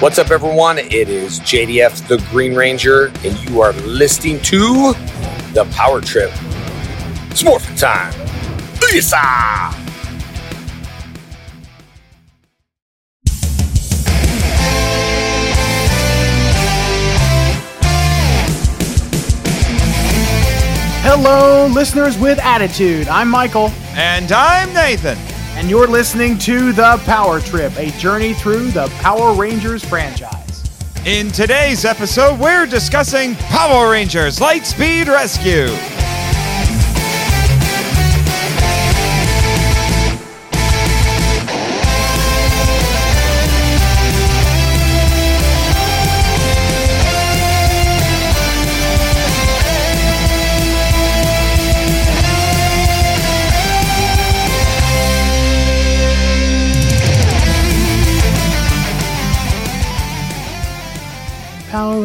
What's 0.00 0.18
up, 0.18 0.30
everyone? 0.30 0.76
It 0.76 1.08
is 1.08 1.40
JDF 1.40 2.06
the 2.06 2.18
Green 2.30 2.54
Ranger, 2.54 3.06
and 3.24 3.48
you 3.48 3.62
are 3.62 3.72
listening 3.72 4.42
to 4.42 4.92
the 5.54 5.66
Power 5.72 6.02
Trip. 6.02 6.30
It's 7.30 7.42
morphin 7.42 7.74
time. 7.76 8.12
Lisa! 8.82 9.16
Hello, 21.08 21.68
listeners 21.68 22.18
with 22.18 22.38
attitude. 22.40 23.08
I'm 23.08 23.30
Michael, 23.30 23.70
And 23.94 24.30
I'm 24.30 24.74
Nathan. 24.74 25.16
And 25.56 25.70
you're 25.70 25.86
listening 25.86 26.36
to 26.36 26.70
The 26.72 27.00
Power 27.06 27.40
Trip, 27.40 27.74
a 27.78 27.90
journey 27.92 28.34
through 28.34 28.70
the 28.72 28.88
Power 29.00 29.34
Rangers 29.34 29.82
franchise. 29.82 30.62
In 31.06 31.30
today's 31.30 31.86
episode, 31.86 32.38
we're 32.38 32.66
discussing 32.66 33.34
Power 33.36 33.90
Rangers 33.90 34.38
Lightspeed 34.38 35.06
Rescue. 35.06 35.68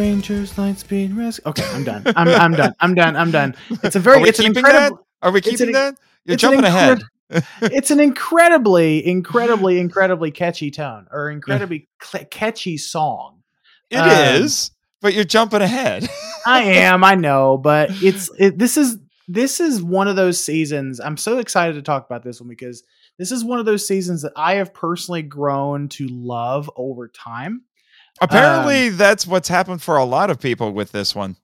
Rangers 0.02 0.54
Lightspeed 0.54 1.16
Rescue. 1.16 1.48
Okay, 1.52 1.64
I'm 1.72 1.84
done. 1.84 2.02
I'm, 2.16 2.28
I'm 2.28 2.52
done. 2.54 2.74
I'm 2.80 2.96
done. 2.96 3.16
I'm 3.16 3.30
done. 3.30 3.56
It's 3.84 3.96
a 3.96 4.00
very, 4.00 4.18
Are 4.18 4.22
we 4.24 4.30
it's 4.30 4.40
an 4.40 4.46
keeping 4.48 4.58
incredible, 4.66 4.98
that? 5.22 5.28
Are 5.28 5.32
we 5.32 5.42
keeping 5.42 5.68
an- 5.68 5.74
that? 5.74 5.96
You're 6.26 6.38
jumping 6.38 6.64
ahead. 6.64 7.04
it's 7.62 7.92
an 7.92 8.00
incredibly, 8.00 9.06
incredibly, 9.06 9.80
incredibly 9.80 10.32
catchy 10.32 10.72
tone 10.72 11.06
or 11.12 11.30
incredibly 11.30 11.88
cl- 12.02 12.26
catchy 12.26 12.78
song. 12.80 13.44
It 13.92 13.98
Um, 13.98 14.42
is, 14.42 14.72
but 15.02 15.14
you're 15.14 15.24
jumping 15.24 15.62
ahead. 15.62 16.10
I 16.48 16.64
am, 16.64 17.04
I 17.04 17.14
know, 17.14 17.58
but 17.58 17.92
it's 18.02 18.32
it, 18.40 18.58
this 18.58 18.78
is 18.78 18.98
this 19.28 19.60
is 19.60 19.84
one 19.84 20.08
of 20.08 20.16
those 20.16 20.44
seasons. 20.44 21.00
I'm 21.00 21.16
so 21.16 21.38
excited 21.38 21.74
to 21.76 21.84
talk 21.84 22.08
about 22.08 22.24
this 22.24 22.42
one 22.42 22.50
because 22.50 22.82
this 23.20 23.32
is 23.32 23.46
one 23.46 23.60
of 23.60 23.68
those 23.68 23.86
seasons 23.86 24.24
that 24.24 24.34
I 24.36 24.56
have 24.56 24.74
personally 24.74 25.22
grown 25.22 25.90
to 25.90 26.08
love 26.08 26.72
over 26.76 27.08
time. 27.08 27.66
Apparently, 28.22 28.90
that's 28.90 29.26
what's 29.26 29.50
happened 29.50 29.82
for 29.82 29.98
a 29.98 30.06
lot 30.06 30.30
of 30.30 30.40
people 30.40 30.72
with 30.72 30.92
this 30.92 31.16
one. 31.16 31.36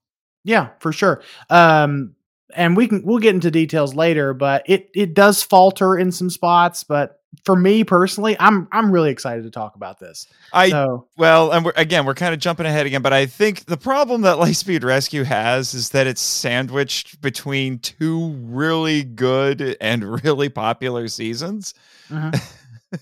Yeah, 0.43 0.69
for 0.79 0.93
sure. 0.93 1.21
Um, 1.49 2.15
and 2.55 2.77
we 2.77 2.87
can 2.87 3.03
we'll 3.03 3.19
get 3.19 3.35
into 3.35 3.51
details 3.51 3.93
later, 3.93 4.33
but 4.33 4.63
it 4.67 4.89
it 4.95 5.13
does 5.13 5.43
falter 5.43 5.97
in 5.97 6.11
some 6.11 6.29
spots. 6.29 6.83
But 6.83 7.19
for 7.43 7.55
me 7.55 7.83
personally, 7.83 8.37
I'm 8.39 8.67
I'm 8.71 8.91
really 8.91 9.11
excited 9.11 9.43
to 9.43 9.51
talk 9.51 9.75
about 9.75 9.99
this. 9.99 10.27
I 10.53 10.69
So 10.69 11.07
well, 11.17 11.51
and 11.51 11.65
we're, 11.65 11.73
again, 11.75 12.05
we're 12.05 12.13
kind 12.13 12.33
of 12.33 12.39
jumping 12.39 12.65
ahead 12.65 12.85
again, 12.85 13.01
but 13.01 13.13
I 13.13 13.25
think 13.25 13.65
the 13.65 13.77
problem 13.77 14.21
that 14.21 14.37
Lightspeed 14.39 14.83
Rescue 14.83 15.23
has 15.23 15.73
is 15.73 15.89
that 15.89 16.07
it's 16.07 16.21
sandwiched 16.21 17.21
between 17.21 17.79
two 17.79 18.29
really 18.45 19.03
good 19.03 19.77
and 19.81 20.23
really 20.23 20.49
popular 20.49 21.07
seasons. 21.07 21.73
mhm. 22.09 22.39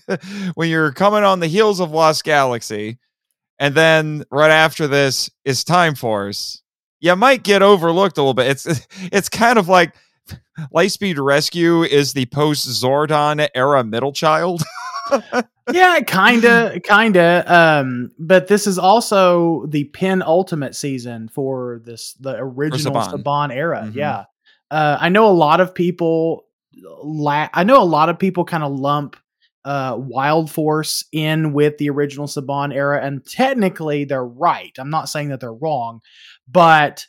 when 0.54 0.68
you're 0.68 0.90
coming 0.90 1.22
on 1.22 1.38
the 1.38 1.46
heels 1.46 1.78
of 1.78 1.92
Lost 1.92 2.24
Galaxy, 2.24 2.98
and 3.58 3.74
then 3.74 4.24
right 4.30 4.50
after 4.50 4.86
this 4.86 5.30
is 5.44 5.64
Time 5.64 5.94
Force, 5.94 6.62
you 7.00 7.14
might 7.16 7.42
get 7.42 7.62
overlooked 7.62 8.18
a 8.18 8.20
little 8.20 8.34
bit. 8.34 8.46
It's 8.48 8.86
it's 9.12 9.28
kind 9.28 9.58
of 9.58 9.68
like 9.68 9.94
Lightspeed 10.74 11.22
Rescue 11.22 11.82
is 11.82 12.12
the 12.12 12.26
post 12.26 12.68
Zordon 12.68 13.46
era 13.54 13.84
middle 13.84 14.12
child. 14.12 14.62
yeah, 15.72 16.00
kinda, 16.00 16.80
kinda. 16.82 17.44
Um, 17.46 18.10
but 18.18 18.48
this 18.48 18.66
is 18.66 18.78
also 18.78 19.66
the 19.66 19.84
penultimate 19.84 20.74
season 20.74 21.28
for 21.28 21.80
this 21.84 22.14
the 22.14 22.36
original 22.38 22.94
Saban. 22.94 23.22
Saban 23.22 23.54
era. 23.54 23.84
Mhm. 23.86 23.94
Yeah, 23.94 24.24
uh, 24.70 24.98
I 25.00 25.08
know 25.08 25.28
a 25.28 25.32
lot 25.32 25.60
of 25.60 25.74
people. 25.74 26.44
La- 27.02 27.48
I 27.54 27.64
know 27.64 27.80
a 27.80 27.84
lot 27.84 28.08
of 28.08 28.18
people 28.18 28.44
kind 28.44 28.62
of 28.64 28.72
lump 28.72 29.16
uh, 29.66 29.96
Wild 29.98 30.50
Force 30.50 31.04
in 31.12 31.52
with 31.52 31.76
the 31.76 31.90
original 31.90 32.26
Saban 32.26 32.72
era, 32.72 33.04
and 33.04 33.22
technically 33.26 34.04
they're 34.04 34.24
right. 34.24 34.72
I'm 34.78 34.88
not 34.90 35.08
saying 35.10 35.28
that 35.28 35.40
they're 35.40 35.52
wrong, 35.52 36.00
but 36.48 37.04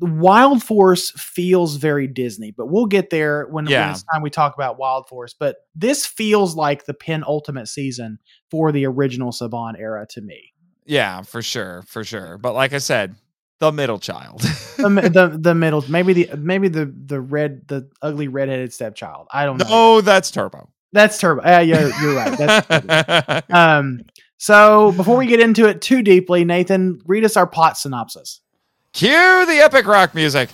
Wild 0.00 0.62
Force 0.62 1.10
feels 1.12 1.76
very 1.76 2.06
Disney. 2.06 2.52
But 2.52 2.66
we'll 2.70 2.86
get 2.86 3.10
there 3.10 3.46
when, 3.46 3.64
when 3.64 3.72
Yeah. 3.72 3.90
it's 3.90 4.04
time 4.12 4.22
we 4.22 4.30
talk 4.30 4.54
about 4.54 4.78
Wild 4.78 5.08
Force. 5.08 5.34
But 5.38 5.56
this 5.74 6.06
feels 6.06 6.54
like 6.54 6.84
the 6.86 6.94
penultimate 6.94 7.68
season 7.68 8.18
for 8.50 8.70
the 8.70 8.86
original 8.86 9.32
Saban 9.32 9.78
era 9.78 10.06
to 10.10 10.20
me. 10.20 10.52
yeah, 10.86 11.22
for 11.22 11.42
sure, 11.42 11.82
for 11.88 12.04
sure. 12.04 12.38
But 12.38 12.54
like 12.54 12.72
I 12.72 12.78
said, 12.78 13.16
the 13.58 13.72
middle 13.72 13.98
child. 13.98 14.40
The, 14.40 15.10
the 15.12 15.36
the 15.40 15.54
middle, 15.54 15.84
maybe 15.88 16.12
the 16.12 16.36
maybe 16.36 16.68
the 16.68 16.94
the 17.06 17.20
red 17.20 17.66
the 17.66 17.90
ugly 18.00 18.28
redheaded 18.28 18.72
stepchild. 18.72 19.26
I 19.32 19.44
don't 19.46 19.58
know. 19.58 19.68
no, 19.68 20.00
that's 20.00 20.30
Turbo. 20.30 20.68
That's 20.92 21.18
Turbo. 21.18 21.42
Uh, 21.42 21.60
yeah, 21.60 21.90
you're 22.00 22.14
right. 22.14 22.38
That's 22.38 23.46
Um, 23.50 24.00
so 24.38 24.92
before 24.92 25.16
we 25.16 25.26
get 25.26 25.40
into 25.40 25.66
it 25.66 25.82
too 25.82 26.02
deeply, 26.02 26.44
Nathan, 26.44 27.00
read 27.06 27.24
us 27.24 27.36
our 27.36 27.46
plot 27.46 27.76
synopsis. 27.76 28.40
Cue 28.92 29.46
the 29.46 29.60
epic 29.62 29.86
rock 29.86 30.14
music. 30.14 30.48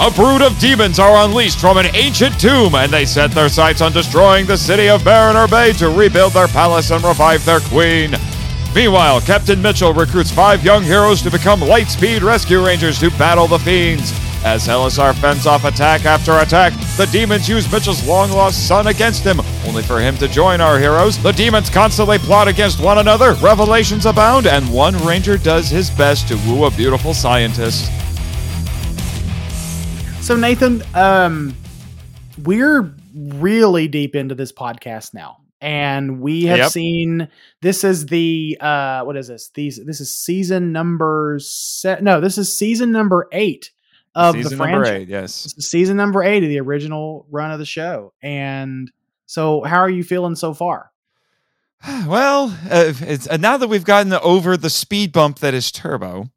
A 0.00 0.12
brood 0.12 0.42
of 0.42 0.56
demons 0.60 1.00
are 1.00 1.24
unleashed 1.24 1.58
from 1.58 1.76
an 1.76 1.86
ancient 1.94 2.38
tomb, 2.38 2.76
and 2.76 2.92
they 2.92 3.04
set 3.04 3.32
their 3.32 3.48
sights 3.48 3.80
on 3.80 3.90
destroying 3.90 4.46
the 4.46 4.56
city 4.56 4.88
of 4.88 5.04
Mariner 5.04 5.48
Bay 5.48 5.72
to 5.72 5.88
rebuild 5.88 6.34
their 6.34 6.46
palace 6.46 6.92
and 6.92 7.02
revive 7.02 7.44
their 7.44 7.58
queen. 7.60 8.14
Meanwhile, 8.76 9.22
Captain 9.22 9.60
Mitchell 9.60 9.92
recruits 9.92 10.30
five 10.30 10.64
young 10.64 10.84
heroes 10.84 11.20
to 11.22 11.32
become 11.32 11.58
Lightspeed 11.60 12.22
Rescue 12.22 12.64
Rangers 12.64 13.00
to 13.00 13.10
battle 13.12 13.48
the 13.48 13.58
fiends. 13.58 14.12
As 14.44 14.68
LSR 14.68 15.14
fends 15.16 15.46
off 15.46 15.64
attack 15.64 16.04
after 16.06 16.38
attack, 16.38 16.72
the 16.96 17.06
demons 17.10 17.48
use 17.48 17.70
Mitchell's 17.70 18.06
long 18.06 18.30
lost 18.30 18.68
son 18.68 18.86
against 18.86 19.24
him, 19.24 19.40
only 19.66 19.82
for 19.82 19.98
him 20.00 20.16
to 20.18 20.28
join 20.28 20.60
our 20.60 20.78
heroes. 20.78 21.20
The 21.22 21.32
demons 21.32 21.68
constantly 21.68 22.18
plot 22.18 22.46
against 22.46 22.80
one 22.80 22.98
another, 22.98 23.34
revelations 23.34 24.06
abound, 24.06 24.46
and 24.46 24.72
one 24.72 24.96
ranger 25.04 25.38
does 25.38 25.68
his 25.68 25.90
best 25.90 26.28
to 26.28 26.36
woo 26.46 26.64
a 26.64 26.70
beautiful 26.70 27.12
scientist. 27.14 27.90
So 30.22 30.36
Nathan, 30.36 30.82
um, 30.94 31.54
we're 32.44 32.94
really 33.14 33.88
deep 33.88 34.14
into 34.14 34.34
this 34.36 34.52
podcast 34.52 35.14
now, 35.14 35.38
and 35.60 36.20
we 36.20 36.44
have 36.44 36.58
Yep. 36.58 36.70
seen 36.70 37.28
this 37.60 37.82
is 37.82 38.06
the 38.06 38.56
uh, 38.60 39.02
what 39.02 39.16
is 39.16 39.26
this? 39.28 39.50
These 39.52 39.84
this 39.84 40.00
is 40.00 40.16
season 40.16 40.70
number 40.70 41.38
set. 41.40 42.02
No, 42.04 42.20
this 42.20 42.38
is 42.38 42.54
season 42.56 42.92
number 42.92 43.26
eight 43.32 43.70
of 44.18 44.34
Season 44.34 44.58
the 44.58 44.64
number 44.66 44.84
franchise. 44.84 45.02
eight, 45.02 45.08
yes. 45.08 45.54
Season 45.58 45.96
number 45.96 46.22
eight 46.22 46.42
of 46.42 46.48
the 46.48 46.60
original 46.60 47.26
run 47.30 47.50
of 47.52 47.58
the 47.58 47.64
show, 47.64 48.12
and 48.22 48.90
so 49.26 49.62
how 49.62 49.78
are 49.78 49.88
you 49.90 50.02
feeling 50.04 50.34
so 50.34 50.52
far? 50.52 50.90
Well, 52.06 52.46
uh, 52.70 52.92
it's, 53.00 53.28
uh, 53.28 53.36
now 53.36 53.56
that 53.56 53.68
we've 53.68 53.84
gotten 53.84 54.12
over 54.12 54.56
the 54.56 54.70
speed 54.70 55.12
bump 55.12 55.38
that 55.38 55.54
is 55.54 55.70
Turbo, 55.70 56.30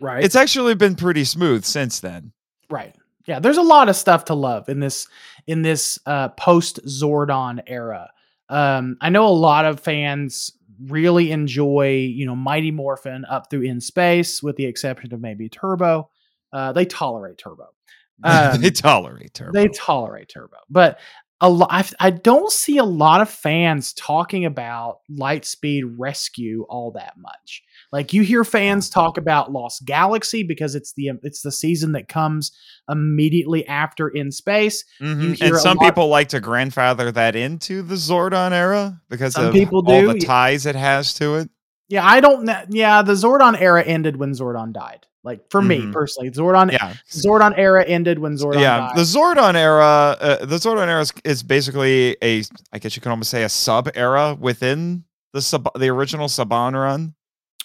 Right. 0.00 0.24
it's 0.24 0.34
actually 0.34 0.74
been 0.74 0.96
pretty 0.96 1.24
smooth 1.24 1.64
since 1.64 2.00
then. 2.00 2.32
Right. 2.68 2.94
Yeah, 3.26 3.38
there's 3.38 3.56
a 3.56 3.62
lot 3.62 3.88
of 3.88 3.94
stuff 3.96 4.24
to 4.26 4.34
love 4.34 4.68
in 4.68 4.80
this 4.80 5.06
in 5.46 5.62
this 5.62 5.98
uh, 6.06 6.28
post 6.30 6.80
Zordon 6.86 7.62
era. 7.66 8.10
Um, 8.48 8.96
I 9.00 9.08
know 9.10 9.26
a 9.26 9.28
lot 9.28 9.64
of 9.64 9.80
fans 9.80 10.52
really 10.86 11.30
enjoy, 11.30 11.90
you 12.12 12.26
know, 12.26 12.34
Mighty 12.36 12.70
Morphin 12.72 13.24
up 13.24 13.48
through 13.48 13.62
in 13.62 13.80
space, 13.80 14.42
with 14.42 14.56
the 14.56 14.66
exception 14.66 15.14
of 15.14 15.20
maybe 15.20 15.48
Turbo. 15.48 16.10
Uh, 16.54 16.72
they 16.72 16.86
tolerate 16.86 17.36
Turbo. 17.36 17.66
Um, 18.22 18.60
they 18.62 18.70
tolerate 18.70 19.34
Turbo. 19.34 19.52
They 19.52 19.66
tolerate 19.68 20.28
Turbo, 20.28 20.56
but 20.70 21.00
a 21.40 21.50
lot. 21.50 21.68
I, 21.72 21.84
I 21.98 22.10
don't 22.10 22.50
see 22.52 22.78
a 22.78 22.84
lot 22.84 23.20
of 23.20 23.28
fans 23.28 23.92
talking 23.92 24.44
about 24.44 25.00
Lightspeed 25.10 25.82
Rescue 25.98 26.64
all 26.68 26.92
that 26.92 27.14
much. 27.18 27.62
Like 27.90 28.12
you 28.12 28.22
hear 28.22 28.44
fans 28.44 28.88
talk 28.88 29.18
about 29.18 29.50
Lost 29.50 29.84
Galaxy 29.84 30.44
because 30.44 30.76
it's 30.76 30.92
the 30.92 31.10
it's 31.24 31.42
the 31.42 31.50
season 31.50 31.90
that 31.92 32.06
comes 32.08 32.52
immediately 32.88 33.66
after 33.66 34.08
In 34.08 34.30
Space. 34.30 34.84
Mhm. 35.02 35.22
you 35.22 35.30
hear 35.32 35.48
And 35.48 35.58
some 35.58 35.76
lot- 35.78 35.84
people 35.84 36.06
like 36.08 36.28
to 36.28 36.40
grandfather 36.40 37.10
that 37.12 37.34
into 37.34 37.82
the 37.82 37.96
Zordon 37.96 38.52
era 38.52 39.00
because 39.08 39.36
of 39.36 39.52
people 39.52 39.82
all 39.86 40.06
the 40.12 40.20
ties 40.20 40.66
it 40.66 40.76
has 40.76 41.12
to 41.14 41.34
it. 41.34 41.50
Yeah, 41.88 42.06
I 42.06 42.20
don't. 42.20 42.48
Yeah, 42.70 43.02
the 43.02 43.12
Zordon 43.14 43.60
era 43.60 43.82
ended 43.82 44.16
when 44.16 44.30
Zordon 44.30 44.72
died. 44.72 45.06
Like 45.24 45.40
for 45.50 45.62
me 45.62 45.80
Mhm. 45.86 45.92
personally, 45.92 46.30
Zordon 46.30 46.70
Yeah. 46.70 46.94
Zordon 47.10 47.54
era 47.56 47.82
ended 47.84 48.18
when 48.18 48.36
Zordon 48.36 48.60
yeah, 48.60 48.78
died. 48.80 48.96
the 48.96 49.02
Zordon 49.02 49.54
era, 49.54 50.16
uh, 50.20 50.44
the 50.44 50.56
Zordon 50.56 50.86
era 50.86 51.00
is, 51.00 51.12
is 51.24 51.42
basically 51.42 52.16
a, 52.22 52.44
I 52.72 52.78
guess 52.78 52.94
you 52.94 53.00
could 53.02 53.08
almost 53.10 53.30
say 53.30 53.42
a 53.42 53.48
sub 53.48 53.88
era 53.94 54.36
within 54.38 55.04
the 55.32 55.40
sub, 55.40 55.66
the 55.78 55.88
original 55.88 56.28
Saban 56.28 56.74
run. 56.74 57.14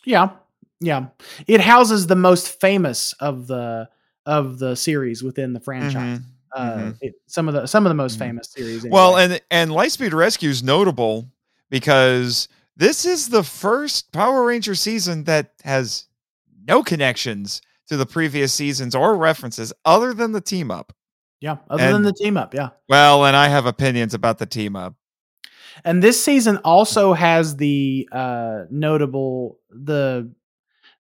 Yeah, 0.06 0.30
yeah. 0.80 1.08
It 1.48 1.60
houses 1.62 2.08
the 2.08 2.16
most 2.16 2.60
famous 2.62 3.14
of 3.20 3.48
the 3.48 3.90
of 4.26 4.60
the 4.60 4.76
series 4.76 5.22
within 5.24 5.54
the 5.54 5.60
franchise. 5.60 6.20
Mhm, 6.20 6.24
Uh, 6.56 6.72
mhm. 6.78 6.98
it, 7.02 7.14
some 7.28 7.48
of 7.50 7.54
the 7.54 7.68
some 7.68 7.86
of 7.86 7.90
the 7.90 7.96
most 7.96 8.16
Mhm. 8.16 8.20
famous 8.20 8.50
series. 8.56 8.86
Well, 8.90 9.18
and 9.18 9.42
and 9.52 9.70
Lightspeed 9.72 10.14
Rescue 10.14 10.50
is 10.50 10.64
notable 10.64 11.30
because 11.70 12.48
this 12.78 13.06
is 13.06 13.30
the 13.30 13.44
first 13.44 14.12
Power 14.14 14.46
Ranger 14.46 14.76
season 14.76 15.26
that 15.26 15.52
has 15.64 16.06
no 16.70 16.84
connections 16.84 17.62
to 17.88 17.98
the 17.98 18.06
previous 18.06 18.54
seasons 18.54 18.96
or 18.96 19.18
references 19.18 19.74
other 19.84 20.14
than 20.14 20.32
the 20.32 20.42
team 20.42 20.70
up. 20.72 20.94
yeah. 21.42 21.58
Other 21.70 21.92
than 21.92 22.04
the 22.04 22.14
team 22.14 22.38
up, 22.38 22.54
yeah. 22.54 22.70
Well, 22.88 23.26
and 23.26 23.36
I 23.36 23.48
have 23.48 23.66
opinions 23.66 24.14
about 24.14 24.38
the 24.38 24.46
team 24.46 24.76
up. 24.76 24.96
And 25.84 26.04
this 26.04 26.22
season 26.24 26.58
also 26.64 27.14
has 27.14 27.56
the 27.56 28.08
uh 28.12 28.64
notable 28.70 29.60
the 29.70 30.32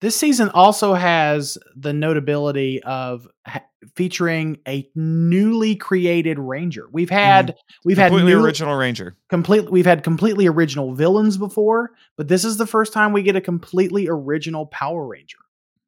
this 0.03 0.15
season 0.15 0.51
also 0.51 0.93
has 0.93 1.57
the 1.75 1.95
notability 1.95 2.83
of 2.83 3.27
ha- 3.47 3.65
featuring 3.95 4.59
a 4.69 4.87
newly 4.95 5.75
created 5.75 6.39
ranger. 6.39 6.87
We've 6.93 7.09
had 7.09 7.57
we've 7.85 7.97
had 7.97 8.13
Mm-hmm. 8.13 8.19
Completely 8.19 8.35
new, 8.35 8.45
original 8.45 8.77
Ranger. 8.77 9.17
complete 9.31 9.71
we've 9.71 9.87
had 9.87 10.03
completely 10.05 10.47
original 10.47 10.95
villains 10.95 11.39
before, 11.39 11.93
but 12.19 12.29
this 12.29 12.45
is 12.45 12.59
the 12.59 12.67
first 12.67 12.93
time 12.93 13.13
we 13.15 13.23
get 13.23 13.37
a 13.37 13.41
completely 13.41 14.07
original 14.09 14.67
Power 14.67 15.07
Ranger. 15.07 15.39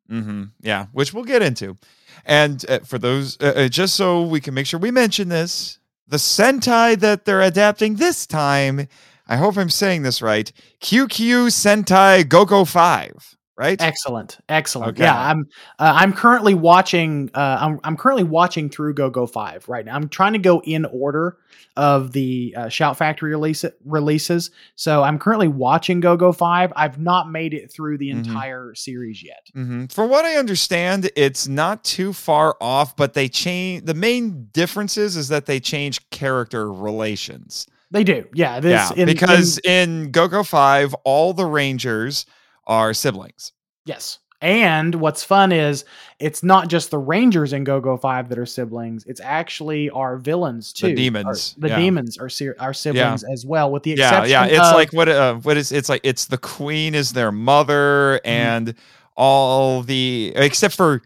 Hmm 0.09 0.45
Yeah, 0.61 0.87
which 0.93 1.13
we'll 1.13 1.25
get 1.25 1.43
into. 1.43 1.77
And 2.25 2.65
uh, 2.69 2.81
for 2.81 2.99
those, 2.99 3.37
uh, 3.41 3.53
uh, 3.57 3.69
just 3.69 3.95
so 3.95 4.23
we 4.23 4.41
can 4.41 4.55
make 4.55 4.67
sure 4.67 4.81
we 4.81 4.91
mention 4.91 5.29
this, 5.29 5.79
the 6.07 6.17
Sentai 6.17 6.99
that 6.99 7.25
they're 7.25 7.43
adapting 7.43 7.97
this 7.97 8.27
time, 8.27 8.89
I 9.27 9.37
hope 9.37 9.57
I'm 9.57 9.71
saying 9.71 10.03
this 10.03 10.23
right, 10.23 10.51
Kyukyu 10.81 11.49
Sentai 11.49 12.29
Gogo 12.29 12.65
5, 12.65 13.37
right? 13.59 13.81
Excellent, 13.83 14.39
excellent. 14.49 14.91
Okay. 14.95 15.03
Yeah, 15.03 15.19
I'm 15.31 15.49
uh, 15.79 15.93
I'm 15.97 16.13
currently 16.15 16.55
watching. 16.55 17.31
Uh, 17.35 17.59
I'm 17.61 17.81
I'm 17.85 17.97
currently 17.97 18.25
watching 18.25 18.71
through 18.71 18.95
Go 18.95 19.11
Go 19.11 19.27
Five 19.27 19.69
right 19.69 19.85
now. 19.85 19.95
I'm 19.97 20.09
trying 20.09 20.33
to 20.35 20.39
go 20.39 20.61
in 20.65 20.85
order 20.87 21.37
of 21.77 22.13
the 22.13 22.55
uh, 22.57 22.69
Shout 22.69 22.97
Factory 22.97 23.31
release 23.31 23.65
releases. 23.85 24.51
So 24.75 25.03
I'm 25.03 25.19
currently 25.19 25.47
watching 25.49 26.01
Go 26.01 26.17
Go 26.17 26.33
Five. 26.33 26.73
I've 26.75 26.99
not 26.99 27.31
made 27.31 27.55
it 27.55 27.71
through 27.71 27.99
the 27.99 28.09
Mhm. 28.11 28.27
entire 28.27 28.75
series 28.75 29.23
yet. 29.23 29.47
hmm 29.53 29.87
From 29.87 30.11
what 30.11 30.25
I 30.25 30.37
understand, 30.37 31.11
it's 31.17 31.47
not 31.47 31.85
too 31.85 32.13
far 32.13 32.57
off, 32.61 32.97
but 32.97 33.15
they 33.15 33.29
change. 33.29 33.85
The 33.85 33.95
main 33.95 34.49
differences 34.53 35.17
is 35.17 35.29
that 35.29 35.47
they 35.47 35.61
change 35.61 36.09
character 36.11 36.73
relations. 36.73 37.67
They 37.91 38.05
do, 38.05 38.27
yeah. 38.35 38.61
This 38.61 38.91
yeah, 38.91 39.03
in- 39.03 39.07
because 39.07 39.59
in- 39.59 40.01
in 40.05 40.11
GoGo 40.11 40.43
5, 40.43 40.95
all 41.05 41.33
the 41.33 41.47
Rangers 41.47 42.27
are 42.69 42.95
siblings. 42.95 43.53
yes. 43.85 44.19
And 44.41 44.95
what's 44.95 45.25
fun 45.25 45.51
is 45.51 45.85
it's 46.21 46.45
not 46.45 46.69
just 46.69 46.93
the 46.93 46.99
Rangers 46.99 47.53
in 47.53 47.65
Go 47.65 47.81
Go 47.81 47.97
Five 47.97 48.29
that 48.29 48.39
are 48.39 48.47
siblings. 48.47 49.05
It's 49.07 49.21
actually 49.21 49.91
our 49.91 50.17
villains 50.17 50.73
too. 50.73 50.87
The 50.91 50.95
demons, 50.95 51.57
Our- 51.57 51.61
the 51.63 51.69
yeah. 51.71 51.77
demons 51.81 52.19
are 52.19 52.29
ser- 52.29 52.55
our 52.61 52.73
siblings 52.73 53.25
as 53.25 53.45
well, 53.45 53.73
with 53.73 53.83
the 53.83 53.95
exception. 53.95 54.31
yeah. 54.31 54.45
yeah. 54.47 54.59
It's 54.61 54.69
of- 54.69 54.77
like 54.77 54.93
what 54.93 55.09
uh 55.09 55.35
what 55.39 55.57
is 55.57 55.73
it's 55.73 55.89
like 55.89 56.03
it's 56.05 56.27
the 56.27 56.39
queen 56.39 56.95
is 56.95 57.15
their 57.15 57.33
mother 57.33 58.21
Mm-hmm. 58.25 58.29
and 58.31 58.75
all 59.17 59.83
the 59.83 60.33
except 60.37 60.77
for 60.77 61.03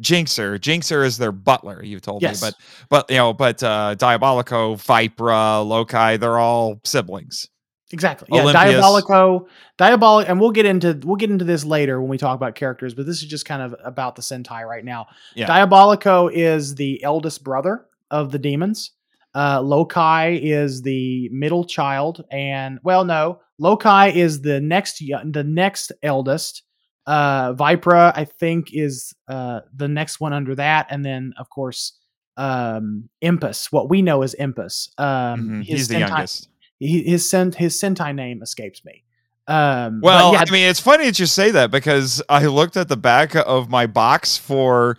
Jinxer. 0.00 0.58
Jinxer 0.58 1.04
is 1.06 1.18
their 1.18 1.30
butler, 1.30 1.84
you 1.84 2.00
told 2.00 2.22
Yes. 2.22 2.42
me. 2.42 2.48
But 2.48 2.56
but 2.88 3.10
you 3.10 3.16
know, 3.18 3.32
but 3.32 3.62
uh 3.62 3.94
Diabolico, 3.96 4.74
Vypra, 4.74 5.64
Loki, 5.64 6.16
they're 6.16 6.38
all 6.40 6.80
siblings. 6.82 7.48
Exactly. 7.92 8.28
Yeah, 8.32 8.42
Olympius. 8.42 8.74
Diabolico, 8.84 9.46
Diabolic, 9.78 10.28
and 10.28 10.40
we'll 10.40 10.50
get 10.50 10.66
into 10.66 10.98
we'll 11.04 11.16
get 11.16 11.30
into 11.30 11.44
this 11.44 11.64
later 11.64 12.00
when 12.00 12.08
we 12.08 12.18
talk 12.18 12.34
about 12.36 12.54
characters. 12.54 12.94
But 12.94 13.06
this 13.06 13.22
is 13.22 13.28
just 13.28 13.44
kind 13.44 13.62
of 13.62 13.74
about 13.84 14.16
the 14.16 14.22
Sentai 14.22 14.64
right 14.64 14.84
now. 14.84 15.06
Yeah. 15.34 15.46
Diabolico 15.46 16.30
is 16.32 16.74
the 16.76 17.02
eldest 17.02 17.44
brother 17.44 17.86
of 18.10 18.32
the 18.32 18.38
demons. 18.38 18.92
Uh, 19.34 19.60
Lokai 19.60 20.38
is 20.42 20.82
the 20.82 21.28
middle 21.30 21.64
child, 21.64 22.24
and 22.30 22.78
well, 22.82 23.04
no, 23.04 23.40
Lokai 23.60 24.14
is 24.14 24.42
the 24.42 24.60
next 24.60 24.98
the 24.98 25.44
next 25.46 25.92
eldest. 26.02 26.62
Uh, 27.06 27.52
Vypra, 27.54 28.12
I 28.14 28.24
think, 28.26 28.68
is 28.72 29.12
uh 29.28 29.60
the 29.74 29.88
next 29.88 30.20
one 30.20 30.32
under 30.32 30.54
that, 30.54 30.86
and 30.90 31.04
then 31.04 31.32
of 31.38 31.48
course, 31.50 31.98
um, 32.36 33.08
Impus, 33.24 33.72
what 33.72 33.88
we 33.90 34.02
know 34.02 34.22
as 34.22 34.34
Impus. 34.38 34.88
Um, 34.98 35.40
Mhm, 35.40 35.58
his 35.64 35.66
He's 35.66 35.88
the 35.88 35.94
Sentai- 35.96 36.08
youngest. 36.08 36.48
He, 36.86 37.02
his 37.02 37.28
sent 37.28 37.54
his 37.54 37.80
Sentai 37.80 38.14
name 38.14 38.42
escapes 38.42 38.84
me. 38.84 39.04
Um, 39.46 40.00
Well, 40.00 40.32
yeah, 40.32 40.44
I 40.46 40.50
mean, 40.50 40.68
it's 40.68 40.80
funny 40.80 41.06
that 41.06 41.18
you 41.18 41.26
say 41.26 41.50
that 41.50 41.70
because 41.70 42.22
I 42.28 42.46
looked 42.46 42.76
at 42.76 42.88
the 42.88 42.96
back 42.96 43.34
of 43.34 43.70
my 43.70 43.86
box 43.86 44.36
for 44.36 44.96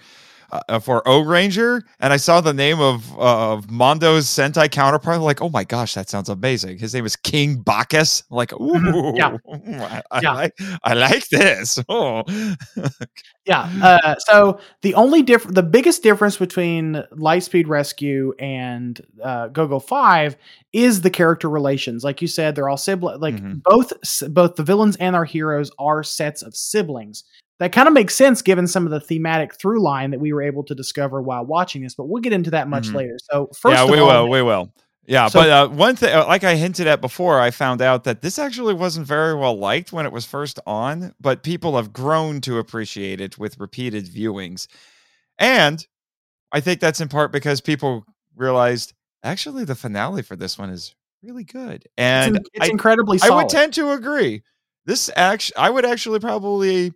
uh, 0.69 0.79
for 0.79 1.01
Ohranger 1.03 1.81
and 1.99 2.13
I 2.13 2.17
saw 2.17 2.41
the 2.41 2.53
name 2.53 2.79
of 2.79 3.11
uh, 3.17 3.53
of 3.53 3.67
Mondo's 3.67 4.25
Sentai 4.27 4.69
counterpart. 4.71 5.21
Like, 5.21 5.41
oh 5.41 5.49
my 5.49 5.63
gosh, 5.63 5.93
that 5.95 6.09
sounds 6.09 6.29
amazing. 6.29 6.77
His 6.79 6.93
name 6.93 7.05
is 7.05 7.15
King 7.15 7.61
Bacchus. 7.61 8.23
Like, 8.29 8.53
ooh, 8.53 8.73
Mhm, 8.73 9.17
yeah. 9.17 9.37
I, 9.85 10.01
I 10.11 10.19
Yeah. 10.21 10.33
like 10.33 10.53
I 10.83 10.93
like 10.93 11.27
this. 11.29 11.79
Oh, 11.89 12.23
yeah. 13.45 13.69
Uh, 13.81 14.15
so 14.19 14.59
the 14.81 14.93
only 14.95 15.21
difference, 15.21 15.55
the 15.55 15.63
biggest 15.63 16.03
difference 16.03 16.37
between 16.37 17.03
Lightspeed 17.13 17.67
Rescue 17.67 18.33
and 18.39 18.99
uh, 19.23 19.47
GoGo 19.49 19.79
Five 19.79 20.35
is 20.71 21.01
the 21.01 21.09
character 21.09 21.49
relations. 21.49 22.03
Like 22.03 22.21
you 22.21 22.27
said, 22.27 22.55
they're 22.55 22.69
all 22.69 22.77
siblings. 22.77 23.21
Like 23.21 23.35
Mhm. 23.35 23.61
both 23.63 23.93
both 24.33 24.55
the 24.55 24.63
villains 24.63 24.95
and 24.97 25.15
our 25.15 25.25
heroes 25.25 25.71
are 25.77 26.03
sets 26.03 26.41
of 26.41 26.55
siblings. 26.55 27.23
That 27.59 27.71
kind 27.71 27.87
of 27.87 27.93
makes 27.93 28.15
sense 28.15 28.41
given 28.41 28.67
some 28.67 28.85
of 28.85 28.91
the 28.91 28.99
thematic 28.99 29.55
through 29.55 29.81
line 29.81 30.11
that 30.11 30.19
we 30.19 30.33
were 30.33 30.41
able 30.41 30.63
to 30.63 30.75
discover 30.75 31.21
while 31.21 31.45
watching 31.45 31.83
this. 31.83 31.93
But 31.95 32.09
we'll 32.09 32.21
get 32.21 32.33
into 32.33 32.51
that 32.51 32.67
much 32.67 32.89
Mhm. 32.89 32.95
later. 32.95 33.17
So 33.31 33.47
first, 33.55 33.75
yeah, 33.77 33.83
of 33.83 33.89
we 33.89 33.99
all, 33.99 34.23
will, 34.23 34.29
we 34.29 34.41
will. 34.41 34.73
Yeah, 35.05 35.27
So- 35.27 35.39
but 35.41 35.49
uh, 35.49 35.67
one 35.67 35.95
thing, 35.95 36.15
uh, 36.15 36.25
like 36.27 36.43
I 36.43 36.55
hinted 36.55 36.87
at 36.87 36.99
before, 37.01 37.39
I 37.39 37.51
found 37.51 37.81
out 37.81 38.05
that 38.05 38.21
this 38.21 38.39
actually 38.39 38.73
wasn't 38.73 39.05
very 39.05 39.35
well 39.35 39.55
liked 39.57 39.91
when 39.93 40.05
it 40.05 40.11
was 40.11 40.25
first 40.25 40.59
on, 40.65 41.13
but 41.19 41.43
people 41.43 41.75
have 41.75 41.93
grown 41.93 42.41
to 42.41 42.57
appreciate 42.57 43.19
it 43.21 43.37
with 43.37 43.59
repeated 43.59 44.05
viewings. 44.05 44.67
And 45.37 45.85
I 46.51 46.59
think 46.59 46.79
that's 46.79 47.01
in 47.01 47.09
part 47.09 47.31
because 47.31 47.59
people 47.61 48.05
realized 48.35 48.93
actually 49.23 49.65
the 49.65 49.75
finale 49.75 50.21
for 50.21 50.35
this 50.35 50.57
one 50.57 50.69
is 50.69 50.95
really 51.21 51.43
good. 51.43 51.83
it's, 51.83 51.91
And 51.97 52.37
in- 52.37 52.43
it's 52.53 52.67
I, 52.67 52.69
incredibly 52.71 53.19
I 53.21 53.29
would 53.29 53.49
tend 53.49 53.73
to 53.75 53.91
agree. 53.91 54.41
This 54.85 55.09
actually, 55.15 55.57
I 55.57 55.69
would 55.69 55.85
actually 55.85 56.19
probably, 56.19 56.93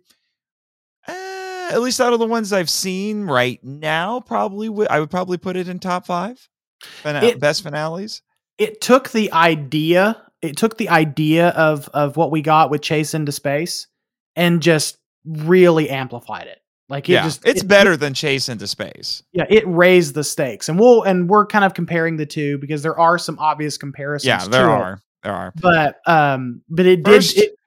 at 1.70 1.80
least 1.80 2.00
out 2.00 2.12
of 2.12 2.18
the 2.18 2.26
ones 2.26 2.52
I've 2.52 2.70
seen 2.70 3.24
right 3.24 3.62
now, 3.62 4.20
probably 4.20 4.68
would 4.68 4.88
I 4.88 5.00
would 5.00 5.10
probably 5.10 5.38
put 5.38 5.56
it 5.56 5.68
in 5.68 5.78
top 5.78 6.06
five 6.06 6.48
Fina- 6.82 7.22
It- 7.24 7.40
best 7.40 7.62
finales. 7.62 8.22
it 8.58 8.80
took 8.80 9.10
the 9.10 9.32
idea 9.32 10.22
it 10.40 10.56
took 10.56 10.76
the 10.78 10.88
idea 10.88 11.48
of 11.48 11.88
of 11.94 12.16
what 12.16 12.30
we 12.30 12.42
got 12.42 12.70
with 12.70 12.80
chase 12.82 13.12
into 13.14 13.32
space 13.32 13.88
and 14.36 14.62
just 14.62 14.98
really 15.26 15.90
amplified 15.90 16.46
it 16.46 16.58
like 16.88 17.08
it 17.08 17.14
yeah, 17.14 17.24
just 17.24 17.44
it's 17.46 17.62
it- 17.62 17.66
better 17.68 17.96
than 17.96 18.14
Chase 18.14 18.48
into 18.48 18.66
Space. 18.68 19.22
yeah 19.32 19.44
it 19.50 19.64
raised 19.66 20.14
the 20.14 20.22
stakes 20.24 20.68
and 20.68 20.78
we'll 20.78 21.02
and 21.02 21.28
we're 21.28 21.44
kind 21.46 21.64
of 21.64 21.74
comparing 21.74 22.16
the 22.16 22.24
two 22.26 22.56
because 22.58 22.82
there 22.82 22.98
are 22.98 23.18
some 23.18 23.38
obvious 23.40 23.76
comparisons 23.76 24.26
Yeah, 24.28 24.46
there 24.48 24.68
it. 24.68 24.72
are, 24.72 25.00
there 25.24 25.32
are. 25.32 25.52
but 25.60 25.96
um 26.06 26.62
but 26.68 26.86
it 26.86 27.04
First- 27.04 27.34
did 27.36 27.44
it, 27.46 27.57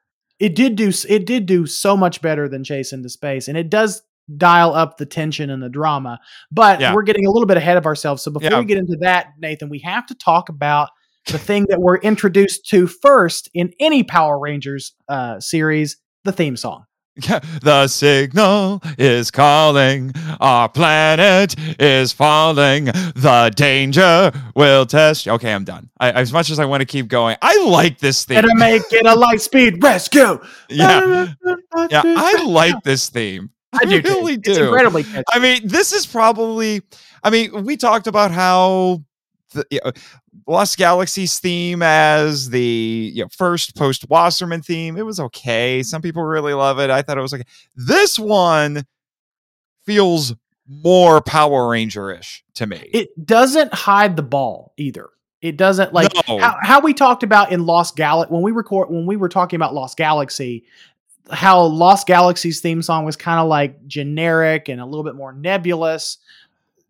it 0.42 0.56
did 0.56 0.76
do 0.76 0.92
it 1.08 1.26
did 1.26 1.46
do 1.46 1.66
so 1.66 1.96
much 1.96 2.22
better 2.22 2.50
than 2.50 2.64
chase 2.64 2.92
into 2.92 3.08
space 3.10 3.48
and 3.48 3.58
it 3.58 3.70
does 3.70 4.02
dial 4.38 4.74
up 4.74 4.98
the 4.98 5.06
tension 5.06 5.50
and 5.50 5.62
the 5.62 5.70
drama 5.70 6.20
but 6.52 6.80
Yeah. 6.80 6.94
we're 6.94 7.04
getting 7.04 7.26
a 7.26 7.32
little 7.32 7.48
bit 7.48 7.58
ahead 7.58 7.78
of 7.78 7.86
ourselves 7.86 8.22
so 8.24 8.32
before 8.32 8.50
Yeah. 8.50 8.60
we 8.60 8.66
get 8.66 8.78
into 8.78 8.98
that 9.02 9.28
nathan 9.40 9.70
we 9.70 9.80
have 9.80 10.06
to 10.08 10.16
talk 10.16 10.50
about 10.50 10.90
the 11.28 11.38
thing 11.38 11.66
that 11.70 11.80
we're 11.80 11.98
introduced 12.00 12.68
to 12.70 12.88
first 12.88 13.50
in 13.54 13.72
any 13.80 14.04
power 14.04 14.40
rangers 14.40 14.94
uh 15.10 15.40
series 15.40 15.98
the 16.24 16.32
theme 16.32 16.56
song 16.58 16.86
the 17.62 17.88
signal 17.88 18.82
is 18.98 19.32
calling. 19.32 20.14
Our 20.40 20.70
planet 20.70 21.56
is 21.78 22.14
falling. 22.14 22.86
The 22.86 23.52
danger 23.54 24.32
will 24.56 24.86
test. 24.86 25.28
Okay, 25.28 25.54
I'm 25.54 25.66
done. 25.66 25.90
I, 26.00 26.12
as 26.12 26.32
much 26.32 26.50
as 26.50 26.58
I 26.58 26.64
want 26.66 26.80
to 26.82 26.86
keep 26.86 27.10
going, 27.10 27.36
I 27.42 27.64
like 27.66 28.00
this 28.00 28.24
theme. 28.24 28.36
Gotta 28.42 28.56
make 28.56 28.84
it 28.92 29.06
a 29.06 29.14
light 29.14 29.42
speed 29.42 29.84
rescue 29.84 30.40
yeah, 30.70 31.34
yeah, 31.90 32.02
I 32.06 32.44
like 32.46 32.82
this 32.84 33.10
theme. 33.10 33.50
I 33.74 33.86
do 33.86 34.02
too. 34.02 34.10
really 34.10 34.34
it's 34.36 34.58
do. 34.58 34.66
incredibly 34.66 35.04
catchy. 35.04 35.24
I 35.32 35.40
mean, 35.40 35.68
this 35.68 35.92
is 35.92 36.06
probably. 36.06 36.82
I 37.24 37.30
mean, 37.30 37.66
we 37.66 37.76
talked 37.76 38.08
about 38.08 38.32
how 38.32 39.04
the 39.52 39.66
you 39.72 39.80
know, 39.84 39.92
Lost 40.48 40.78
Galaxy's 40.78 41.40
theme 41.40 41.82
as 41.82 42.50
the 42.50 43.12
you 43.14 43.24
know, 43.24 43.30
first 43.32 43.76
post 43.76 44.10
Wasserman 44.10 44.62
theme. 44.62 44.98
It 44.98 45.06
was 45.06 45.20
okay. 45.20 45.80
Mm-hmm. 45.80 45.86
Some 45.86 46.02
people 46.02 46.24
really 46.24 46.54
love 46.54 46.80
it. 46.80 46.90
I 46.90 47.02
thought 47.02 47.18
it 47.18 47.22
was 47.22 47.34
okay. 47.34 47.44
This 47.76 48.18
one 48.20 48.86
feels 49.86 50.34
more 50.68 51.22
Power 51.22 51.70
Ranger 51.70 52.12
ish 52.12 52.44
to 52.56 52.66
me. 52.66 52.90
it 52.94 53.10
doesn't 53.26 53.74
hide 53.74 54.16
the 54.16 54.24
ball 54.24 54.74
either 54.78 55.10
It 55.42 55.58
doesn't 55.58 55.92
like 55.94 56.12
No. 56.28 56.38
how, 56.38 56.56
how 56.62 56.80
we 56.80 56.94
talked 56.94 57.24
about 57.24 57.52
in 57.52 57.66
Lost 57.66 57.96
Galaxy 57.98 58.32
when 58.34 58.42
we 58.44 58.52
record 58.52 58.90
when 58.90 59.06
we 59.06 59.18
were 59.18 59.28
talking 59.28 59.58
about 59.58 59.74
Lost 59.74 59.98
Galaxy, 59.98 60.64
how 61.30 61.64
Lost 61.64 62.08
Galaxy's 62.08 62.62
theme 62.62 62.82
song 62.82 63.04
was 63.06 63.18
kind 63.18 63.40
of 63.40 63.48
like 63.48 63.86
generic 63.88 64.70
and 64.70 64.80
a 64.80 64.86
little 64.86 65.04
bit 65.04 65.16
more 65.16 65.34
nebulous. 65.34 66.18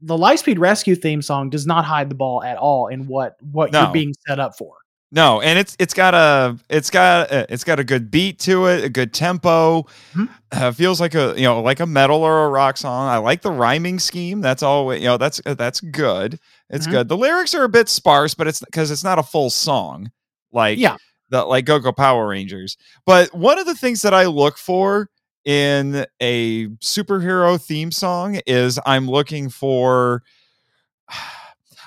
The 0.01 0.17
Lightspeed 0.17 0.58
Rescue 0.60 0.96
theme 0.96 1.22
song 1.22 1.50
does 1.50 1.67
not 1.67 1.86
hide 1.86 2.10
the 2.10 2.15
ball 2.15 2.43
at 2.43 2.58
all 2.58 2.88
in 2.88 3.08
what 3.08 3.38
what 3.51 3.72
No. 3.72 3.84
you're 3.84 3.91
being 3.91 4.13
set 4.27 4.39
up 4.39 4.58
for. 4.58 4.75
No, 5.13 5.41
and 5.41 5.60
it's 5.60 5.75
it's 5.77 5.93
got 5.93 6.13
a 6.13 6.58
it's 6.70 6.89
got 6.89 7.29
a, 7.31 7.46
it's 7.53 7.63
got 7.65 7.79
a 7.79 7.84
good 7.84 8.10
beat 8.10 8.39
to 8.39 8.65
it, 8.67 8.84
a 8.84 8.89
good 8.89 9.13
tempo. 9.13 9.86
Mhm. 10.13 10.29
Uh, 10.53 10.72
feels 10.72 11.01
like 11.01 11.13
a 11.15 11.34
you 11.36 11.43
know 11.43 11.62
like 11.62 11.81
a 11.81 11.86
metal 11.86 12.24
or 12.24 12.46
a 12.46 12.50
rock 12.50 12.77
song. 12.77 13.10
I 13.10 13.17
like 13.17 13.41
the 13.41 13.51
rhyming 13.51 14.00
scheme. 14.00 14.39
That's 14.41 14.63
all 14.63 14.93
you 14.96 15.03
know. 15.05 15.17
That's 15.17 15.41
that's 15.46 15.81
good. 15.81 16.39
It's 16.70 16.88
Mhm. 16.88 16.91
good. 16.91 17.10
The 17.10 17.17
lyrics 17.17 17.53
are 17.53 17.63
a 17.63 17.70
bit 17.70 17.89
sparse, 17.89 18.34
but 18.34 18.48
it's 18.48 18.62
because 18.62 18.89
it's 18.89 19.03
not 19.03 19.20
a 19.20 19.24
full 19.24 19.50
song 19.50 20.12
like 20.53 20.79
Yeah. 20.79 20.96
the 21.29 21.43
like 21.43 21.65
Go 21.65 21.77
Go 21.79 21.91
Power 21.91 22.27
Rangers. 22.29 22.77
But 23.05 23.34
one 23.36 23.60
of 23.60 23.65
the 23.65 23.75
things 23.75 24.01
that 24.03 24.13
I 24.13 24.25
look 24.27 24.58
for 24.58 25.10
in 25.45 26.05
a 26.21 26.67
superhero 26.79 27.60
theme 27.63 27.91
song 27.91 28.39
is 28.45 28.79
I'm 28.86 29.10
looking 29.10 29.50
for 29.50 30.24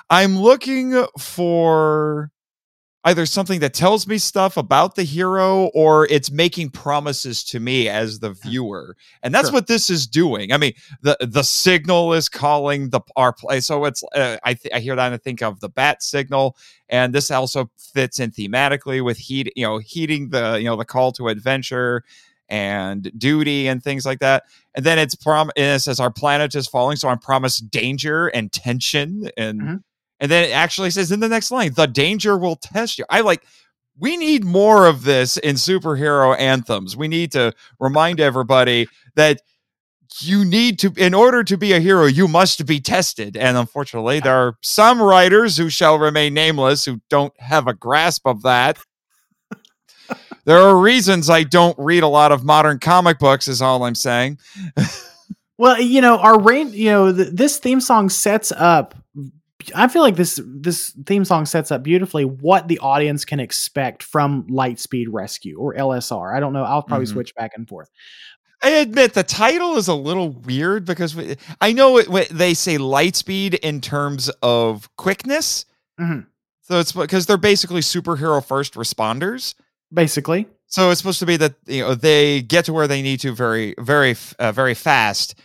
I'm 0.09 0.37
looking 0.37 1.05
for 1.19 2.31
either 3.05 3.25
something 3.27 3.59
that 3.59 3.73
tells 3.73 4.07
me 4.07 4.17
stuff 4.17 4.57
about 4.57 4.95
the 4.95 5.03
hero 5.03 5.65
or 5.75 6.07
it's 6.07 6.31
making 6.31 6.71
promises 6.71 7.43
to 7.43 7.59
me 7.59 7.87
as 7.87 8.17
the 8.19 8.31
viewer 8.31 8.95
and 9.21 9.33
that's 9.33 9.49
Sure. 9.49 9.53
what 9.53 9.67
this 9.67 9.91
is 9.91 10.07
doing 10.07 10.51
i 10.51 10.57
mean 10.57 10.73
the 11.03 11.15
the 11.21 11.43
signal 11.43 12.13
is 12.13 12.27
calling 12.29 12.89
the 12.89 12.99
our 13.15 13.31
play 13.31 13.59
so 13.59 13.85
it's 13.85 14.03
uh, 14.15 14.37
i 14.43 14.55
th- 14.55 14.73
i 14.73 14.79
hear 14.79 14.95
that 14.95 15.05
and 15.05 15.13
I 15.13 15.17
think 15.17 15.43
of 15.43 15.59
the 15.59 15.69
bat 15.69 16.01
signal 16.01 16.57
and 16.89 17.13
this 17.13 17.29
also 17.29 17.69
fits 17.77 18.19
in 18.19 18.31
thematically 18.31 19.03
with 19.03 19.17
heat 19.17 19.53
you 19.55 19.65
know 19.67 19.77
heating 19.77 20.29
the 20.29 20.57
you 20.57 20.65
know 20.65 20.75
the 20.75 20.83
call 20.85 21.11
to 21.13 21.27
adventure 21.27 22.03
and 22.49 23.11
duty 23.17 23.67
and 23.67 23.83
things 23.83 24.05
like 24.05 24.19
that 24.19 24.43
and 24.75 24.85
then 24.85 24.99
it's 24.99 25.15
prom 25.15 25.49
it 25.55 25.79
says 25.79 25.99
our 25.99 26.11
planet 26.11 26.53
is 26.55 26.67
falling 26.67 26.95
so 26.95 27.07
i'm 27.09 27.17
promised 27.19 27.69
danger 27.71 28.27
and 28.27 28.51
tension 28.51 29.29
and 29.37 29.61
Mhm. 29.61 29.83
and 30.19 30.31
then 30.31 30.43
it 30.43 30.51
actually 30.53 30.91
says 30.91 31.11
in 31.11 31.19
the 31.19 31.27
next 31.27 31.51
line, 31.51 31.73
the 31.73 31.87
danger 31.87 32.37
will 32.37 32.55
test 32.55 32.97
you. 32.99 33.05
I 33.09 33.21
like, 33.21 33.43
we 33.99 34.15
need 34.15 34.45
more 34.45 34.87
of 34.87 35.03
this 35.03 35.35
in 35.37 35.55
superhero 35.55 36.37
anthems. 36.39 36.95
We 36.95 37.07
need 37.09 37.31
to 37.33 37.51
remind 37.79 38.19
everybody 38.21 38.87
that 39.15 39.41
you 40.21 40.45
need 40.45 40.79
to, 40.79 40.93
in 40.95 41.13
order 41.13 41.43
to 41.43 41.57
be 41.57 41.73
a 41.73 41.79
hero, 41.81 42.05
you 42.05 42.27
must 42.29 42.65
be 42.65 42.79
tested. 42.79 43.35
And 43.35 43.57
unfortunately, 43.57 44.19
there 44.21 44.35
are 44.35 44.55
some 44.61 45.01
writers 45.01 45.57
who 45.57 45.69
shall 45.69 45.99
remain 45.99 46.33
nameless 46.33 46.85
who 46.85 47.01
don't 47.09 47.33
have 47.39 47.67
a 47.67 47.73
grasp 47.73 48.25
of 48.25 48.41
that. 48.43 48.77
There 50.45 50.57
are 50.59 50.77
reasons 50.77 51.29
I 51.29 51.43
don't 51.43 51.77
read 51.77 52.03
a 52.03 52.07
lot 52.07 52.31
of 52.31 52.43
modern 52.43 52.79
comic 52.79 53.19
books, 53.19 53.47
is 53.47 53.61
all 53.61 53.83
I'm 53.83 53.95
saying. 53.95 54.39
Well, 55.57 55.79
you 55.79 56.01
know, 56.01 56.17
our 56.17 56.37
rain, 56.37 56.73
you 56.73 56.89
know, 56.91 57.13
th- 57.15 57.29
this 57.31 57.59
theme 57.59 57.79
song 57.79 58.09
sets 58.09 58.51
up. 58.51 58.93
I 59.73 59.87
feel 59.87 60.01
like 60.01 60.17
this 60.17 60.37
this 60.45 60.89
theme 61.05 61.23
song 61.23 61.45
sets 61.45 61.71
up 61.71 61.81
beautifully 61.81 62.25
what 62.25 62.67
the 62.67 62.77
audience 62.79 63.23
can 63.23 63.39
expect 63.39 64.03
from 64.03 64.45
Lightspeed 64.49 65.05
Rescue 65.09 65.57
or 65.57 65.73
LSR. 65.73 66.35
I 66.35 66.41
don't 66.41 66.51
know. 66.51 66.63
I'll 66.65 66.83
probably 66.83 67.05
Mhm. 67.05 67.11
switch 67.13 67.33
back 67.35 67.51
and 67.55 67.65
forth. 67.69 67.89
I 68.61 68.71
admit 68.71 69.13
the 69.13 69.23
title 69.23 69.77
is 69.77 69.87
a 69.87 69.95
little 69.95 70.29
weird 70.29 70.83
because 70.83 71.15
we, 71.15 71.37
I 71.61 71.71
know 71.71 71.99
it, 71.99 72.27
they 72.31 72.53
say 72.53 72.77
light 72.77 73.15
speed 73.15 73.53
in 73.53 73.79
terms 73.79 74.29
of 74.41 74.93
quickness. 74.97 75.65
Mhm. 75.97 76.25
So 76.63 76.79
it's 76.81 76.91
because 76.91 77.27
they're 77.27 77.37
basically 77.37 77.79
superhero 77.81 78.43
first 78.45 78.73
responders. 78.73 79.55
Basically, 79.95 80.47
So 80.67 80.91
it's 80.91 80.99
supposed 80.99 81.19
to 81.19 81.25
be 81.25 81.37
that 81.37 81.55
you 81.65 81.81
know 81.81 81.95
they 81.95 82.41
get 82.43 82.65
to 82.65 82.73
where 82.73 82.87
they 82.87 83.01
need 83.01 83.21
to 83.21 83.33
very, 83.33 83.73
very, 83.79 84.15
uh, 84.39 84.51
very 84.51 84.75
fast. 84.75 85.35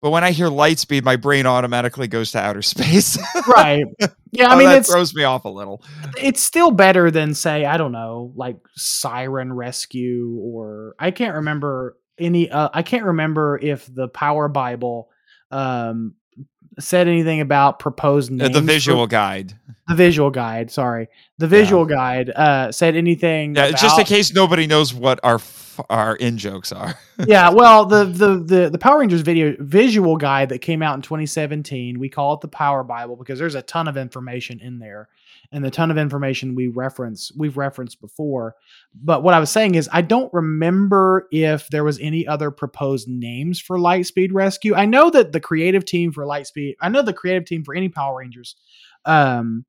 But 0.00 0.10
when 0.10 0.22
I 0.22 0.30
hear 0.30 0.48
light 0.48 0.78
speed, 0.78 1.04
my 1.04 1.16
brain 1.16 1.44
automatically 1.44 2.06
goes 2.06 2.30
to 2.32 2.38
outer 2.38 2.62
space. 2.74 3.18
right? 3.48 3.84
Yeah, 4.30 4.48
I 4.48 4.54
Oh, 4.54 4.58
mean, 4.58 4.68
that 4.68 4.78
it's 4.78 4.88
throws 4.88 5.12
me 5.14 5.24
off 5.24 5.44
a 5.44 5.48
little. 5.48 5.82
it's 6.16 6.40
still 6.40 6.70
better 6.70 7.10
than 7.10 7.34
say 7.34 7.64
I 7.64 7.76
don't 7.76 7.92
know, 7.92 8.32
like 8.36 8.58
Siren 8.76 9.52
Rescue 9.52 10.38
or 10.40 10.94
I 11.00 11.10
can't 11.10 11.34
remember 11.34 11.96
any. 12.18 12.48
Uh, 12.50 12.68
I 12.72 12.82
can't 12.82 13.04
remember 13.04 13.58
if 13.60 13.92
the 13.92 14.06
Power 14.08 14.48
Bible 14.48 15.10
um 15.50 16.14
said 16.78 17.08
anything 17.08 17.40
about 17.40 17.78
proposed 17.78 18.30
Uh, 18.30 18.36
names 18.36 18.52
the 18.54 18.60
for- 18.60 18.66
visual 18.66 19.06
guide. 19.06 19.54
the 19.88 19.94
visual 19.94 20.30
guide 20.30 20.70
sorry 20.70 21.08
the 21.38 21.46
visual 21.48 21.84
guide 21.86 22.30
uh 22.30 22.70
said 22.72 22.94
anything 22.96 23.54
Yeah, 23.56 23.70
just 23.70 23.98
in 23.98 24.04
case 24.04 24.32
nobody 24.34 24.66
knows 24.66 24.92
what 24.94 25.18
our 25.22 25.40
our 25.88 26.16
in 26.16 26.36
jokes 26.38 26.72
are. 26.72 26.94
yeah 27.26 27.50
well 27.50 27.84
the, 27.84 28.04
the 28.04 28.36
the 28.38 28.70
the 28.70 28.78
power 28.78 28.98
rangers 28.98 29.20
video 29.20 29.54
visual 29.60 30.16
guide 30.16 30.48
that 30.48 30.58
came 30.58 30.82
out 30.82 30.96
in 30.96 31.02
2017 31.02 31.98
we 32.00 32.08
call 32.08 32.34
it 32.34 32.40
the 32.40 32.48
power 32.48 32.82
bible 32.82 33.14
because 33.16 33.38
there's 33.38 33.54
a 33.54 33.62
ton 33.62 33.86
of 33.88 33.96
information 33.96 34.58
in 34.60 34.78
there 34.80 35.08
and 35.50 35.64
the 35.64 35.70
ton 35.70 35.90
of 35.90 35.96
information 35.98 36.54
we 36.54 36.68
reference 36.68 37.32
we've 37.36 37.56
referenced 37.56 38.00
before 38.00 38.54
but 38.94 39.22
what 39.22 39.34
i 39.34 39.40
was 39.40 39.50
saying 39.50 39.74
is 39.74 39.88
i 39.92 40.02
don't 40.02 40.32
remember 40.34 41.26
if 41.32 41.68
there 41.68 41.84
was 41.84 41.98
any 42.00 42.26
other 42.26 42.50
proposed 42.50 43.08
names 43.08 43.60
for 43.60 43.78
lightspeed 43.78 44.28
rescue 44.32 44.74
i 44.74 44.84
know 44.84 45.08
that 45.10 45.32
the 45.32 45.40
creative 45.40 45.84
team 45.84 46.12
for 46.12 46.24
lightspeed 46.24 46.74
i 46.80 46.88
know 46.88 47.02
the 47.02 47.12
creative 47.12 47.44
team 47.46 47.64
for 47.64 47.74
any 47.74 47.88
power 47.88 48.18
rangers 48.18 48.56
um 49.04 49.64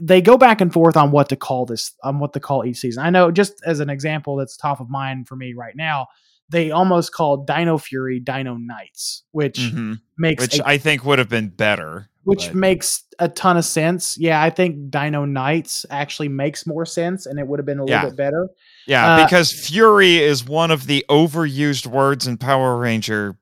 they 0.00 0.20
go 0.20 0.38
back 0.38 0.60
and 0.60 0.72
forth 0.72 0.96
on 0.96 1.10
what 1.10 1.28
to 1.28 1.34
call 1.36 1.66
this 1.66 1.92
on 2.04 2.20
what 2.20 2.32
to 2.32 2.40
call 2.40 2.64
each 2.64 2.76
season 2.78 3.02
i 3.04 3.10
know 3.10 3.30
just 3.32 3.60
as 3.66 3.80
an 3.80 3.90
example 3.90 4.36
that's 4.36 4.56
top 4.56 4.78
of 4.80 4.88
mind 4.88 5.26
for 5.26 5.34
me 5.34 5.52
right 5.54 5.74
now 5.76 6.06
they 6.50 6.70
almost 6.70 7.12
called 7.12 7.46
dino 7.46 7.76
fury 7.76 8.20
dino 8.20 8.56
knights 8.56 9.24
which 9.32 9.58
Mhm. 9.58 10.00
makes 10.16 10.42
Which 10.42 10.60
a 10.60 10.66
I 10.66 10.78
think 10.78 11.04
would 11.04 11.18
have 11.18 11.28
been 11.28 11.48
better. 11.48 12.08
Which 12.28 12.46
but- 12.48 12.54
makes 12.54 13.04
a 13.18 13.28
ton 13.28 13.56
of 13.56 13.64
sense. 13.64 14.16
Yeah, 14.18 14.42
I 14.42 14.50
think 14.50 14.90
Dino 14.90 15.24
Knights 15.24 15.84
actually 15.90 16.28
makes 16.28 16.66
more 16.66 16.86
sense, 16.86 17.26
and 17.26 17.38
it 17.38 17.46
would 17.46 17.58
have 17.58 17.66
been 17.66 17.78
a 17.80 17.84
little 17.84 17.96
Yeah. 18.00 18.04
bit 18.06 18.16
better. 18.16 18.48
Yeah, 18.86 19.14
Uh, 19.16 19.24
because 19.24 19.50
Fury 19.52 20.18
is 20.18 20.44
one 20.46 20.70
of 20.70 20.86
the 20.86 21.04
overused 21.10 21.86
words 21.86 22.26
in 22.26 22.36
Power 22.36 22.76
Ranger 22.78 23.36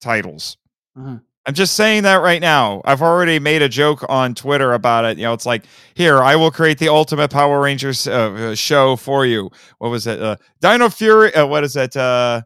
titles. 0.00 0.56
Mhm. 0.98 1.20
I'm 1.46 1.54
just 1.54 1.74
saying 1.74 2.02
that 2.02 2.16
right 2.16 2.40
now. 2.40 2.82
I've 2.84 3.00
already 3.00 3.38
made 3.38 3.62
a 3.62 3.68
joke 3.68 4.04
on 4.10 4.34
Twitter 4.34 4.74
about 4.74 5.04
it. 5.06 5.16
You 5.16 5.24
know, 5.24 5.32
it's 5.32 5.46
like, 5.46 5.64
here, 5.94 6.22
I 6.22 6.36
will 6.36 6.50
create 6.50 6.78
the 6.78 6.88
ultimate 6.90 7.30
Power 7.30 7.60
Rangers 7.60 8.06
uh, 8.06 8.10
uh, 8.10 8.54
show 8.54 8.94
for 8.96 9.24
you. 9.24 9.50
What 9.78 9.90
was 9.90 10.06
it? 10.06 10.20
Uh, 10.20 10.36
Dino 10.60 10.90
Fury. 10.90 11.34
Uh, 11.34 11.46
what 11.46 11.64
is 11.64 11.76
it? 11.76 11.96
Uh, 11.96 12.42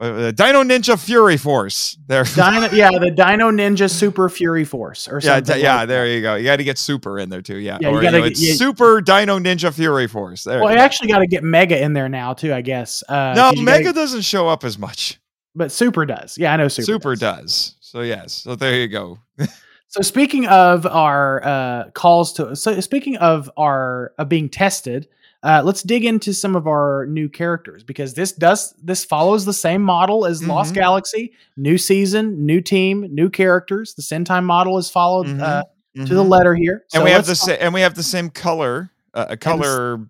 uh, 0.00 0.30
Dino 0.32 0.62
Ninja 0.62 0.98
Fury 1.02 1.36
Force. 1.36 1.96
There. 2.06 2.24
Dino, 2.24 2.68
yeah, 2.72 2.90
the 2.98 3.10
Dino 3.10 3.50
Ninja 3.50 3.90
Super 3.90 4.28
Fury 4.28 4.64
Force, 4.64 5.08
or 5.08 5.20
yeah, 5.22 5.36
something. 5.36 5.60
yeah. 5.60 5.76
like 5.76 5.88
there 5.88 6.06
you 6.06 6.20
go. 6.22 6.34
You 6.34 6.44
got 6.44 6.56
to 6.56 6.64
get 6.64 6.78
Super 6.78 7.18
in 7.18 7.28
there 7.30 7.42
too. 7.42 7.56
Yeah. 7.58 7.78
Yeah, 7.80 7.90
you 7.90 7.96
or, 7.96 8.02
gotta 8.02 8.18
know, 8.18 8.22
get- 8.24 8.32
it's 8.32 8.42
yeah. 8.42 8.54
Super 8.54 9.00
Dino 9.00 9.38
Ninja 9.38 9.72
Fury 9.72 10.06
Force. 10.06 10.44
There. 10.44 10.60
Well, 10.60 10.72
you 10.72 10.78
I 10.78 10.84
actually 10.84 11.08
got 11.08 11.20
to 11.20 11.26
get 11.26 11.42
Mega 11.42 11.80
in 11.82 11.92
there 11.94 12.08
now 12.08 12.34
too. 12.34 12.52
I 12.52 12.60
guess. 12.62 13.02
Uh, 13.08 13.32
no, 13.34 13.50
you 13.50 13.64
gotta- 13.64 13.78
Mega 13.84 13.92
doesn't 13.92 14.22
show 14.22 14.48
up 14.48 14.64
as 14.64 14.78
much. 14.78 15.18
but 15.54 15.72
Super 15.72 16.04
does. 16.04 16.36
Yeah, 16.36 16.52
I 16.52 16.56
know 16.56 16.68
Super. 16.68 16.84
Super, 16.84 17.16
does. 17.16 17.76
So 17.80 18.02
yes. 18.02 18.32
So 18.34 18.54
there 18.56 18.74
you 18.80 18.88
go. 18.88 19.18
So 19.88 20.02
speaking 20.02 20.46
of 20.48 20.84
our 20.84 21.42
uh, 21.42 21.90
calls 21.94 22.34
to, 22.34 22.54
so 22.56 22.78
speaking 22.80 23.16
of 23.16 23.48
our 23.56 24.12
of 24.18 24.28
being 24.28 24.48
tested, 24.50 25.08
uh, 25.46 25.62
let's 25.64 25.82
dig 25.82 26.04
into 26.04 26.34
some 26.34 26.56
of 26.56 26.66
our 26.66 27.06
new 27.06 27.28
characters 27.28 27.82
because 27.84 28.14
this 28.14 28.32
does 28.32 28.74
this 28.82 29.04
follows 29.04 29.44
the 29.44 29.52
same 29.52 29.80
model 29.82 30.26
as 30.26 30.42
Lost 30.46 30.72
Mhm. 30.72 30.76
Galaxy. 30.76 31.32
New 31.56 31.78
season, 31.78 32.44
new 32.44 32.60
team, 32.60 33.06
new 33.14 33.30
characters. 33.30 33.94
The 33.94 34.02
Sentai 34.02 34.42
model 34.42 34.76
is 34.78 34.90
followed 34.90 35.26
Mhm. 35.28 35.40
uh, 35.40 35.62
to 36.04 36.14
the 36.14 36.24
Mhm. 36.24 36.28
letter 36.28 36.54
here. 36.54 36.84
and 36.92 37.04
we 37.04 37.10
have 37.12 37.24
the 37.26 37.34
sa- 37.36 37.52
and 37.52 37.72
we 37.72 37.80
have 37.82 37.94
the 37.94 38.02
same 38.02 38.28
color 38.28 38.90
uh, 39.14 39.26
s- 39.30 39.38
color 39.40 40.00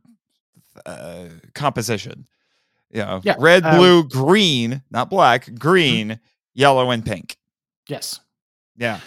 uh, 0.87 1.25
composition. 1.55 2.26
You 2.90 3.00
know, 3.02 3.21
Yeah, 3.25 3.35
red, 3.38 3.64
um, 3.64 3.76
blue, 3.76 4.05
green, 4.09 4.83
not 4.90 5.11
black, 5.11 5.55
green, 5.59 6.19
yellow, 6.55 6.90
and 6.90 7.05
pink. 7.05 7.37
Yes. 7.88 8.21
Yeah. 8.76 9.00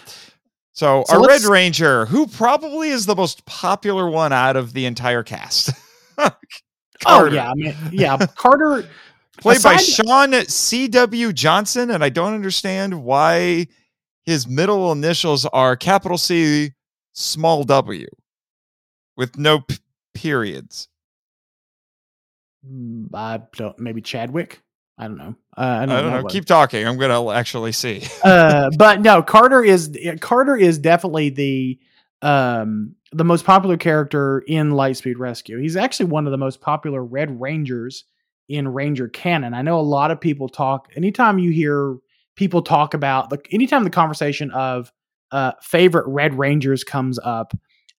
So, 0.72 1.04
So 1.08 1.20
our 1.20 1.26
Red 1.28 1.42
Ranger, 1.42 2.06
who 2.06 2.26
probably 2.26 2.88
is 2.90 3.04
the 3.06 3.14
most 3.16 3.44
popular 3.46 4.08
one 4.08 4.32
out 4.32 4.56
of 4.56 4.72
the 4.72 4.86
entire 4.86 5.22
cast. 5.22 5.70
Oh 7.06 7.24
yeah, 7.24 7.50
I 7.50 7.54
mean, 7.54 7.74
yeah. 7.92 8.18
Carter 8.36 8.86
played 9.38 9.62
by 9.62 9.76
Sean 9.78 10.34
C.W. 10.34 11.32
Johnson, 11.32 11.90
and 11.90 12.04
I 12.04 12.10
don't 12.10 12.34
understand 12.34 13.02
why 13.04 13.68
his 14.24 14.46
middle 14.46 14.92
initials 14.92 15.46
are 15.46 15.76
capital 15.76 16.18
C, 16.18 16.72
small 17.14 17.64
w, 17.64 18.06
with 19.16 19.38
no 19.38 19.60
p- 19.60 19.78
periods. 20.12 20.88
Mm, 22.70 23.06
I 23.14 23.40
don't 23.56 23.78
maybe 23.78 24.02
Chadwick. 24.02 24.60
I 24.98 25.04
don't 25.04 25.16
know. 25.16 25.34
Uh, 25.56 25.60
I 25.60 25.82
I 25.82 25.86
don't, 25.86 25.88
don't 26.02 26.12
know. 26.12 26.22
what- 26.24 26.32
Keep 26.32 26.44
talking. 26.44 26.86
I'm 26.86 26.98
gonna 26.98 27.30
actually 27.30 27.72
see. 27.72 28.06
uh, 28.22 28.68
but 28.76 29.00
no, 29.00 29.22
Carter 29.22 29.64
is 29.64 29.96
Carter 30.20 30.56
is 30.56 30.78
definitely 30.78 31.30
the 31.30 31.78
um, 32.22 32.94
the 33.12 33.24
most 33.24 33.44
popular 33.44 33.76
character 33.76 34.40
in 34.46 34.72
Lightspeed 34.72 35.18
Rescue. 35.18 35.58
He's 35.58 35.76
actually 35.76 36.06
one 36.06 36.26
of 36.26 36.30
the 36.30 36.38
most 36.38 36.60
popular 36.60 37.04
Red 37.04 37.40
Rangers 37.40 38.04
in 38.48 38.68
Ranger 38.68 39.08
canon. 39.08 39.54
I 39.54 39.62
know 39.62 39.78
a 39.78 39.82
lot 39.82 40.10
of 40.10 40.20
people 40.20 40.48
talk. 40.48 40.88
Anytime 40.96 41.38
you 41.38 41.50
hear 41.50 41.96
people 42.36 42.62
talk 42.62 42.94
about 42.94 43.30
the, 43.30 43.40
anytime 43.52 43.84
the 43.84 43.90
conversation 43.90 44.50
of 44.50 44.92
uh, 45.30 45.52
favorite 45.62 46.06
Red 46.06 46.38
Rangers 46.38 46.84
comes 46.84 47.18
up, 47.18 47.52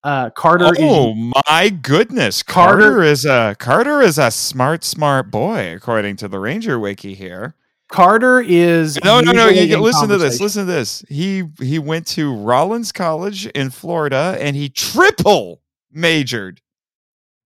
uh, 0.03 0.29
Carter. 0.31 0.71
Oh 0.79 1.11
is, 1.11 1.33
my 1.47 1.69
goodness, 1.69 2.43
Carter- 2.43 2.81
Carter, 2.81 3.03
is 3.03 3.25
a 3.25 3.55
Carter 3.59 4.01
is 4.01 4.17
a 4.17 4.31
smart, 4.31 4.83
smart 4.83 5.29
boy, 5.31 5.73
according 5.75 6.15
to 6.17 6.27
the 6.27 6.39
Ranger 6.39 6.79
Wiki 6.79 7.13
here. 7.13 7.55
Carter 7.91 8.39
is 8.39 8.97
No, 9.03 9.19
no, 9.19 9.33
no. 9.33 9.49
You, 9.49 9.77
listen 9.77 10.07
to 10.09 10.17
this. 10.17 10.39
Listen 10.39 10.65
to 10.65 10.71
this. 10.71 11.03
He 11.09 11.43
he 11.59 11.77
went 11.77 12.07
to 12.07 12.33
Rollins 12.33 12.91
College 12.91 13.47
in 13.47 13.69
Florida, 13.69 14.37
and 14.39 14.55
he 14.55 14.69
triple 14.69 15.61
majored 15.91 16.61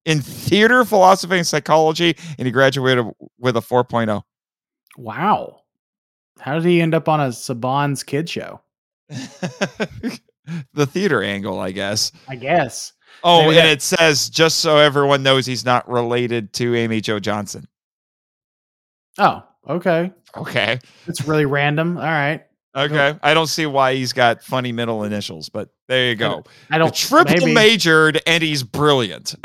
in 0.04 0.20
theater, 0.20 0.84
philosophy, 0.84 1.36
and 1.36 1.46
psychology, 1.46 2.16
and 2.38 2.46
he 2.46 2.52
graduated 2.52 3.04
with 3.38 3.56
a 3.56 3.58
oh. 3.58 3.84
4.0. 3.84 4.22
Wow. 4.96 5.62
How 6.38 6.54
did 6.54 6.64
he 6.64 6.80
end 6.80 6.94
up 6.94 7.08
on 7.08 7.20
a 7.20 7.28
Saban's 7.28 8.02
kid 8.02 8.28
show? 8.28 8.60
the 9.08 10.86
theater 10.86 11.22
angle, 11.22 11.58
I 11.58 11.72
guess. 11.72 12.12
I 12.28 12.36
guess. 12.36 12.92
Oh, 13.24 13.40
Maybe 13.40 13.58
and 13.58 13.66
that- 13.66 13.72
it 13.72 13.82
says 13.82 14.30
just 14.30 14.58
so 14.58 14.76
everyone 14.76 15.22
knows 15.22 15.44
he's 15.44 15.64
not 15.64 15.88
related 15.88 16.52
to 16.54 16.76
Amy 16.76 17.00
Jo 17.00 17.18
Johnson. 17.18 17.66
Oh, 19.18 19.42
okay. 19.68 20.12
Okay. 20.36 20.78
It's 21.06 21.26
really 21.26 21.46
random. 21.46 21.96
All 21.96 22.02
right. 22.02 22.44
Okay. 22.74 23.18
I 23.22 23.32
don't 23.34 23.46
see 23.46 23.64
why 23.66 23.94
he's 23.94 24.12
got 24.12 24.42
funny 24.42 24.70
middle 24.72 25.02
initials, 25.04 25.48
but 25.48 25.70
there 25.88 26.10
you 26.10 26.14
go. 26.14 26.44
I 26.70 26.76
don't 26.78 26.94
triple 26.94 27.34
maybe- 27.38 27.54
majored 27.54 28.20
and 28.26 28.42
he's 28.42 28.62
brilliant. 28.62 29.34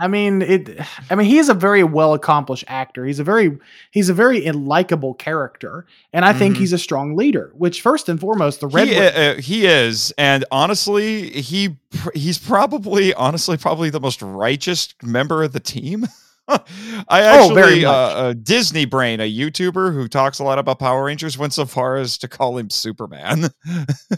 I 0.00 0.06
mean, 0.06 0.42
it. 0.42 0.80
I 1.10 1.16
mean, 1.16 1.26
he's 1.26 1.48
a 1.48 1.54
very 1.54 1.82
well 1.82 2.14
accomplished 2.14 2.62
actor. 2.68 3.04
He's 3.04 3.18
a 3.18 3.24
very 3.24 3.58
he's 3.90 4.08
a 4.08 4.14
very 4.14 4.48
likable 4.52 5.14
character, 5.14 5.86
and 6.12 6.24
I 6.24 6.32
think 6.32 6.54
Mhm. 6.54 6.58
he's 6.60 6.72
a 6.72 6.78
strong 6.78 7.16
leader. 7.16 7.50
Which 7.56 7.82
first 7.82 8.08
and 8.08 8.20
foremost, 8.20 8.60
the 8.60 8.68
Red 8.68 8.86
he, 8.88 8.96
uh, 8.96 9.02
uh, 9.10 9.34
he 9.40 9.66
is, 9.66 10.12
and 10.16 10.44
honestly, 10.52 11.30
he 11.30 11.78
he's 12.14 12.38
probably 12.38 13.12
honestly 13.14 13.56
probably 13.56 13.90
the 13.90 13.98
most 14.00 14.22
righteous 14.22 14.94
member 15.02 15.42
of 15.42 15.52
the 15.52 15.60
team. 15.60 16.06
I 17.08 17.22
Oh, 17.22 17.50
actually, 17.50 17.84
uh, 17.84 17.92
much. 17.92 18.16
uh, 18.16 18.32
Disney 18.42 18.84
Brain, 18.86 19.20
a 19.20 19.30
YouTuber 19.30 19.92
who 19.92 20.08
talks 20.08 20.38
a 20.38 20.44
lot 20.44 20.58
about 20.58 20.78
Power 20.78 21.04
Rangers, 21.04 21.36
went 21.36 21.52
so 21.52 21.66
far 21.66 21.96
as 21.96 22.16
to 22.18 22.28
call 22.28 22.56
him 22.56 22.70
Superman. 22.70 23.48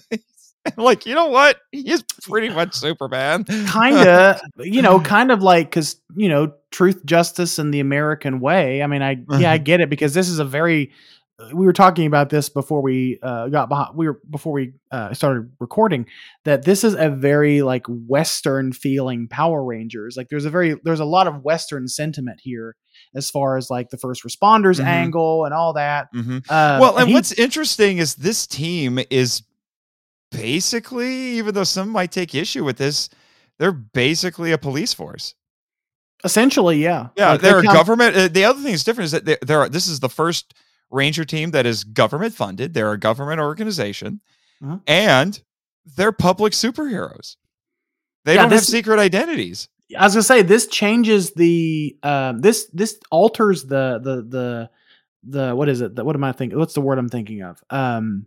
like, 0.77 1.07
you 1.07 1.15
know 1.15 1.27
what? 1.29 1.59
He's 1.73 2.03
pretty 2.23 2.49
much 2.51 2.75
Superman. 2.75 3.45
kind 3.67 3.97
of 3.97 4.41
you 4.59 4.83
know 4.83 5.01
kind 5.01 5.33
of 5.33 5.43
like 5.43 5.67
because 5.71 6.01
you 6.15 6.29
know 6.29 6.53
truth 6.71 7.05
justice 7.05 7.59
and 7.59 7.75
the 7.75 7.81
american 7.81 8.39
way 8.41 8.81
i 8.83 8.87
mean 8.87 9.03
i 9.03 9.17
yeah 9.39 9.51
i 9.51 9.59
get 9.59 9.81
it 9.81 9.91
because 9.91 10.15
this 10.15 10.29
is 10.29 10.39
a 10.39 10.45
very 10.45 10.93
we 11.55 11.65
were 11.67 11.73
talking 11.73 12.07
about 12.07 12.29
this 12.31 12.49
before 12.49 12.81
we 12.83 13.19
uh, 13.23 13.49
got 13.49 13.69
behind 13.69 13.97
we 13.97 14.07
were 14.09 14.21
before 14.31 14.53
we 14.53 14.73
uh, 14.91 15.13
started 15.15 15.51
recording 15.61 16.07
that 16.45 16.65
this 16.65 16.85
is 16.85 16.95
a 16.95 17.09
very 17.11 17.63
like 17.63 17.85
western 17.89 18.73
feeling 18.73 19.27
power 19.29 19.65
rangers 19.65 20.17
like 20.17 20.29
there's 20.29 20.45
a 20.45 20.51
very 20.51 20.75
there's 20.85 21.01
a 21.01 21.05
lot 21.05 21.27
of 21.27 21.43
western 21.43 21.89
sentiment 21.89 22.41
here 22.43 22.77
as 23.15 23.31
far 23.31 23.57
as 23.57 23.71
like 23.71 23.89
the 23.91 23.97
first 23.99 24.23
responders 24.25 24.81
Mhm. 24.81 24.85
angle 24.87 25.45
and 25.45 25.55
all 25.55 25.73
that 25.75 26.09
Mhm. 26.15 26.39
uh, 26.49 26.79
well, 26.81 26.99
and 26.99 27.09
he- 27.09 27.15
what's 27.15 27.33
interesting 27.33 27.99
is 27.99 28.15
this 28.17 28.47
team 28.47 28.99
is 29.11 29.43
basically, 30.31 31.13
even 31.39 31.55
though 31.55 31.65
some 31.65 31.89
might 31.89 32.13
take 32.13 32.35
issue 32.35 32.65
with 32.65 32.77
this, 32.77 33.09
they're 33.59 33.73
basically 33.73 34.53
a 34.53 34.59
police 34.59 34.93
force. 34.95 35.35
essentially 36.23 36.77
yeah 36.83 37.09
Yeah, 37.17 37.31
Like, 37.33 37.41
they 37.41 37.49
they're 37.49 37.59
a 37.61 37.63
count- 37.63 37.75
government. 37.77 38.15
Uh, 38.15 38.29
the 38.29 38.45
other 38.45 38.61
thing 38.61 38.73
that's 38.73 38.85
different 38.85 39.07
is 39.07 39.13
that 39.13 39.25
they- 39.25 39.39
they're 39.41 39.71
this 39.71 39.87
is 39.89 40.01
the 40.01 40.09
first 40.11 40.53
Ranger 40.91 41.25
team 41.25 41.53
that 41.53 41.67
is 41.67 41.85
government 41.85 42.35
funded. 42.35 42.75
They're 42.75 42.93
a 42.93 42.99
government 42.99 43.41
organization, 43.41 44.21
Uh-huh. 44.63 44.79
and 44.87 45.41
they're 45.97 46.13
public 46.13 46.53
superheroes. 46.53 47.37
They 48.25 48.35
Yeah, 48.35 48.43
don't 48.43 48.50
this- 48.50 48.61
have 48.63 48.67
secret 48.69 48.99
identities. 48.99 49.69
I 49.99 50.05
was 50.05 50.15
gonna 50.15 50.23
say 50.23 50.43
this 50.43 50.67
changes 50.69 51.33
the 51.33 51.97
um 52.05 52.41
this 52.41 52.67
this 52.73 52.99
alters 53.11 53.65
the 53.65 53.99
the 54.03 54.23
the 54.23 54.71
the 55.25 55.55
what 55.57 55.69
is 55.69 55.81
it 55.81 55.97
the, 55.97 56.05
what 56.05 56.15
am 56.15 56.23
I 56.25 56.31
thinking 56.33 56.59
what's 56.59 56.75
the 56.75 56.81
word 56.81 56.99
I'm 56.99 57.09
thinking 57.09 57.43
of 57.43 57.61
um 57.71 58.26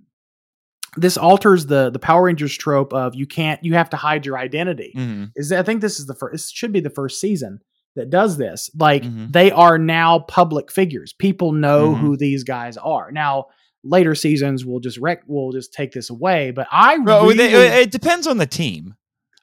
this 0.97 1.17
alters 1.17 1.65
the 1.65 1.89
the 1.89 1.99
Power 1.99 2.23
Rangers 2.23 2.55
trope 2.57 2.93
of 2.93 3.15
you 3.15 3.25
can't 3.25 3.63
you 3.63 3.75
have 3.75 3.89
to 3.91 3.97
hide 3.97 4.25
your 4.25 4.37
identity 4.37 4.93
Mhm. 4.95 5.31
is 5.37 5.51
I 5.53 5.63
think 5.63 5.79
this 5.81 5.99
is 5.99 6.05
the 6.05 6.13
first 6.13 6.33
this 6.33 6.51
should 6.51 6.73
be 6.73 6.81
the 6.81 6.89
first 6.89 7.21
season 7.21 7.61
that 7.95 8.09
does 8.09 8.37
this 8.37 8.69
like 8.79 9.03
Mhm. 9.03 9.31
they 9.31 9.51
are 9.51 9.77
now 9.77 10.19
public 10.19 10.71
figures 10.71 11.13
people 11.13 11.51
know 11.51 11.93
Mhm. 11.93 11.99
who 11.99 12.17
these 12.17 12.43
guys 12.43 12.75
are 12.77 13.11
now 13.11 13.45
later 13.83 14.15
seasons 14.15 14.65
will 14.65 14.79
just 14.79 14.97
rec 14.97 15.19
will 15.27 15.51
just 15.51 15.73
take 15.73 15.91
this 15.91 16.09
away 16.09 16.51
but 16.51 16.67
I 16.71 16.97
Well, 16.99 17.23
really 17.23 17.35
they- 17.37 17.81
it 17.81 17.91
depends 17.91 18.27
on 18.27 18.37
the 18.37 18.45
team. 18.47 18.95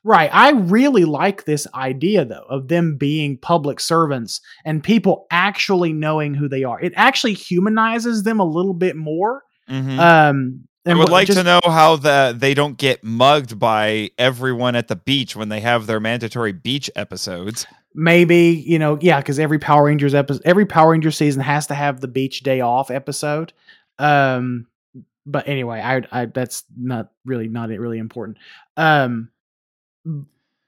Right. 0.02 0.30
I 0.32 0.52
really 0.52 1.04
like 1.04 1.44
this 1.44 1.66
idea 1.74 2.24
though 2.24 2.46
of 2.48 2.68
them 2.68 2.96
being 2.96 3.36
public 3.36 3.78
servants 3.80 4.40
and 4.64 4.82
people 4.82 5.26
actually 5.30 5.92
knowing 5.92 6.32
who 6.32 6.48
they 6.48 6.64
are. 6.64 6.80
It 6.80 6.94
actually 6.96 7.34
humanizes 7.34 8.22
them 8.22 8.40
a 8.40 8.44
little 8.46 8.72
bit 8.72 8.96
more. 8.96 9.42
Mhm. 9.70 9.98
Um 9.98 10.60
I 10.86 10.90
and 10.92 10.98
would 10.98 11.10
what- 11.10 11.12
like 11.12 11.26
to 11.28 11.42
know 11.42 11.60
how 11.62 11.96
the 11.96 12.34
they 12.34 12.54
don't 12.54 12.78
get 12.78 13.04
mugged 13.04 13.58
by 13.58 14.08
everyone 14.18 14.74
at 14.74 14.88
the 14.88 14.96
beach 14.96 15.36
when 15.36 15.50
they 15.50 15.60
have 15.60 15.86
their 15.86 16.00
mandatory 16.00 16.52
beach 16.52 16.90
episodes. 16.96 17.66
Maybe, 17.94 18.62
you 18.66 18.78
know, 18.78 18.98
yeah, 19.00 19.20
because 19.20 19.38
every 19.38 19.58
Power 19.58 19.84
Rangers 19.84 20.14
episode 20.14 20.42
every 20.44 20.66
Power 20.66 20.90
Ranger 20.92 21.10
season 21.10 21.42
has 21.42 21.66
to 21.68 21.74
have 21.74 22.00
the 22.00 22.08
beach 22.08 22.40
day 22.40 22.60
off 22.60 22.90
episode. 22.90 23.52
Um 23.98 24.66
but 25.26 25.48
anyway, 25.48 25.80
I 25.80 26.02
I 26.10 26.26
that's 26.26 26.64
not 26.76 27.10
really 27.24 27.48
not 27.48 27.68
really 27.68 27.98
important. 27.98 28.38
Um 28.76 29.30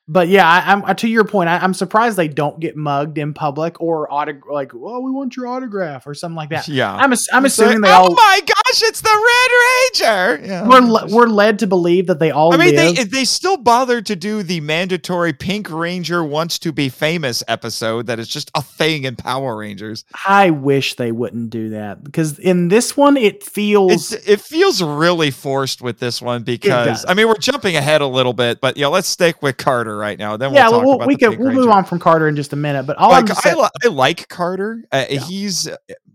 but 0.09 0.29
yeah, 0.29 0.49
I, 0.49 0.73
I'm 0.73 0.85
uh, 0.85 0.95
to 0.95 1.09
your 1.09 1.25
point. 1.25 1.49
I, 1.49 1.59
I'm 1.59 1.75
surprised 1.75 2.17
they 2.17 2.29
don't 2.29 2.59
get 2.59 2.77
mugged 2.77 3.19
in 3.19 3.35
public 3.35 3.81
or 3.81 4.09
autog- 4.09 4.51
like, 4.51 4.75
oh, 4.75 5.01
we 5.01 5.11
want 5.13 5.37
your 5.37 5.47
autograph 5.47 6.07
or 6.07 6.15
something 6.15 6.37
like 6.37 6.51
that. 6.51 6.67
Yeah, 6.67 6.93
I'm 6.93 7.13
ass- 7.13 7.29
I'm 7.33 7.47
It's 7.47 7.57
like, 7.59 7.67
assuming 7.67 7.83
they 7.83 7.91
all 7.91 8.11
oh 8.11 8.15
my 8.15 8.41
gosh, 8.41 8.83
it's 8.83 9.01
the 9.01 9.09
Red 9.09 10.41
Ranger. 10.43 10.47
Yeah. 10.47 10.69
we're 10.69 10.81
le- 10.81 11.07
we're 11.09 11.27
led 11.29 11.61
to 11.61 11.67
believe 11.69 12.09
that 12.09 12.19
they 12.19 12.33
all 12.33 12.53
I 12.53 12.57
mean, 12.57 12.75
live. 12.75 12.97
they 12.97 13.05
they 13.05 13.25
still 13.25 13.57
bother 13.57 14.03
to 14.03 14.17
do 14.17 14.43
the 14.43 14.61
mandatory 14.61 15.33
Pink 15.33 15.71
Ranger 15.71 16.25
wants 16.25 16.59
to 16.61 16.73
be 16.73 16.89
famous 16.89 17.45
episode 17.47 18.07
that 18.07 18.19
is 18.19 18.27
just 18.29 18.51
a 18.57 18.63
thing 18.63 19.05
in 19.05 19.15
Power 19.15 19.57
Rangers. 19.57 20.05
I 20.27 20.51
wish 20.51 20.95
they 20.97 21.13
wouldn't 21.13 21.51
do 21.51 21.71
that 21.71 22.03
because 22.03 22.41
in 22.41 22.69
this 22.69 22.97
one 22.97 23.17
it 23.17 23.45
feels 23.45 24.13
It's, 24.13 24.29
it 24.29 24.41
feels 24.41 24.83
really 24.83 25.31
forced 25.31 25.81
with 25.81 26.01
this 26.01 26.21
one 26.21 26.43
because. 26.43 27.05
I 27.07 27.15
mean 27.15 27.29
we're 27.29 27.37
jumping 27.39 27.77
ahead 27.77 28.01
a 28.01 28.07
little 28.07 28.33
bit, 28.33 28.61
but 28.61 28.77
yeah, 28.77 28.89
let's 28.89 29.09
stick 29.09 29.43
with 29.43 29.57
Carter 29.57 29.92
right 29.97 30.19
now. 30.19 30.37
Then 30.37 30.53
yeah. 30.55 30.69
we'll 30.69 30.81
talk 30.81 30.99
We'll, 30.99 31.07
we 31.09 31.17
can 31.17 31.39
we'll 31.39 31.53
move 31.53 31.69
on 31.69 31.85
from 31.85 31.99
Carter 31.99 32.29
in 32.29 32.37
just 32.37 32.53
a 32.53 32.57
minute. 32.57 32.85
But 32.85 32.97
all 32.99 33.11
like 33.11 33.31
I, 33.31 33.35
saying, 33.35 33.65
I 33.85 33.89
like 33.89 34.29
Carter. 34.29 34.85
Uh, 34.93 35.05
Yeah. 35.09 35.21
He's 35.21 35.69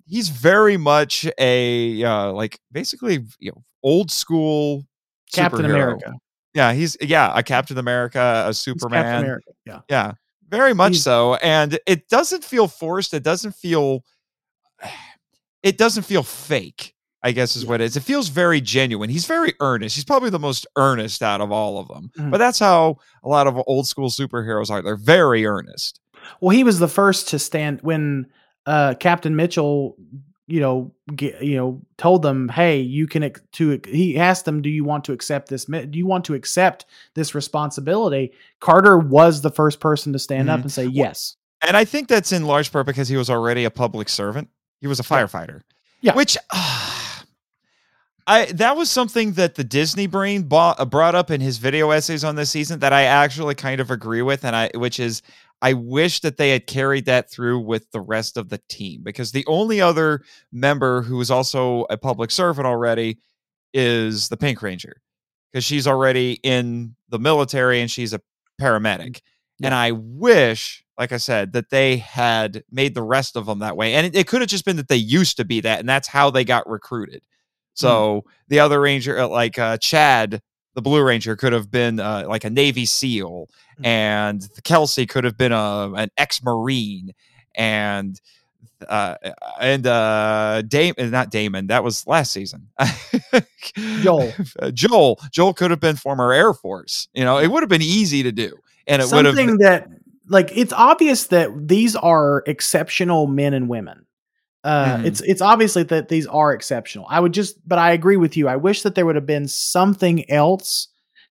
he's 0.06 0.30
very 0.30 0.78
much 0.78 1.28
a 1.40 2.04
uh, 2.04 2.32
like 2.32 2.60
basically 2.72 3.26
you 3.40 3.52
know 3.52 3.64
old 3.84 4.12
school 4.12 4.86
Captain 5.32 5.62
superhero. 5.62 5.70
America, 5.70 6.14
Yeah, 6.54 6.74
he's 6.74 6.98
yeah 7.02 7.32
a 7.36 7.44
Captain 7.44 7.78
America, 7.78 8.46
a 8.48 8.54
Superman. 8.54 9.24
America. 9.24 9.52
Yeah. 9.66 9.80
Yeah, 9.90 10.12
very 10.50 10.74
much 10.74 10.94
He's- 10.94 11.04
so. 11.04 11.36
And 11.36 11.78
it 11.86 12.08
doesn't 12.10 12.44
feel 12.44 12.68
forced. 12.68 13.14
It 13.14 13.24
doesn't 13.24 13.56
feel. 13.56 14.04
It 15.64 15.78
doesn't 15.78 16.04
feel 16.04 16.22
fake. 16.24 16.94
I 17.28 17.32
guess 17.34 17.56
is 17.58 17.66
what 17.66 17.82
it 17.82 17.86
is. 17.86 17.98
It 17.98 18.04
feels 18.04 18.30
very 18.30 18.62
genuine. 18.62 19.10
He's 19.10 19.26
very 19.26 19.54
earnest. 19.60 19.96
He's 19.96 20.06
probably 20.06 20.30
the 20.30 20.40
most 20.40 20.66
earnest 20.78 21.22
out 21.22 21.42
of 21.42 21.52
all 21.52 21.78
of 21.78 21.88
them. 21.90 22.10
Mhm. 22.18 22.32
But 22.32 22.38
that's 22.38 22.58
how 22.60 22.98
a 23.24 23.28
lot 23.28 23.48
of 23.48 23.62
old 23.68 23.86
school 23.88 24.10
superheroes 24.10 24.70
are. 24.70 24.82
They're 24.82 24.96
very 24.96 25.46
earnest. 25.46 26.00
Well, 26.40 26.52
he 26.56 26.64
was 26.64 26.80
the 26.80 26.88
first 26.88 27.28
to 27.30 27.40
stand 27.40 27.80
when 27.82 28.28
uh, 28.66 28.94
Captain 29.00 29.36
Mitchell, 29.36 29.96
you 30.48 30.60
know, 30.62 30.94
get, 31.16 31.42
you 31.44 31.56
know, 31.58 31.82
told 31.98 32.22
them, 32.22 32.48
"Hey, 32.50 32.80
you 32.80 33.08
can." 33.08 33.32
To 33.54 33.80
he 33.88 34.18
asked 34.18 34.46
them, 34.46 34.62
"Do 34.62 34.70
you 34.70 34.84
want 34.86 35.04
to 35.06 35.14
accept 35.14 35.50
this? 35.50 35.66
Do 35.66 35.90
you 35.94 36.06
want 36.06 36.24
to 36.26 36.34
accept 36.34 36.86
this 37.16 37.36
responsibility?" 37.36 38.32
Carter 38.62 38.98
was 38.98 39.42
the 39.42 39.52
first 39.52 39.80
person 39.82 40.14
to 40.14 40.20
stand 40.20 40.50
up 40.50 40.60
Mhm. 40.60 40.64
and 40.64 40.72
say, 40.72 40.86
"Yes." 40.86 41.36
And 41.68 41.76
I 41.76 41.84
think 41.86 42.08
that's 42.08 42.32
in 42.32 42.46
large 42.46 42.72
part 42.72 42.86
because 42.86 43.08
he 43.10 43.18
was 43.18 43.30
already 43.30 43.64
a 43.66 43.72
public 43.72 44.08
servant. 44.10 44.48
He 44.80 44.88
was 44.88 45.00
a 45.00 45.04
firefighter. 45.04 45.62
Yeah. 46.02 46.14
Which 46.16 46.38
I 48.28 48.46
that 48.54 48.76
was 48.76 48.90
something 48.90 49.34
that 49.34 49.56
the 49.56 49.64
Disney 49.64 50.08
brain 50.08 50.44
bought, 50.44 50.80
uh, 50.80 50.86
brought 50.86 51.16
up 51.16 51.32
in 51.32 51.42
his 51.42 51.58
video 51.58 51.92
essays 51.92 52.24
on 52.24 52.36
this 52.36 52.52
season 52.52 52.80
that 52.80 52.94
I 52.94 53.04
actually 53.04 53.56
kind 53.56 53.80
of 53.82 53.92
agree 53.92 54.22
with 54.22 54.44
and 54.46 54.56
I 54.56 54.70
which 54.76 55.00
is 55.00 55.22
I 55.62 55.74
wish 55.74 56.20
that 56.22 56.38
they 56.38 56.52
had 56.52 56.68
carried 56.68 57.06
that 57.06 57.32
through 57.32 57.60
with 57.62 57.90
the 57.92 58.02
rest 58.02 58.38
of 58.38 58.50
the 58.50 58.62
team 58.70 59.02
because 59.04 59.32
the 59.32 59.46
only 59.48 59.82
other 59.82 60.22
member 60.52 61.02
who 61.04 61.20
is 61.22 61.32
also 61.32 61.86
a 61.90 61.98
public 61.98 62.32
servant 62.32 62.68
already 62.68 63.20
is 63.74 64.30
the 64.30 64.38
Pink 64.38 64.62
Ranger. 64.62 65.02
because 65.52 65.66
she's 65.66 65.88
already 65.88 66.40
in 66.44 66.96
the 67.10 67.20
military 67.20 67.82
and 67.82 67.92
she's 67.92 68.14
a 68.14 68.22
paramedic. 68.62 69.22
And 69.64 69.74
I 69.74 69.92
wish, 69.92 70.84
like 71.00 71.12
I 71.12 71.18
said, 71.18 71.54
that 71.54 71.70
they 71.70 71.98
had 71.98 72.64
made 72.72 72.96
the 72.96 73.04
rest 73.04 73.36
of 73.36 73.46
them 73.46 73.60
that 73.60 73.78
way. 73.78 73.94
And 73.96 74.08
it, 74.08 74.16
it 74.16 74.28
could 74.28 74.42
have 74.42 74.50
just 74.50 74.66
been 74.66 74.78
that 74.78 74.88
they 74.90 74.98
used 74.98 75.38
to 75.38 75.46
be 75.46 75.62
that, 75.62 75.80
and 75.80 75.90
that's 75.90 76.08
how 76.08 76.30
they 76.30 76.46
got 76.46 76.70
recruited. 76.70 77.24
So 77.78 78.26
the 78.48 78.60
other 78.60 78.80
ranger, 78.82 79.20
uh, 79.20 79.28
like 79.28 79.58
uh, 79.60 79.78
Chad, 79.78 80.42
the 80.74 80.82
Blue 80.82 81.02
Ranger, 81.04 81.36
could 81.36 81.54
have 81.54 81.70
been 81.72 82.00
uh, 82.00 82.26
like 82.28 82.44
a 82.44 82.50
Navy 82.50 82.86
SEAL, 82.86 83.48
Mhm. 83.80 83.86
and 83.86 84.50
Kelsey 84.64 85.06
could 85.06 85.24
have 85.24 85.38
been 85.38 85.52
a 85.52 85.92
an 85.96 86.10
ex 86.18 86.42
Marine, 86.44 87.14
and 87.56 88.20
uh, 88.88 89.16
and 89.60 89.86
uh, 89.88 90.62
Damon, 90.68 91.12
not 91.12 91.30
Damon, 91.32 91.68
that 91.68 91.84
was 91.84 92.06
last 92.08 92.32
season. 92.32 92.68
Joel. 94.02 94.34
Uh, 94.60 94.72
Joel, 94.74 95.20
Joel 95.32 95.54
could 95.54 95.72
have 95.72 95.80
been 95.80 95.96
former 95.96 96.34
Air 96.34 96.54
Force. 96.54 97.08
You 97.14 97.24
know, 97.26 97.38
it 97.38 97.48
would 97.48 97.62
have 97.64 97.70
been 97.70 97.82
easy 97.82 98.24
to 98.24 98.32
do, 98.32 98.58
and 98.88 99.02
it 99.02 99.06
would 99.12 99.26
have. 99.26 99.36
something 99.36 99.58
that 99.60 99.88
like 100.28 100.52
it's 100.56 100.74
obvious 100.74 101.28
that 101.28 101.68
these 101.68 101.96
are 101.96 102.44
exceptional 102.48 103.28
men 103.28 103.54
and 103.54 103.70
women. 103.70 104.06
Uh, 104.64 104.98
Mhm. 104.98 105.06
It's 105.06 105.22
it's 105.22 105.42
obviously 105.42 105.84
that 105.84 106.10
these 106.10 106.28
are 106.28 106.52
exceptional. 106.54 107.06
I 107.10 107.20
would 107.20 107.34
just, 107.34 107.56
but 107.68 107.80
I 107.80 107.92
agree 107.92 108.18
with 108.18 108.36
you. 108.36 108.48
I 108.48 108.56
wish 108.56 108.82
that 108.82 108.96
there 108.96 109.06
would 109.06 109.16
have 109.16 109.26
been 109.26 109.48
something 109.48 110.30
else 110.30 110.88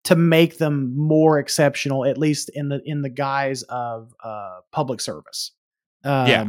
to 0.06 0.16
make 0.16 0.58
them 0.58 0.94
more 0.98 1.38
exceptional, 1.38 2.06
at 2.06 2.18
least 2.18 2.50
in 2.54 2.70
the 2.70 2.82
in 2.86 3.04
the 3.04 3.10
guise 3.10 3.62
of 3.64 4.14
uh, 4.24 4.60
public 4.72 5.00
service. 5.02 5.52
Um, 6.04 6.28
Yeah. 6.28 6.46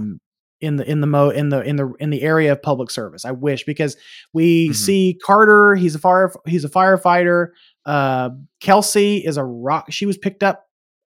In 0.60 0.76
the 0.76 0.88
in 0.88 1.00
the 1.00 1.06
mo 1.08 1.28
in 1.30 1.48
the 1.50 1.60
in 1.62 1.74
the 1.76 1.92
in 1.98 2.10
the 2.10 2.22
area 2.22 2.52
of 2.52 2.62
public 2.62 2.90
service, 2.90 3.24
I 3.24 3.32
wish 3.32 3.64
because 3.64 3.96
we 4.32 4.68
Mhm. 4.70 4.74
see 4.76 5.18
Carter. 5.26 5.74
He's 5.74 5.94
a 5.96 5.98
fire. 5.98 6.32
He's 6.46 6.64
a 6.64 6.68
firefighter. 6.68 7.48
Uh, 7.84 8.30
Kelsey 8.60 9.18
is 9.18 9.36
a 9.36 9.44
rock. 9.44 9.86
She 9.90 10.06
was 10.06 10.16
picked 10.16 10.42
up 10.44 10.64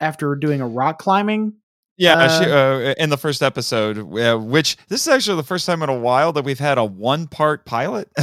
after 0.00 0.34
doing 0.34 0.60
a 0.60 0.66
rock 0.68 0.98
climbing. 0.98 1.54
Yeah, 1.98 2.28
she, 2.40 2.50
uh, 2.50 2.94
in 2.98 3.08
the 3.10 3.16
first 3.16 3.42
episode, 3.42 3.98
uh, 3.98 4.36
which 4.38 4.76
this 4.88 5.00
is 5.06 5.08
actually 5.08 5.36
the 5.36 5.46
first 5.46 5.64
time 5.66 5.82
in 5.82 5.88
a 5.88 5.98
while 5.98 6.32
that 6.34 6.44
we've 6.44 6.58
had 6.58 6.76
a 6.78 6.84
one-part 6.84 7.64
pilot. 7.64 8.10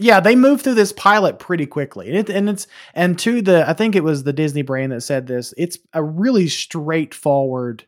Yeah, 0.00 0.20
they 0.20 0.36
moved 0.36 0.62
through 0.62 0.74
this 0.74 0.92
pilot 0.92 1.40
pretty 1.40 1.66
quickly, 1.66 2.06
and, 2.08 2.16
it, 2.16 2.30
and 2.30 2.48
it's 2.48 2.68
and 2.94 3.18
to 3.18 3.42
the 3.42 3.68
I 3.68 3.72
think 3.72 3.96
it 3.96 4.04
was 4.04 4.22
the 4.22 4.32
Disney 4.32 4.62
brain 4.62 4.90
that 4.90 5.00
said 5.00 5.26
this. 5.26 5.52
It's 5.56 5.76
a 5.92 6.02
really 6.04 6.46
straightforward 6.46 7.84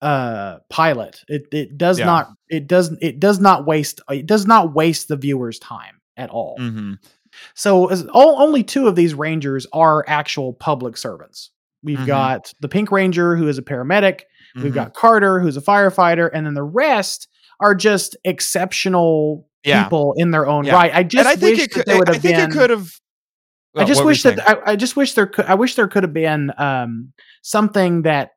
uh 0.00 0.60
pilot. 0.70 1.22
It 1.28 1.48
it 1.52 1.76
does 1.76 1.98
Yeah. 1.98 2.06
not 2.06 2.30
it 2.48 2.66
does 2.66 2.96
it 3.02 3.20
does 3.20 3.38
not 3.38 3.66
waste 3.66 4.00
it 4.10 4.24
does 4.26 4.46
not 4.46 4.72
waste 4.72 5.08
the 5.08 5.16
viewer's 5.16 5.58
time 5.58 6.00
at 6.16 6.30
all. 6.30 6.56
hmm 6.58 6.94
So 7.54 7.88
as, 7.88 8.06
o- 8.14 8.42
only 8.42 8.64
two 8.64 8.88
of 8.88 8.96
these 8.96 9.12
rangers 9.12 9.66
are 9.74 10.04
actual 10.08 10.54
public 10.54 10.96
servants. 10.96 11.50
We've 11.82 11.98
Mhm. 11.98 12.06
got 12.06 12.52
the 12.60 12.68
Pink 12.68 12.90
Ranger, 12.92 13.36
who 13.36 13.48
is 13.48 13.58
a 13.58 13.62
paramedic. 13.62 14.20
Mm-hmm. 14.56 14.62
We've 14.62 14.74
got 14.74 14.94
Carter, 14.94 15.40
who's 15.40 15.56
a 15.56 15.60
firefighter, 15.60 16.30
and 16.32 16.46
then 16.46 16.54
the 16.54 16.62
rest 16.62 17.28
are 17.60 17.74
just 17.74 18.16
exceptional 18.24 19.46
Yeah. 19.64 19.84
people 19.84 20.14
in 20.16 20.30
their 20.30 20.46
own 20.46 20.64
Yeah. 20.64 20.74
right. 20.74 20.94
I 20.94 21.02
just 21.02 21.20
and 21.20 21.28
I 21.28 21.36
think 21.36 21.56
wish 21.58 21.66
it 21.66 21.70
could. 21.72 21.86
that 21.86 22.08
I 22.08 22.12
think 22.18 22.36
been. 22.36 22.50
it 22.50 22.52
could 22.52 22.70
have. 22.70 22.90
I 23.74 23.84
just 23.84 24.04
wish 24.04 24.22
that 24.24 24.46
I, 24.48 24.72
I 24.72 24.76
just 24.76 24.96
wish 24.96 25.14
there 25.14 25.26
could. 25.26 25.46
I 25.46 25.54
wish 25.54 25.76
there 25.76 25.88
could 25.88 26.02
have 26.02 26.12
been 26.12 26.52
um, 26.58 27.12
something 27.42 28.02
that 28.02 28.30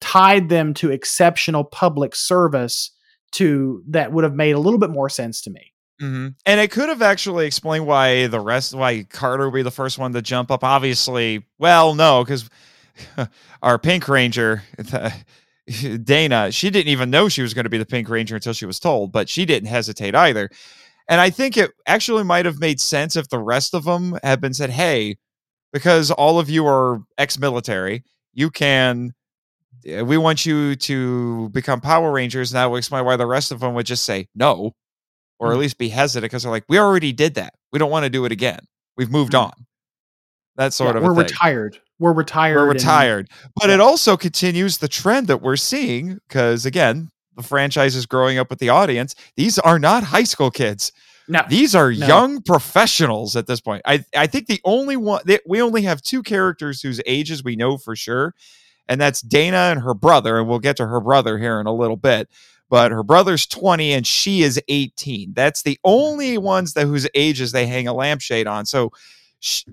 tied 0.00 0.48
them 0.48 0.74
to 0.74 0.90
exceptional 0.90 1.62
public 1.64 2.14
service 2.16 2.90
to 3.32 3.82
that 3.88 4.12
would 4.12 4.24
have 4.24 4.34
made 4.34 4.52
a 4.52 4.58
little 4.58 4.78
bit 4.80 4.90
more 4.90 5.08
sense 5.08 5.40
to 5.42 5.50
me. 5.50 5.72
hmm 6.00 6.28
And 6.44 6.60
it 6.60 6.70
could 6.72 6.88
have 6.88 7.02
actually 7.02 7.46
explained 7.46 7.86
why 7.86 8.26
the 8.26 8.40
rest, 8.40 8.74
why 8.74 9.04
Carter 9.04 9.48
would 9.48 9.54
be 9.56 9.62
the 9.62 9.70
first 9.70 9.96
one 9.98 10.12
to 10.12 10.22
jump 10.22 10.50
up. 10.50 10.64
Obviously, 10.64 11.46
well, 11.58 11.94
no, 11.94 12.24
because 12.24 12.48
our 13.62 13.78
Pink 13.78 14.08
Ranger, 14.08 14.62
Dana, 16.04 16.52
she 16.52 16.70
didn't 16.70 16.88
even 16.92 17.10
know 17.10 17.28
she 17.28 17.42
was 17.42 17.54
going 17.54 17.64
to 17.64 17.70
be 17.70 17.78
the 17.78 17.86
Pink 17.86 18.08
Ranger 18.08 18.34
until 18.36 18.52
she 18.52 18.66
was 18.66 18.78
told, 18.78 19.12
but 19.12 19.28
she 19.28 19.44
didn't 19.46 19.68
hesitate 19.68 20.14
either. 20.14 20.50
And 21.08 21.20
I 21.20 21.30
think 21.30 21.56
it 21.56 21.70
actually 21.86 22.24
might 22.24 22.46
have 22.46 22.60
made 22.60 22.80
sense 22.80 23.16
if 23.16 23.28
the 23.28 23.38
rest 23.38 23.74
of 23.74 23.84
them 23.84 24.18
had 24.22 24.40
been 24.40 24.54
said, 24.54 24.70
hey, 24.70 25.16
because 25.72 26.10
all 26.10 26.38
of 26.38 26.48
you 26.48 26.66
are 26.66 27.00
ex 27.18 27.38
military, 27.38 28.04
you 28.32 28.50
can. 28.50 29.12
uh, 29.90 30.04
We 30.04 30.16
want 30.16 30.46
you 30.46 30.76
to 30.76 31.48
become 31.50 31.80
Power 31.80 32.10
Rangers. 32.12 32.52
And 32.52 32.56
that 32.58 32.70
would 32.70 32.78
explain 32.78 33.04
why 33.04 33.16
the 33.16 33.26
rest 33.26 33.52
of 33.52 33.60
them 33.60 33.74
would 33.74 33.86
just 33.86 34.04
say 34.04 34.28
no 34.34 34.72
or 35.38 35.52
at 35.52 35.56
Mhm. 35.56 35.60
least 35.60 35.78
be 35.78 35.88
hesitant 35.88 36.30
because 36.30 36.42
they're 36.44 36.52
like, 36.52 36.64
we 36.68 36.78
already 36.78 37.12
did 37.12 37.34
that. 37.34 37.54
We 37.72 37.78
don't 37.78 37.90
want 37.90 38.04
to 38.04 38.10
do 38.10 38.24
it 38.24 38.32
again. 38.32 38.60
We've 38.96 39.10
moved 39.10 39.32
Mhm. 39.32 39.44
on. 39.46 39.52
That 40.56 40.72
sort 40.72 40.94
Yeah, 40.94 40.98
of 40.98 41.04
we're 41.04 41.12
a 41.12 41.16
thing. 41.16 41.24
retired. 41.24 41.80
We're 41.98 42.12
retired. 42.12 42.56
We're 42.56 42.70
and- 42.70 42.74
retired. 42.74 43.28
But 43.54 43.68
Yeah. 43.68 43.74
it 43.74 43.80
also 43.80 44.16
continues 44.16 44.78
the 44.78 44.88
trend 44.88 45.26
that 45.28 45.40
we're 45.42 45.56
seeing 45.56 46.18
because, 46.28 46.66
again, 46.66 47.10
the 47.36 47.42
franchise 47.42 47.94
is 47.96 48.06
growing 48.06 48.38
up 48.38 48.50
with 48.50 48.58
the 48.58 48.68
audience. 48.68 49.14
These 49.36 49.58
are 49.60 49.78
not 49.78 50.04
high 50.04 50.24
school 50.24 50.50
kids. 50.50 50.92
No, 51.26 51.40
These 51.48 51.74
are 51.74 51.90
No. 51.92 52.06
young 52.06 52.42
professionals 52.42 53.34
at 53.34 53.46
this 53.46 53.60
point. 53.60 53.80
I, 53.86 54.04
I 54.14 54.26
think 54.26 54.46
the 54.46 54.60
only 54.64 54.96
one 54.96 55.22
that 55.24 55.40
we 55.46 55.62
only 55.62 55.82
have 55.82 56.02
two 56.02 56.22
characters 56.22 56.82
whose 56.82 57.00
ages 57.06 57.42
we 57.42 57.56
know 57.56 57.78
for 57.78 57.96
sure, 57.96 58.34
and 58.88 59.00
that's 59.00 59.22
Dana 59.22 59.56
and 59.70 59.80
her 59.80 59.94
brother. 59.94 60.38
And 60.38 60.46
we'll 60.48 60.58
get 60.58 60.76
to 60.76 60.86
her 60.86 61.00
brother 61.00 61.38
here 61.38 61.58
in 61.60 61.66
a 61.66 61.72
little 61.72 61.96
bit. 61.96 62.28
But 62.68 62.92
her 62.92 63.02
brother's 63.02 63.46
20 63.46 63.92
and 63.92 64.06
she 64.06 64.42
is 64.42 64.60
18. 64.68 65.32
That's 65.34 65.62
the 65.62 65.78
only 65.84 66.36
ones 66.38 66.74
that 66.74 66.86
whose 66.86 67.06
ages 67.14 67.52
they 67.52 67.66
hang 67.66 67.86
a 67.88 67.94
lampshade 67.94 68.46
on. 68.46 68.66
So 68.66 68.90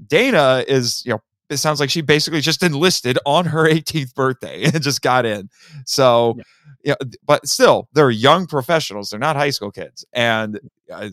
Dana 0.07 0.63
is, 0.67 1.03
you 1.05 1.11
know, 1.13 1.21
it 1.51 1.57
sounds 1.57 1.79
like 1.79 1.89
she 1.89 2.01
basically 2.01 2.41
just 2.41 2.63
enlisted 2.63 3.19
on 3.25 3.45
her 3.45 3.65
18th 3.69 4.13
birthday 4.15 4.63
and 4.63 4.81
just 4.81 5.01
got 5.01 5.25
in. 5.25 5.49
So, 5.85 6.35
Yeah. 6.37 6.95
yeah, 7.01 7.07
but 7.25 7.47
still, 7.47 7.89
they're 7.93 8.09
young 8.09 8.47
professionals. 8.47 9.09
They're 9.09 9.19
not 9.19 9.35
high 9.35 9.49
school 9.51 9.71
kids. 9.71 10.05
And 10.13 10.59
uh, 10.91 11.09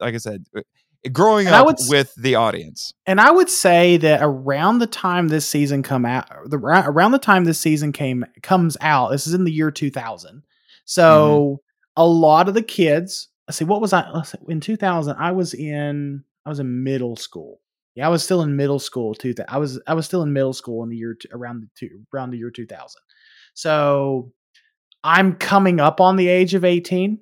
like 0.00 0.14
I 0.14 0.18
said, 0.18 0.46
uh, 0.56 0.60
growing 1.12 1.46
And 1.46 1.54
up 1.56 1.66
would 1.66 1.76
with 1.88 2.14
the 2.16 2.34
audience. 2.36 2.92
and 3.06 3.20
I 3.20 3.30
would 3.30 3.48
say 3.50 3.96
that 3.98 4.20
around 4.22 4.78
the 4.78 4.86
time 4.86 5.28
this 5.28 5.46
season 5.46 5.82
come 5.82 6.04
out, 6.06 6.28
the 6.46 6.58
around 6.58 7.12
the 7.12 7.18
time 7.18 7.44
this 7.44 7.58
season 7.60 7.90
came 7.92 8.24
comes 8.42 8.76
out, 8.80 9.10
this 9.10 9.26
is 9.26 9.34
in 9.34 9.44
the 9.44 9.52
year 9.52 9.70
2000. 9.70 10.42
So 10.84 11.60
Mm-hmm. 12.00 12.02
a 12.02 12.06
lot 12.06 12.48
of 12.48 12.54
the 12.54 12.62
kids, 12.62 13.28
let's 13.48 13.58
see, 13.58 13.64
what 13.64 13.80
was 13.80 13.92
I 13.92 14.08
let's 14.10 14.32
see, 14.32 14.38
in 14.48 14.60
2000? 14.60 15.16
I 15.18 15.32
was 15.32 15.54
in 15.54 16.22
I 16.44 16.48
was 16.48 16.60
in 16.60 16.82
middle 16.84 17.16
school. 17.16 17.60
Yeah, 18.00 18.06
I 18.06 18.10
was 18.10 18.24
still 18.24 18.40
in 18.40 18.56
middle 18.56 18.78
school 18.78 19.14
too. 19.14 19.34
I 19.46 19.58
was 19.58 19.78
I 19.86 19.92
was 19.92 20.06
still 20.06 20.22
in 20.22 20.32
middle 20.32 20.54
school 20.54 20.82
in 20.82 20.88
the 20.88 20.96
year 20.96 21.18
around 21.32 21.60
the 21.62 21.68
two, 21.76 22.00
around 22.14 22.30
the 22.30 22.38
year 22.38 22.50
2000. 22.50 22.98
So 23.52 24.32
I'm 25.04 25.34
coming 25.34 25.80
up 25.80 26.00
on 26.00 26.16
the 26.16 26.28
age 26.28 26.54
of 26.54 26.64
18 26.64 27.20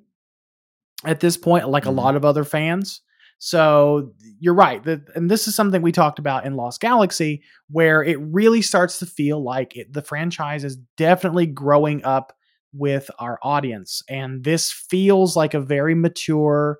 at 1.05 1.19
this 1.19 1.37
point, 1.37 1.69
like 1.69 1.83
Mhm. 1.83 1.87
a 1.89 1.91
lot 1.91 2.15
of 2.15 2.25
other 2.25 2.45
fans. 2.45 3.01
So 3.39 4.13
you're 4.39 4.53
right. 4.53 4.83
That, 4.83 5.01
and 5.15 5.29
this 5.29 5.47
is 5.47 5.55
something 5.55 5.81
we 5.81 5.91
talked 5.93 6.19
about 6.19 6.45
in 6.45 6.55
Lost 6.55 6.81
Galaxy, 6.81 7.43
where 7.69 8.03
it 8.03 8.19
really 8.21 8.61
starts 8.61 8.99
to 8.99 9.05
feel 9.05 9.43
like 9.43 9.77
it, 9.77 9.93
the 9.93 10.01
franchise 10.01 10.63
is 10.63 10.77
definitely 10.97 11.45
growing 11.45 12.03
up 12.05 12.33
with 12.73 13.11
our 13.19 13.39
audience. 13.43 14.01
And 14.09 14.43
this 14.45 14.71
feels 14.71 15.35
like 15.37 15.53
a 15.53 15.61
very 15.61 15.95
mature 15.95 16.79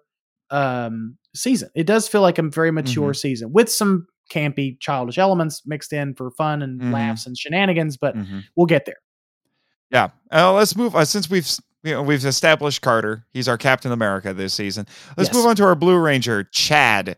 um, 0.51 1.18
season. 1.35 1.69
It 1.75 1.85
does 1.85 2.07
feel 2.07 2.21
like 2.21 2.37
a 2.37 2.43
very 2.43 2.71
mature 2.71 3.13
season 3.13 3.51
with 3.53 3.71
some 3.71 4.07
campy, 4.31 4.79
childish 4.79 5.17
elements 5.17 5.63
mixed 5.65 5.93
in 5.93 6.13
for 6.15 6.31
fun 6.31 6.61
and 6.61 6.81
Mhm. 6.81 6.93
laughs 6.93 7.25
and 7.25 7.37
shenanigans, 7.37 7.97
but 7.97 8.15
Mhm. 8.15 8.43
we'll 8.55 8.67
get 8.67 8.85
there. 8.85 8.97
Yeah. 9.91 10.09
Uh, 10.31 10.53
let's 10.53 10.75
move. 10.75 10.95
Uh, 10.95 11.05
since 11.05 11.29
we've 11.29 11.47
you 11.81 11.93
know, 11.93 12.03
we've 12.03 12.25
established 12.25 12.81
Carter, 12.81 13.25
he's 13.31 13.47
our 13.47 13.57
Captain 13.57 13.93
America 13.93 14.33
this 14.33 14.53
season. 14.53 14.85
Let's 15.15 15.29
Yes. 15.29 15.33
move 15.37 15.45
on 15.45 15.55
to 15.55 15.63
our 15.63 15.75
Blue 15.75 15.97
Ranger, 15.97 16.43
Chad, 16.43 17.15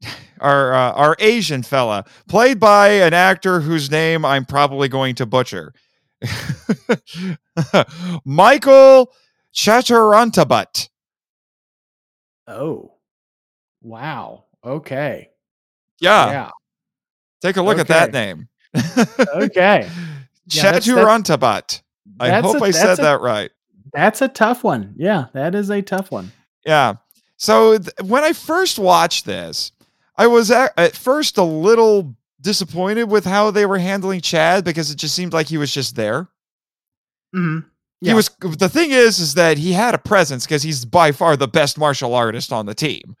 our 0.40 0.72
uh, 0.72 0.92
our 0.92 1.16
Asian 1.18 1.64
fella, 1.64 2.04
played 2.28 2.60
by 2.60 2.90
an 2.90 3.12
actor 3.12 3.60
whose 3.60 3.90
name 3.90 4.24
I'm 4.24 4.44
probably 4.44 4.88
going 4.88 5.16
to 5.16 5.26
butcher, 5.26 5.74
Michael 8.24 9.12
Chaturantabut. 9.54 10.88
Oh, 12.46 12.92
wow. 13.86 14.44
Okay. 14.64 15.30
Yeah, 16.00 16.30
yeah. 16.30 16.50
take 17.40 17.56
a 17.56 17.62
look 17.62 17.78
at 17.78 17.88
that 17.88 18.12
name. 18.12 18.48
Okay. 19.34 19.88
Yeah, 20.48 20.74
Chaturantabut. 20.74 21.82
I 22.20 22.40
hope 22.40 22.60
a- 22.60 22.64
I 22.66 22.70
said 22.70 23.00
a- 23.00 23.02
that 23.02 23.20
right. 23.20 23.50
That's 23.92 24.22
a 24.22 24.28
tough 24.28 24.62
one. 24.62 24.94
Yeah, 24.96 25.26
that 25.32 25.56
is 25.56 25.70
a 25.70 25.82
tough 25.82 26.12
one. 26.12 26.30
Yeah. 26.64 26.94
So 27.36 27.78
th- 27.78 27.90
when 28.04 28.22
I 28.22 28.32
first 28.32 28.78
watched 28.78 29.24
this, 29.26 29.72
I 30.16 30.28
was 30.28 30.52
at, 30.52 30.72
at 30.76 30.94
first 30.94 31.36
a 31.38 31.42
little 31.42 32.14
disappointed 32.40 33.10
with 33.10 33.24
how 33.24 33.50
they 33.50 33.66
were 33.66 33.78
handling 33.78 34.20
Chad 34.20 34.64
because 34.64 34.90
it 34.92 34.98
just 34.98 35.16
seemed 35.16 35.32
like 35.32 35.48
he 35.48 35.58
was 35.58 35.72
just 35.74 35.96
there. 35.96 36.28
hmm 37.34 37.58
He 38.00 38.14
was 38.14 38.28
the 38.38 38.68
thing 38.68 38.92
is 38.92 39.18
is 39.18 39.34
that 39.34 39.58
he 39.58 39.72
had 39.72 39.94
a 39.94 39.98
presence 39.98 40.46
because 40.46 40.62
he's 40.62 40.84
by 40.84 41.10
far 41.10 41.36
the 41.36 41.48
best 41.48 41.76
martial 41.76 42.14
artist 42.14 42.52
on 42.52 42.66
the 42.66 42.74
team. 42.74 43.16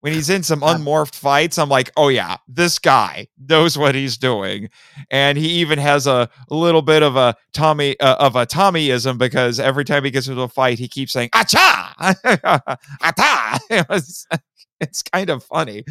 When 0.00 0.12
he's 0.14 0.30
in 0.30 0.42
some 0.42 0.60
unmorphed 0.62 1.14
fights, 1.14 1.58
I'm 1.58 1.68
like, 1.68 1.90
oh 1.96 2.08
yeah, 2.08 2.36
this 2.48 2.78
guy 2.78 3.28
knows 3.38 3.76
what 3.76 3.94
he's 3.94 4.16
doing, 4.16 4.68
and 5.10 5.36
he 5.36 5.48
even 5.60 5.78
has 5.78 6.06
a, 6.06 6.28
little 6.48 6.82
bit 6.82 7.02
of 7.02 7.16
a 7.16 7.34
Tommy 7.52 7.98
uh, 8.00 8.16
of 8.16 8.34
a 8.36 8.46
Tommyism 8.46 9.18
because 9.18 9.60
every 9.60 9.84
time 9.84 10.04
he 10.04 10.10
gets 10.10 10.26
into 10.28 10.40
a 10.42 10.48
fight, 10.48 10.78
he 10.78 10.88
keeps 10.88 11.12
saying 11.12 11.28
"acha, 11.30 11.92
ata." 13.02 13.60
it's, 13.90 14.26
it's 14.80 15.02
kind 15.02 15.28
of 15.30 15.44
funny, 15.44 15.84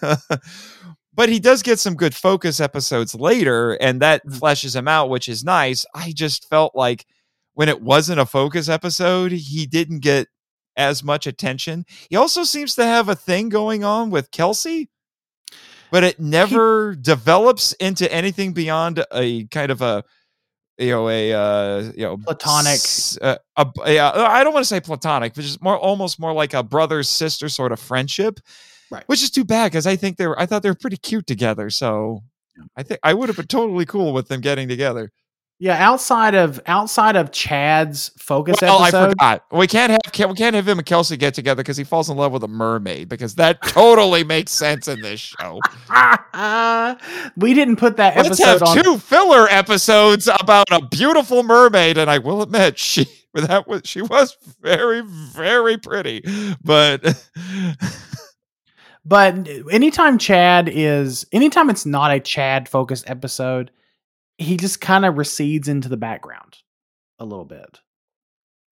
but 1.14 1.28
he 1.28 1.38
does 1.40 1.62
get 1.62 1.78
some 1.78 1.94
good 1.94 2.14
focus 2.14 2.60
episodes 2.60 3.14
later, 3.14 3.72
and 3.74 4.00
that 4.00 4.24
Mhm. 4.26 4.38
fleshes 4.38 4.74
him 4.74 4.88
out, 4.88 5.10
which 5.10 5.28
is 5.28 5.44
nice. 5.44 5.84
I 5.94 6.12
just 6.12 6.48
felt 6.48 6.74
like 6.74 7.06
when 7.54 7.68
it 7.68 7.82
wasn't 7.82 8.20
a 8.20 8.26
focus 8.26 8.68
episode, 8.68 9.32
he 9.32 9.66
didn't 9.66 10.00
get 10.00 10.28
as 10.80 11.04
much 11.04 11.26
attention. 11.26 11.84
He 12.08 12.16
also 12.16 12.42
seems 12.42 12.74
to 12.76 12.84
have 12.84 13.10
a 13.10 13.14
thing 13.14 13.50
going 13.50 13.84
on 13.84 14.10
with 14.10 14.30
Kelsey, 14.30 14.88
but 15.90 16.02
it 16.02 16.18
never 16.18 16.94
develops 16.94 17.74
into 17.74 18.10
anything 18.10 18.54
beyond 18.54 19.04
a 19.12 19.44
kind 19.46 19.70
of 19.70 19.82
a 19.82 20.02
you 20.78 20.90
know 20.90 21.10
a 21.10 21.32
uh, 21.32 21.92
you 21.94 22.04
know 22.04 22.16
Platonic. 22.16 22.80
uh, 23.20 23.36
a, 23.56 23.92
yeah, 23.92 24.10
I 24.10 24.42
don't 24.42 24.54
want 24.54 24.64
to 24.64 24.68
say 24.68 24.80
platonic, 24.80 25.34
but 25.34 25.44
just 25.44 25.62
more 25.62 25.78
almost 25.78 26.18
more 26.18 26.32
like 26.32 26.54
a 26.54 26.62
brother 26.62 27.02
sister 27.02 27.50
sort 27.50 27.72
of 27.72 27.78
friendship. 27.78 28.40
Right. 28.90 29.04
Which 29.06 29.22
is 29.22 29.30
too 29.30 29.44
bad 29.44 29.70
because 29.70 29.86
I 29.86 29.94
think 29.96 30.16
they 30.16 30.26
were 30.26 30.40
I 30.40 30.46
thought 30.46 30.62
they 30.62 30.70
were 30.70 30.74
pretty 30.74 30.96
cute 30.96 31.26
together. 31.26 31.68
So 31.70 32.22
I 32.76 32.82
think 32.82 33.00
I 33.02 33.12
would 33.12 33.28
have 33.28 33.36
been 33.36 33.46
totally 33.46 33.84
cool 33.84 34.12
with 34.12 34.28
them 34.28 34.40
getting 34.40 34.68
together. 34.68 35.12
Yeah, 35.62 35.76
outside 35.76 36.34
of 36.34 36.58
outside 36.64 37.16
of 37.16 37.32
Chad's 37.32 38.12
focus 38.16 38.56
Well, 38.62 38.78
I 38.78 38.90
forgot. 38.90 39.44
We 39.52 39.66
can't 39.66 39.92
have 39.92 40.30
we 40.30 40.34
can't 40.34 40.56
have 40.56 40.66
him 40.66 40.78
and 40.78 40.86
Kelsey 40.86 41.18
get 41.18 41.34
together 41.34 41.62
because 41.62 41.76
he 41.76 41.84
falls 41.84 42.08
in 42.08 42.16
love 42.16 42.32
with 42.32 42.42
a 42.42 42.48
mermaid 42.48 43.10
because 43.10 43.34
that 43.34 43.60
totally 43.64 44.24
makes 44.24 44.52
sense 44.52 44.88
in 44.88 45.02
this 45.02 45.20
show. 45.20 45.60
we 47.36 47.52
didn't 47.52 47.76
put 47.76 47.98
that 47.98 48.16
Let's 48.16 48.40
episode 48.40 48.46
have 48.46 48.62
on. 48.62 48.82
two 48.82 48.96
filler 48.96 49.48
episodes 49.50 50.30
about 50.40 50.66
a 50.72 50.80
beautiful 50.86 51.42
mermaid, 51.42 51.98
and 51.98 52.10
I 52.10 52.16
will 52.16 52.40
admit 52.40 52.78
she 52.78 53.04
that 53.34 53.68
was 53.68 53.82
she 53.84 54.00
was 54.00 54.38
very 54.62 55.02
very 55.02 55.76
pretty, 55.76 56.24
but 56.64 57.22
But 59.04 59.48
anytime 59.70 60.18
Chad 60.18 60.70
is, 60.72 61.26
anytime 61.32 61.70
it's 61.70 61.84
not 61.84 62.12
a 62.12 62.20
Chad 62.20 62.68
focused 62.68 63.08
episode, 63.10 63.70
he 64.40 64.56
just 64.56 64.80
kind 64.80 65.04
of 65.04 65.16
recedes 65.18 65.68
into 65.68 65.88
the 65.88 65.96
background 65.96 66.56
a 67.18 67.24
little 67.24 67.44
bit. 67.44 67.78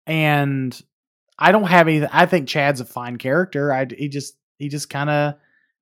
And 0.07 0.79
I 1.37 1.51
don't 1.51 1.65
have 1.65 1.87
any. 1.87 2.05
I 2.11 2.25
think 2.25 2.47
Chad's 2.47 2.81
a 2.81 2.85
fine 2.85 3.17
character. 3.17 3.71
I 3.71 3.85
he 3.95 4.09
just 4.09 4.35
he 4.57 4.67
just 4.69 4.89
kind 4.89 5.09
of 5.09 5.35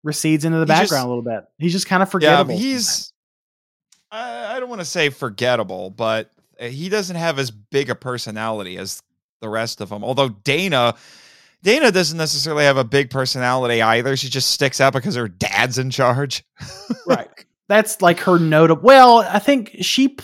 recedes 0.04 0.45
into 0.45 0.58
the 0.60 0.65
He 0.65 0.80
just- 0.80 0.91
background 0.91 1.06
a 1.06 1.10
little 1.10 1.23
bit. 1.23 1.45
He's 1.58 1.71
just 1.73 1.88
kind 1.88 2.04
of 2.04 2.12
forgettable. 2.12 2.54
yeah, 2.54 2.60
he's 2.60 3.13
I, 4.12 4.56
I 4.56 4.60
don't 4.60 4.69
want 4.69 4.82
to 4.82 4.86
say 4.86 5.10
forgettable, 5.10 5.89
but 5.89 6.32
uh, 6.60 6.65
he 6.65 6.89
doesn't 6.89 7.15
have 7.15 7.39
as 7.39 7.52
big 7.52 7.89
a 7.89 7.95
personality 7.95 8.78
as 8.78 9.02
the 9.41 9.50
rest 9.50 9.82
of 9.82 9.89
them. 9.89 10.04
Although 10.04 10.30
Dana. 10.30 10.95
Dana 11.63 11.91
doesn't 11.91 12.19
necessarily 12.19 12.65
have 12.65 12.78
a 12.78 12.84
big 12.84 13.10
personality 13.10 13.82
either. 13.82 14.15
She 14.15 14.30
just 14.30 14.52
sticks 14.52 14.80
out 14.80 14.93
because 14.93 15.15
her 15.15 15.28
dad's 15.28 15.80
in 15.80 15.89
charge. 15.89 16.45
right. 17.08 17.28
That's 17.67 18.01
like 18.01 18.19
her 18.21 18.39
notable. 18.39 18.82
Well, 18.82 19.19
I 19.19 19.39
think 19.39 19.75
she 19.82 20.15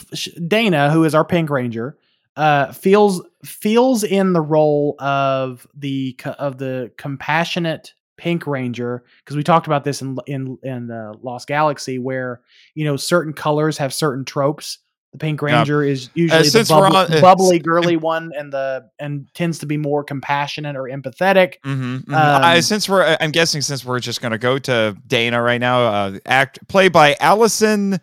Dana, 0.47 0.91
who 0.91 1.03
is 1.03 1.13
our 1.13 1.25
Pink 1.25 1.49
Ranger, 1.49 1.97
uh, 2.35 2.71
feels 2.71 3.21
feels 3.43 4.03
in 4.03 4.33
the 4.33 4.41
role 4.41 4.95
of 4.99 5.67
the 5.75 6.15
of 6.39 6.57
the 6.57 6.91
compassionate 6.97 7.93
Pink 8.17 8.47
Ranger 8.47 9.03
because 9.19 9.35
we 9.35 9.43
talked 9.43 9.67
about 9.67 9.83
this 9.83 10.01
in 10.01 10.17
in 10.25 10.57
in 10.63 10.91
uh, 10.91 11.13
Lost 11.21 11.47
Galaxy, 11.47 11.99
where 11.99 12.41
you 12.75 12.85
know 12.85 12.95
certain 12.95 13.33
colors 13.33 13.77
have 13.77 13.93
certain 13.93 14.23
tropes. 14.23 14.79
The 15.13 15.19
Pink 15.19 15.41
Yeah. 15.41 15.57
Ranger 15.57 15.83
is 15.83 16.09
usually 16.15 16.41
the 16.43 16.49
since 16.49 16.69
we're 16.69 16.89
bubbly, 16.89 16.97
on- 16.97 17.13
uh, 17.13 17.21
bubbly, 17.21 17.59
girly 17.59 17.97
one, 17.97 18.31
and 18.37 18.51
the 18.51 18.89
and 18.99 19.27
tends 19.33 19.59
to 19.59 19.65
be 19.67 19.77
more 19.77 20.03
compassionate 20.03 20.75
or 20.75 20.83
empathetic. 20.83 21.53
Mm-hmm. 21.65 22.13
I, 22.13 22.55
Um, 22.55 22.61
since 22.63 22.89
we're, 22.89 23.15
I'm 23.21 23.29
guessing 23.31 23.61
since 23.61 23.85
we're 23.85 23.99
just 23.99 24.21
going 24.21 24.31
to 24.31 24.37
go 24.39 24.57
to 24.59 24.97
Dana 25.07 25.41
right 25.41 25.61
now, 25.61 25.83
uh, 25.83 26.17
act 26.25 26.67
played 26.67 26.91
by 26.91 27.15
Alison 27.19 27.99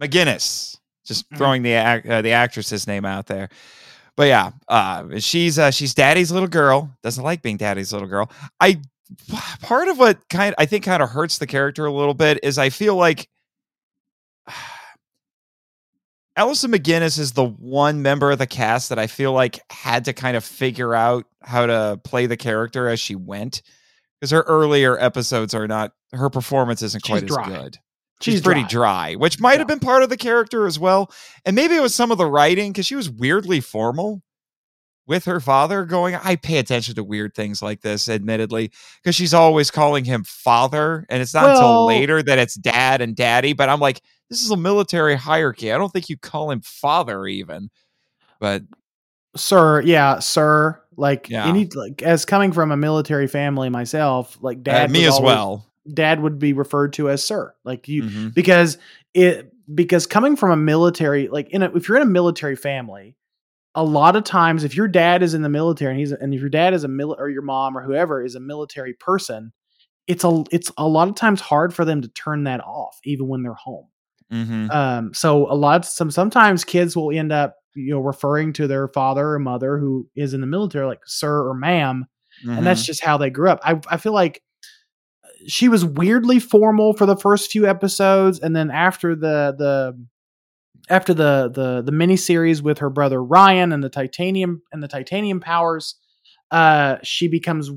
MacInnis. 0.00 0.76
Just 1.06 1.28
Mhm. 1.30 1.38
throwing 1.38 1.62
the 1.62 1.72
ac- 1.72 2.08
uh, 2.08 2.20
the 2.20 2.32
actress's 2.32 2.86
name 2.86 3.06
out 3.06 3.26
there. 3.26 3.48
But 4.14 4.24
yeah, 4.28 4.50
uh, 4.68 5.18
she's 5.20 5.58
uh, 5.58 5.70
she's 5.70 5.94
daddy's 5.94 6.30
little 6.30 6.48
girl. 6.48 6.90
Doesn't 7.02 7.24
like 7.24 7.40
being 7.40 7.56
daddy's 7.56 7.92
little 7.92 8.08
girl. 8.08 8.30
I 8.60 8.80
part 9.62 9.88
of 9.88 9.98
what 9.98 10.18
kind 10.28 10.54
I 10.58 10.66
think 10.66 10.84
kind 10.84 11.02
of 11.02 11.08
hurts 11.08 11.38
the 11.38 11.46
character 11.46 11.86
a 11.86 11.90
little 11.92 12.12
bit 12.12 12.40
is 12.42 12.58
I 12.58 12.68
feel 12.68 12.96
like 12.96 13.28
Alison 16.38 16.70
MacInnis 16.70 17.18
is 17.18 17.32
the 17.32 17.44
one 17.44 18.00
member 18.00 18.30
of 18.30 18.38
the 18.38 18.46
cast 18.46 18.90
that 18.90 18.98
I 18.98 19.08
feel 19.08 19.32
like 19.32 19.58
had 19.70 20.04
to 20.04 20.12
kind 20.12 20.36
of 20.36 20.44
figure 20.44 20.94
out 20.94 21.26
how 21.42 21.66
to 21.66 22.00
play 22.04 22.26
the 22.26 22.36
character 22.36 22.88
as 22.88 23.00
she 23.00 23.16
went. 23.16 23.60
Because 24.20 24.30
her 24.30 24.42
earlier 24.42 24.96
episodes 24.98 25.52
are 25.52 25.66
not 25.66 25.92
her 26.12 26.30
performance 26.30 26.80
isn't 26.82 27.04
She's 27.04 27.10
quite 27.10 27.24
as 27.24 27.28
dry. 27.28 27.48
good. 27.48 27.78
She's, 28.20 28.34
She's 28.34 28.40
pretty 28.42 28.62
dry. 28.62 28.68
dry, 28.68 29.14
which 29.16 29.40
might 29.40 29.54
Yeah. 29.54 29.58
have 29.58 29.66
been 29.68 29.80
part 29.80 30.04
of 30.04 30.10
the 30.10 30.16
character 30.16 30.66
as 30.66 30.78
well. 30.78 31.10
And 31.44 31.54
maybe 31.56 31.74
it 31.74 31.82
was 31.82 31.94
some 31.94 32.10
of 32.12 32.18
the 32.18 32.26
writing 32.26 32.70
because 32.72 32.86
she 32.86 32.94
was 32.96 33.10
weirdly 33.10 33.60
formal 33.60 34.22
with 35.08 35.24
her 35.24 35.40
father 35.40 35.84
going. 35.84 36.14
I 36.16 36.36
pay 36.36 36.58
attention 36.58 36.94
to 36.96 37.04
weird 37.04 37.34
things 37.34 37.62
like 37.62 37.80
this, 37.80 38.08
admittedly, 38.08 38.70
because 39.02 39.14
she's 39.16 39.34
always 39.34 39.70
calling 39.72 40.04
him 40.04 40.22
father. 40.24 41.04
And 41.08 41.20
it's 41.20 41.34
not 41.34 41.50
until 41.50 41.86
later 41.86 42.22
that 42.22 42.38
it's 42.38 42.54
dad 42.54 43.00
and 43.00 43.16
daddy. 43.16 43.52
But 43.54 43.68
I'm 43.68 43.80
like, 43.80 44.00
this 44.30 44.42
is 44.42 44.50
a 44.50 44.56
military 44.56 45.14
hierarchy. 45.16 45.72
I 45.72 45.78
don't 45.78 45.90
think 45.92 46.08
you 46.08 46.16
call 46.18 46.50
him 46.50 46.60
father 46.62 47.26
even. 47.26 47.70
But 48.40 48.62
sir 49.36 49.82
yeah 49.82 50.18
sir 50.18 50.80
like 50.96 51.28
Yeah. 51.28 51.46
any 51.46 51.66
like 51.66 52.02
as 52.02 52.24
coming 52.24 52.50
from 52.50 52.72
a 52.72 52.76
military 52.76 53.26
family 53.28 53.68
myself 53.68 54.36
like 54.40 54.58
uh, 54.58 54.62
dad 54.62 54.90
me 54.90 55.04
as 55.06 55.14
always- 55.14 55.26
well. 55.26 55.66
dad 55.92 56.20
would 56.22 56.38
be 56.38 56.54
referred 56.54 56.94
to 56.94 57.08
as 57.10 57.22
sir 57.22 57.54
like 57.62 57.86
you 57.88 58.04
Mhm. 58.04 58.34
because 58.34 58.78
it 59.14 59.52
because 59.74 60.06
coming 60.06 60.34
from 60.34 60.50
a 60.50 60.56
military 60.56 61.28
like 61.28 61.50
in 61.50 61.62
a, 61.62 61.70
if 61.76 61.88
you're 61.88 61.98
in 61.98 62.02
a 62.02 62.10
military 62.10 62.56
family 62.56 63.16
a 63.74 63.84
lot 63.84 64.16
of 64.16 64.24
times 64.24 64.64
if 64.64 64.74
your 64.74 64.88
dad 64.88 65.22
is 65.22 65.34
in 65.34 65.42
the 65.42 65.48
military 65.50 65.92
and 65.92 66.00
he's 66.00 66.10
and 66.12 66.32
if 66.34 66.40
your 66.40 66.48
dad 66.50 66.72
is 66.74 66.82
a 66.82 66.88
mil 66.88 67.14
or 67.18 67.28
your 67.28 67.42
mom 67.42 67.76
or 67.76 67.82
whoever 67.82 68.24
is 68.24 68.34
a 68.34 68.40
military 68.40 68.94
person 68.94 69.52
it's 70.08 70.24
a 70.24 70.42
it's 70.50 70.72
a 70.78 70.88
lot 70.88 71.06
of 71.06 71.14
times 71.14 71.40
hard 71.40 71.72
for 71.74 71.84
them 71.84 72.00
to 72.02 72.08
turn 72.08 72.44
that 72.44 72.60
off 72.64 72.98
even 73.04 73.28
when 73.28 73.42
they're 73.42 73.52
home 73.54 73.86
Mhm. 74.32 74.70
um, 74.74 75.14
so 75.14 75.50
a 75.50 75.54
lot 75.54 75.84
some 75.86 76.10
sometimes 76.10 76.64
kids 76.64 76.96
will 76.96 77.10
end 77.16 77.32
up 77.32 77.56
you 77.74 77.92
know 77.94 78.00
referring 78.00 78.52
to 78.54 78.66
their 78.66 78.88
father 78.88 79.32
or 79.34 79.38
mother 79.38 79.78
who 79.78 80.06
is 80.16 80.34
in 80.34 80.40
the 80.40 80.46
military 80.46 80.86
like 80.86 81.00
sir 81.06 81.48
or 81.48 81.54
ma'am, 81.54 82.04
and 82.46 82.66
that's 82.66 82.82
Mhm. 82.82 82.86
just 82.86 83.02
how 83.04 83.16
they 83.18 83.30
grew 83.30 83.48
up. 83.50 83.60
I 83.64 83.80
I 83.90 83.96
feel 83.96 84.12
like 84.12 84.42
she 85.46 85.68
was 85.68 85.84
weirdly 85.84 86.38
formal 86.40 86.92
for 86.94 87.06
the 87.06 87.16
first 87.16 87.50
few 87.50 87.66
episodes, 87.66 88.40
and 88.40 88.54
then 88.56 88.70
after 88.70 89.14
the 89.14 89.54
the 89.58 89.98
after 90.90 91.14
the 91.14 91.50
the 91.54 91.82
the 91.82 91.92
miniseries 91.92 92.62
with 92.62 92.78
her 92.78 92.90
brother 92.90 93.22
Ryan 93.22 93.72
and 93.72 93.82
the 93.84 93.88
titanium 93.90 94.62
and 94.72 94.82
the 94.82 94.88
titanium 94.88 95.40
powers, 95.40 95.96
uh, 96.50 96.96
she 97.02 97.28
becomes 97.28 97.70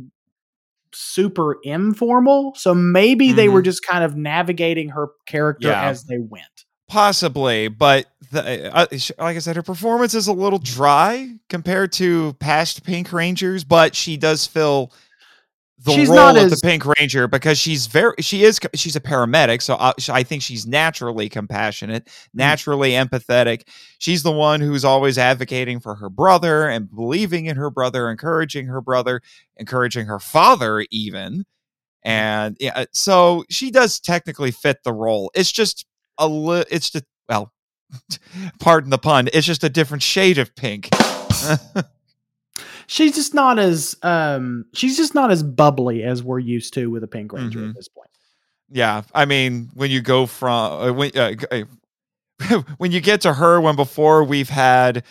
super 0.94 1.58
informal. 1.64 2.54
So 2.56 2.74
maybe 2.76 3.32
they 3.32 3.50
were 3.50 3.62
Mhm. 3.62 3.66
just 3.66 3.86
kind 3.86 4.04
of 4.04 4.16
navigating 4.16 4.90
her 4.90 5.10
character 5.28 5.70
Yeah. 5.70 5.84
as 5.90 6.04
they 6.06 6.18
went. 6.20 6.46
Possibly, 6.88 7.70
but 7.70 8.08
the, 8.32 8.70
uh, 8.76 8.86
like 9.18 9.38
I 9.38 9.40
said, 9.40 9.56
her 9.56 9.64
performance 9.64 10.14
is 10.14 10.28
a 10.28 10.34
little 10.34 10.60
dry 10.60 11.36
compared 11.50 11.94
to 11.94 12.34
past 12.40 12.84
Pink 12.84 13.14
Rangers, 13.14 13.64
but 13.64 13.96
she 13.96 14.18
does 14.18 14.46
fill 14.46 14.92
the 15.84 15.94
She's 15.94 16.10
role 16.10 16.18
not 16.18 16.38
of 16.38 16.44
as- 16.44 16.52
the 16.52 16.68
Pink 16.68 16.86
Ranger 16.86 17.28
because 17.28 17.58
she's 17.58 17.88
very 17.88 18.14
she 18.20 18.44
is 18.44 18.60
she's 18.76 18.96
a 18.96 19.00
paramedic, 19.00 19.62
so 19.62 19.76
uh, 19.76 19.94
I, 20.10 20.20
I 20.20 20.24
think 20.24 20.44
she's 20.44 20.68
naturally 20.68 21.28
compassionate, 21.28 22.08
hmm. 22.08 22.38
naturally 22.38 22.92
empathetic. 22.92 23.68
She's 23.98 24.22
the 24.22 24.32
one 24.32 24.62
who's 24.62 24.86
always 24.86 25.18
advocating 25.18 25.80
for 25.80 25.96
her 25.96 26.10
brother 26.10 26.68
and 26.68 26.94
believing 26.94 27.48
in 27.48 27.56
her 27.56 27.72
brother, 27.72 28.10
encouraging 28.10 28.68
her 28.68 28.82
brother, 28.82 29.22
encouraging 29.58 30.06
her 30.06 30.20
father, 30.20 30.86
even. 30.92 31.34
Hmm. 31.34 31.42
And 32.04 32.58
yeah, 32.60 32.74
uh, 32.76 32.86
so 32.92 33.44
she 33.50 33.72
does 33.72 34.00
technically 34.00 34.52
fit 34.52 34.84
the 34.84 34.94
role. 34.94 35.32
It's 35.34 35.52
just 35.52 35.86
a 36.18 36.28
li- 36.28 36.66
it's 36.70 36.92
just 36.92 37.06
well, 37.28 37.52
pardon 38.60 38.92
the 38.92 39.00
pun. 39.00 39.30
It's 39.34 39.48
just 39.48 39.64
a 39.64 39.70
different 39.70 40.04
shade 40.04 40.38
of 40.38 40.56
pink. 40.56 40.90
she's 42.92 43.16
just 43.16 43.34
not 43.34 43.58
as 43.58 43.96
um 44.04 44.66
she's 44.74 44.98
just 44.98 45.16
not 45.16 45.32
as 45.32 45.42
bubbly 45.44 46.04
as 46.04 46.22
we're 46.22 46.40
used 46.40 46.74
to 46.74 46.88
with 46.92 47.04
a 47.04 47.08
pink 47.08 47.32
ranger 47.32 47.60
Mhm. 47.60 47.70
at 47.70 47.76
this 47.76 47.88
point 47.88 48.10
yeah, 48.74 49.02
I 49.14 49.26
mean, 49.26 49.70
when 49.74 49.92
you 49.92 50.00
go 50.00 50.26
from 50.26 50.72
uh, 50.72 50.94
when 50.94 51.12
uh, 51.18 51.34
uh, 51.52 52.62
when 52.78 52.94
you 52.94 53.02
get 53.02 53.20
to 53.22 53.34
her, 53.34 53.60
when 53.60 53.76
before 53.76 54.24
we've 54.24 54.48
had 54.48 55.04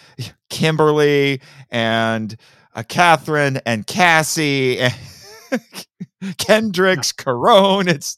Kimberly 0.49 1.43
and 1.71 2.35
uh, 2.75 2.83
Katherine 2.89 3.61
and 3.67 3.87
Cassie. 3.87 4.79
And 4.79 4.95
Kendrix 6.23 7.15
Karone. 7.15 7.89
It's 7.89 8.17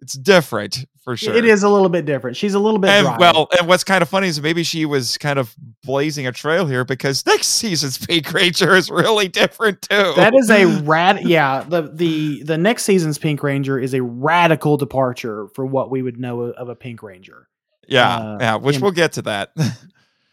it's 0.00 0.14
different 0.14 0.84
for 1.02 1.16
sure. 1.16 1.34
It 1.34 1.44
is 1.44 1.62
a 1.62 1.68
little 1.68 1.88
bit 1.88 2.04
different. 2.06 2.36
She's 2.36 2.54
a 2.54 2.58
little 2.58 2.78
bit 2.78 2.90
And 2.90 3.06
dry. 3.06 3.16
well, 3.18 3.48
and 3.58 3.66
what's 3.68 3.82
kind 3.84 4.02
of 4.02 4.08
funny 4.08 4.28
is 4.28 4.40
maybe 4.40 4.62
she 4.62 4.86
was 4.86 5.18
kind 5.18 5.38
of 5.38 5.54
blazing 5.82 6.26
a 6.26 6.32
trail 6.32 6.66
here 6.66 6.84
because 6.84 7.26
next 7.26 7.48
season's 7.48 7.98
Pink 7.98 8.32
Ranger 8.32 8.74
is 8.74 8.88
really 8.90 9.28
different 9.28 9.82
too. 9.82 10.12
that 10.16 10.34
is 10.34 10.48
a 10.50 10.64
rad. 10.84 11.22
Yeah, 11.24 11.64
the 11.68 11.82
the 11.92 12.42
the 12.44 12.58
next 12.58 12.84
season's 12.84 13.18
Pink 13.18 13.42
Ranger 13.42 13.78
is 13.78 13.94
a 13.94 14.02
radical 14.02 14.76
departure 14.76 15.48
for 15.54 15.66
what 15.66 15.90
we 15.90 16.02
would 16.02 16.18
know 16.18 16.40
of 16.42 16.68
a 16.68 16.76
Pink 16.76 17.02
Ranger. 17.02 17.48
yeah, 17.88 18.16
uh, 18.16 18.38
yeah. 18.40 18.56
Which 18.56 18.76
in- 18.76 18.82
we'll 18.82 18.92
get 18.92 19.12
to 19.14 19.22
that. 19.22 19.50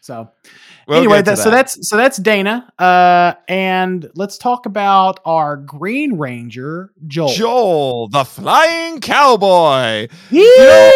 So 0.04 0.30
We'll 0.92 1.00
anyway, 1.00 1.20
to 1.20 1.24
that, 1.24 1.38
so 1.38 1.50
that's 1.50 1.88
so 1.88 1.96
that's 1.96 2.18
Dana. 2.18 2.70
Uh, 2.78 3.34
and 3.48 4.10
let's 4.14 4.38
talk 4.38 4.66
about 4.66 5.22
our 5.24 5.56
Green 5.56 6.18
Ranger, 6.18 6.92
Joel. 7.08 7.30
Joel, 7.34 8.08
the 8.10 8.26
flying 8.26 9.00
cowboy. 9.00 10.10
Yeehaw! 10.30 10.92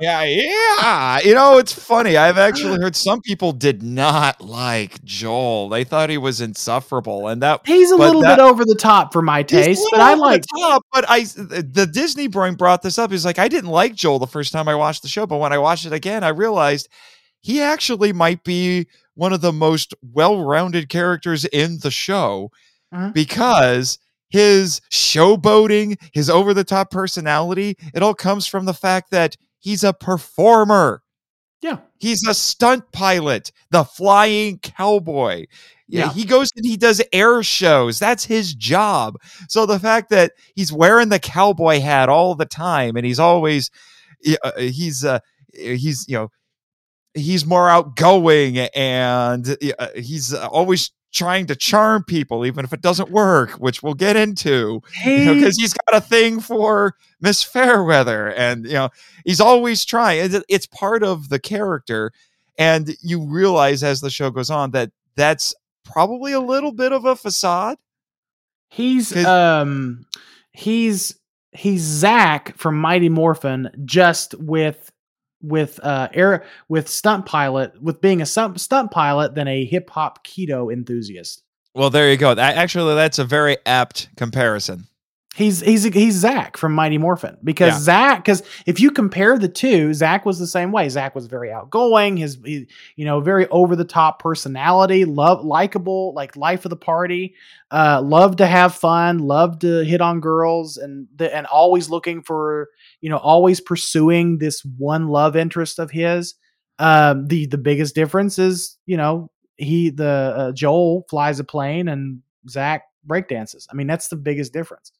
Yeah, 0.00 0.22
yeah. 0.22 1.18
You 1.24 1.34
know, 1.34 1.58
it's 1.58 1.72
funny. 1.72 2.16
I've 2.16 2.38
actually 2.38 2.80
heard 2.80 2.94
some 2.94 3.20
people 3.22 3.50
did 3.50 3.82
not 3.82 4.40
like 4.40 5.02
Joel. 5.02 5.68
They 5.68 5.82
thought 5.82 6.08
he 6.08 6.18
was 6.18 6.40
insufferable, 6.40 7.26
and 7.26 7.42
that 7.42 7.62
He's 7.66 7.90
a 7.90 7.96
little 7.96 8.22
that- 8.22 8.36
bit 8.36 8.42
over 8.42 8.64
the 8.64 8.76
top 8.78 9.12
for 9.12 9.22
my 9.22 9.42
taste, 9.42 9.84
but 9.90 9.98
I 10.00 10.14
like. 10.14 10.44
top, 10.56 10.84
but 10.92 11.04
I 11.08 11.24
the 11.24 11.88
Disney 11.92 12.28
brain 12.28 12.54
brought 12.54 12.82
this 12.82 12.98
up. 12.98 13.10
He's 13.10 13.24
like, 13.24 13.40
I 13.40 13.48
didn't 13.48 13.70
like 13.70 13.96
Joel 13.96 14.20
the 14.20 14.28
first 14.28 14.52
time 14.52 14.68
I 14.68 14.76
watched 14.76 15.02
the 15.02 15.08
show, 15.08 15.26
but 15.26 15.38
when 15.38 15.52
I 15.52 15.58
watched 15.58 15.86
it 15.86 15.92
again, 15.92 16.22
I 16.22 16.28
realized 16.28 16.88
he 17.40 17.60
actually 17.60 18.12
might 18.12 18.44
be 18.44 18.86
one 19.14 19.32
of 19.32 19.40
the 19.40 19.52
most 19.52 19.94
well-rounded 20.12 20.88
characters 20.88 21.44
in 21.46 21.78
the 21.82 21.90
show 21.90 22.50
Mhm. 22.94 23.12
because 23.12 23.98
his 24.30 24.80
showboating, 24.90 25.96
his 26.12 26.28
over-the-top 26.30 26.90
personality, 26.90 27.76
it 27.94 28.02
all 28.02 28.14
comes 28.14 28.46
from 28.46 28.64
the 28.66 28.74
fact 28.74 29.10
that 29.10 29.36
he's 29.58 29.82
a 29.84 29.92
performer. 29.92 31.02
Yeah. 31.62 31.78
He's 31.98 32.24
a 32.28 32.34
stunt 32.34 32.84
pilot, 32.92 33.50
the 33.70 33.84
flying 33.84 34.58
cowboy. 34.58 35.46
Yeah, 35.88 36.04
Yeah. 36.06 36.12
he 36.12 36.24
goes 36.24 36.50
and 36.54 36.64
he 36.64 36.76
does 36.76 37.02
air 37.12 37.42
shows. 37.42 37.98
That's 37.98 38.24
his 38.24 38.54
job. 38.54 39.16
So 39.48 39.66
the 39.66 39.80
fact 39.80 40.10
that 40.10 40.32
he's 40.54 40.72
wearing 40.72 41.08
the 41.08 41.18
cowboy 41.18 41.80
hat 41.80 42.08
all 42.08 42.34
the 42.36 42.46
time 42.46 42.96
and 42.96 43.04
he's 43.04 43.18
always, 43.18 43.70
uh, 44.44 44.52
he's, 44.58 45.04
uh, 45.04 45.18
he's, 45.54 46.04
you 46.08 46.16
know 46.16 46.30
he's 47.14 47.46
more 47.46 47.68
outgoing 47.68 48.58
and 48.58 49.56
uh, 49.78 49.88
he's 49.94 50.32
uh, 50.34 50.46
always 50.48 50.90
trying 51.12 51.46
to 51.46 51.56
charm 51.56 52.04
people 52.04 52.44
even 52.44 52.64
if 52.64 52.72
it 52.72 52.82
doesn't 52.82 53.10
work, 53.10 53.52
which 53.52 53.82
we'll 53.82 53.94
get 53.94 54.16
into 54.16 54.82
because 55.04 55.56
he's 55.56 55.74
got 55.74 55.96
a 55.96 56.00
thing 56.00 56.40
for 56.40 56.94
Miss 57.20 57.42
Fairweather, 57.42 58.28
and 58.28 58.64
you 58.64 58.74
know 58.74 58.90
he's 59.24 59.40
always 59.40 59.84
trying. 59.84 60.20
It's, 60.20 60.44
it's 60.48 60.66
part 60.66 61.02
of 61.02 61.28
the 61.28 61.38
character, 61.38 62.12
and 62.58 62.94
you 63.02 63.24
realize 63.26 63.82
as 63.82 64.00
the 64.00 64.10
show 64.10 64.30
goes 64.30 64.50
on 64.50 64.72
that 64.72 64.90
that's 65.16 65.54
probably 65.84 66.32
a 66.32 66.40
little 66.40 66.72
bit 66.72 66.92
of 66.92 67.04
a 67.04 67.16
facade. 67.16 67.78
he's 68.68 69.16
um 69.24 70.06
he's 70.52 71.18
he's 71.52 71.80
Zach 71.80 72.56
from 72.56 72.78
Mighty 72.78 73.08
Morphin, 73.08 73.70
just 73.84 74.34
with 74.34 74.92
with 75.40 75.78
uh 75.82 76.08
air 76.12 76.44
with 76.68 76.88
stunt 76.88 77.24
pilot 77.24 77.80
with 77.80 78.00
being 78.00 78.20
a 78.20 78.26
stunt, 78.26 78.60
stunt 78.60 78.90
pilot 78.90 79.34
than 79.34 79.46
a 79.46 79.64
hip 79.64 79.88
hop 79.90 80.26
kido 80.26 80.72
enthusiast. 80.72 81.42
Well, 81.74 81.90
there 81.90 82.10
you 82.10 82.16
go. 82.16 82.34
That, 82.34 82.56
actually, 82.56 82.94
that's 82.96 83.18
a 83.20 83.24
very 83.24 83.56
apt 83.64 84.08
comparison. 84.16 84.88
He's 85.38 85.60
he's 85.60 85.84
he's 85.84 86.16
Zach 86.16 86.56
from 86.56 86.72
Mighty 86.72 86.98
Morphin 86.98 87.36
because 87.44 87.74
Yeah. 87.74 87.78
Zach 87.78 88.24
because 88.24 88.42
if 88.66 88.80
you 88.80 88.90
compare 88.90 89.38
the 89.38 89.48
two, 89.48 89.94
Zach 89.94 90.26
was 90.26 90.40
the 90.40 90.48
same 90.48 90.72
way. 90.72 90.88
Zach 90.88 91.14
was 91.14 91.28
very 91.28 91.52
outgoing, 91.52 92.16
his 92.16 92.38
he, 92.44 92.66
you 92.96 93.04
know 93.04 93.20
very 93.20 93.46
over 93.50 93.76
the 93.76 93.84
top 93.84 94.20
personality, 94.20 95.04
love 95.04 95.44
likable, 95.44 96.12
like 96.12 96.34
life 96.36 96.64
of 96.64 96.70
the 96.70 96.76
party, 96.76 97.36
uh, 97.70 98.02
loved 98.04 98.38
to 98.38 98.46
have 98.48 98.74
fun, 98.74 99.20
loved 99.20 99.60
to 99.60 99.84
hit 99.84 100.00
on 100.00 100.18
girls, 100.18 100.76
and 100.76 101.06
the, 101.14 101.32
and 101.32 101.46
always 101.46 101.88
looking 101.88 102.20
for 102.20 102.68
you 103.00 103.08
know 103.08 103.18
always 103.18 103.60
pursuing 103.60 104.38
this 104.38 104.64
one 104.76 105.06
love 105.06 105.36
interest 105.36 105.78
of 105.78 105.88
his. 105.92 106.34
Um, 106.80 107.28
the 107.28 107.46
the 107.46 107.58
biggest 107.58 107.94
difference 107.94 108.40
is 108.40 108.76
you 108.86 108.96
know 108.96 109.30
he 109.56 109.90
the 109.90 110.34
uh, 110.36 110.50
Joel 110.50 111.06
flies 111.08 111.38
a 111.38 111.44
plane 111.44 111.86
and 111.86 112.22
Zach 112.50 112.82
breakdances. 113.06 113.68
I 113.70 113.74
mean 113.74 113.86
that's 113.86 114.08
the 114.08 114.16
biggest 114.16 114.52
difference 114.52 114.90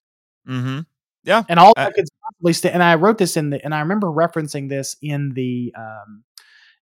Mm-hmm. 0.48 0.80
Yeah. 1.24 1.42
And 1.48 1.58
all 1.60 1.72
Uh, 1.76 1.86
I 1.88 1.90
could 1.90 2.04
possibly 2.22 2.52
st- 2.52 2.74
and 2.74 2.82
I 2.82 2.94
wrote 2.94 3.18
this 3.18 3.36
in 3.36 3.50
the 3.50 3.62
and 3.64 3.74
I 3.74 3.80
remember 3.80 4.06
referencing 4.08 4.68
this 4.68 4.96
in 5.02 5.32
the 5.34 5.74
um 5.76 6.24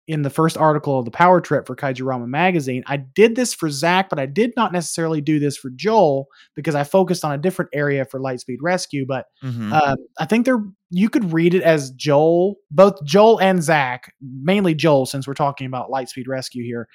in 0.09 0.23
the 0.23 0.31
first 0.31 0.57
article 0.57 1.01
of 1.01 1.05
the 1.05 1.11
Power 1.11 1.41
Trip 1.41 1.67
for 1.67 1.75
Kaiju 1.75 2.03
Ramen 2.03 2.29
magazine. 2.29 2.85
I 2.87 2.97
did 2.97 3.35
this 3.35 3.53
for 3.53 3.69
Zach, 3.69 4.09
but 4.09 4.21
I 4.21 4.27
did 4.27 4.53
not 4.57 4.73
necessarily 4.73 5.21
do 5.21 5.41
this 5.41 5.57
for 5.57 5.69
Joel 5.75 6.29
because 6.55 6.77
I 6.77 6.85
focused 6.85 7.25
on 7.25 7.33
a 7.33 7.39
different 7.39 7.73
area 7.75 8.05
for 8.05 8.21
Lightspeed 8.21 8.59
Rescue. 8.63 9.05
But 9.05 9.27
Mm-hmm. 9.43 9.73
um, 9.73 9.97
I 10.21 10.27
think 10.27 10.45
there 10.45 10.63
you 10.91 11.09
could 11.11 11.33
read 11.33 11.55
it 11.55 11.63
as 11.65 11.91
Joel, 11.91 12.55
both 12.71 13.03
Joel 13.05 13.41
and 13.41 13.61
Zach, 13.65 14.13
mainly 14.21 14.77
Joel, 14.77 15.07
since 15.07 15.27
we're 15.27 15.35
talking 15.35 15.67
about 15.67 15.91
Lightspeed 15.91 16.29
Rescue 16.29 16.63
here, 16.63 16.87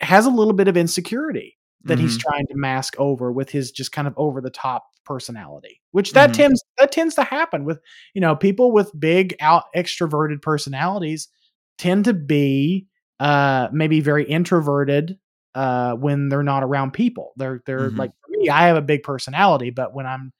has 0.00 0.24
a 0.24 0.30
little 0.30 0.52
bit 0.52 0.68
of 0.68 0.76
insecurity 0.76 1.58
that 1.86 1.98
he's 1.98 2.16
Mm-hmm. 2.16 2.30
trying 2.30 2.46
to 2.46 2.54
mask 2.56 2.94
over 2.98 3.32
with 3.32 3.50
his 3.50 3.72
just 3.72 3.90
kind 3.90 4.06
of 4.06 4.14
over 4.16 4.40
the 4.40 4.50
top 4.50 4.84
personality 5.04 5.80
which 5.92 6.12
that 6.12 6.30
Mhm. 6.30 6.34
tends 6.34 6.64
that 6.78 6.92
tends 6.92 7.14
to 7.14 7.22
happen 7.24 7.64
with 7.64 7.80
you 8.14 8.20
know 8.20 8.34
people 8.36 8.72
with 8.72 8.90
big 8.98 9.34
out 9.40 9.64
extroverted 9.76 10.42
personalities 10.42 11.28
tend 11.78 12.04
to 12.06 12.14
be 12.14 12.86
uh 13.20 13.68
maybe 13.72 14.00
very 14.00 14.24
introverted 14.24 15.18
uh 15.54 15.94
when 15.94 16.28
they're 16.28 16.42
not 16.42 16.62
around 16.64 16.92
people 16.92 17.32
they're 17.36 17.62
they're 17.66 17.90
Mhm. 17.92 17.98
like 17.98 18.10
for 18.24 18.30
me 18.30 18.48
i 18.48 18.66
have 18.66 18.76
a 18.76 18.82
big 18.82 19.02
personality 19.02 19.70
but 19.70 19.94
when 19.94 20.06
i'm 20.06 20.32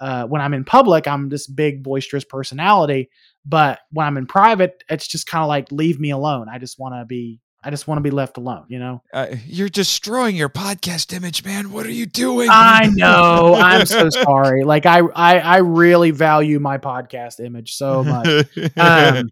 uh 0.00 0.24
when 0.26 0.40
i'm 0.40 0.54
in 0.54 0.64
public 0.64 1.06
i'm 1.06 1.28
this 1.28 1.46
big 1.46 1.82
boisterous 1.82 2.24
personality 2.24 3.10
but 3.44 3.80
when 3.90 4.06
i'm 4.06 4.16
in 4.16 4.26
private 4.26 4.82
it's 4.88 5.06
just 5.06 5.26
kind 5.26 5.42
of 5.42 5.48
like 5.48 5.70
leave 5.70 6.00
me 6.00 6.10
alone 6.10 6.48
i 6.48 6.58
just 6.58 6.78
want 6.78 6.94
to 6.94 7.04
be 7.04 7.40
i 7.64 7.70
just 7.70 7.86
want 7.86 7.98
to 7.98 8.02
be 8.02 8.10
left 8.10 8.36
alone 8.36 8.64
you 8.68 8.78
know 8.78 9.02
Uh, 9.12 9.26
you're 9.46 9.68
destroying 9.68 10.36
your 10.36 10.48
podcast 10.48 11.12
image, 11.12 11.44
man. 11.44 11.70
What 11.72 11.86
are 11.86 11.90
you 11.90 12.06
doing? 12.06 12.48
I 12.50 12.86
know. 12.94 13.54
I'm 13.54 13.86
so 13.86 14.08
sorry. 14.10 14.64
Like 14.64 14.86
I, 14.86 15.00
I, 15.14 15.38
I 15.38 15.56
really 15.58 16.10
value 16.10 16.58
my 16.58 16.78
podcast 16.78 17.44
image 17.44 17.74
so 17.74 18.02
much. 18.02 18.46
Um, 18.76 19.28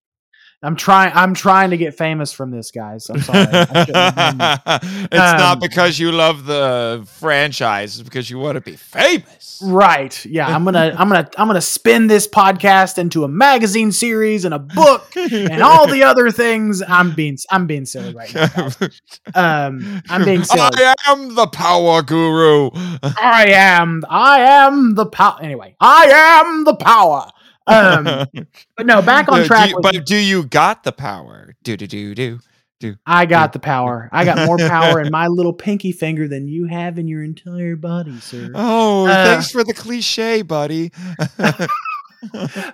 I'm 0.63 0.77
trying. 0.77 1.11
I'm 1.15 1.33
trying 1.33 1.71
to 1.71 1.79
get 1.79 1.97
famous 1.97 2.33
from 2.33 2.51
this, 2.51 2.71
guys. 2.71 3.09
I'm 3.09 3.21
sorry. 3.21 3.47
I 3.51 3.85
shouldn't 3.87 3.97
have 3.97 4.63
it's 5.05 5.15
not 5.15 5.53
Um, 5.55 5.59
because 5.61 5.99
you 5.99 6.13
love 6.13 6.45
the 6.45 7.03
franchise; 7.07 7.99
it's 7.99 8.07
because 8.07 8.29
you 8.29 8.39
want 8.39 8.57
to 8.57 8.61
be 8.61 8.77
famous. 8.77 9.63
Right. 9.65 10.23
Yeah. 10.27 10.55
I'm 10.55 10.65
gonna. 10.65 10.95
I'm 10.99 11.09
gonna. 11.09 11.31
I'm 11.39 11.47
gonna 11.47 11.63
spin 11.63 12.09
this 12.09 12.29
podcast 12.29 12.99
into 12.99 13.25
a 13.25 13.29
magazine 13.29 13.91
series 13.91 14.45
and 14.45 14.53
a 14.53 14.59
book 14.59 15.17
and 15.17 15.63
all 15.63 15.87
the 15.87 16.03
other 16.03 16.31
things. 16.31 16.83
I'm 16.87 17.15
being. 17.15 17.39
I'm 17.51 17.67
being 17.67 17.87
silly 17.87 18.15
right 18.15 18.35
now. 18.35 18.69
Um, 19.35 20.03
I'm 20.11 20.25
being 20.27 20.45
silly. 20.45 20.61
I 20.77 20.95
am 21.09 21.35
the 21.37 21.47
power 21.47 22.03
guru. 22.03 22.71
I 23.03 23.47
am. 23.49 24.03
I 24.11 24.41
am 24.41 24.95
the 24.95 25.07
power. 25.07 25.39
Anyway, 25.41 25.75
I 25.81 26.05
am 26.43 26.65
the 26.65 26.75
power. 26.75 27.31
Um, 27.67 28.05
but 28.77 28.87
no, 28.87 29.01
back 29.03 29.29
on 29.29 29.41
Uh, 29.41 29.43
do 29.43 29.47
track. 29.49 29.71
you- 29.71 29.79
but 29.83 30.07
do 30.07 30.17
you 30.17 30.45
got 30.45 30.83
the 30.85 30.93
power? 30.93 31.55
Do 31.63 31.77
do 31.77 31.87
do 31.87 32.15
do. 32.15 32.39
Do, 32.81 32.97
I 33.05 33.27
got 33.27 33.53
the 33.53 33.59
power. 33.59 34.09
I 34.11 34.25
got 34.25 34.47
more 34.47 34.57
power 34.69 35.01
in 35.03 35.11
my 35.13 35.27
little 35.27 35.53
pinky 35.53 35.93
finger 35.93 36.27
than 36.27 36.49
you 36.49 36.65
have 36.65 36.99
in 36.99 37.09
your 37.09 37.23
entire 37.23 37.77
body, 37.77 38.19
sir. 38.21 38.51
Oh, 38.55 39.07
Uh, 39.07 39.25
thanks 39.27 39.51
for 39.51 39.63
the 39.63 39.75
cliche, 39.75 40.41
buddy. 40.41 40.91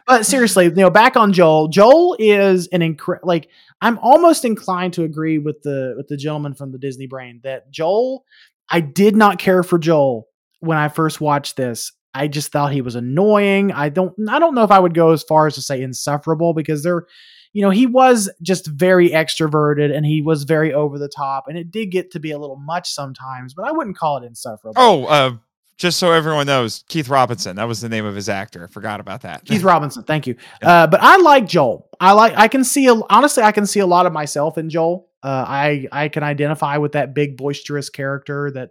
But 0.07 0.27
seriously, 0.27 0.65
you 0.65 0.71
know, 0.73 0.91
back 0.91 1.17
on 1.17 1.33
Joel. 1.33 1.69
Joel 1.69 2.17
is 2.19 2.67
an 2.69 2.81
incre- 2.81 3.21
like 3.23 3.49
I'm 3.81 3.97
almost 3.99 4.45
inclined 4.45 4.95
to 4.95 5.05
agree 5.05 5.39
with 5.39 5.63
the 5.63 5.95
with 5.97 6.09
the 6.09 6.17
gentleman 6.17 6.55
from 6.55 6.73
the 6.73 6.79
Disney 6.79 7.07
brain 7.07 7.41
that 7.45 7.71
Joel 7.71 8.25
I 8.69 8.81
did 8.81 9.15
not 9.15 9.39
care 9.39 9.63
for 9.63 9.79
Joel 9.79 10.27
when 10.59 10.79
I 10.79 10.89
first 10.89 11.21
watched 11.21 11.57
this. 11.57 11.93
I 12.17 12.29
just 12.29 12.53
thought 12.53 12.73
he 12.73 12.83
was 12.83 12.95
annoying. 12.95 13.73
I 13.73 13.89
don't 13.89 14.15
I 14.29 14.39
don't 14.39 14.55
know 14.55 14.65
if 14.65 14.71
I 14.71 14.79
would 14.79 14.95
go 14.95 15.13
as 15.13 15.23
far 15.23 15.47
as 15.47 15.55
to 15.55 15.63
say 15.63 15.83
insufferable 15.83 16.55
because 16.55 16.83
there 16.83 17.07
you 17.53 17.63
know, 17.63 17.71
he 17.71 17.87
was 17.87 18.31
just 18.43 18.67
very 18.67 19.09
extroverted 19.09 19.91
and 19.91 20.05
he 20.05 20.21
was 20.21 20.45
very 20.45 20.75
over 20.75 20.99
the 20.99 21.09
top 21.09 21.49
and 21.49 21.57
it 21.57 21.71
did 21.71 21.87
get 21.87 22.11
to 22.11 22.21
be 22.21 22.31
a 22.31 22.39
little 22.39 22.57
much 22.57 22.91
sometimes, 22.91 23.55
but 23.55 23.67
I 23.67 23.73
wouldn't 23.73 23.97
call 23.97 24.19
it 24.19 24.25
insufferable. 24.25 24.75
oh, 24.77 25.07
uh, 25.07 25.37
just 25.79 25.99
so 25.99 26.13
everyone 26.13 26.47
knows, 26.47 26.85
Keith 26.89 27.09
Robinson. 27.09 27.57
That 27.57 27.69
was 27.69 27.81
the 27.81 27.89
name 27.89 28.05
of 28.05 28.15
his 28.15 28.29
actor. 28.29 28.65
I 28.65 28.67
forgot 28.67 29.01
about 29.01 29.23
that. 29.23 29.45
Keith 29.47 29.63
Robinson, 29.63 30.03
thank 30.03 30.27
you. 30.27 30.37
Uh, 30.63 30.87
but 30.87 31.01
I 31.03 31.17
like 31.19 31.47
Joel. 31.47 31.89
I 32.01 32.13
like. 32.13 32.33
I 32.37 32.49
can 32.49 32.65
see. 32.65 32.87
A, 32.89 32.95
honestly, 33.09 33.43
I 33.43 33.53
can 33.53 33.67
see 33.67 33.81
a 33.81 33.87
lot 33.87 34.07
of 34.07 34.13
myself 34.13 34.59
in 34.59 34.69
Joel. 34.69 35.09
Uh, 35.23 35.45
I 35.47 35.87
I 35.93 36.09
can 36.09 36.23
identify 36.23 36.79
with 36.79 36.93
that 36.93 37.15
big 37.15 37.37
boisterous 37.37 37.89
character 37.91 38.51
that 38.53 38.71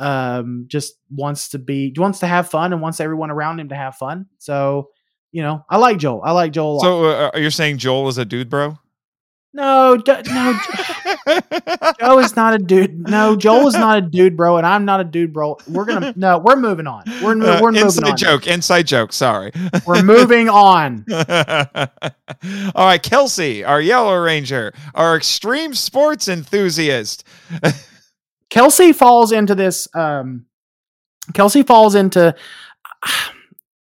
Um, 0.00 0.64
just 0.66 0.94
wants 1.10 1.50
to 1.50 1.58
be 1.58 1.92
wants 1.96 2.20
to 2.20 2.26
have 2.26 2.48
fun 2.48 2.72
and 2.72 2.80
wants 2.80 2.98
everyone 3.00 3.30
around 3.30 3.60
him 3.60 3.68
to 3.68 3.76
have 3.76 3.96
fun. 3.96 4.26
So, 4.38 4.88
you 5.30 5.42
know, 5.42 5.64
I 5.68 5.76
like 5.76 5.98
Joel. 5.98 6.22
I 6.24 6.32
like 6.32 6.52
Joel. 6.52 6.72
A 6.72 6.74
lot. 6.76 6.82
So 6.82 7.04
uh, 7.04 7.30
you're 7.36 7.50
saying 7.50 7.78
Joel 7.78 8.08
is 8.08 8.16
a 8.18 8.24
dude, 8.24 8.48
bro? 8.48 8.78
no, 9.52 9.96
no, 10.06 10.60
Joe 12.00 12.18
is 12.20 12.36
not 12.36 12.54
a 12.54 12.58
dude. 12.58 13.08
No, 13.08 13.34
Joel 13.34 13.66
is 13.66 13.74
not 13.74 13.98
a 13.98 14.00
dude, 14.00 14.36
bro, 14.36 14.58
and 14.58 14.64
I'm 14.66 14.84
not 14.84 15.00
a 15.00 15.04
dude, 15.04 15.32
bro. 15.32 15.56
We're 15.68 15.84
gonna 15.86 16.12
no, 16.16 16.38
we're 16.38 16.54
moving 16.56 16.86
on. 16.86 17.02
We're 17.22 17.34
mo- 17.34 17.56
Uh, 17.56 17.58
we're 17.60 17.72
moving 17.72 17.86
inside 17.86 18.10
on. 18.12 18.16
joke. 18.16 18.46
Inside 18.46 18.86
joke. 18.86 19.12
Sorry. 19.12 19.50
We're 19.86 20.02
moving 20.04 20.48
on. 20.48 21.04
All 22.74 22.86
right, 22.86 23.02
Kelsey, 23.02 23.64
our 23.64 23.80
Yellow 23.80 24.16
Ranger, 24.22 24.72
our 24.94 25.16
extreme 25.16 25.74
sports 25.74 26.28
enthusiast. 26.28 27.24
Kelsey 28.50 28.92
falls 28.92 29.32
into 29.32 29.54
this. 29.54 29.88
Um, 29.94 30.46
Kelsey 31.32 31.62
falls 31.62 31.94
into. 31.94 32.34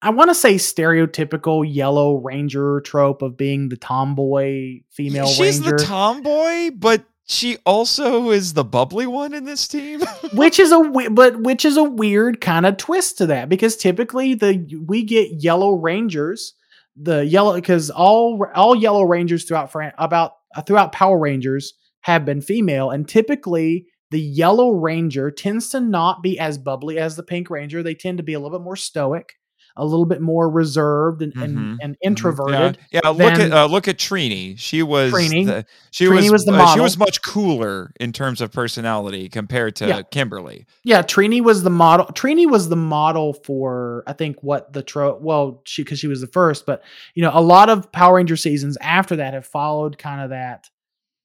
I 0.02 0.10
want 0.10 0.30
to 0.30 0.34
say 0.34 0.54
stereotypical 0.54 1.64
yellow 1.66 2.16
ranger 2.16 2.80
trope 2.80 3.20
of 3.22 3.36
being 3.36 3.68
the 3.68 3.76
tomboy 3.76 4.80
female 4.90 5.26
She's 5.26 5.60
ranger, 5.60 5.76
the 5.76 5.84
tomboy, 5.84 6.70
but 6.74 7.04
she 7.26 7.58
also 7.66 8.30
is 8.30 8.54
the 8.54 8.64
bubbly 8.64 9.06
one 9.06 9.34
in 9.34 9.44
this 9.44 9.68
team. 9.68 10.00
which 10.34 10.58
is 10.58 10.72
a 10.72 11.10
but 11.10 11.40
which 11.42 11.64
is 11.64 11.76
a 11.76 11.84
weird 11.84 12.40
kind 12.40 12.64
of 12.66 12.76
twist 12.76 13.18
to 13.18 13.26
that 13.26 13.48
because 13.48 13.76
typically 13.76 14.34
the 14.34 14.82
we 14.86 15.04
get 15.04 15.42
yellow 15.42 15.74
rangers, 15.74 16.54
the 16.96 17.24
yellow 17.24 17.54
because 17.54 17.90
all 17.90 18.42
all 18.54 18.74
yellow 18.74 19.02
rangers 19.02 19.44
throughout 19.44 19.70
Fran- 19.70 19.92
about 19.98 20.32
uh, 20.54 20.62
throughout 20.62 20.92
Power 20.92 21.18
Rangers 21.18 21.74
have 22.00 22.24
been 22.24 22.40
female, 22.40 22.90
and 22.90 23.06
typically 23.06 23.86
the 24.10 24.20
yellow 24.20 24.70
ranger 24.70 25.30
tends 25.30 25.68
to 25.70 25.80
not 25.80 26.22
be 26.22 26.38
as 26.38 26.58
bubbly 26.58 26.98
as 26.98 27.16
the 27.16 27.22
pink 27.22 27.50
ranger. 27.50 27.82
They 27.82 27.94
tend 27.94 28.18
to 28.18 28.24
be 28.24 28.34
a 28.34 28.40
little 28.40 28.58
bit 28.58 28.64
more 28.64 28.76
stoic, 28.76 29.34
a 29.76 29.84
little 29.84 30.04
bit 30.04 30.20
more 30.20 30.50
reserved 30.50 31.22
and 31.22 31.32
Mhm, 31.32 31.44
and, 31.44 31.78
and 31.80 31.96
introverted. 32.02 32.78
Yeah, 32.90 33.00
yeah 33.04 33.10
look 33.10 33.34
at 33.34 33.52
uh, 33.52 33.66
look 33.66 33.86
at 33.86 33.98
Trini. 33.98 34.58
She 34.58 34.82
was 34.82 35.12
Trini. 35.12 35.46
the, 35.46 35.64
she 35.92 36.06
Trini 36.06 36.22
was, 36.22 36.32
was 36.32 36.44
the 36.44 36.54
uh, 36.54 36.74
she 36.74 36.80
was 36.80 36.98
much 36.98 37.22
cooler 37.22 37.92
in 38.00 38.12
terms 38.12 38.40
of 38.40 38.50
personality 38.50 39.28
compared 39.28 39.76
to 39.76 39.86
Yeah. 39.86 40.02
Kimberly. 40.02 40.66
Yeah, 40.82 41.02
Trini 41.02 41.40
was 41.40 41.62
the 41.62 41.70
model. 41.70 42.06
Trini 42.06 42.50
was 42.50 42.68
the 42.68 42.76
model 42.76 43.32
for 43.32 44.02
I 44.08 44.12
think 44.12 44.42
what 44.42 44.72
the 44.72 44.82
tro. 44.82 45.16
Well, 45.16 45.62
she 45.66 45.84
because 45.84 46.00
she 46.00 46.08
was 46.08 46.20
the 46.20 46.26
first, 46.26 46.66
but 46.66 46.82
you 47.14 47.22
know 47.22 47.30
a 47.32 47.40
lot 47.40 47.70
of 47.70 47.92
Power 47.92 48.16
Ranger 48.16 48.36
seasons 48.36 48.76
after 48.80 49.14
that 49.16 49.34
have 49.34 49.46
followed 49.46 49.98
kind 49.98 50.20
of 50.20 50.30
that. 50.30 50.68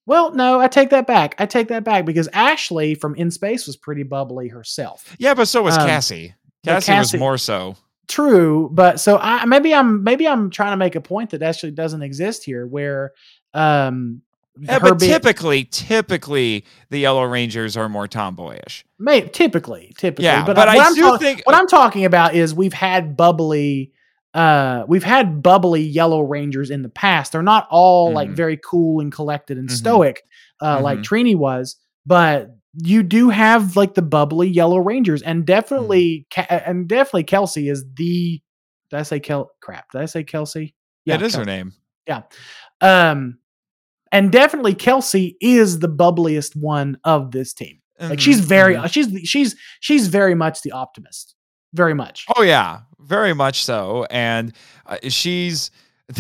Well, 0.06 0.34
no, 0.34 0.60
I 0.60 0.68
take 0.68 0.92
that 0.92 1.08
back. 1.08 1.36
I 1.40 1.46
take 1.46 1.68
that 1.70 1.84
back 1.84 2.06
because 2.06 2.28
Ashley 2.34 2.94
from 2.96 3.16
In 3.16 3.32
Space 3.32 3.66
was 3.66 3.76
pretty 3.76 4.04
bubbly 4.04 4.48
herself. 4.50 5.16
Yeah, 5.18 5.34
but 5.34 5.48
so 5.48 5.64
was 5.64 5.78
Um, 5.78 5.88
Cassie. 5.88 6.36
Cassie, 6.64 6.92
Cassie- 6.92 7.18
was 7.18 7.20
more 7.20 7.38
so. 7.38 7.76
True, 8.08 8.70
but 8.72 9.00
so 9.00 9.18
I 9.18 9.46
maybe 9.46 9.74
I'm 9.74 10.04
maybe 10.04 10.28
I'm 10.28 10.52
trying 10.52 10.74
to 10.74 10.78
make 10.78 10.96
a 10.96 11.02
point 11.02 11.32
that 11.32 11.42
actually 11.42 11.72
doesn't 11.72 12.04
exist 12.04 12.44
here, 12.44 12.68
where 12.68 13.14
um 13.56 14.22
Yeah, 14.60 14.78
but 14.78 15.00
being- 15.00 15.12
typically, 15.12 15.64
typically 15.66 16.66
the 16.92 17.00
Yellow 17.00 17.24
Rangers 17.24 17.76
are 17.76 17.90
more 17.90 18.08
tomboyish. 18.08 18.84
May, 19.00 19.22
typically, 19.22 19.92
typically. 19.98 20.26
Yeah, 20.26 20.46
but, 20.46 20.56
but 20.56 20.68
I, 20.70 20.78
I 20.78 20.94
do 20.94 21.02
talk- 21.02 21.20
think- 21.20 21.42
what 21.46 21.56
I'm 21.56 21.68
talking 21.68 22.06
about 22.06 22.36
is 22.36 22.54
we've 22.54 22.74
had 22.74 23.18
bubbly, 23.18 23.92
uh, 24.36 24.86
we've 24.88 25.04
had 25.04 25.42
bubbly 25.42 25.82
Yellow 25.82 26.22
Rangers 26.22 26.70
in 26.70 26.82
the 26.84 26.90
past. 26.90 27.32
They're 27.32 27.42
not 27.42 27.68
all 27.72 28.12
like 28.14 28.30
Mhm. 28.30 28.36
very 28.36 28.58
cool 28.58 29.00
and 29.02 29.12
collected 29.12 29.58
and 29.58 29.70
Mhm. 29.70 29.74
stoic, 29.74 30.22
uh, 30.62 30.82
like 30.82 31.00
Mhm. 31.00 31.04
Trini 31.06 31.36
was, 31.36 31.78
but 32.06 32.50
you 32.84 33.02
do 33.02 33.30
have 33.30 33.76
like 33.78 33.94
the 33.94 34.02
bubbly 34.02 34.50
Yellow 34.50 34.78
Rangers, 34.80 35.22
and 35.22 35.46
definitely, 35.46 36.28
Mm-hmm. 36.36 36.54
Ca- 36.54 36.64
and 36.70 36.88
definitely 36.88 37.24
Kelsey 37.24 37.70
is 37.70 37.86
the. 37.96 38.42
Did 38.92 39.00
I 39.00 39.04
say 39.04 39.20
Kel? 39.20 39.50
Crap! 39.62 39.92
Did 39.92 40.02
I 40.02 40.06
say 40.06 40.24
Kelsey? 40.24 40.76
it 41.08 41.22
is 41.22 41.34
her 41.36 41.46
name. 41.46 41.72
Yeah, 42.08 42.24
um, 42.82 43.40
and 44.12 44.32
definitely 44.32 44.74
Kelsey 44.76 45.38
is 45.42 45.80
the 45.80 45.88
bubbliest 45.90 46.56
one 46.56 46.98
of 47.04 47.32
this 47.32 47.54
team. 47.54 47.80
Like 48.00 48.20
she's 48.20 48.42
Mhm, 48.42 48.46
very 48.46 48.76
mhm. 48.76 48.92
she's 48.92 49.08
she's 49.30 49.56
she's 49.80 50.08
very 50.08 50.36
much 50.36 50.62
the 50.62 50.72
optimist. 50.74 51.36
Very 51.74 51.94
much. 51.94 52.26
Oh 52.36 52.42
yeah, 52.44 52.80
very 53.06 53.34
much 53.34 53.64
so. 53.64 54.06
And 54.10 54.54
uh, 54.86 54.98
she's 55.10 55.72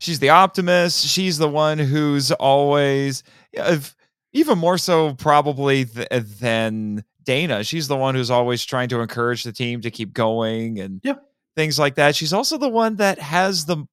she's 0.00 0.18
the 0.18 0.28
optimist. 0.30 1.06
She's 1.06 1.38
the 1.38 1.48
one 1.48 1.78
who's 1.78 2.30
always 2.32 3.22
if- 3.52 3.96
even 4.32 4.58
more 4.58 4.78
so 4.78 5.14
probably 5.14 5.84
th- 5.84 6.08
than 6.40 7.04
Dana. 7.24 7.62
She's 7.64 7.88
the 7.88 7.96
one 7.96 8.14
who's 8.14 8.30
always 8.30 8.64
trying 8.64 8.88
to 8.90 9.00
encourage 9.00 9.44
the 9.44 9.52
team 9.52 9.80
to 9.82 9.90
keep 9.90 10.12
going 10.12 10.80
and 10.80 11.00
Yeah. 11.04 11.14
things 11.56 11.78
like 11.78 11.96
that. 11.96 12.16
She's 12.16 12.32
also 12.32 12.56
the 12.58 12.68
one 12.68 12.96
that 12.96 13.18
has 13.18 13.66
the 13.66 13.84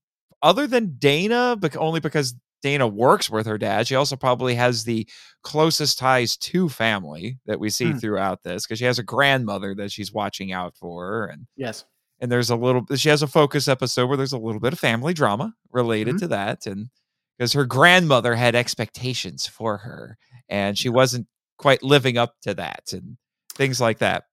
other 0.41 0.65
than 0.67 0.95
Dana, 0.97 1.57
but 1.59 1.75
only 1.75 1.99
because 1.99 2.33
Dana 2.61 2.87
works 2.87 3.29
with 3.29 3.45
her 3.47 3.57
dad. 3.57 3.87
She 3.87 3.95
also 3.95 4.15
probably 4.15 4.55
has 4.55 4.83
the 4.83 5.07
closest 5.43 5.97
ties 5.99 6.37
to 6.37 6.69
family 6.69 7.37
that 7.45 7.59
we 7.59 7.69
see 7.69 7.91
Hmm. 7.91 7.97
throughout 7.97 8.43
this 8.43 8.65
because 8.65 8.79
she 8.79 8.85
has 8.85 8.99
a 8.99 9.03
grandmother 9.03 9.75
that 9.75 9.91
she's 9.91 10.11
watching 10.13 10.51
out 10.53 10.75
for 10.75 11.25
and 11.25 11.45
Yes. 11.57 11.83
And 12.19 12.31
there's 12.31 12.49
a 12.49 12.55
little 12.55 12.85
she 12.95 13.09
has 13.09 13.21
a 13.21 13.27
focus 13.27 13.67
episode 13.67 14.07
where 14.07 14.17
there's 14.17 14.33
a 14.33 14.37
little 14.37 14.59
bit 14.61 14.73
of 14.73 14.79
family 14.79 15.13
drama 15.13 15.53
related 15.71 16.15
Mhm. 16.15 16.19
to 16.19 16.27
that 16.29 16.65
and 16.65 16.89
because 17.37 17.53
her 17.53 17.65
grandmother 17.65 18.35
had 18.35 18.55
expectations 18.55 19.47
for 19.47 19.77
her 19.77 20.17
and 20.49 20.77
she 20.77 20.89
wasn't 20.89 21.27
quite 21.57 21.83
living 21.83 22.17
up 22.17 22.35
to 22.41 22.53
that 22.53 22.91
and 22.93 23.17
things 23.55 23.79
like 23.81 23.99
that 23.99 24.25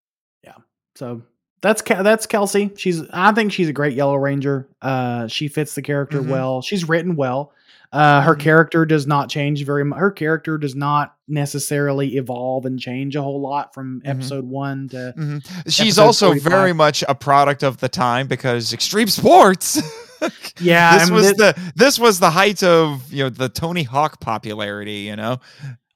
Yeah. 0.43 0.55
So 0.97 1.23
that's 1.63 1.83
that's 1.83 2.27
Kelsey. 2.27 2.71
She's 2.77 3.03
I 3.13 3.33
think 3.33 3.53
she's 3.53 3.69
a 3.69 3.73
great 3.73 3.95
Yellow 3.95 4.17
Ranger. 4.17 4.69
Uh, 4.83 5.27
she 5.27 5.49
fits 5.49 5.75
the 5.75 5.83
character 5.83 6.21
Mhm. 6.23 6.29
well. 6.29 6.63
She's 6.63 6.89
written 6.89 7.17
well. 7.17 7.53
Uh, 7.93 8.21
her 8.23 8.35
Mhm. 8.37 8.41
character 8.41 8.85
does 8.87 9.07
not 9.07 9.29
change 9.29 9.65
very 9.65 9.85
much. 9.85 9.99
Her 9.99 10.11
character 10.11 10.59
does 10.59 10.75
not 10.75 11.15
necessarily 11.29 12.17
evolve 12.17 12.65
and 12.67 12.79
change 12.79 13.17
a 13.17 13.23
whole 13.23 13.41
lot 13.41 13.73
from 13.75 14.01
Mhm. 14.05 14.11
episode 14.11 14.45
one 14.45 14.89
to 14.91 15.15
Mhm. 15.17 15.45
she's 15.69 15.99
also 15.99 16.29
45. 16.29 16.51
very 16.51 16.73
much 16.73 17.05
a 17.09 17.15
product 17.15 17.63
of 17.63 17.79
the 17.79 17.89
time 17.89 18.27
because 18.27 18.73
extreme 18.73 19.09
sports 19.09 19.81
yeah. 20.61 20.99
this 20.99 21.03
I 21.03 21.05
mean, 21.07 21.15
was 21.15 21.33
the 21.35 21.55
this 21.75 21.99
was 21.99 22.21
the 22.21 22.31
height 22.31 22.63
of 22.63 23.13
you 23.13 23.25
know 23.25 23.29
the 23.31 23.49
tony 23.49 23.83
hawk 23.83 24.21
popularity 24.21 25.01
you 25.11 25.17
know 25.17 25.39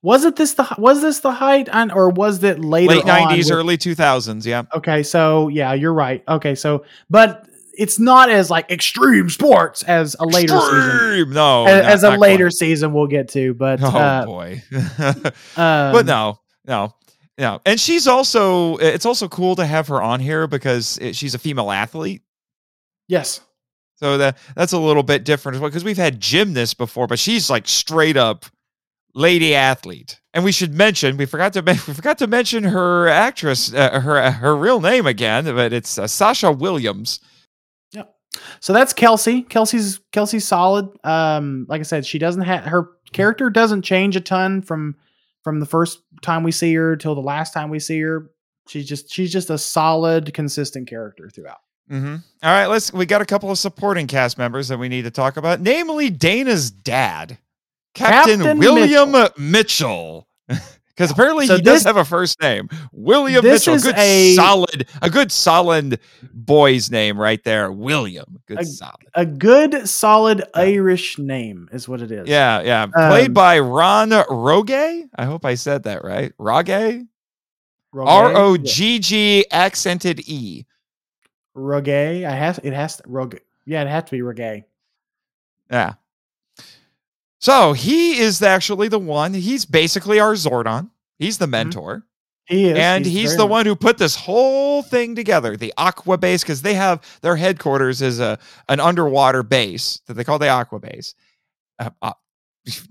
was 0.02 0.24
it 0.24 0.36
this 0.36 0.54
the 0.54 0.66
was 0.78 1.02
this 1.02 1.20
the 1.20 1.32
height 1.32 1.68
on, 1.68 1.90
or 1.90 2.08
was 2.10 2.42
it 2.42 2.58
later 2.64 2.94
late 2.94 3.04
90s 3.04 3.50
early 3.52 3.76
2000s 3.76 4.46
yeah 4.46 4.62
Okay, 4.74 5.02
so 5.02 5.48
yeah, 5.48 5.74
you're 5.74 5.92
right. 5.92 6.22
Okay, 6.26 6.54
so 6.54 6.84
but 7.10 7.44
it's 7.80 7.98
not 7.98 8.28
as 8.30 8.50
like 8.50 8.70
extreme 8.70 9.30
sports 9.30 9.82
as 9.84 10.14
a 10.20 10.26
later 10.26 10.60
season. 10.60 10.90
Extreme! 10.90 11.30
no 11.30 11.66
As, 11.66 11.82
not- 11.82 11.92
as 11.92 12.02
a 12.04 12.10
later 12.18 12.44
quite. 12.44 12.52
season 12.52 12.92
we'll 12.92 13.06
get 13.06 13.28
to, 13.30 13.54
but 13.54 13.80
oh 13.82 13.86
uh, 13.88 14.24
boy 14.26 14.62
um, 15.56 15.92
but 15.92 16.04
no, 16.06 16.38
no, 16.66 16.94
no. 17.38 17.60
And 17.64 17.80
she's 17.80 18.06
also, 18.06 18.76
it's 18.76 19.06
also 19.06 19.28
cool 19.28 19.56
to 19.56 19.64
have 19.64 19.88
her 19.88 20.00
on 20.02 20.20
here 20.20 20.46
because 20.46 20.98
it, 20.98 21.16
she's 21.16 21.34
a 21.34 21.38
female 21.38 21.70
athlete. 21.70 22.22
yes, 23.08 23.40
So 23.96 24.18
that 24.18 24.36
that's 24.54 24.72
a 24.72 24.78
little 24.78 25.02
bit 25.02 25.24
different 25.24 25.56
as 25.56 25.60
well 25.60 25.70
because 25.70 25.84
we've 25.84 25.96
had 25.96 26.20
gymnasts 26.20 26.74
before, 26.74 27.06
but 27.06 27.18
she's 27.18 27.48
like 27.50 27.66
straight 27.66 28.16
up 28.16 28.44
lady 29.14 29.54
athlete. 29.54 30.20
And 30.32 30.44
we 30.44 30.52
should 30.52 30.74
mention 30.74 31.16
we 31.16 31.26
forgot 31.26 31.52
to 31.54 31.62
we 31.66 31.74
forgot 31.94 32.18
to 32.18 32.26
mention 32.26 32.62
her 32.64 33.08
actress 33.08 33.72
uh, 33.74 34.00
her 34.00 34.30
her 34.30 34.54
real 34.54 34.80
name 34.80 35.06
again, 35.06 35.44
but 35.46 35.72
it's 35.72 35.98
uh, 35.98 36.06
Sasha 36.06 36.52
Williams. 36.52 37.20
So 38.60 38.72
that's 38.72 38.92
Kelsey. 38.92 39.42
Kelsey's 39.42 40.00
Kelsey's 40.12 40.46
solid. 40.46 40.88
Um, 41.04 41.66
like 41.68 41.80
I 41.80 41.84
said, 41.84 42.06
she 42.06 42.18
doesn't 42.18 42.42
have 42.42 42.64
her 42.64 42.90
character 43.12 43.50
doesn't 43.50 43.82
change 43.82 44.16
a 44.16 44.20
ton 44.20 44.62
from 44.62 44.96
from 45.42 45.60
the 45.60 45.66
first 45.66 46.00
time 46.22 46.42
we 46.42 46.52
see 46.52 46.74
her 46.74 46.96
till 46.96 47.14
the 47.14 47.20
last 47.20 47.52
time 47.52 47.70
we 47.70 47.78
see 47.78 48.00
her. 48.00 48.30
She's 48.68 48.86
just 48.86 49.12
she's 49.12 49.32
just 49.32 49.50
a 49.50 49.58
solid, 49.58 50.32
consistent 50.32 50.88
character 50.88 51.28
throughout. 51.28 51.60
Mm-hmm. 51.90 52.16
All 52.42 52.50
right, 52.50 52.66
let's. 52.66 52.92
We 52.92 53.04
got 53.04 53.20
a 53.20 53.26
couple 53.26 53.50
of 53.50 53.58
supporting 53.58 54.06
cast 54.06 54.38
members 54.38 54.68
that 54.68 54.78
we 54.78 54.88
need 54.88 55.02
to 55.02 55.10
talk 55.10 55.36
about, 55.36 55.60
namely 55.60 56.08
Dana's 56.08 56.70
dad, 56.70 57.38
Captain, 57.94 58.38
Captain 58.38 58.58
William 58.58 59.28
Mitchell. 59.36 60.28
Because 61.00 61.12
apparently 61.12 61.46
So 61.46 61.56
he 61.56 61.62
does 61.62 61.82
have 61.84 61.96
a 61.96 62.04
first 62.04 62.38
name, 62.42 62.68
William 62.92 63.42
This 63.42 63.62
Mitchell. 63.66 63.74
is 63.74 63.84
Good 63.84 63.94
a- 63.96 64.34
solid, 64.34 64.86
a 65.00 65.08
good 65.08 65.32
solid 65.32 65.98
boy's 66.34 66.90
name 66.90 67.18
right 67.18 67.42
there, 67.42 67.72
William. 67.72 68.38
Good 68.44 68.60
A- 68.60 68.64
solid. 68.66 68.96
A 69.14 69.24
good, 69.24 69.88
solid 69.88 70.44
Irish 70.52 71.18
name 71.18 71.70
is 71.72 71.88
what 71.88 72.02
it 72.02 72.12
is. 72.12 72.28
Yeah, 72.28 72.60
yeah. 72.60 72.84
Played 73.08 73.28
Um, 73.28 73.32
by 73.32 73.58
Ron 73.60 74.10
Roge. 74.10 75.04
I 75.16 75.24
hope 75.24 75.46
I 75.46 75.54
said 75.54 75.84
that 75.84 76.04
right. 76.04 76.32
Roge. 76.38 77.06
R 77.94 78.36
O 78.36 78.58
G 78.58 78.98
G 78.98 79.46
accented 79.50 80.20
E. 80.28 80.66
Rogue. 81.54 81.88
I 81.88 82.30
has 82.30 82.58
it 82.62 82.74
has 82.74 82.98
to 82.98 83.04
Rogue. 83.06 83.36
Yeah, 83.64 83.80
it 83.80 83.88
has 83.88 84.04
to 84.04 84.10
be 84.10 84.20
Rogue. 84.20 84.38
Yeah. 85.70 85.94
So 87.40 87.72
he 87.72 88.18
is 88.18 88.42
actually 88.42 88.88
the 88.88 88.98
one. 88.98 89.32
He's 89.34 89.64
basically 89.64 90.20
our 90.20 90.34
Zordon. 90.34 90.90
He's 91.18 91.38
the 91.38 91.46
mentor. 91.46 92.04
He 92.46 92.66
is, 92.66 92.76
and 92.76 93.06
he's, 93.06 93.30
very 93.30 93.36
the 93.36 93.44
much- 93.44 93.50
one 93.50 93.66
who 93.66 93.76
put 93.76 93.96
this 93.96 94.16
whole 94.16 94.82
thing 94.82 95.14
together 95.14 95.56
the 95.56 95.72
aqua 95.76 96.18
base 96.18 96.42
because 96.42 96.62
they 96.62 96.74
have 96.74 97.00
their 97.22 97.36
headquarters 97.36 98.02
is 98.02 98.18
a 98.18 98.38
an 98.68 98.80
underwater 98.80 99.44
base 99.44 100.00
that 100.06 100.14
they 100.14 100.24
call 100.24 100.40
the 100.40 100.48
aqua 100.48 100.80
base 100.80 101.14
uh, 101.78 101.90
uh, 102.02 102.12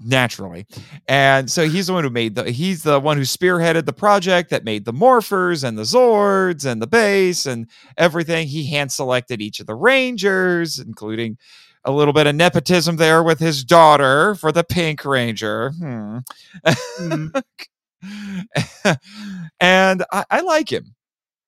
naturally 0.01 0.65
and 1.09 1.51
so 1.51 1.67
he's 1.67 1.87
the 1.87 1.93
one 1.93 2.05
who 2.05 2.09
made 2.09 2.35
the 2.35 2.49
he's 2.49 2.83
the 2.83 3.01
one 3.01 3.17
who 3.17 3.23
spearheaded 3.23 3.85
the 3.85 3.91
project 3.91 4.49
that 4.49 4.63
made 4.63 4.85
the 4.85 4.93
morphers 4.93 5.65
and 5.65 5.77
the 5.77 5.83
zords 5.83 6.65
and 6.65 6.81
the 6.81 6.87
base 6.87 7.45
and 7.45 7.67
everything 7.97 8.47
he 8.47 8.65
hand 8.65 8.89
selected 8.89 9.41
each 9.41 9.59
of 9.59 9.67
the 9.67 9.75
rangers 9.75 10.79
including 10.79 11.37
a 11.85 11.91
little 11.91 12.13
bit 12.13 12.27
of 12.27 12.35
nepotism 12.35 12.97
there 12.97 13.23
with 13.23 13.39
his 13.39 13.63
daughter 13.63 14.35
for 14.35 14.51
the 14.51 14.63
pink 14.63 15.05
ranger 15.05 15.71
hmm. 15.71 16.19
Mm. 16.99 17.43
and 19.59 20.03
I, 20.11 20.25
I 20.29 20.41
like 20.41 20.71
him. 20.71 20.95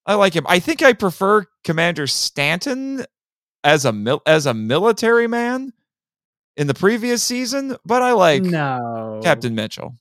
I 0.05 0.15
like 0.15 0.33
him. 0.33 0.45
I 0.47 0.59
think 0.59 0.81
I 0.81 0.93
prefer 0.93 1.45
Commander 1.63 2.07
Stanton 2.07 3.05
as 3.63 3.85
a 3.85 3.93
mil- 3.93 4.23
as 4.25 4.45
a 4.45 4.53
military 4.53 5.27
man 5.27 5.73
in 6.57 6.67
the 6.67 6.73
previous 6.73 7.23
season, 7.23 7.77
but 7.85 8.01
I 8.01 8.13
like 8.13 8.43
no 8.43 9.19
Captain 9.23 9.55
Mitchell. 9.55 9.95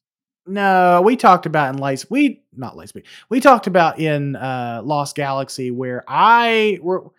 No, 0.47 1.03
we 1.05 1.17
talked 1.17 1.47
about 1.47 1.75
in 1.75 1.81
Lights. 1.81 2.11
We 2.11 2.43
not 2.57 2.77
Lightspeed. 2.77 3.05
We 3.29 3.41
talked 3.41 3.67
about 3.67 4.01
in 4.01 4.37
uh 4.37 4.81
Lost 4.83 5.15
Galaxy 5.15 5.71
where 5.71 6.03
I 6.09 6.79
were 6.83 7.11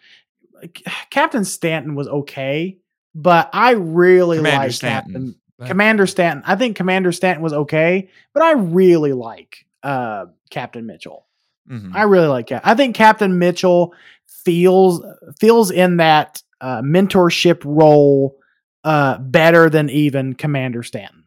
Captain 1.11 1.45
Stanton 1.45 1.95
was 1.95 2.07
okay, 2.07 2.79
but 3.13 3.49
I 3.53 3.71
really 3.71 4.37
Commander 4.37 4.65
like 4.65 4.71
Stanton, 4.71 5.13
Captain 5.13 5.35
but- 5.57 5.67
Commander 5.67 6.07
Stanton. 6.07 6.43
I 6.45 6.55
think 6.55 6.75
Commander 6.75 7.11
Stanton 7.11 7.43
was 7.43 7.53
okay, 7.53 8.09
but 8.33 8.43
I 8.43 8.53
really 8.53 9.13
like 9.13 9.65
uh 9.83 10.25
Captain 10.49 10.85
Mitchell. 10.85 11.25
Mhm. 11.69 11.93
I 11.95 12.03
really 12.03 12.27
like 12.27 12.47
Cap. 12.47 12.61
I 12.65 12.73
think 12.75 12.95
Captain 12.95 13.37
Mitchell 13.39 13.93
feels 14.27 15.03
feels 15.39 15.69
in 15.71 15.97
that 15.97 16.41
uh, 16.61 16.81
mentorship 16.81 17.61
role 17.65 18.37
uh 18.83 19.17
better 19.19 19.69
than 19.69 19.89
even 19.89 20.33
Commander 20.33 20.83
Stanton. 20.83 21.25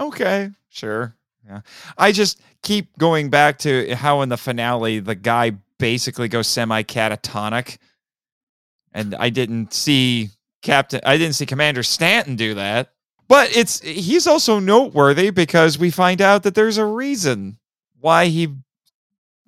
Okay, 0.00 0.50
sure. 0.68 1.16
Yeah. 1.46 1.60
I 1.96 2.12
just 2.12 2.40
keep 2.62 2.96
going 2.98 3.30
back 3.30 3.58
to 3.60 3.94
how 3.94 4.20
in 4.22 4.28
the 4.28 4.36
finale 4.36 5.00
the 5.00 5.14
guy 5.14 5.52
basically 5.78 6.28
goes 6.28 6.46
semi 6.46 6.82
catatonic. 6.82 7.78
And 8.98 9.14
I 9.14 9.30
didn't 9.30 9.72
see 9.72 10.30
Captain 10.60 11.00
I 11.04 11.16
didn't 11.16 11.36
see 11.36 11.46
Commander 11.46 11.84
Stanton 11.84 12.34
do 12.34 12.54
that. 12.54 12.92
But 13.28 13.56
it's 13.56 13.80
he's 13.80 14.26
also 14.26 14.58
noteworthy 14.58 15.30
because 15.30 15.78
we 15.78 15.90
find 15.90 16.20
out 16.20 16.42
that 16.42 16.54
there's 16.54 16.78
a 16.78 16.84
reason 16.84 17.58
why 18.00 18.26
he 18.26 18.48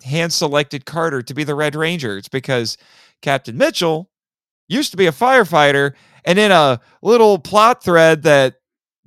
hand 0.03 0.31
selected 0.31 0.85
Carter 0.85 1.21
to 1.23 1.33
be 1.33 1.43
the 1.43 1.55
Red 1.55 1.75
Ranger. 1.75 2.17
It's 2.17 2.29
because 2.29 2.77
Captain 3.21 3.57
Mitchell 3.57 4.09
used 4.69 4.91
to 4.91 4.97
be 4.97 5.07
a 5.07 5.11
firefighter 5.11 5.93
and 6.23 6.39
in 6.39 6.51
a 6.51 6.79
little 7.01 7.37
plot 7.37 7.83
thread 7.83 8.23
that 8.23 8.55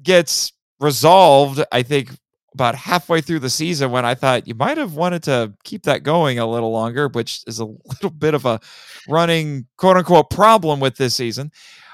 gets 0.02 0.52
resolved, 0.78 1.64
I 1.72 1.82
think 1.82 2.10
about 2.54 2.76
halfway 2.76 3.20
through 3.20 3.40
the 3.40 3.50
season 3.50 3.90
when 3.90 4.04
I 4.04 4.14
thought 4.14 4.46
you 4.46 4.54
might 4.54 4.78
have 4.78 4.94
wanted 4.94 5.24
to 5.24 5.52
keep 5.64 5.82
that 5.82 6.04
going 6.04 6.38
a 6.38 6.46
little 6.46 6.70
longer, 6.70 7.08
which 7.08 7.42
is 7.46 7.58
a 7.58 7.64
little 7.84 8.10
bit 8.10 8.34
of 8.34 8.46
a 8.46 8.60
running 9.08 9.66
quote 9.76 9.96
unquote 9.96 10.30
problem 10.30 10.80
with 10.80 10.96
this 10.96 11.14
season. 11.14 11.50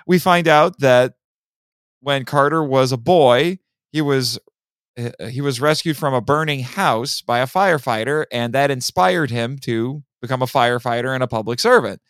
We 0.06 0.18
find 0.18 0.46
out 0.46 0.78
that 0.80 1.14
when 2.00 2.24
Carter 2.24 2.62
was 2.62 2.92
a 2.92 2.96
boy, 2.96 3.58
he 3.90 4.02
was 4.02 4.38
uh, 4.98 5.26
he 5.28 5.40
was 5.40 5.60
rescued 5.60 5.96
from 5.96 6.14
a 6.14 6.20
burning 6.20 6.60
house 6.60 7.22
by 7.22 7.40
a 7.40 7.46
firefighter, 7.46 8.26
and 8.30 8.52
that 8.54 8.70
inspired 8.70 9.30
him 9.30 9.58
to 9.58 10.02
become 10.20 10.42
a 10.42 10.46
firefighter 10.46 11.14
and 11.14 11.22
a 11.22 11.28
public 11.28 11.58
servant. 11.58 12.00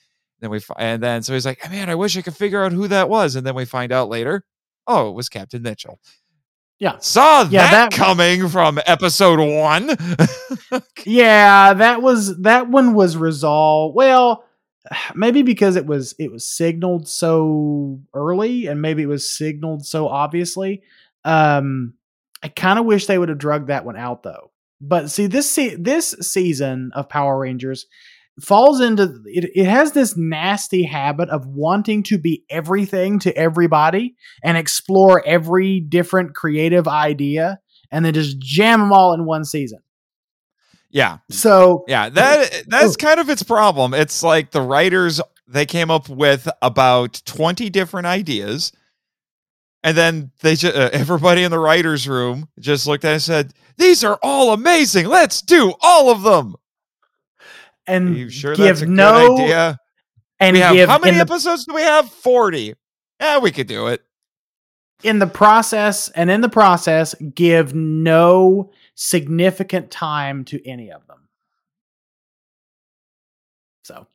Then 0.40 0.50
we 0.50 0.60
and 0.78 1.02
then 1.02 1.22
so 1.22 1.34
he's 1.34 1.46
like, 1.46 1.68
man, 1.70 1.90
I 1.90 1.94
wish 1.94 2.16
I 2.16 2.22
could 2.22 2.36
figure 2.36 2.64
out 2.64 2.72
who 2.72 2.88
that 2.88 3.08
was, 3.08 3.36
and 3.36 3.46
then 3.46 3.54
we 3.54 3.64
find 3.64 3.92
out 3.92 4.08
later, 4.08 4.44
oh, 4.86 5.10
it 5.10 5.14
was 5.14 5.28
Captain 5.28 5.62
Mitchell. 5.62 6.00
Yeah. 6.80 6.96
Saw 6.98 7.42
Yeah, 7.42 7.70
that, 7.70 7.90
that- 7.90 7.92
coming 7.92 8.48
from 8.48 8.80
episode 8.86 9.38
one. 9.38 9.90
Yeah, 11.04 11.74
that 11.74 12.02
was 12.02 12.40
that 12.42 12.68
one 12.68 12.94
was 12.94 13.16
resolved. 13.16 13.94
Well, 13.96 14.44
maybe 15.14 15.42
because 15.42 15.76
it 15.76 15.86
was 15.86 16.14
it 16.18 16.30
was 16.30 16.46
signaled 16.46 17.08
so 17.08 18.00
early 18.14 18.66
and 18.66 18.80
maybe 18.82 19.02
it 19.02 19.06
was 19.06 19.28
signaled 19.28 19.84
so 19.86 20.08
obviously. 20.08 20.82
Um 21.24 21.94
I 22.42 22.48
kind 22.48 22.78
of 22.78 22.86
wish 22.86 23.06
they 23.06 23.18
would 23.18 23.28
have 23.28 23.38
drugged 23.38 23.68
that 23.68 23.84
one 23.84 23.96
out 23.96 24.22
though. 24.22 24.50
But 24.80 25.10
see 25.10 25.26
this 25.26 25.50
se- 25.50 25.76
this 25.76 26.14
season 26.20 26.90
of 26.94 27.08
Power 27.08 27.38
Rangers 27.38 27.86
falls 28.42 28.80
into 28.80 29.20
it, 29.26 29.50
it 29.54 29.66
has 29.66 29.92
this 29.92 30.16
nasty 30.16 30.82
habit 30.82 31.28
of 31.30 31.46
wanting 31.46 32.02
to 32.04 32.18
be 32.18 32.44
everything 32.50 33.18
to 33.20 33.36
everybody 33.36 34.14
and 34.42 34.56
explore 34.56 35.22
every 35.26 35.80
different 35.80 36.34
creative 36.34 36.86
idea 36.88 37.58
and 37.90 38.04
then 38.04 38.14
just 38.14 38.38
jam 38.38 38.80
them 38.80 38.92
all 38.92 39.12
in 39.12 39.24
one 39.24 39.44
season. 39.44 39.80
yeah, 40.90 41.18
So 41.30 41.84
yeah. 41.88 42.08
That 42.08 42.64
that's 42.68 42.96
kind 42.96 43.20
of 43.20 43.28
its 43.30 43.42
problem. 43.42 43.94
It's 43.94 44.22
like 44.22 44.50
the 44.50 44.62
writers 44.62 45.20
they 45.48 45.66
came 45.66 45.90
up 45.90 46.08
with 46.08 46.48
about 46.62 47.22
twenty 47.24 47.70
different 47.70 48.06
ideas, 48.06 48.72
and 49.82 49.96
then 49.96 50.30
they 50.40 50.54
just 50.54 50.76
uh, 50.76 50.90
everybody 50.92 51.42
in 51.42 51.50
the 51.50 51.58
writers' 51.58 52.08
room 52.08 52.48
just 52.58 52.86
looked 52.86 53.04
at 53.04 53.10
it 53.10 53.14
and 53.14 53.22
said, 53.22 53.52
"These 53.76 54.04
are 54.04 54.18
all 54.22 54.52
amazing. 54.52 55.06
Let's 55.06 55.42
do 55.42 55.74
all 55.80 56.10
of 56.10 56.22
them." 56.22 56.54
And 57.90 58.16
you 58.16 58.28
sure 58.30 58.54
give 58.54 58.88
no 58.88 59.34
idea? 59.40 59.78
and 60.38 60.54
we 60.54 60.60
have 60.60 60.74
give 60.74 60.88
how 60.88 60.98
many 60.98 61.16
the, 61.16 61.22
episodes 61.22 61.66
do 61.66 61.74
we 61.74 61.82
have? 61.82 62.08
Forty. 62.10 62.74
Yeah, 63.20 63.38
we 63.38 63.50
could 63.50 63.66
do 63.66 63.88
it. 63.88 64.02
in 65.02 65.18
the 65.18 65.26
process 65.26 66.08
and 66.10 66.30
in 66.30 66.40
the 66.40 66.48
process 66.48 67.14
give 67.34 67.74
no 67.74 68.70
significant 68.94 69.90
time 69.90 70.44
to 70.44 70.66
any 70.68 70.90
of 70.90 71.06
them. 71.06 71.28
So 73.84 74.06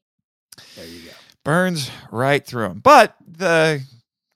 there 0.76 0.86
you 0.86 1.02
go. 1.02 1.12
burns 1.44 1.92
right 2.12 2.46
through 2.46 2.66
him. 2.66 2.80
But 2.80 3.16
the 3.28 3.82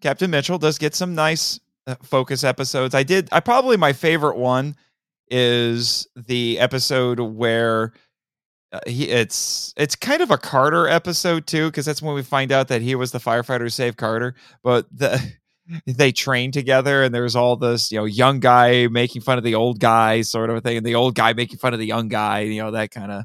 Captain 0.02 0.30
Mitchell 0.32 0.58
does 0.58 0.78
get 0.78 0.96
some 0.96 1.16
nice 1.16 1.60
uh, 1.88 1.96
focus 2.04 2.44
episodes. 2.44 2.96
I 2.96 3.04
did. 3.04 3.30
I 3.32 3.40
probably 3.40 3.78
my 3.78 3.94
favorite 3.94 4.38
one 4.38 4.76
is 5.32 6.08
the 6.16 6.60
episode 6.60 7.20
where 7.20 7.94
uh, 8.72 8.80
he 8.86 9.10
it's 9.10 9.74
it's 9.78 9.96
kind 9.96 10.22
of 10.22 10.32
a 10.32 10.38
Carter 10.38 10.88
episode 10.88 11.48
too 11.48 11.68
because 11.68 11.86
that's 11.86 12.02
when 12.02 12.14
we 12.14 12.24
find 12.24 12.52
out 12.52 12.68
that 12.68 12.82
he 12.82 12.96
was 12.96 13.12
the 13.12 13.20
firefighter 13.20 13.62
who 13.62 13.70
saved 13.70 13.98
Carter. 13.98 14.36
But 14.64 14.86
the 14.92 15.34
they 15.86 16.12
train 16.12 16.52
together 16.52 17.04
and 17.04 17.14
there's 17.14 17.36
all 17.36 17.56
this 17.56 17.92
you 17.92 17.98
know 17.98 18.06
young 18.06 18.40
guy 18.40 18.88
making 18.88 19.22
fun 19.22 19.38
of 19.38 19.44
the 19.44 19.56
old 19.56 19.80
guy 19.80 20.22
sort 20.22 20.50
of 20.50 20.56
a 20.58 20.62
thing 20.62 20.78
and 20.78 20.86
the 20.86 20.96
old 20.96 21.16
guy 21.16 21.34
making 21.34 21.58
fun 21.58 21.74
of 21.74 21.80
the 21.80 21.86
young 21.86 22.08
guy 22.08 22.42
you 22.42 22.62
know 22.62 22.72
that 22.72 22.92
kind 22.92 23.12
of 23.12 23.24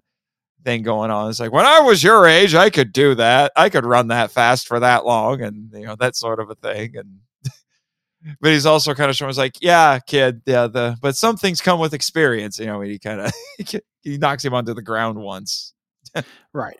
thing 0.65 0.83
going 0.83 1.11
on 1.11 1.31
it's 1.31 1.41
like 1.41 1.53
when 1.53 1.67
i 1.67 1.81
was 1.81 2.03
your 2.03 2.27
age 2.27 2.55
i 2.55 2.71
could 2.71 2.93
do 2.93 3.15
that 3.15 3.53
i 3.57 3.69
could 3.69 3.85
run 3.85 4.09
that 4.09 4.31
fast 4.31 4.67
for 4.67 4.81
that 4.81 5.05
long 5.05 5.41
and 5.43 5.71
you 5.73 5.87
know 5.87 5.97
that 5.97 6.17
sort 6.17 6.41
of 6.41 6.51
a 6.51 6.55
thing 6.55 6.97
and 6.97 7.19
but 8.41 8.51
he's 8.53 8.66
also 8.66 8.95
kind 8.95 9.11
of 9.11 9.16
showing 9.16 9.31
us 9.31 9.39
like 9.39 9.57
yeah 9.61 9.99
kid 9.99 10.41
yeah 10.47 10.66
the 10.66 10.97
but 11.03 11.16
some 11.16 11.37
things 11.37 11.61
come 11.61 11.79
with 11.79 11.93
experience 11.95 12.59
you 12.59 12.66
know 12.66 12.81
he 12.81 12.99
kind 12.99 13.20
of 13.20 13.33
he 14.03 14.18
knocks 14.18 14.45
him 14.45 14.55
onto 14.55 14.75
the 14.75 14.83
ground 14.83 15.18
once 15.18 15.72
Right. 16.53 16.79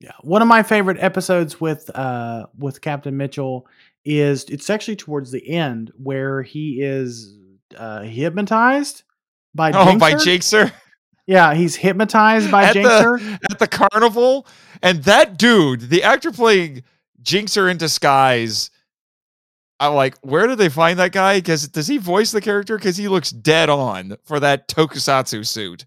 Yeah. 0.00 0.12
One 0.22 0.42
of 0.42 0.48
my 0.48 0.62
favorite 0.64 0.98
episodes 1.00 1.60
with 1.60 1.88
uh 1.94 2.46
with 2.58 2.80
Captain 2.80 3.16
Mitchell 3.16 3.66
is 4.04 4.44
it's 4.44 4.68
actually 4.68 4.96
towards 4.96 5.30
the 5.30 5.48
end 5.48 5.92
where 5.96 6.42
he 6.42 6.80
is 6.82 7.36
uh 7.76 8.00
hypnotized 8.02 9.04
by 9.54 9.70
oh 9.72 9.96
by 9.98 10.14
Jinxer. 10.14 10.64
jinxer 10.66 10.72
Yeah, 11.26 11.54
he's 11.54 11.76
hypnotized 11.76 12.50
by 12.50 12.64
At 12.64 12.74
the- 12.74 12.80
Jinxer. 12.80 13.38
at 13.50 13.58
the 13.58 13.68
carnival 13.68 14.46
and 14.82 15.02
that 15.04 15.38
dude 15.38 15.82
the 15.82 16.02
actor 16.02 16.32
playing 16.32 16.82
jinxer 17.22 17.70
in 17.70 17.76
disguise 17.78 18.70
i'm 19.80 19.94
like 19.94 20.16
where 20.22 20.46
did 20.46 20.58
they 20.58 20.68
find 20.68 20.98
that 20.98 21.12
guy 21.12 21.38
because 21.38 21.68
does 21.68 21.86
he 21.86 21.98
voice 21.98 22.30
the 22.32 22.40
character 22.40 22.76
because 22.76 22.96
he 22.96 23.08
looks 23.08 23.30
dead 23.30 23.68
on 23.68 24.16
for 24.24 24.38
that 24.40 24.68
tokusatsu 24.68 25.46
suit 25.46 25.86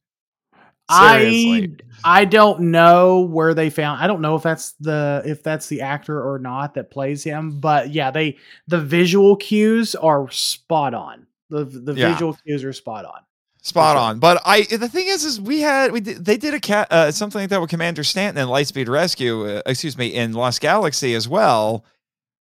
Seriously. 0.90 1.78
I 2.06 2.22
I 2.22 2.26
don't 2.26 2.62
know 2.72 3.20
where 3.20 3.54
they 3.54 3.70
found. 3.70 4.02
I 4.02 4.08
don't 4.08 4.22
know 4.22 4.36
if 4.36 4.44
that's 4.44 4.72
the 4.80 5.22
if 5.26 5.44
that's 5.44 5.68
the 5.68 5.82
actor 5.82 6.22
or 6.26 6.40
not 6.40 6.76
that 6.76 6.90
plays 6.92 7.26
him. 7.26 7.60
But 7.60 7.90
yeah, 7.92 8.10
they 8.10 8.38
the 8.68 8.80
visual 8.80 9.36
cues 9.36 9.96
are 9.96 10.32
spot 10.32 10.94
on. 10.94 11.28
The 11.50 11.66
the 11.66 11.94
Yeah. 11.94 12.14
visual 12.14 12.34
cues 12.46 12.64
are 12.64 12.72
spot 12.72 13.04
on. 13.04 13.20
spot 13.64 13.98
on 13.98 14.20
but 14.20 14.42
i 14.46 14.62
the 14.62 14.88
thing 14.88 15.08
is 15.10 15.26
is 15.26 15.42
we 15.42 15.60
had 15.60 15.92
we 15.92 16.00
did, 16.00 16.24
they 16.24 16.38
did 16.38 16.54
a 16.54 16.60
cat 16.60 16.88
uh, 16.90 17.12
something 17.12 17.42
like 17.42 17.50
that 17.50 17.60
with 17.60 17.70
commander 17.70 18.02
stanton 18.04 18.42
in 18.42 18.48
lightspeed 18.48 18.88
rescue 18.88 19.46
uh, 19.46 19.62
excuse 19.66 19.98
me 19.98 20.08
in 20.08 20.32
lost 20.32 20.62
galaxy 20.62 21.14
as 21.16 21.28
well 21.28 21.84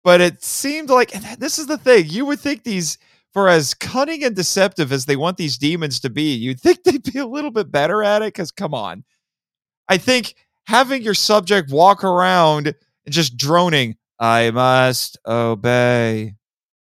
but 0.02 0.20
it 0.20 0.42
seemed 0.42 0.90
like 0.90 1.14
and 1.14 1.24
this 1.40 1.58
is 1.58 1.66
the 1.66 1.78
thing 1.78 2.06
you 2.08 2.26
would 2.26 2.40
think 2.40 2.64
these 2.64 2.98
for 3.32 3.48
as 3.48 3.74
cunning 3.74 4.24
and 4.24 4.34
deceptive 4.34 4.92
as 4.92 5.06
they 5.06 5.16
want 5.16 5.36
these 5.36 5.56
demons 5.56 6.00
to 6.00 6.10
be, 6.10 6.34
you'd 6.34 6.60
think 6.60 6.82
they'd 6.84 7.12
be 7.12 7.18
a 7.18 7.26
little 7.26 7.50
bit 7.50 7.70
better 7.70 8.02
at 8.02 8.22
it. 8.22 8.34
Because 8.34 8.50
come 8.50 8.74
on, 8.74 9.04
I 9.88 9.98
think 9.98 10.34
having 10.66 11.02
your 11.02 11.14
subject 11.14 11.70
walk 11.70 12.04
around 12.04 12.66
and 12.66 12.76
just 13.14 13.36
droning, 13.36 13.96
"I 14.18 14.50
must 14.50 15.18
obey." 15.26 16.34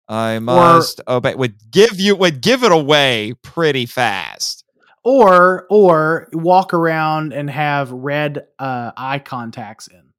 I 0.07 0.37
must 0.37 1.01
obey 1.07 1.33
would 1.33 1.55
give 1.71 1.99
you 1.99 2.15
would 2.15 2.41
give 2.41 2.63
it 2.63 2.71
away 2.71 3.33
pretty 3.41 3.87
fast. 3.87 4.63
Or 5.03 5.65
or 5.69 6.29
walk 6.31 6.73
around 6.75 7.33
and 7.33 7.49
have 7.49 7.91
red 7.91 8.45
uh, 8.59 8.91
eye 8.95 9.19
contacts 9.19 9.87
in. 9.87 10.13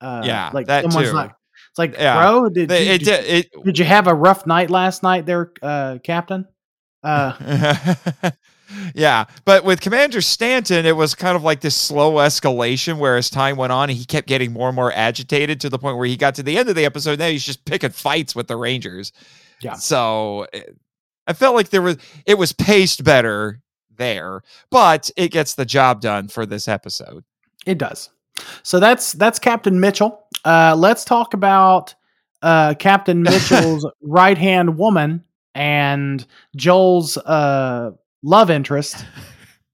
Uh, 0.00 0.22
Yeah, 0.24 0.50
like 0.52 0.66
that 0.66 0.82
someone's 0.84 1.10
too. 1.10 1.14
not. 1.14 1.36
It's 1.70 1.78
like, 1.78 1.94
Yeah. 1.96 2.20
bro, 2.20 2.48
did, 2.48 2.68
They- 2.68 2.86
you, 2.86 2.92
it, 2.92 3.04
did, 3.04 3.24
it, 3.24 3.64
did 3.64 3.78
you 3.78 3.84
have 3.84 4.06
a 4.06 4.14
rough 4.14 4.46
night 4.46 4.70
last 4.70 5.02
night, 5.02 5.26
there, 5.26 5.52
uh, 5.62 5.98
Captain? 6.02 6.46
Uh, 7.02 7.94
yeah, 8.94 9.24
but 9.44 9.64
with 9.64 9.80
Commander 9.80 10.20
Stanton, 10.20 10.84
it 10.84 10.96
was 10.96 11.14
kind 11.14 11.36
of 11.36 11.42
like 11.42 11.60
this 11.60 11.74
slow 11.74 12.14
escalation 12.14 12.98
where 12.98 13.16
as 13.16 13.30
time 13.30 13.56
went 13.56 13.72
on, 13.72 13.88
he 13.88 14.04
kept 14.04 14.28
getting 14.28 14.52
more 14.52 14.68
and 14.68 14.76
more 14.76 14.92
agitated 14.92 15.60
to 15.62 15.68
the 15.70 15.78
point 15.78 15.96
where 15.96 16.06
he 16.06 16.16
got 16.16 16.34
to 16.36 16.42
the 16.42 16.58
end 16.58 16.68
of 16.68 16.74
the 16.74 16.84
episode. 16.84 17.18
Now 17.18 17.28
he's 17.28 17.44
just 17.46 17.64
picking 17.64 17.90
fights 17.90 18.34
with 18.34 18.48
the 18.48 18.56
Rangers. 18.56 19.12
Yeah. 19.62 19.74
So 19.74 20.46
eh, 20.52 20.62
I 21.26 21.32
felt 21.32 21.54
like 21.54 21.70
there 21.70 21.82
was 21.82 21.96
it 22.26 22.36
was 22.36 22.52
paced 22.52 23.02
better 23.04 23.60
there, 23.96 24.42
but 24.70 25.10
it 25.16 25.28
gets 25.30 25.54
the 25.54 25.64
job 25.64 26.00
done 26.00 26.28
for 26.28 26.44
this 26.46 26.68
episode. 26.68 27.24
It 27.66 27.78
does. 27.78 28.10
So 28.62 28.80
that's 28.80 29.12
that's 29.12 29.38
Captain 29.38 29.80
Mitchell. 29.80 30.24
Uh, 30.44 30.74
let's 30.76 31.04
talk 31.04 31.34
about 31.34 31.94
uh, 32.42 32.74
Captain 32.74 33.22
Mitchell's 33.24 33.86
right 34.02 34.38
hand 34.38 34.78
woman 34.78 35.24
and 35.54 36.26
Joel's 36.56 37.16
uh, 37.18 37.90
love 38.22 38.50
interest, 38.50 39.04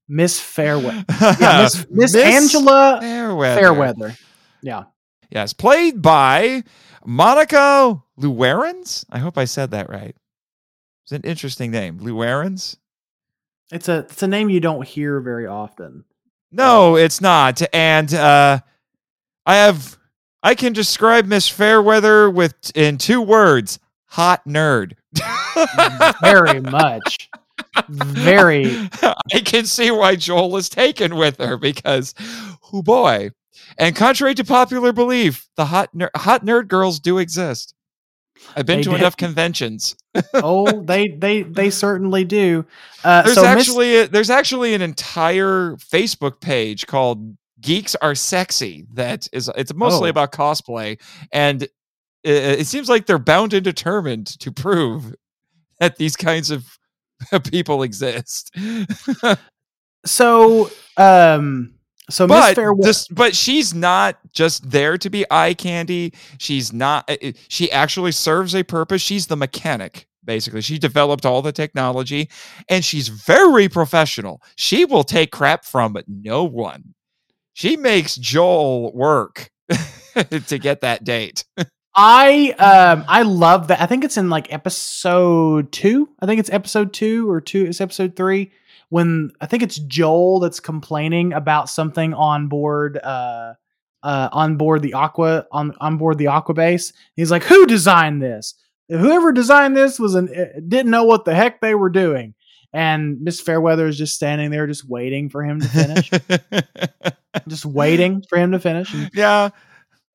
Miss 0.07 0.39
Fairweather. 0.39 1.05
Yeah, 1.39 1.63
Miss, 1.63 1.85
Miss 1.89 2.15
Angela 2.15 2.99
Fairweather. 3.01 3.59
Fairweather. 3.61 4.15
Yeah, 4.61 4.83
Yes, 5.29 5.53
played 5.53 6.01
by 6.01 6.63
Monica 7.05 8.01
Llewellyn. 8.15 8.83
I 9.09 9.19
hope 9.19 9.37
I 9.37 9.45
said 9.45 9.71
that 9.71 9.89
right. 9.89 10.15
It's 11.03 11.11
an 11.11 11.21
interesting 11.23 11.71
name, 11.71 11.99
Llewellyn. 11.99 12.55
it's 13.71 13.87
a 13.89 13.97
it's 13.99 14.23
a 14.23 14.27
name 14.27 14.49
you 14.49 14.59
don't 14.59 14.87
hear 14.87 15.19
very 15.19 15.45
often. 15.47 16.05
No, 16.51 16.95
it's 16.95 17.21
not. 17.21 17.61
And 17.73 18.13
uh, 18.13 18.59
I 19.45 19.55
have 19.55 19.97
I 20.43 20.55
can 20.55 20.73
describe 20.73 21.25
Miss 21.25 21.47
Fairweather 21.47 22.29
with 22.29 22.55
in 22.75 22.97
two 22.97 23.21
words: 23.21 23.79
hot 24.05 24.45
nerd. 24.45 24.93
Very 26.21 26.59
much. 26.61 27.29
Very. 27.89 28.89
I 29.03 29.39
can 29.43 29.65
see 29.65 29.91
why 29.91 30.15
Joel 30.15 30.55
is 30.57 30.69
taken 30.69 31.15
with 31.15 31.37
her 31.39 31.57
because, 31.57 32.13
oh 32.73 32.81
boy. 32.81 33.31
And 33.77 33.95
contrary 33.95 34.33
to 34.35 34.43
popular 34.45 34.93
belief, 34.93 35.47
the 35.55 35.65
hot 35.65 35.93
ner- 35.93 36.11
hot 36.15 36.45
nerd 36.45 36.67
girls 36.67 36.99
do 36.99 37.17
exist. 37.17 37.73
I've 38.55 38.65
been 38.65 38.77
They 38.79 38.83
to 38.83 38.89
do. 38.91 38.95
enough 38.95 39.17
conventions. 39.25 39.95
Oh, 40.33 40.81
they 40.81 41.07
they 41.09 41.43
they 41.43 41.69
certainly 41.69 42.23
do. 42.25 42.65
Uh, 43.03 43.21
There's 43.23 43.35
so 43.35 43.41
Miss- 43.43 43.49
actually 43.67 43.95
a, 43.97 44.07
there's 44.07 44.29
actually 44.29 44.73
an 44.73 44.81
entire 44.81 45.75
Facebook 45.77 46.39
page 46.41 46.87
called 46.87 47.35
Geeks 47.61 47.95
Are 47.95 48.15
Sexy 48.15 48.85
that 48.93 49.27
is 49.33 49.49
it's 49.55 49.73
mostly 49.73 50.07
Oh. 50.07 50.11
about 50.11 50.31
cosplay 50.31 50.99
and 51.31 51.63
it, 51.63 51.71
it 52.23 52.67
seems 52.67 52.89
like 52.89 53.05
they're 53.05 53.19
bound 53.19 53.53
and 53.53 53.63
determined 53.63 54.27
to 54.39 54.51
prove 54.51 55.13
that 55.79 55.97
these 55.97 56.15
kinds 56.15 56.49
of 56.51 56.65
people 57.51 57.83
exist. 57.83 58.55
so 60.05 60.69
um 60.97 61.73
so 62.09 62.25
but 62.27 62.55
this, 62.79 63.07
but 63.09 63.35
she's 63.35 63.73
not 63.73 64.17
just 64.33 64.69
there 64.69 64.97
to 64.97 65.09
be 65.09 65.25
eye 65.29 65.53
candy. 65.53 66.13
She's 66.37 66.71
not. 66.71 67.09
uh, 67.09 67.17
uh, 67.23 67.31
She 67.49 67.71
actually 67.71 68.11
serves 68.13 68.55
a 68.55 68.63
purpose. 68.63 69.01
She's 69.01 69.27
the 69.27 69.35
mechanic. 69.35 70.07
Basically, 70.23 70.61
she 70.61 70.77
developed 70.77 71.25
all 71.25 71.41
the 71.41 71.51
technology, 71.53 72.29
and 72.69 72.83
she's 72.83 73.07
very 73.07 73.69
professional. 73.69 74.41
She 74.55 74.83
will 74.85 75.03
take 75.05 75.31
crap 75.31 75.63
from 75.63 75.97
no 76.07 76.43
one. 76.43 76.93
She 77.53 77.77
makes 77.77 78.15
Joel 78.15 78.93
work 78.93 79.49
to 79.69 80.57
get 80.59 80.81
that 80.81 81.03
date. 81.03 81.45
I 81.95 82.51
um 82.59 83.05
I 83.07 83.23
love 83.23 83.69
that. 83.69 83.81
I 83.81 83.85
think 83.87 84.03
it's 84.03 84.17
in 84.17 84.29
like 84.29 84.53
episode 84.53 85.71
two. 85.71 86.09
I 86.19 86.25
think 86.25 86.39
it's 86.39 86.49
episode 86.51 86.93
two 86.93 87.29
or 87.29 87.41
two. 87.41 87.65
It's 87.65 87.81
episode 87.81 88.15
three 88.15 88.51
when 88.89 89.31
I 89.41 89.45
think 89.45 89.63
it's 89.63 89.77
Joel 89.79 90.39
that's 90.39 90.59
complaining 90.59 91.33
about 91.33 91.69
something 91.69 92.13
on 92.13 92.47
board. 92.47 92.97
Uh, 92.97 93.53
uh, 94.03 94.29
on 94.31 94.57
board 94.57 94.83
the 94.83 94.93
aqua 94.93 95.45
on 95.51 95.73
on 95.81 95.97
board 95.97 96.17
the 96.19 96.27
aqua 96.27 96.53
base. 96.53 96.93
He's 97.15 97.31
like, 97.31 97.43
"Who 97.43 97.65
designed 97.65 98.21
this? 98.21 98.53
Whoever 98.89 99.31
designed 99.33 99.75
this 99.75 99.99
was 99.99 100.13
an 100.13 100.29
uh, 100.29 100.59
didn't 100.65 100.91
know 100.91 101.03
what 101.03 101.25
the 101.25 101.33
heck 101.33 101.59
they 101.61 101.73
were 101.73 101.89
doing." 101.89 102.35
And 102.71 103.19
Miss 103.21 103.41
Fairweather 103.41 103.87
is 103.87 103.97
just 103.97 104.13
standing 104.13 104.51
there, 104.51 104.67
just 104.67 104.87
waiting 104.87 105.29
for 105.29 105.43
him 105.43 105.59
to 105.59 105.67
finish, 105.67 106.11
just 107.47 107.65
waiting 107.65 108.23
for 108.29 108.37
him 108.37 108.51
to 108.51 108.59
finish. 108.59 108.93
Yeah. 109.13 109.49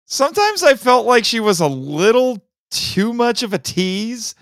Sometimes 0.06 0.62
I 0.62 0.74
felt 0.74 1.04
like 1.04 1.24
she 1.24 1.40
was 1.40 1.60
a 1.60 1.66
little 1.66 2.38
too 2.70 3.12
much 3.12 3.42
of 3.42 3.52
a 3.52 3.58
tease. 3.58 4.36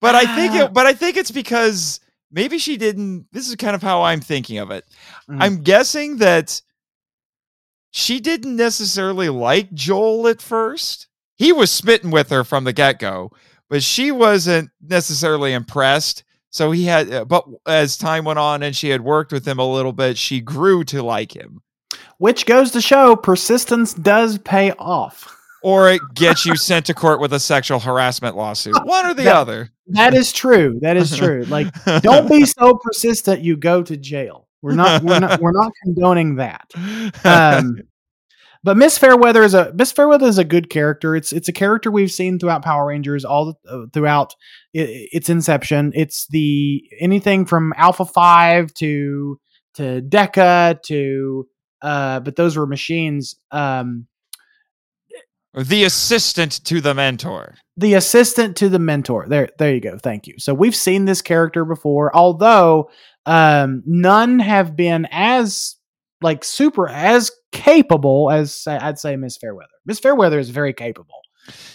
But 0.00 0.14
I 0.14 0.36
think 0.36 0.52
Ah. 0.52 0.64
it 0.66 0.72
but 0.72 0.86
I 0.86 0.92
think 0.94 1.16
it's 1.16 1.30
because 1.32 2.00
maybe 2.32 2.58
she 2.58 2.76
didn't 2.76 3.26
this 3.32 3.48
is 3.48 3.54
kind 3.56 3.74
of 3.76 3.82
how 3.82 4.02
I'm 4.02 4.20
thinking 4.20 4.58
of 4.58 4.70
it. 4.70 4.84
Mhm. 5.30 5.36
I'm 5.40 5.62
guessing 5.62 6.16
that 6.18 6.60
she 7.90 8.20
didn't 8.20 8.56
necessarily 8.56 9.28
like 9.28 9.72
Joel 9.74 10.26
at 10.28 10.40
first. 10.40 11.08
He 11.36 11.52
was 11.52 11.70
smitten 11.70 12.10
with 12.10 12.30
her 12.30 12.44
from 12.44 12.64
the 12.64 12.72
get-go, 12.72 13.30
but 13.68 13.82
she 13.82 14.10
wasn't 14.12 14.70
necessarily 14.80 15.52
impressed. 15.52 16.24
So 16.50 16.70
he 16.70 16.84
had 16.84 17.12
uh, 17.12 17.24
but 17.24 17.46
as 17.66 17.96
time 17.96 18.24
went 18.24 18.38
on 18.38 18.62
and 18.62 18.74
she 18.76 18.90
had 18.90 19.00
worked 19.02 19.32
with 19.32 19.46
him 19.46 19.58
a 19.58 19.66
little 19.70 19.92
bit, 19.92 20.16
she 20.18 20.40
grew 20.40 20.84
to 20.84 21.02
like 21.02 21.34
him. 21.34 21.60
which 22.18 22.46
goes 22.46 22.70
to 22.70 22.80
show 22.80 23.16
persistence 23.16 23.92
does 23.94 24.38
pay 24.38 24.72
off. 24.78 25.36
or 25.64 25.90
it 25.90 26.00
gets 26.14 26.44
you 26.46 26.56
sent 26.56 26.86
to 26.86 26.94
court 26.94 27.20
with 27.20 27.32
a 27.32 27.38
sexual 27.40 27.78
harassment 27.80 28.36
lawsuit. 28.36 28.74
One 28.84 29.06
or 29.06 29.14
the 29.14 29.22
That- 29.24 29.36
other. 29.36 29.70
That 29.88 30.14
is 30.14 30.32
true. 30.32 30.78
That 30.82 30.96
is 30.96 31.16
true. 31.16 31.42
Like, 31.44 31.66
don't 32.02 32.28
be 32.28 32.46
so 32.46 32.74
persistent 32.82 33.40
you 33.42 33.56
go 33.56 33.82
to 33.82 33.96
jail. 33.96 34.48
We're 34.62 34.74
not. 34.74 35.02
We're 35.02 35.18
not. 35.18 35.40
We're 35.40 35.52
not 35.52 35.72
condoning 35.82 36.36
that. 36.36 36.70
Um, 37.24 37.78
but 38.64 38.76
Miss 38.76 38.96
Fairweather 38.96 39.42
is 39.42 39.54
a 39.54 39.72
Miss 39.74 39.90
Fairweather 39.90 40.26
is 40.26 40.38
a 40.38 40.44
good 40.44 40.70
character. 40.70 41.16
It's 41.16 41.32
it's 41.32 41.48
a 41.48 41.52
character 41.52 41.90
we've 41.90 42.12
seen 42.12 42.38
throughout 42.38 42.62
Power 42.64 42.86
Rangers 42.86 43.24
all 43.24 43.58
uh, 43.68 43.86
throughout 43.92 44.34
i- 44.76 45.08
its 45.12 45.28
inception. 45.28 45.90
It's 45.96 46.28
the 46.28 46.84
anything 47.00 47.44
from 47.44 47.72
Alpha 47.76 48.04
Five 48.04 48.72
to 48.74 49.40
to 49.74 50.00
Deca 50.02 50.80
to 50.82 51.48
uh, 51.82 52.20
but 52.20 52.36
those 52.36 52.56
were 52.56 52.66
machines. 52.68 53.34
Um, 53.50 54.06
the 55.54 55.82
assistant 55.82 56.64
to 56.66 56.80
the 56.80 56.94
mentor. 56.94 57.56
The 57.82 57.94
assistant 57.94 58.56
to 58.56 58.70
the 58.70 58.78
mentor. 58.78 59.26
There, 59.28 59.50
there 59.58 59.74
you 59.74 59.80
go. 59.80 59.98
Thank 59.98 60.26
you. 60.26 60.34
So 60.38 60.54
we've 60.54 60.74
seen 60.74 61.04
this 61.04 61.20
character 61.20 61.66
before, 61.66 62.14
although 62.16 62.90
um, 63.26 63.82
none 63.84 64.38
have 64.38 64.74
been 64.74 65.06
as 65.10 65.76
like 66.22 66.44
super 66.44 66.88
as 66.88 67.30
capable 67.52 68.30
as 68.30 68.64
I'd 68.66 68.98
say 68.98 69.16
Miss 69.16 69.36
Fairweather. 69.36 69.68
Miss 69.84 69.98
Fairweather 69.98 70.38
is 70.38 70.48
very 70.48 70.72
capable. 70.72 71.20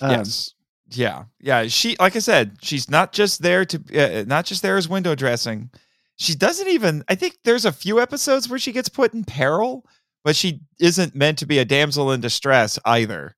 Um, 0.01 0.11
yes. 0.11 0.53
Yeah. 0.89 1.25
Yeah. 1.39 1.67
She, 1.67 1.95
like 1.99 2.15
I 2.15 2.19
said, 2.19 2.57
she's 2.61 2.89
not 2.89 3.11
just 3.13 3.43
there 3.43 3.65
to, 3.65 4.21
uh, 4.21 4.23
not 4.25 4.45
just 4.45 4.63
there 4.63 4.77
as 4.77 4.89
window 4.89 5.13
dressing. 5.13 5.69
She 6.15 6.33
doesn't 6.33 6.69
even, 6.69 7.03
I 7.07 7.13
think 7.13 7.37
there's 7.43 7.65
a 7.65 7.71
few 7.71 8.01
episodes 8.01 8.49
where 8.49 8.57
she 8.57 8.71
gets 8.71 8.89
put 8.89 9.13
in 9.13 9.23
peril, 9.23 9.85
but 10.23 10.35
she 10.35 10.61
isn't 10.79 11.13
meant 11.13 11.37
to 11.37 11.45
be 11.45 11.59
a 11.59 11.65
damsel 11.65 12.11
in 12.11 12.21
distress 12.21 12.79
either. 12.85 13.36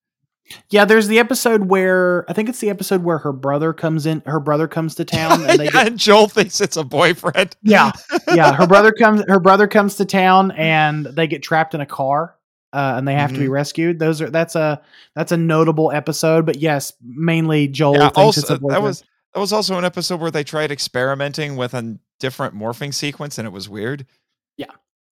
Yeah, 0.69 0.85
there's 0.85 1.07
the 1.07 1.19
episode 1.19 1.65
where 1.69 2.25
I 2.29 2.33
think 2.33 2.49
it's 2.49 2.59
the 2.59 2.69
episode 2.69 3.03
where 3.03 3.19
her 3.19 3.31
brother 3.33 3.73
comes 3.73 4.05
in. 4.05 4.21
Her 4.25 4.39
brother 4.39 4.67
comes 4.67 4.95
to 4.95 5.05
town, 5.05 5.43
and 5.45 5.59
they 5.59 5.65
Yeah, 5.65 5.71
get, 5.71 5.87
and 5.87 5.99
Joel 5.99 6.27
thinks 6.27 6.59
it's 6.61 6.77
a 6.77 6.83
boyfriend. 6.83 7.55
yeah, 7.63 7.91
yeah. 8.33 8.53
Her 8.53 8.65
brother 8.67 8.91
comes. 8.99 9.23
Her 9.27 9.39
brother 9.39 9.67
comes 9.67 9.95
to 9.95 10.05
town, 10.05 10.51
and 10.51 11.05
they 11.05 11.27
get 11.27 11.43
trapped 11.43 11.75
in 11.75 11.81
a 11.81 11.85
car, 11.85 12.35
uh, 12.73 12.95
and 12.97 13.07
they 13.07 13.13
have 13.13 13.33
to 13.33 13.39
be 13.39 13.45
Mhm. 13.47 13.51
rescued. 13.51 13.99
Those 13.99 14.21
are 14.21 14.29
that's 14.29 14.55
a 14.55 14.81
that's 15.15 15.31
a 15.31 15.37
notable 15.37 15.91
episode. 15.91 16.45
But 16.45 16.57
yes, 16.57 16.93
mainly 17.03 17.67
Joel 17.67 17.95
Yeah, 17.95 18.09
thinks 18.09 18.17
also, 18.17 18.41
it's 18.41 18.49
a 18.63 18.67
that 18.69 18.81
was 18.81 19.03
that 19.33 19.39
was 19.39 19.53
also 19.53 19.77
an 19.77 19.85
episode 19.85 20.19
where 20.19 20.31
they 20.31 20.43
tried 20.43 20.71
experimenting 20.71 21.55
with 21.57 21.73
a 21.75 21.99
different 22.19 22.55
morphing 22.55 22.93
sequence, 22.93 23.37
and 23.37 23.45
it 23.47 23.51
was 23.51 23.69
weird. 23.69 24.05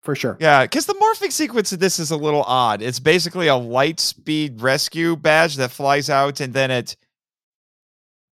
For 0.06 0.16
sure. 0.16 0.38
Yeah, 0.40 0.64
because 0.64 0.86
the 0.86 0.94
morphing 0.94 1.32
sequence 1.32 1.72
of 1.74 1.80
this 1.80 2.00
is 2.00 2.12
a 2.12 2.18
little 2.18 2.44
odd. 2.44 2.82
It's 2.82 3.00
basically 3.00 3.48
a 3.48 3.56
light 3.56 4.00
speed 4.00 4.62
rescue 4.62 5.16
badge 5.18 5.56
that 5.58 5.72
flies 5.72 6.10
out, 6.10 6.40
and 6.40 6.54
then 6.54 6.72
it 6.72 6.96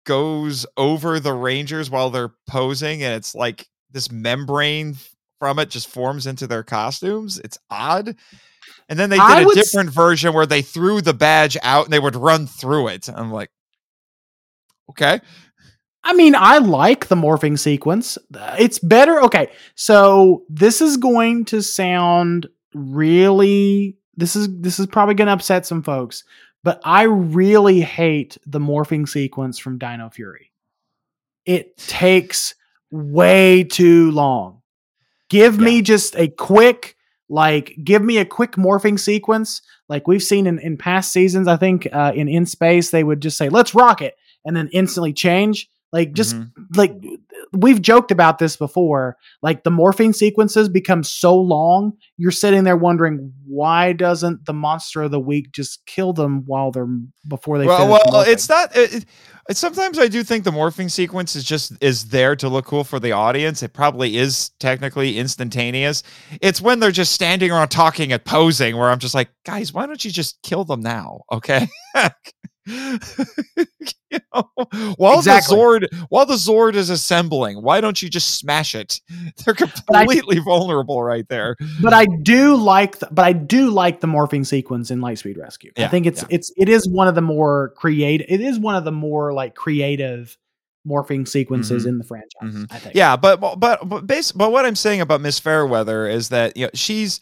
goes 0.05 0.65
over 0.76 1.20
the 1.20 1.34
Rangers 1.34 1.89
while 1.89 2.09
they're 2.09 2.34
posing, 2.47 3.03
and 3.03 3.13
it's 3.13 3.36
like 3.36 3.67
this 3.91 4.11
membrane 4.11 4.95
from 5.39 5.59
it 5.59 5.70
just 5.70 5.88
forms 5.88 6.28
into 6.28 6.47
their 6.47 6.63
costumes. 6.63 7.39
It's 7.39 7.57
odd. 7.70 8.15
And 8.89 8.97
then 8.99 9.09
they 9.09 9.17
did 9.17 9.22
I 9.24 9.41
a 9.41 9.45
would 9.45 9.57
s- 9.57 9.72
different 9.72 9.91
version 9.91 10.34
where 10.34 10.45
they 10.45 10.61
threw 10.61 11.01
the 11.01 11.13
badge 11.13 11.55
out 11.61 11.86
and 11.86 11.93
they 11.93 11.99
would 11.99 12.15
run 12.15 12.47
through 12.47 12.89
it. 12.89 13.07
I'm 13.07 13.32
like, 13.32 13.49
okay. 14.89 15.22
I 16.04 16.14
mean, 16.14 16.36
I 16.36 16.60
like 16.60 17.08
the 17.08 17.16
morphing 17.16 17.60
sequence. 17.60 18.18
It's 18.58 18.80
better. 18.80 19.22
Okay, 19.24 19.50
so 19.76 20.43
this 20.50 20.82
is 20.82 20.97
going 20.97 21.45
to 21.45 21.62
sound 21.62 22.47
really. 22.74 23.97
This 24.16 24.36
is 24.36 24.47
this 24.60 24.80
is 24.80 24.88
probably 24.88 25.16
going 25.16 25.28
to 25.28 25.34
upset 25.34 25.66
some 25.66 25.84
folks, 25.84 26.24
but 26.64 26.82
I 26.84 27.04
really 27.04 27.82
hate 27.82 28.38
the 28.45 28.60
morphing 28.60 29.08
sequence 29.08 29.60
from 29.60 29.78
Dino 29.78 30.10
Fury. 30.10 30.52
It 31.45 31.78
takes 31.78 32.56
way 32.91 33.64
too 33.64 34.12
long. 34.12 34.62
Give 35.30 35.60
me 35.60 35.82
just 35.82 36.16
a 36.16 36.28
quick, 36.28 36.95
like, 37.30 37.78
give 37.84 38.02
me 38.02 38.18
a 38.18 38.26
quick 38.26 38.54
morphing 38.54 39.00
sequence, 39.00 39.62
like 39.88 40.08
we've 40.08 40.24
seen 40.24 40.47
in, 40.47 40.60
in 40.60 40.76
past 40.76 41.14
seasons. 41.14 41.47
I 41.47 41.58
think 41.58 41.88
uh, 41.91 42.14
in 42.16 42.28
In 42.28 42.45
Space 42.45 42.89
they 42.89 43.04
would 43.04 43.22
just 43.22 43.38
say, 43.38 43.50
"Let's 43.50 43.76
rock 43.76 44.02
it," 44.02 44.16
and 44.45 44.56
then 44.56 44.70
instantly 44.72 45.14
change. 45.14 45.70
Like, 45.92 46.14
just 46.14 46.36
Mhm. 46.36 46.52
like 46.76 46.94
we've 47.54 47.82
joked 47.82 48.12
about 48.12 48.38
this 48.38 48.56
before 48.56 49.16
like 49.42 49.64
the 49.64 49.72
morphing 49.72 50.14
sequences 50.14 50.70
become 50.70 51.02
so 51.04 51.36
long 51.36 51.94
you're 52.18 52.32
sitting 52.32 52.64
there 52.64 52.78
wondering 52.78 53.32
why 53.48 53.92
doesn't 53.94 54.46
the 54.46 54.54
monster 54.54 55.02
of 55.04 55.10
the 55.10 55.20
week 55.20 55.52
just 55.52 55.84
kill 55.88 56.14
them 56.14 56.44
while 56.46 56.70
they're 56.70 56.86
before 57.28 57.58
they 57.58 57.66
well, 57.66 57.88
finish 57.88 58.04
well 58.12 58.22
it's 58.22 58.48
not. 58.50 58.76
It, 58.76 58.94
it- 58.94 59.06
it- 59.50 59.58
sometimes 59.58 59.98
I 59.98 60.08
do 60.08 60.24
think 60.24 60.44
the 60.44 60.52
morphing 60.52 60.92
sequence 60.92 61.36
is 61.36 61.44
just 61.44 61.74
is 61.82 62.10
there 62.10 62.36
to 62.36 62.48
look 62.50 62.66
cool 62.66 62.84
for 62.84 63.00
the 63.00 63.14
audience. 63.14 63.64
It 63.64 63.74
probably 63.74 64.16
is 64.18 64.50
technically 64.60 65.18
instantaneous. 65.18 66.04
It's 66.40 66.62
when 66.62 66.80
they're 66.80 66.92
just 66.92 67.14
standing 67.14 67.50
around 67.50 67.70
talking 67.70 68.12
and 68.14 68.24
posing 68.24 68.78
where 68.78 68.92
I'm 68.92 69.00
just 69.00 69.16
like, 69.16 69.30
guys, 69.46 69.74
why 69.74 69.88
don't 69.88 70.06
you 70.06 70.12
just 70.12 70.40
kill 70.44 70.66
them 70.66 70.82
now? 70.82 71.22
Okay. 71.32 71.68
you 74.11 74.20
know, 74.34 74.49
while 74.97 75.17
Exactly. 75.17 75.55
the 75.55 75.61
Zord 75.61 76.05
while 76.09 76.26
the 76.26 76.36
Zord 76.36 76.76
is 76.76 76.89
assembling, 76.89 77.61
why 77.61 77.82
don't 77.82 78.01
you 78.01 78.09
just 78.09 78.38
smash 78.38 78.76
it? 78.76 78.99
They're 79.45 79.55
I- 79.57 80.05
completely 80.05 80.39
vulnerable 80.39 81.01
right 81.03 81.28
there. 81.30 81.55
but 81.82 81.93
I 81.93 82.05
do 82.24 82.55
like 82.55 82.99
the, 82.99 83.07
but 83.11 83.26
I 83.26 83.34
do 83.34 83.70
like 83.70 84.01
the 84.01 84.07
morphing 84.07 84.45
sequence 84.45 84.91
in 84.91 84.99
Lightspeed 84.99 85.38
Rescue. 85.38 85.72
I 85.78 85.88
think 85.88 86.05
it's 86.05 86.22
yeah. 86.24 86.28
it's 86.32 86.51
it 86.57 86.70
is 86.70 86.88
one 86.88 87.07
of 87.07 87.15
the 87.15 87.22
more 87.22 87.74
creative 87.78 88.28
it 88.30 88.41
is 88.41 88.59
one 88.59 88.76
of 88.76 88.84
the 88.86 88.91
more 88.91 89.34
like 89.34 89.55
creative 89.55 90.38
morphing 90.88 91.28
sequences 91.28 91.86
in 91.86 91.97
the 91.97 92.03
franchise, 92.03 92.30
Mhm. 92.55 92.67
I 92.72 92.80
think. 92.80 92.95
Yeah, 92.95 93.15
but 93.17 93.39
but 93.39 93.59
but 93.59 93.88
but, 93.88 94.07
base, 94.07 94.32
but 94.32 94.51
what 94.51 94.65
I'm 94.65 94.76
saying 94.78 95.01
about 95.01 95.22
Miss 95.22 95.38
Fairweather 95.39 96.07
is 96.07 96.30
that 96.30 96.55
you 96.55 96.65
know 96.65 96.72
she's 96.74 97.20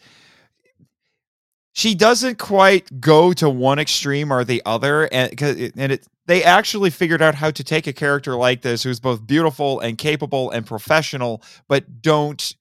she 1.78 1.94
doesn't 1.94 2.38
quite 2.38 3.00
go 3.00 3.32
to 3.32 3.48
one 3.48 3.78
extreme 3.78 4.32
or 4.32 4.42
the 4.42 4.60
other, 4.66 5.04
and 5.12 5.40
and 5.40 5.92
it 5.92 6.08
they 6.26 6.42
actually 6.42 6.90
figured 6.90 7.22
out 7.22 7.36
how 7.36 7.52
to 7.52 7.62
take 7.62 7.86
a 7.86 7.92
character 7.92 8.34
like 8.34 8.62
this 8.62 8.82
who's 8.82 8.98
both 8.98 9.24
beautiful 9.24 9.78
and 9.78 9.96
capable 9.96 10.50
and 10.50 10.66
professional, 10.66 11.40
but 11.68 12.02
don't 12.02 12.56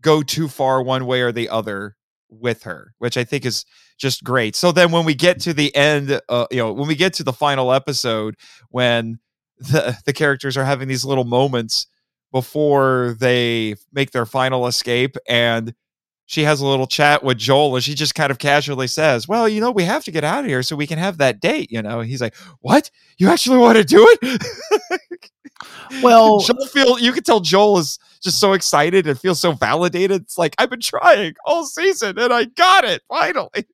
go 0.00 0.22
too 0.22 0.48
far 0.48 0.82
one 0.82 1.04
way 1.04 1.20
or 1.20 1.30
the 1.30 1.50
other 1.50 1.96
with 2.30 2.62
her, 2.62 2.94
which 2.96 3.18
I 3.18 3.24
think 3.24 3.44
is 3.44 3.66
just 3.98 4.24
great. 4.24 4.56
So 4.56 4.72
then 4.72 4.90
when 4.92 5.04
we 5.04 5.14
get 5.14 5.40
to 5.40 5.52
the 5.52 5.74
end, 5.76 6.18
uh, 6.30 6.46
you 6.50 6.56
know, 6.56 6.72
when 6.72 6.88
we 6.88 6.94
get 6.94 7.12
to 7.14 7.22
the 7.22 7.34
final 7.34 7.70
episode, 7.70 8.34
when 8.70 9.18
the 9.58 9.98
the 10.06 10.14
characters 10.14 10.56
are 10.56 10.64
having 10.64 10.88
these 10.88 11.04
little 11.04 11.24
moments 11.24 11.86
before 12.32 13.14
they 13.20 13.74
make 13.92 14.12
their 14.12 14.24
final 14.24 14.66
escape 14.66 15.18
and 15.28 15.74
she 16.26 16.42
has 16.44 16.60
a 16.60 16.66
little 16.66 16.86
chat 16.86 17.22
with 17.22 17.38
Joel 17.38 17.74
and 17.74 17.84
she 17.84 17.94
just 17.94 18.14
kind 18.14 18.30
of 18.30 18.38
casually 18.38 18.86
says, 18.86 19.28
"Well, 19.28 19.48
you 19.48 19.60
know, 19.60 19.70
we 19.70 19.84
have 19.84 20.04
to 20.04 20.10
get 20.10 20.24
out 20.24 20.44
of 20.44 20.46
here 20.46 20.62
so 20.62 20.76
we 20.76 20.86
can 20.86 20.98
have 20.98 21.18
that 21.18 21.40
date." 21.40 21.70
You 21.70 21.82
know, 21.82 22.00
he's 22.00 22.20
like, 22.20 22.34
"What? 22.60 22.90
You 23.18 23.28
actually 23.28 23.58
want 23.58 23.78
to 23.78 23.84
do 23.84 24.06
it?" 24.22 24.42
Well, 26.02 26.40
Joel 26.40 26.66
feel 26.66 26.98
you 26.98 27.12
can 27.12 27.22
tell 27.22 27.40
Joel 27.40 27.78
is 27.78 27.98
just 28.22 28.40
so 28.40 28.52
excited 28.52 29.06
and 29.06 29.18
feels 29.18 29.40
so 29.40 29.52
validated. 29.52 30.22
It's 30.22 30.36
like 30.36 30.54
I've 30.58 30.70
been 30.70 30.80
trying 30.80 31.34
all 31.44 31.64
season 31.64 32.18
and 32.18 32.32
I 32.32 32.44
got 32.44 32.84
it 32.84 33.02
finally. 33.08 33.64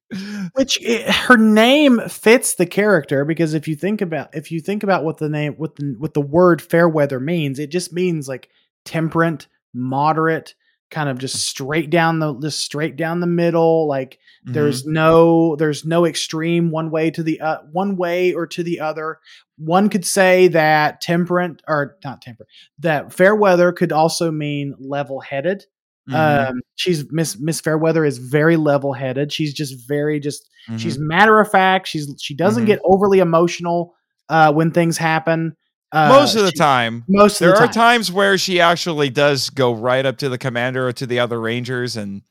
which 0.54 0.78
i 0.86 1.10
her 1.10 1.36
name 1.36 2.00
fits 2.08 2.54
the 2.54 2.66
character 2.66 3.24
because 3.24 3.54
if 3.54 3.68
you 3.68 3.76
think 3.76 4.00
about 4.00 4.34
if 4.34 4.50
you 4.50 4.60
think 4.60 4.82
about 4.82 5.04
what 5.04 5.18
the 5.18 5.28
name 5.28 5.54
what 5.54 5.76
the 5.76 5.94
what 5.98 6.14
the 6.14 6.20
word 6.20 6.60
fairweather 6.60 7.20
means 7.20 7.60
it 7.60 7.70
just 7.70 7.92
means 7.92 8.28
like 8.28 8.48
temperate 8.84 9.46
moderate 9.72 10.54
kind 10.90 11.08
of 11.08 11.18
just 11.18 11.36
straight 11.36 11.88
down 11.90 12.18
the 12.18 12.34
just 12.40 12.60
straight 12.60 12.96
down 12.96 13.20
the 13.20 13.26
middle 13.26 13.86
like 13.88 14.18
Mm-hmm. 14.42 14.54
there's 14.54 14.86
no 14.86 15.54
there's 15.56 15.84
no 15.84 16.06
extreme 16.06 16.70
one 16.70 16.90
way 16.90 17.10
to 17.10 17.22
the 17.22 17.42
uh, 17.42 17.58
one 17.72 17.96
way 17.96 18.32
or 18.32 18.46
to 18.46 18.62
the 18.62 18.80
other 18.80 19.18
one 19.58 19.90
could 19.90 20.06
say 20.06 20.48
that 20.48 21.02
temperate 21.02 21.60
or 21.68 21.98
not 22.02 22.22
temperate 22.22 22.48
that 22.78 23.12
fair 23.12 23.36
weather 23.36 23.70
could 23.70 23.92
also 23.92 24.30
mean 24.30 24.74
level 24.78 25.20
headed 25.20 25.64
Mhm. 26.08 26.48
um 26.48 26.60
she's 26.76 27.04
miss 27.12 27.38
miss 27.38 27.60
fairweather 27.60 28.02
is 28.02 28.16
very 28.16 28.56
level 28.56 28.94
headed 28.94 29.30
she's 29.30 29.52
just 29.52 29.86
very 29.86 30.18
just 30.18 30.48
Mhm. 30.70 30.78
She's 30.78 30.98
matter 30.98 31.38
of 31.38 31.50
fact. 31.50 31.86
She's 31.86 32.08
she 32.18 32.34
doesn't 32.34 32.62
Mhm. 32.64 32.66
get 32.68 32.80
overly 32.82 33.18
emotional 33.18 33.94
uh, 34.30 34.52
when 34.54 34.70
things 34.70 34.96
happen. 34.96 35.54
Uh, 35.92 36.08
most 36.08 36.36
of 36.36 36.42
the 36.42 36.50
she- 36.50 36.56
time. 36.58 37.04
Most 37.08 37.40
of 37.40 37.46
There 37.48 37.56
the 37.56 37.62
are 37.64 37.72
times 37.72 38.12
where 38.12 38.38
she 38.38 38.60
actually 38.60 39.10
does 39.10 39.50
go 39.50 39.72
right 39.74 40.06
up 40.06 40.18
to 40.18 40.28
the 40.28 40.38
commander 40.38 40.86
or 40.88 40.92
to 40.92 41.06
the 41.06 41.18
other 41.18 41.40
rangers 41.40 41.96
and 41.96 42.22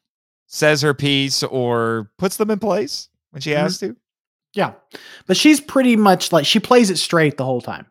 says 0.48 0.82
her 0.82 0.94
piece 0.94 1.44
or 1.44 2.10
puts 2.18 2.38
them 2.38 2.50
in 2.52 2.60
place 2.60 3.10
when 3.32 3.42
she 3.42 3.52
Mhm. 3.52 3.58
has 3.58 3.78
to. 3.80 3.96
Yeah, 4.54 4.72
but 5.28 5.38
she's 5.38 5.60
pretty 5.60 5.96
much 5.96 6.32
like 6.32 6.46
she 6.46 6.60
plays 6.60 6.90
it 6.90 6.98
straight 6.98 7.38
the 7.38 7.46
whole 7.46 7.62
time. 7.62 7.86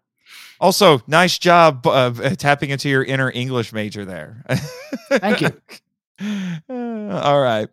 Also, 0.61 1.01
nice 1.07 1.39
job 1.39 1.87
of 1.87 2.21
uh, 2.21 2.31
tapping 2.31 2.71
into 2.71 2.89
your 2.89 3.05
inner 3.05 3.31
English 3.33 3.73
major 3.73 4.05
there. 4.05 4.45
Thank 5.11 5.41
you. 5.41 5.51
All 6.69 7.41
right. 7.41 7.69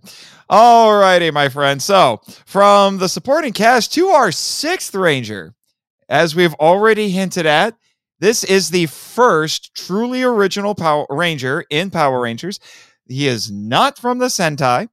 All 0.50 0.96
righty, 0.96 1.32
my 1.32 1.50
friend. 1.50 1.82
So, 1.82 2.22
from 2.46 3.00
the 3.00 3.10
supporting 3.10 3.54
cast 3.54 3.92
to 3.94 4.10
our 4.10 4.32
sixth 4.32 4.94
Ranger, 4.94 5.56
as 6.08 6.36
we've 6.36 6.54
already 6.56 7.10
hinted 7.10 7.48
at, 7.48 7.76
this 8.20 8.44
is 8.44 8.70
the 8.70 8.86
first 8.88 9.74
truly 9.76 10.24
original 10.24 10.76
Power 10.76 11.06
Ranger 11.10 11.66
in 11.70 11.90
Power 11.92 12.22
Rangers. 12.22 12.60
He 13.08 13.28
is 13.28 13.52
not 13.52 13.98
from 13.98 14.18
the 14.20 14.28
Sentai. 14.28 14.90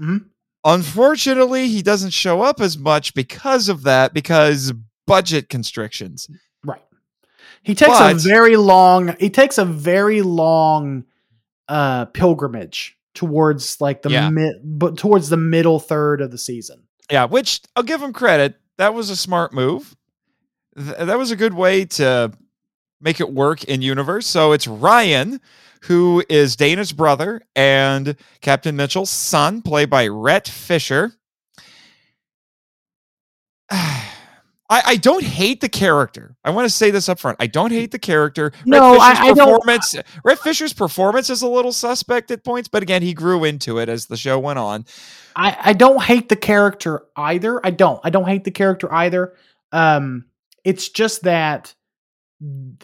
Mhm. 0.00 0.26
Unfortunately, 0.64 1.68
he 1.68 1.82
doesn't 1.82 2.10
show 2.12 2.42
up 2.42 2.60
as 2.60 2.78
much 2.78 3.14
because 3.14 3.68
of 3.68 3.82
that, 3.82 4.14
because 4.14 4.72
budget 5.06 5.48
constrictions. 5.48 6.28
Right. 6.64 6.82
He 7.62 7.74
takes 7.74 7.98
a 8.00 8.14
very 8.14 8.56
long. 8.56 9.16
He 9.20 9.28
takes 9.30 9.58
a 9.58 9.64
very 9.64 10.22
long 10.22 11.04
uh 11.68 12.06
pilgrimage 12.06 12.96
towards 13.14 13.80
like 13.80 14.02
the 14.02 14.10
Yeah. 14.10 14.30
mid, 14.30 14.56
but 14.64 14.96
towards 14.96 15.28
the 15.28 15.36
middle 15.36 15.78
third 15.78 16.20
of 16.20 16.30
the 16.30 16.38
season. 16.38 16.82
Yeah, 17.10 17.26
which 17.26 17.60
I'll 17.76 17.82
give 17.82 18.02
him 18.02 18.12
credit. 18.12 18.56
That 18.78 18.94
was 18.94 19.10
a 19.10 19.16
smart 19.16 19.52
move. 19.52 19.94
Th- 20.76 20.96
that 20.96 21.18
was 21.18 21.30
a 21.30 21.36
good 21.36 21.54
way 21.54 21.84
to 21.84 22.32
make 23.02 23.20
it 23.20 23.32
work 23.32 23.64
in 23.64 23.82
universe. 23.82 24.26
So 24.26 24.52
it's 24.52 24.66
Ryan, 24.66 25.40
who 25.82 26.22
is 26.28 26.56
Dana's 26.56 26.92
brother 26.92 27.42
and 27.56 28.16
Captain 28.40 28.76
Mitchell's 28.76 29.10
son, 29.10 29.60
played 29.62 29.90
by 29.90 30.06
Rhett 30.08 30.48
Fisher. 30.48 31.12
I, 34.70 34.82
I 34.86 34.96
don't 34.96 35.22
hate 35.24 35.60
the 35.60 35.68
character. 35.68 36.34
I 36.44 36.50
want 36.50 36.64
to 36.64 36.70
say 36.74 36.90
this 36.90 37.08
up 37.10 37.18
front. 37.18 37.36
I 37.40 37.46
don't 37.46 37.72
hate 37.72 37.90
the 37.90 37.98
character. 37.98 38.52
No, 38.64 38.92
Rhett 38.94 39.00
Fisher's 39.00 39.18
I- 39.18 39.22
I 39.30 39.32
don't- 39.34 39.48
performance. 39.60 39.94
Rhett 40.24 40.38
Fisher's 40.38 40.72
performance 40.72 41.28
is 41.28 41.42
a 41.42 41.48
little 41.48 41.72
suspect 41.72 42.30
at 42.30 42.42
points, 42.42 42.68
but 42.68 42.82
again, 42.82 43.02
he 43.02 43.12
grew 43.12 43.44
into 43.44 43.78
it 43.78 43.90
as 43.90 44.06
the 44.06 44.16
show 44.16 44.38
went 44.38 44.58
on. 44.58 44.86
I, 45.36 45.56
I 45.60 45.72
don't 45.74 46.02
hate 46.02 46.30
the 46.30 46.36
character 46.36 47.02
either. 47.16 47.64
I 47.66 47.70
don't. 47.70 48.00
I 48.02 48.08
don't 48.10 48.26
hate 48.26 48.44
the 48.44 48.50
character 48.50 48.90
either. 48.94 49.34
Um, 49.72 50.24
it's 50.64 50.88
just 50.88 51.22
that 51.24 51.74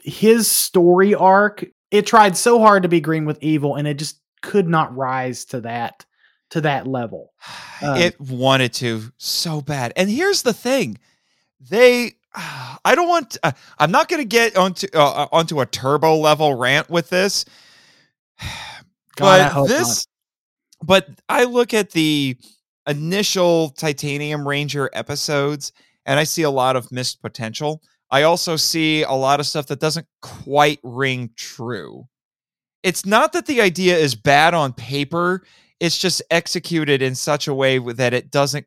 his 0.05 0.51
story 0.51 1.15
arc 1.15 1.65
it 1.91 2.07
tried 2.07 2.37
so 2.37 2.59
hard 2.61 2.83
to 2.83 2.89
be 2.89 3.01
green 3.01 3.25
with 3.25 3.43
evil, 3.43 3.77
and 3.77 3.89
it 3.89 3.95
just 3.95 4.21
could 4.43 4.69
not 4.69 4.95
rise 4.97 5.45
to 5.47 5.61
that 5.63 6.05
to 6.51 6.61
that 6.63 6.87
level. 6.87 7.33
Um, 7.83 7.97
it 7.97 8.21
wanted 8.21 8.73
to 8.75 9.13
so 9.19 9.61
bad. 9.61 9.93
And 9.97 10.11
here's 10.11 10.43
the 10.43 10.53
thing. 10.53 10.99
They 11.61 12.13
I 12.35 12.95
don't 12.95 13.09
want 13.09 13.39
uh, 13.43 13.53
I'm 13.79 13.91
not 13.91 14.09
going 14.09 14.23
to 14.23 14.29
get 14.29 14.57
onto 14.57 14.87
uh, 14.95 15.29
onto 15.33 15.61
a 15.61 15.67
turbo 15.67 16.17
level 16.17 16.55
rant 16.55 16.91
with 16.91 17.11
this. 17.11 17.45
God, 19.17 19.53
but 19.53 19.67
this 19.67 20.07
but 20.81 21.09
I 21.29 21.43
look 21.45 21.75
at 21.75 21.91
the 21.91 22.37
initial 22.87 23.71
Titanium 23.71 24.47
Ranger 24.47 24.89
episodes 24.93 25.73
and 26.07 26.21
I 26.21 26.25
see 26.25 26.43
a 26.43 26.51
lot 26.51 26.77
of 26.77 26.93
missed 26.93 27.21
potential. 27.21 27.83
I 28.11 28.23
also 28.23 28.57
see 28.57 29.03
a 29.03 29.13
lot 29.13 29.41
of 29.41 29.47
stuff 29.47 29.67
that 29.67 29.81
doesn't 29.81 30.07
quite 30.23 30.81
ring 30.83 31.31
true. 31.37 32.09
It's 32.83 33.05
not 33.05 33.33
that 33.33 33.47
the 33.47 33.61
idea 33.61 33.97
is 33.97 34.15
bad 34.15 34.55
on 34.55 34.73
paper, 34.73 35.43
it's 35.81 35.99
just 35.99 36.23
executed 36.31 37.03
in 37.03 37.15
such 37.15 37.49
a 37.49 37.55
way 37.55 37.79
that 37.79 38.15
it 38.15 38.31
doesn't 38.31 38.67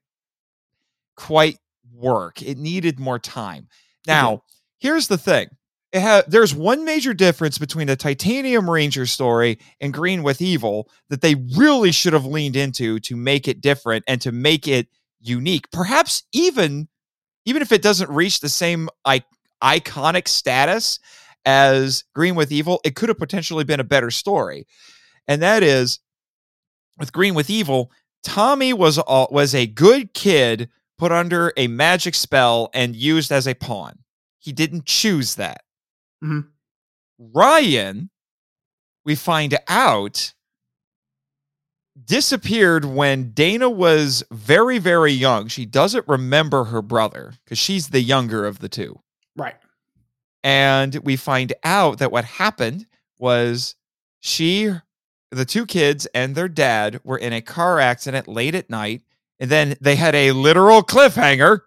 quite 1.16 1.58
work. 1.94 2.42
It 2.42 2.58
needed 2.58 3.00
more 3.00 3.20
time. 3.20 3.68
Now, 4.08 4.34
okay. 4.34 4.44
here's 4.80 5.08
the 5.08 5.18
thing. 5.18 5.50
Ha- 5.94 6.24
there's 6.28 6.56
one 6.56 6.86
major 6.86 7.14
difference 7.14 7.58
between 7.58 7.88
the 7.88 7.96
Titanium 7.96 8.70
Ranger 8.70 9.06
story 9.06 9.60
and 9.82 9.94
Green 9.94 10.24
with 10.24 10.42
Evil 10.42 10.90
that 11.10 11.22
they 11.22 11.36
really 11.56 11.92
should 11.92 12.14
have 12.14 12.26
leaned 12.26 12.56
into 12.56 13.00
to 13.02 13.16
make 13.16 13.48
it 13.48 13.62
different 13.62 14.06
and 14.08 14.22
to 14.22 14.32
make 14.32 14.68
it 14.68 14.88
unique. 15.20 15.70
Perhaps 15.72 16.24
even 16.32 16.88
even 17.46 17.62
if 17.62 17.72
it 17.72 17.82
doesn't 17.82 18.10
reach 18.10 18.40
the 18.40 18.50
same 18.50 18.90
I- 19.06 19.24
iconic 19.64 20.28
status 20.28 21.00
as 21.46 22.04
Green 22.14 22.36
with 22.36 22.52
Evil, 22.52 22.80
it 22.84 22.96
could 22.96 23.10
have 23.10 23.18
potentially 23.18 23.64
been 23.64 23.80
a 23.80 23.86
better 23.86 24.12
story. 24.12 24.68
And 25.28 25.42
that 25.42 25.64
is 25.64 26.00
with 26.98 27.12
Green 27.14 27.34
with 27.34 27.50
Evil, 27.50 27.92
Tommy 28.24 28.74
was 28.74 29.00
a, 29.00 29.28
was 29.32 29.56
a 29.56 29.66
good 29.66 30.14
kid 30.14 30.70
put 30.98 31.12
under 31.12 31.52
a 31.58 31.68
magic 31.68 32.14
spell 32.14 32.70
and 32.74 32.96
used 32.96 33.32
as 33.32 33.48
a 33.48 33.56
pawn. 33.56 34.00
He 34.38 34.52
didn't 34.52 34.86
choose 34.86 35.36
that. 35.36 35.64
Mm-hmm. 36.24 36.42
Ryan, 37.34 38.10
we 39.04 39.16
find 39.16 39.58
out, 39.68 40.34
disappeared 42.06 42.86
when 42.86 43.32
Dana 43.32 43.70
was 43.70 44.24
very, 44.32 44.78
very 44.78 45.12
young. 45.12 45.48
She 45.48 45.66
doesn't 45.66 46.08
remember 46.08 46.66
her 46.66 46.82
brother 46.82 47.34
because 47.44 47.60
she's 47.60 47.90
the 47.90 48.02
younger 48.02 48.46
of 48.46 48.60
the 48.60 48.70
two. 48.70 49.00
Right. 49.36 49.56
And 50.44 50.96
we 51.04 51.16
find 51.16 51.54
out 51.64 52.00
that 52.00 52.12
what 52.12 52.26
happened 52.26 52.86
was 53.20 53.76
she, 54.20 54.72
the 55.30 55.46
two 55.46 55.66
kids, 55.66 56.08
and 56.08 56.36
their 56.36 56.50
dad 56.50 57.00
were 57.04 57.18
in 57.18 57.34
a 57.34 57.42
car 57.42 57.80
accident 57.80 58.28
late 58.28 58.56
at 58.56 58.70
night. 58.70 59.04
And 59.40 59.50
then 59.50 59.76
they 59.82 59.96
had 59.96 60.16
a 60.16 60.32
literal 60.32 60.82
cliffhanger 60.84 61.60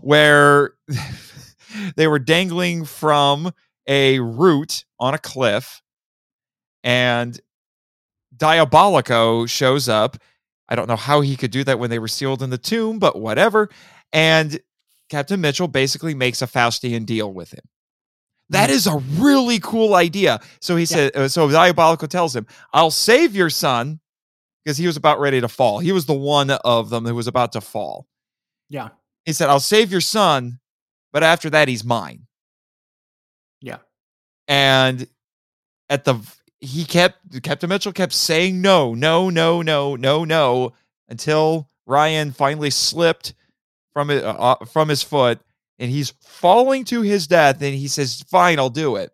where 0.00 0.74
they 1.96 2.06
were 2.06 2.18
dangling 2.18 2.84
from 2.84 3.52
a 3.86 4.20
root 4.20 4.84
on 4.98 5.14
a 5.14 5.18
cliff. 5.18 5.82
And 6.82 7.38
Diabolico 8.40 9.48
shows 9.48 9.88
up. 9.88 10.16
I 10.68 10.74
don't 10.74 10.88
know 10.88 10.96
how 10.96 11.20
he 11.20 11.36
could 11.36 11.50
do 11.50 11.64
that 11.64 11.78
when 11.78 11.90
they 11.90 11.98
were 11.98 12.08
sealed 12.08 12.42
in 12.42 12.50
the 12.50 12.58
tomb, 12.58 12.98
but 12.98 13.20
whatever. 13.20 13.68
And 14.12 14.58
Captain 15.08 15.40
Mitchell 15.40 15.68
basically 15.68 16.14
makes 16.14 16.40
a 16.42 16.46
Faustian 16.46 17.04
deal 17.04 17.32
with 17.32 17.52
him. 17.52 17.64
That 18.48 18.70
mm-hmm. 18.70 18.74
a 18.88 19.22
really 19.22 19.60
cool 19.60 19.94
idea. 19.94 20.40
So 20.60 20.76
he 20.76 20.82
yeah. 20.82 20.86
said, 20.86 21.16
uh, 21.16 21.28
so 21.28 21.48
Diabolico 21.48 22.08
tells 22.08 22.34
him, 22.34 22.46
I'll 22.72 22.90
save 22.90 23.36
your 23.36 23.50
son 23.50 24.00
because 24.64 24.76
he 24.76 24.86
was 24.86 24.96
about 24.96 25.20
ready 25.20 25.40
to 25.40 25.48
fall. 25.48 25.78
He 25.78 25.92
was 25.92 26.06
the 26.06 26.14
one 26.14 26.50
of 26.50 26.90
them 26.90 27.04
who 27.04 27.14
was 27.14 27.26
about 27.26 27.52
to 27.52 27.60
fall. 27.60 28.06
Yeah. 28.68 28.88
He 29.24 29.32
said, 29.32 29.48
I'll 29.48 29.60
save 29.60 29.90
your 29.90 30.00
son, 30.00 30.60
but 31.12 31.22
after 31.22 31.50
that, 31.50 31.68
he's 31.68 31.84
mine. 31.84 32.26
Yeah. 33.60 33.78
And 34.48 35.06
at 35.88 36.04
the, 36.04 36.20
he 36.60 36.84
kept, 36.84 37.42
Captain 37.42 37.68
Mitchell 37.68 37.92
kept 37.92 38.12
saying 38.12 38.60
no, 38.60 38.94
no, 38.94 39.30
no, 39.30 39.62
no, 39.62 39.96
no, 39.96 40.24
no, 40.24 40.72
until 41.08 41.70
Ryan 41.86 42.32
finally 42.32 42.70
slipped 42.70 43.34
from 43.92 44.10
it, 44.10 44.22
uh, 44.22 44.32
uh 44.60 44.64
from 44.66 44.88
his 44.88 45.02
foot 45.02 45.40
and 45.80 45.90
he's 45.90 46.10
falling 46.20 46.84
to 46.84 47.00
his 47.02 47.26
death 47.26 47.60
and 47.62 47.74
he 47.74 47.88
says 47.88 48.22
fine 48.28 48.58
i'll 48.58 48.70
do 48.70 48.96
it. 48.96 49.10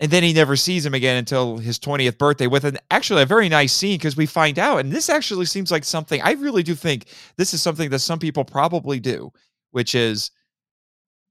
And 0.00 0.10
then 0.10 0.24
he 0.24 0.32
never 0.32 0.56
sees 0.56 0.84
him 0.84 0.94
again 0.94 1.16
until 1.16 1.58
his 1.58 1.78
20th 1.78 2.18
birthday 2.18 2.48
with 2.48 2.64
an 2.64 2.78
actually 2.90 3.22
a 3.22 3.26
very 3.26 3.48
nice 3.48 3.72
scene 3.72 3.98
because 3.98 4.16
we 4.16 4.26
find 4.26 4.58
out 4.58 4.78
and 4.78 4.90
this 4.90 5.08
actually 5.08 5.46
seems 5.46 5.70
like 5.70 5.84
something 5.84 6.20
i 6.22 6.32
really 6.32 6.64
do 6.64 6.74
think 6.74 7.06
this 7.36 7.54
is 7.54 7.62
something 7.62 7.88
that 7.90 8.00
some 8.00 8.18
people 8.18 8.44
probably 8.44 8.98
do 8.98 9.32
which 9.70 9.94
is 9.94 10.32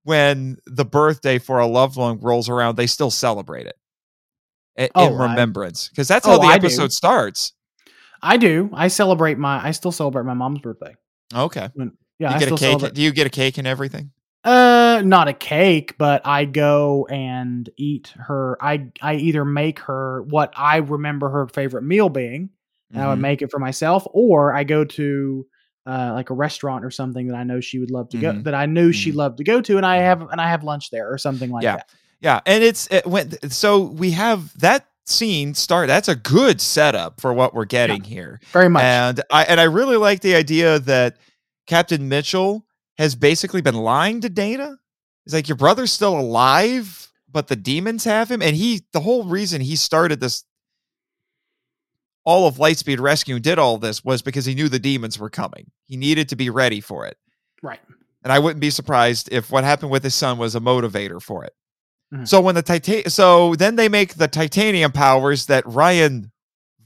when 0.04 0.58
the 0.66 0.86
birthday 0.86 1.38
for 1.38 1.60
a 1.60 1.68
loved 1.68 1.98
one 1.98 2.18
rolls 2.22 2.48
around 2.48 2.78
they 2.78 2.88
still 2.88 3.12
celebrate 3.12 3.68
it 3.68 3.76
in, 4.76 4.90
oh, 4.96 5.14
remembrance 5.14 5.90
because 5.90 6.08
that's 6.08 6.26
how 6.26 6.34
oh, 6.34 6.40
the 6.40 6.54
episode 6.54 6.92
starts 6.92 7.54
i 8.22 8.38
do 8.38 8.70
i 8.74 8.88
celebrate 8.88 9.38
my 9.38 9.64
i 9.66 9.72
still 9.72 9.92
celebrate 9.92 10.24
my 10.24 10.34
mom's 10.34 10.60
birthday 10.60 10.96
okay 11.36 11.70
when, 11.74 11.92
yeah, 12.22 12.34
you 12.36 12.40
get 12.40 12.52
a 12.52 12.56
cake. 12.56 12.94
Do 12.94 13.02
you 13.02 13.12
get 13.12 13.26
a 13.26 13.32
cake 13.32 13.58
and 13.58 13.66
everything? 13.66 14.12
Uh, 14.44 15.02
not 15.04 15.28
a 15.28 15.34
cake, 15.34 15.98
but 15.98 16.22
I 16.26 16.46
go 16.46 17.08
and 17.10 17.68
eat 17.78 18.14
her. 18.16 18.60
I 18.62 18.90
I 19.02 19.16
either 19.16 19.44
make 19.44 19.80
her 19.80 20.22
what 20.24 20.54
I 20.56 20.78
remember 20.78 21.30
her 21.30 21.48
favorite 21.48 21.82
meal 21.82 22.10
being, 22.10 22.50
and 22.92 23.00
mm-hmm. 23.00 23.00
I 23.00 23.08
would 23.08 23.14
mm-hmm. 23.14 23.22
make 23.24 23.42
it 23.42 23.50
for 23.50 23.58
myself, 23.58 24.06
or 24.12 24.54
I 24.54 24.64
go 24.64 24.86
to 24.86 25.48
uh, 25.88 26.12
like 26.14 26.30
a 26.30 26.36
restaurant 26.36 26.86
or 26.86 26.92
something 26.92 27.28
that 27.28 27.36
I 27.36 27.44
know 27.44 27.60
she 27.60 27.80
would 27.80 27.90
love 27.90 28.10
to 28.10 28.18
mm-hmm. 28.18 28.38
go 28.38 28.44
that 28.44 28.54
I 28.54 28.68
knew 28.68 28.90
mm-hmm. 28.90 28.92
she 28.92 29.12
loved 29.12 29.38
to 29.38 29.44
go 29.44 29.60
to, 29.60 29.78
and 29.78 29.86
I 29.86 29.98
have 29.98 30.22
and 30.22 30.40
I 30.40 30.48
have 30.48 30.64
lunch 30.64 30.92
there 30.92 31.12
or 31.12 31.18
something 31.18 31.50
like 31.50 31.64
yeah. 31.64 31.78
that. 31.78 31.90
Yeah, 32.22 32.40
and 32.46 32.64
it's 32.64 32.88
it 32.92 33.06
went 33.06 33.52
so 33.52 33.80
we 33.82 34.12
have 34.12 34.58
that 34.60 34.88
scene 35.06 35.54
start. 35.54 35.88
That's 35.88 36.08
a 36.08 36.16
good 36.16 36.62
setup 36.62 37.20
for 37.20 37.34
what 37.34 37.54
we're 37.54 37.66
getting 37.66 38.04
yeah, 38.04 38.10
here, 38.10 38.40
very 38.52 38.70
much. 38.70 38.84
And 38.84 39.22
I 39.32 39.44
and 39.46 39.60
I 39.60 39.64
really 39.64 39.98
like 39.98 40.22
the 40.22 40.36
idea 40.36 40.80
that 40.80 41.18
Captain 41.68 42.08
Mitchell 42.08 42.66
has 42.98 43.16
basically 43.16 43.62
been 43.62 43.76
lying 43.76 44.22
to 44.22 44.30
Dana. 44.30 44.78
He's 45.26 45.34
like, 45.34 45.48
Your 45.48 45.58
brother's 45.58 45.92
still 45.92 46.20
alive, 46.20 47.12
but 47.32 47.48
the 47.48 47.56
demons 47.56 48.04
have 48.04 48.30
him. 48.30 48.42
And 48.42 48.56
he, 48.56 48.82
the 48.94 49.00
whole 49.00 49.24
reason 49.26 49.62
he 49.62 49.76
started 49.76 50.20
this, 50.20 50.44
all 52.24 52.48
of 52.48 52.58
Lightspeed 52.58 53.00
Rescue 53.00 53.40
did 53.40 53.58
all 53.58 53.78
this 53.78 54.04
was 54.04 54.22
because 54.22 54.46
he 54.46 54.54
knew 54.54 54.70
the 54.70 54.80
demons 54.80 55.18
were 55.18 55.30
coming. 55.30 55.72
He 55.86 55.98
needed 55.98 56.30
to 56.30 56.36
be 56.36 56.50
ready 56.50 56.82
for 56.82 57.06
it. 57.06 57.18
Right. 57.64 57.80
And 58.24 58.32
I 58.32 58.40
wouldn't 58.40 58.62
be 58.62 58.70
surprised 58.70 59.30
if 59.32 59.52
what 59.52 59.64
happened 59.64 59.92
with 59.92 60.04
his 60.04 60.14
son 60.14 60.38
was 60.38 60.56
a 60.56 60.60
motivator 60.60 61.22
for 61.22 61.44
it. 61.44 61.54
Mm-hmm. 62.14 62.26
So 62.26 62.42
when 62.42 62.56
the 62.56 62.62
titan, 62.62 63.10
so 63.10 63.56
then 63.56 63.76
they 63.76 63.88
make 63.88 64.16
the 64.16 64.28
titanium 64.28 64.92
powers 64.92 65.46
that 65.46 65.66
Ryan 65.66 66.32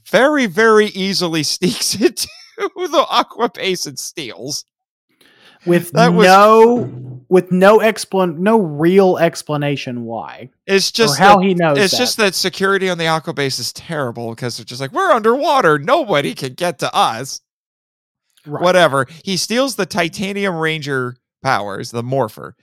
very, 0.06 0.46
very 0.46 0.86
easily 0.86 1.42
sneaks 1.42 1.94
into 1.94 2.28
the 2.56 3.06
aqua 3.10 3.50
base 3.50 3.86
and 3.86 3.98
steals 3.98 4.64
with 5.66 5.90
that 5.92 6.12
no 6.12 6.76
was, 6.76 7.20
with 7.28 7.52
no 7.52 7.78
explan 7.78 8.38
no 8.38 8.60
real 8.60 9.18
explanation 9.18 10.04
why. 10.04 10.50
It's 10.66 10.92
just 10.92 11.18
how 11.18 11.38
that, 11.38 11.44
he 11.44 11.54
knows. 11.54 11.78
It's 11.78 11.92
that. 11.92 11.98
just 11.98 12.16
that 12.18 12.34
security 12.34 12.88
on 12.88 12.98
the 12.98 13.08
aqua 13.08 13.34
base 13.34 13.58
is 13.58 13.72
terrible 13.72 14.30
because 14.30 14.56
they're 14.56 14.64
just 14.64 14.80
like 14.80 14.92
we're 14.92 15.10
underwater, 15.10 15.78
nobody 15.78 16.34
can 16.34 16.54
get 16.54 16.78
to 16.80 16.94
us. 16.94 17.40
Right. 18.46 18.62
Whatever. 18.62 19.08
He 19.24 19.36
steals 19.36 19.74
the 19.74 19.86
titanium 19.86 20.54
ranger 20.54 21.16
powers, 21.42 21.90
the 21.90 22.04
morpher 22.04 22.54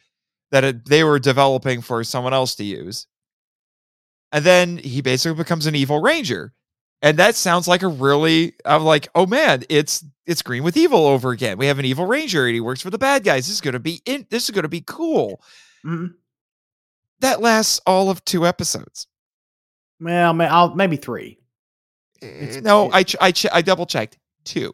that 0.53 0.63
it, 0.63 0.85
they 0.85 1.03
were 1.03 1.17
developing 1.17 1.81
for 1.81 2.03
someone 2.03 2.31
else 2.31 2.53
to 2.53 2.63
use. 2.63 3.07
And 4.31 4.45
then 4.45 4.77
he 4.77 5.01
basically 5.01 5.35
becomes 5.35 5.65
an 5.65 5.73
evil 5.73 5.99
ranger. 5.99 6.53
And 7.01 7.17
that 7.17 7.33
sounds 7.33 7.67
like 7.67 7.81
a 7.81 7.87
really 7.87 8.53
i'm 8.63 8.83
like 8.83 9.09
oh 9.13 9.25
man 9.25 9.63
it's 9.67 10.05
it's 10.25 10.41
green 10.41 10.63
with 10.63 10.77
evil 10.77 11.05
over 11.05 11.31
again. 11.31 11.57
We 11.57 11.65
have 11.65 11.79
an 11.79 11.85
evil 11.85 12.05
ranger 12.05 12.45
and 12.45 12.53
he 12.53 12.61
works 12.61 12.81
for 12.81 12.91
the 12.91 12.97
bad 12.99 13.23
guys. 13.23 13.47
This 13.47 13.55
is 13.55 13.61
to 13.61 13.79
be 13.79 14.01
in 14.05 14.27
this 14.29 14.47
is 14.47 14.55
to 14.55 14.67
be 14.69 14.81
cool. 14.81 15.41
Mm-hmm. 15.83 16.13
that 17.19 17.41
lasts 17.41 17.81
all 17.85 18.09
of 18.09 18.23
two 18.23 18.45
episodes. 18.45 19.07
Well 19.99 20.39
I'll, 20.39 20.75
maybe 20.75 20.97
three. 20.97 21.39
It's, 22.21 22.61
no 22.61 22.91
I, 22.93 23.03
ch- 23.03 23.17
I, 23.19 23.31
ch- 23.31 23.51
I 23.51 23.63
double 23.63 23.87
checked. 23.87 24.19
Two. 24.45 24.71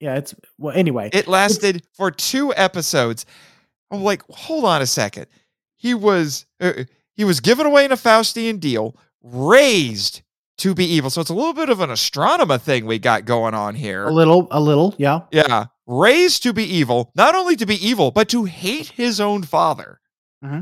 Yeah 0.00 0.16
it's 0.16 0.34
well 0.58 0.76
anyway 0.76 1.08
it 1.14 1.26
lasted 1.26 1.82
for 1.94 2.10
two 2.10 2.54
episodes 2.54 3.24
i'm 3.94 4.02
like 4.02 4.22
hold 4.30 4.64
on 4.64 4.82
a 4.82 4.86
second 4.86 5.26
he 5.76 5.94
was 5.94 6.46
uh, 6.60 6.72
he 7.14 7.24
was 7.24 7.40
given 7.40 7.66
away 7.66 7.84
in 7.84 7.92
a 7.92 7.96
faustian 7.96 8.58
deal 8.58 8.96
raised 9.22 10.22
to 10.58 10.74
be 10.74 10.84
evil. 10.84 11.10
So 11.10 11.20
it's 11.20 11.30
a 11.30 11.34
little 11.34 11.52
bit 11.52 11.68
of 11.68 11.80
an 11.80 11.90
Astronema 11.90 12.60
thing 12.60 12.86
we 12.86 12.98
got 12.98 13.24
going 13.24 13.54
on 13.54 13.74
here. 13.74 14.04
A 14.04 14.12
little, 14.12 14.48
a 14.50 14.60
little, 14.60 14.94
yeah. 14.98 15.20
Yeah. 15.30 15.66
Raised 15.86 16.42
to 16.44 16.52
be 16.52 16.64
evil, 16.64 17.10
not 17.14 17.34
only 17.34 17.56
to 17.56 17.66
be 17.66 17.74
evil, 17.86 18.10
but 18.10 18.28
to 18.30 18.44
hate 18.44 18.88
his 18.88 19.20
own 19.20 19.42
father. 19.42 20.00
Mm-hmm. 20.44 20.60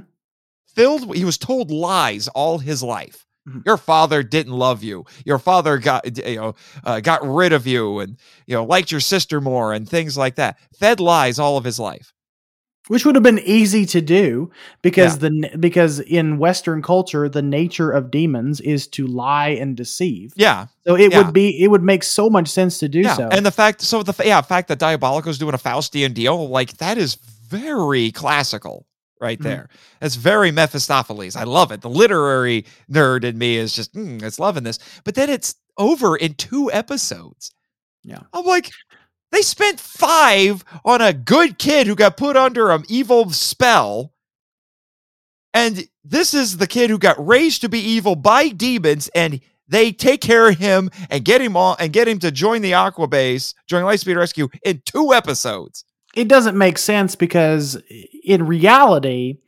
Filled, 0.66 1.14
he 1.14 1.24
was 1.24 1.38
told 1.38 1.70
lies 1.70 2.28
all 2.28 2.58
his 2.58 2.82
life. 2.82 3.26
Mm-hmm. 3.48 3.60
Your 3.66 3.76
father 3.76 4.22
didn't 4.22 4.52
love 4.52 4.82
you. 4.82 5.04
Your 5.24 5.38
father 5.38 5.76
got 5.78 6.16
you 6.26 6.36
know 6.36 6.54
uh, 6.84 7.00
got 7.00 7.26
rid 7.26 7.52
of 7.52 7.66
you, 7.66 7.98
and 7.98 8.16
you 8.46 8.54
know 8.54 8.64
liked 8.64 8.92
your 8.92 9.00
sister 9.00 9.40
more, 9.40 9.72
and 9.72 9.88
things 9.88 10.16
like 10.16 10.36
that. 10.36 10.58
Fed 10.78 11.00
lies 11.00 11.40
all 11.40 11.56
of 11.56 11.64
his 11.64 11.80
life 11.80 12.12
which 12.88 13.06
would 13.06 13.14
have 13.14 13.22
been 13.22 13.38
easy 13.40 13.86
to 13.86 14.00
do 14.00 14.50
because 14.82 15.14
yeah. 15.14 15.28
the 15.28 15.58
because 15.58 16.00
in 16.00 16.38
western 16.38 16.82
culture 16.82 17.28
the 17.28 17.42
nature 17.42 17.90
of 17.90 18.10
demons 18.10 18.60
is 18.60 18.86
to 18.86 19.06
lie 19.06 19.50
and 19.50 19.76
deceive 19.76 20.32
yeah 20.36 20.66
so 20.86 20.94
it 20.94 21.12
yeah. 21.12 21.18
would 21.18 21.32
be 21.32 21.62
it 21.62 21.68
would 21.68 21.82
make 21.82 22.02
so 22.02 22.28
much 22.28 22.48
sense 22.48 22.78
to 22.78 22.88
do 22.88 23.00
yeah. 23.00 23.14
so 23.14 23.28
and 23.28 23.46
the 23.46 23.50
fact 23.50 23.80
so 23.80 24.02
the 24.02 24.14
yeah 24.24 24.40
fact 24.40 24.68
that 24.68 24.78
diabolico's 24.78 25.38
doing 25.38 25.54
a 25.54 25.58
faustian 25.58 26.12
deal 26.12 26.48
like 26.48 26.76
that 26.78 26.98
is 26.98 27.14
very 27.14 28.10
classical 28.10 28.86
right 29.22 29.38
Mhm. 29.38 29.44
there. 29.44 29.68
It's 30.02 30.16
very 30.16 30.50
Mephistopheles. 30.50 31.36
I 31.36 31.44
love 31.44 31.70
it. 31.70 31.80
The 31.80 31.88
literary 31.88 32.66
nerd 32.90 33.22
in 33.22 33.38
me 33.38 33.56
is 33.56 33.72
just, 33.74 33.94
mm, 33.94 34.20
it's 34.20 34.40
loving 34.40 34.64
this. 34.64 34.80
But 35.04 35.14
then 35.14 35.30
it's 35.30 35.54
over 35.78 36.16
in 36.16 36.34
two 36.34 36.70
episodes. 36.72 37.52
Yeah. 38.02 38.18
I'm 38.32 38.44
like, 38.44 38.68
they 39.32 39.42
spent 39.42 39.80
five 39.80 40.64
on 40.84 41.00
a 41.00 41.12
good 41.12 41.58
kid 41.58 41.86
who 41.86 41.96
got 41.96 42.16
put 42.16 42.36
under 42.36 42.70
an 42.70 42.84
evil 42.88 43.30
spell. 43.30 44.12
And 45.54 45.88
this 46.04 46.32
is 46.34 46.58
the 46.58 46.66
kid 46.66 46.90
who 46.90 46.98
got 46.98 47.24
raised 47.24 47.60
to 47.62 47.68
be 47.68 47.80
evil 47.80 48.14
by 48.16 48.48
demons, 48.48 49.08
and 49.14 49.40
they 49.68 49.92
take 49.92 50.20
care 50.20 50.48
of 50.48 50.58
him 50.58 50.90
and 51.10 51.24
get 51.24 51.40
him 51.40 51.56
on 51.56 51.76
and 51.78 51.92
get 51.92 52.08
him 52.08 52.18
to 52.20 52.30
join 52.30 52.62
the 52.62 52.74
Aqua 52.74 53.08
Base, 53.08 53.54
join 53.66 53.84
Lightspeed 53.84 54.16
Rescue 54.16 54.48
in 54.64 54.82
two 54.84 55.12
episodes. 55.12 55.84
it 56.14 56.28
doesn't 56.28 56.58
make 56.58 56.76
sense 56.76 57.16
because 57.16 57.78
in 58.22 58.46
reality 58.46 59.38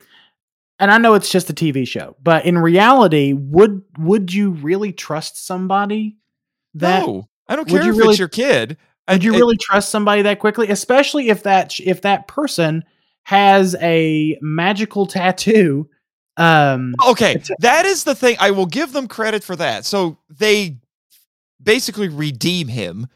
and 0.79 0.91
I 0.91 0.97
know 0.97 1.13
it's 1.13 1.29
just 1.29 1.49
a 1.49 1.53
TV 1.53 1.87
show, 1.87 2.15
but 2.21 2.45
in 2.45 2.57
reality, 2.57 3.33
would 3.33 3.83
would 3.97 4.33
you 4.33 4.51
really 4.51 4.91
trust 4.91 5.45
somebody 5.45 6.17
that 6.73 7.05
no, 7.05 7.29
I 7.47 7.55
don't 7.55 7.67
care 7.67 7.81
if 7.81 7.95
really- 7.95 8.09
it's 8.09 8.19
your 8.19 8.27
kid. 8.27 8.77
Would 9.13 9.23
you 9.23 9.33
it- 9.33 9.39
really 9.39 9.57
trust 9.57 9.89
somebody 9.89 10.21
that 10.23 10.39
quickly, 10.39 10.69
especially 10.69 11.29
if 11.29 11.43
that 11.43 11.79
if 11.79 12.01
that 12.01 12.27
person 12.27 12.83
has 13.23 13.75
a 13.81 14.37
magical 14.41 15.05
tattoo 15.07 15.89
um 16.37 16.93
Okay, 17.07 17.41
that 17.59 17.85
is 17.85 18.03
the 18.03 18.15
thing. 18.15 18.35
I 18.39 18.51
will 18.51 18.65
give 18.65 18.91
them 18.91 19.07
credit 19.07 19.43
for 19.43 19.55
that. 19.55 19.85
So 19.85 20.17
they 20.29 20.77
basically 21.61 22.09
redeem 22.09 22.67
him 22.67 23.07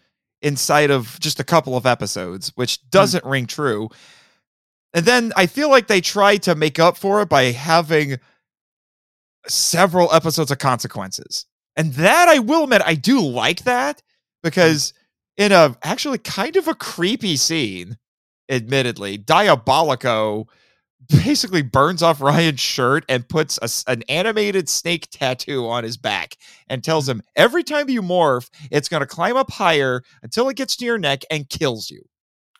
inside 0.41 0.89
of 0.89 1.19
just 1.19 1.39
a 1.39 1.43
couple 1.43 1.75
of 1.75 1.85
episodes, 1.85 2.53
which 2.55 2.89
doesn't 2.89 3.25
ring 3.25 3.45
true. 3.45 3.89
And 4.93 5.05
then 5.05 5.33
I 5.35 5.47
feel 5.47 5.69
like 5.69 5.87
they 5.87 6.01
tried 6.01 6.43
to 6.43 6.55
make 6.55 6.79
up 6.79 6.97
for 6.97 7.21
it 7.21 7.29
by 7.29 7.43
having 7.51 8.19
several 9.47 10.11
episodes 10.13 10.49
of 10.51 10.57
consequences. 10.59 11.45
And 11.75 11.93
that 11.93 12.27
I 12.29 12.39
will 12.39 12.63
admit, 12.63 12.81
I 12.85 12.95
do 12.95 13.19
like 13.21 13.63
that 13.63 14.01
because 14.43 14.93
in 15.39 15.53
a 15.53 15.75
actually 15.81 16.19
kind 16.19 16.57
of 16.57 16.67
a 16.67 16.75
creepy 16.75 17.37
scene, 17.37 17.97
admittedly, 18.49 19.17
Diabolico 19.17 20.45
basically 21.07 21.61
burns 21.61 22.03
off 22.03 22.21
Ryan's 22.21 22.59
shirt 22.59 23.05
and 23.07 23.27
puts 23.27 23.57
a 23.61 23.91
an 23.91 24.03
animated 24.09 24.67
snake 24.67 25.07
tattoo 25.09 25.67
on 25.67 25.83
his 25.83 25.97
back 25.97 26.35
and 26.67 26.83
tells 26.83 27.07
him 27.07 27.23
every 27.35 27.63
time 27.63 27.89
you 27.89 28.01
morph, 28.01 28.49
it's 28.69 28.89
going 28.89 28.99
to 28.99 29.07
climb 29.07 29.37
up 29.37 29.49
higher 29.49 30.03
until 30.21 30.49
it 30.49 30.57
gets 30.57 30.75
to 30.75 30.85
your 30.85 30.99
neck 30.99 31.23
and 31.31 31.49
kills 31.49 31.89
you. 31.89 32.03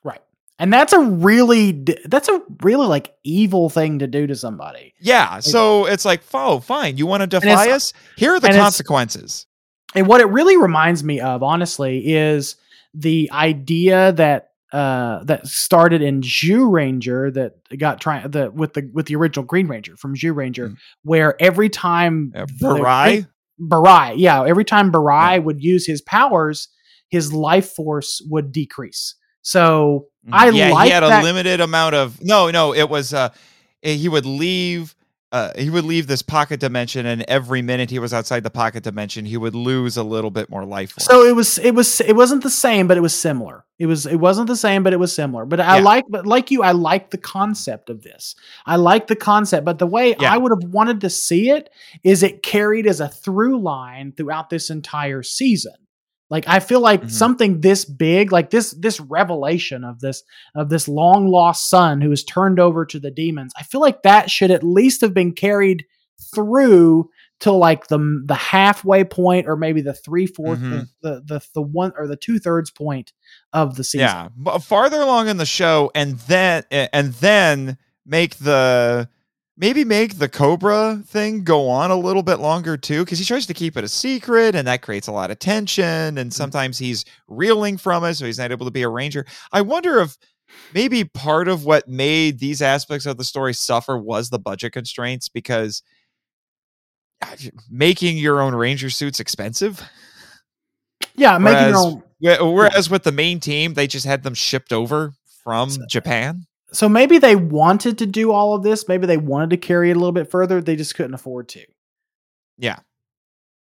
right. 0.04 0.22
And 0.58 0.72
that's 0.72 0.94
a 0.94 1.00
really 1.00 1.86
that's 2.06 2.30
a 2.30 2.42
really 2.64 2.88
like 2.88 3.14
evil 3.26 3.70
thing 3.70 4.00
to 4.00 4.08
do 4.08 4.26
to 4.26 4.36
somebody. 4.36 4.94
Yeah, 5.02 5.42
so 5.42 5.86
it's 5.86 6.06
like, 6.06 6.22
oh, 6.34 6.62
fine. 6.62 6.96
You 6.96 7.08
want 7.08 7.22
to 7.22 7.28
defy 7.28 7.72
us? 7.72 7.92
Here 8.16 8.34
are 8.34 8.40
the 8.40 8.50
consequences. 8.50 9.48
And 9.96 10.08
what 10.08 10.22
it 10.22 10.26
really 10.26 10.56
reminds 10.56 11.04
me 11.04 11.20
of, 11.20 11.44
honestly, 11.44 12.14
is 12.16 12.56
the 12.94 13.30
idea 13.32 14.12
that 14.14 14.50
uh 14.72 15.24
that 15.24 15.48
started 15.48 16.02
in 16.02 16.22
Zyuranger 16.22 17.34
that 17.34 17.54
got 17.80 18.00
trying 18.00 18.30
the 18.30 18.52
with 18.52 18.74
the 18.74 18.90
with 18.94 19.08
the 19.08 19.16
original 19.16 19.46
Green 19.46 19.68
Ranger 19.68 19.98
from 19.98 20.16
Zyuranger, 20.16 20.70
Mm. 20.70 20.76
where 21.04 21.42
every 21.42 21.70
time 21.70 22.32
Burai? 22.62 23.28
Burai, 23.60 24.14
yeah, 24.18 24.44
every 24.46 24.64
time 24.66 24.92
Burai 24.92 25.34
Yeah. 25.34 25.38
would 25.40 25.62
use 25.64 25.86
his 25.88 26.02
powers, 26.02 26.68
his 27.10 27.34
life 27.34 27.72
force 27.72 28.22
would 28.30 28.52
decrease. 28.52 29.16
So 29.42 30.06
I 30.32 30.48
Mm-hmm. 30.48 30.56
yeah, 30.58 30.70
like 30.74 30.86
he 30.86 30.92
had 30.92 31.04
that- 31.04 31.24
a 31.24 31.26
limited 31.26 31.62
amount 31.62 31.96
of 31.96 32.22
no, 32.22 32.52
no. 32.52 32.74
It 32.74 32.90
was 32.90 33.14
uh, 33.14 33.30
he 33.82 34.08
would 34.08 34.26
leave. 34.26 34.94
Uh, 35.32 35.52
he 35.56 35.70
would 35.70 35.86
leave 35.86 36.08
this 36.08 36.24
pocket 36.24 36.60
dimension, 36.60 37.06
and 37.06 37.22
every 37.28 37.62
minute 37.62 37.92
he 37.92 38.00
was 38.00 38.14
outside 38.14 38.42
the 38.42 38.50
pocket 38.50 38.82
dimension, 38.84 39.26
he 39.26 39.38
would 39.38 39.54
lose 39.54 39.96
a 39.96 40.04
little 40.04 40.32
bit 40.32 40.50
more 40.50 40.66
life 40.66 40.92
force. 40.92 41.06
So 41.06 41.24
it 41.24 41.36
was 41.36 41.60
it 41.60 41.76
was 41.76 42.02
it 42.02 42.16
wasn't 42.16 42.42
the 42.42 42.50
same, 42.50 42.88
but 42.88 42.98
it 42.98 43.02
was 43.02 43.14
similar. 43.14 43.64
It 43.78 43.86
was 43.86 44.08
it 44.08 44.16
wasn't 44.16 44.48
the 44.48 44.56
same, 44.56 44.82
but 44.82 44.92
it 44.92 44.98
was 45.00 45.14
similar. 45.14 45.46
But 45.46 45.60
I 45.60 45.78
Yeah. 45.78 45.84
like 45.84 46.06
but 46.10 46.26
like 46.26 46.50
you, 46.50 46.64
I 46.64 46.72
like 46.72 47.12
the 47.12 47.20
concept 47.20 47.92
of 47.92 48.02
this. 48.02 48.34
I 48.66 48.78
like 48.78 49.06
the 49.06 49.16
concept, 49.16 49.66
but 49.66 49.78
the 49.78 49.86
way 49.86 50.16
Yeah. 50.20 50.34
I 50.34 50.38
would 50.38 50.52
have 50.52 50.72
wanted 50.72 51.02
to 51.02 51.12
see 51.12 51.52
it 51.52 51.70
is 52.04 52.24
it 52.24 52.42
carried 52.42 52.88
as 52.88 53.00
a 53.00 53.08
through 53.08 53.60
line 53.62 54.14
throughout 54.18 54.50
this 54.50 54.72
entire 54.72 55.22
season. 55.22 55.76
Like 56.30 56.46
I 56.48 56.60
feel 56.60 56.80
like 56.80 57.04
Mhm. 57.04 57.12
something 57.12 57.62
this 57.62 57.86
big, 57.86 58.32
like 58.32 58.50
this 58.52 58.72
this 58.72 59.00
revelation 59.00 59.84
of 59.84 60.00
this 60.00 60.22
of 60.56 60.70
this 60.70 60.88
long 60.88 61.28
lost 61.28 61.70
son 61.70 62.02
who 62.02 62.12
is 62.12 62.24
turned 62.24 62.60
over 62.60 62.86
to 62.86 63.00
the 63.00 63.12
demons. 63.12 63.52
I 63.58 63.64
feel 63.64 63.82
like 63.82 64.04
that 64.04 64.30
should 64.30 64.52
at 64.52 64.64
least 64.64 65.02
have 65.02 65.14
been 65.14 65.32
carried 65.34 65.86
through 66.34 67.10
to 67.40 67.52
like 67.52 67.88
the 67.88 68.22
the 68.26 68.36
halfway 68.36 69.04
point 69.04 69.48
or 69.48 69.56
maybe 69.56 69.82
the 69.82 69.94
three 69.94 70.28
Mhm. 70.28 70.88
the, 71.02 71.22
the 71.26 71.42
the 71.56 71.62
one 71.62 71.94
or 71.98 72.06
the 72.08 72.18
two 72.18 72.38
thirds 72.38 72.70
point 72.70 73.14
of 73.54 73.76
the 73.76 73.84
season. 73.84 74.02
yeah, 74.08 74.30
but 74.36 74.60
farther 74.60 75.02
along 75.02 75.30
in 75.30 75.38
the 75.38 75.46
show, 75.46 75.90
and 75.96 76.20
then 76.20 76.64
and 76.72 77.14
then 77.14 77.78
make 78.06 78.36
the 78.38 79.08
maybe 79.60 79.84
make 79.84 80.18
the 80.18 80.30
Cobra 80.30 81.04
thing 81.06 81.44
go 81.44 81.70
on 81.70 81.92
a 81.92 81.96
little 81.98 82.24
bit 82.24 82.40
longer 82.40 82.78
too, 82.78 83.04
because 83.04 83.20
he 83.20 83.26
tries 83.26 83.46
to 83.46 83.54
keep 83.54 83.78
it 83.78 83.84
a 83.84 83.90
secret, 83.90 84.56
and 84.56 84.68
that 84.68 84.82
creates 84.82 85.08
a 85.08 85.12
lot 85.12 85.30
of 85.30 85.38
tension. 85.38 85.84
And 85.84 86.18
mm-hmm. 86.18 86.30
sometimes 86.30 86.80
he's 86.80 87.06
reeling 87.28 87.78
from 87.78 88.04
it, 88.06 88.16
so 88.16 88.26
he's 88.26 88.40
not 88.40 88.52
able 88.52 88.66
to 88.66 88.72
be 88.72 88.82
a 88.84 88.90
ranger. 88.90 89.26
I 89.52 89.62
wonder 89.62 90.00
if 90.00 90.18
maybe 90.74 91.04
part 91.04 91.48
of 91.48 91.66
what 91.66 91.88
made 91.88 92.40
these 92.40 92.62
aspects 92.62 93.06
of 93.06 93.18
the 93.18 93.24
story 93.24 93.54
suffer 93.54 93.98
was 93.98 94.30
the 94.30 94.40
budget 94.40 94.72
constraints, 94.74 95.30
because 95.30 95.84
making 97.70 98.18
your 98.18 98.42
own 98.42 98.56
ranger 98.56 98.90
suits 98.90 99.20
expensive. 99.20 99.84
Yeah, 101.16 101.38
making 101.38 101.70
your 101.70 101.72
Whereas- 101.74 101.86
own. 101.86 102.04
Whe- 102.22 102.54
Whereas 102.54 102.90
with 102.90 103.04
the 103.04 103.12
main 103.12 103.40
team, 103.40 103.74
they 103.74 103.88
just 103.88 104.06
had 104.06 104.24
them 104.24 104.34
shipped 104.34 104.74
over 104.74 105.14
from 105.44 105.70
Japan. 105.90 106.46
So 106.72 106.88
maybe 106.88 107.18
they 107.18 107.36
wanted 107.36 107.98
to 108.00 108.06
do 108.06 108.32
all 108.32 108.54
of 108.54 108.64
this. 108.64 108.88
Maybe 108.88 109.08
they 109.08 109.18
wanted 109.18 109.50
to 109.52 109.58
carry 109.58 109.90
it 109.90 109.96
a 109.96 110.00
little 110.00 110.12
bit 110.12 110.30
further. 110.30 110.62
They 110.62 110.76
just 110.76 110.96
couldn't 110.96 111.14
afford 111.14 111.50
to. 111.50 111.66
Yeah. 112.58 112.80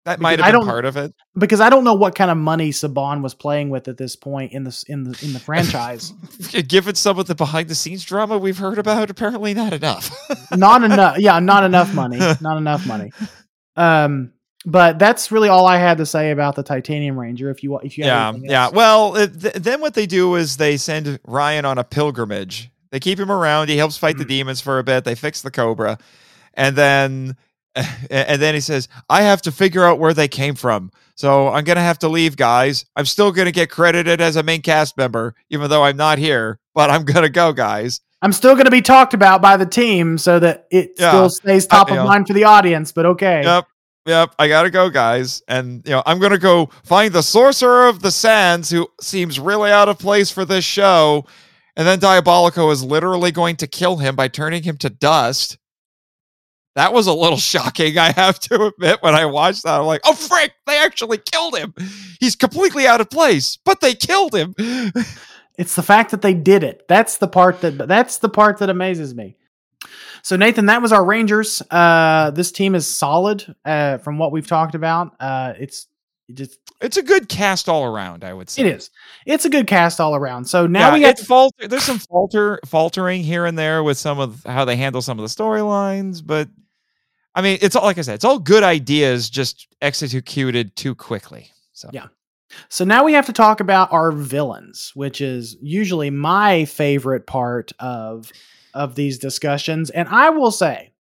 That 0.06 0.20
Because 0.20 0.22
might 0.22 0.40
have 0.40 0.54
been 0.54 0.66
part 0.66 0.86
of 0.86 0.98
it. 0.98 1.16
Because 1.36 1.60
I 1.60 1.72
don't 1.72 1.84
know 1.84 1.96
what 1.96 2.14
kind 2.14 2.30
of 2.30 2.38
money 2.38 2.70
Saban 2.70 3.24
was 3.24 3.34
playing 3.34 3.72
with 3.72 3.88
at 3.88 3.98
this 3.98 4.16
point 4.16 4.54
in 4.54 4.64
this 4.64 4.84
in 4.84 5.04
the 5.04 5.20
in 5.24 5.34
the 5.34 5.40
franchise. 5.40 6.14
Given 6.68 6.94
some 6.94 7.18
of 7.18 7.26
the 7.26 7.34
behind 7.34 7.70
the 7.70 7.76
scenes 7.76 8.04
drama 8.04 8.38
we've 8.38 8.60
heard 8.60 8.78
about, 8.78 9.10
apparently 9.10 9.56
not 9.56 9.74
enough. 9.74 10.16
not 10.52 10.84
enough. 10.84 11.18
Yeah, 11.18 11.40
not 11.40 11.64
enough 11.64 11.94
money. 11.94 12.20
Not 12.42 12.58
enough 12.58 12.86
money. 12.86 13.12
Um, 13.76 14.34
but 14.66 15.00
that's 15.00 15.32
really 15.32 15.50
all 15.50 15.66
I 15.66 15.78
had 15.78 15.98
to 15.98 16.06
say 16.06 16.32
about 16.32 16.56
the 16.56 16.64
Titanium 16.64 17.20
Ranger. 17.20 17.50
If 17.50 17.64
you 17.64 17.80
if 17.80 17.98
you 17.98 18.06
yeah, 18.06 18.32
yeah. 18.36 18.70
Well, 18.70 19.14
th- 19.14 19.56
then 19.56 19.82
what 19.82 19.96
they 19.96 20.06
do 20.06 20.36
is 20.36 20.58
they 20.58 20.78
send 20.78 21.20
Ryan 21.24 21.66
on 21.66 21.78
a 21.80 21.84
pilgrimage. 21.84 22.70
They 22.96 23.02
keep 23.02 23.20
him 23.20 23.30
around. 23.30 23.68
He 23.68 23.76
helps 23.76 23.98
fight 23.98 24.18
the 24.18 24.24
Mhm. 24.24 24.30
demons 24.30 24.62
for 24.62 24.80
a 24.80 24.84
bit. 24.86 25.04
They 25.04 25.16
fix 25.16 25.42
the 25.42 25.52
Cobra, 25.52 25.98
and 26.54 26.78
then 26.78 27.36
and 28.10 28.42
then 28.42 28.54
he 28.54 28.62
says, 28.62 28.88
"I 29.10 29.24
have 29.24 29.42
to 29.42 29.52
figure 29.52 29.84
out 29.84 30.00
where 30.00 30.14
they 30.14 30.30
came 30.30 30.56
from. 30.56 30.92
So 31.16 31.50
I'm 31.50 31.66
gonna 31.66 31.82
have 31.82 32.00
to 32.00 32.08
leave, 32.08 32.38
guys. 32.38 32.86
I'm 32.96 33.06
still 33.06 33.34
gonna 33.34 33.52
get 33.52 33.70
credited 33.70 34.22
as 34.22 34.38
a 34.38 34.44
main 34.44 34.62
cast 34.62 34.96
member, 34.96 35.36
even 35.50 35.70
though 35.70 35.84
I'm 35.84 35.98
not 35.98 36.20
here. 36.20 36.58
But 36.74 36.90
I'm 36.90 37.04
gonna 37.04 37.28
go, 37.28 37.52
guys." 37.52 38.00
I'm 38.22 38.32
still 38.32 38.54
going 38.54 38.64
to 38.66 38.72
be 38.72 38.82
talked 38.82 39.14
about 39.14 39.42
by 39.42 39.58
the 39.58 39.66
team 39.66 40.18
so 40.18 40.40
that 40.40 40.68
it 40.72 40.92
Yeah. 40.98 41.10
still 41.10 41.30
stays 41.30 41.68
top 41.68 41.90
of 41.92 41.98
know. 41.98 42.06
mind 42.06 42.28
for 42.28 42.34
the 42.34 42.46
audience. 42.46 42.94
But 42.94 43.06
okay, 43.06 43.42
Yep. 43.44 43.66
Yep, 44.08 44.36
I 44.40 44.48
gotta 44.48 44.70
go, 44.70 44.90
guys. 44.90 45.42
And 45.50 45.82
you 45.86 45.92
know, 45.92 46.02
I'm 46.06 46.20
gonna 46.20 46.38
go 46.38 46.70
find 46.86 47.12
the 47.12 47.22
sorcerer 47.22 47.88
of 47.90 48.02
the 48.02 48.12
sands 48.12 48.70
who 48.70 48.88
seems 49.02 49.38
really 49.38 49.70
out 49.70 49.90
of 49.90 50.00
place 50.00 50.32
for 50.32 50.46
this 50.46 50.64
show. 50.64 51.26
And 51.76 51.88
then 51.88 52.00
Diabolico 52.00 52.72
is 52.72 52.84
literally 52.84 53.32
going 53.32 53.58
to 53.58 53.68
kill 53.68 53.98
him 53.98 54.16
by 54.16 54.28
turning 54.28 54.64
him 54.64 54.78
to 54.78 54.90
dust. 54.90 55.58
That 56.76 56.94
was 56.94 57.08
a 57.08 57.14
little 57.14 57.38
shocking, 57.54 57.98
I 57.98 58.12
have 58.12 58.40
to 58.42 58.68
admit, 58.68 59.02
when 59.02 59.16
I 59.16 59.26
watched 59.26 59.64
that. 59.64 59.80
I'm 59.80 59.86
like, 59.86 60.02
oh 60.06 60.14
frick, 60.14 60.54
they 60.66 60.78
actually 60.78 61.18
killed 61.18 61.56
him. 61.58 61.74
He's 62.20 62.36
completely 62.36 62.88
out 62.88 63.02
of 63.02 63.10
place, 63.10 63.58
but 63.64 63.82
they 63.82 63.94
killed 63.94 64.36
him. 64.36 64.56
It's 65.58 65.76
the 65.76 65.84
fact 65.84 66.12
that 66.12 66.22
they 66.22 66.34
did 66.34 66.64
it. 66.64 66.88
That's 66.88 67.18
the 67.18 67.28
part 67.28 67.62
that 67.62 67.88
that's 67.88 68.18
the 68.18 68.30
part 68.30 68.58
that 68.58 68.70
amazes 68.70 69.16
me. 69.16 69.38
So 70.22 70.36
Nathan, 70.36 70.66
that 70.66 70.82
was 70.82 70.92
our 70.92 71.06
Rangers. 71.06 71.62
Uh, 71.70 72.32
this 72.32 72.52
team 72.52 72.76
is 72.76 72.88
solid 72.88 73.56
uh, 73.64 74.00
from 74.00 74.18
what 74.18 74.32
we've 74.32 74.48
talked 74.48 74.76
about. 74.76 75.16
Uh, 75.20 75.54
it's 75.58 75.88
it 76.28 76.36
just 76.36 76.60
It's 76.82 76.98
a 76.98 77.04
good 77.04 77.30
cast 77.30 77.70
all 77.70 77.86
around, 77.86 78.24
I 78.24 78.34
would 78.34 78.50
say. 78.50 78.64
it 78.64 78.68
is. 78.68 78.90
It's 79.26 79.46
a 79.46 79.50
good 79.50 79.68
cast 79.68 80.00
all 80.00 80.16
around. 80.16 80.46
So 80.46 80.68
now 80.68 80.90
yeah, 80.90 80.94
we 80.94 81.06
it 81.06 81.20
falter. 81.20 81.68
There's 81.68 81.84
some 81.84 82.00
falter 82.00 82.60
faltering 82.66 83.24
here 83.24 83.46
and 83.46 83.58
there 83.58 83.84
with 83.84 83.98
some 83.98 84.20
of 84.20 84.44
how 84.46 84.66
they 84.66 84.76
handle 84.76 85.02
some 85.02 85.20
of 85.20 85.24
the 85.24 85.30
storylines, 85.30 86.26
but 86.26 86.50
I 87.36 87.42
mean, 87.42 87.60
it's 87.62 87.76
all 87.76 87.84
like 87.84 87.98
I 87.98 88.02
said, 88.02 88.16
it's 88.16 88.26
all 88.26 88.40
good 88.40 88.64
ideas 88.64 89.30
just 89.30 89.68
executed 89.82 90.76
too 90.76 90.96
quickly. 90.96 91.52
So 91.74 91.90
Yeah. 91.92 92.08
So 92.70 92.86
now 92.86 93.04
we 93.04 93.14
have 93.14 93.26
to 93.26 93.34
talk 93.34 93.60
about 93.60 93.92
our 93.92 94.12
villains, 94.12 94.92
which 94.96 95.20
is 95.20 95.58
usually 95.62 96.10
my 96.10 96.66
favorite 96.66 97.28
part 97.28 97.72
of 97.80 98.32
of 98.74 98.96
these 98.96 99.18
discussions. 99.20 99.90
And 99.90 100.08
I 100.10 100.30
will 100.30 100.52
say, 100.52 100.92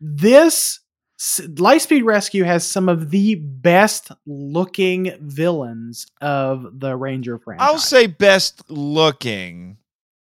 this 0.00 0.80
Lightspeed 1.18 2.04
Rescue 2.04 2.44
has 2.44 2.66
some 2.66 2.88
of 2.90 3.10
the 3.10 3.36
best 3.36 4.10
looking 4.26 5.12
villains 5.20 6.06
of 6.20 6.78
the 6.78 6.94
Ranger 6.96 7.38
franchise. 7.38 7.66
I'll 7.68 7.78
say 7.78 8.06
best 8.06 8.70
looking. 8.70 9.78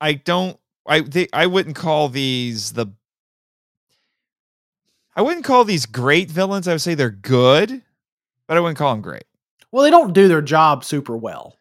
I 0.02 0.14
don't. 0.14 0.58
I 0.88 1.02
they, 1.02 1.28
I 1.32 1.46
wouldn't 1.46 1.76
call 1.76 2.10
these 2.10 2.72
the. 2.74 2.88
I 5.16 5.22
wouldn't 5.22 5.46
call 5.46 5.64
these 5.64 5.86
great 5.86 6.32
villains. 6.32 6.68
I 6.68 6.72
would 6.74 6.82
say 6.82 6.96
they're 6.96 7.10
good, 7.10 7.84
but 8.48 8.58
I 8.58 8.60
wouldn't 8.60 8.78
call 8.78 8.94
them 8.94 9.02
great. 9.02 9.26
well, 9.72 9.84
they 9.84 9.92
don't 9.92 10.14
do 10.14 10.28
their 10.28 10.42
job 10.42 10.84
super 10.84 11.16
well. 11.16 11.56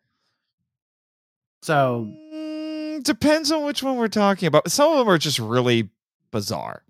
So 1.63 2.11
Mm, 2.33 3.03
depends 3.03 3.51
on 3.53 3.65
which 3.65 3.83
one 3.83 3.97
we're 3.97 4.09
talking 4.09 4.47
about. 4.47 4.71
Some 4.71 4.91
of 4.93 4.99
them 4.99 5.09
are 5.09 5.19
just 5.19 5.39
really 5.39 5.91
bizarre. 6.31 6.83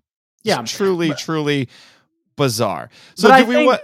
Just 0.45 0.73
Yeah, 0.73 0.77
truly, 0.77 1.09
but- 1.09 1.17
truly 1.17 1.67
bizarre. 2.39 2.89
So 3.15 3.27
But 3.29 3.37
do 3.37 3.43
I 3.43 3.47
we 3.47 3.55
think- 3.55 3.67
want? 3.69 3.81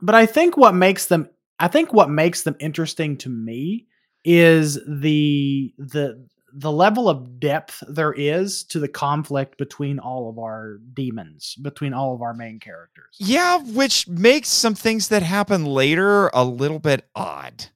but 0.00 0.14
I 0.16 0.26
think 0.26 0.56
what 0.56 0.74
makes 0.74 1.06
them 1.06 1.28
I 1.60 1.68
think 1.68 1.92
what 1.92 2.08
makes 2.10 2.42
them 2.42 2.56
interesting 2.60 3.16
to 3.18 3.28
me 3.28 3.86
is 4.24 4.74
the 4.86 5.72
the 5.78 6.26
the 6.52 6.72
level 6.72 7.08
of 7.10 7.38
depth 7.38 7.82
there 7.88 8.12
is 8.12 8.64
to 8.64 8.80
the 8.80 8.88
conflict 8.88 9.58
between 9.58 9.98
all 9.98 10.30
of 10.30 10.38
our 10.38 10.78
demons, 10.94 11.54
between 11.60 11.92
all 11.92 12.14
of 12.14 12.22
our 12.22 12.32
main 12.32 12.58
characters. 12.58 13.14
Yeah, 13.18 13.58
which 13.58 14.08
makes 14.08 14.48
some 14.48 14.74
things 14.74 15.08
that 15.08 15.22
happen 15.22 15.66
later 15.66 16.28
a 16.32 16.44
little 16.44 16.78
bit 16.78 17.06
odd. 17.14 17.66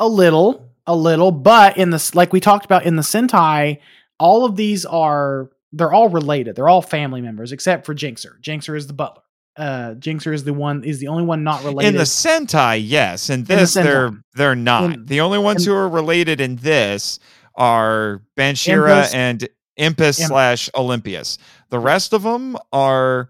A 0.00 0.08
little, 0.08 0.70
a 0.86 0.94
little, 0.94 1.32
but 1.32 1.76
in 1.76 1.90
this 1.90 2.14
like 2.14 2.32
we 2.32 2.40
talked 2.40 2.64
about 2.64 2.84
in 2.86 2.96
the 2.96 3.02
Sentai, 3.02 3.78
all 4.18 4.44
of 4.44 4.56
these 4.56 4.84
are 4.84 5.50
they're 5.72 5.92
all 5.92 6.08
related. 6.08 6.56
They're 6.56 6.68
all 6.68 6.82
family 6.82 7.20
members 7.20 7.52
except 7.52 7.84
for 7.86 7.94
Jinxer. 7.94 8.40
Jinxer 8.40 8.76
is 8.76 8.86
the 8.86 8.92
butler. 8.94 9.22
Uh 9.56 9.94
Jinxer 9.98 10.32
is 10.32 10.44
the 10.44 10.54
one 10.54 10.84
is 10.84 10.98
the 11.00 11.08
only 11.08 11.24
one 11.24 11.42
not 11.44 11.64
related. 11.64 11.88
In 11.90 11.96
the 11.96 12.04
Sentai, 12.04 12.80
yes. 12.84 13.28
In 13.30 13.44
the 13.44 13.56
this, 13.56 13.74
they're 13.74 14.12
they're 14.34 14.54
not. 14.54 14.92
In- 14.92 15.06
the 15.06 15.20
only 15.20 15.38
ones 15.38 15.66
in- 15.66 15.72
who 15.72 15.76
are 15.78 15.88
related 15.88 16.40
in 16.40 16.56
this 16.56 17.18
are 17.56 18.22
Bansheera 18.36 19.02
Impus- 19.04 19.14
and 19.14 19.48
Impus 19.78 20.20
Imp- 20.20 20.28
slash 20.28 20.70
Olympius. 20.76 21.38
The 21.70 21.78
rest 21.80 22.12
of 22.12 22.22
them 22.22 22.56
are 22.72 23.28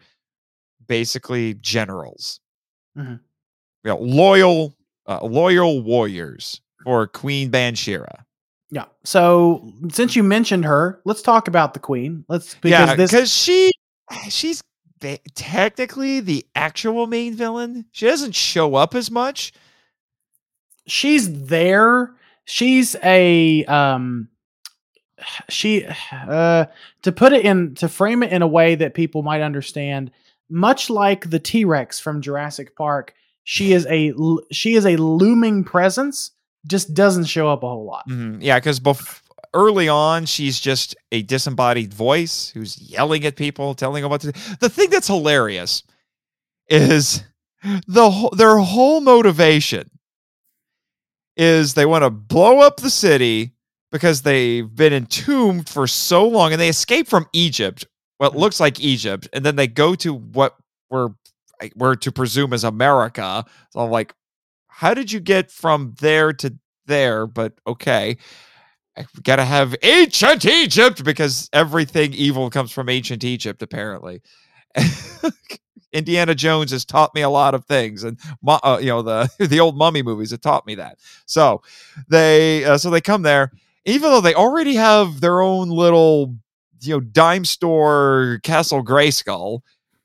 basically 0.86 1.54
generals. 1.54 2.40
Mhm. 2.96 3.20
You 3.84 3.90
know, 3.90 3.98
loyal, 3.98 4.74
uh, 5.06 5.20
loyal 5.24 5.82
warriors 5.82 6.60
for 6.84 7.06
Queen 7.06 7.50
Bansheera. 7.50 8.24
Yeah. 8.70 8.84
So 9.04 9.72
since 9.90 10.14
you 10.14 10.22
mentioned 10.22 10.64
her, 10.64 11.00
let's 11.04 11.22
talk 11.22 11.48
about 11.48 11.74
the 11.74 11.80
queen. 11.80 12.24
Let's 12.28 12.54
because 12.54 12.70
yeah, 12.70 12.94
this 12.94 13.32
she 13.32 13.70
she's 14.28 14.62
ba- 15.00 15.18
technically 15.34 16.20
the 16.20 16.46
actual 16.54 17.06
main 17.06 17.34
villain. 17.34 17.86
She 17.92 18.06
doesn't 18.06 18.34
show 18.34 18.74
up 18.74 18.94
as 18.94 19.10
much. 19.10 19.52
she's 20.86 21.46
there. 21.46 22.14
She's 22.44 22.96
a 23.02 23.64
um 23.66 24.28
she 25.48 25.84
uh 26.12 26.66
to 27.02 27.12
put 27.12 27.32
it 27.32 27.44
in 27.44 27.74
to 27.76 27.88
frame 27.88 28.22
it 28.22 28.32
in 28.32 28.42
a 28.42 28.46
way 28.46 28.74
that 28.74 28.94
people 28.94 29.22
might 29.22 29.42
understand, 29.42 30.10
much 30.48 30.90
like 30.90 31.30
the 31.30 31.38
T-Rex 31.38 32.00
from 32.00 32.22
Jurassic 32.22 32.76
Park, 32.76 33.14
she 33.44 33.72
is 33.72 33.86
a 33.86 34.12
she 34.52 34.74
is 34.74 34.86
a 34.86 34.96
looming 34.96 35.64
presence, 35.64 36.30
just 36.68 36.94
doesn't 36.94 37.24
show 37.24 37.48
up 37.48 37.62
a 37.62 37.68
whole 37.68 37.84
lot. 37.84 38.08
Mhm, 38.08 38.38
Yeah, 38.40 38.58
because 38.58 38.78
bef- 38.80 39.20
early 39.54 39.88
on, 39.88 40.26
she's 40.26 40.60
just 40.60 40.94
a 41.10 41.22
disembodied 41.22 41.92
voice 41.92 42.50
who's 42.50 42.78
yelling 42.80 43.24
at 43.24 43.36
people, 43.36 43.74
telling 43.74 44.02
them 44.02 44.10
what 44.10 44.20
to 44.20 44.32
do. 44.32 44.40
The 44.60 44.68
thing 44.68 44.90
that's 44.90 45.06
hilarious 45.08 45.82
is 46.68 47.22
the 47.86 48.10
whole, 48.10 48.30
their 48.30 48.58
whole 48.58 49.00
motivation 49.00 49.88
is 51.36 51.74
they 51.74 51.86
want 51.86 52.04
to 52.04 52.10
blow 52.10 52.60
up 52.60 52.78
the 52.78 52.90
city 52.90 53.52
because 53.90 54.22
they've 54.22 54.74
been 54.74 54.92
entombed 54.92 55.68
for 55.68 55.86
so 55.86 56.26
long 56.28 56.52
and 56.52 56.60
they 56.60 56.68
escape 56.68 57.08
from 57.08 57.26
Egypt, 57.32 57.86
what 58.18 58.36
looks 58.36 58.60
like 58.60 58.80
Egypt, 58.80 59.28
and 59.32 59.44
then 59.44 59.56
they 59.56 59.66
go 59.66 59.94
to 59.94 60.12
what 60.14 60.56
we're 60.90 61.08
we're 61.74 61.96
to 61.96 62.12
presume 62.12 62.52
is 62.52 62.62
America. 62.62 63.44
So 63.70 63.80
I'm 63.80 63.90
like, 63.90 64.14
how 64.78 64.94
did 64.94 65.10
you 65.10 65.18
get 65.18 65.50
from 65.50 65.96
there 65.98 66.32
to 66.32 66.54
there? 66.86 67.26
But 67.26 67.54
okay. 67.66 68.16
I 68.96 69.04
gotta 69.24 69.44
have 69.44 69.74
ancient 69.82 70.44
Egypt 70.44 71.02
because 71.02 71.50
everything 71.52 72.12
evil 72.12 72.48
comes 72.48 72.70
from 72.70 72.88
ancient 72.88 73.24
Egypt, 73.24 73.60
apparently. 73.60 74.22
Indiana 75.92 76.32
Jones 76.36 76.70
has 76.70 76.84
taught 76.84 77.12
me 77.12 77.22
a 77.22 77.28
lot 77.28 77.54
of 77.54 77.64
things, 77.64 78.04
and 78.04 78.20
uh, 78.46 78.78
you 78.80 78.86
know 78.86 79.02
the 79.02 79.28
the 79.48 79.58
old 79.58 79.76
mummy 79.76 80.02
movies 80.02 80.30
have 80.30 80.42
taught 80.42 80.64
me 80.64 80.76
that. 80.76 80.98
So 81.26 81.60
they 82.08 82.64
uh, 82.64 82.78
so 82.78 82.88
they 82.88 83.00
come 83.00 83.22
there, 83.22 83.50
even 83.84 84.12
though 84.12 84.20
they 84.20 84.34
already 84.34 84.76
have 84.76 85.20
their 85.20 85.40
own 85.40 85.70
little 85.70 86.36
you 86.80 86.94
know 86.94 87.00
dime 87.00 87.44
store 87.44 88.38
Castle 88.44 88.84
Grayskull. 88.84 89.62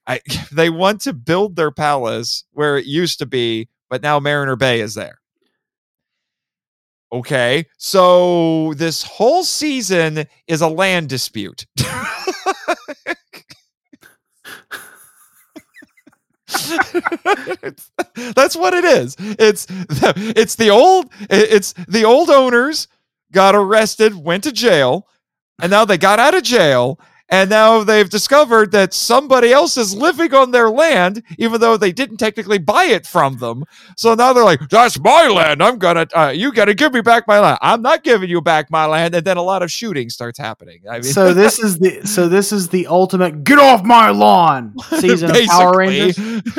I, 0.08 0.20
they 0.52 0.72
want 0.72 1.02
to 1.02 1.14
build 1.14 1.58
their 1.58 1.72
palace 1.72 2.44
where 2.54 2.76
it 2.76 2.86
used 2.86 3.20
to 3.20 3.28
be, 3.28 3.70
but 3.94 4.02
now 4.02 4.20
Mariner 4.20 4.56
Bay 4.56 4.82
is 4.82 4.96
there. 4.96 5.20
Okay, 7.12 7.68
so 7.78 8.74
this 8.74 9.04
whole 9.04 9.44
season 9.44 10.26
is 10.48 10.62
a 10.62 10.68
land 10.68 11.10
dispute. 11.10 11.68
That's 18.34 18.56
what 18.56 18.74
it 18.74 18.84
is. 18.84 19.16
It's 19.20 19.68
the, 19.68 20.34
it's 20.36 20.56
the 20.56 20.72
old 20.72 21.12
it's 21.30 21.74
the 21.88 22.04
old 22.04 22.32
owners 22.32 22.88
got 23.32 23.54
arrested, 23.54 24.16
went 24.16 24.44
to 24.46 24.52
jail, 24.52 25.08
and 25.62 25.70
now 25.70 25.86
they 25.86 26.00
got 26.00 26.18
out 26.18 26.34
of 26.34 26.42
jail, 26.42 27.00
and 27.34 27.50
now 27.50 27.84
they've 27.84 28.12
discovered 28.12 28.72
that 28.74 28.94
somebody 28.94 29.52
else 29.52 29.76
is 29.76 29.96
living 29.96 30.36
on 30.36 30.52
their 30.52 30.70
land, 30.70 31.24
even 31.40 31.60
though 31.60 31.78
they 31.78 31.92
didn't 31.92 32.18
technically 32.18 32.60
buy 32.60 32.84
it 32.84 33.08
from 33.08 33.40
them. 33.40 33.64
So 33.98 34.14
now 34.14 34.34
they're 34.34 34.44
like, 34.44 34.70
"That's 34.70 35.00
my 35.00 35.28
land. 35.30 35.64
I'm 35.64 35.80
gonna, 35.80 36.06
uh, 36.14 36.32
you 36.36 36.52
gotta 36.52 36.76
give 36.76 36.94
me 36.94 37.02
back 37.02 37.28
my 37.28 37.40
land. 37.40 37.58
I'm 37.64 37.82
not 37.82 38.04
giving 38.04 38.30
you 38.30 38.40
back 38.40 38.70
my 38.70 38.86
land." 38.86 39.16
And 39.16 39.26
then 39.26 39.38
a 39.38 39.42
lot 39.42 39.64
of 39.64 39.72
shooting 39.72 40.12
starts 40.12 40.38
happening. 40.38 40.82
I 40.88 41.00
mean, 41.00 41.04
So 41.06 41.34
this 41.34 41.58
is 41.68 41.80
the 41.80 42.06
so 42.06 42.30
this 42.30 42.52
is 42.52 42.70
the 42.70 42.86
ultimate 42.86 43.44
get 43.44 43.58
off 43.58 43.84
my 43.84 44.12
lawn 44.12 44.76
season 45.00 45.32
of 45.32 45.46
Power 45.48 45.78
Rangers. 45.78 46.16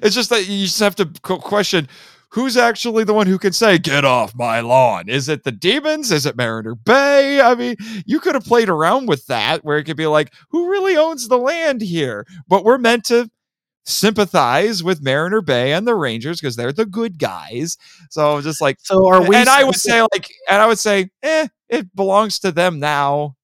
it's 0.00 0.14
just 0.14 0.30
that 0.30 0.48
you 0.48 0.64
just 0.64 0.80
have 0.80 0.96
to 0.96 1.04
question 1.20 1.86
who's 2.30 2.56
actually 2.56 3.04
the 3.04 3.14
one 3.14 3.26
who 3.26 3.38
can 3.38 3.52
say 3.52 3.78
"Get 3.78 4.04
off 4.04 4.34
my 4.34 4.60
lawn." 4.60 5.08
Is 5.08 5.28
it 5.28 5.44
the 5.44 5.52
demons? 5.52 6.10
Is 6.10 6.26
it 6.26 6.36
Mariner 6.36 6.74
Bay? 6.74 7.40
I 7.40 7.54
mean, 7.54 7.76
you 8.06 8.20
could 8.20 8.34
have 8.34 8.44
played 8.44 8.68
around 8.68 9.06
with 9.06 9.26
that, 9.26 9.64
where 9.64 9.78
it 9.78 9.84
could 9.84 9.96
be 9.96 10.06
like, 10.06 10.32
who 10.50 10.70
really 10.70 10.96
owns 10.96 11.28
the 11.28 11.38
land 11.38 11.80
here? 11.80 12.26
But 12.48 12.64
we're 12.64 12.78
meant 12.78 13.04
to 13.06 13.30
sympathize 13.84 14.84
with 14.84 15.02
Mariner 15.02 15.40
Bay 15.40 15.72
and 15.72 15.86
the 15.86 15.94
Rangers 15.94 16.40
because 16.40 16.56
they're 16.56 16.72
the 16.72 16.86
good 16.86 17.18
guys. 17.18 17.76
So 18.10 18.40
just 18.40 18.60
like, 18.60 18.76
So 18.82 19.08
are 19.08 19.26
we? 19.26 19.34
and 19.34 19.48
I 19.48 19.64
would 19.64 19.76
say 19.76 20.02
like, 20.02 20.28
and 20.48 20.60
I 20.60 20.66
would 20.66 20.78
say, 20.78 21.08
eh, 21.22 21.48
it 21.68 21.94
belongs 21.96 22.38
to 22.40 22.52
them 22.52 22.78
now. 22.78 23.34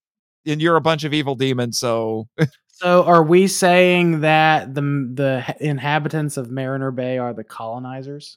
And 0.46 0.60
you're 0.60 0.76
a 0.76 0.80
bunch 0.82 1.04
of 1.04 1.14
evil 1.14 1.36
demons, 1.36 1.78
so 1.78 2.28
So 2.76 3.04
are 3.04 3.22
we 3.22 3.46
saying 3.46 4.20
that 4.20 4.74
the 4.74 4.82
the 4.82 5.56
inhabitants 5.60 6.36
of 6.36 6.50
Mariner 6.50 6.90
Bay 6.90 7.16
are 7.18 7.32
the 7.32 7.44
colonizers? 7.44 8.36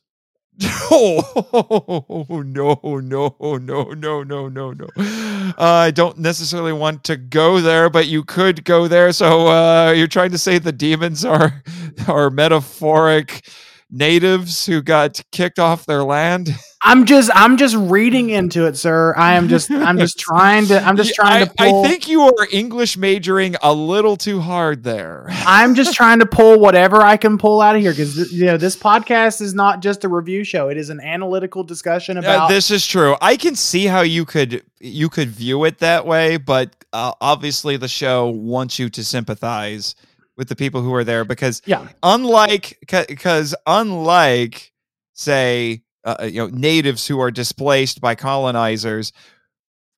Oh 0.89 2.25
no, 2.45 2.79
no, 2.81 2.99
no, 3.01 3.35
no, 3.59 4.23
no, 4.23 4.47
no, 4.49 4.71
no. 4.71 4.88
Uh, 4.97 5.53
I 5.57 5.91
don't 5.91 6.17
necessarily 6.17 6.73
want 6.73 7.03
to 7.05 7.17
go 7.17 7.61
there, 7.61 7.89
but 7.89 8.07
you 8.07 8.23
could 8.23 8.63
go 8.63 8.88
there. 8.88 9.11
So 9.11 9.47
uh, 9.47 9.91
you're 9.91 10.07
trying 10.07 10.31
to 10.31 10.38
say 10.38 10.57
the 10.57 10.71
demons 10.71 11.23
are 11.23 11.61
are 12.07 12.29
metaphoric 12.29 13.47
natives 13.89 14.65
who 14.65 14.81
got 14.81 15.22
kicked 15.31 15.59
off 15.59 15.85
their 15.85 16.03
land? 16.03 16.49
I'm 16.81 17.05
just 17.05 17.31
I'm 17.34 17.57
just 17.57 17.76
reading 17.76 18.30
into 18.30 18.65
it, 18.65 18.77
sir. 18.77 19.14
I 19.18 19.34
am 19.34 19.47
just 19.47 19.72
I'm 19.72 19.97
just 19.97 20.19
trying 20.19 20.68
to 20.68 20.80
I'm 20.80 20.95
just 20.95 21.15
trying 21.15 21.41
I, 21.41 21.45
to 21.45 21.53
pull 21.57 21.84
I 21.84 21.88
think 21.88 22.07
you 22.07 22.22
are 22.22 22.47
English 22.51 22.97
majoring 22.97 23.55
a 23.64 23.73
little 23.73 24.15
too 24.15 24.39
hard 24.39 24.84
there. 24.84 25.26
I'm 25.30 25.73
just 25.73 25.93
trying 25.95 26.19
to 26.19 26.26
pull 26.26 26.59
whatever 26.59 27.01
I 27.01 27.18
can 27.18 27.38
pull 27.39 27.61
out 27.61 27.76
of 27.76 27.81
here 27.81 27.91
because 27.91 28.31
you 28.31 28.45
know 28.45 28.57
this 28.57 28.76
podcast 28.77 29.41
is 29.41 29.53
not 29.55 29.81
just 29.81 30.03
a 30.03 30.07
review 30.07 30.43
show; 30.43 30.69
it 30.69 30.77
is 30.77 30.89
an 30.91 30.99
analytical 30.99 31.64
discussion 31.64 32.18
Uh, 32.18 32.22
about. 32.22 32.49
this 32.49 32.69
is 32.69 32.85
true. 32.85 33.15
I 33.22 33.38
can 33.38 33.55
see 33.55 33.85
how 33.88 34.01
you 34.01 34.23
could 34.23 34.64
you 34.80 35.09
could 35.09 35.30
view 35.30 35.64
it 35.65 35.80
that 35.80 36.05
way, 36.05 36.38
but 36.38 36.76
uh, 36.93 37.14
obviously 37.19 37.76
the 37.77 37.88
show 37.88 38.27
wants 38.27 38.77
you 38.77 38.89
to 38.91 39.03
sympathize 39.03 39.95
with 40.38 40.49
the 40.49 40.55
people 40.55 40.81
who 40.81 40.93
are 40.93 41.03
there 41.03 41.26
because 41.26 41.61
yeah, 41.65 41.88
unlike 42.03 42.77
because 43.07 43.55
unlike 43.65 44.72
say 45.14 45.81
uh, 46.03 46.15
you 46.23 46.39
know 46.39 46.47
natives 46.47 47.07
who 47.07 47.19
are 47.19 47.31
displaced 47.31 47.99
by 47.99 48.15
colonizers 48.15 49.11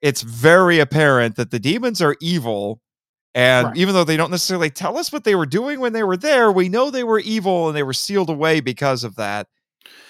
it's 0.01 0.21
very 0.21 0.79
apparent 0.79 1.35
that 1.35 1.51
the 1.51 1.59
demons 1.59 2.01
are 2.01 2.15
evil. 2.21 2.81
And 3.35 3.67
Right. 3.67 3.77
even 3.77 3.93
though 3.93 4.03
they 4.03 4.17
don't 4.17 4.31
necessarily 4.31 4.69
tell 4.69 4.97
us 4.97 5.11
what 5.11 5.23
they 5.23 5.35
were 5.35 5.45
doing 5.45 5.79
when 5.79 5.93
they 5.93 6.03
were 6.03 6.17
there, 6.17 6.51
we 6.51 6.67
know 6.67 6.89
they 6.89 7.03
were 7.03 7.19
evil 7.19 7.67
and 7.67 7.77
they 7.77 7.83
were 7.83 7.93
sealed 7.93 8.29
away 8.29 8.59
because 8.59 9.03
of 9.03 9.15
that. 9.15 9.47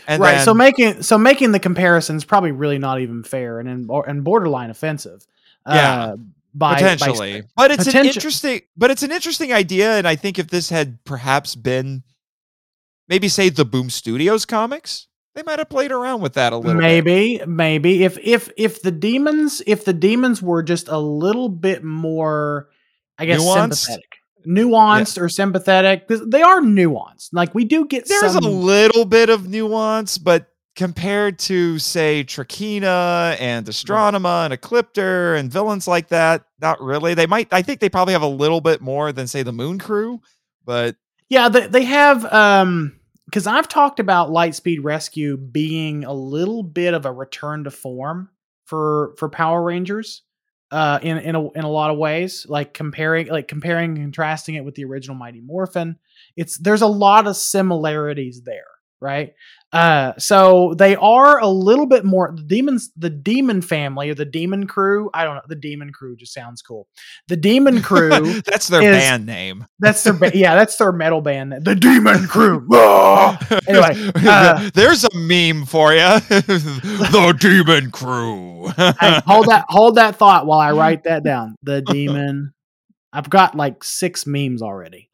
And 0.08 0.22
right. 0.22 0.42
so 0.42 0.54
making 0.54 1.04
so 1.04 1.18
making 1.18 1.52
the 1.52 1.60
comparison 1.60 2.16
is 2.16 2.26
probably 2.26 2.52
really 2.52 2.80
not 2.80 3.02
even 3.02 3.24
fair 3.24 3.60
and 3.60 3.70
in, 3.70 3.90
and 4.08 4.24
borderline 4.24 4.70
offensive. 4.70 5.26
Yeah. 5.68 6.04
Uh, 6.04 6.16
by, 6.54 6.74
by- 6.74 6.96
potentially. 6.96 7.44
but 7.56 7.72
it's 7.72 7.88
an 7.88 8.06
interesting 8.06 8.62
but 8.76 8.90
it's 8.92 9.04
an 9.04 9.12
interesting 9.12 9.54
idea 9.54 9.98
and 9.98 10.08
i 10.08 10.16
think 10.16 10.40
if 10.40 10.48
this 10.48 10.70
had 10.70 11.04
perhaps 11.06 11.56
been 11.56 12.04
maybe 13.08 13.28
say 13.28 13.50
the 13.50 13.66
boom 13.66 13.90
studios 13.90 14.46
comics 14.46 15.08
they 15.36 15.44
might 15.44 15.60
have 15.60 15.70
played 15.70 15.92
around 15.92 16.22
with 16.22 16.34
that 16.34 16.54
a 16.54 16.58
little 16.58 16.74
bit. 16.74 16.82
maybe 16.82 17.42
maybe. 17.48 18.04
If 18.04 18.18
if 18.18 18.50
if 18.58 18.82
the 18.82 18.92
demons 18.92 19.62
if 19.68 19.86
the 19.86 19.94
demons 19.94 20.42
were 20.42 20.64
just 20.64 20.88
a 20.90 20.98
little 20.98 21.50
bit 21.50 21.84
more 21.84 22.68
i 23.18 23.26
guess 23.26 23.40
Nuanced? 23.40 23.76
sympathetic. 23.86 24.06
Nuanced 24.48 25.22
or 25.22 25.30
sympathetic 25.30 26.08
'cause 26.08 26.22
they 26.28 26.42
are 26.42 26.62
nuanced. 26.62 27.30
Like 27.32 27.54
we 27.54 27.64
do 27.66 27.86
get 27.86 28.08
there's 28.08 28.34
some 28.34 28.44
a 28.44 28.50
little 28.50 29.06
bit 29.06 29.30
of 29.30 29.48
nuance 29.48 30.18
but 30.18 30.48
compared 30.80 31.38
to 31.38 31.78
say 31.78 32.24
Trakina 32.24 33.36
and 33.38 33.66
Astronema 33.66 34.46
and 34.46 34.54
Ecliptor 34.54 35.38
and 35.38 35.52
villains 35.52 35.90
like 35.90 36.08
that 36.08 36.46
not 36.62 36.80
really. 36.80 37.14
They 37.14 37.28
might 37.28 37.50
i 37.52 37.62
think 37.62 37.82
they 37.82 37.90
probably 37.90 38.14
have 38.14 38.22
a 38.22 38.28
little 38.28 38.62
bit 38.62 38.80
more 38.80 39.12
than 39.12 39.28
say 39.28 39.44
the 39.44 39.52
moon 39.52 39.78
crew 39.78 40.22
but 40.64 40.96
yeah 41.28 41.50
they, 41.50 41.68
they 41.68 41.84
have 41.84 42.24
um 42.32 42.98
because 43.26 43.46
i've 43.46 43.68
talked 43.68 44.00
about 44.00 44.30
lightspeed 44.30 44.80
rescue 44.82 45.36
being 45.36 46.06
a 46.06 46.14
little 46.14 46.64
bit 46.64 46.94
of 46.94 47.06
a 47.06 47.12
return 47.12 47.66
to 47.66 47.72
form 47.72 48.30
for 48.64 49.14
for 49.18 49.28
power 49.28 49.62
rangers 49.62 50.22
uh 50.72 51.00
in 51.02 51.18
in 51.18 51.36
a, 51.36 51.52
in 51.52 51.66
a 51.66 51.70
lot 51.70 51.92
of 51.92 51.98
ways 51.98 52.46
like 52.48 52.74
comparing 52.74 53.28
like 53.28 53.50
comparing 53.50 53.96
contrasting 53.96 54.56
it 54.56 54.64
with 54.64 54.76
the 54.76 54.86
original 54.86 55.18
mighty 55.18 55.42
morphin. 55.42 55.98
It's 56.38 56.58
there's 56.58 56.84
a 56.84 56.88
lot 56.88 57.28
of 57.28 57.36
similarities 57.36 58.44
there 58.46 58.64
right 59.02 59.34
uh 59.72 60.14
so 60.18 60.74
they 60.80 60.96
are 60.96 61.40
a 61.40 61.48
little 61.48 61.86
bit 61.86 62.04
more 62.04 62.34
the 62.36 62.42
demons 62.44 62.90
the 62.98 63.10
demon 63.10 63.62
family 63.62 64.10
or 64.10 64.16
the 64.16 64.26
demon 64.26 64.66
crew 64.66 65.10
i 65.14 65.24
don't 65.24 65.36
know 65.36 65.42
the 65.48 65.56
demon 65.56 65.92
crew 65.92 66.16
just 66.16 66.34
sounds 66.34 66.62
cool 66.64 66.88
the 67.28 67.38
demon 67.38 67.80
crew 67.84 68.42
that's 68.42 68.68
their 68.68 68.82
is- 68.82 68.98
band 68.98 69.26
name 69.28 69.66
that's 69.80 70.04
their 70.04 70.14
ba- 70.14 70.32
yeah 70.36 70.56
that's 70.56 70.76
their 70.78 70.92
metal 70.92 71.22
band 71.22 71.54
the 71.64 71.76
demon 71.76 72.26
crew 72.28 72.66
Ah! 72.74 73.38
Anyway, 73.68 74.12
uh, 74.26 74.70
there's 74.74 75.04
a 75.04 75.10
meme 75.16 75.66
for 75.66 75.92
you. 75.94 76.00
the 76.00 77.36
Demon 77.40 77.92
Crew. 77.92 78.68
Hold 79.28 79.48
that 79.48 79.66
hold 79.68 79.96
that 79.96 80.16
thought 80.16 80.46
while 80.46 80.60
i 80.60 80.72
write 80.72 81.04
that 81.04 81.24
down 81.24 81.56
the 81.64 81.82
demon 81.82 82.54
i've 83.14 83.30
got 83.30 83.56
like 83.56 83.84
six 83.84 84.26
memes 84.26 84.62
already 84.62 85.10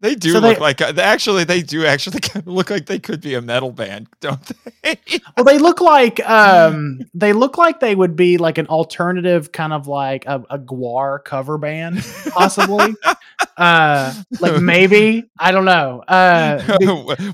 they 0.00 0.14
do 0.14 0.32
So 0.32 0.38
look 0.38 0.56
they- 0.56 0.60
like 0.60 0.80
uh, 0.80 0.92
actually 0.98 1.44
they 1.44 1.62
do 1.62 1.84
actually 1.86 2.20
kind 2.22 2.46
of 2.46 2.52
look 2.52 2.70
like 2.70 2.86
they 2.86 2.98
could 2.98 3.20
be 3.20 3.34
a 3.34 3.42
metal 3.42 3.72
band, 3.72 4.06
don't 4.20 4.40
they? 4.82 4.98
well 5.36 5.44
they 5.44 5.58
look 5.58 5.80
like 5.80 6.20
um 6.28 7.00
they 7.14 7.32
look 7.32 7.58
like 7.58 7.80
they 7.80 7.94
would 7.94 8.14
be 8.16 8.38
like 8.38 8.58
an 8.58 8.66
alternative 8.68 9.52
kind 9.52 9.72
of 9.72 9.86
like 9.88 10.24
a, 10.26 10.42
a 10.50 10.58
GWAR 10.58 11.24
cover 11.24 11.58
band 11.58 12.04
possibly. 12.30 12.94
Uh 13.56 14.14
like 14.40 14.60
maybe? 14.62 15.24
I 15.38 15.52
don't 15.52 15.64
know. 15.64 16.02
Uh 16.06 16.62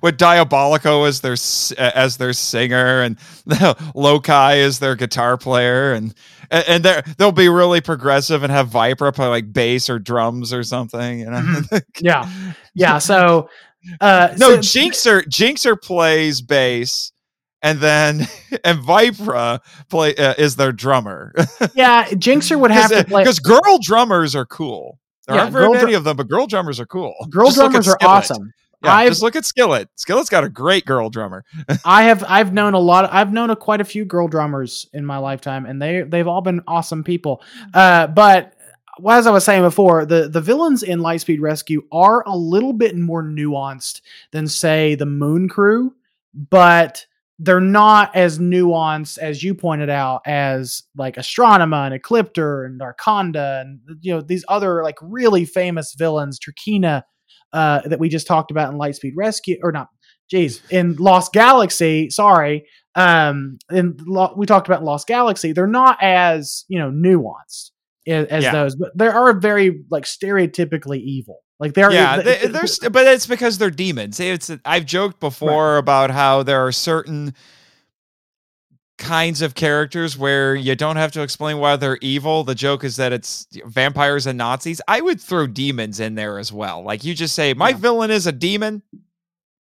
with 0.03 0.17
Diabolico 0.19 1.07
as 1.09 1.21
their 1.21 1.37
as 1.95 2.17
their 2.17 2.33
singer 2.33 3.03
and 3.03 3.19
Loki 3.95 4.33
as 4.33 4.79
their 4.79 4.97
guitar 4.97 5.37
player 5.37 5.93
and 5.93 6.15
and 6.51 6.65
and 6.69 6.85
they're, 6.85 7.03
they'll 7.19 7.33
be 7.33 7.49
really 7.49 7.81
progressive 7.81 8.43
and 8.43 8.53
have 8.53 8.69
Vypra 8.71 9.15
play 9.15 9.27
like 9.29 9.53
bass 9.53 9.89
or 9.91 9.99
drums 9.99 10.53
or 10.53 10.63
something. 10.63 11.21
You 11.21 11.27
know? 11.27 11.39
Mm-hmm. 11.41 11.77
yeah 12.01 12.29
yeah 12.75 12.99
so 13.11 13.49
uh 14.01 14.35
no, 14.39 14.61
so- 14.61 14.79
Jinxer 14.81 15.23
Jinxer 15.25 15.81
plays 15.81 16.41
bass, 16.41 17.13
and 17.63 17.79
then 17.81 18.21
and 18.65 18.79
Vypra 18.81 19.61
play 19.89 20.15
uh, 20.17 20.35
is 20.39 20.57
their 20.57 20.73
drummer. 20.73 21.33
yeah 21.75 22.07
jinxer 22.09 22.59
would 22.59 22.71
have 22.71 22.91
to 22.91 23.05
play 23.05 23.23
because 23.23 23.39
girl 23.41 23.79
drummers 23.83 24.35
are 24.35 24.47
cool. 24.47 24.99
There 25.27 25.37
Yeah, 25.37 25.43
aren't 25.43 25.53
very 25.55 25.71
many 25.71 25.87
dru- 25.87 25.97
of 25.97 26.05
them, 26.05 26.17
but 26.17 26.29
girl 26.29 26.47
drummers 26.47 26.79
are 26.81 26.87
cool. 26.87 27.15
girl 27.31 27.47
Just 27.47 27.57
drummers 27.59 27.89
are 27.89 27.97
awesome 28.03 28.53
Yeah, 28.85 28.95
I've- 28.95 29.11
just 29.11 29.23
look 29.23 29.37
at 29.37 29.45
Skillet. 29.45 29.89
Skillet's 29.97 30.29
got 30.29 30.45
a 30.45 30.49
great 30.49 30.85
girl 30.85 31.11
drummer. 31.11 31.45
I 31.85 32.05
have 32.05 32.25
I've 32.29 32.53
known 32.53 32.75
a 32.75 32.79
lot. 32.79 33.13
I've 33.13 33.33
known 33.33 33.51
a, 33.51 33.57
quite 33.57 33.81
a 33.81 33.85
few 33.85 34.05
girl 34.05 34.29
drummers 34.29 34.87
in 34.93 35.05
my 35.05 35.19
lifetime, 35.19 35.67
and 35.67 35.81
they 35.81 36.03
they've 36.03 36.29
all 36.29 36.43
been 36.43 36.61
awesome 36.67 37.05
people. 37.05 37.43
Uh, 37.73 38.07
but 38.07 38.55
well, 39.01 39.19
as 39.19 39.27
I 39.27 39.31
was 39.31 39.45
saying 39.45 39.63
before, 39.63 40.07
the 40.07 40.29
the 40.29 40.41
villains 40.41 40.83
in 40.83 41.01
Lightspeed 41.01 41.41
Rescue 41.41 41.83
are 41.91 42.23
a 42.27 42.37
little 42.37 42.73
bit 42.73 42.97
more 42.97 43.23
nuanced 43.25 44.01
than 44.31 44.47
say 44.47 44.95
the 44.95 45.07
Moon 45.07 45.49
Crew, 45.49 45.95
but 46.33 47.07
they're 47.41 47.61
not 47.61 48.15
as 48.15 48.39
nuanced 48.39 49.19
as 49.19 49.43
you 49.43 49.57
pointed 49.57 49.91
out 49.91 50.23
as 50.25 50.85
like 50.97 51.17
Astronema 51.17 51.91
and 51.91 52.01
Ecliptor 52.01 52.65
and 52.65 52.81
Darkonda 52.81 53.61
and 53.61 53.81
you 54.01 54.15
know 54.15 54.21
these 54.21 54.45
other 54.49 54.85
like 54.85 54.97
really 55.03 55.45
famous 55.45 55.95
villains, 55.95 56.39
Trakina, 56.39 57.03
uh, 57.55 57.81
that 57.87 57.99
we 57.99 58.11
just 58.11 58.27
talked 58.27 58.51
about 58.51 58.71
in 58.73 58.79
Lightspeed 58.79 59.13
Rescue 59.17 59.57
or 59.63 59.73
not 59.73 59.89
Jeez, 60.33 60.61
in 60.71 60.97
Lost 60.97 61.33
Galaxy, 61.35 62.09
sorry, 62.09 62.65
um, 62.95 63.59
in 63.71 63.97
Lo- 64.07 64.33
we 64.37 64.47
talked 64.47 64.67
about 64.67 64.83
Lost 64.83 65.07
Galaxy, 65.07 65.53
they're 65.53 65.67
not 65.67 65.99
as 66.03 66.65
you 66.69 66.79
know 66.79 66.91
nuanced 66.91 67.71
as, 68.07 68.27
as 68.29 68.45
Yeah. 68.45 68.53
those, 68.53 68.75
but 68.75 68.97
they 68.97 69.07
are 69.07 69.33
very 69.39 69.85
like 69.91 70.05
stereotypically 70.05 70.99
evil. 71.01 71.41
Like 71.61 71.75
they're 71.75 71.93
yeah, 71.93 72.17
they- 72.17 72.39
they, 72.39 72.47
they're 72.49 72.91
but 72.91 73.07
it's 73.07 73.27
because 73.27 73.59
they're 73.59 73.71
demons. 73.71 74.19
It's 74.19 74.51
I've 74.65 74.87
joked 74.87 75.21
before 75.21 75.77
about 75.77 76.11
how 76.11 76.43
there 76.43 76.67
are 76.67 76.73
certain 76.73 77.35
kinds 78.97 79.43
of 79.43 79.55
characters 79.55 80.17
where 80.17 80.55
you 80.55 80.75
don't 80.77 80.97
have 80.97 81.11
to 81.13 81.23
explain 81.23 81.59
why 81.59 81.75
they're 81.77 81.99
evil. 82.01 82.45
The 82.45 82.55
joke 82.55 82.85
is 82.85 82.97
that 82.97 83.13
it's 83.13 83.47
vampires 83.67 84.27
and 84.27 84.39
Nazis. 84.39 84.81
I 84.87 85.01
would 85.01 85.21
throw 85.21 85.47
demons 85.49 85.99
in 86.01 86.15
there 86.15 86.39
as 86.39 86.53
well. 86.53 86.83
Like 86.85 87.03
you 87.05 87.15
just 87.15 87.35
say, 87.35 87.55
my 87.55 87.71
Yeah. 87.71 87.77
villain 87.77 88.11
is 88.11 88.27
a 88.27 88.33
demon. 88.33 88.83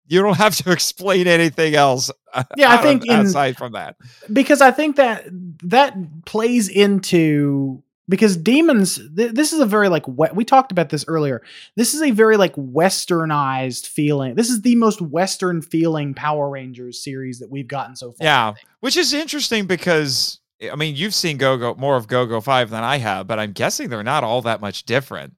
You 0.08 0.24
don't 0.24 0.38
have 0.38 0.56
to 0.58 0.72
explain 0.72 1.28
anything 1.28 1.76
else. 1.76 2.10
Uh, 2.34 2.44
yeah, 2.58 2.70
I 2.70 2.74
out 2.74 2.80
of- 2.80 2.86
think 2.86 3.06
in- 3.06 3.20
aside 3.20 3.58
from 3.58 3.74
that, 3.74 3.98
because 4.34 4.62
I 4.62 4.72
think 4.72 4.96
that 4.96 5.26
that 5.64 5.96
plays 6.26 6.68
into 6.68 7.84
because 8.10 8.36
demons. 8.36 9.00
Th- 9.16 9.32
this 9.32 9.54
is 9.54 9.60
a 9.60 9.66
very 9.66 9.88
like 9.88 10.08
we-, 10.08 10.28
we 10.34 10.44
talked 10.44 10.72
about 10.72 10.90
this 10.90 11.06
earlier. 11.08 11.42
This 11.76 11.94
is 11.94 12.02
a 12.02 12.12
very 12.12 12.36
like 12.36 12.56
westernized 12.56 13.88
feeling. 13.88 14.36
This 14.36 14.50
is 14.50 14.64
the 14.64 14.76
most 14.76 15.02
western 15.02 15.62
feeling 15.62 16.14
Power 16.14 16.50
Rangers 16.50 17.02
series 17.02 17.40
that 17.40 17.50
we've 17.50 17.68
gotten 17.68 17.96
so 17.96 18.12
far. 18.12 18.26
Yeah, 18.26 18.54
which 18.80 18.98
is 18.98 19.14
interesting 19.14 19.68
because 19.68 20.40
I 20.62 20.76
mean 20.76 20.96
you've 20.96 21.16
seen 21.16 21.38
Go 21.38 21.56
Go 21.58 21.76
more 21.76 21.96
of 21.96 22.08
Go 22.08 22.26
Go 22.26 22.42
Five 22.42 22.72
than 22.72 22.84
I 22.84 22.98
have, 22.98 23.28
but 23.28 23.40
I'm 23.40 23.54
guessing 23.54 23.90
they're 23.90 24.04
not 24.04 24.24
all 24.24 24.42
that 24.42 24.60
much 24.60 24.84
different. 24.84 25.36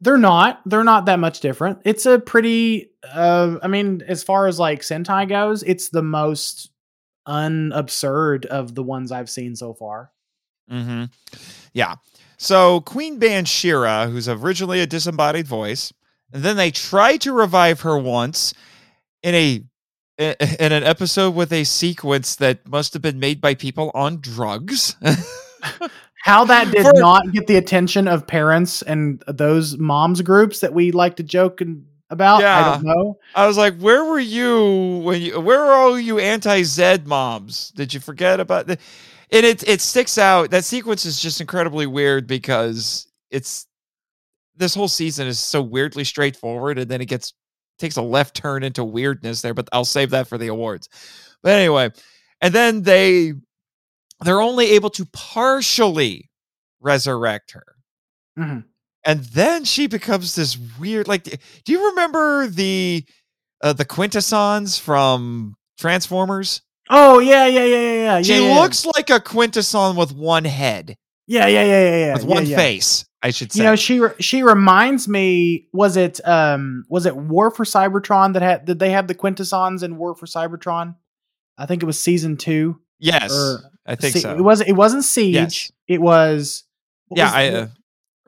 They're 0.00 0.18
not. 0.18 0.60
They're 0.66 0.84
not 0.84 1.06
that 1.06 1.18
much 1.18 1.40
different. 1.40 1.78
It's 1.84 2.06
a 2.06 2.18
pretty. 2.18 2.90
Uh, 3.12 3.58
I 3.62 3.68
mean, 3.68 4.02
as 4.06 4.22
far 4.22 4.46
as 4.46 4.58
like 4.58 4.82
Sentai 4.82 5.28
goes, 5.28 5.62
it's 5.62 5.88
the 5.88 6.02
most 6.02 6.70
unabsurd 7.26 8.46
of 8.46 8.74
the 8.74 8.82
ones 8.82 9.12
I've 9.12 9.30
seen 9.30 9.54
so 9.54 9.74
far. 9.74 10.10
Mm-hmm. 10.70 11.04
Yeah. 11.72 11.96
So 12.36 12.80
Queen 12.82 13.18
Bansheera, 13.18 14.10
who's 14.10 14.28
originally 14.28 14.80
a 14.80 14.86
disembodied 14.86 15.46
voice, 15.46 15.92
and 16.32 16.42
then 16.42 16.56
they 16.56 16.70
try 16.70 17.16
to 17.18 17.32
revive 17.32 17.80
her 17.80 17.98
once 17.98 18.54
in 19.22 19.34
a 19.34 19.62
in 20.18 20.72
an 20.72 20.82
episode 20.82 21.34
with 21.34 21.52
a 21.52 21.62
sequence 21.64 22.36
that 22.36 22.66
must 22.66 22.92
have 22.92 23.02
been 23.02 23.20
made 23.20 23.40
by 23.40 23.54
people 23.54 23.90
on 23.94 24.20
drugs. 24.20 24.96
How 26.24 26.44
that 26.44 26.70
did 26.72 26.82
For- 26.82 26.92
not 26.94 27.32
get 27.32 27.46
the 27.46 27.56
attention 27.56 28.08
of 28.08 28.26
parents 28.26 28.82
and 28.82 29.22
those 29.28 29.78
moms 29.78 30.20
groups 30.20 30.60
that 30.60 30.74
we 30.74 30.90
like 30.90 31.16
to 31.16 31.22
joke 31.22 31.60
and 31.60 31.84
about, 32.10 32.42
I 32.42 32.74
don't 32.74 32.84
know. 32.84 33.18
I 33.34 33.46
was 33.46 33.56
like, 33.56 33.76
"Where 33.78 34.04
were 34.04 34.18
you 34.18 35.02
when 35.04 35.20
you? 35.20 35.40
Where 35.40 35.58
were 35.60 35.72
all 35.72 35.98
you 35.98 36.18
anti-Z 36.18 37.02
moms? 37.04 37.70
Did 37.72 37.92
you 37.94 38.00
forget 38.00 38.40
about 38.40 38.66
the?" 38.66 38.78
And 39.30 39.44
it 39.44 39.66
it 39.68 39.80
sticks 39.80 40.18
out. 40.18 40.50
That 40.50 40.64
sequence 40.64 41.04
is 41.04 41.20
just 41.20 41.40
incredibly 41.40 41.86
weird 41.86 42.26
because 42.26 43.06
it's 43.30 43.66
this 44.56 44.74
whole 44.74 44.88
season 44.88 45.26
is 45.26 45.38
so 45.38 45.62
weirdly 45.62 46.04
straightforward, 46.04 46.78
and 46.78 46.90
then 46.90 47.00
it 47.00 47.06
gets 47.06 47.34
takes 47.78 47.96
a 47.96 48.02
left 48.02 48.34
turn 48.36 48.62
into 48.64 48.84
weirdness 48.84 49.42
there. 49.42 49.54
But 49.54 49.68
I'll 49.72 49.84
save 49.84 50.10
that 50.10 50.28
for 50.28 50.38
the 50.38 50.48
awards. 50.48 50.88
But 51.42 51.52
anyway, 51.52 51.90
and 52.40 52.54
then 52.54 52.82
they 52.82 53.34
they're 54.24 54.40
only 54.40 54.72
able 54.72 54.90
to 54.90 55.06
partially 55.06 56.30
resurrect 56.80 57.52
her 57.52 57.76
Mhm. 58.38 58.64
and 59.04 59.20
then 59.26 59.64
she 59.64 59.86
becomes 59.88 60.34
this 60.36 60.56
weird 60.78 61.08
like 61.08 61.24
do 61.64 61.72
you 61.72 61.88
remember 61.90 62.46
the 62.48 63.04
uh, 63.62 63.72
the 63.72 63.84
quintessons 63.84 64.78
from 64.78 65.56
transformers 65.78 66.62
Oh 66.90 67.18
yeah, 67.18 67.46
yeah, 67.46 67.64
yeah, 67.64 67.76
yeah, 67.76 67.92
yeah. 67.92 68.22
She 68.22 68.32
yeah, 68.34 68.40
yeah. 68.54 68.60
looks 68.60 68.86
like 68.86 69.10
a 69.10 69.20
quintesson 69.20 69.96
with 69.96 70.12
one 70.14 70.44
head, 70.44 70.96
Yeah, 71.26 71.46
yeah, 71.46 71.62
yeah, 71.64 71.80
yeah, 71.90 71.96
yeah. 72.06 72.12
with 72.14 72.24
yeah, 72.24 72.28
one 72.34 72.46
yeah. 72.46 72.56
face. 72.56 73.04
I 73.22 73.30
should 73.30 73.52
say. 73.52 73.58
You 73.58 73.64
know, 73.64 73.76
she 73.76 74.00
re- 74.00 74.14
she 74.20 74.42
reminds 74.42 75.08
me. 75.08 75.66
Was 75.72 75.96
it 75.96 76.20
um 76.26 76.84
was 76.88 77.04
it 77.04 77.16
War 77.16 77.50
for 77.50 77.64
Cybertron 77.64 78.34
that 78.34 78.42
had 78.42 78.64
did 78.64 78.78
they 78.78 78.90
have 78.90 79.08
the 79.08 79.14
Quintessons 79.14 79.82
in 79.82 79.96
War 79.98 80.14
for 80.14 80.26
Cybertron? 80.26 80.94
I 81.58 81.66
think 81.66 81.82
it 81.82 81.86
was 81.86 81.98
season 81.98 82.36
two. 82.36 82.80
yes, 83.00 83.32
I 83.84 83.96
think 83.96 84.14
Se- 84.14 84.20
so. 84.20 84.36
It 84.36 84.40
was 84.42 84.60
it 84.60 84.72
wasn't 84.72 85.04
Siege. 85.04 85.34
Yes. 85.34 85.72
It 85.88 86.00
was 86.00 86.64
yeah, 87.14 87.24
was 87.24 87.34
I, 87.34 87.48
uh, 87.48 87.68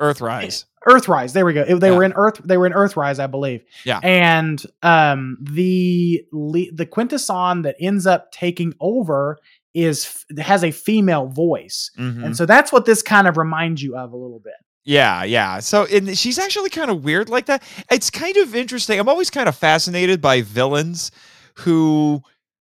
Earthrise. 0.00 0.64
Earthrise. 0.88 1.32
There 1.34 1.44
we 1.44 1.52
go. 1.52 1.64
They 1.64 1.90
Yeah. 1.90 1.96
were 1.96 2.04
in 2.04 2.12
Earth. 2.14 2.40
They 2.44 2.56
were 2.56 2.66
in 2.66 2.72
Earthrise, 2.72 3.18
I 3.18 3.26
believe. 3.26 3.62
Yeah. 3.84 4.00
And 4.02 4.62
um, 4.82 5.36
the 5.40 6.24
the 6.32 6.86
Quintesson 6.86 7.62
that 7.62 7.76
ends 7.80 8.06
up 8.06 8.32
taking 8.32 8.74
over 8.80 9.38
is 9.74 10.24
has 10.38 10.64
a 10.64 10.70
female 10.70 11.26
voice, 11.26 11.90
Mhm. 11.98 12.24
and 12.24 12.36
so 12.36 12.44
that's 12.46 12.72
what 12.72 12.86
this 12.86 13.02
kind 13.02 13.28
of 13.28 13.36
reminds 13.36 13.82
you 13.82 13.96
of 13.96 14.12
a 14.12 14.16
little 14.16 14.40
bit. 14.40 14.54
Yeah, 14.84 15.22
yeah. 15.22 15.60
So 15.60 15.84
and 15.84 16.16
she's 16.18 16.38
actually 16.38 16.70
kind 16.70 16.90
of 16.90 17.04
weird 17.04 17.28
like 17.28 17.46
that. 17.46 17.62
It's 17.90 18.10
kind 18.10 18.36
of 18.38 18.54
interesting. 18.56 18.98
I'm 18.98 19.08
always 19.08 19.30
kind 19.30 19.48
of 19.48 19.54
fascinated 19.54 20.20
by 20.22 20.40
villains 20.42 21.12
who 21.56 22.22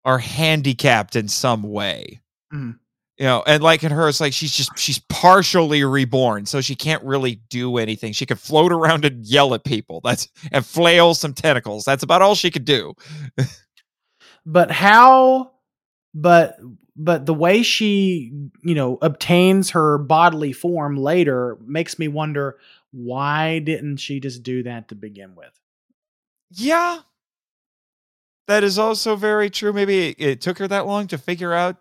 are 0.04 0.18
handicapped 0.18 1.16
in 1.16 1.26
some 1.28 1.62
way. 1.62 2.20
Mhm. 2.52 2.76
You 3.18 3.26
know, 3.26 3.44
and 3.46 3.62
like 3.62 3.84
in 3.84 3.92
her, 3.92 4.08
it's 4.08 4.20
like 4.20 4.32
she's 4.32 4.52
just 4.52 4.76
she's 4.76 4.98
partially 5.08 5.84
reborn, 5.84 6.46
so 6.46 6.60
she 6.60 6.74
can't 6.74 7.02
really 7.04 7.36
do 7.48 7.76
anything. 7.78 8.12
She 8.12 8.26
could 8.26 8.40
float 8.40 8.72
around 8.72 9.04
and 9.04 9.24
yell 9.24 9.54
at 9.54 9.62
people. 9.62 10.00
That's 10.02 10.28
and 10.50 10.66
flail 10.66 11.14
some 11.14 11.32
tentacles. 11.32 11.84
That's 11.84 12.02
about 12.02 12.22
all 12.22 12.34
she 12.34 12.50
could 12.50 12.64
do. 12.64 12.94
But 14.46 14.70
how? 14.70 15.52
But 16.12 16.58
but 16.96 17.26
the 17.26 17.34
way 17.34 17.62
she 17.62 18.32
you 18.62 18.74
know 18.74 18.98
obtains 19.00 19.70
her 19.70 19.96
bodily 19.98 20.52
form 20.52 20.96
later 20.96 21.56
makes 21.64 21.98
me 21.98 22.08
wonder 22.08 22.58
why 22.90 23.58
didn't 23.58 23.96
she 23.96 24.20
just 24.20 24.42
do 24.42 24.62
that 24.64 24.88
to 24.88 24.94
begin 24.94 25.34
with? 25.34 25.58
Yeah. 26.50 27.00
That 28.46 28.62
is 28.62 28.78
also 28.78 29.16
very 29.16 29.50
true. 29.50 29.72
Maybe 29.72 30.10
it, 30.10 30.16
it 30.18 30.40
took 30.40 30.58
her 30.58 30.68
that 30.68 30.86
long 30.86 31.06
to 31.08 31.18
figure 31.18 31.52
out 31.52 31.76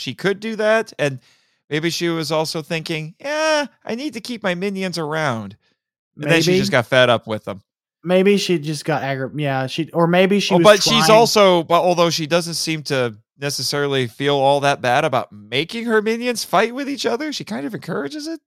she 0.00 0.14
could 0.14 0.40
do 0.40 0.56
that. 0.56 0.92
And 0.98 1.20
maybe 1.68 1.90
she 1.90 2.08
was 2.08 2.32
also 2.32 2.62
thinking, 2.62 3.14
yeah, 3.20 3.66
I 3.84 3.94
need 3.94 4.14
to 4.14 4.20
keep 4.20 4.42
my 4.42 4.54
minions 4.54 4.98
around. 4.98 5.56
And 6.16 6.30
then 6.30 6.42
she 6.42 6.58
just 6.58 6.72
got 6.72 6.86
fed 6.86 7.08
up 7.08 7.26
with 7.26 7.44
them. 7.44 7.62
Maybe 8.02 8.38
she 8.38 8.58
just 8.58 8.84
got 8.84 9.02
aggravated. 9.02 9.40
Yeah, 9.40 9.66
she 9.66 9.90
or 9.92 10.06
maybe 10.06 10.40
she. 10.40 10.54
Oh, 10.54 10.58
but 10.58 10.82
she's 10.82 11.10
also, 11.10 11.62
but 11.62 11.82
although 11.82 12.10
she 12.10 12.26
doesn't 12.26 12.54
seem 12.54 12.82
to 12.84 13.16
necessarily 13.38 14.06
feel 14.06 14.36
all 14.36 14.60
that 14.60 14.80
bad 14.80 15.04
about 15.04 15.32
making 15.32 15.84
her 15.84 16.00
minions 16.00 16.44
fight 16.44 16.74
with 16.74 16.88
each 16.88 17.04
other, 17.04 17.32
she 17.32 17.44
kind 17.44 17.66
of 17.66 17.74
encourages 17.74 18.26
it. 18.26 18.40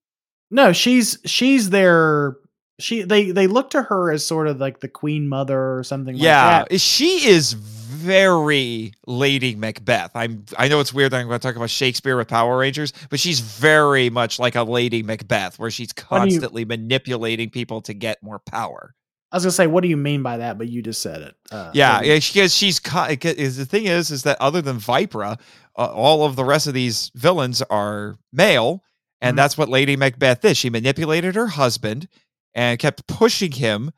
no. 0.50 0.74
She's 0.74 1.20
she's 1.26 1.70
their 1.70 2.38
she. 2.80 3.04
They 3.04 3.30
they 3.30 3.46
look 3.46 3.70
to 3.72 3.84
her 3.84 4.12
as 4.12 4.26
sort 4.26 4.48
of 4.48 4.60
like 4.60 4.80
the 4.80 4.88
queen 4.88 5.28
mother 5.30 5.78
or 5.78 5.84
something. 5.84 6.16
yeah, 6.16 6.46
like 6.46 6.70
that. 6.70 6.76
Eh, 6.76 6.78
she 6.80 7.28
is 7.28 7.56
very 8.04 8.94
Lady 9.08 9.56
Macbeth. 9.56 10.12
I'm. 10.16 10.46
I 10.58 10.68
know 10.68 10.80
it's 10.80 10.94
weird 10.94 11.12
that 11.12 11.20
I'm 11.22 11.28
going 11.28 11.40
to 11.40 11.48
talk 11.48 11.56
about 11.56 11.70
Shakespeare 11.70 12.18
with 12.18 12.28
Power 12.28 12.58
Rangers, 12.58 12.94
but 13.10 13.20
she's 13.20 13.40
very 13.40 14.10
much 14.10 14.40
like 14.40 14.56
a 14.56 14.64
Lady 14.64 15.02
Macbeth, 15.04 15.58
where 15.58 15.72
she's 15.72 15.94
do 15.94 16.02
you- 16.02 16.06
constantly 16.08 16.66
manipulating 16.66 17.50
people 17.50 17.82
to 17.82 17.94
get 17.94 18.22
more 18.22 18.40
power. 18.40 18.94
I 19.32 19.38
was 19.38 19.46
gonna 19.46 19.52
say, 19.54 19.66
what 19.66 19.82
do 19.82 19.88
you 19.88 19.98
mean 19.98 20.22
by 20.22 20.38
that? 20.38 20.60
But 20.60 20.70
you 20.70 20.84
just 20.84 21.02
said 21.02 21.22
it. 21.24 21.36
Uh, 21.52 21.72
Yeah, 21.74 22.02
yeah, 22.04 22.16
because 22.20 22.54
she's 22.56 22.80
is 22.80 23.58
the 23.58 23.66
thing 23.66 23.86
is 23.88 24.12
is 24.12 24.22
that 24.24 24.38
other 24.40 24.62
than 24.62 24.78
Vypra, 24.78 25.40
uh, 25.76 25.86
all 25.86 26.24
of 26.24 26.36
the 26.36 26.44
rest 26.46 26.68
of 26.68 26.76
these 26.76 27.10
villains 27.16 27.64
are 27.64 28.18
male, 28.32 28.84
and 29.22 29.34
Mhm. 29.34 29.38
that's 29.38 29.58
what 29.58 29.70
Lady 29.70 29.96
Macbeth 29.96 30.46
is. 30.46 30.56
She 30.60 30.70
manipulated 30.70 31.34
her 31.34 31.48
husband 31.48 32.08
and 32.54 32.78
kept 32.78 33.08
pushing 33.08 33.54
him 33.54 33.90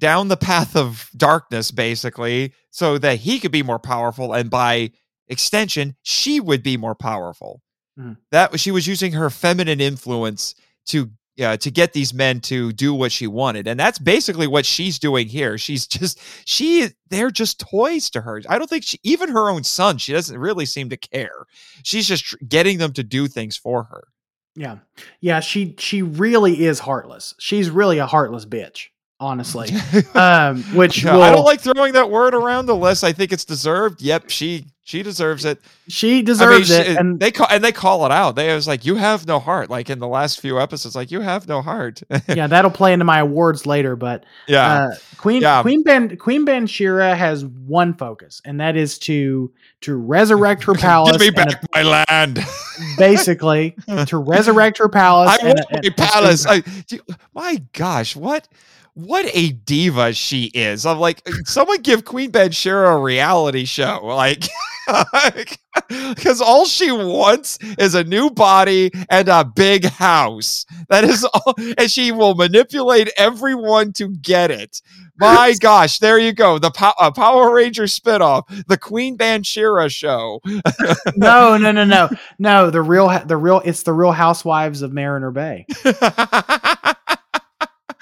down 0.00 0.28
the 0.28 0.36
path 0.36 0.74
of 0.74 1.08
darkness, 1.16 1.70
basically, 1.70 2.52
so 2.70 2.98
that 2.98 3.18
he 3.18 3.38
could 3.38 3.52
be 3.52 3.62
more 3.62 3.78
powerful, 3.78 4.32
and 4.32 4.50
by 4.50 4.90
extension, 5.28 5.94
she 6.02 6.40
would 6.40 6.62
be 6.62 6.76
more 6.76 6.96
powerful. 6.96 7.62
Mhm. 7.98 8.16
That 8.32 8.58
she 8.58 8.70
was 8.72 8.86
using 8.86 9.12
her 9.12 9.30
feminine 9.30 9.80
influence 9.80 10.54
to 10.86 11.10
uh, 11.40 11.56
to 11.56 11.70
get 11.70 11.92
these 11.92 12.12
men 12.12 12.40
to 12.40 12.70
do 12.72 12.92
what 12.92 13.10
she 13.10 13.26
wanted 13.26 13.66
and 13.66 13.80
that's 13.80 13.98
basically 13.98 14.46
what 14.46 14.66
she's 14.66 14.98
doing 14.98 15.26
here 15.26 15.56
she's 15.56 15.86
just 15.86 16.20
she 16.44 16.88
they're 17.08 17.30
just 17.30 17.60
toys 17.60 18.10
to 18.10 18.20
her 18.20 18.42
i 18.48 18.58
don't 18.58 18.68
think 18.68 18.84
she 18.84 18.98
even 19.04 19.30
her 19.30 19.48
own 19.48 19.64
son 19.64 19.96
she 19.96 20.12
doesn't 20.12 20.36
really 20.36 20.66
seem 20.66 20.90
to 20.90 20.98
care 20.98 21.46
she's 21.82 22.06
just 22.06 22.24
tr- 22.24 22.36
getting 22.46 22.76
them 22.76 22.92
to 22.92 23.02
do 23.02 23.26
things 23.26 23.56
for 23.56 23.84
her 23.84 24.08
yeah, 24.56 24.78
yeah. 25.20 25.40
She 25.40 25.74
she 25.78 26.02
really 26.02 26.64
is 26.64 26.80
heartless. 26.80 27.34
She's 27.38 27.70
really 27.70 27.98
a 27.98 28.06
heartless 28.06 28.44
bitch. 28.44 28.86
Honestly, 29.22 29.68
um, 30.14 30.62
which 30.74 31.04
will, 31.04 31.22
i 31.22 31.30
don't 31.30 31.44
like 31.44 31.60
throwing 31.60 31.92
that 31.92 32.10
word 32.10 32.34
around 32.34 32.70
unless 32.70 33.04
i 33.04 33.12
think 33.12 33.32
it's 33.32 33.44
deserved 33.44 34.00
yep 34.00 34.30
she 34.30 34.64
she 34.82 35.02
deserves 35.02 35.44
it 35.44 35.60
she 35.88 36.10
I 36.10 36.14
mean, 36.14 36.24
deserves 36.24 36.68
she- 36.68 36.74
it, 36.74 36.96
and 36.96 37.20
they 37.20 37.30
call 37.30 37.46
and 37.50 37.62
they 37.62 37.70
call 37.70 38.06
it 38.06 38.12
out 38.12 38.34
they 38.34 38.54
was 38.54 38.66
like 38.66 38.86
you 38.86 38.96
have 38.96 39.26
no 39.26 39.38
heart 39.38 39.68
like 39.68 39.90
in 39.90 39.98
the 39.98 40.08
last 40.08 40.40
few 40.40 40.58
episodes 40.58 40.96
like 40.96 41.10
you 41.10 41.20
have 41.20 41.46
no 41.46 41.60
heart 41.60 42.02
yeah, 42.28 42.46
that'll 42.46 42.70
play 42.70 42.94
into 42.94 43.04
my 43.04 43.18
awards 43.20 43.66
later. 43.66 43.94
But 43.94 44.24
yeah 44.48 44.84
uh, 44.84 44.94
Queen 45.18 45.42
Yeah. 45.42 45.60
Queen 45.60 45.82
Ban 45.82 46.16
Queen 46.16 46.46
Bansheera 46.46 47.14
has 47.14 47.44
one 47.44 47.92
focus, 47.94 48.40
and 48.44 48.58
that 48.60 48.74
is 48.74 48.98
to 49.00 49.52
to 49.82 49.96
resurrect 49.96 50.64
her 50.64 50.74
palace. 50.74 51.12
give 51.18 51.20
me 51.20 51.26
and 51.28 51.36
back 51.36 51.64
my 51.74 51.82
land 51.82 52.40
basically 52.96 53.76
to 54.06 54.16
resurrect 54.16 54.78
her 54.78 54.88
palace. 54.88 55.38
I 55.40 55.46
want 55.46 55.66
my 55.84 55.90
palace. 55.90 56.46
I, 56.48 56.62
my 57.34 57.62
gosh, 57.74 58.16
what 58.16 58.48
what 59.06 59.26
a 59.32 59.50
diva 59.50 60.12
she 60.12 60.44
is. 60.46 60.86
I'm 60.86 60.98
like, 60.98 61.26
someone 61.44 61.82
give 61.82 62.04
Queen 62.04 62.30
Bansheera 62.30 62.96
a 62.96 63.00
reality 63.00 63.64
show, 63.64 64.00
like. 64.04 64.44
Because 65.88 66.40
all 66.40 66.66
she 66.66 66.90
wants 66.90 67.58
is 67.78 67.94
a 67.94 68.02
new 68.02 68.28
body 68.30 68.90
and 69.08 69.28
a 69.28 69.44
big 69.44 69.84
house. 69.84 70.66
That 70.88 71.04
is 71.04 71.24
all, 71.34 71.54
and 71.56 71.88
she 71.88 72.10
will 72.10 72.34
manipulate 72.34 73.08
everyone 73.16 73.92
to 73.94 74.08
get 74.08 74.50
it. 74.50 74.82
My 75.18 75.54
gosh, 75.60 75.98
there 76.00 76.18
you 76.18 76.32
go. 76.32 76.58
The 76.58 76.72
Pow- 76.72 76.94
uh, 76.98 77.12
Power 77.12 77.54
Ranger 77.54 77.84
spinoff, 77.84 78.66
the 78.66 78.78
Queen 78.78 79.16
Bansheera 79.16 79.90
show. 79.90 80.40
no, 81.16 81.56
no, 81.56 81.70
no, 81.70 81.84
no, 81.84 82.08
no. 82.38 82.70
The 82.70 82.82
real, 82.82 83.08
the 83.26 83.36
real, 83.36 83.62
it's 83.64 83.84
the 83.84 83.92
Real 83.92 84.12
Housewives 84.12 84.82
of 84.82 84.92
Mariner 84.92 85.30
Bay. 85.30 85.66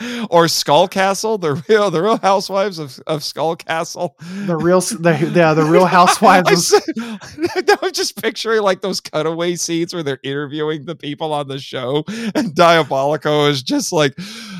or 0.30 0.48
Skull 0.48 0.88
Castle, 0.88 1.38
the 1.38 1.62
real 1.68 1.90
the 1.90 2.02
real 2.02 2.18
housewives 2.18 2.78
of, 2.78 3.00
of 3.06 3.24
Skull 3.24 3.56
Castle. 3.56 4.16
The 4.46 4.56
real, 4.56 4.80
the 4.80 5.30
yeah, 5.34 5.54
the 5.54 5.64
Real 5.64 5.86
Housewives. 5.98 6.72
I 6.74 6.78
Of, 6.78 7.78
I'm 7.82 7.92
just 7.92 8.20
picturing 8.20 8.62
like 8.62 8.80
those 8.80 9.00
cutaway 9.00 9.56
scenes 9.56 9.94
where 9.94 10.02
they're 10.02 10.20
interviewing 10.22 10.84
the 10.84 10.96
people 10.96 11.32
on 11.32 11.48
the 11.48 11.58
show, 11.58 12.04
and 12.34 12.54
Diabolico 12.54 13.48
is 13.48 13.62
just 13.62 13.92
like, 13.92 14.16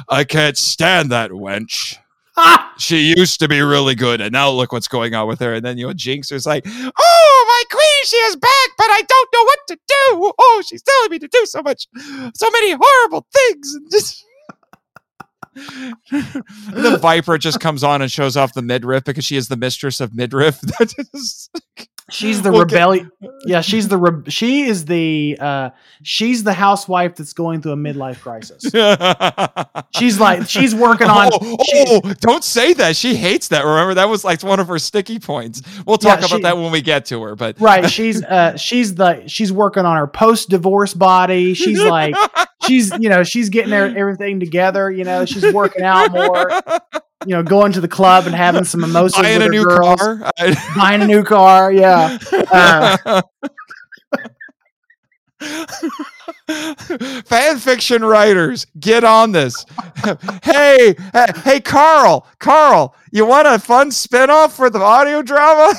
I 0.09 0.25
can't 0.25 0.57
stand 0.57 1.13
that 1.13 1.31
wench. 1.31 1.97
Ah! 2.37 2.73
She 2.79 3.13
used 3.17 3.41
to 3.41 3.49
be 3.49 3.61
really 3.61 3.97
good, 3.97 4.21
and 4.21 4.33
now 4.33 4.51
look 4.51 4.71
what's 4.71 4.87
going 4.87 5.13
on 5.15 5.27
with 5.27 5.41
her. 5.41 5.55
And 5.55 5.65
then 5.65 5.77
you 5.77 5.89
know, 5.89 5.93
Jinx 5.93 6.31
is 6.31 6.47
like, 6.47 6.65
"Oh, 6.67 7.45
my 7.49 7.63
queen, 7.77 8.05
she 8.05 8.17
is 8.17 8.37
back, 8.37 8.69
but 8.77 8.87
I 8.87 9.03
don't 9.09 9.29
know 9.35 9.43
what 9.43 9.59
to 9.69 9.75
do. 9.75 10.33
Oh, 10.39 10.63
she's 10.65 10.83
telling 10.83 11.11
me 11.11 11.19
to 11.19 11.29
do 11.29 11.47
so 11.47 11.63
much, 11.63 11.89
so 12.35 12.51
many 12.51 12.77
horrible 12.81 13.27
things." 13.33 13.75
And 13.75 13.91
just 13.91 14.25
then 16.11 16.97
Vypra 16.97 17.39
just 17.39 17.61
comes 17.61 17.83
on 17.85 18.03
and 18.03 18.11
shows 18.11 18.37
off 18.37 18.53
the 18.55 18.63
midriff 18.63 19.05
because 19.05 19.25
she 19.25 19.37
is 19.37 19.49
the 19.49 19.57
mistress 19.57 20.01
of 20.01 20.15
midriff. 20.15 20.59
She's 22.11 22.41
the 22.41 22.51
We'll 22.51 22.65
get- 22.65 22.73
rebellion. 22.77 23.13
Yeah, 23.45 23.61
she's 23.61 23.89
the 23.89 23.99
re- 23.99 24.31
she 24.31 24.63
is 24.63 24.87
the 24.87 25.37
uh 25.39 25.71
she's 26.03 26.43
the 26.43 26.55
housewife 26.55 27.17
that's 27.17 27.35
going 27.35 27.61
through 27.61 27.73
a 27.73 27.77
midlife 27.77 28.21
crisis. 28.23 28.63
She's 29.95 30.19
like 30.19 30.49
she's 30.49 30.75
working 30.75 31.07
on. 31.09 31.29
Oh, 31.35 31.57
she- 31.67 31.85
oh, 31.87 32.15
don't 32.21 32.43
say 32.43 32.73
that. 32.73 32.97
She 32.97 33.15
hates 33.15 33.49
that. 33.49 33.63
Remember, 33.67 33.93
that 33.95 34.09
was 34.09 34.25
like 34.25 34.43
one 34.43 34.59
of 34.59 34.69
her 34.69 34.79
sticky 34.79 35.19
points. 35.19 35.61
We'll 35.87 35.99
talk 35.99 36.21
Yeah, 36.21 36.27
about 36.27 36.37
she- 36.39 36.43
that 36.45 36.57
when 36.57 36.73
we 36.73 36.81
get 36.81 37.05
to 37.07 37.21
her. 37.23 37.37
But 37.37 37.61
right, 37.61 37.91
she's 37.91 38.23
uh 38.25 38.57
she's 38.57 38.95
the 38.95 39.27
she's 39.29 39.53
working 39.53 39.85
on 39.85 39.99
her 39.99 40.07
post 40.07 40.49
divorce 40.49 40.95
body. 40.95 41.53
She's 41.53 41.83
like 41.83 42.15
she's 42.69 42.91
you 42.99 43.09
know 43.09 43.25
she's 43.25 43.49
getting 43.49 43.73
everything 43.73 44.39
together. 44.41 44.91
You 44.91 45.05
know 45.05 45.25
she's 45.25 45.53
working 45.53 45.83
out 45.83 46.13
more. 46.13 46.51
You 47.27 47.35
know 47.35 47.43
going 47.43 47.73
to 47.73 47.81
the 47.81 47.89
club 47.89 48.27
and 48.27 48.35
having 48.35 48.65
some 48.65 48.81
mimosas 48.81 49.21
buying 49.21 49.39
with 49.39 49.49
a 49.49 49.51
new 49.51 49.65
girls. 49.65 50.01
car. 50.01 50.31
Buying 50.77 51.03
a 51.03 51.07
new 51.07 51.25
car. 51.25 51.73
Yeah. 51.73 52.19
Uh, 52.53 53.23
Fan 57.27 57.59
fiction 57.59 58.05
writers, 58.05 58.67
get 58.81 59.05
on 59.05 59.33
this. 59.33 59.65
hey, 60.43 60.95
hey, 61.45 61.61
Carl, 61.61 62.27
Carl, 62.39 62.95
you 63.13 63.27
want 63.27 63.47
a 63.47 63.59
fun 63.59 63.91
spinoff 63.91 64.53
for 64.53 64.71
the 64.71 64.81
audio 64.81 65.23
drama? 65.23 65.73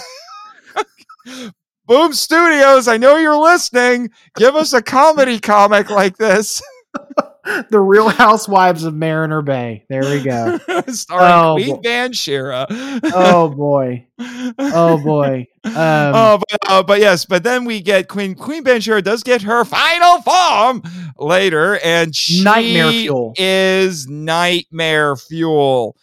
Boom 1.87 2.13
Studios, 2.13 2.87
I 2.87 2.97
know 2.97 3.17
you're 3.17 3.35
listening. 3.35 4.11
Give 4.35 4.55
us 4.55 4.73
a 4.73 4.81
comedy 4.81 5.39
comic 5.39 5.89
like 5.89 6.17
this. 6.17 6.61
the 7.69 7.79
Real 7.79 8.09
Housewives 8.09 8.83
of 8.83 8.93
Mariner 8.93 9.41
Bay. 9.41 9.85
There 9.89 10.01
we 10.03 10.21
go. 10.23 10.59
Starring 10.87 11.31
Oh, 11.33 11.53
Queen 11.55 11.75
boy. 11.75 11.81
Bansheera. 11.81 12.65
Oh 13.13 13.49
boy. 13.55 14.05
Oh 14.59 14.97
boy. 15.03 15.47
Um, 15.65 15.73
oh, 15.75 16.39
but, 16.49 16.59
uh, 16.69 16.83
but 16.83 16.99
yes, 16.99 17.25
but 17.25 17.43
then 17.43 17.65
we 17.65 17.81
get 17.81 18.07
Queen 18.07 18.35
Queen 18.35 18.63
Bansheera 18.63 19.03
does 19.03 19.23
get 19.23 19.41
her 19.43 19.65
final 19.65 20.21
form 20.21 20.83
later, 21.17 21.79
and 21.83 22.15
she 22.15 22.43
Nightmare 22.43 22.91
fuel. 22.91 23.33
is 23.37 24.07
nightmare 24.07 25.15
fuel. 25.15 25.95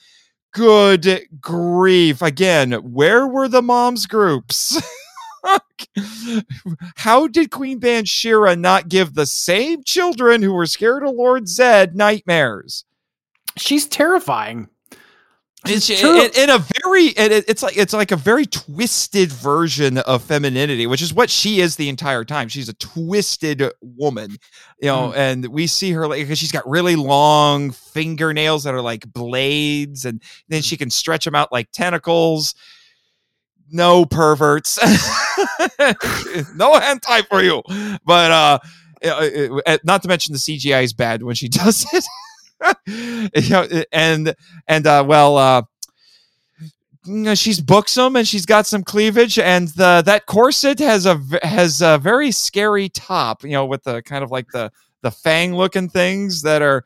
Good 0.52 1.22
grief! 1.40 2.22
Again, 2.22 2.72
where 2.72 3.26
were 3.26 3.48
the 3.48 3.62
moms 3.62 4.06
groups? 4.06 4.80
How 6.96 7.26
did 7.26 7.50
Queen 7.50 7.80
Bansheera 7.80 8.58
not 8.58 8.88
give 8.88 9.14
the 9.14 9.26
same 9.26 9.82
children 9.84 10.42
who 10.42 10.52
were 10.52 10.66
scared 10.66 11.02
of 11.04 11.14
Lord 11.14 11.48
Zed 11.48 11.94
nightmares? 11.96 12.84
she's 13.56 13.86
terrifying. 13.86 14.68
It's, 15.68 15.86
true. 15.88 16.20
in, 16.20 16.30
in 16.36 16.50
a 16.50 16.58
very, 16.58 17.06
it, 17.06 17.44
it's 17.48 17.60
like 17.62 17.76
it's 17.76 17.92
like 17.92 18.12
a 18.12 18.16
very 18.16 18.46
twisted 18.46 19.32
version 19.32 19.98
of 19.98 20.22
femininity, 20.22 20.86
which 20.86 21.02
is 21.02 21.12
what 21.12 21.28
she 21.28 21.60
is 21.60 21.74
the 21.74 21.88
entire 21.88 22.24
time. 22.24 22.48
She's 22.48 22.68
a 22.68 22.74
twisted 22.74 23.62
woman, 23.80 24.36
you 24.80 24.86
know, 24.88 25.08
Mm. 25.08 25.16
and 25.16 25.46
we 25.48 25.66
see 25.66 25.90
her 25.92 26.06
like 26.06 26.20
because 26.20 26.38
she's 26.38 26.52
got 26.52 26.68
really 26.68 26.94
long 26.94 27.72
fingernails 27.72 28.62
that 28.62 28.74
are 28.74 28.82
like 28.82 29.12
blades, 29.12 30.04
and 30.04 30.22
then 30.48 30.62
she 30.62 30.76
can 30.76 30.90
stretch 30.90 31.24
them 31.24 31.34
out 31.34 31.50
like 31.50 31.72
tentacles. 31.72 32.54
No 33.70 34.04
perverts, 34.06 34.78
no 36.54 36.72
hentai 36.78 37.26
for 37.28 37.42
you. 37.42 37.62
But 38.04 38.30
uh, 38.30 38.58
uh, 39.04 39.60
uh, 39.66 39.78
not 39.84 40.02
to 40.02 40.08
mention 40.08 40.32
the 40.32 40.38
CGI 40.38 40.84
is 40.84 40.92
bad 40.92 41.22
when 41.22 41.34
she 41.34 41.48
does 41.50 41.86
it. 41.92 42.04
you 43.34 43.50
know, 43.50 43.66
and 43.92 44.34
and 44.66 44.86
uh, 44.86 45.04
well, 45.06 45.36
uh, 45.36 45.62
she's 47.34 47.60
buxom 47.60 48.16
and 48.16 48.26
she's 48.26 48.46
got 48.46 48.66
some 48.66 48.82
cleavage, 48.82 49.38
and 49.38 49.68
the 49.68 50.02
that 50.06 50.26
corset 50.26 50.78
has 50.78 51.06
a 51.06 51.20
has 51.42 51.82
a 51.82 51.98
very 51.98 52.30
scary 52.32 52.88
top. 52.88 53.42
You 53.42 53.50
know, 53.50 53.66
with 53.66 53.84
the 53.84 54.02
kind 54.02 54.24
of 54.24 54.30
like 54.30 54.46
the 54.52 54.70
the 55.02 55.10
fang 55.10 55.54
looking 55.54 55.88
things 55.88 56.42
that 56.42 56.62
are 56.62 56.84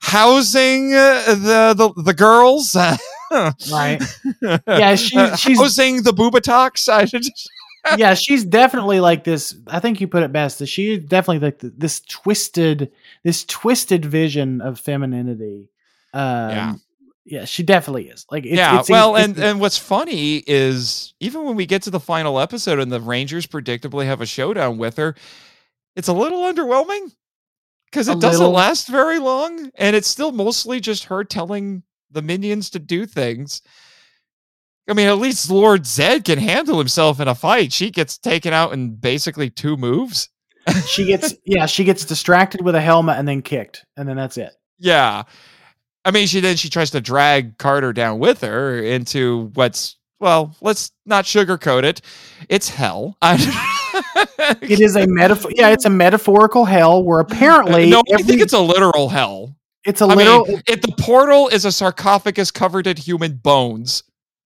housing 0.00 0.94
uh, 0.94 1.34
the 1.34 1.74
the 1.76 2.02
the 2.02 2.14
girls. 2.14 2.76
Right. 3.30 4.02
Yeah, 4.66 4.94
she- 4.96 5.16
Uh, 5.16 5.36
she's- 5.36 5.58
housing 5.58 6.02
the 6.02 6.12
boobatox. 6.12 6.88
I 6.92 7.04
just- 7.06 7.50
yeah, 7.98 8.14
she's 8.14 8.44
definitely 8.44 9.00
like 9.00 9.24
this. 9.24 9.54
I 9.66 9.78
think 9.78 10.00
you 10.00 10.08
put 10.08 10.22
it 10.22 10.32
best. 10.32 10.58
That 10.60 10.66
she 10.66 10.94
is 10.94 11.04
definitely 11.04 11.40
like 11.46 11.58
this 11.60 12.00
twisted, 12.00 12.90
this 13.24 13.44
twisted 13.44 14.04
vision 14.06 14.60
of 14.62 14.80
femininity. 14.80 15.68
Um, 16.14 16.22
Yeah. 16.50 16.74
yeah, 17.26 17.44
she 17.44 17.62
definitely 17.62 18.08
is. 18.08 18.24
Like, 18.30 18.46
it's, 18.46 18.56
yeah, 18.56 18.80
it's, 18.80 18.88
well, 18.88 19.16
it's- 19.16 19.28
and 19.28 19.38
and 19.38 19.60
what's 19.60 19.76
funny 19.76 20.36
is 20.46 21.12
even 21.20 21.44
when 21.44 21.56
we 21.56 21.66
get 21.66 21.82
to 21.82 21.90
the 21.90 22.00
final 22.00 22.40
episode 22.40 22.78
and 22.78 22.90
the 22.90 23.00
Rangers 23.00 23.46
predictably 23.46 24.06
have 24.06 24.22
a 24.22 24.26
showdown 24.26 24.78
with 24.78 24.96
her, 24.96 25.14
it's 25.94 26.08
a 26.08 26.12
little 26.14 26.40
underwhelming 26.42 27.12
because 27.90 28.08
it 28.08 28.18
doesn't 28.18 28.40
little. 28.40 28.54
last 28.54 28.88
very 28.88 29.18
long, 29.18 29.70
and 29.74 29.94
it's 29.94 30.08
still 30.08 30.32
mostly 30.32 30.80
just 30.80 31.04
her 31.04 31.22
telling 31.22 31.82
the 32.14 32.22
minions 32.22 32.70
to 32.70 32.78
do 32.78 33.06
things. 33.06 33.62
I 34.88 34.92
mean, 34.92 35.08
at 35.08 35.18
least 35.18 35.50
Lord 35.50 35.86
Zed 35.86 36.24
can 36.24 36.38
handle 36.38 36.78
himself 36.78 37.20
in 37.20 37.28
a 37.28 37.34
fight. 37.34 37.72
She 37.72 37.90
gets 37.90 38.18
taken 38.18 38.52
out 38.52 38.72
in 38.72 38.94
basically 38.94 39.50
two 39.50 39.76
moves. 39.76 40.28
she 40.86 41.06
gets 41.06 41.34
yeah, 41.44 41.66
she 41.66 41.84
gets 41.84 42.04
distracted 42.04 42.62
with 42.62 42.74
a 42.74 42.80
helmet 42.80 43.18
and 43.18 43.26
then 43.26 43.42
kicked, 43.42 43.84
and 43.96 44.08
then 44.08 44.16
that's 44.16 44.36
it. 44.36 44.52
Yeah. 44.78 45.22
I 46.04 46.10
mean, 46.10 46.26
she 46.26 46.40
then 46.40 46.56
she 46.56 46.68
tries 46.68 46.90
to 46.90 47.00
drag 47.00 47.58
Carter 47.58 47.92
down 47.92 48.18
with 48.18 48.42
her 48.42 48.78
into 48.78 49.50
what's 49.54 49.96
well, 50.20 50.56
let's 50.60 50.92
not 51.06 51.24
sugarcoat 51.24 51.84
it. 51.84 52.00
It's 52.48 52.68
hell. 52.68 53.16
It 54.62 54.80
is 54.80 54.96
a 54.96 55.06
metaphor. 55.08 55.50
Yeah, 55.54 55.68
it's 55.68 55.84
a 55.84 55.90
metaphorical 55.90 56.64
hell 56.64 57.02
where 57.02 57.20
apparently 57.20 57.88
no, 57.88 58.02
I 58.12 58.22
think 58.22 58.40
it's 58.40 58.52
a 58.52 58.60
literal 58.60 59.08
hell. 59.08 59.56
It's 59.84 60.00
a 60.00 60.04
I 60.06 60.14
literal. 60.14 60.46
mean, 60.46 60.62
it, 60.66 60.82
the 60.82 60.92
portal 60.98 61.48
is 61.48 61.64
a 61.64 61.72
sarcophagus 61.72 62.50
covered 62.50 62.86
in 62.86 62.96
human 62.96 63.34
bones. 63.36 64.02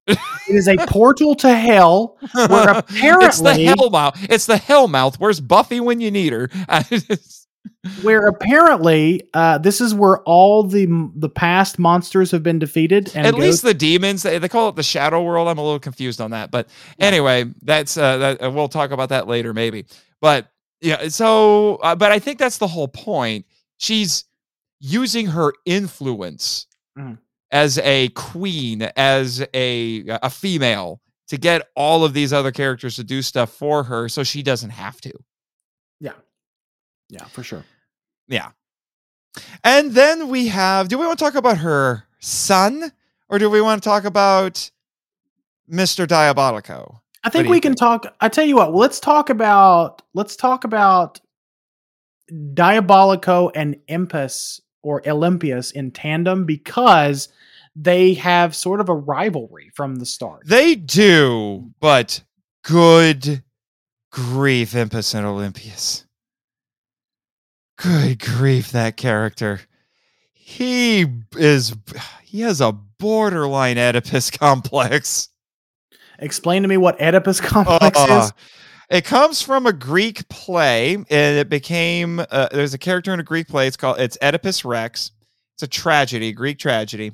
it 0.06 0.18
is 0.48 0.66
a 0.68 0.76
portal 0.86 1.34
to 1.34 1.54
hell 1.54 2.16
where 2.32 2.70
apparently 2.70 3.26
it's 3.28 3.40
the 3.40 3.54
hell 3.54 3.90
mouth. 3.90 4.16
It's 4.30 4.46
the 4.46 4.56
hell 4.56 4.88
mouth. 4.88 5.20
Where's 5.20 5.40
Buffy 5.40 5.80
when 5.80 6.00
you 6.00 6.10
need 6.10 6.32
her? 6.32 6.48
where 8.02 8.26
apparently 8.26 9.22
uh, 9.34 9.58
this 9.58 9.80
is 9.80 9.94
where 9.94 10.18
all 10.22 10.62
the 10.62 10.86
the 11.14 11.28
past 11.28 11.78
monsters 11.78 12.30
have 12.30 12.42
been 12.42 12.58
defeated 12.58 13.12
and 13.14 13.26
At 13.26 13.34
goes- 13.34 13.40
least 13.42 13.62
the 13.62 13.74
demons. 13.74 14.22
They, 14.22 14.38
they 14.38 14.48
call 14.48 14.68
it 14.70 14.76
the 14.76 14.82
shadow 14.82 15.22
world. 15.22 15.48
I'm 15.48 15.58
a 15.58 15.62
little 15.62 15.78
confused 15.78 16.20
on 16.20 16.30
that, 16.32 16.50
but 16.50 16.68
anyway, 16.98 17.44
that's 17.62 17.96
uh, 17.96 18.16
that. 18.18 18.42
uh, 18.42 18.50
We'll 18.50 18.68
talk 18.68 18.90
about 18.90 19.10
that 19.10 19.26
later, 19.28 19.52
maybe. 19.52 19.84
But 20.20 20.48
yeah, 20.80 21.08
so 21.08 21.76
uh, 21.76 21.94
but 21.94 22.12
I 22.12 22.18
think 22.18 22.38
that's 22.38 22.58
the 22.58 22.66
whole 22.68 22.88
point. 22.88 23.44
She's 23.76 24.24
using 24.80 25.26
her 25.28 25.52
influence 25.64 26.66
Mhm. 26.96 27.18
as 27.50 27.78
a 27.78 28.08
queen, 28.10 28.82
as 28.96 29.44
a 29.54 30.04
a 30.22 30.30
female, 30.30 31.00
to 31.28 31.36
get 31.36 31.68
all 31.76 32.04
of 32.04 32.12
these 32.14 32.32
other 32.32 32.50
characters 32.52 32.96
to 32.96 33.04
do 33.04 33.20
stuff 33.22 33.50
for 33.52 33.84
her, 33.84 34.08
so 34.08 34.22
she 34.24 34.42
doesn't 34.42 34.70
have 34.70 35.00
to. 35.02 35.12
yeah 36.00 36.12
yeah 37.08 37.24
for 37.26 37.42
sure 37.42 37.64
Yeah. 38.28 38.50
And 39.64 39.92
then 39.92 40.28
we 40.28 40.48
have 40.48 40.88
do 40.88 40.98
we 40.98 41.06
want 41.06 41.18
to 41.18 41.24
talk 41.24 41.34
about 41.34 41.58
her 41.58 42.04
son 42.20 42.92
or 43.28 43.38
do 43.38 43.48
we 43.50 43.60
want 43.60 43.82
to 43.82 43.88
talk 43.88 44.04
about 44.04 44.70
Mr. 45.70 46.06
Diabolico? 46.06 47.00
I 47.24 47.30
think 47.30 47.48
we 47.48 47.56
you 47.56 47.60
can 47.60 47.74
talk. 47.74 48.06
I 48.20 48.28
tell 48.28 48.44
you 48.44 48.56
what. 48.56 48.74
Let's 48.74 49.00
talk 49.00 49.28
about. 49.28 50.02
Let's 50.14 50.34
talk 50.36 50.64
about 50.64 51.20
Diabolico 52.32 53.50
and 53.54 53.76
Impus 53.88 54.60
or 54.82 55.06
Olympius 55.08 55.70
in 55.70 55.90
tandem 55.90 56.44
because 56.46 57.28
they 57.76 58.14
have 58.14 58.54
sort 58.56 58.80
of 58.80 58.88
a 58.88 58.94
rivalry 58.94 59.70
from 59.74 59.96
the 59.96 60.06
start. 60.06 60.42
They 60.46 60.74
do, 60.74 61.70
but 61.80 62.22
good 62.64 63.42
grief, 64.10 64.72
Impus 64.72 65.14
and 65.14 65.26
Olympius. 65.26 66.04
Good 67.76 68.18
grief, 68.18 68.72
that 68.72 68.96
character. 68.96 69.60
He 70.32 71.06
is 71.36 71.76
he 72.24 72.40
has 72.40 72.60
a 72.60 72.72
borderline 72.72 73.78
Oedipus 73.78 74.30
complex. 74.30 75.28
Explain 76.18 76.62
to 76.62 76.68
me 76.68 76.76
what 76.76 77.00
Oedipus 77.00 77.40
complex 77.42 77.96
Uh, 77.98 78.22
is. 78.24 78.32
It 78.90 79.04
comes 79.04 79.42
from 79.42 79.66
a 79.66 79.72
Greek 79.72 80.28
play, 80.28 80.94
and 80.94 81.06
it 81.38 81.50
became 81.50 82.20
uh, 82.20 82.48
there's 82.50 82.72
a 82.72 82.78
character 82.78 83.12
in 83.12 83.20
a 83.20 83.24
Greek 83.24 83.46
play. 83.46 83.66
It's 83.66 83.76
called 83.76 84.00
it's 84.00 84.16
Oedipus 84.22 84.64
Rex. 84.64 85.10
It's 85.54 85.62
a 85.62 85.66
tragedy, 85.66 86.32
Greek 86.32 86.58
tragedy, 86.58 87.12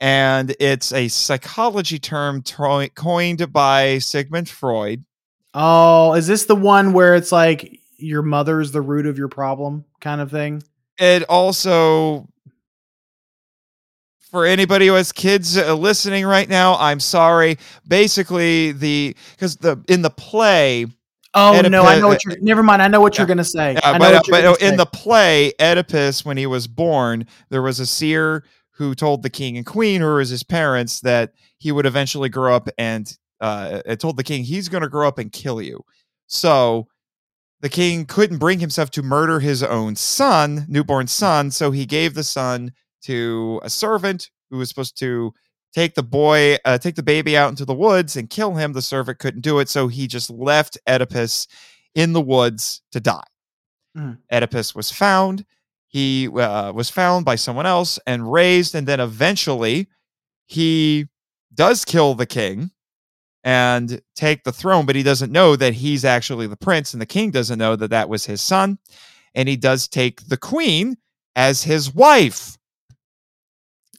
and 0.00 0.54
it's 0.60 0.92
a 0.92 1.08
psychology 1.08 1.98
term 1.98 2.42
coined 2.42 3.52
by 3.52 3.98
Sigmund 3.98 4.48
Freud. 4.48 5.04
Oh, 5.52 6.12
is 6.14 6.28
this 6.28 6.44
the 6.44 6.54
one 6.54 6.92
where 6.92 7.16
it's 7.16 7.32
like 7.32 7.80
your 7.96 8.22
mother's 8.22 8.70
the 8.70 8.80
root 8.80 9.06
of 9.06 9.18
your 9.18 9.28
problem 9.28 9.84
kind 10.00 10.20
of 10.20 10.30
thing? 10.30 10.62
It 10.98 11.24
also, 11.28 12.28
for 14.30 14.46
anybody 14.46 14.86
who 14.86 14.92
has 14.92 15.10
kids 15.10 15.56
uh, 15.58 15.74
listening 15.74 16.24
right 16.24 16.48
now, 16.48 16.76
I'm 16.78 17.00
sorry. 17.00 17.58
Basically, 17.88 18.70
the 18.72 19.16
because 19.32 19.56
the 19.56 19.82
in 19.88 20.02
the 20.02 20.10
play, 20.10 20.86
Oh 21.34 21.60
no, 21.60 21.84
I 21.84 22.00
know 22.00 22.08
what 22.08 22.24
you're. 22.24 22.38
Never 22.40 22.62
mind. 22.62 22.82
I 22.82 22.88
know 22.88 23.00
what 23.00 23.16
you're 23.16 23.26
gonna 23.26 23.44
say. 23.44 23.74
Yeah, 23.74 23.80
I 23.84 23.92
know 23.92 23.98
but, 23.98 24.14
uh, 24.14 24.22
but 24.28 24.62
in 24.62 24.70
say. 24.70 24.76
the 24.76 24.86
play, 24.86 25.52
Oedipus, 25.60 26.24
when 26.24 26.36
he 26.36 26.46
was 26.46 26.66
born, 26.66 27.26
there 27.50 27.62
was 27.62 27.78
a 27.78 27.86
seer 27.86 28.44
who 28.72 28.94
told 28.94 29.22
the 29.22 29.30
king 29.30 29.56
and 29.56 29.66
queen, 29.66 30.00
who 30.00 30.14
was 30.14 30.30
his 30.30 30.42
parents, 30.42 31.00
that 31.00 31.32
he 31.58 31.70
would 31.70 31.86
eventually 31.86 32.30
grow 32.30 32.56
up 32.56 32.68
and 32.78 33.16
uh, 33.40 33.82
told 33.96 34.16
the 34.16 34.24
king 34.24 34.42
he's 34.42 34.68
going 34.68 34.82
to 34.82 34.88
grow 34.88 35.06
up 35.06 35.18
and 35.18 35.32
kill 35.32 35.60
you. 35.60 35.82
So 36.26 36.88
the 37.60 37.68
king 37.68 38.06
couldn't 38.06 38.38
bring 38.38 38.58
himself 38.58 38.90
to 38.92 39.02
murder 39.02 39.38
his 39.38 39.62
own 39.62 39.96
son, 39.96 40.64
newborn 40.66 41.08
son. 41.08 41.50
So 41.50 41.70
he 41.70 41.84
gave 41.84 42.14
the 42.14 42.24
son 42.24 42.72
to 43.02 43.60
a 43.62 43.70
servant 43.70 44.30
who 44.50 44.56
was 44.56 44.70
supposed 44.70 44.98
to 45.00 45.32
take 45.74 45.94
the 45.94 46.02
boy, 46.02 46.56
uh, 46.64 46.78
take 46.78 46.96
the 46.96 47.02
baby 47.02 47.36
out 47.36 47.50
into 47.50 47.64
the 47.64 47.74
woods 47.74 48.16
and 48.16 48.28
kill 48.30 48.54
him. 48.54 48.72
The 48.72 48.82
servant 48.82 49.18
couldn't 49.18 49.42
do 49.42 49.58
it, 49.58 49.68
so 49.68 49.88
he 49.88 50.06
just 50.06 50.30
left 50.30 50.78
Oedipus 50.88 51.46
in 51.94 52.12
the 52.12 52.20
woods 52.20 52.82
to 52.92 53.00
die. 53.00 53.24
Mhm. 53.96 54.18
Oedipus 54.32 54.74
was 54.74 54.90
found. 54.90 55.44
He 55.88 56.28
uh, 56.28 56.72
was 56.72 56.90
found 56.90 57.24
by 57.24 57.34
someone 57.34 57.66
else 57.66 57.98
and 58.06 58.30
raised, 58.30 58.74
and 58.74 58.86
then 58.86 59.00
eventually 59.00 59.88
he 60.46 61.08
does 61.52 61.84
kill 61.84 62.14
the 62.14 62.26
king 62.26 62.70
and 63.42 64.00
take 64.14 64.44
the 64.44 64.52
throne, 64.52 64.86
but 64.86 64.94
he 64.94 65.02
doesn't 65.02 65.32
know 65.32 65.56
that 65.56 65.74
he's 65.74 66.04
actually 66.04 66.46
the 66.46 66.56
prince, 66.56 66.92
and 66.92 67.00
the 67.00 67.06
king 67.06 67.30
doesn't 67.30 67.58
know 67.58 67.74
that 67.74 67.90
that 67.90 68.08
was 68.08 68.26
his 68.26 68.40
son. 68.40 68.78
And 69.34 69.48
he 69.48 69.56
does 69.56 69.88
take 69.88 70.28
the 70.28 70.36
queen 70.36 70.96
as 71.36 71.62
his 71.62 71.94
wife, 71.94 72.58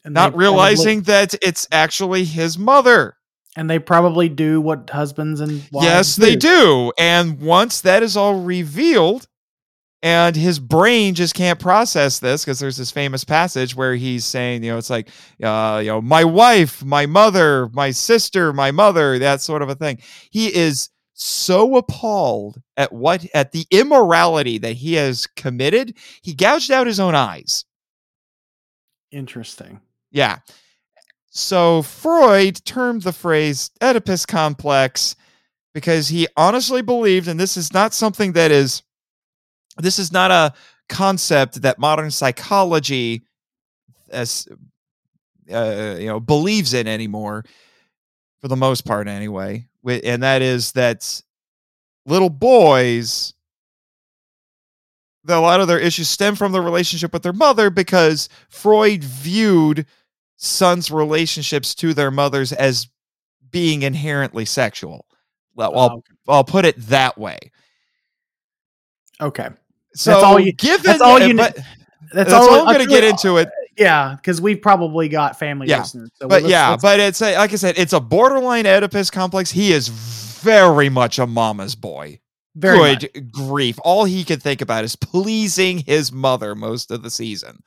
And 0.04 0.14
not 0.14 0.36
realizing 0.36 1.02
that 1.02 1.34
it's 1.42 1.68
actually 1.70 2.24
his 2.24 2.58
mother. 2.58 3.16
and 3.54 3.68
they 3.68 3.78
probably 3.78 4.28
do 4.28 4.60
what 4.60 4.88
husbands 4.90 5.40
and 5.40 5.62
wives 5.70 5.84
yes, 5.84 6.16
they 6.16 6.34
do. 6.36 6.90
And 6.98 7.38
once 7.40 7.82
that 7.82 8.02
is 8.02 8.16
all 8.16 8.40
revealed, 8.40 9.28
and 10.02 10.34
his 10.34 10.58
brain 10.58 11.14
just 11.14 11.34
can't 11.34 11.60
process 11.60 12.18
this 12.18 12.44
because 12.44 12.58
there's 12.58 12.78
this 12.78 12.90
famous 12.90 13.22
passage 13.24 13.76
where 13.76 13.94
he's 13.94 14.24
saying, 14.24 14.64
you 14.64 14.72
know, 14.72 14.78
it's 14.78 14.90
like, 14.90 15.08
uh, 15.42 15.78
you 15.80 15.88
know, 15.90 16.00
my 16.00 16.24
wife, 16.24 16.82
my 16.82 17.06
mother, 17.06 17.68
my 17.72 17.92
sister, 17.92 18.52
my 18.52 18.72
mother, 18.72 19.20
that 19.20 19.40
sort 19.42 19.62
of 19.62 19.68
a 19.68 19.76
thing. 19.76 19.98
He 20.30 20.52
is 20.52 20.88
so 21.14 21.76
appalled 21.76 22.60
at 22.76 22.90
what 22.92 23.24
at 23.32 23.52
the 23.52 23.64
immorality 23.70 24.58
that 24.58 24.72
he 24.72 24.94
has 24.94 25.28
committed, 25.36 25.96
he 26.22 26.34
gouged 26.34 26.72
out 26.72 26.88
his 26.88 26.98
own 26.98 27.14
eyes. 27.14 27.64
Interesting. 29.12 29.80
Yeah. 30.12 30.38
So 31.30 31.82
Freud 31.82 32.62
termed 32.64 33.02
the 33.02 33.12
phrase 33.12 33.70
Oedipus 33.82 34.26
complex 34.26 35.16
because 35.74 36.08
he 36.08 36.28
honestly 36.36 36.82
believed, 36.82 37.26
and 37.26 37.40
this 37.40 37.56
is 37.56 37.72
not 37.72 37.94
something 37.94 38.32
that 38.32 38.50
is, 38.50 38.82
this 39.78 39.98
is 39.98 40.12
not 40.12 40.30
a 40.30 40.52
concept 40.90 41.62
that 41.62 41.78
modern 41.78 42.10
psychology, 42.10 43.22
as 44.10 44.46
uh, 45.50 45.96
you 45.98 46.06
know, 46.06 46.20
believes 46.20 46.74
in 46.74 46.86
anymore, 46.86 47.44
for 48.42 48.48
the 48.48 48.56
most 48.56 48.84
part, 48.84 49.08
anyway. 49.08 49.66
And 49.84 50.22
that 50.22 50.42
is 50.42 50.72
that 50.72 51.22
little 52.04 52.30
boys, 52.30 53.32
that 55.24 55.38
a 55.38 55.40
lot 55.40 55.60
of 55.60 55.68
their 55.68 55.78
issues 55.78 56.08
stem 56.08 56.34
from 56.34 56.52
their 56.52 56.62
relationship 56.62 57.12
with 57.12 57.22
their 57.22 57.32
mother 57.32 57.70
because 57.70 58.28
Freud 58.48 59.02
viewed 59.02 59.86
sons' 60.44 60.90
relationships 60.90 61.74
to 61.76 61.94
their 61.94 62.10
mothers 62.10 62.52
as 62.52 62.88
being 63.50 63.82
inherently 63.82 64.44
sexual. 64.44 65.06
Well, 65.54 65.78
I'll, 65.78 65.90
Oh, 66.28 66.32
I'll 66.32 66.44
put 66.44 66.64
it 66.64 66.76
that 66.88 67.16
way. 67.18 67.38
okay. 69.20 69.48
So 69.94 70.10
that's 70.12 70.24
all 70.24 70.40
you- 70.40 70.52
given 70.52 70.84
that's 70.84 71.02
all 71.02 71.20
you 71.20 71.36
but 71.36 71.54
That's, 71.54 72.30
that's, 72.30 72.32
all, 72.32 72.50
all 72.50 72.60
I'm 72.68 72.74
going 72.74 72.86
to 72.86 72.90
get 72.92 73.04
into 73.04 73.36
it. 73.36 73.48
Yeah, 73.78 74.14
because 74.16 74.40
we've 74.40 74.60
probably 74.60 75.08
got 75.08 75.38
family 75.38 75.66
Yeah, 75.68 75.80
listeners. 75.80 76.10
So 76.16 76.28
But 76.28 76.42
let's- 76.42 76.50
yeah, 76.50 76.70
let's- 76.70 76.82
but 76.82 77.00
it's 77.00 77.22
a, 77.22 77.36
like 77.36 77.52
I 77.52 77.56
said, 77.56 77.78
it's 77.78 77.92
a 77.92 78.00
borderline 78.00 78.66
Oedipus 78.66 79.10
complex. 79.10 79.50
He 79.50 79.72
is 79.72 79.88
very 79.88 80.88
much 80.88 81.18
a 81.18 81.26
mama's 81.26 81.74
boy. 81.74 82.18
very 82.54 82.96
Good 82.96 83.10
much. 83.14 83.30
grief. 83.32 83.78
All 83.82 84.04
he 84.04 84.24
can 84.24 84.40
think 84.40 84.60
about 84.60 84.84
is 84.84 84.96
pleasing 84.96 85.78
his 85.78 86.10
mother 86.12 86.54
most 86.54 86.90
of 86.90 87.02
the 87.02 87.10
season. 87.10 87.62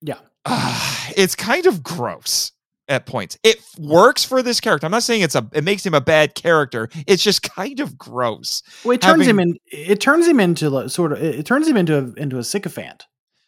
Yeah. 0.00 0.18
Ah, 0.46 1.10
it's 1.16 1.34
kind 1.34 1.66
of 1.66 1.82
gross 1.82 2.52
at 2.88 3.06
points. 3.06 3.38
It 3.42 3.58
works 3.78 4.24
for 4.24 4.42
this 4.42 4.60
character. 4.60 4.84
I'm 4.86 4.90
not 4.90 5.02
saying 5.02 5.22
it's 5.22 5.34
a 5.34 5.46
it 5.52 5.64
makes 5.64 5.84
him 5.84 5.94
a 5.94 6.00
bad 6.00 6.34
character. 6.34 6.88
It's 7.06 7.22
just 7.22 7.42
kind 7.42 7.80
of 7.80 7.96
gross. 7.96 8.62
Well, 8.84 8.92
it 8.94 9.00
turns 9.02 9.26
him 9.26 9.40
in. 9.40 9.56
It 9.66 10.00
turns 10.00 10.26
him 10.26 10.40
into 10.40 10.88
sort 10.88 11.12
of. 11.12 11.22
It 11.22 11.46
turns 11.46 11.66
him 11.66 11.76
into 11.76 11.98
a, 11.98 12.12
into 12.20 12.38
a 12.38 12.44
sycophant. 12.44 13.06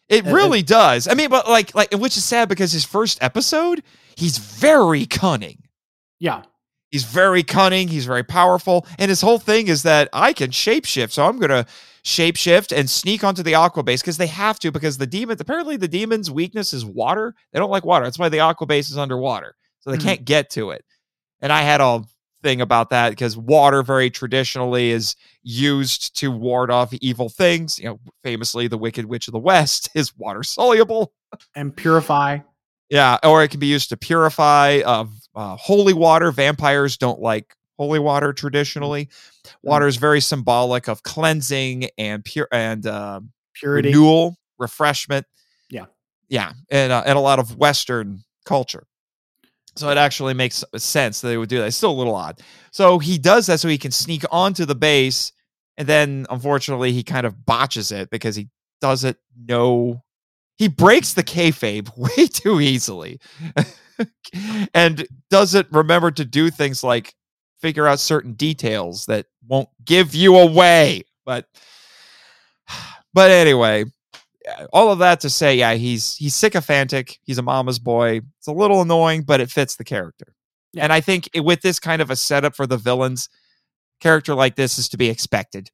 It 0.09 0.27
Uh, 0.27 0.32
really 0.35 0.62
does. 0.62 1.09
I 1.09 1.14
mean, 1.14 1.28
but 1.28 1.48
like 1.48 1.74
like 1.74 1.93
which 1.93 2.16
is 2.16 2.24
sad 2.24 2.48
because 2.48 2.73
his 2.73 2.85
first 2.85 3.23
episode, 3.23 3.82
he's 4.16 4.39
very 4.39 5.05
cunning. 5.06 5.64
Yeah. 6.18 6.43
He's 6.93 7.02
very 7.05 7.43
cunning. 7.43 7.89
He's 7.89 8.06
very 8.06 8.23
powerful. 8.23 8.86
And 8.98 9.09
his 9.09 9.20
whole 9.20 9.40
thing 9.40 9.66
is 9.66 9.82
that 9.82 10.09
I 10.12 10.32
can 10.32 10.51
shapeshift. 10.51 11.10
So 11.10 11.27
I'm 11.27 11.39
going 11.39 11.51
to 11.51 11.66
shapeshift 12.07 12.74
and 12.74 12.89
sneak 12.89 13.24
onto 13.24 13.43
the 13.43 13.57
aqua 13.57 13.83
base 13.83 14.01
because 14.01 14.16
they 14.16 14.28
have 14.28 14.61
to, 14.61 14.70
because 14.70 14.97
the 14.97 15.07
demons, 15.09 15.41
apparently 15.41 15.77
the 15.77 15.89
demon's 15.89 16.31
weakness 16.31 16.73
is 16.73 16.87
water. 16.87 17.35
They 17.53 17.59
don't 17.59 17.70
like 17.70 17.85
water. 17.85 18.05
That's 18.07 18.19
why 18.19 18.28
the 18.28 18.39
aqua 18.41 18.66
base 18.66 18.89
is 18.91 18.97
underwater. 18.97 19.57
So 19.81 19.91
they 19.91 19.99
Mhm. 19.99 20.03
can't 20.03 20.24
get 20.24 20.49
to 20.51 20.70
it. 20.70 20.85
And 21.41 21.53
I 21.53 21.62
had 21.62 21.81
a 21.81 22.05
thing 22.45 22.61
about 22.61 22.91
that 22.91 23.11
because 23.11 23.37
water 23.37 23.83
very 23.83 24.09
traditionally 24.09 24.91
is 24.91 25.16
used 25.43 26.16
to 26.20 26.31
ward 26.31 26.70
off 26.70 26.95
evil 27.01 27.28
things. 27.28 27.77
You 27.81 27.87
know, 27.87 28.01
famously, 28.23 28.69
the 28.69 28.78
Wicked 28.78 29.05
Witch 29.07 29.27
of 29.27 29.33
the 29.33 29.41
West 29.41 29.89
is 29.95 30.16
water 30.16 30.45
soluble. 30.45 31.12
And 31.57 31.77
purify. 31.77 32.39
Yeah, 32.89 33.19
or 33.24 33.43
it 33.43 33.49
can 33.49 33.59
be 33.59 33.66
used 33.66 33.89
to 33.89 33.97
purify 33.97 34.78
uh, 34.87 35.07
uh, 35.35 35.57
holy 35.57 35.93
water. 35.93 36.31
Vampires 36.31 36.97
don't 36.97 37.19
like 37.20 37.56
holy 37.78 37.98
water 37.98 38.32
traditionally. 38.32 39.09
Water 39.62 39.86
is 39.86 39.97
very 39.97 40.20
symbolic 40.20 40.89
of 40.89 41.03
cleansing 41.03 41.89
and 41.98 42.24
pure 42.24 42.48
and 42.53 42.86
uh, 42.86 43.20
Purity. 43.55 43.89
renewal, 43.89 44.36
refreshment. 44.59 45.27
Yeah. 45.70 45.86
yeah, 46.28 46.53
and 46.70 46.93
uh, 46.93 47.03
and 47.07 47.16
a 47.19 47.20
lot 47.20 47.39
of 47.39 47.57
Western 47.57 48.23
culture. 48.44 48.86
So 49.77 49.90
it 49.90 49.98
actually 49.98 50.32
makes 50.32 50.65
sense 50.78 51.20
that 51.20 51.28
they 51.28 51.36
would 51.36 51.51
do 51.51 51.59
that. 51.59 51.66
It's 51.66 51.77
still 51.77 51.90
a 51.90 51.93
little 51.93 52.15
odd. 52.15 52.40
So 52.70 52.98
he 52.98 53.19
does 53.19 53.47
that 53.47 53.61
so 53.61 53.69
he 53.69 53.77
can 53.77 53.90
sneak 53.90 54.24
onto 54.31 54.65
the 54.65 54.74
base, 54.74 55.32
and 55.77 55.86
then 55.86 56.27
unfortunately 56.31 56.93
he 56.93 57.03
kind 57.03 57.27
of 57.27 57.44
botches 57.44 57.93
it 57.93 58.09
because 58.11 58.36
he 58.36 58.48
doesn't 58.81 59.19
know. 59.36 60.03
He 60.57 60.69
breaks 60.69 61.12
the 61.12 61.23
kayfabe 61.23 61.94
way 62.19 62.27
too 62.28 62.61
easily, 62.61 63.20
and 64.74 65.07
doesn't 65.31 65.69
remember 65.70 66.11
to 66.11 66.24
do 66.24 66.51
things 66.51 66.82
like 66.82 67.15
figure 67.67 67.89
out 67.89 67.99
certain 67.99 68.35
details 68.35 69.07
that 69.07 69.27
won't 69.49 69.69
give 69.85 70.15
you 70.15 70.37
away. 70.37 71.03
But 71.25 71.47
but 73.13 73.31
anyway, 73.33 73.85
all 74.73 74.93
of 74.93 75.01
that 75.01 75.19
to 75.21 75.31
say, 75.31 75.57
yeah, 75.57 75.75
he's 75.75 76.15
he's 76.17 76.35
sycophantic. 76.37 77.19
He's 77.25 77.39
a 77.39 77.43
mama's 77.43 77.81
boy. 77.81 78.21
It's 78.39 78.47
a 78.47 78.53
little 78.53 78.83
annoying, 78.83 79.23
but 79.23 79.41
it 79.41 79.51
fits 79.51 79.75
the 79.75 79.85
character. 79.85 80.35
Yeah. 80.73 80.85
And 80.85 80.93
I 80.93 81.01
think 81.01 81.29
it- 81.35 81.41
with 81.41 81.63
this 81.63 81.81
kind 81.81 82.01
of 82.01 82.11
a 82.11 82.17
setup 82.17 82.55
for 82.55 82.67
the 82.69 82.77
villains, 82.77 83.29
character 84.01 84.35
like 84.35 84.55
this 84.55 84.79
is 84.79 84.89
to 84.91 84.97
be 84.97 85.09
expected. 85.09 85.71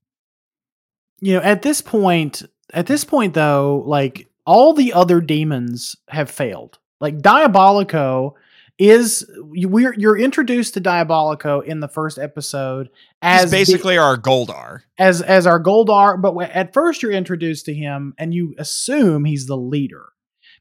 you 1.21 1.35
know 1.35 1.41
at 1.43 1.61
this 1.63 1.81
point 1.83 2.43
at 2.73 2.87
this 2.87 3.05
point 3.05 3.35
though 3.35 3.83
like 3.87 4.29
all 4.47 4.73
the 4.73 4.93
other 4.93 5.21
demons 5.21 5.95
have 6.09 6.31
failed 6.31 6.79
like 7.01 7.19
diabolico 7.19 8.33
is 8.79 9.25
we're 9.39 9.95
you're 9.99 10.19
introduced 10.19 10.75
to 10.75 10.81
diabolico 10.81 11.63
in 11.65 11.81
the 11.81 11.89
first 11.89 12.19
episode 12.19 12.89
As 13.21 13.51
the- 13.51 13.57
basically 13.57 13.99
our 13.99 14.17
Goldar. 14.17 14.81
as 14.99 15.21
as 15.23 15.47
our 15.47 15.63
goldar 15.63 16.21
but 16.21 16.37
at 16.51 16.73
first 16.73 17.03
you're 17.03 17.13
introduced 17.13 17.67
to 17.67 17.75
him 17.75 18.15
and 18.19 18.33
you 18.35 18.55
assume 18.59 19.25
he's 19.25 19.47
the 19.47 19.57
leader 19.57 20.07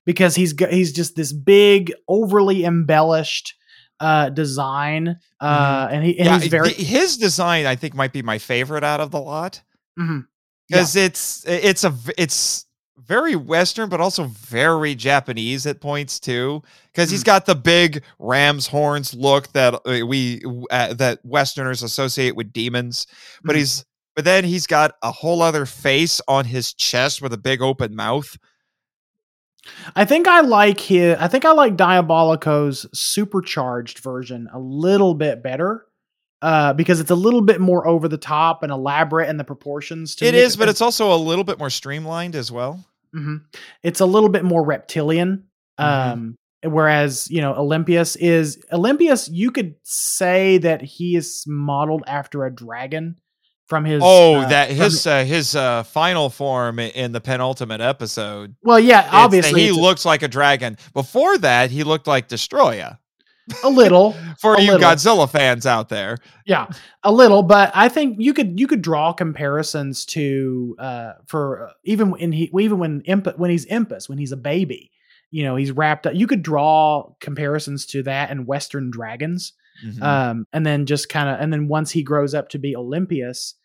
because 0.06 0.36
he's 0.36 0.54
he's 0.70 0.92
just 0.92 1.16
this 1.16 1.32
big 1.34 1.94
overly 2.08 2.66
embellished 2.66 3.56
uh 4.02 4.30
design 4.30 5.18
uh 5.40 5.88
and 5.92 6.04
he 6.06 6.20
and 6.20 6.28
Mm-hmm. 6.28 6.34
yeah, 6.36 6.40
he's 6.40 6.48
very 6.52 6.74
his 6.74 7.18
design 7.18 7.66
I 7.66 7.76
think 7.76 7.96
might 7.96 8.12
be 8.14 8.22
my 8.22 8.38
favorite 8.40 8.84
out 8.84 9.00
of 9.00 9.12
the 9.12 9.22
lot. 9.22 9.62
Mhm. 10.00 10.26
because 10.68 10.96
it's 10.96 11.46
it's 11.48 11.84
a 11.84 11.94
it's 12.18 12.66
very 13.12 13.36
western 13.36 13.90
but 13.90 14.00
also 14.00 14.24
very 14.24 14.96
japanese 14.96 15.66
at 15.68 15.82
points 15.82 16.18
too 16.18 16.62
because 16.94 17.10
Hmm. 17.10 17.14
he's 17.14 17.24
got 17.24 17.46
the 17.46 17.56
big 17.56 18.04
ram's 18.20 18.68
horns 18.68 19.14
look 19.14 19.52
that 19.52 19.74
uh, 19.74 20.06
we 20.06 20.42
uh, 20.70 20.94
that 20.94 21.20
westerners 21.26 21.84
associate 21.84 22.38
with 22.38 22.54
demons 22.54 23.06
but 23.44 23.56
Mhm. 23.56 23.60
he's 23.60 23.86
but 24.16 24.24
then 24.24 24.44
he's 24.46 24.66
got 24.68 24.94
a 25.04 25.12
whole 25.12 25.42
other 25.42 25.66
face 25.66 26.22
on 26.28 26.46
his 26.46 26.74
chest 26.74 27.22
with 27.22 27.34
a 27.34 27.38
big 27.38 27.62
open 27.62 27.96
mouth 27.96 28.38
I 29.96 30.06
think 30.06 30.28
I 30.28 30.42
like 30.42 30.80
his. 30.80 31.16
I 31.20 31.28
think 31.28 31.46
I 31.46 31.52
like 31.52 31.76
Diabolico's 31.78 32.88
supercharged 32.94 34.00
version 34.00 34.50
a 34.52 34.58
little 34.60 35.14
bit 35.14 35.44
better, 35.44 35.86
uh, 36.42 36.74
because 36.74 37.00
it's 37.00 37.12
a 37.12 37.16
little 37.16 37.42
bit 37.44 37.62
more 37.62 37.88
over 37.88 38.08
the 38.08 38.18
top 38.18 38.64
and 38.64 38.72
elaborate 38.72 39.30
in 39.30 39.38
the 39.38 39.44
proportions. 39.44 40.16
To 40.16 40.26
It 40.26 40.34
is 40.34 40.56
but 40.56 40.68
it's 40.68 40.82
also 40.82 41.14
a 41.14 41.18
little 41.18 41.44
bit 41.44 41.60
more 41.60 41.70
streamlined 41.70 42.36
as 42.36 42.52
well 42.52 42.84
Mhm. 43.16 43.42
it's 43.84 44.00
a 44.00 44.06
little 44.06 44.30
bit 44.30 44.44
more 44.44 44.64
reptilian. 44.64 45.46
Mhm. 45.80 45.86
Um, 46.14 46.36
whereas 46.64 47.28
you 47.30 47.42
know 47.42 47.54
Olympius 47.56 48.16
is 48.18 48.64
Olympius. 48.72 49.28
You 49.30 49.52
could 49.52 49.76
say 49.84 50.58
that 50.60 50.82
he 50.82 51.16
is 51.16 51.44
modeled 51.48 52.04
after 52.08 52.46
a 52.46 52.54
dragon 52.54 53.16
from 53.68 53.86
his. 53.86 54.02
oh 54.04 54.36
uh, 54.36 54.50
that 54.50 54.70
his 54.70 55.08
uh, 55.08 55.24
his 55.24 55.56
uh, 55.56 55.84
final 55.84 56.30
form 56.30 56.78
in 56.78 57.14
the 57.14 57.22
penultimate 57.22 57.82
episode 57.82 58.56
well, 58.64 58.80
yeah, 58.80 59.08
obviously 59.12 59.62
he 59.62 59.72
looks 59.72 60.06
like 60.06 60.24
a 60.24 60.28
dragon. 60.28 60.78
Before 60.94 61.38
that, 61.40 61.72
he 61.72 61.84
looked 61.84 62.06
like 62.08 62.28
Destoroyah. 62.28 62.98
A 63.64 63.70
little. 63.70 64.14
For 64.40 64.56
A 64.56 64.62
you 64.62 64.72
little. 64.74 64.88
Godzilla 64.90 65.30
fans 65.30 65.66
out 65.66 65.90
there, 65.90 66.18
yeah 66.46 66.68
a 67.04 67.12
little 67.12 67.44
but 67.44 67.72
i 67.76 67.88
think 67.90 68.18
you 68.20 68.34
could 68.34 68.60
you 68.60 68.68
could 68.68 68.82
draw 68.82 69.14
comparisons 69.14 70.06
to 70.06 70.76
uh 70.80 71.14
for 71.28 71.68
uh, 71.68 71.72
even 71.84 72.12
when 72.12 72.32
he 72.32 72.52
even 72.60 72.78
when 72.80 73.02
imp 73.02 73.28
when 73.38 73.50
he's 73.52 73.66
impus 73.68 74.08
when 74.10 74.18
he's 74.18 74.32
a 74.32 74.38
baby 74.38 74.92
you 75.30 75.44
know 75.44 75.56
he's 75.56 75.72
wrapped 75.72 76.06
up 76.08 76.14
you 76.16 76.26
could 76.28 76.42
draw 76.44 77.12
comparisons 77.20 77.86
to 77.88 78.04
that 78.04 78.30
and 78.32 78.48
western 78.48 78.90
dragons 78.92 79.54
Mhm. 79.86 80.02
um, 80.04 80.48
and 80.54 80.64
then 80.66 80.86
just 80.86 81.10
kind 81.10 81.28
of 81.30 81.40
and 81.40 81.52
then 81.52 81.68
once 81.68 81.90
he 81.92 82.04
grows 82.04 82.36
up 82.36 82.50
to 82.50 82.60
be 82.60 82.76
Olympius, 82.76 83.56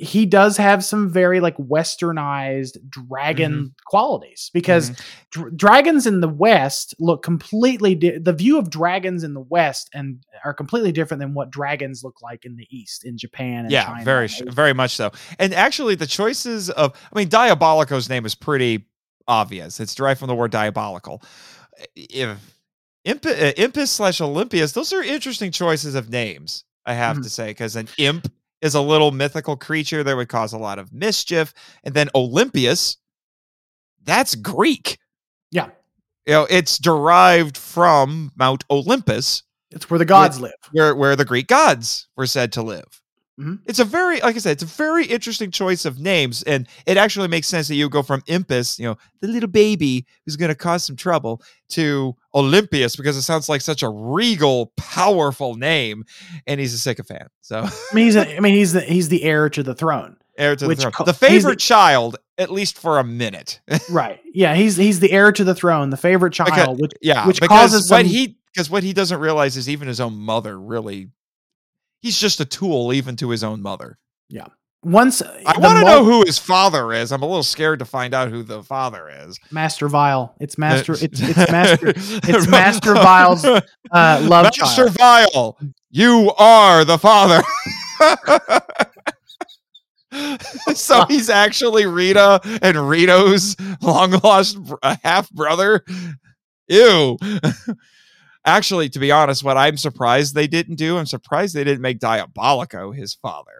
he 0.00 0.24
does 0.26 0.56
have 0.56 0.84
some 0.84 1.10
very 1.10 1.40
like 1.40 1.56
westernized 1.56 2.76
dragon 2.88 3.74
qualities 3.86 4.48
because 4.54 4.90
Mhm. 4.90 5.00
dr- 5.32 5.56
dragons 5.56 6.06
in 6.06 6.20
the 6.20 6.28
west 6.28 6.94
look 7.00 7.22
completely 7.24 7.94
di- 7.96 8.18
the 8.18 8.32
view 8.32 8.58
of 8.58 8.70
dragons 8.70 9.24
in 9.24 9.34
the 9.34 9.40
west 9.40 9.90
and 9.92 10.22
are 10.44 10.54
completely 10.54 10.92
different 10.92 11.20
than 11.20 11.34
what 11.34 11.50
dragons 11.50 12.04
look 12.04 12.22
like 12.22 12.44
in 12.44 12.54
the 12.56 12.66
east 12.70 13.04
in 13.04 13.18
Japan 13.18 13.64
and 13.64 13.72
yeah, 13.72 13.86
China 13.86 14.04
very, 14.04 14.24
Asia. 14.26 14.44
very 14.50 14.72
much 14.72 14.94
so. 14.94 15.10
And 15.38 15.52
actually, 15.52 15.96
the 15.96 16.06
choices 16.06 16.70
of, 16.70 16.92
I 17.12 17.18
mean, 17.18 17.28
Diabolico's 17.28 18.08
name 18.08 18.24
is 18.24 18.36
pretty 18.36 18.86
obvious. 19.26 19.80
It's 19.80 19.94
derived 19.96 20.20
from 20.20 20.28
the 20.28 20.34
word 20.36 20.52
diabolical. 20.52 21.22
If 21.96 22.38
Imp- 23.04 23.26
uh, 23.26 23.52
Impus 23.56 23.88
slash 23.88 24.20
Olympius, 24.20 24.72
those 24.72 24.92
are 24.92 25.02
interesting 25.02 25.50
choices 25.50 25.94
of 25.94 26.08
names, 26.10 26.64
I 26.86 26.94
have 26.94 27.18
Mhm. 27.18 27.22
to 27.24 27.30
say, 27.30 27.46
because 27.48 27.74
an 27.74 27.88
imp 27.98 28.30
is 28.62 28.74
a 28.74 28.80
little 28.80 29.12
mythical 29.12 29.56
creature 29.56 30.02
that 30.02 30.16
would 30.16 30.28
cause 30.28 30.52
a 30.52 30.58
lot 30.58 30.78
of 30.78 30.92
mischief. 30.92 31.52
And 31.84 31.94
then 31.94 32.08
Olympius, 32.14 32.96
that's 34.04 34.34
Greek. 34.34 34.98
Yeah. 35.50 35.68
You 36.26 36.34
know, 36.34 36.46
it's 36.50 36.78
derived 36.78 37.56
from 37.56 38.32
Mount 38.36 38.64
Olympus, 38.70 39.42
it's 39.70 39.90
where 39.90 39.98
the 39.98 40.04
gods 40.04 40.40
live 40.40 40.52
where 40.72 40.94
where 40.94 41.14
the 41.16 41.24
Greek 41.24 41.46
gods 41.46 42.08
were 42.16 42.26
said 42.26 42.52
to 42.52 42.62
live. 42.62 43.02
Mhm. 43.38 43.60
It's 43.66 43.78
a 43.78 43.84
very, 43.84 44.20
like 44.20 44.34
I 44.34 44.38
said, 44.38 44.52
it's 44.52 44.62
a 44.62 44.66
very 44.66 45.06
interesting 45.06 45.50
choice 45.50 45.84
of 45.84 46.00
names, 46.00 46.42
and 46.42 46.66
it 46.86 46.96
actually 46.96 47.28
makes 47.28 47.46
sense 47.46 47.68
that 47.68 47.76
you 47.76 47.88
go 47.88 48.02
from 48.02 48.22
Impus, 48.22 48.78
you 48.78 48.86
know, 48.86 48.96
the 49.20 49.28
little 49.28 49.48
baby 49.48 50.06
who's 50.24 50.36
going 50.36 50.48
to 50.48 50.56
cause 50.56 50.84
some 50.84 50.96
trouble, 50.96 51.40
to 51.70 52.16
Olympius 52.38 52.96
because 52.96 53.16
it 53.16 53.22
sounds 53.22 53.48
like 53.48 53.60
such 53.60 53.82
a 53.82 53.88
regal, 53.88 54.72
powerful 54.76 55.54
name, 55.54 56.04
and 56.46 56.60
he's 56.60 56.74
a 56.74 56.78
sycophant. 56.78 57.28
So 57.40 57.60
I 57.60 57.94
mean 57.94 58.04
he's 58.06 58.16
a, 58.16 58.36
I 58.36 58.40
mean 58.40 58.54
he's 58.54 58.72
the 58.72 58.80
he's 58.80 59.08
the 59.08 59.22
heir 59.24 59.48
to 59.50 59.62
the 59.62 59.74
throne 59.74 60.16
heir 60.36 60.54
to 60.56 60.68
the 60.68 60.76
throne, 60.76 60.92
co- 60.92 61.04
the 61.04 61.12
he's 61.12 61.20
the- 61.20 61.26
favorite 61.26 61.58
child, 61.58 62.16
at 62.38 62.50
least 62.50 62.78
for 62.78 62.98
a 62.98 63.04
minute. 63.04 63.60
right 63.90 64.20
yeah 64.32 64.54
he's 64.54 64.76
he's 64.76 65.00
the 65.00 65.10
heir 65.12 65.32
to 65.32 65.42
the 65.44 65.54
throne 65.54 65.90
the 65.90 65.96
favorite 65.96 66.32
child 66.32 66.50
Because- 66.50 66.78
which 66.78 66.92
yeah, 67.02 67.26
Which 67.26 67.40
causes 67.40 67.90
what 67.90 68.02
some- 68.02 68.06
he 68.06 68.38
because 68.54 68.70
what 68.70 68.82
he 68.82 68.92
doesn't 68.92 69.20
realize 69.20 69.56
is 69.56 69.68
even 69.68 69.88
his 69.88 70.00
own 70.00 70.16
mother 70.18 70.58
really. 70.58 71.08
He's 72.00 72.18
just 72.18 72.38
a 72.40 72.44
tool, 72.44 72.92
even 72.92 73.16
to 73.16 73.30
his 73.30 73.42
own 73.42 73.60
mother. 73.60 73.98
Once 74.82 75.22
I 75.22 75.58
want 75.58 75.78
to 75.78 75.84
know 75.84 76.04
who 76.04 76.24
his 76.24 76.38
father 76.38 76.92
is. 76.92 77.10
I'm 77.12 77.22
a 77.22 77.26
little 77.26 77.42
scared 77.42 77.80
to 77.80 77.84
find 77.84 78.14
out 78.14 78.30
who 78.30 78.42
the 78.42 78.62
father 78.62 79.08
is. 79.08 79.38
Master 79.50 79.88
Vile. 79.88 80.34
It's 80.40 80.56
Master. 80.58 80.92
It's 80.92 81.04
it's 81.20 81.50
Master. 81.50 81.88
It's 82.30 82.46
Master 82.46 82.94
Vile's 82.94 83.44
uh, 83.44 83.60
love 83.92 84.44
Master 84.44 84.88
child. 84.88 84.96
Vile, 84.96 85.58
you 85.90 86.32
are 86.38 86.84
the 86.84 86.98
father. 86.98 87.42
so 90.74 91.04
he's 91.06 91.28
actually 91.28 91.86
Rita 91.86 92.40
and 92.62 92.88
Rito's 92.88 93.56
long 93.82 94.12
lost 94.22 94.58
half 95.02 95.30
brother. 95.30 95.84
Ew. 96.68 97.18
Actually, 98.44 98.88
to 98.90 98.98
be 98.98 99.10
honest, 99.10 99.42
what 99.44 99.56
I'm 99.56 99.76
surprised 99.76 100.34
they 100.34 100.46
didn't 100.46 100.76
do, 100.76 100.96
I'm 100.96 101.06
surprised 101.06 101.54
they 101.54 101.64
didn't 101.64 101.82
make 101.82 101.98
Diabolico 101.98 102.94
his 102.96 103.14
father. 103.14 103.57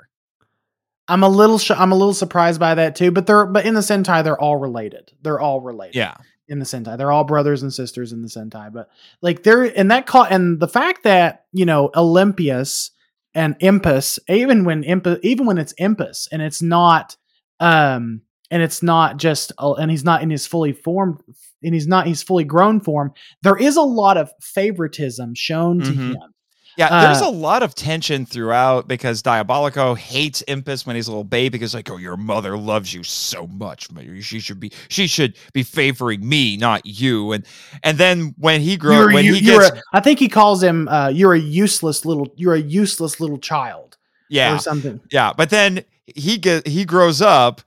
I'm 1.09 1.23
a 1.23 1.29
little. 1.29 1.59
Sh- 1.59 1.71
I'm 1.71 1.93
a 1.93 1.97
little 1.97 2.15
surprised 2.15 2.61
by 2.61 2.75
that 2.75 2.95
too. 2.97 3.11
But 3.11 3.27
they're. 3.27 3.47
But 3.47 3.65
in 3.67 3.75
the 3.75 3.81
Sentai, 3.81 4.23
they're 4.23 4.39
all 4.41 4.57
related. 4.57 5.13
They're 5.23 5.41
all 5.41 5.61
related. 5.61 5.97
Yeah. 5.97 6.15
In 6.49 6.59
the 6.59 6.65
Sentai, 6.65 6.97
they're 6.97 7.13
all 7.13 7.25
brothers 7.25 7.63
and 7.63 7.73
sisters 7.75 8.13
in 8.13 8.23
the 8.23 8.29
Sentai. 8.29 8.73
But 8.73 8.89
like 9.21 9.43
they're 9.43 9.65
and 9.65 9.91
that 9.91 10.07
call 10.07 10.25
and 10.25 10.59
the 10.61 10.69
fact 10.69 11.03
that 11.05 11.45
you 11.53 11.67
know 11.67 11.91
Olympius 11.95 12.91
and 13.35 13.59
Impus, 13.59 14.19
even 14.29 14.65
when 14.65 14.83
Impus, 14.83 15.19
even 15.23 15.45
when 15.47 15.59
it's 15.59 15.75
Impus 15.81 16.27
and 16.33 16.41
it's 16.43 16.63
not, 16.63 17.17
um, 17.61 18.23
and 18.51 18.63
it's 18.63 18.83
not 18.83 19.19
just, 19.19 19.53
uh, 19.59 19.75
and 19.75 19.91
he's 19.91 20.05
not 20.05 20.23
in 20.23 20.31
his 20.31 20.47
fully 20.47 20.73
formed, 20.73 21.21
and 21.63 21.75
he's 21.75 21.87
not 21.87 22.07
he's 22.07 22.23
fully 22.23 22.45
grown 22.45 22.81
form. 22.81 23.13
There 23.43 23.57
is 23.57 23.77
a 23.77 23.83
lot 23.83 24.17
of 24.17 24.31
favoritism 24.41 25.35
shown 25.35 25.81
to 25.81 25.91
Mhm. 25.91 26.09
him. 26.15 26.35
Yeah, 26.79 27.03
there's 27.03 27.21
Uh, 27.21 27.27
a 27.29 27.31
lot 27.31 27.65
of 27.65 27.75
tension 27.75 28.25
throughout 28.25 28.87
because 28.87 29.21
Diabolico 29.21 29.99
hates 29.99 30.45
Impus 30.47 30.87
when 30.87 30.95
he's 30.95 31.09
a 31.09 31.11
little 31.11 31.25
baby 31.25 31.51
because 31.51 31.75
like, 31.75 31.91
oh, 31.91 31.97
your 31.97 32.17
mother 32.17 32.57
loves 32.57 32.95
you 32.95 33.03
so 33.03 33.49
much. 33.49 33.89
She 34.21 34.39
should 34.39 34.61
be 34.61 34.71
she 34.89 35.09
should 35.09 35.35
be 35.53 35.65
favoring 35.65 36.27
me, 36.27 36.57
not 36.57 36.87
you. 36.87 37.33
And 37.33 37.45
and 37.83 37.99
then 37.99 38.33
when 38.39 38.61
he 38.61 38.77
grows 38.77 39.13
when 39.13 39.25
you, 39.25 39.35
he 39.35 39.41
gets 39.41 39.71
a, 39.71 39.83
I 39.93 39.99
think 40.01 40.21
he 40.21 40.29
calls 40.29 40.63
him. 40.63 40.87
Uh, 40.87 41.09
you're 41.09 41.35
a 41.35 41.39
useless 41.41 42.05
little. 42.05 42.33
You're 42.37 42.55
a 42.55 42.61
useless 42.61 43.19
little 43.19 43.39
child, 43.39 43.97
yeah 44.29 44.55
or 44.55 44.59
something. 44.61 45.01
yeah, 45.11 45.33
but 45.37 45.51
then 45.51 45.85
he 46.07 46.39
get 46.39 46.67
he 46.67 46.85
grows 46.85 47.21
up 47.21 47.61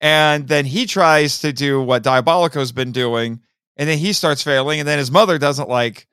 and 0.00 0.48
then 0.48 0.64
he 0.64 0.86
tries 0.86 1.38
to 1.40 1.52
do 1.52 1.80
what 1.80 2.02
Diabolico's 2.02 2.72
been 2.72 2.90
doing 2.90 3.40
and 3.76 3.88
then 3.88 3.98
he 3.98 4.12
starts 4.12 4.42
failing 4.42 4.80
and 4.80 4.88
then 4.88 4.98
his 4.98 5.10
mother 5.10 5.38
doesn't 5.38 5.68
like 5.68 6.06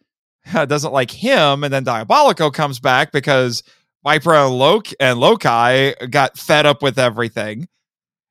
doesn't 0.68 0.94
like 0.94 1.12
him 1.12 1.64
and 1.64 1.74
then 1.74 1.86
Diabolico 1.86 2.54
comes 2.54 2.80
back 2.80 3.12
because 3.12 3.64
Vypra 4.06 4.48
and 4.48 4.58
Loki 4.58 4.96
and 5.00 5.20
Loki 5.20 5.94
got 6.10 6.38
fed 6.38 6.66
up 6.66 6.82
with 6.82 6.98
everything. 6.98 7.68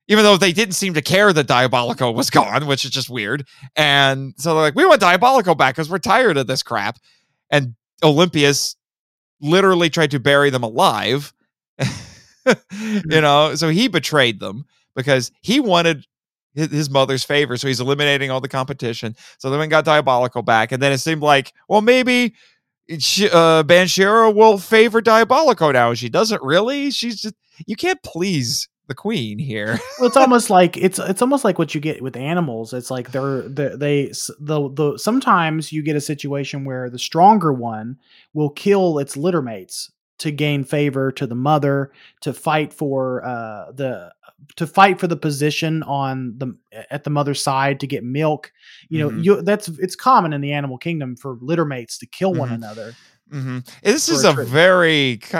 Even 0.09 0.23
though 0.23 0.37
they 0.37 0.53
didn't 0.53 0.75
seem 0.75 0.93
to 0.93 1.01
care 1.01 1.33
that 1.33 1.47
Diabolico 1.47 2.13
was 2.15 2.29
gone, 2.29 2.65
which 2.65 2.85
is 2.85 2.91
just 2.91 3.09
weird. 3.09 3.45
And 3.75 4.33
so 4.37 4.53
they're 4.53 4.63
like, 4.63 4.75
we 4.75 4.85
want 4.85 5.01
Diabolico 5.01 5.57
back 5.57 5.75
because 5.75 5.89
we're 5.89 5.99
tired 5.99 6.37
of 6.37 6.47
this 6.47 6.63
crap. 6.63 6.97
And 7.49 7.75
Olympius 8.01 8.77
literally 9.41 9.89
tried 9.89 10.11
to 10.11 10.19
bury 10.19 10.49
them 10.49 10.63
alive. 10.63 11.33
Mm-hmm. 12.47 13.11
you 13.11 13.21
know, 13.21 13.55
so 13.55 13.67
he 13.67 13.89
betrayed 13.89 14.39
them 14.39 14.65
because 14.95 15.31
he 15.41 15.59
wanted 15.59 16.05
his, 16.57 16.89
mother's 16.89 17.23
favor. 17.23 17.55
So 17.57 17.67
he's 17.67 17.79
eliminating 17.79 18.31
all 18.31 18.41
the 18.41 18.49
competition. 18.49 19.15
So 19.37 19.49
then 19.49 19.59
we 19.59 19.67
got 19.67 19.85
Diabolico 19.85 20.43
back. 20.43 20.71
And 20.71 20.81
then 20.81 20.91
it 20.91 20.97
seemed 20.97 21.21
like, 21.21 21.53
well, 21.69 21.81
maybe 21.81 22.33
uh, 22.89 23.63
Bansheera 23.63 24.33
will 24.33 24.57
favor 24.57 25.01
Diabolico 25.01 25.71
now. 25.71 25.93
She 25.93 26.09
doesn't 26.09 26.41
really. 26.41 26.91
She's 26.91 27.21
just, 27.21 27.35
you 27.65 27.75
can't 27.75 28.01
please 28.03 28.67
the 28.87 28.95
queen 28.95 29.37
here. 29.37 29.79
Well, 29.99 30.07
it's 30.07 30.17
almost 30.17 30.49
like 30.51 30.77
it's 30.77 30.97
it's 30.97 31.21
almost 31.21 31.43
like 31.43 31.59
what 31.59 31.75
you 31.75 31.81
get 31.81 32.01
with 32.01 32.15
animals. 32.15 32.73
It's 32.73 32.89
like 32.89 33.11
they're, 33.11 33.41
they 33.41 33.75
they 33.75 34.11
the 34.39 34.69
the 34.69 34.97
sometimes 34.97 35.71
you 35.71 35.83
get 35.83 35.95
a 35.95 36.01
situation 36.01 36.65
where 36.65 36.89
the 36.89 36.99
stronger 36.99 37.53
one 37.53 37.97
will 38.33 38.49
kill 38.49 38.99
its 38.99 39.17
litter 39.17 39.41
mates 39.41 39.91
to 40.19 40.31
gain 40.31 40.63
favor 40.63 41.11
to 41.11 41.27
the 41.27 41.35
mother 41.35 41.91
to 42.21 42.33
fight 42.33 42.73
for 42.73 43.23
uh 43.23 43.71
the 43.73 44.11
to 44.55 44.67
fight 44.67 44.99
for 44.99 45.07
the 45.07 45.17
position 45.17 45.83
on 45.83 46.33
the 46.37 46.55
at 46.91 47.03
the 47.03 47.09
mother's 47.09 47.41
side 47.41 47.79
to 47.79 47.87
get 47.87 48.03
milk. 48.03 48.51
You 48.89 48.99
know, 48.99 49.09
Mhm. 49.09 49.23
you 49.23 49.41
that's 49.41 49.67
it's 49.67 49.95
common 49.95 50.33
in 50.33 50.41
the 50.41 50.53
animal 50.53 50.77
kingdom 50.77 51.15
for 51.15 51.37
litter 51.41 51.65
mates 51.65 51.97
to 51.99 52.05
kill 52.05 52.33
one 52.33 52.49
Mhm. 52.49 52.55
another. 52.55 52.93
hmm 53.31 53.59
This 53.83 54.07
is 54.09 54.23
a 54.23 54.29
a 54.39 54.45
very. 54.45 55.19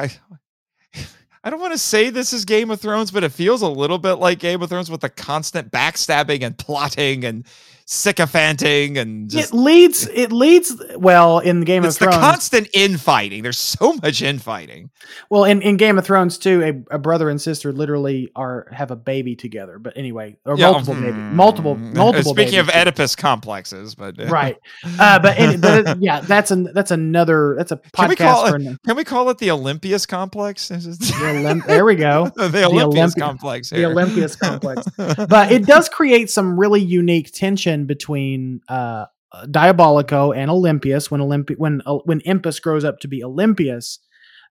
I 1.43 1.49
don't 1.49 1.61
want 1.61 1.71
to 1.73 1.77
say 1.77 2.09
this 2.09 2.33
is 2.33 2.43
Game 2.43 2.69
of 2.71 2.81
Thrones, 2.81 3.09
but 3.11 3.23
it 3.23 3.31
feels 3.31 3.61
a 3.61 3.69
little 3.69 3.97
bit 3.99 4.15
like 4.15 4.39
Game 4.39 4.61
of 4.61 4.69
Thrones 4.69 4.91
with 4.91 5.01
the 5.01 5.09
constant 5.09 5.71
backstabbing 5.71 6.41
and 6.43 6.57
plotting 6.57 7.23
and 7.23 7.45
sycophanting 7.89 8.97
and 8.97 9.29
just. 9.29 9.53
it 9.53 9.55
leads 9.57 10.07
it 10.07 10.31
leads 10.31 10.75
well 10.97 11.39
in 11.39 11.61
Game 11.61 11.85
it's 11.85 11.95
of 11.95 12.11
the 12.11 12.15
constant 12.17 12.67
infighting. 12.73 13.43
There's 13.43 13.57
so 13.57 13.93
much 13.93 14.21
infighting. 14.21 14.89
Well, 15.29 15.45
in, 15.45 15.61
in 15.61 15.77
Game 15.77 15.97
of 15.97 16.05
Thrones 16.05 16.37
too, 16.37 16.83
a, 16.89 16.95
a 16.95 16.99
brother 16.99 17.29
and 17.29 17.41
sister 17.41 17.71
literally 17.71 18.29
are 18.35 18.67
have 18.71 18.91
a 18.91 18.95
baby 18.97 19.35
together. 19.35 19.79
But 19.79 19.97
anyway, 19.97 20.37
or 20.45 20.57
Yeah, 20.57 20.71
multiple 20.71 20.93
baby, 20.95 21.11
hmm. 21.13 21.35
multiple 21.35 21.75
multiple. 21.77 22.33
Speaking 22.33 22.59
of. 22.59 22.67
Oedipus 22.69 23.15
complexes, 23.15 23.95
but 23.95 24.15
right? 24.29 24.57
Uh, 24.99 25.17
but 25.19 25.39
any, 25.39 25.57
but 25.57 25.87
it- 25.87 25.97
yeah, 26.01 26.19
that's 26.19 26.51
an 26.51 26.69
that's 26.73 26.91
another 26.91 27.55
that's 27.57 27.71
a 27.71 27.77
Can 27.93 28.09
we 28.09 28.15
podcast 28.15 28.17
call 28.17 28.45
it- 28.47 28.53
an, 28.61 28.79
Can 28.85 28.95
we 28.97 29.03
call 29.05 29.29
it 29.29 29.37
the 29.37 29.49
Olympius 29.51 30.05
complex? 30.05 30.67
the 30.67 30.75
Olymp- 30.75 31.65
there 31.65 31.85
we 31.85 31.95
go, 31.95 32.29
the 32.35 32.65
Olympius 32.65 33.15
Olympi- 33.15 33.19
complex. 33.19 33.69
the 33.69 33.77
here. 33.77 33.89
Olympius 33.91 34.35
complex. 34.35 34.85
But 34.97 35.51
it 35.51 35.65
does 35.65 35.87
create 35.87 36.29
some 36.29 36.59
really 36.59 36.81
unique 36.81 37.31
tension 37.31 37.76
between 37.85 38.61
uh, 38.67 39.05
Diabolico 39.45 40.35
and 40.35 40.49
Olympius 40.49 41.11
when 41.11 41.21
Olympi- 41.21 41.57
when 41.57 41.81
uh, 41.85 41.95
when 42.05 42.21
Impus 42.21 42.61
grows 42.61 42.83
up 42.83 42.99
to 42.99 43.07
be 43.07 43.23
Olympius, 43.23 43.99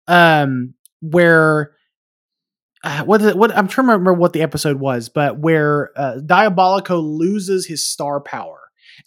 um, 0.06 0.74
where 1.00 1.72
uh, 2.84 3.02
what 3.04 3.20
is 3.20 3.28
it, 3.28 3.36
what 3.36 3.56
I'm 3.56 3.68
trying 3.68 3.86
to 3.88 3.92
remember 3.92 4.12
what 4.12 4.32
the 4.32 4.42
episode 4.42 4.78
was, 4.78 5.08
but 5.08 5.38
where 5.38 5.90
uh, 5.96 6.18
Diabolico 6.24 7.02
loses 7.02 7.66
his 7.66 7.86
star 7.86 8.20
power 8.20 8.60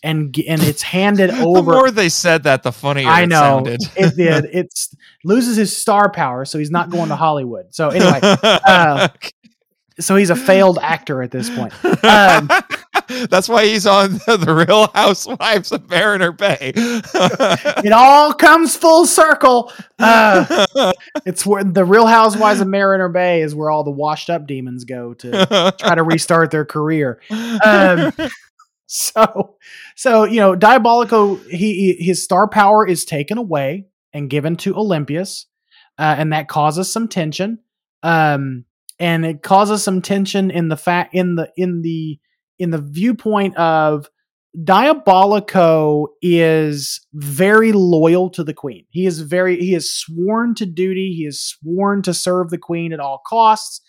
and 0.04 0.36
and 0.48 0.62
it's 0.62 0.82
handed 0.82 1.30
the 1.34 1.44
over. 1.44 1.72
The 1.72 1.78
more 1.78 1.92
they 1.92 2.10
said 2.10 2.44
that, 2.44 2.64
the 2.64 2.72
funnier 2.72 3.08
I 3.08 3.24
it 3.24 3.28
know 3.28 3.40
sounded. 3.40 3.82
it 3.96 4.16
did. 4.16 4.46
It's 4.54 4.94
loses 5.24 5.58
his 5.58 5.76
star 5.76 6.12
power, 6.12 6.46
so 6.46 6.58
he's 6.58 6.72
not 6.72 6.90
going 6.90 7.10
to 7.10 7.16
Hollywood. 7.16 7.74
So 7.74 7.90
anyway, 7.90 8.20
uh, 8.22 9.10
so 10.00 10.16
he's 10.16 10.30
a 10.30 10.36
failed 10.36 10.80
actor 10.82 11.22
at 11.22 11.32
this 11.32 11.50
point. 11.50 11.74
Um, 12.04 12.50
That's 13.10 13.50
why 13.50 13.66
he's 13.66 13.88
on 13.88 14.14
the 14.28 14.66
Real 14.68 14.88
Housewives 14.94 15.72
of 15.72 15.90
Mariner 15.90 16.32
Bay. 16.32 16.74
it 16.76 17.92
all 17.92 18.34
comes 18.34 18.76
full 18.76 19.06
circle. 19.06 19.72
Uh, 19.98 20.94
it's 21.26 21.46
where 21.46 21.64
the 21.64 21.86
Real 21.86 22.06
Housewives 22.06 22.62
of 22.62 22.68
Mariner 22.68 23.10
Bay 23.10 23.42
is 23.42 23.56
where 23.56 23.70
all 23.70 23.84
the 23.84 23.92
washed 23.92 24.30
up 24.30 24.48
demons 24.48 24.86
go 24.86 25.14
to 25.16 25.76
try 25.80 25.96
to 25.96 26.04
restart 26.04 26.52
their 26.52 26.66
career. 26.66 27.20
Um, 27.30 28.14
so, 28.86 29.56
so 29.96 30.24
you 30.24 30.40
know, 30.40 30.56
Diabolico, 30.56 31.46
he 31.50 31.94
his 32.00 32.24
star 32.24 32.48
power 32.48 32.88
is 32.88 33.06
taken 33.06 33.38
away 33.38 33.88
and 34.14 34.30
given 34.30 34.56
to 34.58 34.76
Olympius, 34.76 35.48
uh, 35.98 36.16
and 36.18 36.34
that 36.34 36.48
causes 36.48 36.92
some 36.92 37.08
tension. 37.08 37.60
Um, 38.04 38.66
and 39.00 39.26
it 39.26 39.42
causes 39.42 39.84
some 39.84 40.02
tension 40.02 40.52
in 40.52 40.68
the 40.68 40.78
fact 40.78 41.16
in 41.16 41.36
the 41.36 41.52
in 41.56 41.82
the 41.82 42.20
in 42.60 42.72
the 42.72 42.82
viewpoint 42.82 43.58
of 43.58 44.10
Diabolico 44.58 46.08
is 46.22 47.06
very 47.14 47.72
loyal 47.72 48.30
to 48.32 48.44
the 48.44 48.54
queen. 48.54 48.86
He 48.90 49.06
is 49.06 49.22
very 49.22 49.58
he 49.58 49.76
is 49.76 49.94
sworn 49.94 50.56
to 50.56 50.66
duty. 50.66 51.14
He 51.14 51.26
is 51.26 51.42
sworn 51.42 52.02
to 52.04 52.14
serve 52.14 52.50
the 52.50 52.58
queen 52.58 52.92
at 52.92 53.00
all 53.00 53.22
costs. 53.26 53.82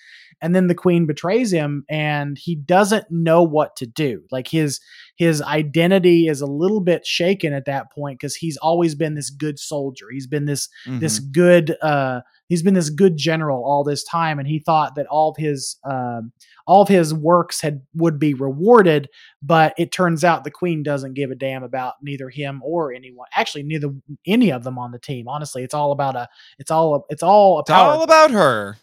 And 0.42 0.54
then 0.54 0.68
the 0.68 0.74
queen 0.74 1.06
betrays 1.06 1.52
him 1.52 1.84
and 1.90 2.38
he 2.38 2.56
doesn't 2.56 3.04
know 3.10 3.42
what 3.42 3.76
to 3.76 3.86
do. 3.86 4.22
Like 4.30 4.48
his 4.48 4.80
his 5.16 5.42
identity 5.42 6.28
is 6.28 6.40
a 6.40 6.46
little 6.46 6.80
bit 6.80 7.06
shaken 7.06 7.52
at 7.52 7.66
that 7.66 7.92
point 7.92 8.18
because 8.18 8.36
he's 8.36 8.56
always 8.58 8.94
been 8.94 9.14
this 9.14 9.30
good 9.30 9.58
soldier. 9.58 10.06
He's 10.10 10.26
been 10.26 10.46
this 10.46 10.68
mm-hmm. 10.86 11.00
this 11.00 11.18
good 11.18 11.76
uh 11.82 12.20
he's 12.48 12.62
been 12.62 12.74
this 12.74 12.90
good 12.90 13.16
general 13.16 13.64
all 13.64 13.84
this 13.84 14.04
time 14.04 14.38
and 14.38 14.48
he 14.48 14.58
thought 14.58 14.94
that 14.96 15.06
all 15.06 15.30
of 15.30 15.36
his 15.38 15.76
um, 15.88 16.32
all 16.70 16.82
of 16.82 16.88
his 16.88 17.12
works 17.12 17.60
had 17.60 17.82
would 17.94 18.16
be 18.16 18.32
rewarded 18.32 19.08
but 19.42 19.74
it 19.76 19.90
turns 19.90 20.22
out 20.22 20.44
the 20.44 20.52
queen 20.52 20.84
doesn't 20.84 21.14
give 21.14 21.32
a 21.32 21.34
damn 21.34 21.64
about 21.64 21.94
neither 22.00 22.30
him 22.30 22.62
or 22.64 22.92
anyone 22.92 23.26
actually 23.34 23.64
neither 23.64 23.88
any 24.24 24.52
of 24.52 24.62
them 24.62 24.78
on 24.78 24.92
the 24.92 24.98
team 24.98 25.26
honestly 25.26 25.64
it's 25.64 25.74
all 25.74 25.90
about 25.90 26.14
a 26.14 26.28
it's 26.60 26.70
all 26.70 27.04
it's 27.10 27.24
all 27.24 27.58
a 27.58 27.60
it's 27.62 27.70
all 27.70 28.04
about 28.04 28.30
her 28.30 28.76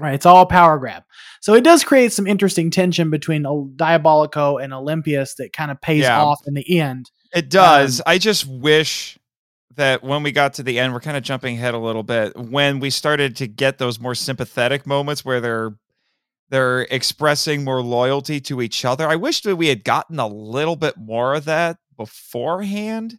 right 0.00 0.14
it's 0.14 0.26
all 0.26 0.42
a 0.42 0.46
power 0.46 0.76
grab 0.76 1.04
so 1.40 1.54
it 1.54 1.62
does 1.62 1.84
create 1.84 2.12
some 2.12 2.26
interesting 2.26 2.68
tension 2.68 3.10
between 3.10 3.44
diabolico 3.76 4.62
and 4.62 4.74
olympius 4.74 5.36
that 5.36 5.52
kind 5.52 5.70
of 5.70 5.80
pays 5.80 6.02
yeah. 6.02 6.20
off 6.20 6.40
in 6.48 6.54
the 6.54 6.80
end 6.80 7.12
it 7.32 7.48
does 7.48 8.00
um, 8.00 8.04
i 8.08 8.18
just 8.18 8.44
wish 8.44 9.16
that 9.76 10.04
when 10.04 10.22
we 10.22 10.30
got 10.30 10.54
to 10.54 10.62
the 10.62 10.78
end, 10.78 10.92
we're 10.92 11.00
kind 11.00 11.16
of 11.16 11.24
jumping 11.24 11.56
ahead 11.56 11.74
a 11.74 11.78
little 11.78 12.04
bit. 12.04 12.36
When 12.36 12.78
we 12.78 12.90
started 12.90 13.34
to 13.38 13.48
get 13.48 13.78
those 13.78 13.98
more 13.98 14.14
sympathetic 14.14 14.86
moments 14.86 15.24
where 15.24 15.40
they're 15.40 15.74
they're 16.50 16.82
expressing 16.90 17.64
more 17.64 17.82
loyalty 17.82 18.40
to 18.42 18.62
each 18.62 18.84
other, 18.84 19.08
I 19.08 19.16
wish 19.16 19.42
that 19.42 19.56
we 19.56 19.68
had 19.68 19.84
gotten 19.84 20.18
a 20.18 20.26
little 20.26 20.76
bit 20.76 20.96
more 20.96 21.34
of 21.34 21.46
that 21.46 21.78
beforehand. 21.96 23.18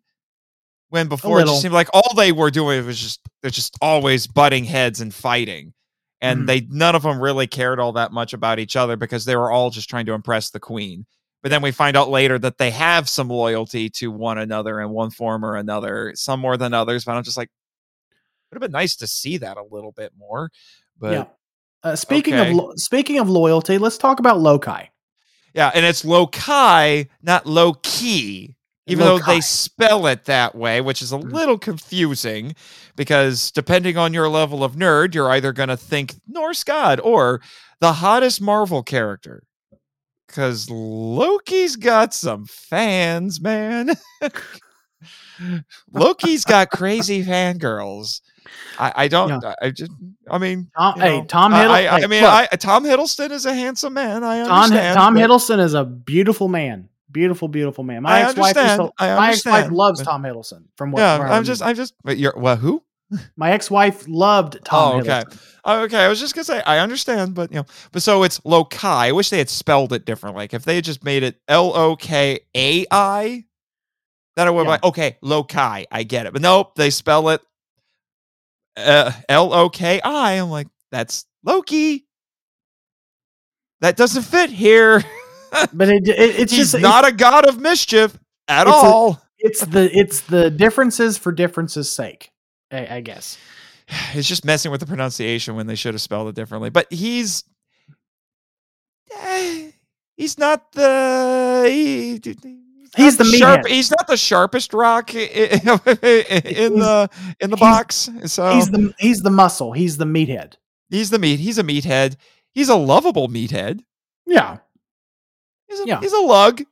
When 0.90 1.08
before 1.08 1.42
it 1.42 1.48
just 1.48 1.62
seemed 1.62 1.74
like 1.74 1.90
all 1.94 2.14
they 2.16 2.32
were 2.32 2.52
doing 2.52 2.86
was 2.86 3.00
just 3.00 3.20
they're 3.42 3.52
just 3.52 3.76
always 3.82 4.28
butting 4.28 4.64
heads 4.64 5.02
and 5.02 5.14
fighting, 5.14 5.74
and 6.22 6.40
mm-hmm. 6.40 6.46
they 6.46 6.68
none 6.70 6.96
of 6.96 7.02
them 7.02 7.20
really 7.20 7.48
cared 7.48 7.80
all 7.80 7.94
that 7.94 8.12
much 8.12 8.34
about 8.34 8.60
each 8.60 8.76
other 8.76 8.96
because 8.96 9.26
they 9.26 9.36
were 9.36 9.52
all 9.52 9.72
just 9.72 9.90
trying 9.90 10.06
to 10.06 10.14
impress 10.14 10.52
the 10.52 10.60
queen. 10.60 11.06
But 11.42 11.50
then 11.50 11.62
we 11.62 11.72
find 11.72 11.98
out 11.98 12.10
later 12.10 12.40
that 12.40 12.58
they 12.58 12.72
have 12.72 13.10
some 13.10 13.30
loyalty 13.30 13.90
to 13.92 14.10
one 14.10 14.38
another 14.38 14.80
in 14.82 14.90
one 14.90 15.12
form 15.12 15.44
or 15.44 15.58
another, 15.58 16.14
some 16.16 16.40
more 16.40 16.56
than 16.58 16.74
others. 16.74 17.06
But 17.06 17.18
I'm 17.18 17.24
just 17.24 17.38
like, 17.38 17.50
it 17.50 18.16
would 18.50 18.56
have 18.56 18.72
been 18.72 18.72
nice 18.72 18.96
to 18.96 19.08
see 19.08 19.38
that 19.38 19.58
a 19.58 19.64
little 19.64 19.92
bit 19.92 20.12
more. 20.18 20.50
But 20.98 21.12
yeah. 21.12 21.26
Uh, 21.84 21.96
speaking 21.96 22.34
okay. 22.34 22.50
of 22.50 22.56
lo- 22.56 22.74
speaking 22.76 23.20
of 23.20 23.30
loyalty, 23.30 23.78
let's 23.78 23.98
talk 23.98 24.20
about 24.20 24.38
Lokai. 24.38 24.88
Yeah, 25.54 25.72
and 25.74 25.86
it's 25.86 26.04
Lokai, 26.04 27.08
not 27.22 27.46
low 27.46 27.74
key, 27.82 28.56
even 28.88 29.06
though 29.06 29.20
they 29.20 29.42
spell 29.42 30.06
it 30.08 30.26
that 30.26 30.56
way, 30.56 30.82
which 30.82 31.02
is 31.02 31.12
a 31.12 31.18
mm. 31.18 31.32
little 31.32 31.58
confusing 31.58 32.56
because 32.96 33.52
depending 33.52 33.98
on 33.98 34.14
your 34.14 34.30
level 34.30 34.64
of 34.64 34.74
nerd, 34.74 35.16
you're 35.16 35.32
either 35.32 35.54
going 35.54 35.70
to 35.70 35.78
think 35.78 36.16
Norse 36.28 36.64
god 36.64 37.00
or 37.00 37.42
the 37.80 37.94
hottest 37.94 38.42
Marvel 38.42 38.84
character 38.84 39.44
because 40.28 40.70
Loki's 40.70 41.76
got 41.76 42.14
some 42.14 42.46
fans, 42.46 43.42
man. 43.42 43.96
Loki's 45.92 46.46
got 46.46 46.70
crazy 46.70 47.24
fangirls. 47.24 48.22
I, 48.80 48.94
I 48.96 49.08
don't. 49.08 49.42
Yeah. 49.42 49.54
I 49.62 49.70
just. 49.72 49.92
I 50.30 50.38
mean, 50.38 50.70
Tom, 50.78 51.00
hey, 51.00 51.20
know, 51.20 51.26
Tom 51.26 51.52
Hiddleston. 51.52 51.70
I, 51.70 51.88
I, 51.88 52.00
I 52.02 52.08
mean, 52.08 52.24
I, 52.24 52.46
Tom 52.48 52.84
Hiddleston 52.84 53.32
is 53.32 53.46
a 53.46 53.54
handsome 53.54 53.94
man. 53.94 54.24
I 54.24 54.42
understand. 54.42 54.98
Tom, 54.98 55.16
Tom 55.16 55.24
Hiddleston 55.24 55.60
is 55.60 55.74
a 55.74 55.84
beautiful 55.84 56.48
man. 56.48 56.90
Beautiful, 57.12 57.48
beautiful 57.48 57.84
man. 57.84 58.04
My 58.04 58.24
ex-wife, 58.24 58.56
my 59.00 59.30
ex-wife 59.32 59.72
loves 59.72 60.02
Tom 60.02 60.24
Hiddleston. 60.24 60.66
From 60.76 60.92
what? 60.92 61.00
Yeah, 61.00 61.20
I'm 61.20 61.46
just, 61.46 61.62
I'm 61.62 61.76
just. 61.76 61.94
Wait, 62.04 62.18
you're 62.18 62.34
what? 62.36 62.58
Who? 62.58 62.84
My 63.38 63.52
ex-wife 63.52 64.06
loved 64.08 64.60
Tom. 64.66 64.96
Oh, 64.96 65.00
okay. 65.00 65.24
Oh, 65.64 65.84
okay. 65.84 66.00
I 66.00 66.08
was 66.08 66.20
just 66.20 66.34
gonna 66.36 66.44
say 66.44 66.62
I 66.66 66.80
understand, 66.80 67.36
but 67.36 67.52
you 67.52 67.58
know, 67.58 67.66
but 67.92 68.02
so 68.02 68.24
it's 68.24 68.40
Lokai. 68.42 68.84
I 68.84 69.12
wish 69.12 69.30
they 69.30 69.38
had 69.38 69.50
spelled 69.50 69.94
it 69.94 70.06
differently. 70.06 70.42
Like 70.42 70.54
if 70.54 70.66
they 70.66 70.76
had 70.76 70.84
just 70.84 71.04
made 71.04 71.24
it 71.24 71.40
L 71.48 71.72
O 71.76 71.96
K 71.96 72.40
A 72.56 72.86
I, 72.92 73.46
then 74.36 74.48
I 74.48 74.50
would 74.50 74.64
yeah. 74.64 74.70
like 74.70 74.84
okay, 74.84 75.18
Lokai. 75.24 75.86
I 75.92 76.04
get 76.04 76.26
it, 76.26 76.34
but 76.34 76.42
nope, 76.42 76.76
they 76.76 76.90
spell 76.90 77.30
it 77.30 77.42
uh, 78.78 79.12
L 79.30 79.54
O 79.54 79.70
K 79.70 80.02
I. 80.02 80.34
I'm 80.34 80.50
like 80.50 80.68
that's 80.92 81.26
Loki. 81.44 82.06
That 83.82 83.98
doesn't 83.98 84.24
fit 84.24 84.50
here. 84.50 85.04
but 85.74 85.90
it, 85.90 86.08
it, 86.08 86.40
it's 86.40 86.52
He's 86.52 86.72
just 86.72 86.82
not 86.82 87.08
a 87.08 87.12
god 87.12 87.48
of 87.48 87.60
mischief 87.60 88.18
at 88.48 88.68
it's 88.68 88.76
all. 88.76 89.12
A, 89.12 89.22
it's 89.40 89.66
the 89.66 89.96
it's 89.98 90.22
the 90.22 90.50
differences 90.50 91.18
for 91.18 91.32
differences' 91.32 91.92
sake. 91.92 92.32
I, 92.72 92.98
I 92.98 93.02
guess 93.02 93.38
it's 94.14 94.28
just 94.28 94.46
messing 94.46 94.72
with 94.72 94.80
the 94.80 94.88
pronunciation 94.88 95.56
when 95.56 95.68
they 95.68 95.76
should 95.76 95.94
have 95.94 96.02
spelled 96.02 96.30
it 96.30 96.36
differently. 96.36 96.70
But 96.70 96.92
he's 96.92 97.44
eh, 99.16 99.72
he's 100.18 100.38
not 100.38 100.72
the 100.72 101.66
he, 101.68 102.20
he's, 102.96 103.18
the 103.18 103.26
sharp. 103.26 103.68
He's 103.68 103.92
not 103.92 104.08
the 104.08 104.18
sharpest 104.18 104.74
rock 104.74 105.14
in, 105.16 105.60
the 105.64 107.10
in 107.40 107.50
the 107.50 107.58
box. 107.58 108.10
So 108.26 108.54
he's 108.54 108.70
the 108.70 108.94
he's 109.00 109.20
the 109.20 109.32
muscle. 109.32 109.74
He's 109.74 109.98
the 109.98 110.06
meathead. 110.06 110.56
He's 110.90 111.10
the 111.10 111.20
meat. 111.20 111.40
He's 111.40 111.58
a 111.58 111.64
meathead. 111.64 112.16
He's 112.52 112.70
a 112.70 112.76
lovable 112.76 113.28
meathead. 113.28 113.82
Yeah. 114.26 114.60
He's 115.68 115.80
a, 115.80 115.88
yeah. 115.88 116.00
he's 116.00 116.14
a 116.14 116.20
lug, 116.20 116.64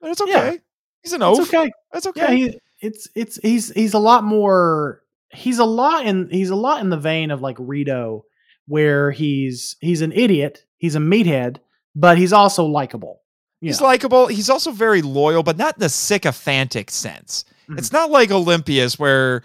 but 0.00 0.10
it's 0.10 0.20
okay. 0.20 0.52
Yeah. 0.52 0.56
He's 1.02 1.12
an 1.12 1.22
oaf. 1.22 1.38
It's 1.38 1.54
okay. 1.54 1.70
That's 1.92 2.06
okay. 2.06 2.20
Yeah, 2.20 2.48
he, 2.48 2.60
it's 2.80 3.08
it's 3.14 3.36
he's 3.36 3.70
he's 3.70 3.94
a 3.94 3.98
lot 3.98 4.24
more 4.24 5.02
he's 5.30 5.58
a 5.58 5.64
lot 5.64 6.06
in 6.06 6.28
he's 6.30 6.50
a 6.50 6.56
lot 6.56 6.80
in 6.80 6.90
the 6.90 6.96
vein 6.96 7.30
of 7.30 7.40
like 7.40 7.56
Rito, 7.58 8.24
where 8.66 9.10
he's 9.10 9.76
he's 9.80 10.02
an 10.02 10.12
idiot, 10.12 10.64
he's 10.76 10.94
a 10.94 11.00
meathead, 11.00 11.58
but 11.94 12.18
he's 12.18 12.32
also 12.32 12.64
likable. 12.64 13.22
He's 13.60 13.80
likable. 13.80 14.26
He's 14.26 14.50
also 14.50 14.70
very 14.70 15.02
loyal, 15.02 15.42
but 15.42 15.56
not 15.56 15.76
in 15.76 15.80
the 15.80 15.88
sycophantic 15.88 16.90
sense. 16.90 17.44
Mm-hmm. 17.64 17.78
It's 17.78 17.92
not 17.92 18.10
like 18.10 18.30
Olympius 18.30 18.98
where 18.98 19.42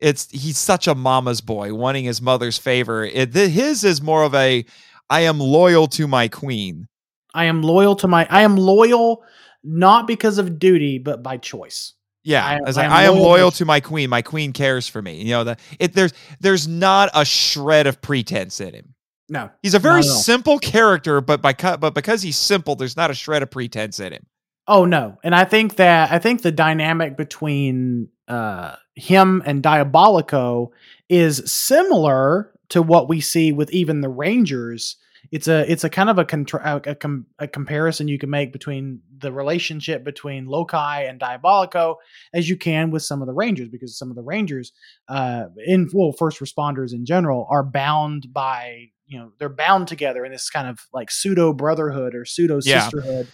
it's 0.00 0.30
he's 0.30 0.58
such 0.58 0.88
a 0.88 0.94
mama's 0.94 1.40
boy 1.40 1.74
wanting 1.74 2.04
his 2.04 2.22
mother's 2.22 2.58
favor. 2.58 3.04
It, 3.04 3.34
his 3.34 3.84
is 3.84 4.00
more 4.00 4.24
of 4.24 4.34
a 4.34 4.64
I 5.08 5.20
am 5.20 5.38
loyal 5.38 5.86
to 5.88 6.06
my 6.06 6.28
queen. 6.28 6.88
I 7.34 7.44
am 7.44 7.62
loyal 7.62 7.96
to 7.96 8.08
my 8.08 8.26
I 8.30 8.42
am 8.42 8.56
loyal 8.56 9.22
not 9.62 10.06
because 10.06 10.38
of 10.38 10.58
duty 10.58 10.98
but 10.98 11.22
by 11.22 11.36
choice. 11.36 11.94
Yeah, 12.22 12.44
I, 12.44 12.54
I, 12.56 12.58
like, 12.58 12.76
I 12.76 13.04
am 13.04 13.14
loyal 13.14 13.50
to 13.52 13.64
my 13.64 13.80
queen. 13.80 14.10
My 14.10 14.20
queen 14.20 14.52
cares 14.52 14.86
for 14.86 15.00
me. 15.00 15.22
You 15.22 15.30
know, 15.30 15.44
the, 15.44 15.56
it, 15.78 15.94
there's 15.94 16.12
there's 16.40 16.68
not 16.68 17.10
a 17.14 17.24
shred 17.24 17.86
of 17.86 18.02
pretense 18.02 18.60
in 18.60 18.74
him. 18.74 18.94
No, 19.30 19.48
he's 19.62 19.74
a 19.74 19.78
very 19.78 20.02
simple 20.02 20.58
character, 20.58 21.20
but 21.20 21.40
by 21.40 21.52
but 21.52 21.94
because 21.94 22.20
he's 22.20 22.36
simple, 22.36 22.74
there's 22.74 22.96
not 22.96 23.12
a 23.12 23.14
shred 23.14 23.44
of 23.44 23.50
pretense 23.50 24.00
in 24.00 24.12
him. 24.12 24.26
Oh 24.66 24.84
no, 24.84 25.18
and 25.22 25.36
I 25.36 25.44
think 25.44 25.76
that 25.76 26.10
I 26.10 26.18
think 26.18 26.42
the 26.42 26.50
dynamic 26.50 27.16
between 27.16 28.08
uh, 28.26 28.74
him 28.96 29.40
and 29.46 29.62
Diabolico 29.62 30.70
is 31.08 31.48
similar 31.50 32.52
to 32.70 32.82
what 32.82 33.08
we 33.08 33.20
see 33.20 33.52
with 33.52 33.70
even 33.72 34.00
the 34.00 34.08
Rangers 34.08 34.96
it's 35.30 35.46
a 35.46 35.70
it's 35.70 35.84
a 35.84 35.90
kind 35.90 36.10
of 36.10 36.18
a, 36.18 36.24
contra- 36.24 36.82
a, 36.84 36.94
com- 36.94 37.26
a, 37.38 37.46
comparison 37.46 38.08
you 38.08 38.18
can 38.18 38.30
make 38.30 38.52
between 38.52 39.00
the 39.18 39.32
relationship 39.32 40.02
between 40.04 40.46
Lokai 40.46 41.08
and 41.08 41.20
Diabolico 41.20 41.96
as 42.34 42.48
you 42.48 42.56
can 42.56 42.90
with 42.90 43.02
some 43.02 43.20
of 43.20 43.26
the 43.26 43.32
Rangers 43.32 43.68
because 43.68 43.96
some 43.96 44.10
of 44.10 44.16
the 44.16 44.22
Rangers 44.22 44.72
uh 45.08 45.44
in 45.64 45.88
well 45.92 46.12
first 46.12 46.40
responders 46.40 46.92
in 46.92 47.04
general 47.04 47.46
are 47.50 47.62
bound 47.62 48.32
by 48.32 48.86
you 49.06 49.18
know 49.18 49.32
they're 49.38 49.48
bound 49.48 49.88
together 49.88 50.24
in 50.24 50.32
this 50.32 50.50
kind 50.50 50.68
of 50.68 50.80
like 50.92 51.10
pseudo 51.10 51.52
brotherhood 51.52 52.14
or 52.14 52.24
pseudo 52.24 52.60
sisterhood 52.60 53.28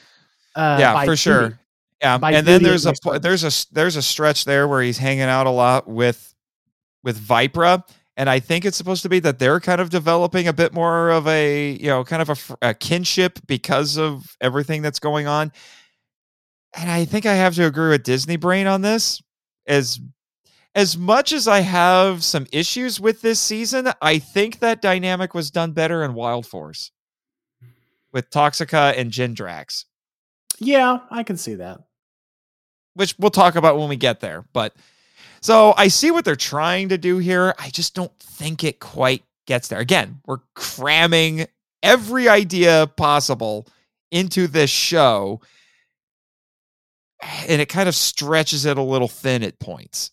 yeah, 0.56 0.74
uh, 0.74 0.78
yeah 0.78 1.00
for 1.00 1.06
duty. 1.06 1.16
sure 1.16 1.60
yeah 2.02 2.18
and 2.22 2.46
then 2.46 2.62
there's 2.62 2.86
a 2.86 2.92
there's 3.20 3.44
a 3.44 3.66
there's 3.72 3.96
a 3.96 4.02
stretch 4.02 4.44
there 4.44 4.68
where 4.68 4.82
he's 4.82 4.98
hanging 4.98 5.22
out 5.22 5.46
a 5.46 5.50
lot 5.50 5.88
with 5.88 6.34
with 7.02 7.18
Vypra 7.18 7.84
and 8.16 8.30
I 8.30 8.40
think 8.40 8.64
it's 8.64 8.76
supposed 8.76 9.02
to 9.02 9.08
be 9.08 9.18
that 9.20 9.38
they're 9.38 9.60
kind 9.60 9.80
of 9.80 9.90
developing 9.90 10.48
a 10.48 10.52
bit 10.52 10.72
more 10.72 11.10
of 11.10 11.26
a 11.26 11.72
you 11.72 11.86
know 11.88 12.04
kind 12.04 12.22
of 12.22 12.56
a, 12.62 12.68
a 12.70 12.74
kinship 12.74 13.38
because 13.46 13.98
of 13.98 14.36
everything 14.40 14.82
that's 14.82 14.98
going 14.98 15.26
on. 15.26 15.52
And 16.74 16.90
I 16.90 17.04
think 17.06 17.24
I 17.26 17.34
have 17.34 17.54
to 17.54 17.66
agree 17.66 17.90
with 17.90 18.02
Disney 18.02 18.36
Brain 18.36 18.66
on 18.66 18.82
this. 18.82 19.22
As 19.66 19.98
as 20.74 20.96
much 20.98 21.32
as 21.32 21.48
I 21.48 21.60
have 21.60 22.22
some 22.22 22.46
issues 22.52 23.00
with 23.00 23.22
this 23.22 23.40
season, 23.40 23.88
I 24.02 24.18
think 24.18 24.58
that 24.58 24.82
dynamic 24.82 25.32
was 25.32 25.50
done 25.50 25.72
better 25.72 26.04
in 26.04 26.12
Wild 26.12 26.46
Force 26.46 26.90
with 28.12 28.28
Toxica 28.30 28.96
and 28.96 29.10
Jindrax, 29.10 29.84
Yeah, 30.58 30.98
I 31.10 31.22
can 31.22 31.36
see 31.38 31.54
that. 31.56 31.80
which 32.94 33.14
we'll 33.18 33.30
talk 33.30 33.56
about 33.56 33.78
when 33.78 33.88
we 33.88 33.96
get 33.96 34.20
there. 34.20 34.44
But 34.52 34.74
so 35.40 35.74
I 35.76 35.88
see 35.88 36.10
what 36.10 36.24
they're 36.24 36.36
trying 36.36 36.88
to 36.90 36.98
do 36.98 37.18
here. 37.18 37.54
I 37.58 37.70
just 37.70 37.94
don't 37.94 38.16
think 38.18 38.64
it 38.64 38.80
quite 38.80 39.24
gets 39.46 39.68
there. 39.68 39.78
Again, 39.78 40.20
we're 40.26 40.40
cramming 40.54 41.46
every 41.82 42.28
idea 42.28 42.90
possible 42.96 43.66
into 44.10 44.46
this 44.46 44.70
show. 44.70 45.40
And 47.48 47.60
it 47.60 47.68
kind 47.68 47.88
of 47.88 47.94
stretches 47.94 48.66
it 48.66 48.76
a 48.76 48.82
little 48.82 49.08
thin 49.08 49.42
at 49.42 49.58
points. 49.58 50.10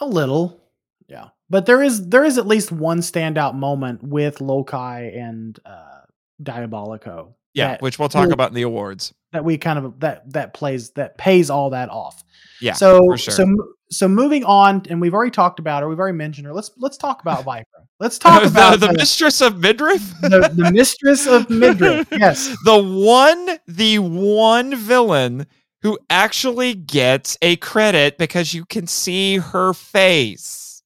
A 0.00 0.06
little, 0.06 0.60
yeah. 1.08 1.28
But 1.48 1.66
there 1.66 1.82
is 1.82 2.08
there 2.08 2.24
is 2.24 2.38
at 2.38 2.46
least 2.46 2.72
one 2.72 3.00
standout 3.00 3.54
moment 3.54 4.02
with 4.02 4.38
Lokai 4.38 5.16
and 5.16 5.58
uh, 5.64 6.02
Diabolico. 6.42 7.34
Yeah, 7.54 7.76
which 7.80 7.98
we'll 7.98 8.08
talk 8.08 8.26
will- 8.26 8.32
about 8.34 8.50
in 8.50 8.54
the 8.54 8.62
awards. 8.62 9.12
that 9.32 9.44
we 9.44 9.58
kind 9.58 9.78
of 9.78 10.00
that 10.00 10.32
that 10.32 10.54
plays 10.54 10.90
that 10.92 11.18
pays 11.18 11.50
all 11.50 11.70
that 11.70 11.88
off. 11.90 12.22
Yeah, 12.60 12.74
So 12.74 13.00
sure. 13.16 13.32
so 13.34 13.46
so 13.90 14.06
moving 14.08 14.44
on, 14.44 14.82
and 14.88 15.00
we've 15.00 15.14
already 15.14 15.30
talked 15.32 15.58
about 15.58 15.82
her. 15.82 15.88
We've 15.88 15.98
already 15.98 16.16
mentioned 16.16 16.46
her. 16.46 16.52
Let's 16.54 16.70
let's 16.78 16.96
talk 16.96 17.22
about 17.22 17.44
Vypra. 17.46 17.64
Let's 17.98 18.18
talk 18.18 18.44
about 18.44 18.80
the 18.80 18.88
the, 18.88 18.92
mistress 18.94 19.40
of 19.40 19.58
midriff. 19.58 20.12
the, 20.22 20.50
the 20.54 20.70
mistress 20.72 21.26
of 21.26 21.48
midriff. 21.50 22.08
Yes, 22.12 22.54
the 22.64 22.78
one, 22.82 23.58
the 23.66 23.98
one 23.98 24.74
villain 24.76 25.46
who 25.82 25.98
actually 26.08 26.74
gets 26.74 27.36
a 27.42 27.56
credit 27.56 28.16
because 28.18 28.52
you 28.54 28.64
can 28.66 28.86
see 28.86 29.38
her 29.38 29.72
face. 29.72 30.82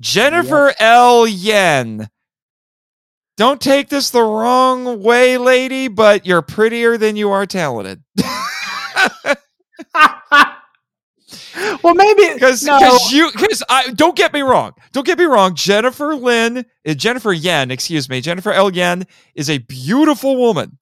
Jennifer 0.00 0.74
L. 0.78 1.26
Yen. 1.26 2.08
Don't 3.42 3.60
take 3.60 3.88
this 3.88 4.10
the 4.10 4.22
wrong 4.22 5.02
way, 5.02 5.36
lady, 5.36 5.88
but 5.88 6.24
you're 6.24 6.42
prettier 6.42 6.96
than 6.96 7.16
you 7.16 7.32
are 7.32 7.44
talented. 7.44 8.00
well, 11.82 11.94
maybe 11.96 12.34
Because 12.34 12.62
no. 12.62 12.78
you 13.10 13.32
because 13.32 13.64
I 13.68 13.90
don't 13.90 14.14
get 14.14 14.32
me 14.32 14.42
wrong. 14.42 14.74
Don't 14.92 15.04
get 15.04 15.18
me 15.18 15.24
wrong. 15.24 15.56
Jennifer 15.56 16.14
Lynn, 16.14 16.64
uh, 16.86 16.94
Jennifer 16.94 17.32
Yen, 17.32 17.72
excuse 17.72 18.08
me, 18.08 18.20
Jennifer 18.20 18.52
L. 18.52 18.72
Yen 18.72 19.06
is 19.34 19.50
a 19.50 19.58
beautiful 19.58 20.36
woman. 20.36 20.78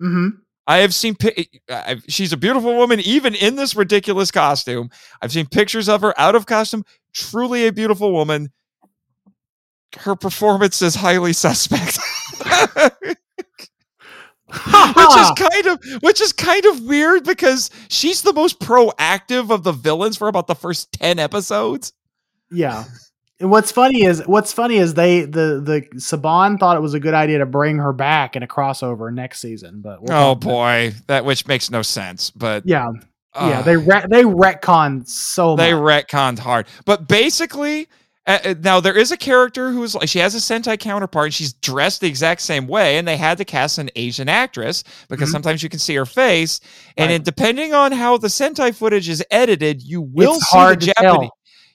Mhm. 0.00 0.30
I 0.68 0.76
have 0.78 0.94
seen 0.94 1.16
pi- 1.16 1.46
I've, 1.68 2.04
she's 2.08 2.32
a 2.32 2.36
beautiful 2.36 2.76
woman 2.76 3.00
even 3.00 3.34
in 3.34 3.56
this 3.56 3.74
ridiculous 3.74 4.30
costume. 4.30 4.90
I've 5.22 5.32
seen 5.32 5.46
pictures 5.46 5.88
of 5.88 6.02
her 6.02 6.14
out 6.20 6.36
of 6.36 6.46
costume. 6.46 6.84
Truly 7.12 7.66
a 7.66 7.72
beautiful 7.72 8.12
woman. 8.12 8.52
Her 9.98 10.14
performance 10.16 10.82
is 10.82 10.94
highly 10.94 11.32
suspect. 11.32 11.98
which 14.48 15.16
is 15.16 15.30
kind 15.36 15.66
of 15.66 15.84
which 16.02 16.20
is 16.20 16.32
kind 16.32 16.64
of 16.66 16.82
weird 16.82 17.24
because 17.24 17.70
she's 17.88 18.22
the 18.22 18.32
most 18.32 18.60
proactive 18.60 19.50
of 19.50 19.64
the 19.64 19.72
villains 19.72 20.16
for 20.16 20.28
about 20.28 20.46
the 20.46 20.54
first 20.54 20.92
10 20.92 21.18
episodes. 21.18 21.92
Yeah. 22.50 22.84
And 23.40 23.50
what's 23.50 23.70
funny 23.72 24.04
is 24.04 24.22
what's 24.26 24.52
funny 24.52 24.76
is 24.76 24.94
they 24.94 25.22
the 25.22 25.60
the 25.62 25.82
Saban 25.96 26.58
thought 26.58 26.76
it 26.76 26.80
was 26.80 26.94
a 26.94 27.00
good 27.00 27.12
idea 27.12 27.38
to 27.38 27.46
bring 27.46 27.76
her 27.78 27.92
back 27.92 28.34
in 28.36 28.42
a 28.42 28.46
crossover 28.46 29.12
next 29.12 29.40
season, 29.40 29.82
but 29.82 30.00
we'll 30.02 30.16
Oh 30.16 30.34
boy, 30.34 30.94
that 31.06 31.24
which 31.24 31.46
makes 31.46 31.70
no 31.70 31.82
sense, 31.82 32.30
but 32.30 32.64
yeah, 32.64 32.88
yeah, 33.34 33.58
uh, 33.58 33.62
they 33.62 33.76
re- 33.76 34.06
they 34.08 34.22
retcon 34.22 35.06
so 35.06 35.54
they 35.54 35.74
much. 35.74 36.06
retconned 36.06 36.38
hard. 36.38 36.66
But 36.86 37.08
basically, 37.08 37.88
uh, 38.26 38.38
uh, 38.44 38.54
now 38.60 38.80
there 38.80 38.96
is 38.96 39.12
a 39.12 39.16
character 39.16 39.70
who's 39.70 39.94
like 39.94 40.08
she 40.08 40.18
has 40.18 40.34
a 40.34 40.38
Sentai 40.38 40.78
counterpart. 40.78 41.26
And 41.26 41.34
she's 41.34 41.52
dressed 41.52 42.00
the 42.00 42.08
exact 42.08 42.40
same 42.40 42.66
way, 42.66 42.98
and 42.98 43.06
they 43.06 43.16
had 43.16 43.38
to 43.38 43.44
cast 43.44 43.78
an 43.78 43.90
Asian 43.96 44.28
actress 44.28 44.82
because 45.08 45.28
Mhm. 45.28 45.32
sometimes 45.32 45.62
you 45.62 45.68
can 45.68 45.78
see 45.78 45.94
her 45.94 46.06
face, 46.06 46.60
and 46.96 47.10
Right. 47.10 47.24
depending 47.24 47.74
on 47.74 47.92
how 47.92 48.16
the 48.18 48.28
Sentai 48.28 48.74
footage 48.74 49.08
is 49.08 49.22
edited, 49.30 49.82
you 49.82 50.00
will 50.02 50.34
It's 50.36 50.50
see 50.50 50.56
hard 50.56 50.80
the 50.80 50.86
Japanese. 50.86 51.28
tell. 51.28 51.30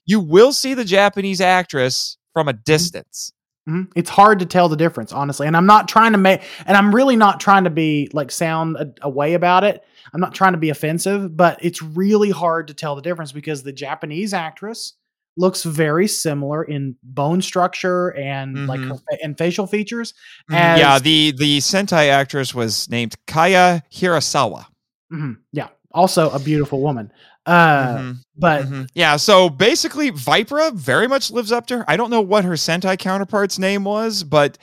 You 0.06 0.19
will 0.19 0.52
see 0.52 0.73
the 0.73 0.84
Japanese 0.86 1.41
actress 1.41 2.18
from 2.34 2.48
a 2.48 2.53
distance. 2.53 3.32
Mhm. 3.69 3.88
It's 3.95 4.10
hard 4.10 4.40
to 4.40 4.45
tell 4.45 4.68
the 4.69 4.76
difference, 4.76 5.14
honestly. 5.14 5.45
And 5.45 5.56
I'm 5.56 5.68
not 5.68 5.88
trying 5.88 6.14
to 6.14 6.18
make, 6.18 6.41
and 6.65 6.76
I'm 6.76 6.94
really 6.94 7.15
not 7.15 7.40
trying 7.40 7.64
to 7.65 7.69
be 7.69 8.10
like 8.11 8.32
sound 8.32 8.76
a, 8.78 8.88
a 9.03 9.10
way 9.10 9.36
about 9.36 9.64
it. 9.64 9.84
I'm 10.14 10.19
not 10.19 10.34
trying 10.34 10.53
to 10.53 10.57
be 10.57 10.69
offensive, 10.72 11.38
but 11.38 11.60
it's 11.61 11.82
really 11.82 12.32
hard 12.32 12.68
to 12.69 12.73
tell 12.73 12.95
the 12.95 13.02
difference 13.03 13.32
because 13.32 13.61
the 13.64 13.72
Japanese 13.72 14.34
actress 14.34 14.94
looks 15.38 15.64
very 15.64 16.08
similar 16.08 16.64
in 16.64 16.95
bone 17.03 17.41
structure 17.41 18.10
and 18.18 18.68
like 18.68 18.82
her 18.82 18.95
and 19.24 19.38
facial 19.38 19.66
features. 19.68 20.14
As, 20.52 20.80
yeah, 20.80 20.99
the 20.99 21.32
the 21.38 21.60
Sentai 21.60 22.10
actress 22.10 22.53
was 22.53 22.90
named 22.90 23.16
Kaya 23.28 23.82
Hirasawa. 23.91 24.66
Mhm. 25.12 25.38
yeah, 25.52 25.68
also 25.94 26.30
a 26.32 26.40
beautiful 26.40 26.82
woman. 26.82 27.12
Uh, 27.45 27.98
Mhm. 27.98 28.18
but 28.38 28.66
Mhm. 28.66 28.88
Yeah, 28.94 29.16
so 29.18 29.49
basically, 29.49 30.12
Vypra 30.12 30.74
very 30.74 31.08
much 31.08 31.32
lives 31.32 31.52
up 31.52 31.66
to 31.68 31.80
her. 31.80 31.86
I 31.88 31.98
don't 31.98 32.12
know 32.12 32.22
what 32.22 32.45
her 32.45 32.53
Sentai 32.53 32.98
counterpart's 32.99 33.58
name 33.58 33.84
was, 33.84 34.24
but 34.24 34.58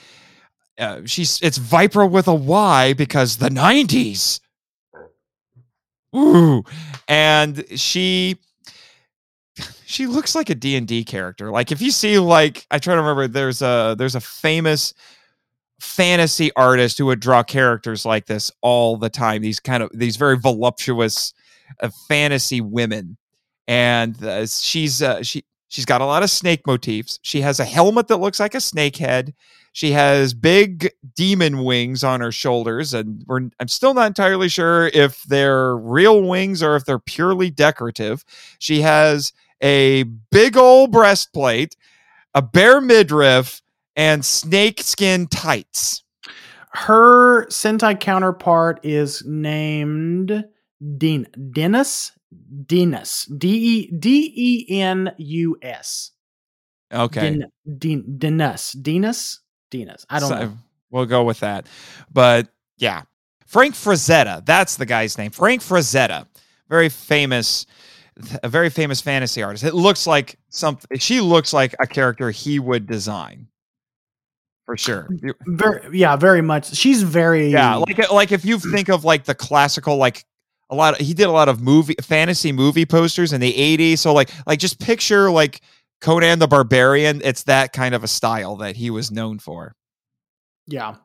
uh, 0.78 1.00
she's 1.06 1.40
it's 1.42 1.58
Vypra 1.58 2.08
with 2.08 2.28
a 2.28 2.34
Y 2.34 2.92
because 2.92 3.38
the 3.38 3.50
'90s. 3.50 4.40
Ooh, 6.16 6.62
and 7.08 7.64
she 7.78 8.36
she 9.88 10.06
looks 10.06 10.34
like 10.34 10.50
a 10.50 10.54
D&D 10.54 11.02
character. 11.04 11.50
Like 11.50 11.72
if 11.72 11.80
you 11.80 11.90
see 11.90 12.18
like 12.18 12.66
I 12.70 12.78
try 12.78 12.94
to 12.94 13.00
remember 13.00 13.26
there's 13.26 13.62
a 13.62 13.96
there's 13.96 14.14
a 14.14 14.20
famous 14.20 14.92
fantasy 15.80 16.50
artist 16.56 16.98
who 16.98 17.06
would 17.06 17.20
draw 17.20 17.42
characters 17.42 18.04
like 18.04 18.26
this 18.26 18.52
all 18.60 18.98
the 18.98 19.08
time. 19.08 19.40
These 19.40 19.60
kind 19.60 19.82
of 19.82 19.90
these 19.94 20.16
very 20.16 20.36
voluptuous 20.36 21.32
uh, 21.80 21.88
fantasy 22.06 22.60
women, 22.60 23.16
and 23.66 24.22
uh, 24.22 24.44
she's 24.46 25.00
uh, 25.02 25.22
she 25.22 25.46
she's 25.68 25.86
got 25.86 26.02
a 26.02 26.06
lot 26.06 26.22
of 26.22 26.28
snake 26.28 26.66
motifs. 26.66 27.18
She 27.22 27.40
has 27.40 27.58
a 27.58 27.64
helmet 27.64 28.08
that 28.08 28.18
looks 28.18 28.40
like 28.40 28.54
a 28.54 28.60
snake 28.60 28.98
head. 28.98 29.34
She 29.72 29.92
has 29.92 30.34
big 30.34 30.90
demon 31.16 31.64
wings 31.64 32.04
on 32.04 32.20
her 32.20 32.32
shoulders, 32.32 32.92
and 32.92 33.24
I'm 33.30 33.68
still 33.68 33.94
not 33.94 34.08
entirely 34.08 34.50
sure 34.50 34.88
if 34.88 35.22
they're 35.22 35.78
real 35.78 36.20
wings 36.20 36.62
or 36.62 36.76
if 36.76 36.84
they're 36.84 36.98
purely 36.98 37.48
decorative. 37.48 38.22
She 38.58 38.82
has 38.82 39.32
a 39.62 40.04
big 40.30 40.56
old 40.56 40.92
breastplate, 40.92 41.76
a 42.34 42.42
bare 42.42 42.80
midriff, 42.80 43.62
and 43.96 44.24
snake 44.24 44.80
skin 44.80 45.26
tights. 45.26 46.02
her 46.72 47.46
Sentai 47.46 47.98
counterpart 47.98 48.80
is 48.84 49.24
named 49.26 50.44
Din 50.96 51.26
Dennis 51.52 52.12
Denus 52.66 53.24
D 53.36 53.48
E 53.48 53.90
D 53.98 54.32
E 54.36 54.80
N 54.80 55.10
U 55.16 55.58
S. 55.62 56.12
Okay. 56.92 57.40
Din, 57.78 58.18
Denus 58.18 58.72
Denus 58.72 59.40
Denus. 59.70 60.06
I 60.08 60.20
don't 60.20 60.28
So, 60.28 60.38
know. 60.38 60.58
We'll 60.90 61.06
go 61.06 61.24
with 61.24 61.40
that. 61.40 61.66
But 62.12 62.48
yeah, 62.78 63.02
Frank 63.46 63.74
Frazetta. 63.74 64.44
That's 64.46 64.76
the 64.76 64.86
guy's 64.86 65.18
name. 65.18 65.30
Frank 65.30 65.62
Frazetta. 65.62 66.26
Very 66.68 66.88
famous, 66.90 67.66
a 68.42 68.48
very 68.48 68.70
famous 68.70 69.00
fantasy 69.00 69.42
artist. 69.42 69.64
It 69.64 69.74
looks 69.74 70.06
like 70.06 70.38
something. 70.48 70.98
She 70.98 71.20
looks 71.20 71.52
like 71.52 71.74
a 71.80 71.86
character 71.86 72.30
he 72.30 72.58
would 72.58 72.86
design. 72.86 73.48
For 74.66 74.76
sure. 74.76 75.08
Very, 75.46 75.98
yeah, 75.98 76.14
very 76.16 76.42
much. 76.42 76.74
She's 76.74 77.02
very 77.02 77.48
Yeah, 77.48 77.76
like 77.76 78.10
like 78.12 78.32
if 78.32 78.44
you 78.44 78.58
think 78.58 78.90
of 78.90 79.02
like 79.02 79.24
the 79.24 79.34
classical 79.34 79.96
like 79.96 80.26
a 80.68 80.74
lot 80.74 81.00
of, 81.00 81.06
he 81.06 81.14
did 81.14 81.24
a 81.24 81.30
lot 81.30 81.48
of 81.48 81.62
movie 81.62 81.94
fantasy 82.02 82.52
movie 82.52 82.84
posters 82.84 83.32
in 83.32 83.40
the 83.40 83.50
80s 83.54 84.00
so 84.00 84.12
like 84.12 84.30
like 84.46 84.58
just 84.58 84.78
picture 84.78 85.30
like 85.30 85.62
Conan 86.02 86.38
the 86.38 86.46
Barbarian 86.46 87.22
it's 87.24 87.44
that 87.44 87.72
kind 87.72 87.94
of 87.94 88.04
a 88.04 88.08
style 88.08 88.56
that 88.56 88.76
he 88.76 88.90
was 88.90 89.10
known 89.10 89.38
for. 89.38 89.74
yeah. 90.66 90.96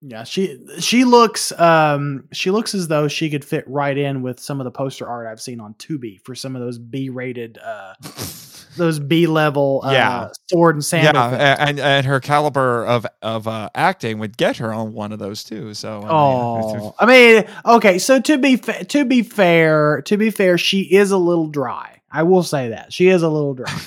Yeah, 0.00 0.22
she 0.22 0.58
she 0.78 1.04
looks 1.04 1.50
um 1.58 2.28
she 2.32 2.50
looks 2.52 2.72
as 2.74 2.86
though 2.86 3.08
she 3.08 3.30
could 3.30 3.44
fit 3.44 3.64
right 3.66 3.98
in 3.98 4.22
with 4.22 4.38
some 4.38 4.60
of 4.60 4.64
the 4.64 4.70
poster 4.70 5.06
art 5.08 5.26
I've 5.26 5.40
seen 5.40 5.58
on 5.60 5.74
Tubi 5.74 6.20
for 6.24 6.36
some 6.36 6.54
of 6.54 6.62
those 6.62 6.78
B 6.78 7.08
rated 7.08 7.58
uh 7.58 7.94
those 8.76 9.00
B 9.00 9.26
level 9.26 9.80
uh 9.84 9.90
Yeah. 9.92 10.28
sword 10.46 10.76
and 10.76 10.84
sandal. 10.84 11.14
yeah, 11.14 11.56
things. 11.56 11.68
and 11.70 11.80
and 11.80 12.06
her 12.06 12.20
caliber 12.20 12.86
of 12.86 13.06
of 13.22 13.48
uh, 13.48 13.70
acting 13.74 14.20
would 14.20 14.36
get 14.36 14.58
her 14.58 14.72
on 14.72 14.92
one 14.92 15.10
of 15.10 15.18
those 15.18 15.42
too. 15.42 15.74
So 15.74 15.96
I 15.98 16.00
mean, 16.02 16.10
Oh, 16.10 16.94
I 17.00 17.06
mean, 17.06 17.44
okay. 17.66 17.98
So 17.98 18.20
to 18.20 18.38
be 18.38 18.54
fa- 18.56 18.84
to 18.84 19.04
be 19.04 19.22
fair, 19.22 20.02
to 20.02 20.16
be 20.16 20.30
fair, 20.30 20.58
she 20.58 20.82
is 20.82 21.10
a 21.10 21.18
little 21.18 21.48
dry. 21.48 22.00
I 22.08 22.22
will 22.22 22.44
say 22.44 22.68
that 22.68 22.92
she 22.92 23.08
is 23.08 23.22
a 23.24 23.28
little 23.28 23.54
dry. 23.54 23.72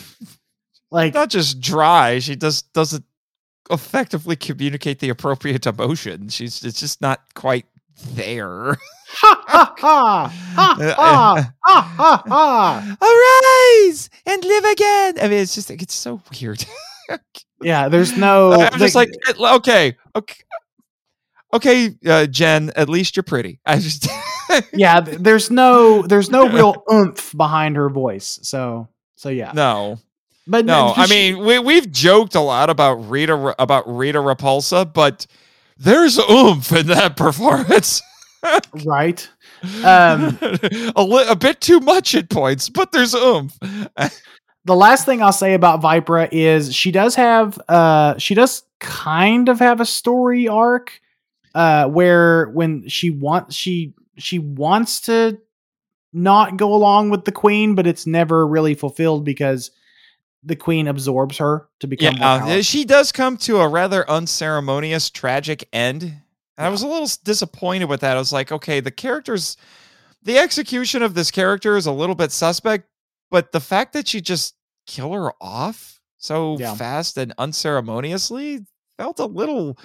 Like 0.94 1.14
not 1.14 1.30
just 1.30 1.62
dry. 1.62 2.20
She 2.20 2.36
does 2.36 2.64
doesn't 2.64 3.06
effectively 3.70 4.36
communicate 4.36 5.00
the 5.00 5.10
appropriate 5.10 5.66
emotion. 5.66 6.30
She's 6.30 6.64
it's 6.64 6.80
just 6.80 7.02
not 7.02 7.22
quite 7.34 7.66
there. 8.14 8.78
ha 9.08 9.44
ha 9.48 9.76
ha 9.78 10.34
ha 10.54 11.54
ha 11.64 12.24
ha! 12.28 12.98
Arise 13.02 14.10
and 14.26 14.44
live 14.44 14.66
again. 14.66 15.20
I 15.22 15.28
mean, 15.28 15.40
it's 15.40 15.56
just 15.56 15.70
it's 15.72 15.94
so 15.94 16.22
weird. 16.40 16.66
yeah, 17.62 17.90
there's 17.90 18.16
no. 18.18 18.54
I'm 18.54 18.80
just 18.80 18.96
like 18.96 19.10
okay, 19.40 19.98
okay, 20.16 20.36
okay, 21.54 21.96
uh, 22.06 22.26
Jen. 22.28 22.72
At 22.76 22.90
least 22.90 23.16
you're 23.16 23.24
pretty. 23.24 23.60
I 23.66 23.80
just. 23.80 24.08
yeah, 24.74 25.00
there's 25.02 25.52
no 25.52 26.02
there's 26.04 26.30
no 26.30 26.50
real 26.50 26.84
oomph 26.92 27.36
behind 27.36 27.76
her 27.76 27.90
voice. 27.90 28.40
So 28.44 28.88
so 29.16 29.30
yeah. 29.30 29.52
No. 29.54 30.00
But 30.52 30.66
No, 30.66 30.94
I 30.96 31.06
she- 31.06 31.14
mean 31.34 31.46
we 31.46 31.58
we've 31.60 31.90
joked 31.92 32.36
a 32.36 32.42
lot 32.42 32.70
about 32.70 32.96
Rita 33.10 33.56
about 33.58 33.88
Rita 33.88 34.20
Repulsa, 34.20 34.86
but 34.94 35.26
there's 35.78 36.20
oomph 36.20 36.72
in 36.74 36.88
that 36.88 37.16
performance. 37.18 38.02
right. 38.86 39.28
Um, 39.86 40.40
a, 40.96 41.04
li- 41.04 41.26
a 41.30 41.36
bit 41.36 41.62
too 41.62 41.80
much 41.82 42.16
at 42.16 42.32
points, 42.32 42.68
but 42.68 42.92
there's 42.92 43.14
oomph. 43.14 43.56
the 44.66 44.76
last 44.76 45.06
thing 45.06 45.22
I'll 45.22 45.32
say 45.32 45.54
about 45.54 45.82
Vypra 45.84 46.28
is 46.32 46.74
she 46.74 46.92
does 46.92 47.14
have 47.14 47.60
uh 47.70 48.18
she 48.18 48.34
does 48.34 48.64
kind 48.80 49.50
of 49.50 49.60
have 49.60 49.80
a 49.80 49.86
story 49.86 50.48
arc 50.48 51.00
uh 51.54 51.86
where 51.88 52.50
when 52.50 52.88
she 52.88 53.12
wants 53.12 53.56
she 53.56 53.94
she 54.18 54.40
wants 54.40 55.02
to 55.02 55.38
not 56.12 56.58
go 56.58 56.74
along 56.74 57.12
with 57.12 57.26
the 57.26 57.32
queen 57.32 57.76
but 57.76 57.86
it's 57.86 58.08
never 58.08 58.48
really 58.48 58.74
fulfilled 58.74 59.24
because 59.24 59.70
the 60.44 60.56
queen 60.56 60.88
absorbs 60.88 61.38
her 61.38 61.68
to 61.80 61.88
become 61.88 62.16
uh, 62.16 62.18
Yeah, 62.20 62.40
powerful. 62.40 62.62
she 62.64 62.84
does 62.86 63.12
come 63.12 63.38
to 63.38 63.58
a 63.60 63.68
rather 63.68 64.10
unceremonious, 64.10 65.10
tragic 65.10 65.68
end. 65.72 66.04
And 66.04 66.68
I 66.68 66.70
was 66.70 66.82
a 66.82 66.88
little 66.88 67.08
disappointed 67.24 67.86
with 67.86 68.02
that. 68.02 68.16
I 68.16 68.20
was 68.20 68.34
like, 68.34 68.52
okay, 68.52 68.80
the 68.80 68.92
characters, 68.92 69.56
the 70.24 70.38
execution 70.40 71.04
of 71.04 71.14
this 71.14 71.30
character 71.32 71.78
is 71.78 71.86
a 71.86 71.92
little 71.92 72.16
bit 72.16 72.32
suspect, 72.32 72.88
but 73.30 73.52
the 73.52 73.60
fact 73.60 73.94
that 73.94 74.14
you 74.14 74.22
just 74.22 74.56
kill 74.88 75.14
her 75.14 75.32
off 75.40 76.00
so 76.18 76.58
Yeah. 76.58 76.74
fast 76.76 77.18
and 77.18 77.34
unceremoniously 77.38 78.66
felt 78.98 79.20
a 79.20 79.26
little 79.26 79.78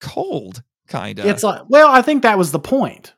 cold, 0.00 0.62
kind 0.88 1.18
of. 1.18 1.26
It's 1.26 1.42
like 1.42 1.62
well, 1.68 1.88
I 1.88 2.02
think 2.02 2.22
that 2.22 2.38
was 2.38 2.52
the 2.52 2.58
point 2.58 3.14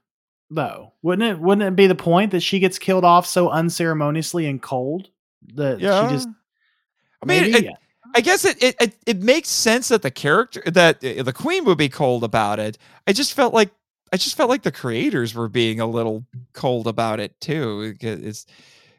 though. 0.50 0.92
Wouldn't 1.02 1.28
it 1.28 1.40
wouldn't 1.40 1.66
it 1.66 1.76
be 1.76 1.86
the 1.86 1.94
point 1.94 2.30
that 2.32 2.40
she 2.42 2.58
gets 2.58 2.78
killed 2.78 3.04
off 3.04 3.26
so 3.26 3.48
unceremoniously 3.50 4.46
and 4.46 4.60
cold 4.62 5.10
that 5.58 5.80
yeah. 5.80 6.08
she 6.08 6.14
just 6.14 6.28
I 7.22 7.26
mean, 7.26 7.52
maybe? 7.52 7.66
it- 7.68 7.74
I 8.16 8.20
guess 8.22 8.44
it, 8.46 8.62
it 8.62 8.74
it 8.80 8.96
it 9.06 9.22
makes 9.22 9.50
sense 9.50 9.88
that 9.88 10.00
the 10.00 10.10
character 10.10 10.62
that 10.64 11.04
uh, 11.04 11.22
the 11.22 11.32
queen 11.32 11.64
would 11.66 11.76
be 11.76 11.90
cold 11.90 12.24
about 12.24 12.58
it. 12.58 12.78
I 13.06 13.12
just 13.12 13.34
felt 13.34 13.52
like 13.52 13.70
I 14.12 14.16
just 14.16 14.34
felt 14.34 14.48
like 14.48 14.62
the 14.62 14.72
creators 14.72 15.34
were 15.34 15.48
being 15.48 15.78
a 15.78 15.86
little 15.86 16.24
cold 16.54 16.86
about 16.86 17.20
it 17.20 17.38
too. 17.40 17.94
It- 18.00 18.24
It's 18.24 18.46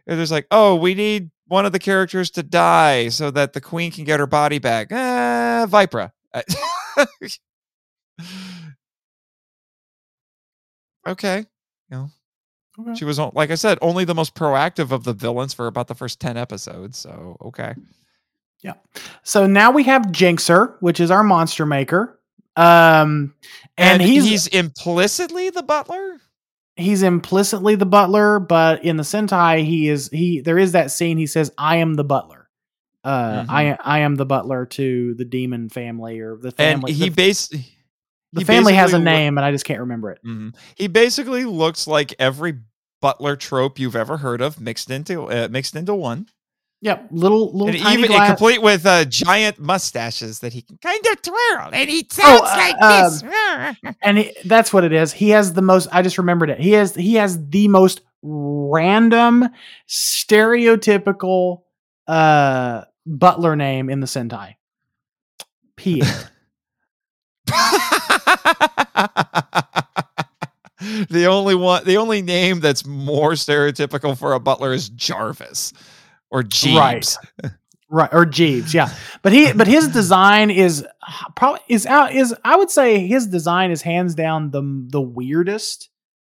there's 0.06 0.31
like, 0.31 0.45
oh, 0.52 0.76
we 0.76 0.94
need 0.94 1.31
one 1.48 1.65
of 1.65 1.72
the 1.72 1.80
characters 1.80 2.30
to 2.31 2.44
die 2.44 3.10
so 3.10 3.31
that 3.31 3.53
the 3.53 3.61
queen 3.61 3.91
can 3.91 4.03
get 4.06 4.19
her 4.19 4.27
body 4.27 4.60
back. 4.60 4.90
Ah, 4.91 5.65
Vypra. 5.68 6.11
okay, 11.07 11.45
Okay. 12.80 12.95
she 12.95 13.06
was 13.06 13.19
like 13.19 13.51
I 13.51 13.56
said, 13.56 13.77
only 13.81 14.06
the 14.06 14.15
most 14.15 14.35
proactive 14.35 14.91
of 14.91 15.03
the 15.03 15.14
villains 15.14 15.53
for 15.53 15.68
about 15.68 15.88
the 15.88 15.95
first 15.95 16.19
ten 16.19 16.38
episodes. 16.38 16.97
So 16.97 17.38
okay. 17.41 17.76
Yeah. 18.61 18.73
So 19.23 19.47
now 19.47 19.72
we 19.72 19.84
have 19.84 20.03
Jinxer, 20.03 20.76
which 20.80 20.99
is 20.99 21.11
our 21.11 21.23
monster 21.23 21.65
maker. 21.65 22.19
Um 22.56 23.34
and, 23.77 24.01
And, 24.01 24.01
he's, 24.01 24.26
he's 24.26 24.47
implicitly 24.47 25.49
the 25.49 25.64
butler. 25.64 26.18
He's 26.76 27.03
implicitly 27.03 27.76
the 27.76 27.85
butler, 27.85 28.39
but 28.39 28.84
in 28.84 28.97
the 28.97 29.03
Sentai 29.03 29.64
he 29.65 29.89
is 29.89 30.10
he 30.10 30.41
there 30.41 30.57
is 30.57 30.73
that 30.73 30.91
scene 30.91 31.18
he 31.18 31.27
says 31.27 31.51
I 31.57 31.77
am 31.77 31.93
the 31.95 32.03
butler. 32.03 32.49
Uh 33.03 33.43
Mhm. 33.43 33.45
I 33.49 33.77
I 33.84 33.99
am 33.99 34.15
the 34.15 34.26
butler 34.26 34.65
to 34.68 35.14
the 35.15 35.26
demon 35.26 35.69
family 35.69 36.19
or 36.19 36.35
the 36.38 36.53
And 36.57 36.81
family. 36.81 36.91
he 36.93 37.10
the, 37.10 37.43
the 38.34 38.41
he 38.41 38.43
family 38.45 38.73
has 38.73 38.93
a 38.93 38.99
name 38.99 39.38
and 39.38 39.45
I 39.45 39.51
just 39.51 39.65
can't 39.65 39.80
remember 39.80 40.11
it. 40.11 40.19
Mhm. 40.26 40.56
He 40.76 40.88
basically 40.88 41.45
looks 41.45 41.88
like 41.88 42.14
every 42.19 42.60
butler 43.01 43.35
trope 43.35 43.80
you've 43.80 43.95
ever 43.95 44.17
heard 44.17 44.41
of 44.41 44.59
mixed 44.59 44.89
into 44.89 45.30
uh, 45.30 45.47
mixed 45.49 45.76
into 45.76 45.95
one, 45.95 46.27
Yep, 46.81 47.07
little 47.11 47.51
little 47.51 47.67
and 47.67 47.76
even 47.76 48.09
gla- 48.09 48.26
complete 48.26 48.61
with 48.61 48.85
uh, 48.85 49.03
giant 49.03 49.59
mustaches 49.59 50.39
that 50.39 50.53
he 50.53 50.61
can 50.61 50.77
kind 50.77 51.05
of 51.07 51.21
twirl, 51.21 51.71
and 51.73 51.89
he 51.89 52.07
sounds 52.09 52.43
uh, 52.43 52.55
like 52.55 52.81
um, 52.81 53.03
this. 53.03 53.23
and 54.01 54.19
he, 54.19 54.34
that's 54.45 54.71
what 54.71 54.85
it 54.85 54.93
is. 54.93 55.11
He 55.11 55.31
has 55.31 55.51
the 55.51 55.61
most. 55.61 55.89
I 55.91 56.01
just 56.01 56.17
remembered 56.17 56.49
it. 56.49 56.61
He 56.61 56.71
has 56.71 56.95
he 56.95 57.15
has 57.15 57.49
the 57.49 57.67
most 57.67 57.99
random, 58.21 59.49
stereotypical 59.89 61.63
uh 62.07 62.85
butler 63.05 63.57
name 63.57 63.89
in 63.89 63.99
the 63.99 64.07
Sentai. 64.07 64.55
Pierre. 65.76 66.31
the 71.10 71.26
only 71.26 71.56
one, 71.56 71.84
the 71.85 71.97
only 71.97 72.22
name 72.22 72.60
that's 72.60 72.85
more 72.85 73.31
stereotypical 73.34 74.18
for 74.18 74.34
a 74.34 74.39
butler 74.39 74.72
is 74.73 74.89
Jarvis 74.89 75.73
or 76.31 76.43
Jeeves. 76.43 76.77
Right. 77.43 77.51
right 77.89 78.10
or 78.14 78.26
Jeeves, 78.26 78.73
yeah. 78.73 78.93
But 79.22 79.34
he 79.34 79.51
but 79.53 79.68
his 79.68 79.88
design 79.89 80.49
is 80.51 80.85
probably 81.35 81.61
is 81.68 81.85
out 81.85 82.14
is 82.14 82.34
I 82.45 82.56
would 82.56 82.69
say 82.69 83.06
his 83.07 83.27
design 83.27 83.72
is 83.72 83.81
hands 83.81 84.15
down 84.15 84.51
the 84.51 84.61
the 84.89 85.01
weirdest 85.01 85.89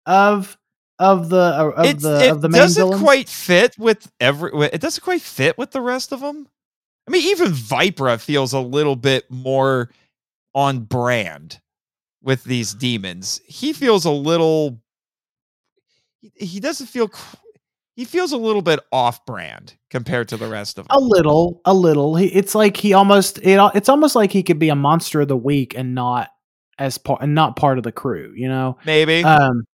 of 0.05 0.57
of 0.99 1.29
the 1.29 1.37
of 1.37 1.85
It's- 1.85 2.01
the 2.03 2.25
it 2.25 2.31
of 2.31 2.41
the 2.41 2.49
main 2.49 2.61
doesn't 2.61 2.81
villains. 2.83 3.01
quite 3.01 3.29
fit 3.29 3.77
with 3.77 4.11
every. 4.19 4.51
It 4.67 4.81
doesn't 4.81 5.03
quite 5.03 5.21
fit 5.21 5.57
with 5.57 5.71
the 5.71 5.81
rest 5.81 6.11
of 6.11 6.19
them. 6.21 6.47
I 7.07 7.11
mean, 7.11 7.27
even 7.29 7.51
Vypra 7.51 8.19
feels 8.19 8.53
a 8.53 8.59
little 8.59 8.95
bit 8.95 9.29
more 9.29 9.89
on 10.55 10.81
brand 10.81 11.59
with 12.23 12.43
these 12.45 12.73
demons. 12.73 13.41
He 13.45 13.73
feels 13.73 14.05
a 14.05 14.11
little. 14.11 14.81
he- 16.21 16.59
doesn't 16.59 16.87
feel. 16.87 17.11
He 17.95 18.05
feels 18.05 18.31
a 18.31 18.37
little 18.37 18.63
bit 18.63 18.79
off 18.91 19.23
brand 19.25 19.75
compared 19.91 20.27
to 20.29 20.37
the 20.37 20.47
rest 20.47 20.79
of 20.79 20.87
them. 20.87 20.97
a 20.97 20.99
little 20.99 21.61
a 21.65 21.73
little 21.75 22.15
he, 22.15 22.25
it's 22.27 22.55
like 22.55 22.75
he 22.75 22.93
almost 22.93 23.37
it, 23.43 23.59
it's 23.75 23.87
almost 23.89 24.15
like 24.15 24.31
he 24.31 24.41
could 24.41 24.57
be 24.57 24.69
a 24.69 24.75
monster 24.75 25.21
of 25.21 25.27
the 25.27 25.37
week 25.37 25.75
and 25.77 25.93
not 25.93 26.29
as 26.79 26.97
part 26.97 27.21
and 27.21 27.35
not 27.35 27.55
part 27.55 27.77
of 27.77 27.83
the 27.83 27.91
crew 27.91 28.33
you 28.35 28.47
know 28.47 28.79
Maybe. 28.83 29.23
um 29.23 29.67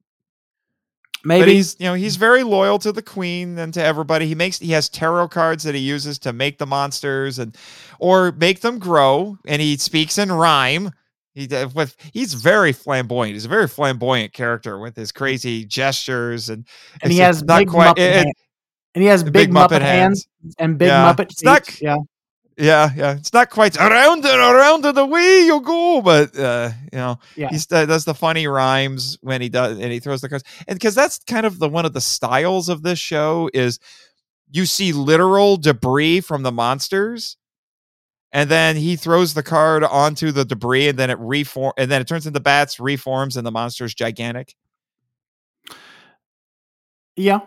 maybe 1.25 1.43
But 1.43 1.49
he's 1.49 1.77
you 1.79 1.87
know 1.87 1.95
he's 1.95 2.17
very 2.17 2.43
loyal 2.43 2.81
to 2.81 2.91
the 2.91 3.03
queen 3.03 3.57
and 3.57 3.73
to 3.75 3.85
everybody. 3.85 4.27
He 4.27 4.35
makes 4.35 4.59
he 4.59 4.73
has 4.73 4.89
tarot 4.89 5.29
cards 5.29 5.63
that 5.63 5.77
he 5.77 5.81
uses 5.81 6.19
to 6.21 6.33
make 6.33 6.59
the 6.59 6.67
monsters 6.67 7.39
and 7.39 7.57
or 8.01 8.33
make 8.33 8.63
them 8.63 8.81
grow. 8.81 9.39
And 9.47 9.63
he 9.63 9.77
speaks 9.77 10.19
in 10.19 10.33
rhyme. 10.33 10.91
He 11.35 11.47
with 11.75 11.95
he's 12.13 12.35
very 12.35 12.73
flamboyant. 12.73 13.35
He's 13.35 13.45
a 13.45 13.49
very 13.49 13.69
flamboyant 13.69 14.33
character 14.33 14.79
with 14.79 14.97
his 14.97 15.13
crazy 15.13 15.65
gestures 15.65 16.49
and 16.49 16.67
and 17.03 17.13
he 17.13 17.19
has 17.19 17.43
not 17.45 17.59
big 17.61 17.69
quite- 17.69 17.97
Muppet 17.97 17.99
it- 18.01 18.13
hand- 18.15 18.33
and 18.95 19.03
he 19.03 19.09
has 19.09 19.23
the 19.23 19.31
big, 19.31 19.51
Muppet, 19.51 19.81
hands. 19.81 20.27
and 20.59 20.79
big 20.79 20.89
Yeah. 20.89 21.13
Muppet 21.15 21.29
feet. 21.39 21.81
yeah 21.83 21.97
yeah 22.57 22.91
yeah. 22.97 23.13
It's 23.13 23.33
not 23.33 23.51
quite 23.51 23.77
around 23.77 24.25
and 24.25 24.41
around 24.41 24.85
and 24.85 24.99
away 24.99 25.45
you 25.45 25.61
go, 25.61 26.03
but 26.03 26.37
uh, 26.37 26.71
you 26.93 26.99
know 26.99 27.19
Yeah. 27.37 27.51
he 27.51 27.59
uh, 27.71 27.87
does 27.87 28.05
the 28.05 28.15
funny 28.15 28.49
rhymes 28.49 29.17
when 29.21 29.41
he 29.41 29.49
does 29.49 29.79
and 29.79 29.93
he 29.93 30.01
throws 30.01 30.23
the 30.23 30.29
cards 30.29 30.43
and 30.67 30.77
because 30.77 30.95
that's 30.97 31.19
kind 31.29 31.47
of 31.47 31.61
the 31.61 31.69
one 31.69 31.85
of 31.87 31.93
the 31.93 32.01
styles 32.01 32.69
of 32.69 32.83
this 32.83 32.99
show 32.99 33.49
is 33.55 33.79
you 34.51 34.67
see 34.67 34.93
literal 34.93 35.57
debris 35.59 36.21
from 36.21 36.43
the 36.43 36.51
monsters 36.51 37.37
and 38.33 38.51
then 38.51 38.77
he 38.77 38.97
throws 38.97 39.35
the 39.35 39.43
card 39.43 39.85
onto 39.85 40.33
the 40.33 40.45
debris 40.45 40.89
and 40.89 40.99
then 40.99 41.11
it 41.11 41.19
reform 41.19 41.73
and 41.79 41.91
then 41.91 42.01
it 42.01 42.09
turns 42.09 42.27
into 42.27 42.41
bats 42.41 42.79
reforms 42.79 43.37
and 43.37 43.47
the 43.47 43.51
monster's 43.51 43.95
gigantic. 43.95 44.55
Yeah. 47.17 47.41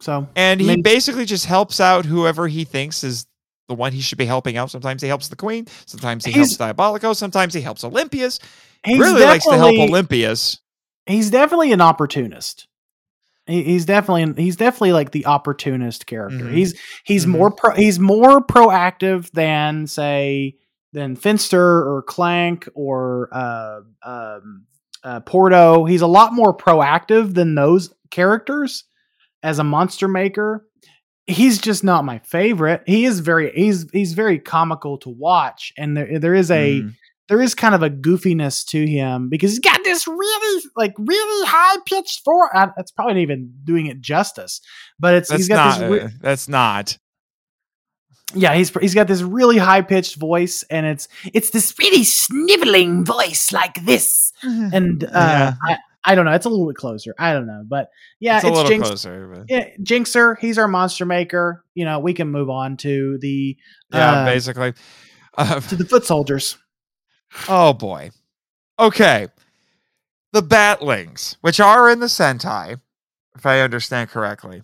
So 0.00 0.28
and 0.36 0.60
he 0.60 0.80
basically 0.80 1.24
just 1.24 1.46
helps 1.46 1.80
out 1.80 2.04
whoever 2.04 2.48
he 2.48 2.64
thinks 2.64 3.04
is 3.04 3.26
the 3.68 3.74
one 3.74 3.92
he 3.92 4.00
should 4.00 4.18
be 4.18 4.24
helping 4.26 4.56
out. 4.56 4.70
Sometimes 4.70 5.02
he 5.02 5.08
helps 5.08 5.28
the 5.28 5.36
queen 5.36 5.66
sometimes 5.86 6.24
he 6.24 6.32
He's- 6.32 6.56
helps 6.56 6.74
diabolico 6.74 7.14
sometimes 7.14 7.54
he 7.54 7.60
helps 7.60 7.84
olympius 7.84 8.38
he 8.84 8.98
really 8.98 9.22
likes 9.22 9.44
to 9.44 9.56
help 9.56 9.78
olympius 9.78 10.58
he's 11.06 11.30
definitely 11.30 11.70
an 11.72 11.80
opportunist 11.82 12.66
he's 13.50 13.84
definitely 13.84 14.42
he's 14.42 14.56
definitely 14.56 14.92
like 14.92 15.10
the 15.10 15.26
opportunist 15.26 16.06
character 16.06 16.44
Mhm. 16.46 16.52
he's 16.52 16.78
he's 17.04 17.26
Mhm. 17.26 17.30
more 17.30 17.50
pro, 17.50 17.74
he's 17.74 17.98
more 17.98 18.40
proactive 18.44 19.30
than 19.32 19.86
say 19.86 20.56
than 20.92 21.16
finster 21.16 21.60
or 21.88 22.02
Klank 22.02 22.68
or 22.74 23.28
uh, 23.32 23.80
um, 24.04 24.64
uh, 25.04 25.20
porto 25.20 25.84
he's 25.84 26.02
a 26.02 26.06
lot 26.06 26.32
more 26.32 26.56
proactive 26.56 27.34
than 27.34 27.54
those 27.54 27.92
characters 28.10 28.84
as 29.42 29.58
a 29.58 29.64
monster 29.64 30.08
maker 30.08 30.66
he's 31.26 31.58
just 31.60 31.84
not 31.84 32.04
my 32.04 32.18
favorite. 32.18 32.82
He 32.86 33.04
is 33.04 33.20
very 33.20 33.52
he's 33.54 33.88
he's 33.92 34.14
very 34.14 34.40
comical 34.40 34.98
to 34.98 35.10
watch, 35.10 35.72
and 35.78 35.96
there 35.96 36.18
there 36.18 36.34
is 36.34 36.50
a 36.50 36.80
Mm. 36.80 36.94
There 37.30 37.40
is 37.40 37.54
kind 37.54 37.76
of 37.76 37.82
a 37.84 37.88
goofiness 37.88 38.66
to 38.66 38.84
him 38.84 39.28
because 39.28 39.52
he's 39.52 39.60
got 39.60 39.84
this 39.84 40.06
really 40.08 40.62
like 40.76 40.92
really 40.98 41.46
high 41.46 41.76
pitched 41.86 42.22
for. 42.24 42.54
Uh, 42.54 42.70
that's 42.76 42.90
probably 42.90 43.14
not 43.14 43.20
even 43.20 43.54
doing 43.62 43.86
it 43.86 44.00
justice, 44.00 44.60
but 44.98 45.14
it's 45.14 45.28
That's 45.28 45.42
he's 45.42 45.48
got 45.48 45.78
not. 45.78 45.78
this. 45.78 45.90
re- 45.90 46.06
uh, 46.06 46.08
that's 46.20 46.48
not. 46.48 46.98
yeah, 48.34 48.54
he's 48.54 48.70
he's 48.80 48.94
got 48.96 49.06
this 49.06 49.22
really 49.22 49.58
high 49.58 49.82
pitched 49.82 50.16
voice, 50.16 50.64
and 50.70 50.84
it's 50.84 51.06
it's 51.32 51.50
this 51.50 51.72
really 51.78 52.02
sniveling 52.02 53.04
voice 53.04 53.52
like 53.52 53.74
this, 53.86 54.32
and 54.42 55.04
uh, 55.04 55.08
Yeah. 55.12 55.54
I, 55.62 55.76
I 56.04 56.14
don't 56.16 56.24
know, 56.24 56.32
it's 56.32 56.46
a 56.46 56.48
little 56.48 56.66
bit 56.66 56.76
closer. 56.76 57.14
I 57.16 57.32
don't 57.32 57.46
know, 57.46 57.62
but 57.64 57.90
yeah, 58.18 58.38
it's 58.38 58.44
it's, 58.44 58.50
a 58.50 58.54
little 58.54 58.68
Jinx. 58.68 58.88
closer. 58.88 59.32
But 59.32 59.44
Yeah, 59.48 59.68
Jinxer, 59.80 60.36
he's 60.40 60.58
our 60.58 60.66
monster 60.66 61.06
maker. 61.06 61.64
You 61.74 61.84
know, 61.84 62.00
we 62.00 62.12
can 62.12 62.28
move 62.28 62.50
on 62.50 62.76
to 62.78 63.18
the 63.20 63.56
yeah, 63.92 64.12
uh, 64.12 64.24
basically. 64.24 64.74
Uh, 65.38 65.60
to 65.60 65.76
the 65.76 65.84
foot 65.84 66.04
soldiers. 66.04 66.58
Oh 67.48 67.72
boy. 67.72 68.10
Okay. 68.78 69.28
The 70.32 70.42
Batlings, 70.42 71.36
which 71.40 71.60
are 71.60 71.90
in 71.90 72.00
the 72.00 72.06
Sentai, 72.06 72.80
if 73.36 73.46
I 73.46 73.60
understand 73.60 74.10
correctly. 74.10 74.62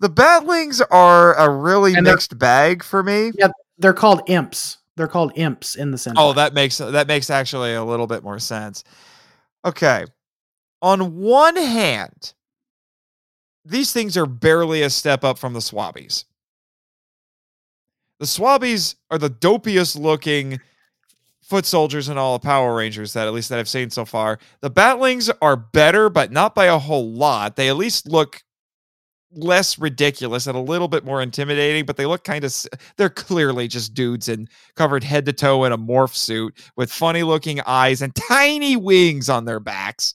The 0.00 0.08
Batlings 0.08 0.82
are 0.90 1.34
a 1.34 1.48
really 1.48 1.94
And 1.94 2.04
mixed 2.04 2.38
bag 2.38 2.82
for 2.82 3.02
me. 3.02 3.32
Yeah, 3.36 3.48
they're 3.78 3.92
called 3.92 4.22
imps. 4.26 4.78
They're 4.96 5.08
called 5.08 5.32
imps 5.36 5.74
in 5.74 5.90
the 5.90 5.96
Sentai. 5.96 6.14
Oh, 6.16 6.32
that 6.34 6.54
makes 6.54 6.78
that 6.78 7.06
makes 7.06 7.30
actually 7.30 7.74
a 7.74 7.84
little 7.84 8.06
bit 8.06 8.22
more 8.22 8.38
sense. 8.38 8.84
Okay. 9.64 10.04
On 10.82 11.16
one 11.16 11.56
hand, 11.56 12.34
these 13.64 13.92
things 13.92 14.16
are 14.16 14.26
barely 14.26 14.82
a 14.82 14.90
step 14.90 15.24
up 15.24 15.38
from 15.38 15.54
the 15.54 15.60
Swabbies. 15.60 16.24
The 18.20 18.26
Swabbies 18.26 18.94
are 19.10 19.18
the 19.18 19.30
dopiest 19.30 19.98
looking 19.98 20.60
foot 21.44 21.66
soldiers 21.66 22.08
in 22.08 22.18
all 22.18 22.38
the 22.38 22.44
Power 22.44 22.74
Rangers 22.74 23.12
that 23.12 23.26
at 23.26 23.34
least 23.34 23.48
that 23.50 23.58
I've 23.58 23.68
seen 23.68 23.90
so 23.90 24.04
far. 24.04 24.38
The 24.60 24.70
Batlings 24.70 25.30
are 25.42 25.56
better, 25.56 26.08
but 26.08 26.32
not 26.32 26.54
by 26.54 26.66
a 26.66 26.78
whole 26.78 27.12
lot. 27.12 27.56
They 27.56 27.68
at 27.68 27.76
least 27.76 28.08
look 28.08 28.42
less 29.36 29.78
ridiculous 29.78 30.46
and 30.46 30.56
a 30.56 30.60
little 30.60 30.88
bit 30.88 31.04
more 31.04 31.20
intimidating, 31.20 31.84
but 31.84 31.96
they 31.96 32.06
look 32.06 32.24
kind 32.24 32.44
of 32.44 32.54
they're 32.96 33.10
clearly 33.10 33.68
just 33.68 33.94
dudes 33.94 34.28
in 34.28 34.48
covered 34.76 35.04
head 35.04 35.26
to 35.26 35.32
toe 35.32 35.64
in 35.64 35.72
a 35.72 35.78
morph 35.78 36.14
suit 36.14 36.56
with 36.76 36.90
funny 36.90 37.22
looking 37.22 37.60
eyes 37.66 38.00
and 38.00 38.14
tiny 38.14 38.76
wings 38.76 39.28
on 39.28 39.44
their 39.44 39.60
backs. 39.60 40.14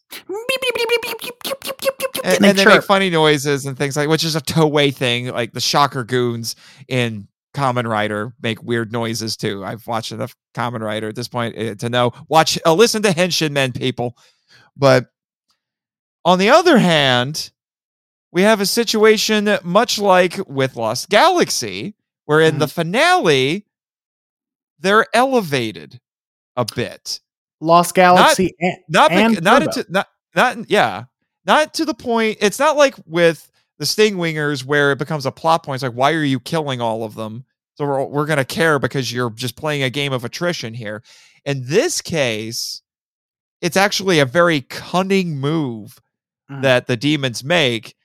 And, 2.23 2.33
And 2.35 2.43
they 2.43 2.49
and 2.49 2.57
they 2.57 2.65
make 2.65 2.83
funny 2.83 3.09
noises 3.09 3.65
and 3.65 3.77
things 3.77 3.95
like 3.95 4.09
which 4.09 4.23
is 4.23 4.35
a 4.35 4.41
Toei 4.41 4.93
thing, 4.93 5.27
like 5.27 5.53
the 5.53 5.61
shocker 5.61 6.03
goons 6.03 6.55
in 6.87 7.27
Kamen 7.59 7.87
Rider 7.87 8.33
make 8.41 8.63
weird 8.63 8.91
noises 8.91 9.35
too. 9.35 9.65
I've 9.65 9.85
watched 9.85 10.11
enough 10.11 10.35
Kamen 10.55 10.79
Rider 10.79 11.09
at 11.09 11.15
this 11.15 11.27
point 11.27 11.57
uh, 11.57 11.75
to 11.75 11.89
know. 11.89 12.13
Watch, 12.29 12.57
uh, 12.65 12.73
listen 12.73 13.01
to 13.03 13.09
Henshin 13.09 13.51
Men, 13.51 13.73
people. 13.73 14.15
But 14.77 15.07
on 16.23 16.39
the 16.39 16.49
other 16.49 16.77
hand, 16.77 17.51
we 18.31 18.43
have 18.43 18.61
a 18.61 18.65
situation 18.65 19.57
much 19.63 19.99
like 19.99 20.39
with 20.47 20.75
Lost 20.75 21.09
Galaxy, 21.09 21.95
where 22.25 22.41
in 22.41 22.59
the 22.59 22.67
finale, 22.67 23.65
they're 24.79 25.05
elevated 25.13 25.99
a 26.55 26.65
bit. 26.75 27.19
Lost 27.59 27.95
Galaxy. 27.95 28.55
and, 28.59 28.77
Not 28.87 29.11
And 29.11 29.43
not 29.43 29.63
into 29.63 29.85
not 29.89 30.07
not 30.35 30.69
yeah. 30.69 31.05
Not 31.45 31.73
to 31.75 31.85
the 31.85 31.93
point. 31.93 32.37
It's 32.41 32.59
not 32.59 32.77
like 32.77 32.95
with 33.05 33.51
the 33.79 33.85
Sting 33.85 34.15
Wingers 34.15 34.63
where 34.63 34.91
it 34.91 34.99
becomes 34.99 35.25
a 35.25 35.31
plot 35.31 35.63
point. 35.63 35.77
It's 35.77 35.83
like, 35.83 35.93
why 35.93 36.13
are 36.13 36.23
you 36.23 36.39
killing 36.39 36.81
all 36.81 37.03
of 37.03 37.15
them? 37.15 37.45
So 37.79 37.85
we're 37.85 38.03
we're 38.03 38.25
gonna 38.25 38.43
care 38.43 38.77
because 38.77 39.09
you're 39.09 39.29
just 39.29 39.55
playing 39.55 39.83
a 39.83 39.89
game 39.89 40.11
of 40.11 40.25
attrition 40.25 40.73
here. 40.73 41.01
In 41.45 41.63
this 41.65 42.01
case, 42.01 42.81
it's 43.61 43.77
actually 43.77 44.19
a 44.19 44.25
very 44.25 44.61
cunning 44.61 45.37
move 45.37 45.97
Mm. 46.51 46.63
that 46.63 46.87
the 46.87 46.97
demons 46.97 47.43
make, 47.43 47.95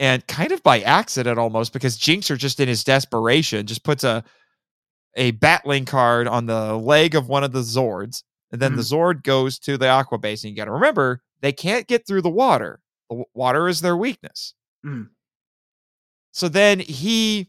and 0.00 0.26
kind 0.26 0.50
of 0.50 0.62
by 0.64 0.80
accident 0.80 1.38
almost, 1.38 1.72
because 1.72 1.96
Jinxer 1.96 2.36
just 2.36 2.58
in 2.58 2.66
his 2.66 2.82
desperation 2.82 3.66
just 3.66 3.84
puts 3.84 4.02
a 4.02 4.24
a 5.16 5.30
batling 5.30 5.86
card 5.86 6.26
on 6.26 6.46
the 6.46 6.74
leg 6.74 7.14
of 7.14 7.28
one 7.28 7.44
of 7.44 7.52
the 7.52 7.60
Zords, 7.60 8.24
and 8.50 8.60
then 8.60 8.74
the 8.74 8.82
Zord 8.82 9.22
goes 9.22 9.60
to 9.60 9.78
the 9.78 9.88
Aqua 9.88 10.18
Base. 10.18 10.42
And 10.42 10.50
you 10.50 10.56
got 10.56 10.64
to 10.64 10.72
remember, 10.72 11.22
they 11.40 11.52
can't 11.52 11.86
get 11.86 12.04
through 12.06 12.22
the 12.22 12.30
water. 12.30 12.80
The 13.08 13.22
water 13.32 13.68
is 13.68 13.80
their 13.80 13.96
weakness. 13.96 14.54
Mm. 14.84 15.10
So 16.32 16.48
then 16.48 16.80
he, 16.80 17.48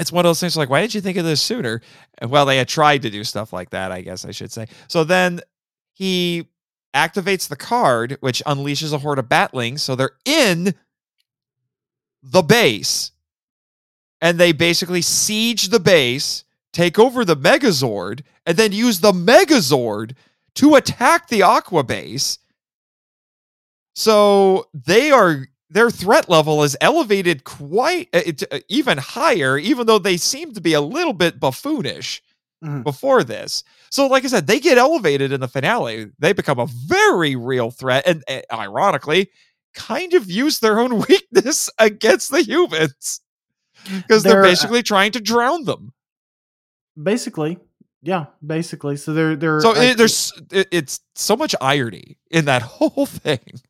it's 0.00 0.12
one 0.12 0.24
of 0.24 0.28
those 0.28 0.40
things 0.40 0.56
like, 0.56 0.70
why 0.70 0.80
didn't 0.80 0.94
you 0.94 1.00
think 1.00 1.16
of 1.16 1.24
this 1.24 1.40
sooner? 1.40 1.80
Well, 2.22 2.46
they 2.46 2.58
had 2.58 2.68
tried 2.68 3.02
to 3.02 3.10
do 3.10 3.24
stuff 3.24 3.52
like 3.52 3.70
that, 3.70 3.92
I 3.92 4.02
guess 4.02 4.24
I 4.24 4.30
should 4.30 4.52
say. 4.52 4.66
So 4.86 5.04
then 5.04 5.40
he 5.92 6.48
activates 6.94 7.48
the 7.48 7.56
card, 7.56 8.16
which 8.20 8.42
unleashes 8.46 8.92
a 8.92 8.98
horde 8.98 9.18
of 9.18 9.28
batlings. 9.28 9.82
So 9.82 9.94
they're 9.94 10.16
in 10.24 10.74
the 12.22 12.42
base, 12.42 13.12
and 14.20 14.38
they 14.38 14.52
basically 14.52 15.02
siege 15.02 15.68
the 15.68 15.80
base, 15.80 16.44
take 16.72 16.98
over 16.98 17.24
the 17.24 17.36
Megazord, 17.36 18.22
and 18.46 18.56
then 18.56 18.72
use 18.72 19.00
the 19.00 19.12
Megazord 19.12 20.14
to 20.56 20.74
attack 20.74 21.28
the 21.28 21.42
Aqua 21.42 21.84
base. 21.84 22.38
So 23.94 24.68
they 24.74 25.10
are 25.10 25.46
their 25.70 25.90
threat 25.90 26.28
level 26.28 26.62
is 26.62 26.76
elevated 26.80 27.44
quite 27.44 28.08
uh, 28.14 28.22
uh, 28.50 28.58
even 28.68 28.98
higher, 28.98 29.58
even 29.58 29.86
though 29.86 29.98
they 29.98 30.16
seem 30.16 30.52
to 30.54 30.60
be 30.60 30.72
a 30.72 30.80
little 30.80 31.12
bit 31.12 31.38
buffoonish 31.40 32.20
Mhm. 32.64 32.82
before 32.82 33.22
this. 33.22 33.62
So, 33.90 34.08
like 34.08 34.24
I 34.24 34.28
said, 34.28 34.48
they 34.48 34.58
get 34.58 34.78
elevated 34.78 35.30
in 35.30 35.40
the 35.40 35.46
finale. 35.46 36.10
They 36.18 36.32
become 36.32 36.58
a 36.58 36.66
very 36.66 37.36
real 37.36 37.70
threat, 37.70 38.04
and 38.04 38.24
uh, 38.28 38.40
ironically, 38.52 39.30
kind 39.74 40.12
of 40.14 40.28
use 40.28 40.58
their 40.58 40.80
own 40.80 40.98
weakness 41.08 41.70
against 41.78 42.32
the 42.32 42.42
humans 42.42 43.20
because 43.84 44.24
they're, 44.24 44.32
They're, 44.32 44.40
uh, 44.40 44.48
basically 44.48 44.82
trying 44.82 45.12
to 45.12 45.20
drown 45.20 45.64
them. 45.66 45.92
Basically, 47.00 47.58
yeah, 48.02 48.26
basically. 48.44 48.96
So 48.96 49.12
they're 49.14 49.36
they're. 49.36 49.60
So 49.60 49.76
it, 49.76 49.96
there's 49.96 50.32
it, 50.50 50.66
it's 50.72 51.00
so 51.14 51.36
much 51.36 51.54
irony 51.60 52.18
in 52.30 52.46
that 52.46 52.62
whole 52.76 53.06
thing. 53.06 53.60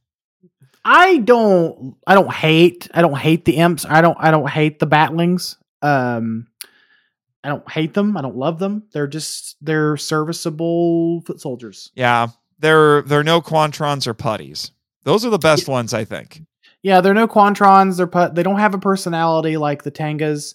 I 0.90 1.18
don't 1.18 1.96
I 2.06 2.14
don't 2.14 2.32
hate 2.32 2.88
I 2.94 3.02
don't 3.02 3.18
hate 3.18 3.44
the 3.44 3.58
imps. 3.58 3.84
I 3.84 4.00
don't 4.00 4.16
I 4.18 4.30
don't 4.30 4.48
hate 4.48 4.78
the 4.78 4.86
batlings. 4.86 5.58
Um 5.82 6.46
I 7.44 7.48
don't 7.50 7.70
hate 7.70 7.92
them. 7.92 8.16
I 8.16 8.22
don't 8.22 8.36
love 8.36 8.58
them. 8.58 8.84
They're 8.92 9.06
just 9.06 9.56
they're 9.60 9.98
serviceable 9.98 11.20
foot 11.26 11.42
soldiers. 11.42 11.92
Yeah, 11.94 12.28
they're 12.58 13.02
they're 13.02 13.22
no 13.22 13.42
quantrons 13.42 14.06
or 14.06 14.14
putties. 14.14 14.72
Those 15.04 15.26
are 15.26 15.30
the 15.30 15.38
best 15.38 15.68
ones, 15.68 15.92
I 15.92 16.06
think. 16.06 16.42
Yeah, 16.82 17.02
they're 17.02 17.12
no 17.12 17.28
quantrons. 17.28 17.98
They're 17.98 18.06
put 18.06 18.34
they 18.34 18.42
don't 18.42 18.58
have 18.58 18.72
a 18.72 18.78
personality 18.78 19.58
like 19.58 19.82
the 19.82 19.90
Tengas. 19.90 20.54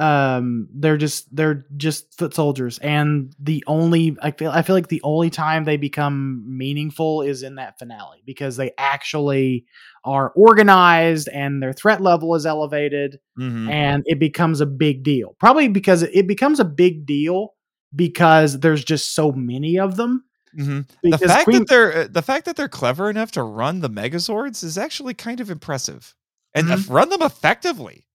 Um 0.00 0.68
they're 0.74 0.96
just 0.96 1.34
they're 1.36 1.66
just 1.76 2.16
foot 2.16 2.32
soldiers 2.34 2.78
and 2.78 3.34
the 3.38 3.62
only 3.66 4.16
I 4.22 4.30
feel 4.30 4.50
I 4.50 4.62
feel 4.62 4.74
like 4.74 4.88
the 4.88 5.02
only 5.04 5.28
time 5.28 5.64
they 5.64 5.76
become 5.76 6.42
meaningful 6.46 7.20
is 7.22 7.42
in 7.42 7.56
that 7.56 7.78
finale 7.78 8.22
because 8.24 8.56
they 8.56 8.70
actually 8.78 9.66
are 10.04 10.30
organized 10.34 11.28
and 11.28 11.62
their 11.62 11.74
threat 11.74 12.00
level 12.00 12.34
is 12.34 12.46
elevated 12.46 13.20
Mhm. 13.38 13.68
and 13.70 14.02
it 14.06 14.18
becomes 14.18 14.62
a 14.62 14.66
big 14.66 15.02
deal. 15.02 15.36
Probably 15.38 15.68
because 15.68 16.02
it 16.02 16.26
becomes 16.26 16.58
a 16.60 16.64
big 16.64 17.04
deal 17.04 17.54
because 17.94 18.58
there's 18.60 18.82
just 18.84 19.14
so 19.14 19.32
many 19.32 19.78
of 19.78 19.96
them. 19.96 20.24
Mhm. 20.58 20.88
The 21.02 21.18
fact 21.18 21.44
Queen- 21.44 21.58
that 21.58 21.68
they're 21.68 21.92
uh, 22.04 22.06
the 22.10 22.22
fact 22.22 22.46
that 22.46 22.56
they're 22.56 22.68
clever 22.68 23.10
enough 23.10 23.32
to 23.32 23.42
run 23.42 23.80
the 23.80 23.90
Megazords 23.90 24.64
is 24.64 24.78
actually 24.78 25.12
kind 25.14 25.40
of 25.40 25.50
impressive, 25.50 26.14
and 26.54 26.70
uh, 26.70 26.78
run 26.88 27.10
them 27.10 27.20
effectively 27.22 28.06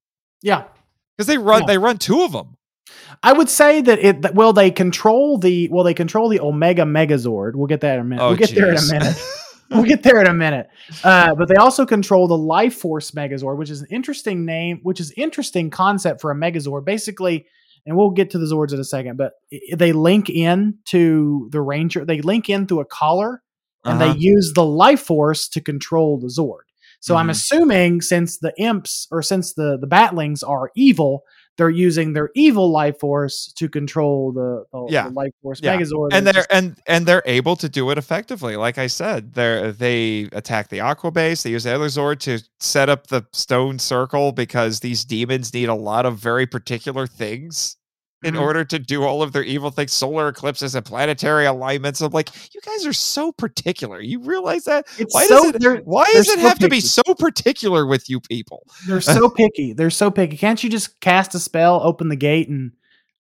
yeah, 0.41 0.66
because 1.18 1.28
they 1.28 1.38
run 1.38 1.62
Yeah. 1.62 1.68
they 1.68 1.78
run 1.78 1.98
two 1.98 2.24
of 2.24 2.32
them. 2.32 2.58
I 3.24 3.34
would 3.34 3.50
say 3.50 3.82
that 3.82 4.00
it. 4.00 4.34
Well, 4.36 4.54
they 4.54 4.72
control 4.72 5.38
the. 5.38 5.68
Well, 5.70 5.84
they 5.84 5.94
control 5.94 6.30
the 6.30 6.40
Omega 6.40 6.84
Megazord. 6.84 7.56
We'll 7.56 7.68
get 7.68 7.82
that 7.82 7.96
in 7.96 8.02
a 8.02 8.04
minute. 8.04 8.22
Oh, 8.22 8.28
we'll 8.30 8.38
get 8.38 8.54
there 8.54 8.70
in 8.72 8.78
a 8.78 8.92
minute. 8.92 9.16
we'll 9.72 9.84
get 9.84 10.04
there 10.04 10.20
in 10.22 10.28
a 10.28 10.34
minute. 10.34 10.68
Uh, 11.04 11.34
but 11.36 11.48
they 11.48 11.56
also 11.56 11.86
control 11.86 12.28
the 12.28 12.38
Life 12.38 12.76
Force 12.76 13.12
Megazord, 13.12 13.58
which 13.58 13.70
is 13.70 13.82
an 13.82 13.88
interesting 13.90 14.46
name, 14.46 14.80
which 14.84 15.00
is 15.00 15.12
interesting 15.18 15.70
concept 15.70 16.22
for 16.22 16.30
a 16.32 16.36
Megazord. 16.36 16.86
Basically, 16.86 17.46
and 17.86 17.96
we'll 17.98 18.12
get 18.12 18.30
to 18.32 18.38
the 18.38 18.46
Zords 18.46 18.74
in 18.74 18.80
a 18.80 18.84
second. 18.84 19.18
But 19.18 19.34
they 19.74 19.92
link 19.94 20.30
in 20.30 20.78
to 20.86 21.48
the 21.52 21.62
Ranger. 21.62 22.06
They 22.06 22.22
link 22.22 22.50
in 22.50 22.68
through 22.68 22.82
a 22.82 22.86
collar, 22.86 23.42
and 23.84 24.02
Uh-huh. 24.02 24.14
they 24.14 24.20
use 24.20 24.52
the 24.54 24.66
Life 24.66 25.02
Force 25.02 25.48
to 25.50 25.62
control 25.62 26.20
the 26.20 26.28
Zord. 26.28 26.65
So 27.06 27.15
I'm 27.15 27.27
Mhm. 27.27 27.32
assuming 27.38 28.02
since 28.02 28.40
the 28.40 28.52
imps 28.57 29.07
or 29.11 29.22
since 29.22 29.53
the 29.53 29.77
the 29.80 29.86
batlings 29.88 30.41
are 30.44 30.72
evil, 30.76 31.22
they're 31.57 31.69
using 31.69 32.14
their 32.14 32.32
evil 32.36 32.72
life 32.72 32.99
force 32.99 33.53
to 33.57 33.69
control 33.69 34.32
the, 34.34 34.64
the, 34.73 34.88
Yeah. 34.90 35.03
the 35.10 35.14
life 35.14 35.32
force 35.44 35.60
Yeah. 35.61 35.77
Megazord. 35.77 36.10
and 36.14 36.26
they're 36.26 36.34
just- 36.34 36.48
and 36.52 36.76
and 36.88 37.06
they're 37.06 37.22
able 37.27 37.56
to 37.57 37.69
do 37.69 37.91
it 37.91 37.99
effectively. 37.99 38.56
Like 38.56 38.80
I 38.80 38.88
said, 38.88 39.34
they 39.36 39.72
they 39.77 40.30
attack 40.34 40.69
the 40.69 40.80
Aqua 40.80 41.11
base. 41.11 41.44
They 41.44 41.52
use 41.52 41.64
the 41.65 41.76
other 41.76 41.86
Zord 41.90 42.18
to 42.22 42.40
set 42.60 42.90
up 42.90 43.07
the 43.07 43.22
stone 43.34 43.77
circle 43.77 44.32
because 44.32 44.80
these 44.80 45.06
demons 45.06 45.53
need 45.53 45.69
a 45.69 45.76
lot 45.76 46.07
of 46.07 46.18
very 46.18 46.48
particular 46.48 47.06
things 47.06 47.77
in 48.26 48.34
Mhm. 48.36 48.42
order 48.42 48.66
to 48.66 48.80
do 48.80 49.04
all 49.04 49.22
of 49.24 49.32
their 49.34 49.44
evil 49.44 49.70
things, 49.72 49.94
solar 49.94 50.28
eclipses 50.28 50.76
and 50.76 50.86
planetary 50.86 51.46
alignments. 51.46 52.02
I'm 52.02 52.12
like, 52.12 52.30
you 52.54 52.60
guys 52.62 52.86
are 52.86 52.94
so 52.94 53.32
particular. 53.32 54.02
You 54.02 54.20
realize 54.20 54.64
that? 54.66 54.88
it's 54.98 55.14
Why 55.14 55.26
so 55.28 55.44
does 55.44 55.56
it? 55.56 55.62
they're, 55.62 55.78
Why 55.78 56.06
does 56.14 56.28
it 56.30 56.40
so 56.40 56.48
have 56.48 56.60
to 56.60 56.70
be 56.70 56.80
so 56.82 57.04
particular 57.20 57.86
with 57.86 58.10
you 58.10 58.20
people? 58.20 58.66
they're 58.88 59.02
so 59.02 59.30
picky. 59.38 59.74
They're 59.74 59.90
so 59.90 60.12
picky. 60.12 60.38
Can't 60.38 60.64
you 60.64 60.70
just 60.70 61.00
cast 61.00 61.36
a 61.36 61.40
spell, 61.40 61.80
open 61.84 62.10
the 62.10 62.16
gate, 62.16 62.50
and 62.50 62.72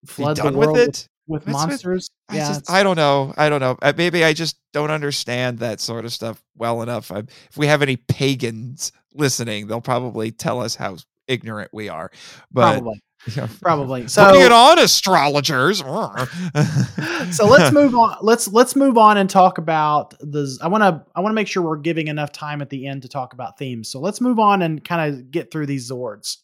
flood 0.06 0.36
the 0.38 0.44
world 0.44 0.56
with 0.56 0.70
with, 0.70 0.88
it. 0.88 1.08
with 1.26 1.44
That's 1.44 1.54
what- 1.54 1.68
monsters? 1.68 2.08
I 2.28 2.36
yeah, 2.36 2.48
just, 2.48 2.70
I 2.70 2.82
don't 2.82 2.96
know. 2.96 3.34
I 3.36 3.50
don't 3.50 3.60
know. 3.60 3.76
Uh, 3.82 3.92
Maybe 3.96 4.24
I 4.24 4.32
just 4.32 4.56
don't 4.72 4.90
understand 4.90 5.58
that 5.58 5.78
sort 5.80 6.06
of 6.06 6.12
stuff 6.14 6.42
well 6.56 6.80
enough. 6.80 7.12
I, 7.12 7.18
if 7.18 7.56
we 7.58 7.66
have 7.66 7.82
any 7.82 7.96
pagans 7.96 8.92
listening, 9.14 9.66
they'll 9.66 9.82
probably 9.82 10.30
tell 10.32 10.60
us 10.62 10.74
how 10.74 10.96
ignorant 11.28 11.68
we 11.74 11.90
are. 11.90 12.10
But 12.50 12.72
probably, 12.78 13.02
yeah. 13.34 13.48
probably. 13.60 14.06
So, 14.08 14.30
bring 14.30 14.42
it 14.42 14.52
on, 14.52 14.78
astrologers. 14.78 15.78
so 17.36 17.46
let's 17.46 17.72
move 17.72 17.94
on. 17.94 18.18
Let's 18.22 18.48
let's 18.48 18.76
move 18.76 18.98
on 18.98 19.16
and 19.16 19.28
talk 19.28 19.58
about 19.58 20.14
the. 20.20 20.58
I 20.62 20.68
want 20.68 20.82
to 20.82 21.04
I 21.14 21.20
want 21.20 21.32
to 21.32 21.34
make 21.34 21.48
sure 21.48 21.62
we're 21.62 21.76
giving 21.76 22.08
enough 22.08 22.32
time 22.32 22.60
at 22.62 22.70
the 22.70 22.86
end 22.86 23.02
to 23.02 23.08
talk 23.08 23.32
about 23.32 23.58
themes. 23.58 23.88
So 23.88 24.00
let's 24.00 24.20
move 24.20 24.38
on 24.38 24.62
and 24.62 24.84
kind 24.84 25.14
of 25.14 25.30
get 25.30 25.50
through 25.50 25.66
these 25.66 25.90
Zords. 25.90 26.38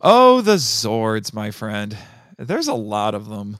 Oh, 0.00 0.40
the 0.40 0.56
Zords, 0.56 1.32
my 1.32 1.50
friend. 1.50 1.96
There's 2.38 2.68
a 2.68 2.74
lot 2.74 3.14
of 3.14 3.28
them. 3.28 3.58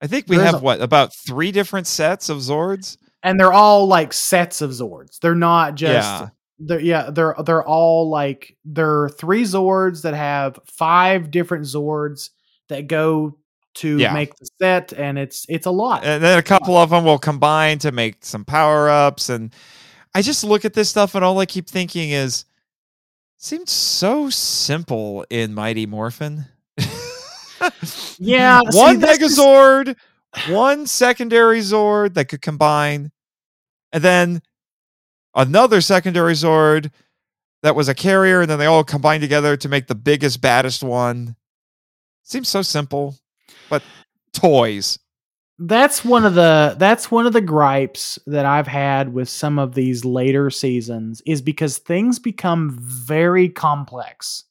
I 0.00 0.06
think 0.06 0.26
we 0.28 0.36
There's 0.36 0.50
have 0.52 0.60
a- 0.62 0.64
what 0.64 0.80
about 0.80 1.14
three 1.14 1.52
different 1.52 1.86
sets 1.86 2.28
of 2.28 2.38
Zords? 2.38 2.96
and 3.24 3.38
they're 3.38 3.52
all 3.52 3.86
like 3.86 4.12
sets 4.12 4.60
of 4.60 4.70
Zords. 4.70 5.20
They're 5.20 5.34
not 5.36 5.76
just 5.76 5.92
Yeah. 5.92 6.28
They're 6.66 6.80
yeah, 6.80 7.10
they're 7.10 7.34
they're 7.44 7.64
all 7.64 8.08
like 8.08 8.56
they're 8.64 9.08
three 9.08 9.42
Zords 9.44 10.02
that 10.02 10.14
have 10.14 10.58
five 10.66 11.30
different 11.30 11.64
Zords 11.64 12.30
that 12.68 12.86
go 12.86 13.36
to 13.74 13.98
Yeah. 13.98 14.12
make 14.12 14.34
the 14.36 14.46
set, 14.60 14.92
and 14.92 15.18
it's 15.18 15.46
it's 15.48 15.66
a 15.66 15.70
lot. 15.70 16.04
and 16.04 16.22
then 16.22 16.38
a 16.38 16.42
couple 16.42 16.76
of 16.76 16.90
them 16.90 17.04
will 17.04 17.18
combine 17.18 17.78
to 17.80 17.90
make 17.92 18.24
some 18.24 18.44
power 18.44 18.88
ups 18.90 19.28
and 19.30 19.54
i 20.14 20.20
just 20.20 20.44
look 20.44 20.66
at 20.66 20.74
this 20.74 20.90
stuff 20.90 21.14
and 21.14 21.24
all 21.24 21.38
i 21.40 21.46
keep 21.46 21.66
thinking 21.70 22.10
is 22.10 22.44
seems 23.38 23.70
so 23.70 24.28
simple 24.28 25.24
in 25.30 25.54
mighty 25.54 25.86
morphin 25.86 26.44
Yeah, 28.18 28.60
see, 28.70 28.78
one 28.78 29.02
is- 29.02 29.18
megazord 29.38 29.96
one 30.50 30.86
secondary 30.86 31.60
zord 31.60 32.12
that 32.14 32.26
could 32.26 32.42
combine 32.42 33.10
and 33.92 34.02
then 34.04 34.42
another 35.34 35.80
secondary 35.80 36.34
zord 36.34 36.90
that 37.62 37.76
was 37.76 37.88
a 37.88 37.94
carrier 37.94 38.40
and 38.40 38.50
then 38.50 38.58
they 38.58 38.66
all 38.66 38.84
combined 38.84 39.22
together 39.22 39.56
to 39.56 39.68
make 39.68 39.86
the 39.86 39.94
biggest 39.94 40.40
baddest 40.40 40.82
one 40.82 41.36
seems 42.22 42.48
so 42.48 42.62
simple 42.62 43.16
but 43.70 43.82
toys 44.32 44.98
that's 45.58 46.04
one 46.04 46.24
of 46.24 46.34
the 46.34 46.74
that's 46.78 47.10
one 47.10 47.26
of 47.26 47.32
the 47.32 47.40
gripes 47.40 48.18
that 48.26 48.44
I've 48.44 48.66
had 48.66 49.12
with 49.12 49.28
some 49.28 49.58
of 49.58 49.74
these 49.74 50.04
later 50.04 50.50
seasons 50.50 51.22
is 51.24 51.40
because 51.40 51.78
things 51.78 52.18
become 52.18 52.76
very 52.80 53.48
complex. 53.48 54.44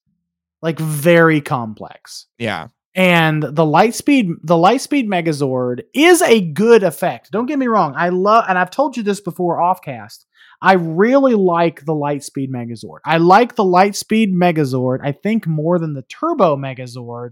Like 0.61 0.79
very 0.79 1.41
complex. 1.41 2.27
yeah 2.37 2.67
and 2.93 3.43
the 3.43 3.63
lightspeed 3.63 4.35
the 4.43 4.55
lightspeed 4.55 5.07
megazord 5.07 5.81
is 5.93 6.21
a 6.21 6.41
good 6.41 6.83
effect 6.83 7.31
don't 7.31 7.45
get 7.45 7.57
me 7.57 7.67
wrong 7.67 7.93
i 7.95 8.09
love 8.09 8.43
and 8.49 8.57
i've 8.57 8.69
told 8.69 8.97
you 8.97 9.03
this 9.03 9.21
before 9.21 9.59
offcast 9.59 10.25
i 10.61 10.73
really 10.73 11.35
like 11.35 11.85
the 11.85 11.93
lightspeed 11.93 12.49
megazord. 12.49 12.99
I 13.05 13.17
like 13.17 13.55
the 13.55 13.63
lightspeed 13.63 14.33
megazord 14.33 14.99
i 15.03 15.11
think 15.11 15.47
more 15.47 15.79
than 15.79 15.93
the 15.93 16.03
turbo 16.03 16.55
megazord. 16.55 17.31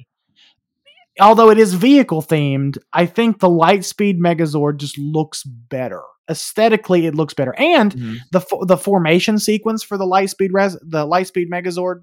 Although 1.19 1.49
it 1.49 1.57
is 1.57 1.73
vehicle 1.73 2.21
themed 2.21 2.77
i 2.93 3.05
think 3.05 3.39
the 3.39 3.49
lightspeed 3.49 4.19
megazord 4.19 4.77
just 4.77 4.97
looks 4.97 5.43
better. 5.43 6.01
Aesthetically 6.29 7.07
it 7.07 7.15
looks 7.15 7.33
better. 7.33 7.55
And 7.57 7.93
mm-hmm. 7.93 8.15
the 8.31 8.41
fo- 8.41 8.65
the 8.65 8.77
formation 8.77 9.39
sequence 9.39 9.83
for 9.83 9.97
the 9.97 10.05
lightspeed 10.05 10.49
res 10.51 10.73
the 10.81 11.05
lightspeed 11.05 11.49
megazord 11.49 12.01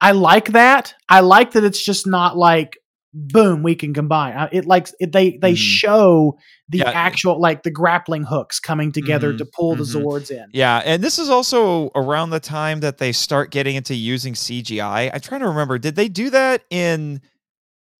i 0.00 0.12
like 0.12 0.52
that. 0.52 0.94
I 1.08 1.20
like 1.20 1.52
that 1.52 1.64
it's 1.64 1.84
just 1.84 2.06
not 2.06 2.36
like 2.36 2.78
boom 3.14 3.62
we 3.62 3.74
can 3.74 3.92
combine 3.92 4.32
Uh, 4.34 4.48
it 4.52 4.66
like 4.66 4.88
it, 4.98 5.12
they 5.12 5.38
they 5.42 5.52
Mhm. 5.52 5.56
show 5.56 6.38
the 6.68 6.78
Yeah. 6.78 6.90
actual 6.90 7.38
like 7.40 7.62
the 7.62 7.70
grappling 7.70 8.24
hooks 8.24 8.58
coming 8.58 8.90
together 8.90 9.32
Mhm. 9.34 9.38
to 9.38 9.44
pull 9.44 9.76
the 9.76 9.84
Mhm. 9.84 10.02
zords 10.02 10.30
in 10.30 10.46
Yeah, 10.52 10.80
and 10.84 11.02
this 11.04 11.18
is 11.18 11.28
also 11.28 11.90
around 11.94 12.30
the 12.30 12.40
time 12.40 12.80
that 12.80 12.98
they 12.98 13.12
start 13.12 13.50
getting 13.50 13.76
into 13.76 13.94
using 13.94 14.34
CGI. 14.34 15.10
I'm 15.12 15.20
trying 15.20 15.40
to 15.42 15.48
remember, 15.48 15.78
did 15.78 15.94
they 15.96 16.08
do 16.08 16.30
that 16.30 16.62
in 16.70 17.20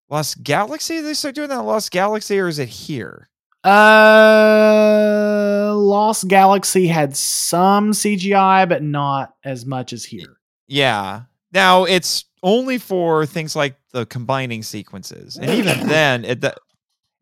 Lost 0.09 0.43
Galaxy? 0.43 0.97
Did 0.97 1.05
they 1.07 1.15
start 1.15 1.35
doing 1.35 1.49
that 1.51 1.61
in 1.61 1.67
Lost 1.67 1.91
Galaxy, 1.91 2.39
or 2.39 2.49
is 2.49 2.59
it 2.59 2.69
here? 2.69 3.29
uh 3.65 5.73
lost 5.77 6.27
galaxy 6.29 6.87
had 6.89 7.17
some 7.17 7.93
cgi 7.93 8.69
but 8.69 8.83
not 8.83 9.35
as 9.45 9.65
much 9.67 9.93
as 9.93 10.05
here 10.05 10.37
Yeah. 10.69 11.23
Now 11.53 11.85
it's 11.85 12.25
only 12.43 12.79
for 12.79 13.27
things 13.27 13.55
like 13.55 13.77
the 13.93 14.07
combining 14.07 14.63
sequences, 14.63 15.37
and 15.37 15.51
even 15.51 15.79
then, 15.89 16.25
it 16.25 16.41
th- 16.41 16.55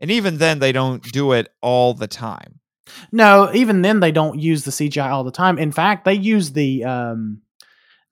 and 0.01 0.11
even 0.11 0.39
then 0.39 0.59
they 0.59 0.73
don't 0.73 1.03
do 1.13 1.33
it 1.33 1.49
all 1.61 1.95
the 1.95 2.07
time. 2.09 2.61
No, 3.13 3.51
even 3.55 3.83
then 3.83 4.01
they 4.01 4.13
don't 4.13 4.39
use 4.41 4.65
the 4.65 4.71
CGI 4.71 5.11
all 5.11 5.23
the 5.25 5.31
time. 5.31 5.59
In 5.59 5.73
fact, 5.73 6.05
they 6.05 6.15
use 6.15 6.53
the 6.53 6.85
um 6.85 7.43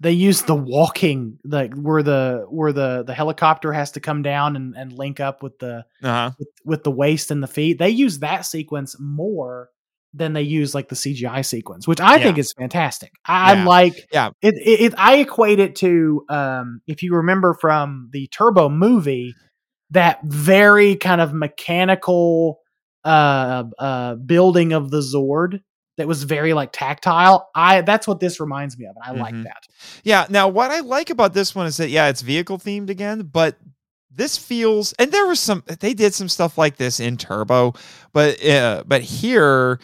they 0.01 0.13
use 0.13 0.43
the 0.43 0.55
walking 0.55 1.39
like 1.45 1.75
where 1.75 2.03
the 2.03 2.47
where 2.49 2.73
the 2.73 3.03
the 3.05 3.15
helicopter 3.15 3.73
has 3.73 3.91
to 3.93 4.01
come 4.01 4.23
down 4.23 4.55
and, 4.55 4.77
and 4.77 4.93
link 4.93 5.19
up 5.19 5.43
with 5.43 5.59
the 5.59 5.85
Uh 6.03 6.07
huh. 6.07 6.31
with, 6.39 6.49
with 6.65 6.85
the 6.85 6.91
waist 6.93 7.31
and 7.33 7.43
the 7.43 7.49
feet. 7.49 7.79
They 7.79 7.91
use 7.91 8.21
that 8.21 8.43
sequence 8.47 8.95
more 9.01 9.71
than 10.15 10.33
they 10.33 10.43
use 10.43 10.75
like 10.75 10.89
the 10.89 10.95
CGI 10.97 11.45
sequence, 11.45 11.87
which 11.87 12.01
I 12.01 12.19
think 12.23 12.39
is 12.39 12.53
fantastic. 12.59 13.13
I, 13.27 13.55
Yeah. 13.55 13.65
Like 13.65 14.09
Yeah. 14.13 14.31
it, 14.43 14.55
it, 14.55 14.81
it 14.81 14.95
I 14.99 15.17
equate 15.17 15.59
it 15.61 15.77
to 15.77 16.25
um 16.29 16.81
if 16.87 17.03
you 17.03 17.15
remember 17.15 17.55
from 17.61 18.09
the 18.13 18.27
Turbo 18.29 18.69
movie, 18.69 19.35
that 19.91 20.21
very 20.25 20.97
kind 20.97 21.21
of 21.21 21.33
mechanical 21.35 22.61
uh 23.05 23.65
uh 23.79 24.15
building 24.17 24.73
of 24.73 24.91
the 24.91 25.01
Zord 25.01 25.61
that 25.99 26.09
was 26.09 26.23
very 26.25 26.53
like 26.55 26.71
tactile. 26.73 27.49
I 27.55 27.81
that's 27.83 28.07
what 28.09 28.21
this 28.21 28.41
reminds 28.41 28.79
me 28.79 28.87
of, 28.87 28.97
and 28.97 29.05
I 29.05 29.21
like 29.21 29.35
Mhm. 29.35 29.45
that. 29.45 29.67
Yeah. 30.05 30.27
Now, 30.31 30.49
what 30.49 30.71
I 30.71 30.81
like 30.81 31.11
about 31.11 31.35
this 31.35 31.55
one 31.55 31.67
is 31.67 31.77
that 31.77 31.91
yeah, 31.91 32.09
it's 32.09 32.23
vehicle 32.23 32.59
themed 32.59 32.89
again, 32.89 33.29
but 33.33 33.57
this 34.11 34.37
feels 34.39 34.93
and 34.95 35.13
there 35.13 35.27
was 35.27 35.39
some 35.39 35.63
they 35.81 35.95
did 35.95 36.15
some 36.15 36.29
stuff 36.29 36.57
like 36.59 36.77
this 36.77 36.99
in 36.99 37.17
Turbo, 37.19 37.75
but 38.13 38.45
uh, 38.45 38.83
but 38.87 39.03
here 39.03 39.79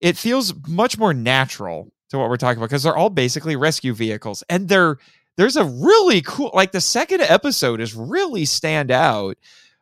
it 0.00 0.16
feels 0.16 0.54
much 0.66 0.98
more 0.98 1.12
natural 1.12 1.90
to 2.10 2.18
what 2.18 2.28
we're 2.28 2.36
talking 2.36 2.58
about 2.58 2.68
because 2.68 2.82
they're 2.82 2.96
all 2.96 3.10
basically 3.10 3.56
rescue 3.56 3.92
vehicles 3.94 4.42
and 4.48 4.68
they're 4.68 4.98
there's 5.36 5.56
a 5.56 5.64
really 5.64 6.20
cool 6.22 6.50
like 6.52 6.72
the 6.72 6.80
second 6.80 7.20
episode 7.22 7.80
is 7.80 7.94
really 7.94 8.44
stand 8.44 8.90
out 8.90 9.36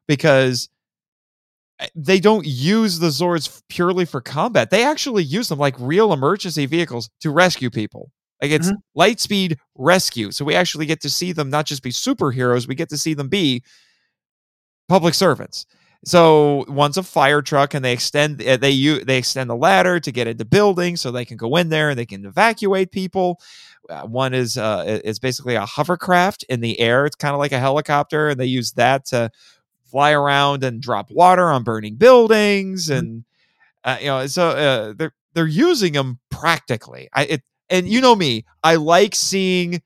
because 0.06 0.68
eh, 1.80 1.88
they 1.94 2.20
don't 2.20 2.46
use 2.46 2.98
the 2.98 3.08
Zords 3.08 3.62
purely 3.68 4.04
for 4.04 4.20
combat. 4.20 4.70
They 4.70 4.84
actually 4.84 5.24
use 5.24 5.48
them 5.48 5.58
like 5.58 5.74
real 5.78 6.12
emergency 6.12 6.66
vehicles 6.66 7.08
to 7.20 7.30
rescue 7.30 7.70
people. 7.70 8.10
Like 8.42 8.50
it's 8.50 8.70
Lightspeed 8.96 9.56
Rescue. 9.76 10.30
So 10.30 10.44
we 10.44 10.54
actually 10.54 10.84
get 10.84 11.00
to 11.00 11.10
see 11.10 11.32
them 11.32 11.48
not 11.48 11.64
just 11.64 11.82
be 11.82 11.90
superheroes, 11.90 12.68
we 12.68 12.74
get 12.74 12.90
to 12.90 12.98
see 12.98 13.14
them 13.14 13.28
be 13.28 13.62
public 14.88 15.14
servants. 15.14 15.64
So 16.06 16.64
one's 16.68 16.96
a 16.96 17.02
fire 17.02 17.42
truck, 17.42 17.74
and 17.74 17.84
they 17.84 17.92
extend 17.92 18.40
uh, 18.40 18.56
they 18.56 18.70
u- 18.70 19.04
they 19.04 19.18
extend 19.18 19.50
the 19.50 19.56
ladder 19.56 19.98
to 19.98 20.12
get 20.12 20.28
into 20.28 20.44
buildings, 20.44 21.00
so 21.00 21.10
they 21.10 21.24
can 21.24 21.36
go 21.36 21.56
in 21.56 21.68
there 21.68 21.90
and 21.90 21.98
they 21.98 22.06
can 22.06 22.24
evacuate 22.24 22.92
people. 22.92 23.40
Uh, 23.90 24.02
one 24.06 24.32
is 24.32 24.56
uh, 24.56 25.00
is 25.04 25.18
basically 25.18 25.56
a 25.56 25.66
hovercraft 25.66 26.44
in 26.44 26.60
the 26.60 26.78
air. 26.78 27.06
It's 27.06 27.16
kind 27.16 27.34
of 27.34 27.40
like 27.40 27.50
a 27.50 27.58
helicopter, 27.58 28.28
and 28.28 28.38
they 28.38 28.46
use 28.46 28.72
that 28.72 29.04
to 29.06 29.30
fly 29.84 30.12
around 30.12 30.62
and 30.62 30.80
drop 30.80 31.10
water 31.10 31.50
on 31.50 31.64
burning 31.64 31.96
buildings, 31.96 32.88
and 32.88 33.24
uh, 33.82 33.98
you 34.00 34.06
know, 34.06 34.26
so 34.28 34.50
uh, 34.50 34.94
they're 34.96 35.14
they're 35.34 35.46
using 35.46 35.92
them 35.92 36.20
practically. 36.30 37.08
I 37.14 37.24
it 37.24 37.42
and 37.68 37.88
you 37.88 38.00
know 38.00 38.14
me, 38.14 38.44
I 38.62 38.76
like 38.76 39.16
seeing 39.16 39.82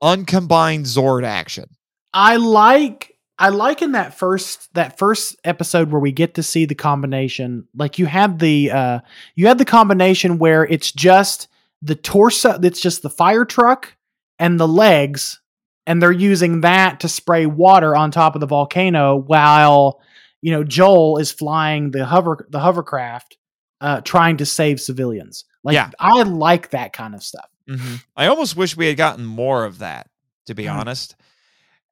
uncombined 0.00 0.86
Zord 0.86 1.24
action. 1.24 1.66
I 2.14 2.36
like 2.36 3.09
I 3.40 3.48
like 3.48 3.80
in 3.82 3.92
that 3.92 4.14
first 4.16 4.72
that 4.74 4.98
first 4.98 5.34
episode 5.44 5.90
where 5.90 6.00
we 6.00 6.12
get 6.12 6.34
to 6.34 6.42
see 6.42 6.66
the 6.66 6.74
combination. 6.74 7.66
Like 7.74 7.98
you 7.98 8.06
had 8.06 8.38
the 8.38 8.70
uh 8.70 9.00
you 9.34 9.46
had 9.46 9.58
the 9.58 9.64
combination 9.64 10.38
where 10.38 10.64
it's 10.66 10.92
just 10.92 11.48
the 11.82 11.94
torso 11.94 12.60
it's 12.62 12.80
just 12.80 13.02
the 13.02 13.08
fire 13.10 13.44
truck 13.46 13.96
and 14.38 14.60
the 14.60 14.68
legs 14.68 15.40
and 15.86 16.02
they're 16.02 16.12
using 16.12 16.60
that 16.60 17.00
to 17.00 17.08
spray 17.08 17.46
water 17.46 17.96
on 17.96 18.10
top 18.10 18.34
of 18.34 18.40
the 18.42 18.46
volcano 18.46 19.16
while 19.16 20.00
you 20.42 20.52
know 20.52 20.62
Joel 20.62 21.16
is 21.18 21.32
flying 21.32 21.90
the 21.92 22.04
hover 22.04 22.46
the 22.50 22.60
hovercraft, 22.60 23.38
uh, 23.80 24.02
trying 24.02 24.36
to 24.36 24.46
save 24.46 24.80
civilians. 24.80 25.46
Like 25.64 25.74
Yeah. 25.74 25.90
I 25.98 26.22
like 26.22 26.70
that 26.70 26.92
kind 26.92 27.14
of 27.14 27.22
stuff. 27.22 27.48
I 28.16 28.26
almost 28.26 28.56
wish 28.56 28.76
we 28.76 28.86
had 28.88 28.96
gotten 28.96 29.24
more 29.24 29.64
of 29.64 29.78
that, 29.78 30.08
to 30.46 30.54
be 30.54 30.64
Mhm. 30.64 30.74
honest. 30.74 31.14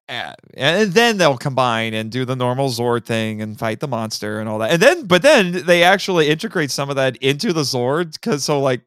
And 0.08 0.92
then 0.92 1.18
they'll 1.18 1.36
combine 1.36 1.92
and 1.92 2.10
do 2.10 2.24
the 2.24 2.36
normal 2.36 2.70
Zord 2.70 3.04
thing 3.04 3.42
and 3.42 3.58
fight 3.58 3.80
the 3.80 3.88
monster 3.88 4.40
and 4.40 4.48
all 4.48 4.58
that. 4.60 4.70
And 4.70 4.80
then, 4.82 5.06
but 5.06 5.22
then 5.22 5.66
they 5.66 5.82
actually 5.82 6.28
integrate 6.28 6.70
some 6.70 6.88
of 6.88 6.96
that 6.96 7.16
into 7.18 7.52
the 7.52 7.62
Zord 7.62 8.14
because 8.14 8.44
so 8.44 8.60
like 8.60 8.82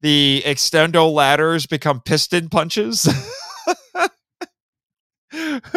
the 0.00 0.42
extendo 0.44 1.12
ladders 1.12 1.66
become 1.66 2.00
piston 2.00 2.48
punches 2.48 3.02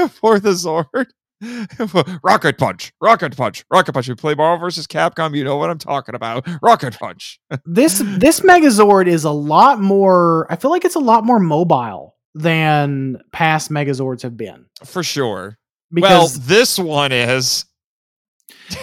for 0.09 0.39
the 0.39 0.53
Zord. 0.53 1.07
rocket 2.23 2.57
punch, 2.57 2.93
rocket 3.01 3.35
punch, 3.35 3.65
rocket 3.69 3.93
punch. 3.93 4.07
You 4.07 4.15
play 4.15 4.33
Marvel 4.33 4.65
versus 4.65 4.87
Capcom, 4.87 5.35
you 5.35 5.43
know 5.43 5.57
what 5.57 5.69
I'm 5.69 5.77
talking 5.77 6.15
about. 6.15 6.47
Rocket 6.61 6.97
punch. 6.97 7.39
This 7.65 8.01
this 8.05 8.41
Megazord 8.41 9.07
is 9.07 9.23
a 9.23 9.31
lot 9.31 9.79
more. 9.79 10.47
I 10.49 10.55
feel 10.55 10.71
like 10.71 10.85
it's 10.85 10.95
a 10.95 10.99
lot 10.99 11.25
more 11.25 11.39
mobile 11.39 12.12
than 12.34 13.22
past 13.31 13.69
Megazords 13.72 14.22
have 14.23 14.35
been. 14.38 14.65
For 14.85 15.03
sure. 15.03 15.57
Because 15.91 16.38
well, 16.38 16.45
this 16.47 16.80
one 16.80 17.11
is. 17.11 17.65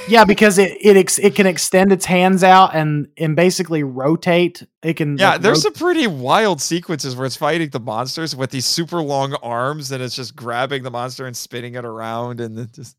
yeah, 0.08 0.24
because 0.24 0.58
it 0.58 0.76
it 0.80 0.96
ex, 0.96 1.18
it 1.18 1.34
can 1.34 1.46
extend 1.54 1.90
its 1.92 2.04
hands 2.04 2.44
out 2.44 2.74
and 2.76 3.08
and 3.16 3.34
basically 3.34 3.82
rotate. 3.82 4.64
It 4.82 4.94
can 4.94 5.18
Yeah, 5.18 5.32
like, 5.32 5.40
there's 5.42 5.64
rot- 5.64 5.74
some 5.76 5.84
pretty 5.84 6.06
wild 6.06 6.60
sequences 6.60 7.16
where 7.16 7.26
it's 7.26 7.36
fighting 7.36 7.70
the 7.70 7.80
monsters 7.80 8.36
with 8.36 8.50
these 8.50 8.66
super 8.66 9.02
long 9.02 9.34
arms 9.42 9.90
and 9.90 10.02
it's 10.02 10.14
just 10.14 10.36
grabbing 10.36 10.82
the 10.84 10.90
monster 10.90 11.26
and 11.26 11.36
spinning 11.36 11.74
it 11.74 11.84
around 11.84 12.40
and 12.40 12.58
it 12.58 12.72
just 12.72 12.96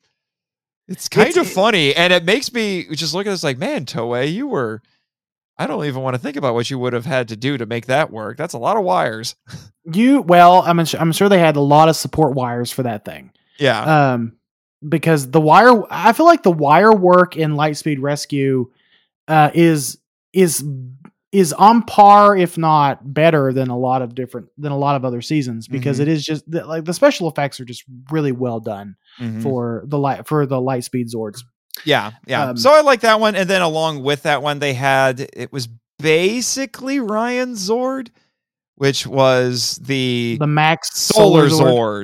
it's 0.87 1.07
kind 1.07 1.29
It's- 1.29 1.45
of 1.47 1.51
funny 1.51 1.95
and 1.95 2.11
it 2.11 2.25
makes 2.25 2.51
me 2.51 2.85
just 2.95 3.13
look 3.13 3.25
at 3.27 3.29
this 3.29 3.43
like, 3.43 3.57
man, 3.57 3.85
Toei, 3.85 4.31
you 4.33 4.47
were 4.47 4.81
I 5.61 5.67
don't 5.67 5.85
even 5.85 6.01
want 6.01 6.15
to 6.15 6.19
think 6.21 6.37
about 6.37 6.53
what 6.53 6.69
you 6.69 6.79
would 6.79 6.93
have 6.93 7.05
had 7.05 7.27
to 7.29 7.35
do 7.35 7.57
to 7.57 7.65
make 7.65 7.85
that 7.87 8.11
work. 8.11 8.37
That's 8.37 8.53
a 8.53 8.57
lot 8.57 8.77
of 8.77 8.83
wires. 8.83 9.35
you 9.93 10.21
well. 10.21 10.61
I'm 10.65 10.79
I'm 10.79 11.11
sure 11.11 11.29
they 11.29 11.39
had 11.39 11.55
a 11.55 11.61
lot 11.61 11.87
of 11.89 11.95
support 11.95 12.33
wires 12.35 12.71
for 12.71 12.83
that 12.83 13.05
thing. 13.05 13.31
Yeah. 13.59 14.13
um 14.13 14.33
because 14.89 15.29
the 15.29 15.39
wire 15.39 15.83
i 15.91 16.11
feel 16.13 16.25
like 16.25 16.41
the 16.41 16.49
wire 16.51 16.91
work 16.91 17.37
in 17.37 17.51
lightspeed 17.51 17.97
rescue 18.01 18.71
uh 19.27 19.51
is 19.53 19.99
is 20.33 20.65
is 21.31 21.53
on 21.53 21.83
par 21.83 22.35
if 22.35 22.57
not 22.57 23.13
better 23.13 23.53
than 23.53 23.69
a 23.69 23.77
lot 23.77 24.01
of 24.01 24.15
different 24.15 24.47
than 24.57 24.71
a 24.71 24.77
lot 24.77 24.95
of 24.95 25.05
other 25.05 25.21
seasons 25.21 25.67
because 25.67 25.99
Mhm. 25.99 26.01
it 26.01 26.07
is 26.07 26.23
just 26.25 26.43
like 26.51 26.83
the 26.85 26.95
special 26.95 27.29
effects 27.29 27.59
are 27.59 27.65
just 27.65 27.83
really 28.09 28.31
well 28.31 28.59
done 28.59 28.95
Mhm. 29.19 29.43
for 29.43 29.83
the 29.85 29.99
light 29.99 30.27
for 30.27 30.47
the 30.47 30.55
lightspeed 30.57 31.13
zords 31.13 31.43
Yeah, 31.85 32.11
yeah. 32.27 32.49
Um, 32.49 32.57
so 32.57 32.71
I 32.73 32.81
like 32.81 33.01
that 33.01 33.19
one, 33.19 33.35
and 33.35 33.49
then 33.49 33.61
along 33.61 34.03
with 34.03 34.23
that 34.23 34.41
one, 34.41 34.59
they 34.59 34.73
had 34.73 35.19
it 35.33 35.51
was 35.51 35.67
basically 35.99 36.99
Ryan 36.99 37.53
Zord, 37.53 38.09
which 38.75 39.05
was 39.07 39.77
the, 39.83 40.37
the 40.39 40.47
max 40.47 40.89
Solar, 40.99 41.47
Zord. 41.47 41.61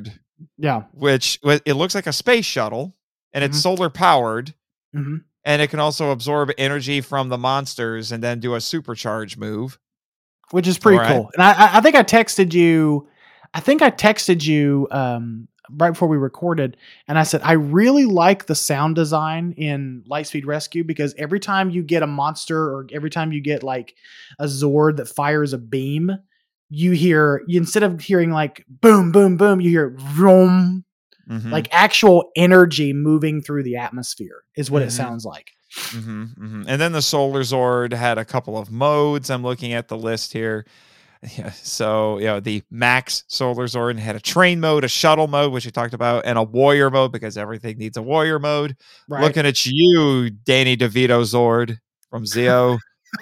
Zord, 0.08 0.12
yeah 0.58 0.84
which 0.94 1.40
it 1.44 1.74
looks 1.76 1.96
like 1.96 2.08
a 2.08 2.14
space 2.14 2.46
shuttle, 2.46 2.96
and 3.34 3.44
it's 3.44 3.58
Mhm. 3.58 3.62
solar 3.62 3.90
powered, 3.90 4.54
Mhm. 4.96 5.24
and 5.44 5.62
it 5.62 5.70
can 5.70 5.80
also 5.80 6.12
absorb 6.12 6.52
energy 6.58 7.02
from 7.02 7.30
the 7.30 7.38
monsters 7.38 8.12
and 8.12 8.24
then 8.24 8.40
do 8.40 8.54
a 8.56 8.60
supercharge 8.60 9.38
move. 9.38 9.78
which 10.52 10.66
is 10.66 10.78
pretty 10.78 10.98
cool 11.12 11.30
and 11.34 11.44
I, 11.44 11.52
I 11.52 11.78
i 11.80 11.82
think 11.82 11.96
i 11.98 12.04
texted 12.04 12.54
you 12.54 13.06
i 13.54 13.60
think 13.60 13.82
i 13.82 13.92
texted 13.92 14.46
you 14.46 14.88
um 14.92 15.50
right 15.72 15.92
before 15.92 16.08
we 16.08 16.18
recorded 16.18 16.78
and 17.08 17.18
i 17.20 17.24
said 17.24 17.42
i 17.44 17.54
really 17.54 18.06
like 18.06 18.46
the 18.46 18.56
sound 18.56 18.96
design 18.96 19.54
in 19.58 20.04
lightspeed 20.10 20.46
rescue 20.46 20.84
because 20.84 21.14
every 21.18 21.40
time 21.40 21.70
you 21.70 21.84
get 21.84 22.04
a 22.04 22.08
monster 22.08 22.58
or 22.58 22.86
every 22.94 23.10
time 23.10 23.32
you 23.32 23.42
get 23.42 23.64
like 23.64 23.96
a 24.40 24.46
zord 24.46 24.98
that 24.98 25.08
fires 25.08 25.54
a 25.54 25.58
beam 25.58 26.12
you 26.70 26.92
hear 26.92 27.42
you, 27.48 27.60
instead 27.60 27.84
of 27.84 28.00
hearing 28.02 28.32
like 28.32 28.66
boom 28.70 29.12
boom 29.12 29.38
boom 29.38 29.60
you 29.62 29.70
hear 29.70 29.90
vroom 29.90 30.84
Mhm, 31.30 31.52
like 31.52 31.68
actual 31.74 32.32
energy 32.38 32.94
moving 32.94 33.42
through 33.42 33.64
the 33.64 33.76
atmosphere 33.76 34.44
is 34.56 34.72
what 34.72 34.82
Mhm. 34.82 34.86
it 34.88 34.92
sounds 34.92 35.26
like 35.26 35.52
mhm, 35.90 36.38
mhm. 36.38 36.64
and 36.66 36.80
then 36.80 36.94
the 36.94 37.02
Solar 37.02 37.42
Zord 37.42 37.92
had 37.92 38.18
a 38.18 38.24
couple 38.24 38.58
of 38.58 38.72
modes. 38.72 39.30
I'm 39.30 39.44
looking 39.44 39.74
at 39.74 39.90
the 39.90 39.98
list 39.98 40.32
here. 40.32 40.66
Yeah, 41.38 41.52
so 41.52 42.20
you 42.20 42.26
know 42.26 42.40
the 42.40 42.64
Max 42.70 43.24
Solar 43.28 43.66
Zord 43.66 43.98
had 43.98 44.16
a 44.16 44.20
train 44.20 44.60
mode, 44.60 44.84
a 44.84 44.88
shuttle 44.88 45.28
mode, 45.28 45.52
which 45.52 45.66
we 45.66 45.72
talked 45.72 45.94
about, 45.94 46.26
and 46.26 46.38
a 46.38 46.44
warrior 46.44 46.90
mode 46.92 47.12
because 47.12 47.38
everything 47.38 47.78
needs 47.78 47.98
a 47.98 48.02
warrior 48.04 48.38
mode. 48.40 48.76
right 49.10 49.24
Looking 49.24 49.46
at 49.46 49.66
you, 49.66 50.30
Danny 50.30 50.78
DeVito 50.78 51.22
Zord 51.24 51.80
from 52.10 52.24
Zeo. 52.24 52.78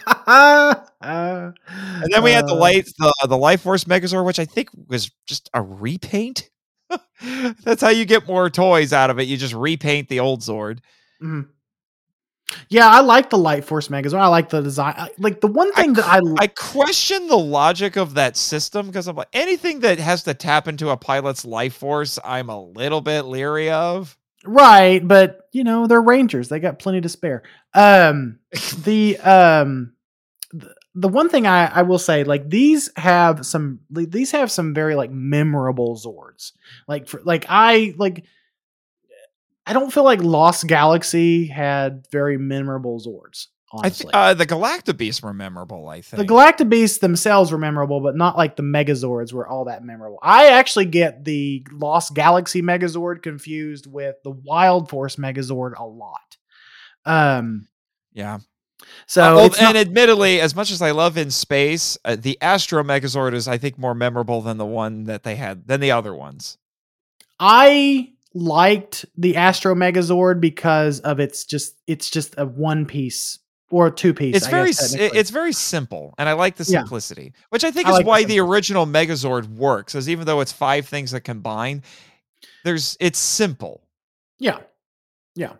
and 0.07 0.83
And 1.01 2.13
then 2.13 2.23
we 2.23 2.31
had 2.31 2.47
the 2.47 2.53
light, 2.59 2.85
the 2.97 3.13
the 3.29 3.37
Life 3.37 3.61
Force 3.61 3.85
Megazord, 3.85 4.25
which 4.25 4.39
I 4.39 4.45
think 4.45 4.69
was 4.87 5.11
just 5.27 5.49
a 5.53 5.61
repaint. 5.61 6.49
That's 7.63 7.81
how 7.81 7.89
you 7.89 8.05
get 8.05 8.27
more 8.27 8.49
toys 8.49 8.93
out 8.93 9.09
of 9.09 9.19
it. 9.19 9.23
You 9.27 9.37
just 9.37 9.53
repaint 9.53 10.09
the 10.09 10.19
old 10.19 10.41
Zord. 10.41 10.79
Mhm. 11.21 11.47
Yeah, 12.69 12.87
I 12.87 13.01
like 13.01 13.29
the 13.29 13.37
Light 13.37 13.65
Force 13.65 13.87
Megazord. 13.87 14.19
I 14.19 14.27
like 14.27 14.49
the 14.49 14.61
design. 14.61 15.09
Like 15.17 15.41
the 15.41 15.47
one 15.47 15.73
thing 15.73 15.93
that 15.93 16.05
I, 16.05 16.21
I 16.37 16.47
question 16.47 17.27
the 17.27 17.37
logic 17.37 17.95
of 17.95 18.13
that 18.15 18.37
system 18.37 18.87
because 18.87 19.07
I'm 19.07 19.15
like 19.15 19.29
anything 19.33 19.79
that 19.81 19.99
has 19.99 20.23
to 20.23 20.33
tap 20.33 20.67
into 20.67 20.89
a 20.89 20.97
pilot's 20.97 21.43
life 21.43 21.73
force, 21.75 22.19
I'm 22.23 22.49
a 22.49 22.61
little 22.61 23.01
bit 23.01 23.23
leery 23.23 23.71
of. 23.71 24.17
right, 24.45 25.05
but 25.05 25.49
you 25.53 25.63
know 25.63 25.87
they're 25.87 26.01
Rangers. 26.01 26.49
They 26.49 26.59
got 26.59 26.79
plenty 26.79 27.01
to 27.01 27.09
spare. 27.09 27.43
Um, 27.73 28.39
the 28.83 29.17
um, 29.19 29.93
the, 30.53 30.73
the 30.93 31.09
one 31.09 31.29
thing 31.29 31.47
I 31.47 31.65
I 31.65 31.81
will 31.81 31.99
say, 31.99 32.23
like 32.23 32.49
these 32.49 32.91
have 32.95 33.45
some 33.45 33.79
these 33.89 34.31
have 34.31 34.51
some 34.51 34.73
very 34.73 34.95
like 34.95 35.11
memorable 35.11 35.97
Zords. 35.97 36.51
Like 36.87 37.07
for 37.07 37.21
like 37.23 37.45
I 37.49 37.95
like. 37.97 38.25
I 39.67 39.73
don't 39.73 39.91
feel 39.91 40.03
like 40.03 40.21
Lost 40.21 40.67
Galaxy 40.67 41.47
had 41.47 42.05
very 42.11 42.37
memorable 42.37 42.99
Zords. 42.99 43.47
I 43.73 43.77
Honestly, 43.79 44.03
think 44.03 44.15
uh, 44.15 44.33
the 44.35 44.45
Galactabeasts 44.45 45.21
were 45.23 45.33
memorable. 45.33 45.89
I 45.89 45.99
think 46.01 46.25
The 46.25 46.33
Galactabeasts 46.33 46.99
themselves 46.99 47.51
were 47.51 47.57
memorable, 47.57 47.99
but 47.99 48.15
not 48.15 48.37
like 48.37 48.55
the 48.55 48.63
Megazords 48.63 49.33
were 49.33 49.47
all 49.47 49.65
that 49.65 49.83
memorable. 49.83 50.19
I 50.21 50.49
actually 50.51 50.85
get 50.85 51.25
the 51.25 51.65
Lost 51.71 52.13
Galaxy 52.13 52.61
Megazord 52.61 53.21
confused 53.23 53.85
with 53.91 54.15
the 54.23 54.31
Wild 54.31 54.89
Force 54.89 55.15
Megazord 55.17 55.77
a 55.77 55.83
lot. 55.83 56.37
Um, 57.05 57.67
yeah. 58.13 58.37
so 59.07 59.23
Uh, 59.23 59.35
well, 59.35 59.45
it's 59.47 59.57
and 59.57 59.65
not- 59.73 59.75
admittedly, 59.75 60.39
as 60.39 60.55
much 60.55 60.71
as 60.71 60.81
I 60.81 60.91
love 60.91 61.17
in 61.17 61.31
space, 61.31 61.97
uh, 62.05 62.15
the 62.15 62.37
Astro 62.41 62.81
Megazord 62.83 63.33
is 63.33 63.47
I 63.47 63.57
think 63.57 63.77
more 63.77 63.95
memorable 63.95 64.41
than 64.41 64.57
the 64.57 64.65
one 64.65 65.03
that 65.05 65.23
they 65.23 65.35
had 65.35 65.67
than 65.67 65.81
the 65.81 65.91
other 65.91 66.13
ones. 66.15 66.57
I 67.39 68.13
liked 68.35 69.05
the 69.17 69.37
Astro 69.37 69.73
Megazord 69.73 70.39
because 70.39 70.99
of 70.99 71.19
its 71.19 71.45
just 71.45 71.79
it's 71.87 72.09
just 72.11 72.35
a 72.37 72.45
one 72.45 72.85
piece 72.85 73.39
or 73.71 73.87
a 73.87 73.91
two 73.91 74.13
piece. 74.13 74.35
It's 74.35 74.45
I 74.45 74.51
very 74.51 74.67
guess, 74.67 74.93
it's 74.93 75.29
very 75.31 75.53
simple, 75.53 76.13
and 76.19 76.29
I 76.29 76.33
like 76.33 76.55
the 76.57 76.63
Yeah. 76.65 76.81
simplicity, 76.81 77.33
which 77.49 77.63
I 77.63 77.71
think 77.71 77.87
I 77.87 77.91
is 77.91 77.97
like 77.97 78.05
why 78.05 78.17
the 78.23 78.35
simplicity. 78.35 78.39
original 78.39 78.85
Megazord 78.85 79.47
works. 79.55 79.95
Is 79.95 80.07
even 80.09 80.25
though 80.27 80.41
it's 80.41 80.51
five 80.51 80.85
things 80.87 81.11
that 81.11 81.21
combine, 81.21 81.81
there's 82.63 82.95
it's 82.99 83.17
simple. 83.17 83.81
Yeah. 84.37 84.59
Yeah. 85.33 85.53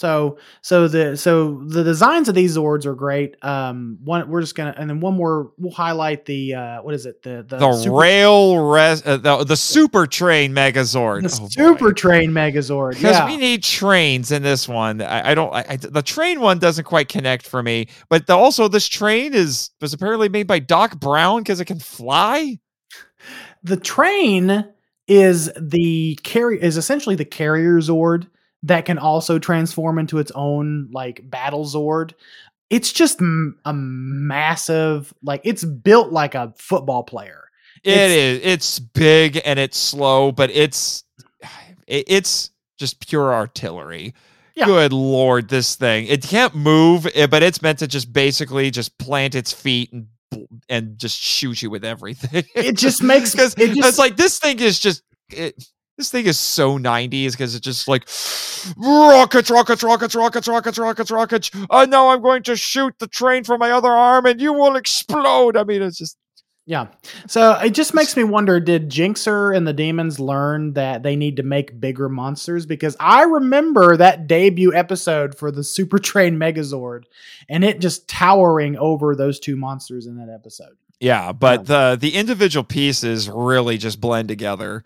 So 0.00 0.38
so 0.62 0.88
the 0.88 1.14
so 1.14 1.62
the 1.66 1.84
designs 1.84 2.26
of 2.30 2.34
these 2.34 2.56
Zords 2.56 2.86
are 2.86 2.94
great. 2.94 3.36
Um 3.44 3.98
one 4.02 4.26
we're 4.30 4.40
just 4.40 4.54
gonna 4.54 4.74
and 4.78 4.88
then 4.88 4.98
one 5.00 5.12
more 5.14 5.52
we'll 5.58 5.72
highlight 5.72 6.24
the 6.24 6.54
uh 6.54 6.82
what 6.82 6.94
is 6.94 7.04
it? 7.04 7.22
The 7.22 7.44
the, 7.46 7.58
the 7.58 7.72
super, 7.74 7.96
rail 7.96 8.70
res 8.70 9.06
uh, 9.06 9.18
the, 9.18 9.44
the 9.44 9.56
super 9.58 10.06
train 10.06 10.52
megazord 10.54 11.20
the 11.24 11.40
Oh, 11.42 11.48
super 11.50 11.88
boy. 11.90 11.92
train 11.92 12.30
Megazord. 12.30 12.92
because 12.94 13.16
Yeah. 13.16 13.26
we 13.26 13.36
need 13.36 13.62
trains 13.62 14.32
in 14.32 14.42
this 14.42 14.66
one 14.66 15.02
i, 15.02 15.32
I 15.32 15.34
don't 15.34 15.52
I, 15.54 15.64
I- 15.68 15.76
the 15.76 16.00
train 16.02 16.40
one 16.40 16.58
doesn't 16.58 16.84
quite 16.84 17.10
connect 17.10 17.46
for 17.46 17.62
me 17.62 17.88
but 18.08 18.26
the, 18.26 18.34
also 18.34 18.68
this 18.68 18.88
train 18.88 19.34
is 19.34 19.68
was 19.82 19.92
apparently 19.92 20.30
made 20.30 20.46
by 20.46 20.60
doc 20.60 20.98
brown 20.98 21.42
because 21.42 21.60
it 21.60 21.66
can 21.66 21.78
fly 21.78 22.58
the 23.62 23.76
train 23.76 24.64
is 25.06 25.50
the 25.60 26.18
carry 26.22 26.58
is 26.62 26.78
essentially 26.78 27.16
the 27.16 27.24
carrier 27.26 27.80
Zord 27.80 28.28
that 28.62 28.84
can 28.84 28.98
also 28.98 29.38
transform 29.38 29.98
into 29.98 30.18
its 30.18 30.30
own 30.34 30.88
like 30.92 31.20
battle 31.28 31.64
Zord. 31.64 32.12
It's 32.68 32.92
just 32.92 33.20
m- 33.20 33.58
a 33.64 33.72
massive 33.72 35.12
like 35.22 35.40
it's 35.44 35.64
built 35.64 36.12
like 36.12 36.34
a 36.34 36.52
football 36.56 37.02
player. 37.02 37.44
It 37.82 37.92
It's- 37.92 38.40
It's 38.44 38.78
big 38.78 39.40
and 39.44 39.58
it's 39.58 39.78
slow, 39.78 40.32
but 40.32 40.50
it's 40.50 41.04
it, 41.86 42.04
it's 42.08 42.50
just 42.78 43.06
pure 43.06 43.32
artillery. 43.34 44.14
Yeah. 44.54 44.66
Good 44.66 44.92
lord, 44.92 45.48
this 45.48 45.76
thing. 45.76 46.06
It 46.06 46.22
can't 46.22 46.54
move, 46.54 47.06
eh, 47.14 47.26
but 47.26 47.42
it's 47.42 47.62
meant 47.62 47.78
to 47.78 47.86
just 47.86 48.12
basically 48.12 48.70
just 48.70 48.98
plant 48.98 49.34
its 49.34 49.52
feet 49.52 49.92
and 49.92 50.06
and 50.68 50.98
just 50.98 51.18
shoot 51.18 51.60
you 51.62 51.70
with 51.70 51.84
everything. 51.84 52.44
It 52.54 52.76
just 52.76 53.02
makes 53.02 53.32
because 53.32 53.54
it 53.54 53.76
it's 53.76 53.98
like 53.98 54.16
this 54.16 54.38
thing 54.38 54.60
is 54.60 54.78
just 54.78 55.02
it, 55.30 55.64
this 56.00 56.10
thing 56.10 56.26
is 56.26 56.38
so 56.38 56.78
90s 56.78 57.32
because 57.32 57.54
it's 57.54 57.64
just 57.64 57.86
like 57.86 58.08
rockets, 58.76 59.50
rockets, 59.50 59.82
rockets, 59.82 60.14
rockets, 60.14 60.48
rockets, 60.48 60.78
rockets, 60.78 61.10
rockets. 61.10 61.50
Uh, 61.68 61.86
now 61.88 62.08
I'm 62.08 62.22
going 62.22 62.42
to 62.44 62.56
shoot 62.56 62.94
the 62.98 63.06
train 63.06 63.44
from 63.44 63.58
my 63.60 63.70
other 63.70 63.90
arm 63.90 64.24
and 64.24 64.40
you 64.40 64.52
will 64.54 64.76
explode. 64.76 65.56
I 65.58 65.64
mean, 65.64 65.82
it's 65.82 65.98
just 65.98 66.16
Yeah. 66.64 66.86
So 67.26 67.52
it 67.58 67.70
just 67.70 67.92
makes 67.92 68.16
me 68.16 68.24
wonder 68.24 68.60
did 68.60 68.88
Jinxer 68.90 69.54
and 69.54 69.66
the 69.66 69.74
demons 69.74 70.18
learn 70.18 70.72
that 70.72 71.02
they 71.02 71.16
need 71.16 71.36
to 71.36 71.42
make 71.42 71.78
bigger 71.78 72.08
monsters? 72.08 72.64
Because 72.64 72.96
I 72.98 73.24
remember 73.24 73.96
that 73.98 74.26
debut 74.26 74.72
episode 74.74 75.36
for 75.36 75.50
the 75.50 75.62
Super 75.62 75.98
Train 75.98 76.36
Megazord 76.36 77.04
and 77.48 77.62
it 77.62 77.78
just 77.78 78.08
towering 78.08 78.78
over 78.78 79.14
those 79.14 79.38
two 79.38 79.56
monsters 79.56 80.06
in 80.06 80.16
that 80.16 80.32
episode. 80.32 80.76
yeah. 80.98 81.32
But 81.32 81.66
the 81.66 81.98
the 82.00 82.14
individual 82.14 82.64
pieces 82.64 83.28
really 83.28 83.76
just 83.76 84.00
blend 84.00 84.28
together. 84.28 84.82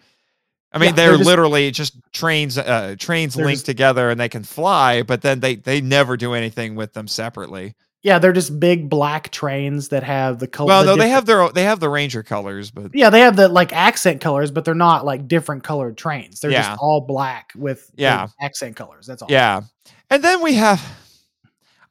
I 0.75 0.79
mean, 0.79 0.89
Yeah, 0.89 0.93
they're, 0.97 1.09
they're 1.11 1.17
just- 1.19 1.27
literally 1.29 1.71
just 1.71 1.95
trains, 2.13 2.59
uh, 2.59 2.97
trains 2.99 3.37
linked 3.37 3.51
just- 3.53 3.67
together, 3.67 4.11
and 4.11 4.19
they 4.21 4.29
can 4.29 4.43
fly. 4.43 5.03
But 5.03 5.23
then 5.23 5.41
they 5.41 5.55
they 5.55 5.81
never 5.81 6.17
do 6.17 6.35
anything 6.35 6.75
with 6.75 6.93
them 6.93 7.07
separately. 7.09 7.75
Yeah, 8.03 8.19
they're 8.19 8.35
just 8.35 8.61
big 8.61 8.91
black 8.91 9.31
trains 9.31 9.89
that 9.89 10.03
have 10.03 10.39
the 10.39 10.47
color. 10.47 10.67
Well, 10.67 10.85
the 10.85 10.91
no, 10.97 10.97
they 11.03 11.09
have 11.09 11.25
their 11.25 11.41
own- 11.41 11.53
they 11.55 11.63
have 11.63 11.81
the 11.81 11.89
ranger 11.89 12.23
colors, 12.23 12.71
but 12.71 12.91
Yeah, 12.95 13.09
they 13.09 13.21
have 13.21 13.37
the 13.37 13.49
like 13.49 13.73
accent 13.73 14.21
colors, 14.21 14.51
but 14.51 14.67
they're 14.67 14.75
not 14.75 15.07
like 15.07 15.27
different 15.27 15.63
colored 15.65 15.97
trains. 15.97 16.41
They're 16.41 16.51
Yeah. 16.51 16.69
just 16.71 16.79
all 16.83 17.01
black 17.01 17.53
with 17.57 17.91
Yeah. 17.97 18.27
accent 18.43 18.77
colors. 18.77 19.07
That's 19.07 19.23
all. 19.23 19.29
yeah. 19.31 19.63
And 20.11 20.23
then 20.23 20.43
we 20.43 20.55
have. 20.55 20.83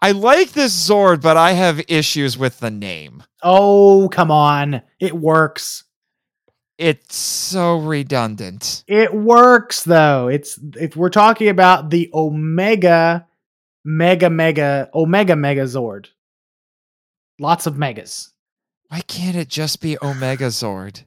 I 0.02 0.12
like 0.12 0.52
this 0.52 0.74
Zord, 0.88 1.22
but 1.22 1.38
I 1.38 1.54
have 1.54 1.82
issues 1.88 2.38
with 2.38 2.60
the 2.60 2.70
name. 2.70 3.24
Oh, 3.42 4.10
come 4.10 4.30
on. 4.30 4.82
It 5.00 5.14
works. 5.16 5.86
It's 6.84 7.16
so 7.16 7.78
redundant. 7.78 8.84
It 8.88 9.14
works 9.14 9.84
though. 9.84 10.28
It's 10.28 10.60
if 10.76 10.96
we're 10.98 11.10
talking 11.10 11.48
about 11.48 11.90
the 11.90 12.10
Omega 12.14 13.26
Mega 13.86 14.30
Mega 14.30 14.90
Omega 14.94 15.34
Megazord. 15.34 16.08
Lots 17.40 17.68
of 17.68 17.78
megas. 17.78 18.32
Why 18.90 19.00
can't 19.02 19.36
it 19.38 19.48
just 19.48 19.82
be 19.82 19.98
Omega 20.02 20.48
Zord? 20.48 21.04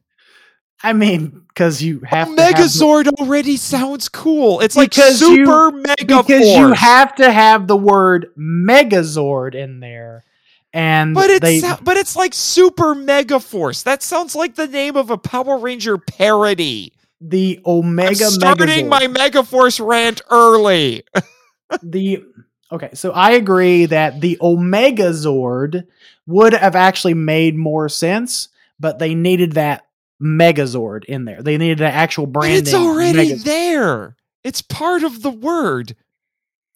I 0.82 0.92
mean, 0.92 1.42
because 1.48 1.82
you 1.82 2.00
have 2.00 2.26
to 2.34 2.42
have 2.42 2.50
Omega 2.52 2.62
the- 2.62 2.68
Zord 2.68 3.08
already 3.20 3.56
sounds 3.56 4.08
cool. 4.08 4.60
It's 4.60 4.76
like 4.76 4.90
Because 4.90 5.20
you- 5.20 5.44
super 5.46 5.70
mega 5.72 6.22
because 6.22 6.46
you 6.46 6.72
have 6.72 7.14
to 7.16 7.30
have 7.30 7.66
the 7.66 7.76
word 7.76 8.28
Megazord 8.38 9.54
in 9.54 9.80
there, 9.80 10.24
and 10.72 11.14
But 11.14 11.30
it's 11.30 11.40
they 11.40 11.60
sou- 11.60 11.82
but 11.82 11.96
it's 11.96 12.16
like 12.16 12.34
super 12.34 12.94
mega 12.94 13.40
force. 13.40 13.82
That 13.84 14.02
sounds 14.02 14.34
like 14.34 14.54
the 14.56 14.66
name 14.66 14.96
of 14.96 15.10
a 15.10 15.18
Power 15.18 15.58
Ranger 15.58 15.98
parody. 15.98 16.92
the 17.20 17.58
I'm 17.64 17.72
Omega 17.72 18.14
starting 18.26 18.86
Megazord. 18.86 18.88
my 18.88 19.06
Mega 19.08 19.42
Force 19.42 19.80
rant 19.80 20.20
early. 20.30 21.04
the 21.82 22.22
okay 22.70 22.90
so 22.94 23.10
i 23.12 23.32
agree 23.32 23.86
that 23.86 24.20
the 24.20 24.38
omega 24.40 25.10
zord 25.10 25.84
would 26.26 26.52
have 26.52 26.76
actually 26.76 27.14
made 27.14 27.56
more 27.56 27.88
sense 27.88 28.48
but 28.78 28.98
they 29.00 29.14
needed 29.16 29.52
that 29.52 29.84
megazord 30.22 31.04
in 31.06 31.24
there 31.24 31.42
they 31.42 31.58
needed 31.58 31.80
an 31.80 31.92
actual 31.92 32.26
But 32.26 32.40
branding 32.40 32.58
it's 32.62 32.74
already 32.74 33.32
Megazord. 33.32 33.44
there. 33.44 34.16
It's 34.44 34.62
part 34.62 35.02
of 35.02 35.22
the 35.22 35.30
word. 35.30 35.96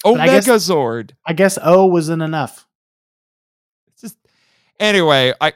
I 0.04 0.26
guess- 0.26 0.48
Omega 0.48 0.52
Zord. 0.56 1.10
i 1.24 1.32
guess 1.34 1.56
o 1.62 1.86
wasn't 1.86 2.22
enough 2.22 2.66
anyway, 4.80 5.32
I 5.40 5.52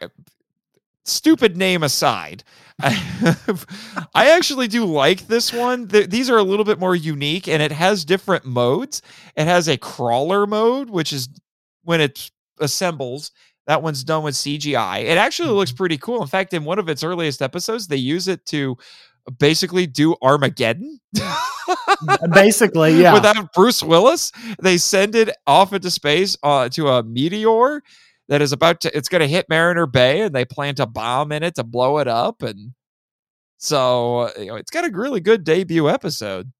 stupid 1.05 1.57
name 1.57 1.83
aside. 1.83 2.45
I, 2.81 4.31
actually 4.31 4.67
do 4.67 4.85
like 4.85 5.27
this 5.29 5.53
one. 5.53 5.87
Th- 5.87 6.09
these 6.09 6.29
are 6.29 6.39
a 6.39 6.43
little 6.43 6.65
bit 6.65 6.81
more 6.81 6.97
unique 6.97 7.47
and 7.47 7.63
it 7.63 7.71
has 7.71 8.05
different 8.05 8.45
modes. 8.45 9.01
It 9.37 9.45
has 9.45 9.69
a 9.69 9.77
crawler 9.77 10.47
mode, 10.47 10.91
which 10.91 11.13
is 11.13 11.29
when 11.85 12.01
it 12.01 12.31
assembles. 12.59 13.31
That 13.67 13.83
one's 13.83 14.03
done 14.03 14.25
with 14.25 14.35
CGI. 14.35 15.05
It 15.05 15.17
actually 15.17 15.51
looks 15.51 15.73
pretty 15.73 15.97
cool. 15.99 16.21
In 16.21 16.29
fact, 16.29 16.53
in 16.53 16.65
one 16.65 16.79
of 16.79 16.89
its 16.89 17.05
earliest 17.05 17.41
episodes, 17.43 17.87
they 17.87 17.97
use 17.97 18.29
it 18.29 18.45
to 18.47 18.77
basically 19.39 19.87
do 19.87 20.17
Armageddon. 20.21 21.01
basically 22.33 22.93
yeah 23.01 23.15
Without 23.15 23.53
Bruce 23.55 23.83
Willis, 23.83 24.33
they 24.61 24.77
send 24.79 25.15
it 25.15 25.31
off 25.47 25.73
into 25.73 25.91
space 25.91 26.37
uh, 26.43 26.69
to 26.71 26.89
a 26.89 27.03
meteor 27.05 27.83
that 28.29 28.43
is 28.43 28.53
about 28.53 28.81
to. 28.83 28.97
It's 28.97 29.09
going 29.09 29.21
to 29.21 29.29
hit 29.29 29.49
Mariner 29.49 29.87
Bay, 29.87 30.23
and 30.23 30.35
they 30.35 30.45
plant 30.45 30.81
a 30.81 30.87
bomb 30.87 31.33
in 31.33 31.43
it 31.43 31.55
to 31.57 31.65
blow 31.65 31.99
it 31.99 32.09
up. 32.09 32.43
And 32.43 32.73
so 33.59 34.21
uh, 34.21 34.31
you 34.39 34.47
know, 34.47 34.57
it's 34.57 34.71
got 34.71 34.87
a 34.87 34.91
really 34.91 35.21
good 35.21 35.45
debut 35.45 35.89
episode. 35.89 36.53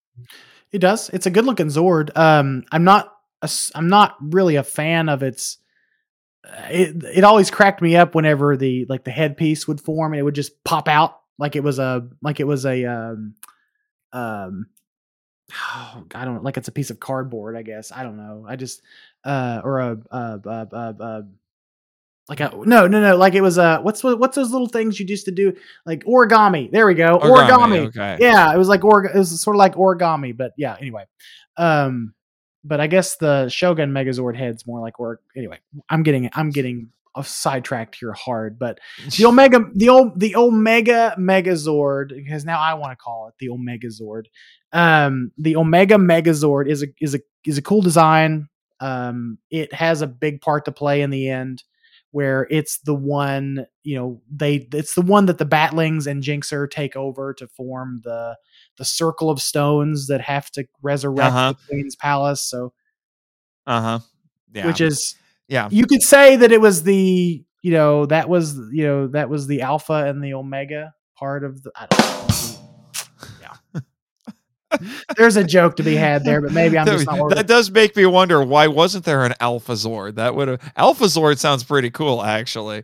it 0.73 0.79
does 0.79 1.09
it's 1.11 1.27
a 1.27 1.31
good 1.31 1.45
looking 1.45 1.69
zord 1.69 2.11
um 2.17 2.65
i'm 2.73 2.85
not 2.85 3.13
a, 3.43 3.51
I'm 3.75 3.89
not 3.89 4.17
really 4.21 4.57
a 4.57 4.63
fan 4.63 5.09
of 5.09 5.23
its 5.23 5.59
uh, 6.49 6.69
it, 6.71 7.05
it 7.05 7.25
always 7.25 7.51
cracked 7.51 7.83
me 7.83 7.95
up 7.97 8.15
whenever 8.15 8.57
the 8.57 8.87
like 8.89 9.05
the 9.05 9.11
headpiece 9.11 9.69
would 9.69 9.81
form 9.81 10.13
and 10.13 10.21
it 10.21 10.23
would 10.23 10.35
just 10.35 10.63
pop 10.65 10.89
out 10.89 11.21
like 11.39 11.57
it 11.57 11.63
was 11.63 11.79
a 11.79 12.09
like 12.23 12.41
it 12.41 12.47
was 12.47 12.65
a 12.67 12.85
um 12.87 13.35
um 14.13 14.67
oh, 15.53 16.05
I 16.15 16.25
don't 16.25 16.43
like 16.43 16.57
it's 16.57 16.69
a 16.69 16.73
piece 16.73 16.91
of 16.91 17.01
cardboard 17.01 17.57
I 17.57 17.63
guess 17.63 17.93
I 17.93 18.03
don't 18.03 18.17
know 18.17 18.45
I 18.49 18.57
just 18.57 18.83
uh 19.25 19.61
or 19.63 19.79
a 19.81 19.99
uh 20.11 20.39
uh 20.45 20.67
uh, 20.73 20.93
uh 21.01 21.23
like 22.29 22.41
a 22.41 22.51
no 22.65 22.87
no 22.87 23.01
no 23.01 23.17
like 23.17 23.35
it 23.35 23.41
was 23.43 23.59
a 23.59 23.79
what's 23.83 24.03
what's 24.03 24.35
those 24.37 24.51
little 24.51 24.67
things 24.69 24.99
you 24.99 25.07
used 25.07 25.27
to 25.27 25.31
do 25.31 25.53
like 25.85 26.03
origami 26.05 26.71
there 26.71 26.87
we 26.87 26.95
go 26.95 27.19
origami, 27.19 27.87
Okay. 27.89 28.17
yeah 28.21 28.53
it 28.55 28.57
was 28.59 28.69
like 28.69 28.83
org 28.85 29.11
it 29.15 29.19
was 29.19 29.41
sort 29.41 29.57
of 29.57 29.59
like 29.59 29.75
origami 29.75 30.35
but 30.37 30.53
yeah 30.57 30.77
anyway 30.81 31.05
um 31.57 32.15
but 32.67 32.81
I 32.81 32.87
guess 32.87 33.17
the 33.17 33.51
Shogun 33.51 33.93
Megazord 33.93 34.37
head's 34.37 34.67
more 34.67 34.81
like 34.81 34.99
org 34.99 35.19
anyway 35.37 35.59
I'm 35.91 36.03
getting 36.03 36.31
I'm 36.33 36.51
getting 36.51 36.89
off 37.15 37.29
sidetracked 37.29 37.95
here 37.97 38.13
hard 38.13 38.59
but 38.59 38.79
the 39.19 39.25
Omega 39.27 39.61
the 39.75 39.91
old 39.91 40.19
the 40.19 40.35
Omega 40.35 41.15
Megazord 41.19 42.09
because 42.09 42.45
now 42.47 42.59
I 42.59 42.73
want 42.75 42.93
to 42.93 42.97
call 42.97 43.29
it 43.29 43.35
the 43.39 43.51
Omega 43.51 43.89
Zord. 43.89 44.25
Um, 44.73 45.31
the 45.39 45.57
Omega 45.57 45.97
Megazord 45.97 46.69
is 46.69 46.83
a 46.83 46.87
is 47.01 47.15
a 47.15 47.21
is 47.45 47.59
a 47.59 47.63
cool 47.63 47.83
design. 47.83 48.49
Um, 48.81 49.39
it 49.51 49.73
has 49.73 50.03
a 50.03 50.07
big 50.09 50.41
part 50.41 50.65
to 50.65 50.73
play 50.73 51.03
in 51.03 51.11
the 51.11 51.29
end, 51.29 51.63
where 52.15 52.47
it's 52.49 52.79
the 52.79 52.95
one 52.95 53.67
you 53.83 53.97
know 53.97 54.23
they 54.31 54.69
it's 54.73 54.95
the 54.95 55.03
one 55.03 55.27
that 55.27 55.39
the 55.39 55.45
Batlings 55.45 56.07
and 56.07 56.23
Jinxer 56.23 56.71
take 56.71 56.95
over 56.95 57.35
to 57.35 57.49
form 57.49 58.03
the 58.05 58.37
the 58.79 58.85
circle 58.85 59.31
of 59.31 59.43
stones 59.43 60.07
that 60.07 60.21
have 60.21 60.49
to 60.53 60.65
resurrect 60.81 61.33
Uh-huh. 61.35 61.55
the 61.55 61.75
Queen's 61.75 61.97
palace. 61.97 62.49
So 62.49 62.73
Uh 63.67 63.81
huh. 63.81 63.99
Yeah. 64.53 64.67
which 64.69 64.81
is 64.81 65.17
yeah. 65.49 65.69
you 65.73 65.87
could 65.87 66.03
say 66.03 66.37
that 66.37 66.53
it 66.53 66.61
was 66.61 66.85
the 66.85 67.45
you 67.63 67.71
know 67.73 68.07
that 68.07 68.29
was 68.29 68.55
you 68.73 68.85
know 68.85 69.09
that 69.09 69.29
was 69.29 69.49
the 69.49 69.63
alpha 69.63 70.07
and 70.07 70.23
the 70.23 70.35
omega 70.35 70.95
part 71.19 71.43
of 71.45 71.63
the 71.65 71.73
I 71.75 71.87
don't 71.87 72.29
know. 72.29 72.64
There's 75.17 75.37
a 75.37 75.45
joke 75.45 75.77
to 75.77 75.83
be 75.83 75.95
had 75.95 76.25
there 76.25 76.41
but 76.41 76.53
maybe 76.53 76.77
i'm 76.79 76.87
just 76.87 77.07
not 77.07 77.19
worried. 77.19 77.37
that 77.37 77.47
does 77.47 77.71
make 77.71 77.95
me 77.97 78.07
wonder 78.07 78.43
why 78.43 78.67
wasn't 78.67 79.05
there 79.05 79.25
an 79.25 79.35
Alpha 79.41 79.73
Zord? 79.73 80.15
That 80.17 80.35
would 80.35 80.49
have 80.49 80.73
Alpha 80.77 81.05
Zord 81.05 81.39
sounds 81.39 81.65
pretty 81.65 81.91
cool, 81.91 82.23
actually. 82.23 82.83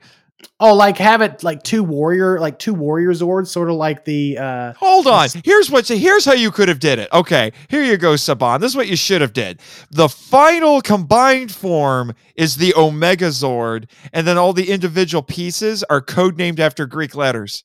oh 0.58 0.74
like 0.74 0.96
have 0.98 1.20
it 1.20 1.42
like 1.42 1.62
two 1.62 1.82
warrior 1.84 2.40
like 2.40 2.58
two 2.58 2.72
warrior 2.74 3.10
zords 3.10 3.48
sort 3.48 3.68
of 3.68 3.76
like 3.76 4.04
the 4.04 4.38
uh 4.38 4.72
Hold 4.74 5.06
on. 5.06 5.28
Here's 5.44 5.70
what. 5.70 5.86
Here's 5.88 6.24
how 6.24 6.32
you 6.32 6.50
could 6.50 6.68
have 6.68 6.80
did 6.80 6.98
it. 6.98 7.08
Okay, 7.12 7.52
here 7.68 7.84
you 7.84 7.96
go, 7.96 8.14
Saban. 8.14 8.60
This 8.60 8.72
is 8.72 8.76
what 8.76 8.88
you 8.88 8.96
should 8.96 9.20
have 9.20 9.32
did. 9.32 9.60
The 9.90 10.08
final 10.08 10.80
combined 10.80 11.52
form 11.52 12.14
is 12.36 12.56
the 12.56 12.74
Omega 12.74 13.28
Zord, 13.28 13.88
and 14.12 14.26
then 14.26 14.38
all 14.38 14.52
the 14.52 14.70
individual 14.70 15.22
pieces 15.22 15.84
are 15.84 16.00
codenamed 16.00 16.58
after 16.58 16.86
Greek 16.86 17.14
letters. 17.14 17.64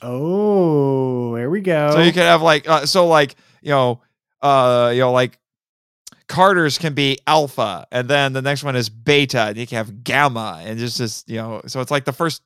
Oh 0.00 1.34
there 1.36 1.50
we 1.50 1.60
go 1.60 1.90
So 1.92 2.00
you 2.00 2.12
could 2.12 2.22
have 2.22 2.42
like, 2.42 2.68
uh, 2.68 2.86
so 2.86 3.06
like 3.06 3.36
you 3.62 3.70
know, 3.70 4.00
uh, 4.40 4.90
you 4.92 5.00
know, 5.00 5.12
like 5.12 5.38
Carter's 6.28 6.78
can 6.78 6.94
be 6.94 7.18
Alpha, 7.26 7.86
and 7.92 8.08
then 8.08 8.32
the 8.32 8.42
next 8.42 8.64
one 8.64 8.74
is 8.74 8.88
Beta, 8.88 9.42
and 9.42 9.56
you 9.56 9.66
can 9.66 9.76
have 9.76 10.02
Gamma, 10.02 10.60
and 10.64 10.78
just 10.78 10.98
this, 10.98 11.24
you 11.26 11.36
know, 11.36 11.60
so 11.66 11.80
it's 11.80 11.90
like 11.90 12.04
the 12.04 12.12
first 12.12 12.42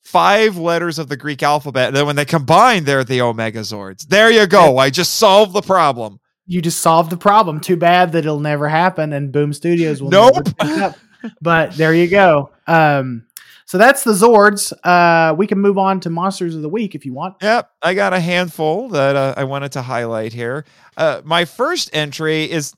five 0.00 0.56
letters 0.56 0.98
of 0.98 1.08
the 1.08 1.16
Greek 1.16 1.42
alphabet, 1.42 1.88
and 1.88 1.96
then 1.96 2.04
when 2.06 2.16
they 2.16 2.24
combine, 2.24 2.84
they're 2.84 3.04
the 3.04 3.20
Omega 3.22 3.60
Zords. 3.60 4.06
There 4.08 4.30
you 4.30 4.46
go. 4.46 4.76
I 4.78 4.90
just 4.90 5.14
solved 5.14 5.52
the 5.52 5.62
problem. 5.62 6.18
you 6.46 6.60
just 6.60 6.80
solved 6.80 7.10
the 7.10 7.16
problem 7.16 7.60
too 7.60 7.76
bad 7.76 8.12
that 8.12 8.18
it'll 8.20 8.40
never 8.40 8.68
happen 8.68 9.12
and 9.12 9.30
boom 9.32 9.52
studios 9.52 10.02
will 10.02 10.10
Nope. 10.10 10.34
never 10.34 10.42
pick 10.74 10.82
up. 10.82 10.96
but 11.40 11.72
there 11.76 11.94
you 11.94 12.08
go 12.08 12.50
um 12.66 13.24
so 13.72 13.78
that's 13.78 14.04
the 14.04 14.12
zords 14.12 14.70
uh 14.84 15.34
we 15.34 15.46
can 15.46 15.58
move 15.58 15.78
on 15.78 15.98
to 15.98 16.10
monsters 16.10 16.54
of 16.54 16.60
the 16.60 16.68
week 16.68 16.94
if 16.94 17.06
you 17.06 17.14
want 17.14 17.34
Yep, 17.40 17.70
I 17.80 17.94
got 17.94 18.12
a 18.12 18.20
handful 18.20 18.90
that 18.90 19.16
uh, 19.16 19.32
I 19.34 19.44
wanted 19.44 19.72
to 19.72 19.80
highlight 19.80 20.34
here. 20.34 20.66
Uh, 20.94 21.22
my 21.24 21.46
first 21.46 21.88
entry 21.94 22.50
is 22.50 22.74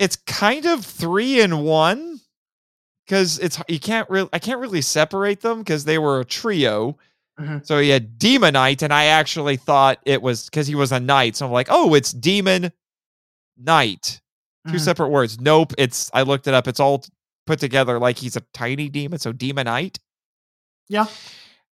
it's 0.00 0.16
kind 0.16 0.66
of 0.66 0.84
three 0.84 1.40
in 1.40 1.60
one 1.62 2.18
because 3.06 3.38
it's 3.38 3.62
you 3.68 3.78
can't 3.78 4.10
really 4.10 4.28
I 4.32 4.40
can't 4.40 4.58
really 4.58 4.80
separate 4.82 5.42
them 5.42 5.58
because 5.60 5.84
they 5.84 5.98
were 5.98 6.18
a 6.18 6.24
trio. 6.24 6.98
Mhm. 7.38 7.64
So 7.64 7.78
he 7.78 7.90
had 7.90 8.18
Demonite, 8.18 8.82
and 8.82 8.92
I 8.92 9.04
actually 9.04 9.56
thought 9.56 10.00
it 10.04 10.20
was 10.22 10.46
because 10.46 10.66
he 10.66 10.74
was 10.74 10.90
a 10.90 10.98
knight. 10.98 11.36
So 11.36 11.46
I'm 11.46 11.52
like, 11.52 11.68
oh, 11.70 11.94
it's 11.94 12.12
Demon 12.12 12.72
Knight. 13.56 14.20
2 14.66 14.72
Mhm. 14.74 14.80
separate 14.80 15.08
words. 15.10 15.40
Nope. 15.40 15.72
It's 15.78 16.10
I 16.12 16.22
looked 16.22 16.48
it 16.48 16.54
up. 16.54 16.66
It's 16.66 16.80
all 16.80 17.04
put 17.48 17.58
together 17.58 17.98
like 17.98 18.18
he's 18.18 18.36
a 18.36 18.42
tiny 18.52 18.88
demon. 18.88 19.18
So 19.18 19.32
Demonite. 19.32 19.98
Yeah. 20.88 21.06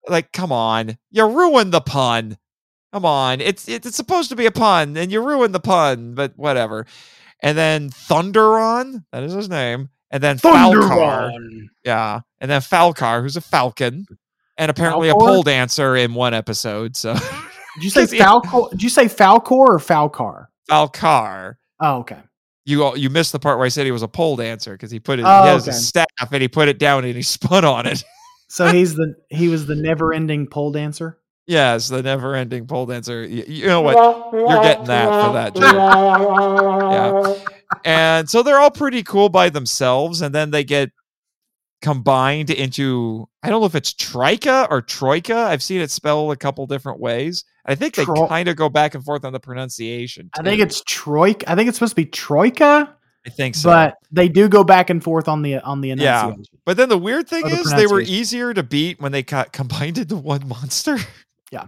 Like, 0.08 0.32
come 0.32 0.52
on. 0.52 0.98
You 1.12 1.28
ruined 1.28 1.74
the 1.74 1.82
pun. 1.82 2.38
Come 2.94 3.06
on. 3.06 3.42
It's 3.42 3.68
it's 3.68 3.96
supposed 3.96 4.30
to 4.30 4.36
be 4.36 4.46
a 4.46 4.52
pun, 4.52 4.96
and 4.96 5.12
you 5.12 5.22
ruined 5.22 5.54
the 5.54 5.60
pun, 5.60 6.16
but 6.16 6.32
whatever. 6.38 6.86
And 7.44 7.58
then 7.58 7.90
Thunderon, 7.90 9.04
that 9.12 9.24
is 9.24 9.34
his 9.34 9.50
name. 9.50 9.90
And 10.10 10.24
then 10.24 10.38
Falcar. 10.38 11.32
Yeah. 11.84 12.22
And 12.40 12.50
then 12.50 12.62
Falcar, 12.62 13.22
who's 13.22 13.36
a 13.36 13.42
falcon. 13.42 14.06
And 14.58 14.72
apparently 14.72 15.10
a 15.10 15.14
pole 15.14 15.44
dancer 15.44 15.98
in 15.98 16.14
one 16.14 16.34
episode. 16.34 16.96
So 16.96 17.14
Did 17.14 17.84
you 17.84 17.90
say 17.90 18.06
Falcor? 18.06 18.72
Did 18.72 18.84
you 18.84 18.90
say 18.90 19.06
Falcor 19.06 19.52
or 19.52 19.80
Falcar? 19.80 20.48
Falcar. 20.72 21.56
Oh, 21.82 21.98
okay. 21.98 22.20
You 22.66 22.96
you 22.96 23.10
missed 23.10 23.32
the 23.32 23.40
part 23.40 23.58
where 23.58 23.66
I 23.66 23.70
said 23.70 23.86
he 23.86 23.92
was 23.92 24.02
a 24.04 24.08
pole 24.08 24.36
dancer 24.36 24.72
because 24.74 24.90
he 24.92 25.00
put 25.00 25.20
it 25.20 25.26
Oh, 25.26 25.44
he 25.44 25.50
has 25.50 25.68
okay. 25.68 25.72
a 25.72 25.80
staff 25.80 26.08
and 26.32 26.42
he 26.42 26.48
put 26.48 26.68
it 26.68 26.80
down 26.80 27.06
and 27.06 27.16
he 27.16 27.22
spun 27.38 27.64
on 27.66 27.86
it. 27.86 28.04
So 28.48 28.68
he's 28.68 28.96
the 28.96 29.16
he 29.30 29.48
was 29.48 29.66
the 29.68 29.76
never-ending 29.76 30.48
pole 30.48 30.72
dancer. 30.72 31.20
yes, 31.48 31.90
the 31.90 32.02
never 32.02 32.36
ending 32.36 32.66
pole 32.68 32.86
dancer. 32.88 33.24
You, 33.24 33.44
you 33.48 33.66
know 33.68 33.82
what? 33.82 33.96
You're 34.34 34.62
getting 34.64 34.86
that 34.86 35.26
for 35.26 35.34
that 35.34 35.56
yeah. 36.56 37.36
And 37.84 38.30
so 38.30 38.44
they're 38.44 38.60
all 38.60 38.72
pretty 38.72 39.04
cool 39.04 39.30
by 39.30 39.50
themselves, 39.50 40.22
and 40.22 40.34
then 40.34 40.52
they 40.52 40.64
get 40.64 40.92
combined 41.86 42.50
into 42.50 43.30
I 43.44 43.50
don't 43.50 43.62
know 43.62 43.68
if 43.68 43.76
it's 43.76 43.94
Troika 43.94 44.66
or 44.72 44.82
Troika. 44.82 45.36
I've 45.36 45.62
seen 45.62 45.82
it 45.82 45.92
spelled 45.92 46.32
a 46.32 46.36
couple 46.36 46.66
different 46.66 47.00
ways. 47.00 47.44
I 47.64 47.76
think 47.76 47.94
they 47.94 48.06
Tro- 48.06 48.28
kind 48.28 48.48
of 48.48 48.56
go 48.56 48.70
back 48.70 48.96
and 48.96 49.04
forth 49.06 49.24
on 49.24 49.34
the 49.34 49.40
pronunciation. 49.40 50.32
I 50.38 50.42
think 50.42 50.62
it's 50.62 50.82
Troika. 50.88 51.50
I 51.50 51.54
think 51.56 51.70
it's 51.70 51.78
supposed 51.78 51.92
to 51.92 51.96
be 51.96 52.06
Troika, 52.06 52.96
I 53.26 53.30
think 53.30 53.54
so. 53.54 53.70
but 53.70 53.96
they 54.12 54.28
do 54.28 54.50
go 54.50 54.64
back 54.64 54.90
and 54.90 55.04
forth 55.04 55.28
on 55.28 55.44
the 55.44 55.60
on 55.60 55.82
the 55.82 55.90
Yeah. 55.90 56.34
But 56.66 56.78
then 56.78 56.90
the 56.90 56.98
weird 56.98 57.28
thing 57.30 57.44
the 57.44 57.52
is 57.52 57.72
they 57.72 57.86
were 57.88 58.02
easier 58.02 58.52
to 58.54 58.64
beat 58.64 59.00
when 59.00 59.12
they 59.12 59.22
got 59.22 59.54
combined 59.54 60.00
into 60.00 60.16
one 60.16 60.48
monster. 60.48 60.98
Yeah. 61.52 61.68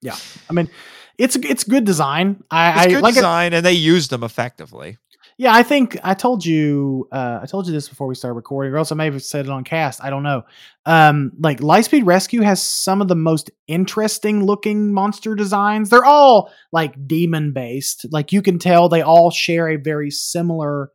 Yeah. 0.00 0.16
I 0.48 0.54
mean, 0.54 0.70
it's 1.18 1.36
it's 1.36 1.64
good 1.64 1.84
design. 1.84 2.42
I, 2.50 2.70
It's 2.70 2.80
I 2.80 2.88
good 2.88 3.02
like 3.02 3.12
it. 3.12 3.16
design, 3.16 3.52
and 3.52 3.64
they 3.64 3.72
used 3.74 4.10
them 4.10 4.24
effectively. 4.24 4.96
Yeah, 5.36 5.52
I 5.52 5.64
think 5.64 5.98
I 6.04 6.14
told 6.14 6.46
you. 6.46 7.08
Uh, 7.10 7.40
I 7.42 7.46
told 7.46 7.66
you 7.66 7.72
this 7.72 7.88
before 7.88 8.06
we 8.06 8.14
started 8.14 8.34
recording, 8.34 8.72
or 8.72 8.76
else 8.76 8.92
I 8.92 8.94
may 8.94 9.06
have 9.06 9.22
said 9.22 9.46
it 9.46 9.50
on 9.50 9.64
cast. 9.64 10.02
I 10.02 10.10
don't 10.10 10.22
know. 10.22 10.42
Um, 10.86 11.32
like 11.40 11.58
Lightspeed 11.58 12.06
Rescue 12.06 12.42
has 12.42 12.62
some 12.62 13.02
of 13.02 13.08
the 13.08 13.16
most 13.16 13.50
interesting 13.66 14.44
looking 14.44 14.92
monster 14.92 15.34
designs. 15.34 15.90
They're 15.90 16.04
all 16.04 16.52
like 16.72 17.08
demon 17.08 17.52
based. 17.52 18.06
Like 18.12 18.30
you 18.32 18.42
can 18.42 18.58
tell, 18.60 18.88
they 18.88 19.02
all 19.02 19.30
share 19.32 19.68
a 19.68 19.76
very 19.76 20.10
similar 20.10 20.90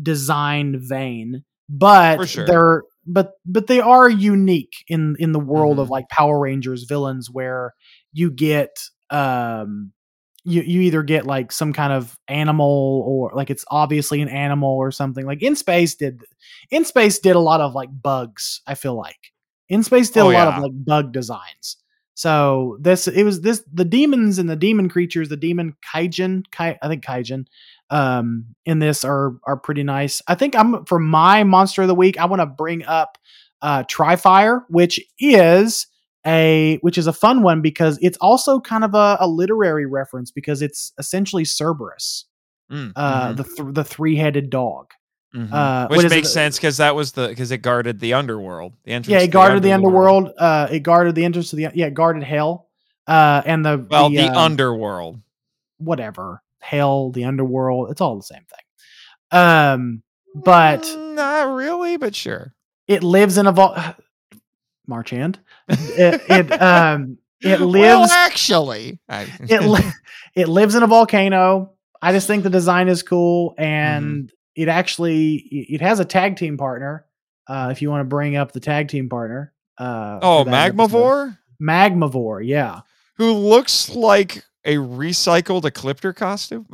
design 0.00 0.76
vein, 0.80 1.44
but 1.68 2.26
sure. 2.28 2.46
they're 2.46 2.82
but 3.06 3.32
but 3.46 3.66
they 3.68 3.80
are 3.80 4.08
unique 4.08 4.72
in 4.88 5.14
in 5.20 5.32
the 5.32 5.38
world 5.38 5.78
of 5.78 5.86
Mhm. 5.88 5.90
like 5.90 6.08
Power 6.08 6.40
Rangers 6.40 6.84
villains, 6.84 7.28
where 7.30 7.74
you 8.12 8.30
get 8.32 8.70
um 9.10 9.92
you 10.44 10.62
you 10.62 10.80
either 10.82 11.02
get 11.02 11.26
like 11.26 11.50
some 11.52 11.72
kind 11.72 11.92
of 11.92 12.18
animal 12.28 13.02
or 13.06 13.32
like 13.34 13.50
it's 13.50 13.64
obviously 13.70 14.20
an 14.22 14.28
animal 14.28 14.70
or 14.76 14.90
something 14.92 15.24
like 15.26 15.42
in 15.42 15.56
space 15.56 15.94
did 15.94 16.20
in 16.70 16.84
space 16.84 17.18
did 17.18 17.34
a 17.36 17.40
lot 17.40 17.60
of 17.60 17.74
like 17.74 17.88
bugs 18.02 18.60
i 18.66 18.74
feel 18.74 18.94
like. 18.94 19.32
In 19.70 19.82
space 19.82 20.10
did 20.10 20.20
Oh, 20.20 20.24
a 20.30 20.32
lot 20.32 20.48
yeah. 20.48 20.56
of 20.56 20.62
like 20.62 20.72
bug 20.84 21.12
designs. 21.12 21.78
So 22.14 22.76
this 22.80 23.08
it 23.08 23.24
was 23.24 23.40
this 23.40 23.64
the 23.72 23.84
demons 23.84 24.38
and 24.38 24.48
the 24.48 24.54
demon 24.56 24.88
creatures 24.90 25.28
the 25.30 25.36
demon 25.36 25.74
kaijin 25.82 26.44
kai, 26.52 26.78
i 26.82 26.86
think 26.88 27.02
kaijin 27.04 27.46
um 27.90 28.44
in 28.66 28.78
this 28.78 29.04
are 29.04 29.36
are 29.44 29.56
pretty 29.56 29.82
nice. 29.82 30.20
I 30.28 30.34
think 30.34 30.54
i'm 30.54 30.84
for 30.84 30.98
my 30.98 31.42
monster 31.44 31.82
of 31.82 31.88
the 31.88 31.94
week 31.94 32.18
i 32.20 32.26
want 32.26 32.40
to 32.40 32.46
bring 32.46 32.84
up 32.84 33.16
uh 33.62 33.82
trifire 33.84 34.62
which 34.68 35.00
is 35.18 35.86
a 36.26 36.78
which 36.82 36.96
is 36.98 37.06
a 37.06 37.12
fun 37.12 37.42
one 37.42 37.60
because 37.60 37.98
it's 38.00 38.16
also 38.20 38.60
kind 38.60 38.84
of 38.84 38.94
a, 38.94 39.16
a 39.20 39.28
literary 39.28 39.86
reference 39.86 40.30
because 40.30 40.62
it's 40.62 40.92
essentially 40.98 41.44
Cerberus, 41.44 42.24
Mm, 42.70 42.92
uh, 42.96 43.32
mhm, 43.32 43.36
the 43.36 43.44
th- 43.44 43.74
the 43.74 43.84
three 43.84 44.16
headed 44.16 44.48
dog. 44.50 44.90
mhm. 45.34 45.52
uh, 45.52 45.86
Which 45.88 45.98
is 45.98 46.04
it? 46.06 46.10
makes 46.16 46.32
sense 46.32 46.56
because 46.56 46.78
that 46.78 46.94
was 46.94 47.12
the 47.12 47.28
because 47.28 47.50
it 47.50 47.58
guarded 47.58 48.00
the 48.00 48.14
underworld. 48.14 48.72
The 48.84 48.92
entrance. 48.92 49.12
Yeah, 49.12 49.20
it 49.20 49.30
guarded 49.30 49.62
the 49.62 49.72
underworld. 49.72 50.32
Uh, 50.38 50.68
it 50.70 50.80
guarded 50.80 51.14
the 51.14 51.24
entrance 51.26 51.50
to 51.50 51.56
the 51.56 51.68
yeah, 51.74 51.86
it 51.86 51.94
guarded 51.94 52.22
hell. 52.22 52.68
Uh, 53.06 53.42
and 53.44 53.64
the 53.66 53.86
Well, 53.90 54.08
the, 54.08 54.20
um, 54.20 54.36
underworld. 54.36 55.20
whatever 55.76 56.42
hell, 56.60 57.10
the 57.10 57.24
underworld. 57.24 57.90
It's 57.90 58.00
all 58.00 58.16
the 58.16 58.22
same 58.22 58.44
thing. 58.48 59.38
Um, 59.38 60.02
but 60.34 60.82
Mm, 60.84 61.14
not 61.16 61.54
really, 61.54 61.98
but 61.98 62.14
sure. 62.14 62.54
it 62.88 63.02
lives 63.02 63.36
in 63.36 63.46
a 63.46 63.52
vault. 63.52 63.76
Marchand. 64.86 65.38
It, 65.68 66.22
it 66.28 66.62
um 66.62 67.18
it 67.40 67.60
Well, 67.60 67.68
lives 67.68 68.12
actually, 68.12 68.98
it 69.08 69.62
li- 69.62 69.92
it 70.34 70.48
lives 70.48 70.74
in 70.74 70.82
a 70.82 70.86
volcano. 70.86 71.72
I 72.00 72.12
just 72.12 72.26
think 72.26 72.42
the 72.42 72.50
design 72.50 72.88
is 72.88 73.02
cool, 73.02 73.54
and 73.56 74.30
it 74.54 74.68
actually 74.68 75.34
it 75.34 75.80
has 75.80 76.00
a 76.00 76.04
tag 76.04 76.36
team 76.36 76.58
partner. 76.58 77.06
Uh, 77.46 77.68
if 77.72 77.82
you 77.82 77.90
want 77.90 78.00
to 78.00 78.04
bring 78.04 78.36
up 78.36 78.52
the 78.52 78.60
tag 78.60 78.88
team 78.88 79.08
partner, 79.08 79.52
uh, 79.78 80.18
oh, 80.22 80.44
for 80.44 80.50
that 80.50 80.68
episode. 80.68 80.90
Magmavore, 80.90 81.38
Magmavore, 81.62 82.46
yeah, 82.46 82.80
who 83.16 83.32
looks 83.32 83.90
like 83.90 84.44
a 84.64 84.76
recycled 84.76 85.62
Ecliptor 85.62 86.14
costume. 86.14 86.66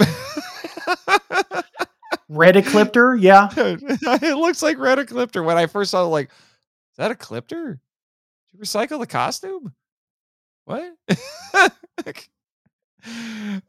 Red 2.28 2.54
Ecliptor, 2.54 3.20
yeah, 3.20 3.48
it 3.56 4.36
looks 4.36 4.62
like 4.62 4.78
Red 4.78 4.98
Ecliptor. 4.98 5.44
When 5.44 5.56
I 5.56 5.66
first 5.66 5.90
saw 5.90 6.04
it, 6.04 6.08
like, 6.08 6.28
is 6.28 6.96
that 6.98 7.16
Ecliptor? 7.16 7.80
Recycle 8.60 9.00
the 9.00 9.06
costume? 9.06 9.72
What? 10.66 10.92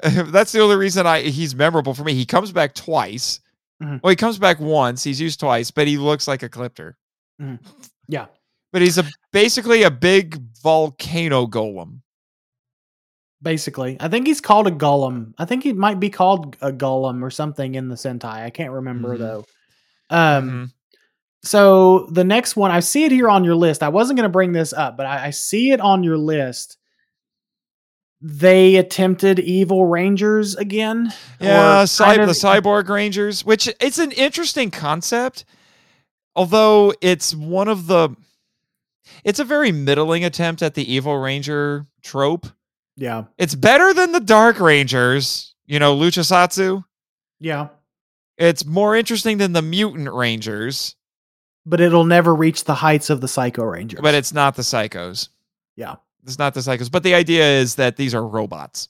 That's 0.02 0.52
the 0.52 0.60
only 0.60 0.76
reason 0.76 1.08
I 1.08 1.22
he's 1.22 1.56
memorable 1.56 1.94
for 1.94 2.04
me. 2.04 2.14
He 2.14 2.26
comes 2.26 2.52
back 2.52 2.74
twice. 2.76 3.40
Mhm. 3.82 4.02
Well, 4.04 4.10
he 4.10 4.16
comes 4.16 4.38
back 4.38 4.60
once. 4.60 5.04
He's 5.04 5.22
used 5.22 5.40
twice, 5.40 5.72
but 5.72 5.88
he 5.88 5.98
looks 5.98 6.28
like 6.28 6.42
Ecliptor. 6.42 6.94
Mhm. 7.42 7.60
Yeah. 8.08 8.26
But 8.74 8.82
he's 8.82 8.98
a 8.98 9.06
basically 9.32 9.84
a 9.84 9.92
big 9.92 10.42
volcano 10.62 11.46
golem. 11.48 12.02
basically. 13.44 13.98
I 14.00 14.08
think 14.08 14.28
he's 14.28 14.40
called 14.40 14.68
a 14.68 14.72
Golem. 14.72 15.34
I 15.40 15.46
think 15.46 15.64
he 15.64 15.74
might 15.74 16.00
be 16.00 16.12
called 16.12 16.56
a 16.62 16.72
Golem 16.72 17.24
or 17.24 17.32
something 17.32 17.74
in 17.74 17.90
the 17.90 17.96
Sentai. 17.96 18.44
I 18.44 18.52
can't 18.52 18.72
remember 18.72 19.16
Mhm. 19.16 19.18
though. 19.18 19.46
Um, 20.12 20.50
Mhm. 20.70 20.74
So 21.44 22.08
the 22.12 22.24
next 22.24 22.56
one, 22.56 22.72
I 22.72 22.82
see 22.82 23.04
it 23.06 23.12
here 23.12 23.30
on 23.30 23.44
your 23.44 23.56
list. 23.56 23.82
I 23.84 23.90
wasn't 23.90 24.18
going 24.18 24.30
to 24.30 24.32
bring 24.32 24.52
this 24.52 24.74
up, 24.74 24.96
but 24.98 25.06
I, 25.08 25.28
I 25.28 25.30
see 25.32 25.72
it 25.72 25.82
on 25.82 26.04
your 26.04 26.18
list. 26.18 26.78
They 28.24 28.76
attempted 28.76 29.40
Evil 29.40 29.88
Rangers 29.88 30.56
again. 30.56 31.12
Yeah, 31.40 31.86
cy- 31.86 32.18
kind 32.18 32.28
the 32.28 32.32
of- 32.32 32.36
cyborg 32.38 32.88
rangers, 32.90 33.44
which 33.44 33.68
it's 33.80 33.98
an 33.98 34.12
interesting 34.12 34.70
concept, 34.70 35.44
although 36.36 36.94
it's 37.02 37.34
one 37.34 37.68
of 37.68 37.88
the. 37.88 38.16
It's 39.24 39.40
a 39.40 39.44
very 39.44 39.72
middling 39.72 40.24
attempt 40.24 40.62
at 40.62 40.76
the 40.76 40.92
evil 40.94 41.18
ranger 41.18 41.88
trope. 42.04 42.46
Yeah, 42.98 43.24
It's 43.40 43.56
better 43.56 43.94
than 43.94 44.12
the 44.12 44.20
dark 44.20 44.60
rangers, 44.60 45.56
you 45.66 45.80
know, 45.80 45.96
Luchasatsu. 45.98 46.84
yeah, 47.40 47.70
It's 48.38 48.64
more 48.66 48.96
interesting 48.96 49.38
than 49.40 49.54
the 49.54 49.62
mutant 49.64 50.12
rangers, 50.14 50.96
but 51.66 51.80
it'll 51.82 52.06
never 52.06 52.34
reach 52.34 52.64
the 52.66 52.76
heights 52.76 53.10
of 53.10 53.22
the 53.22 53.28
Psycho 53.28 53.64
Rangers. 53.64 54.00
but 54.02 54.14
it's 54.16 54.34
not 54.34 54.56
the 54.56 54.62
psychos. 54.64 55.30
yeah, 55.76 55.96
It's 56.24 56.38
not 56.40 56.54
the 56.54 56.60
psychos. 56.62 56.92
But 56.92 57.04
the 57.04 57.14
idea 57.16 57.44
is 57.60 57.76
that 57.76 57.96
these 57.98 58.14
are 58.16 58.26
robots. 58.26 58.90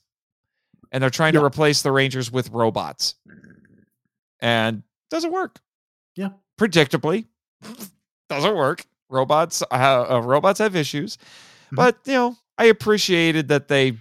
And 0.90 1.02
they're 1.02 1.10
trying 1.10 1.32
Yeah. 1.34 1.40
to 1.40 1.46
replace 1.46 1.82
the 1.82 1.90
rangers 1.92 2.30
with 2.30 2.50
robots. 2.50 3.14
And 4.40 4.82
doesn't 5.10 5.32
work. 5.32 5.60
Yeah. 6.16 6.30
Predictably. 6.58 7.26
doesn't 8.28 8.56
work. 8.56 8.84
Robots 9.08 9.62
uh, 9.70 10.06
uh, 10.10 10.20
robots 10.24 10.58
have 10.58 10.74
issues. 10.74 11.16
Mhm. 11.70 11.76
But, 11.76 11.98
you 12.06 12.14
know, 12.14 12.36
I 12.58 12.64
appreciated 12.66 13.48
that 13.48 13.68
they 13.68 13.98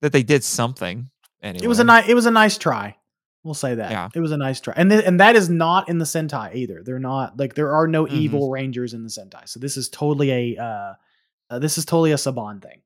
that 0.00 0.12
they 0.12 0.22
did 0.22 0.44
something. 0.44 1.10
Anyway. 1.42 1.64
it 1.64 1.68
was 1.68 1.78
a 1.78 1.84
nice. 1.84 2.08
It 2.08 2.14
was 2.14 2.26
a 2.26 2.30
nice 2.30 2.56
try. 2.58 2.96
We'll 3.44 3.54
say 3.54 3.74
that. 3.74 3.90
Yeah. 3.90 4.08
It 4.14 4.20
was 4.20 4.32
a 4.32 4.36
nice 4.38 4.58
try, 4.60 4.72
and 4.76 4.90
th- 4.90 5.04
and 5.04 5.20
that 5.20 5.36
is 5.36 5.48
not 5.50 5.88
in 5.90 5.98
the 5.98 6.04
Sentai 6.06 6.54
either. 6.54 6.82
They're 6.82 6.98
not 6.98 7.38
like 7.38 7.54
there 7.54 7.72
are 7.74 7.86
no 7.86 8.06
Mhm. 8.06 8.12
evil 8.12 8.50
Rangers 8.50 8.94
in 8.94 9.02
the 9.04 9.10
Sentai. 9.10 9.46
So 9.48 9.60
this 9.60 9.76
is 9.76 9.88
totally 9.90 10.30
a 10.56 10.62
uh, 10.62 10.94
uh 11.50 11.58
this 11.58 11.76
is 11.78 11.84
totally 11.84 12.12
a 12.12 12.16
Saban 12.16 12.62
thing. 12.62 12.80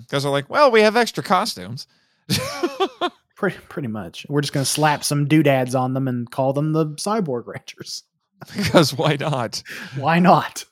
because 0.00 0.22
they're 0.22 0.30
like, 0.32 0.48
well, 0.48 0.70
we 0.70 0.82
have 0.82 0.96
extra 0.96 1.22
costumes. 1.24 1.88
Pretty 3.36 3.58
pretty 3.68 3.88
much. 3.88 4.24
We're 4.28 4.42
just 4.42 4.52
gonna 4.52 4.64
slap 4.64 5.02
some 5.02 5.26
doodads 5.26 5.74
on 5.74 5.92
them 5.92 6.06
and 6.06 6.30
call 6.30 6.52
them 6.52 6.72
the 6.72 6.86
Cyborg 6.94 7.46
Rangers. 7.48 8.04
because 8.56 8.94
why 8.94 9.16
not? 9.18 9.60
Why 9.96 10.20
not? 10.20 10.64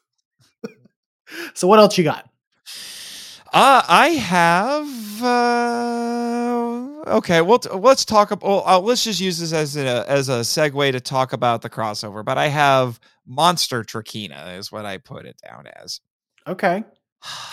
so 1.55 1.67
what 1.67 1.81
else 1.81 1.99
you 1.99 2.05
got? 2.05 2.29
Uh, 3.53 3.83
I 3.87 4.09
have. 4.11 5.23
Uh, 5.23 7.17
okay, 7.17 7.43
well, 7.43 7.59
t- 7.59 7.69
let's 7.71 8.05
talk 8.05 8.31
about. 8.31 8.49
Well, 8.49 8.63
uh, 8.67 8.81
let's 8.81 9.05
just 9.05 9.21
use 9.21 9.39
this 9.39 9.53
as 9.53 9.77
a 9.77 10.09
as 10.11 10.29
a 10.29 10.41
segue 10.41 10.93
to 10.93 11.01
talk 11.01 11.33
about 11.33 11.61
the 11.63 11.69
crossover. 11.71 12.25
But 12.25 12.39
I 12.39 12.49
have 12.49 12.99
Monster 13.27 13.85
Trakina 13.85 14.57
is 14.59 14.73
what 14.73 14.85
I 14.87 14.99
put 14.99 15.27
it 15.27 15.37
down 15.47 15.67
as. 15.83 16.01
Okay. 16.47 16.83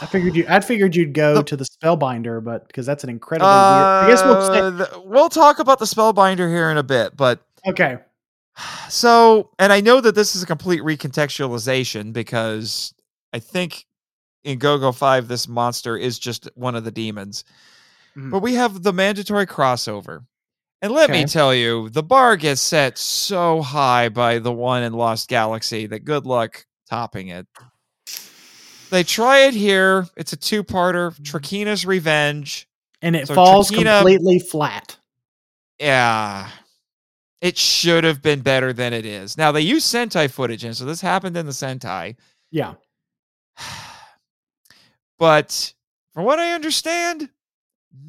I 0.01 0.05
figured 0.09 0.35
you. 0.35 0.45
I 0.47 0.61
figured 0.61 0.95
you'd 0.95 1.13
go 1.13 1.35
The- 1.35 1.43
to 1.43 1.57
the 1.57 1.65
Spellbinder, 1.65 2.41
but 2.43 2.67
because 2.67 2.85
that's 2.85 3.03
an 3.03 3.09
incredibly 3.09 3.47
weird. 3.49 3.57
I 3.57 4.07
guess 4.07 4.23
we'll 4.23 4.47
say. 4.47 4.59
Uh, 4.59 4.77
th- 4.77 5.03
we'll 5.05 5.29
talk 5.29 5.59
about 5.59 5.79
the 5.79 5.85
Spellbinder 5.85 6.49
here 6.49 6.71
in 6.71 6.77
a 6.77 6.83
bit, 6.83 7.15
but 7.17 7.41
Okay. 7.67 7.97
so 8.89 9.49
and 9.59 9.73
I 9.73 9.81
know 9.81 9.99
that 9.99 10.15
this 10.15 10.33
is 10.35 10.43
a 10.43 10.45
complete 10.47 10.81
recontextualization 10.81 12.13
because 12.13 12.93
I 13.33 13.39
think 13.39 13.85
in 14.43 14.57
GoGo 14.59 14.91
5 14.91 15.27
this 15.27 15.47
monster 15.47 15.97
is 15.97 16.17
just 16.19 16.49
one 16.55 16.75
of 16.75 16.83
the 16.83 16.91
demons. 16.91 17.43
Mhm. 18.15 18.31
But 18.31 18.39
we 18.39 18.53
have 18.55 18.83
the 18.83 18.93
mandatory 18.93 19.45
crossover. 19.45 20.25
And 20.81 20.93
let 20.93 21.09
me 21.09 21.25
tell 21.25 21.53
you, 21.53 21.89
the 21.89 22.03
bar 22.03 22.37
gets 22.37 22.61
set 22.61 22.97
so 22.97 23.61
high 23.61 24.07
by 24.07 24.39
the 24.39 24.51
one 24.51 24.81
in 24.83 24.93
Lost 24.93 25.27
Galaxy 25.27 25.87
that 25.87 26.05
good 26.05 26.25
luck 26.25 26.65
topping 26.89 27.27
it. 27.27 27.45
They 28.89 29.03
try 29.03 29.39
it 29.41 29.53
here. 29.53 30.07
It's 30.15 30.31
a 30.31 30.37
two-parter, 30.37 31.19
Trakina's 31.21 31.85
Revenge. 31.85 32.65
And 33.01 33.15
it 33.15 33.27
So 33.27 33.35
falls 33.35 33.69
Trakina- 33.69 33.97
completely 33.99 34.39
flat. 34.39 34.97
Yeah. 35.79 36.49
It 37.41 37.57
should 37.57 38.03
have 38.05 38.21
been 38.21 38.39
better 38.39 38.71
than 38.73 38.93
it 38.93 39.05
is. 39.05 39.37
Now 39.37 39.51
they 39.51 39.61
use 39.61 39.85
Sentai 39.85 40.31
footage, 40.31 40.63
and 40.63 40.75
so 40.75 40.85
this 40.85 41.01
happened 41.01 41.35
in 41.37 41.45
the 41.45 41.51
Sentai. 41.51 42.15
Yeah. 42.51 42.75
But 45.19 45.73
from 46.13 46.23
what 46.25 46.39
I 46.39 46.53
understand, 46.53 47.29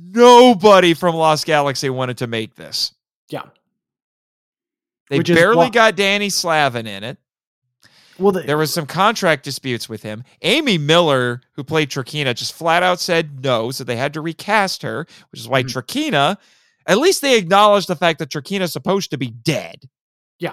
nobody 0.03 0.95
from 0.95 1.15
Lost 1.17 1.45
Galaxy 1.45 1.91
wanted 1.91 2.19
to 2.19 2.27
make 2.27 2.55
this. 2.55 2.95
Yeah. 3.29 3.43
They 5.11 5.19
Which 5.19 5.29
barely 5.29 5.57
why- 5.57 5.71
got 5.71 5.97
Danny 5.97 6.31
Slavin 6.31 6.87
in 6.87 7.05
it. 7.05 7.19
Well, 8.19 8.33
the, 8.33 8.43
There 8.43 8.59
was 8.59 8.73
some 8.73 8.87
contract 8.87 9.45
disputes 9.45 9.89
with 9.89 10.03
him. 10.03 10.25
Amy 10.43 10.77
Miller, 10.79 11.41
who 11.53 11.65
played 11.65 11.89
Trakina, 11.91 12.35
just 12.35 12.53
flat 12.53 12.83
out 12.83 13.01
said 13.01 13.43
no, 13.43 13.71
so 13.71 13.83
they 13.83 13.97
had 13.97 14.13
to 14.15 14.21
recast 14.21 14.83
her, 14.83 15.07
which 15.33 15.41
is 15.41 15.49
why 15.49 15.63
Mhm. 15.63 15.73
Trakina, 15.73 16.37
at 16.87 16.99
least 16.99 17.23
they 17.23 17.39
acknowledged 17.39 17.89
the 17.89 17.97
fact 17.97 18.19
that 18.19 18.29
Trakina's 18.29 18.73
supposed 18.73 19.11
to 19.11 19.17
be 19.19 19.31
dead 19.31 19.89
yeah. 20.39 20.53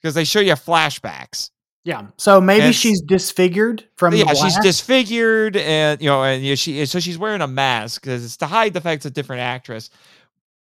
because 0.00 0.14
they 0.14 0.24
show 0.24 0.40
you 0.40 0.54
flashbacks. 0.54 1.50
Yeah. 1.84 2.06
So 2.16 2.40
maybe 2.40 2.66
And- 2.66 2.74
she's 2.74 3.02
disfigured 3.02 3.86
from 3.96 4.12
the 4.12 4.18
yeah, 4.20 4.32
she's 4.32 4.58
disfigured, 4.60 5.56
and 5.56 6.00
you 6.00 6.08
know, 6.08 6.24
and 6.24 6.58
she 6.58 6.84
so 6.86 6.98
she's 6.98 7.18
wearing 7.18 7.42
a 7.42 7.46
mask 7.46 8.02
because 8.02 8.24
it's 8.24 8.38
to 8.38 8.46
hide 8.46 8.72
the 8.72 8.80
fact 8.80 9.00
it's 9.00 9.06
a 9.06 9.10
different 9.10 9.42
actress, 9.42 9.90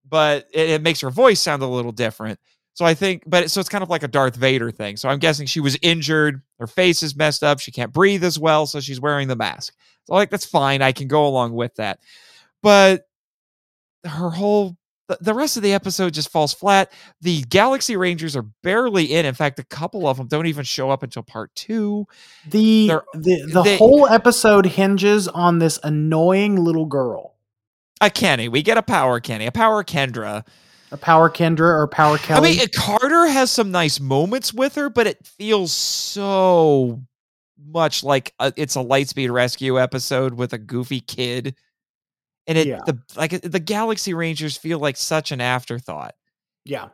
but 0.08 0.48
it, 0.54 0.70
it 0.70 0.82
makes 0.82 1.02
her 1.02 1.10
voice 1.10 1.41
sound 1.41 1.62
a 1.62 1.68
little 1.68 1.91
different. 1.91 2.40
So 2.74 2.86
I 2.86 2.94
think, 2.94 3.24
but 3.28 3.52
so 3.52 3.60
it's 3.60 3.68
kind 3.68 3.84
of 3.84 3.90
like 3.90 4.04
a 4.04 4.08
Darth 4.08 4.38
Vader 4.38 4.72
thing. 4.72 4.96
So 4.96 5.10
I'm 5.10 5.20
guessing 5.20 5.46
she 5.46 5.60
was 5.60 5.78
injured, 5.82 6.41
her 6.60 6.68
face 6.68 7.04
is 7.04 7.14
messed 7.18 7.44
up, 7.44 7.60
she 7.60 7.72
can't 7.72 7.91
breathe 7.91 8.24
as 8.24 8.40
well, 8.40 8.66
so 8.66 8.80
she's 8.80 9.02
wearing 9.02 9.28
the 9.28 9.36
mask. 9.36 9.74
So 10.06 10.14
like 10.14 10.30
that's 10.30 10.46
fine, 10.46 10.82
I 10.82 10.94
can 10.94 11.10
go 11.10 11.28
along 11.28 11.52
with 11.54 11.76
that. 11.76 12.00
But 12.64 13.04
her 14.06 14.30
whole 14.30 14.78
the, 15.10 15.18
the 15.19 15.34
rest 15.34 15.57
of 15.57 15.64
the 15.64 15.73
episode 15.73 16.14
just 16.14 16.31
falls 16.31 16.53
flat. 16.53 16.90
The 17.19 17.41
Galaxy 17.49 17.98
Rangers 17.98 18.38
are 18.38 18.45
barely 18.64 19.06
in. 19.14 19.26
In 19.26 19.34
fact, 19.34 19.60
a 19.60 19.64
couple 19.65 20.07
of 20.07 20.15
them 20.15 20.27
don't 20.27 20.45
even 20.45 20.64
show 20.64 20.90
up 20.90 21.03
until 21.03 21.23
part 21.23 21.53
two. 21.56 22.07
the 22.49 22.88
they're- 22.88 23.03
the, 23.14 23.49
the 23.52 23.64
they- 23.64 23.77
whole 23.77 24.07
episode 24.07 24.65
hinges 24.65 25.27
on 25.27 25.60
this 25.60 25.77
annoying 25.84 26.56
little 26.56 26.86
girl, 26.86 27.36
A 27.99 28.10
Kenny. 28.10 28.48
We 28.48 28.61
get 28.64 28.77
a 28.77 28.81
power 28.84 29.19
Kenny, 29.19 29.45
a 29.48 29.52
power 29.52 29.84
Kendra. 29.84 30.45
a 30.91 30.98
Power 30.98 31.30
Kendra 31.30 31.60
or 31.73 31.88
Power 31.88 32.18
Kelly. 32.18 32.49
I 32.53 32.56
mean, 32.60 32.68
Carter 32.76 33.27
has 33.27 33.52
some 33.52 33.72
nice 33.72 33.99
moments 33.99 34.53
with 34.53 34.76
her, 34.76 34.90
but 34.90 35.06
it 35.07 35.26
feels 35.27 35.72
so 36.19 37.02
much 37.72 38.03
like 38.03 38.34
a, 38.40 38.53
it's 38.56 38.76
a 38.76 38.80
Lightspeed 38.80 39.31
Rescue 39.31 39.80
episode 39.80 40.34
with 40.34 40.53
a 40.53 40.57
goofy 40.57 41.02
kid. 41.02 41.56
And 42.50 42.58
it 42.58 42.68
Yeah. 42.68 42.82
the 42.86 43.00
like 43.16 43.40
the 43.42 43.60
Galaxy 43.60 44.14
Rangers 44.14 44.58
feel 44.58 44.80
like 44.80 44.98
such 44.98 45.32
an 45.32 45.40
afterthought. 45.40 46.16
yeah. 46.66 46.90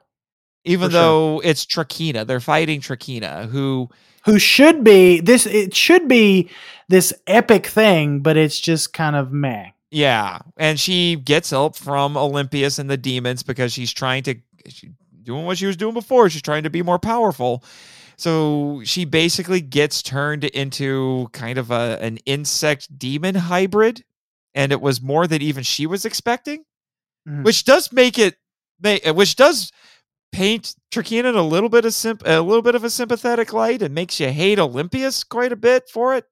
Even 0.68 0.90
For 0.90 0.94
sure. 0.94 1.02
though 1.02 1.42
it's 1.44 1.64
Trakina, 1.66 2.26
they're 2.28 2.40
fighting 2.40 2.82
Trakina, 2.82 3.48
who 3.50 3.90
Who 4.26 4.40
should 4.40 4.84
be 4.84 5.20
this? 5.22 5.46
It 5.46 5.76
should 5.76 6.08
be 6.08 6.50
this 6.90 7.14
epic 7.28 7.68
thing, 7.68 8.22
but 8.22 8.36
it's 8.38 8.60
just 8.60 8.92
kind 8.94 9.16
of 9.16 9.32
meh. 9.32 9.70
Yeah, 9.92 10.40
and 10.58 10.80
she 10.80 11.16
gets 11.18 11.52
help 11.52 11.76
from 11.76 12.18
Olympius 12.18 12.80
and 12.80 12.90
the 12.90 12.98
demons 12.98 13.44
because 13.44 13.72
she's 13.72 13.94
trying 13.94 14.24
to 14.24 14.36
she, 14.68 14.90
doing 15.22 15.46
what 15.46 15.60
she 15.60 15.68
was 15.68 15.78
doing 15.78 15.94
before. 15.94 16.28
She's 16.32 16.42
trying 16.42 16.64
to 16.64 16.72
be 16.72 16.82
more 16.82 16.98
powerful. 17.00 17.64
So 18.18 18.82
she 18.84 19.06
basically 19.06 19.62
gets 19.62 20.02
turned 20.02 20.44
into 20.46 21.28
kind 21.32 21.60
of 21.60 21.70
a 21.70 22.00
an 22.02 22.18
insect 22.26 22.98
demon 22.98 23.36
hybrid, 23.36 24.04
and 24.56 24.72
it 24.72 24.82
was 24.82 25.02
more 25.02 25.28
than 25.28 25.44
even 25.44 25.64
she 25.64 25.86
was 25.86 26.06
expecting, 26.06 26.64
Mhm. 27.28 27.44
which 27.44 27.64
does 27.66 27.92
make 27.92 28.18
it, 28.18 28.38
ma- 28.82 29.12
which 29.14 29.36
does 29.36 29.72
paint 30.32 30.76
Trakina 30.92 31.30
in 31.30 31.36
a 31.36 31.44
little 31.44 31.70
bit 31.70 31.86
of 31.86 31.94
symp- 31.94 32.24
a 32.26 32.42
little 32.42 32.64
bit 32.64 32.74
of 32.76 32.84
a 32.84 32.90
sympathetic 32.90 33.54
light 33.54 33.82
and 33.84 33.94
makes 33.94 34.20
you 34.20 34.32
hate 34.32 34.58
Olympius 34.60 35.24
quite 35.24 35.52
a 35.52 35.56
bit 35.56 35.84
for 35.90 36.16
it 36.16 36.26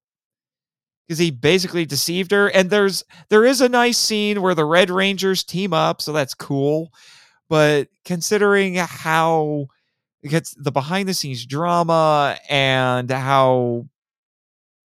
because 1.07 1.19
he 1.19 1.31
basically 1.31 1.85
deceived 1.85 2.31
her. 2.31 2.47
And 2.47 2.69
there's 2.69 3.03
there 3.29 3.45
is 3.45 3.61
a 3.61 3.69
nice 3.69 3.97
scene 3.97 4.41
where 4.41 4.55
the 4.55 4.65
Red 4.65 4.89
Rangers 4.89 5.43
team 5.43 5.73
up, 5.73 6.01
so 6.01 6.11
that's 6.11 6.33
cool. 6.33 6.91
But 7.49 7.87
considering 8.05 8.75
how 8.75 9.67
it 10.21 10.29
gets 10.29 10.53
the 10.57 10.71
behind 10.71 11.07
the 11.09 11.13
scenes 11.13 11.45
drama 11.45 12.37
and 12.49 13.09
how 13.11 13.85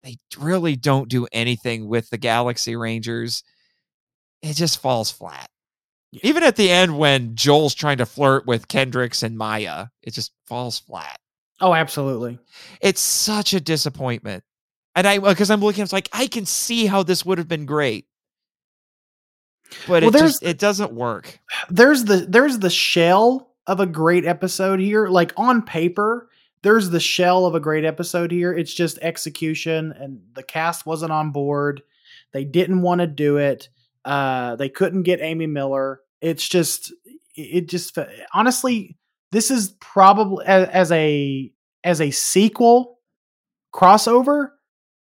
they 0.03 0.17
really 0.39 0.77
don't 0.77 1.09
do 1.09 1.27
anything 1.33 1.89
with 1.89 2.11
the 2.11 2.19
Galaxy 2.19 2.77
Rangers, 2.77 3.43
it 4.43 4.55
just 4.55 4.81
falls 4.81 5.11
flat. 5.11 5.49
Yeah. 6.13 6.21
Even 6.25 6.43
at 6.43 6.57
the 6.57 6.71
end 6.71 6.99
when 6.99 7.35
Joel's 7.35 7.75
trying 7.75 7.99
to 7.99 8.07
flirt 8.07 8.47
with 8.47 8.69
Kendrix 8.69 9.23
and 9.23 9.37
Maya, 9.37 9.87
it 10.03 10.15
just 10.15 10.33
falls 10.47 10.79
flat 10.79 11.19
Oh, 11.61 11.75
absolutely. 11.75 12.39
it's 12.81 13.01
such 13.01 13.53
a 13.53 13.61
disappointment. 13.61 14.45
And 14.95 15.07
I 15.07 15.19
uh, 15.19 15.29
because 15.31 15.51
I'm 15.51 15.61
looking, 15.61 15.83
it's 15.83 15.93
like 15.93 16.09
I 16.13 16.27
can 16.27 16.47
see 16.47 16.87
how 16.87 17.03
this 17.03 17.25
would 17.25 17.39
have 17.39 17.49
been 17.49 17.67
great, 17.67 18.07
but 19.87 20.03
Well, 20.03 20.15
it 20.15 20.19
just 20.19 20.43
it 20.43 20.59
doesn't 20.59 20.93
work. 20.93 21.39
There's 21.69 22.05
the 22.05 22.27
there's 22.29 22.59
the 22.59 22.71
shell 22.71 23.55
of 23.67 23.81
a 23.81 23.87
great 23.87 24.25
episode 24.25 24.81
here. 24.81 25.09
Like 25.09 25.33
on 25.37 25.63
paper, 25.63 26.28
there's 26.63 26.91
the 26.91 27.01
shell 27.01 27.47
of 27.47 27.55
a 27.55 27.61
great 27.61 27.85
episode 27.85 28.31
here. 28.31 28.53
It's 28.53 28.73
just 28.73 28.99
execution, 28.99 29.93
and 29.93 30.21
the 30.35 30.43
cast 30.43 30.87
wasn't 30.87 31.13
on 31.13 31.31
board. 31.31 31.83
They 32.33 32.45
didn't 32.45 32.83
want 32.83 33.01
to 33.01 33.07
do 33.07 33.37
it. 33.37 33.69
Uh, 34.05 34.57
they 34.57 34.69
couldn't 34.69 35.03
get 35.03 35.21
Amy 35.21 35.47
Miller. 35.47 36.01
It's 36.21 36.49
just 36.49 36.93
it 37.35 37.69
just 37.69 37.97
honestly, 38.35 38.97
this 39.33 39.51
is 39.51 39.75
probably 39.81 40.45
as, 40.47 40.69
as 40.69 40.93
a 40.93 41.53
as 41.85 42.01
a 42.01 42.11
sequel 42.11 42.99
crossover 43.75 44.49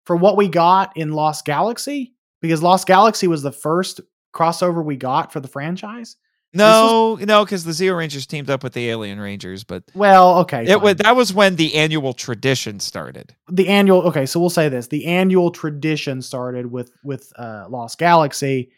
for 0.04 0.16
what 0.16 0.36
we 0.36 0.48
got 0.48 0.96
in 0.96 1.12
Lost 1.12 1.44
Galaxy 1.44 2.14
because 2.40 2.62
Lost 2.62 2.86
Galaxy 2.86 3.26
was 3.26 3.42
the 3.42 3.52
first 3.52 4.00
crossover 4.34 4.84
we 4.84 4.96
got 4.96 5.32
for 5.32 5.40
the 5.40 5.48
franchise. 5.48 6.16
No, 6.52 7.16
no, 7.20 7.44
because 7.44 7.64
the 7.64 7.70
Zeo 7.70 7.96
Rangers 7.96 8.26
teamed 8.26 8.50
up 8.50 8.64
with 8.64 8.72
the 8.72 8.88
Alien 8.90 9.20
Rangers, 9.20 9.62
but 9.62 9.84
Well, 9.94 10.38
okay. 10.40 10.64
it 10.66 10.80
was 10.80 10.96
that 10.96 11.14
was 11.14 11.32
when 11.32 11.54
the 11.56 11.76
annual 11.76 12.12
tradition 12.12 12.80
started. 12.80 13.34
the 13.48 13.68
annual 13.68 14.02
okay, 14.08 14.26
so 14.26 14.40
we'll 14.40 14.50
say 14.50 14.68
this. 14.68 14.88
The 14.88 15.06
annual 15.06 15.50
tradition 15.52 16.22
started 16.22 16.70
with 16.72 16.90
with 17.04 17.32
uh 17.38 17.66
Lost 17.68 17.98
Galaxy. 17.98 18.70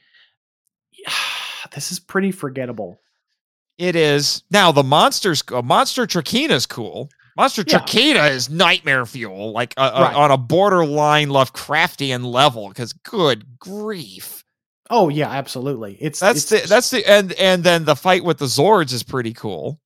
this 1.74 1.92
is 1.92 1.98
pretty 1.98 2.30
forgettable. 2.30 3.00
It 3.78 3.96
is 3.96 4.42
now 4.50 4.70
the 4.72 4.82
monsters. 4.82 5.42
Uh, 5.50 5.62
Monster 5.62 6.06
is 6.06 6.66
cool. 6.66 7.08
Monster 7.36 7.64
Yeah. 7.66 7.78
Trakina 7.78 8.30
is 8.30 8.50
nightmare 8.50 9.06
fuel, 9.06 9.52
like 9.52 9.72
uh, 9.78 9.90
uh, 9.94 10.00
Right. 10.02 10.14
on 10.14 10.30
a 10.30 10.36
borderline 10.36 11.28
Lovecraftian 11.28 12.24
level. 12.30 12.68
Because 12.68 12.92
good 12.92 13.58
grief, 13.58 14.41
Oh 14.94 15.08
yeah, 15.08 15.30
absolutely. 15.30 15.96
It's 16.00 16.20
that's 16.20 16.50
it's, 16.52 16.62
the 16.64 16.68
that's 16.68 16.90
the 16.90 17.04
and 17.10 17.32
and 17.32 17.64
then 17.64 17.84
the 17.86 17.96
fight 17.96 18.22
with 18.24 18.36
the 18.38 18.44
Zords 18.44 18.92
is 18.92 19.02
pretty 19.02 19.32
cool 19.32 19.80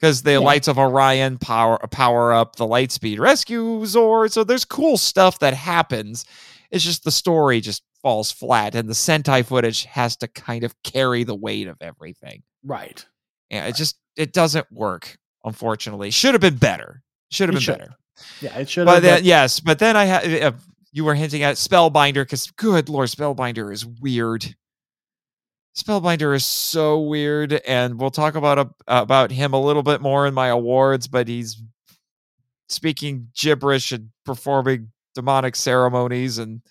because 0.00 0.22
the 0.22 0.32
Yeah. 0.32 0.38
lights 0.38 0.68
of 0.68 0.78
Orion 0.78 1.36
power 1.38 1.78
power 1.90 2.32
up 2.32 2.54
the 2.56 2.64
Lightspeed 2.66 3.18
rescue 3.18 3.80
Zord. 3.82 4.30
So 4.30 4.44
there's 4.44 4.64
cool 4.64 4.96
stuff 4.96 5.40
that 5.40 5.52
happens. 5.54 6.24
It's 6.70 6.84
just 6.84 7.02
the 7.02 7.10
story 7.10 7.60
just 7.60 7.82
falls 8.02 8.30
flat, 8.30 8.74
and 8.76 8.88
the 8.88 8.94
Sentai 8.94 9.44
footage 9.44 9.84
has 9.86 10.16
to 10.18 10.28
kind 10.28 10.62
of 10.64 10.74
carry 10.84 11.24
the 11.24 11.34
weight 11.34 11.66
of 11.66 11.76
everything. 11.82 12.42
right. 12.64 13.04
Yeah, 13.50 13.66
it 13.66 13.74
just 13.74 13.96
it 14.16 14.32
doesn't 14.32 14.70
work. 14.70 15.18
Unfortunately, 15.44 16.10
should 16.12 16.34
have 16.34 16.40
been 16.40 16.56
better. 16.56 17.02
Should 17.32 17.48
have 17.48 17.54
been 17.54 17.62
should 17.62 17.78
better. 17.78 17.94
Yeah, 18.40 18.58
it 18.58 18.68
should 18.68 18.84
But 18.86 18.94
have. 18.94 19.02
then 19.02 19.24
yes, 19.24 19.58
but 19.58 19.80
then 19.80 19.96
I 19.96 20.04
had 20.04 20.42
uh, 20.42 20.52
you 20.92 21.04
were 21.04 21.14
hinting 21.14 21.42
at 21.42 21.56
Spellbinder 21.56 22.14
because 22.14 22.50
good 22.52 22.88
lord, 22.88 23.08
Spellbinder 23.08 23.72
is 23.72 23.86
weird. 23.86 24.54
Spellbinder 25.76 26.34
is 26.34 26.44
so 26.44 27.00
weird, 27.00 27.52
and 27.66 27.98
we'll 27.98 28.10
talk 28.10 28.34
about 28.34 28.74
about 28.88 29.30
him 29.30 29.52
a 29.52 29.60
little 29.60 29.82
bit 29.82 30.00
more 30.00 30.26
in 30.26 30.34
my 30.34 30.48
awards. 30.48 31.06
But 31.06 31.28
he's 31.28 31.62
speaking 32.68 33.28
gibberish 33.34 33.92
and 33.92 34.10
performing 34.24 34.90
demonic 35.14 35.56
ceremonies, 35.56 36.38
and 36.38 36.62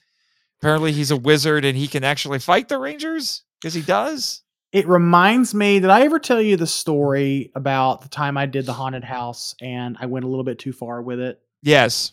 apparently 0.59 0.91
he's 0.91 1.11
a 1.11 1.17
wizard 1.17 1.63
and 1.63 1.77
he 1.77 1.87
can 1.87 2.03
actually 2.03 2.39
fight 2.39 2.67
the 2.67 2.77
Rangers 2.77 3.43
because 3.59 3.73
he 3.73 3.81
does. 3.81 4.43
It 4.71 4.87
reminds 4.87 5.55
me. 5.55 5.79
Did 5.79 5.89
I 5.89 6.01
ever 6.01 6.19
tell 6.19 6.41
you 6.41 6.55
the 6.55 6.67
story 6.67 7.51
about 7.55 8.01
the 8.01 8.09
time 8.09 8.37
I 8.37 8.45
did 8.45 8.65
the 8.65 8.73
haunted 8.73 9.03
house 9.03 9.55
and 9.61 9.97
I 9.99 10.05
went 10.05 10.25
a 10.25 10.27
little 10.27 10.43
bit 10.43 10.59
too 10.59 10.73
far 10.73 11.01
with 11.01 11.19
it? 11.19 11.41
Yes, 11.63 12.11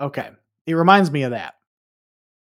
Okay, 0.00 0.30
it 0.66 0.74
reminds 0.74 1.10
me 1.10 1.22
of 1.22 1.32
that. 1.32 1.54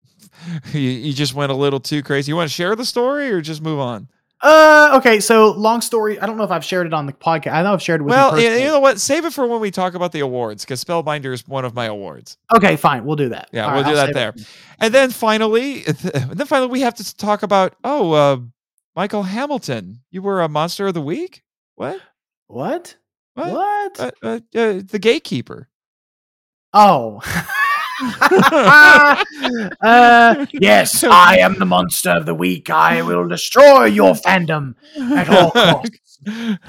you, 0.73 0.79
you 0.79 1.13
just 1.13 1.33
went 1.33 1.51
a 1.51 1.55
little 1.55 1.79
too 1.79 2.03
crazy. 2.03 2.31
You 2.31 2.35
want 2.35 2.49
to 2.49 2.53
share 2.53 2.75
the 2.75 2.85
story 2.85 3.31
or 3.31 3.41
just 3.41 3.61
move 3.61 3.79
on? 3.79 4.07
Uh, 4.41 4.93
okay. 4.95 5.19
So 5.19 5.51
long 5.51 5.81
story. 5.81 6.19
I 6.19 6.27
don't 6.27 6.37
know 6.37 6.43
if 6.43 6.51
I've 6.51 6.63
shared 6.63 6.85
it 6.85 6.93
on 6.93 7.07
the 7.07 7.13
podcast. 7.13 7.53
I 7.53 7.63
know 7.63 7.73
I've 7.73 7.81
shared 7.81 8.01
it 8.01 8.03
with. 8.03 8.11
Well, 8.11 8.39
you, 8.39 8.49
you 8.49 8.65
know 8.65 8.79
what? 8.79 8.99
Save 8.99 9.25
it 9.25 9.33
for 9.33 9.47
when 9.47 9.59
we 9.59 9.71
talk 9.71 9.95
about 9.95 10.11
the 10.11 10.19
awards 10.19 10.63
because 10.63 10.83
Spellbinder 10.83 11.33
is 11.33 11.47
one 11.47 11.65
of 11.65 11.73
my 11.73 11.85
awards. 11.85 12.37
Okay, 12.55 12.75
fine. 12.75 13.03
We'll 13.03 13.15
do 13.15 13.29
that. 13.29 13.49
Yeah, 13.51 13.65
All 13.65 13.73
we'll 13.73 13.83
right, 13.83 13.93
do 13.93 13.97
I'll 13.97 14.05
that 14.07 14.13
there. 14.13 14.29
it. 14.35 14.47
And 14.79 14.93
then 14.93 15.09
finally, 15.09 15.81
then 15.81 16.45
finally, 16.45 16.69
we 16.69 16.81
have 16.81 16.95
to 16.95 17.17
talk 17.17 17.41
about 17.41 17.75
oh, 17.83 18.11
uh, 18.11 18.37
Michael 18.95 19.23
Hamilton. 19.23 20.01
You 20.11 20.21
were 20.21 20.41
a 20.41 20.49
monster 20.49 20.87
of 20.87 20.93
the 20.93 21.01
week. 21.01 21.43
What? 21.75 21.99
What? 22.45 22.95
What? 23.33 23.51
What? 23.51 23.99
Uh, 23.99 24.11
uh, 24.21 24.39
uh, 24.55 24.81
the 24.85 24.99
gatekeeper. 24.99 25.67
Oh. 26.73 27.21
uh, 29.81 30.45
yes, 30.51 31.03
I 31.03 31.37
am 31.39 31.57
the 31.57 31.65
monster 31.65 32.11
of 32.11 32.25
the 32.25 32.35
week. 32.35 32.69
I 32.69 33.01
will 33.01 33.27
destroy 33.27 33.85
your 33.85 34.13
fandom 34.13 34.75
at 35.15 35.29
all 35.29 35.51
costs. 35.51 36.19
a 36.27 36.59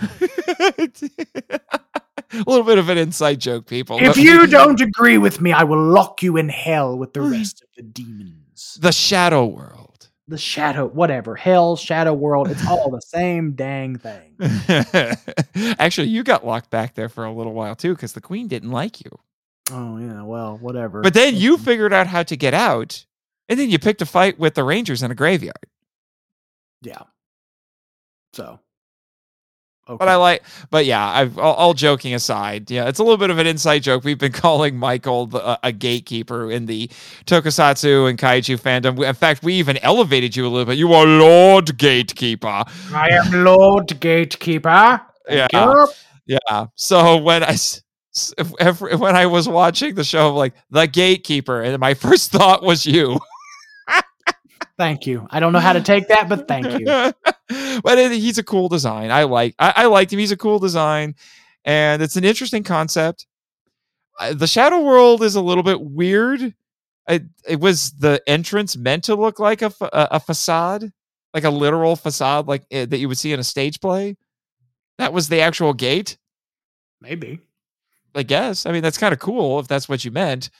little 2.46 2.64
bit 2.64 2.78
of 2.78 2.88
an 2.88 2.98
inside 2.98 3.40
joke, 3.40 3.66
people. 3.66 3.98
If 4.00 4.16
you 4.16 4.46
don't 4.46 4.80
agree 4.80 5.18
with 5.18 5.40
me, 5.40 5.52
I 5.52 5.64
will 5.64 5.82
lock 5.82 6.22
you 6.22 6.36
in 6.36 6.48
hell 6.48 6.96
with 6.96 7.12
the 7.12 7.20
rest 7.20 7.62
of 7.62 7.68
the 7.76 7.82
demons. 7.82 8.78
the 8.80 8.92
Shadow 8.92 9.44
World. 9.44 10.08
The 10.28 10.36
shadow, 10.36 10.86
whatever. 10.86 11.36
Hell, 11.36 11.76
shadow 11.76 12.12
world, 12.12 12.50
it's 12.50 12.66
all 12.66 12.90
the 12.90 13.00
same 13.00 13.52
dang 13.52 13.96
thing. 13.96 14.36
Actually, 15.78 16.08
you 16.08 16.22
got 16.22 16.44
locked 16.44 16.68
back 16.68 16.94
there 16.94 17.08
for 17.08 17.24
a 17.24 17.32
little 17.32 17.54
while 17.54 17.74
too 17.74 17.94
because 17.94 18.12
the 18.12 18.20
Queen 18.20 18.46
didn't 18.46 18.70
like 18.70 19.02
you. 19.02 19.10
Oh, 19.70 19.98
yeah, 19.98 20.22
well, 20.22 20.56
whatever. 20.58 21.02
But 21.02 21.14
then 21.14 21.36
you 21.36 21.58
figured 21.58 21.92
out 21.92 22.06
how 22.06 22.22
to 22.22 22.36
get 22.36 22.54
out, 22.54 23.04
and 23.48 23.58
then 23.58 23.70
you 23.70 23.78
picked 23.78 24.00
a 24.02 24.06
fight 24.06 24.38
with 24.38 24.54
the 24.54 24.64
Rangers 24.64 25.02
in 25.02 25.10
a 25.10 25.14
graveyard. 25.14 25.56
Yeah. 26.82 27.02
So. 28.32 28.60
Okay. 29.88 29.96
But 29.96 30.08
I 30.08 30.16
like, 30.16 30.42
but 30.70 30.84
yeah, 30.84 31.02
I've 31.06 31.38
all, 31.38 31.54
all 31.54 31.72
joking 31.74 32.12
aside, 32.12 32.70
yeah, 32.70 32.88
it's 32.88 32.98
a 32.98 33.02
little 33.02 33.16
bit 33.16 33.30
of 33.30 33.38
an 33.38 33.46
inside 33.46 33.78
joke. 33.78 34.04
We've 34.04 34.18
been 34.18 34.32
calling 34.44 34.76
Michael 34.76 35.26
the, 35.26 35.38
a, 35.42 35.58
a 35.64 35.72
gatekeeper 35.72 36.50
in 36.50 36.66
the 36.66 36.88
Tokusatsu 37.24 38.08
and 38.08 38.18
Kaiju 38.18 38.60
fandom. 38.60 39.02
In 39.02 39.14
fact, 39.14 39.42
we 39.42 39.54
even 39.54 39.78
elevated 39.78 40.36
you 40.36 40.46
a 40.46 40.48
little 40.50 40.66
bit. 40.66 40.76
You 40.76 40.92
are 40.92 41.06
Lord 41.06 41.78
Gatekeeper. 41.78 42.64
I 42.92 43.08
am 43.12 43.44
Lord 43.44 43.98
Gatekeeper. 43.98 45.00
Thank 45.26 45.52
Yeah. 45.52 45.72
you. 45.72 45.88
Yeah. 46.50 46.66
So 46.74 47.16
when 47.16 47.42
I 47.42 47.56
s- 48.18 48.34
if- 48.58 48.80
when 48.80 49.16
I 49.16 49.26
was 49.26 49.48
watching 49.48 49.94
the 49.94 50.04
show, 50.04 50.30
I'm 50.30 50.34
like 50.36 50.54
the 50.70 50.86
Gatekeeper, 50.86 51.62
and 51.62 51.78
my 51.78 51.94
first 52.06 52.30
thought 52.32 52.62
was 52.62 52.84
you. 52.86 53.18
Thank 54.76 55.06
you. 55.06 55.26
I 55.30 55.40
don't 55.40 55.52
know 55.52 55.58
how 55.58 55.72
to 55.72 55.80
take 55.80 56.06
that, 56.08 56.28
but 56.28 56.46
thank 56.46 56.66
you. 56.78 56.84
but 57.82 57.98
it, 57.98 58.12
he's 58.12 58.38
a 58.38 58.44
cool 58.44 58.68
design. 58.68 59.10
I 59.10 59.24
like. 59.24 59.54
I, 59.58 59.72
I 59.76 59.86
liked 59.86 60.12
him. 60.12 60.20
He's 60.20 60.30
a 60.30 60.36
cool 60.36 60.60
design, 60.60 61.16
and 61.64 62.00
it's 62.00 62.14
an 62.16 62.24
interesting 62.24 62.62
concept. 62.62 63.26
Uh, 64.20 64.34
the 64.34 64.46
Shadow 64.46 64.80
World 64.82 65.22
is 65.24 65.34
a 65.34 65.40
little 65.40 65.64
bit 65.64 65.80
weird. 65.80 66.54
It, 67.08 67.24
it 67.46 67.58
was 67.58 67.90
the 67.92 68.22
entrance 68.28 68.76
meant 68.76 69.04
to 69.04 69.16
look 69.16 69.38
like 69.40 69.62
a, 69.62 69.70
fa- 69.70 69.90
a, 69.92 70.08
a 70.16 70.20
facade, 70.20 70.92
like 71.34 71.44
a 71.44 71.50
literal 71.50 71.96
facade, 71.96 72.46
like 72.46 72.62
uh, 72.72 72.86
that 72.86 72.98
you 72.98 73.08
would 73.08 73.18
see 73.18 73.32
in 73.32 73.40
a 73.40 73.44
stage 73.44 73.80
play. 73.80 74.16
That 74.98 75.12
was 75.12 75.28
the 75.28 75.40
actual 75.40 75.72
gate. 75.72 76.18
Maybe. 77.00 77.40
I 78.14 78.22
guess. 78.22 78.66
I 78.66 78.72
mean, 78.72 78.82
that's 78.82 78.98
kind 78.98 79.12
of 79.12 79.18
cool 79.18 79.58
if 79.60 79.68
that's 79.68 79.88
what 79.88 80.04
you 80.04 80.10
meant. 80.10 80.50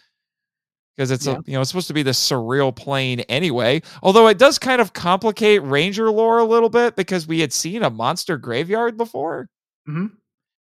Because 0.97 1.11
it's 1.13 1.27
Yeah. 1.27 1.35
a, 1.35 1.43
you 1.47 1.53
know 1.55 1.61
it's 1.61 1.71
supposed 1.71 1.87
to 1.89 1.95
be 1.95 2.03
this 2.03 2.19
surreal 2.19 2.75
plane 2.75 3.21
anyway. 3.21 3.83
Although 4.03 4.27
it 4.29 4.37
does 4.39 4.59
kind 4.59 4.81
of 4.81 4.93
complicate 4.93 5.63
Ranger 5.63 6.11
lore 6.11 6.39
a 6.39 6.45
little 6.45 6.69
bit 6.71 6.97
because 6.97 7.27
we 7.27 7.41
had 7.41 7.53
seen 7.53 7.83
a 7.83 7.91
monster 7.91 8.37
graveyard 8.37 8.97
before. 8.97 9.49
Mhm. 9.89 10.11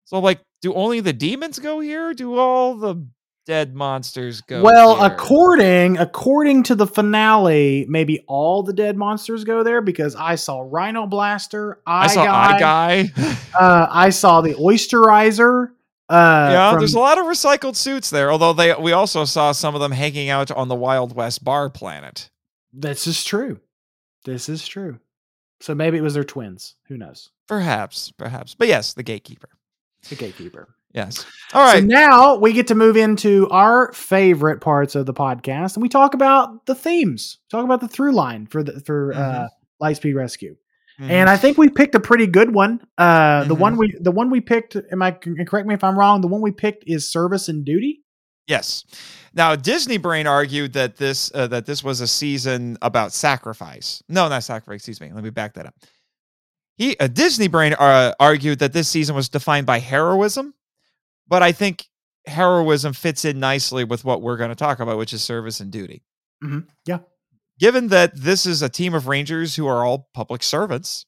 So 0.05 0.19
like, 0.19 0.41
do 0.61 0.73
only 0.73 0.99
the 0.99 1.13
demons 1.13 1.57
go 1.59 1.79
here? 1.79 2.13
Do 2.13 2.37
all 2.37 2.75
the 2.75 3.07
dead 3.47 3.73
monsters 3.73 4.41
go? 4.41 4.61
well, 4.61 4.97
here? 4.97 5.07
according 5.07 5.97
according 5.97 6.61
to 6.63 6.75
the 6.75 6.85
finale, 6.85 7.87
maybe 7.89 8.23
all 8.27 8.61
the 8.61 8.73
dead 8.73 8.95
monsters 8.97 9.43
go 9.43 9.63
there 9.63 9.81
because 9.81 10.15
I 10.15 10.35
saw 10.35 10.61
Rhino 10.63 11.07
Blaster, 11.07 11.79
Eye 11.87 12.03
I 12.03 12.07
saw 12.07 12.25
Guy, 12.25 12.55
Eye 12.55 12.59
Guy. 12.59 13.11
Uh, 13.59 13.87
I 13.89 14.09
saw 14.11 14.41
the 14.41 14.53
Oysterizer. 14.53 15.69
Uh, 16.09 16.49
yeah, 16.51 16.71
from- 16.71 16.79
there's 16.79 16.93
a 16.95 16.99
lot 16.99 17.17
of 17.19 17.25
recycled 17.25 17.75
suits 17.75 18.09
there. 18.09 18.31
Although 18.31 18.53
they, 18.53 18.73
we 18.75 18.91
also 18.91 19.25
saw 19.25 19.51
some 19.51 19.75
of 19.75 19.81
them 19.81 19.91
hanging 19.91 20.29
out 20.29 20.49
on 20.51 20.67
the 20.67 20.75
Wild 20.75 21.15
West 21.15 21.43
Bar 21.43 21.69
planet. 21.69 22.29
this 22.73 23.05
is 23.07 23.23
true. 23.23 23.59
This 24.25 24.49
is 24.49 24.67
true. 24.67 24.99
So 25.61 25.75
maybe 25.75 25.97
it 25.97 26.01
was 26.01 26.13
their 26.13 26.23
twins. 26.23 26.75
Who 26.87 26.97
knows? 26.97 27.29
Perhaps, 27.47 28.11
perhaps. 28.11 28.55
But 28.55 28.67
yes, 28.67 28.93
the 28.93 29.03
gatekeeper. 29.03 29.49
The 30.09 30.15
gatekeeper. 30.15 30.75
Yes. 30.93 31.25
All 31.53 31.63
right. 31.63 31.81
So 31.81 31.85
now 31.85 32.35
we 32.37 32.51
get 32.53 32.67
to 32.67 32.75
move 32.75 32.97
into 32.97 33.47
our 33.49 33.91
favorite 33.93 34.59
parts 34.61 34.95
of 34.95 35.05
the 35.05 35.13
podcast, 35.13 35.75
and 35.75 35.83
we 35.83 35.89
talk 35.89 36.13
about 36.15 36.65
the 36.65 36.73
themes. 36.75 37.37
Talk 37.51 37.63
about 37.63 37.81
the 37.81 37.87
through 37.87 38.13
line 38.13 38.47
for 38.47 38.63
the 38.63 38.79
for 38.81 39.13
uh, 39.13 39.47
Lightspeed 39.81 40.15
Rescue. 40.15 40.55
And 41.01 41.29
I 41.29 41.37
think 41.37 41.57
we 41.57 41.69
picked 41.69 41.95
a 41.95 41.99
pretty 41.99 42.27
good 42.27 42.53
one. 42.53 42.81
Uh, 42.97 43.45
The 43.45 43.55
Mhm. 43.55 43.59
one 43.59 43.77
we 43.77 43.95
the 44.01 44.11
one 44.11 44.29
we 44.29 44.41
picked. 44.41 44.75
Am 44.91 45.01
I 45.01 45.11
correct 45.11 45.65
me 45.67 45.73
if 45.73 45.83
I'm 45.83 45.97
wrong? 45.97 46.21
The 46.21 46.27
one 46.27 46.41
we 46.41 46.51
picked 46.51 46.83
is 46.87 47.09
Service 47.09 47.47
and 47.47 47.63
Duty. 47.63 48.03
Yes. 48.47 48.83
Now 49.33 49.55
Disney 49.55 49.97
Brain 49.97 50.27
argued 50.27 50.73
that 50.73 50.97
this 50.97 51.31
uh, 51.33 51.47
that 51.47 51.65
this 51.65 51.83
was 51.83 52.01
a 52.01 52.07
season 52.07 52.77
about 52.81 53.13
sacrifice. 53.13 54.03
No, 54.09 54.27
not 54.27 54.43
sacrifice. 54.43 54.79
Excuse 54.87 54.99
me. 54.99 55.11
Let 55.13 55.23
me 55.23 55.29
back 55.29 55.53
that 55.53 55.67
up. 55.67 55.75
He 56.75 56.97
uh, 56.99 57.07
Disney 57.07 57.47
Brain 57.47 57.73
uh, 57.79 58.13
argued 58.19 58.59
that 58.59 58.73
this 58.73 58.89
season 58.89 59.15
was 59.15 59.29
defined 59.29 59.65
by 59.67 59.79
heroism, 59.79 60.53
but 61.27 61.43
I 61.43 61.51
think 61.53 61.85
heroism 62.25 62.93
fits 62.93 63.23
in 63.23 63.39
nicely 63.39 63.83
with 63.83 64.03
what 64.03 64.21
we're 64.21 64.37
going 64.37 64.49
to 64.49 64.55
talk 64.55 64.79
about, 64.79 64.97
which 64.97 65.13
is 65.13 65.23
service 65.23 65.59
and 65.61 65.71
duty. 65.71 66.03
Mhm. 66.43 66.67
Yeah. 66.85 66.99
Given 67.59 67.89
that 67.89 68.15
this 68.15 68.45
is 68.45 68.61
a 68.61 68.69
team 68.69 68.93
of 68.93 69.07
Rangers 69.07 69.55
who 69.55 69.67
are 69.67 69.83
all 69.85 70.07
public 70.13 70.41
servants, 70.43 71.05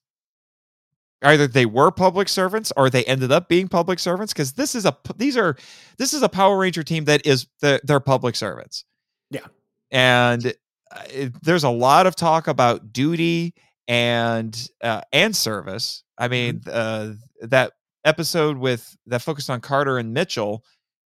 either 1.24 1.48
they 1.48 1.66
were 1.66 1.92
public 1.92 2.28
servants 2.28 2.72
or 2.76 2.90
they 2.90 3.04
ended 3.06 3.32
up 3.32 3.48
being 3.48 3.68
public 3.68 4.00
servants 4.00 4.34
because 4.34 4.54
this 4.54 4.76
is 4.76 4.86
a 4.86 4.96
these 5.16 5.38
are 5.38 5.56
this 5.98 6.14
is 6.14 6.22
a 6.24 6.30
Power 6.30 6.58
Ranger 6.58 6.84
team 6.84 7.06
that 7.06 7.26
is 7.26 7.48
the, 7.62 7.80
they're 7.84 8.00
public 8.00 8.36
servants. 8.36 8.84
Yeah. 9.30 9.46
and 9.92 10.46
uh, 10.92 11.04
it- 11.10 11.42
there's 11.44 11.64
a 11.64 11.70
lot 11.70 12.06
of 12.06 12.16
talk 12.16 12.48
about 12.48 12.92
duty 12.92 13.54
and 13.88 14.68
uh, 14.84 15.02
and 15.14 15.36
service. 15.36 16.04
I 16.18 16.28
mean, 16.28 16.62
uh, 16.70 17.14
that 17.42 17.72
episode 18.04 18.58
with 18.58 18.96
that 19.06 19.22
focused 19.22 19.50
on 19.50 19.62
Carter 19.62 19.98
and 19.98 20.14
Mitchell. 20.14 20.66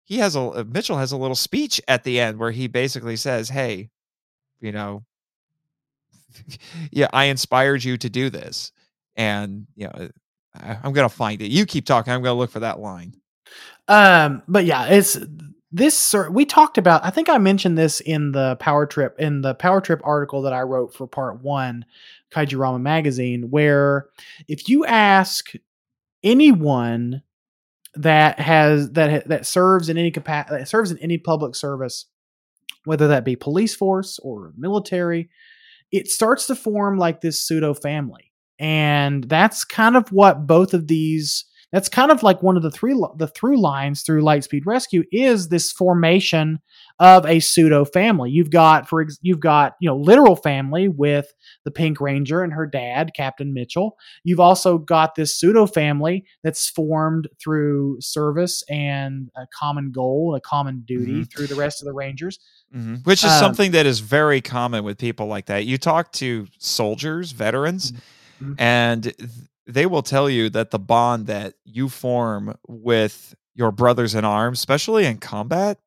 He 0.05 0.19
has 0.19 0.35
a 0.37 0.41
uh, 0.41 0.65
Mitchell 0.67 0.97
has 0.99 1.13
a 1.13 1.17
little 1.17 1.35
speech 1.37 1.81
at 1.89 2.05
the 2.05 2.21
end 2.21 2.39
where 2.39 2.53
he 2.53 2.69
basically 2.69 3.17
says, 3.17 3.49
"Hey, 3.49 3.91
you 4.61 4.73
know, 4.73 5.05
yeah, 6.91 7.09
I 7.13 7.25
inspired 7.25 7.85
you 7.85 7.97
to 7.99 8.09
do 8.09 8.31
this, 8.31 8.73
and 9.17 9.67
you 9.75 9.87
know, 9.87 10.09
I, 10.55 10.79
I'm 10.83 10.93
gonna 10.93 11.09
find 11.09 11.41
it. 11.43 11.51
You 11.51 11.67
keep 11.67 11.87
talking. 11.87 12.13
I'm 12.13 12.23
gonna 12.23 12.39
look 12.39 12.51
for 12.51 12.61
that 12.61 12.81
line. 12.81 13.17
Um, 13.89 14.43
but 14.49 14.65
yeah, 14.65 14.87
it's 14.87 15.19
this. 15.71 16.15
We 16.31 16.45
talked 16.45 16.79
about. 16.79 17.05
I 17.05 17.11
think 17.11 17.29
I 17.29 17.39
mentioned 17.39 17.79
this 17.79 18.01
in 18.01 18.33
the 18.33 18.57
Power 18.57 18.87
Trip 18.87 19.15
in 19.19 19.43
the 19.43 19.55
Power 19.55 19.81
Trip 19.81 20.01
article 20.05 20.43
that 20.43 20.53
I 20.53 20.63
wrote 20.63 20.95
for 20.95 21.07
Part 21.07 21.43
One, 21.43 21.85
Kaiju 22.33 22.59
Ramen 22.59 22.83
magazine, 22.83 23.51
where 23.51 24.09
if 24.49 24.69
you 24.69 24.85
ask 24.85 25.53
anyone 26.23 27.23
that 27.95 28.39
has 28.39 28.91
that 28.93 29.29
that 29.29 29.47
serves 29.47 29.89
in 29.89 29.97
any 29.97 30.11
capacity 30.11 30.59
that 30.59 30.69
serves 30.69 30.91
in 30.91 30.99
any 30.99 31.19
public 31.19 31.55
service, 31.55 32.07
whether 32.85 33.09
that 33.09 33.25
be 33.25 33.37
police 33.37 33.75
force 33.75 34.19
or 34.23 34.53
military, 34.57 35.29
it 35.93 36.09
starts 36.09 36.47
to 36.47 36.55
form 36.55 36.99
like 36.99 37.21
this 37.21 37.47
pseudo 37.47 37.75
family, 37.75 38.33
and 38.59 39.25
that's 39.25 39.65
kind 39.65 39.97
of 39.97 40.11
what 40.11 40.47
both 40.47 40.75
of 40.75 40.89
these 40.89 41.45
that's 41.73 41.89
kind 41.89 42.11
of 42.11 42.23
like 42.23 42.43
one 42.43 42.57
of 42.57 42.62
the 42.62 42.70
three 42.70 42.95
the 43.17 43.27
through 43.28 43.61
lines 43.61 44.03
through 44.03 44.23
Lightspeed 44.23 44.62
Rescue 44.67 45.05
is 45.11 45.49
this 45.49 45.73
formation 45.73 46.61
of 47.01 47.27
a 47.27 47.41
pseudo 47.41 47.85
family. 47.85 48.31
You've 48.31 48.51
got 48.51 48.89
for 48.89 49.05
you've 49.20 49.41
got 49.41 49.75
you 49.81 49.89
know 49.89 49.97
literal 49.97 50.36
family 50.36 50.89
with 50.89 51.35
the 51.65 51.70
Pink 51.70 52.01
Ranger 52.01 52.43
and 52.43 52.53
her 52.53 52.67
dad, 52.67 53.12
Captain 53.15 53.53
Mitchell. 53.53 53.99
You've 54.23 54.41
also 54.41 54.78
got 54.78 55.17
this 55.17 55.35
pseudo 55.35 55.67
family 55.67 56.25
that's 56.45 56.69
formed 56.69 57.28
through 57.41 58.01
service 58.01 58.62
and 58.70 59.31
a 59.36 59.47
common 59.53 59.91
goal, 59.91 60.35
a 60.36 60.41
common 60.41 60.85
duty 60.86 61.12
mm-hmm. 61.12 61.23
through 61.25 61.49
the 61.49 61.57
rest 61.57 61.83
of 61.83 61.86
the 61.86 61.93
Rangers. 61.93 62.39
Mm-hmm. 62.75 62.97
Which 63.05 63.25
is 63.25 63.31
um, 63.31 63.41
something 63.41 63.73
that 63.73 63.86
is 63.86 64.01
very 64.01 64.41
common 64.41 64.85
with 64.85 64.99
people 64.99 65.27
like 65.27 65.47
that. 65.47 65.67
You 65.67 65.78
talk 65.78 66.12
to 66.12 66.47
soldiers, 66.59 67.33
veterans, 67.33 67.93
mm-hmm. 68.41 68.55
and 68.59 69.12
they 69.67 69.86
will 69.86 70.03
tell 70.03 70.31
you 70.31 70.49
that 70.51 70.70
the 70.70 70.78
bond 70.78 71.27
that 71.27 71.55
you 71.65 71.89
form 71.89 72.57
with 72.67 73.35
your 73.55 73.73
brothers 73.73 74.15
in 74.15 74.25
arms, 74.25 74.59
especially 74.59 75.07
in 75.07 75.19
combat, 75.19 75.78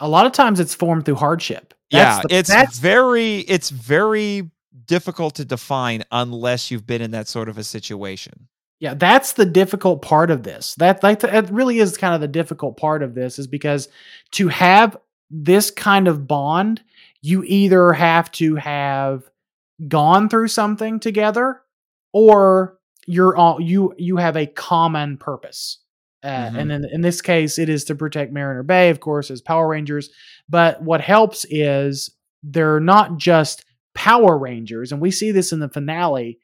a 0.00 0.08
lot 0.08 0.26
of 0.26 0.32
times 0.32 0.60
it's 0.60 0.74
formed 0.74 1.04
through 1.04 1.14
hardship. 1.14 1.74
That's 1.90 2.16
yeah, 2.16 2.22
the, 2.22 2.34
it's 2.34 2.48
that's, 2.48 2.78
very 2.78 3.38
it's 3.40 3.70
very 3.70 4.50
difficult 4.86 5.36
to 5.36 5.44
define 5.44 6.04
unless 6.10 6.70
you've 6.70 6.86
been 6.86 7.02
in 7.02 7.12
that 7.12 7.28
sort 7.28 7.48
of 7.48 7.58
a 7.58 7.64
situation. 7.64 8.48
Yeah, 8.80 8.94
that's 8.94 9.34
the 9.34 9.46
difficult 9.46 10.02
part 10.02 10.30
of 10.30 10.42
this. 10.42 10.74
That 10.74 11.02
like 11.02 11.20
that 11.20 11.50
really 11.50 11.78
is 11.78 11.96
kind 11.96 12.14
of 12.14 12.20
the 12.20 12.28
difficult 12.28 12.76
part 12.76 13.02
of 13.02 13.14
this 13.14 13.38
is 13.38 13.46
because 13.46 13.88
to 14.32 14.48
have 14.48 14.96
this 15.30 15.70
kind 15.70 16.08
of 16.08 16.26
bond, 16.26 16.82
you 17.20 17.44
either 17.46 17.92
have 17.92 18.30
to 18.32 18.56
have 18.56 19.30
gone 19.86 20.28
through 20.28 20.48
something 20.48 20.98
together 20.98 21.62
or 22.12 22.78
you're 23.06 23.36
all 23.36 23.60
you 23.60 23.94
you 23.98 24.16
have 24.16 24.36
a 24.36 24.46
common 24.46 25.16
purpose. 25.16 25.78
Uh, 26.22 26.28
mm-hmm. 26.28 26.56
And 26.56 26.72
in, 26.72 26.84
in 26.84 27.00
this 27.00 27.20
case, 27.20 27.58
it 27.58 27.68
is 27.68 27.84
to 27.84 27.96
protect 27.96 28.32
Mariner 28.32 28.62
Bay, 28.62 28.90
of 28.90 29.00
course, 29.00 29.30
as 29.30 29.40
Power 29.40 29.66
Rangers. 29.68 30.08
But 30.48 30.80
what 30.82 31.00
helps 31.00 31.44
is 31.50 32.14
they're 32.44 32.80
not 32.80 33.16
just 33.16 33.64
Power 33.94 34.38
Rangers, 34.38 34.92
and 34.92 35.00
we 35.00 35.10
see 35.10 35.32
this 35.32 35.52
in 35.52 35.58
the 35.58 35.68
finale. 35.68 36.38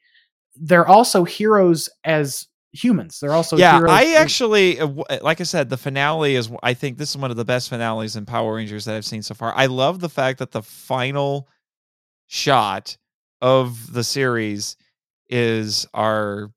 They're 0.55 0.87
also 0.87 1.23
heroes 1.23 1.89
as 2.03 2.47
humans. 2.73 3.19
They're 3.19 3.33
also 3.33 3.57
yeah. 3.57 3.81
I 3.87 4.15
actually, 4.15 4.79
uh, 4.79 4.89
uh, 5.09 5.19
like 5.21 5.39
I 5.39 5.45
said, 5.45 5.69
the 5.69 5.77
finale 5.77 6.35
is. 6.35 6.51
I 6.61 6.73
think 6.73 6.97
this 6.97 7.11
is 7.11 7.17
one 7.17 7.31
of 7.31 7.37
the 7.37 7.45
best 7.45 7.69
finales 7.69 8.15
in 8.15 8.25
Power 8.25 8.55
Rangers 8.55 8.85
that 8.85 8.95
I've 8.95 9.05
seen 9.05 9.21
so 9.21 9.33
far. 9.33 9.53
I 9.55 9.67
love 9.67 9.99
the 9.99 10.09
fact 10.09 10.39
that 10.39 10.51
the 10.51 10.61
final 10.61 11.47
shot 12.27 12.97
of 13.41 13.93
the 13.93 14.03
series 14.03 14.75
is 15.29 15.87
our 15.93 16.51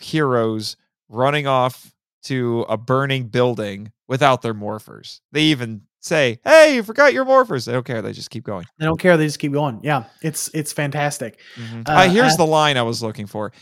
heroes 0.00 0.76
running 1.08 1.46
off 1.46 1.92
to 2.24 2.66
a 2.68 2.76
burning 2.76 3.28
building 3.28 3.92
without 4.06 4.42
their 4.42 4.54
morphers. 4.54 5.20
They 5.32 5.42
even 5.44 5.82
say, 6.00 6.38
"Hey, 6.44 6.74
you 6.74 6.82
forgot 6.82 7.12
your 7.12 7.24
morphers." 7.24 7.66
They 7.66 7.72
don't 7.72 7.86
care. 7.86 8.02
They 8.02 8.12
just 8.12 8.30
keep 8.30 8.44
going. 8.44 8.66
They 8.78 8.86
don't 8.86 8.98
care. 8.98 9.16
They 9.16 9.26
just 9.26 9.38
keep 9.38 9.52
going. 9.52 9.80
Yeah, 9.82 10.04
it's 10.22 10.48
it's 10.54 10.72
fantastic. 10.72 11.40
Mm-hmm. 11.56 11.82
Uh, 11.86 11.92
uh, 11.92 12.08
here's 12.08 12.34
uh, 12.34 12.38
the 12.38 12.46
line 12.46 12.76
I 12.76 12.82
was 12.82 13.02
looking 13.02 13.26
for. 13.26 13.52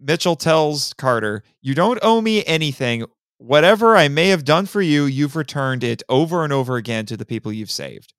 Mitchell 0.00 0.36
tells 0.36 0.92
Carter, 0.94 1.42
"You 1.60 1.74
don't 1.74 1.98
owe 2.02 2.20
me 2.20 2.44
anything. 2.46 3.04
Whatever 3.38 3.96
I 3.96 4.08
may 4.08 4.28
have 4.28 4.44
done 4.44 4.66
for 4.66 4.82
you, 4.82 5.04
you've 5.04 5.36
returned 5.36 5.84
it 5.84 6.02
over 6.08 6.44
and 6.44 6.52
over 6.52 6.76
again 6.76 7.06
to 7.06 7.16
the 7.16 7.26
people 7.26 7.52
you've 7.52 7.70
saved." 7.70 8.14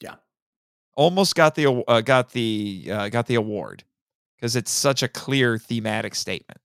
Yeah, 0.00 0.16
almost 0.96 1.34
got 1.34 1.54
the 1.54 1.84
uh, 1.86 2.00
got 2.00 2.32
the 2.32 2.88
uh, 2.90 3.08
got 3.08 3.26
the 3.26 3.36
award 3.36 3.84
because 4.38 4.56
it's 4.56 4.70
such 4.70 5.02
a 5.02 5.08
clear 5.08 5.58
thematic 5.58 6.14
statement. 6.14 6.60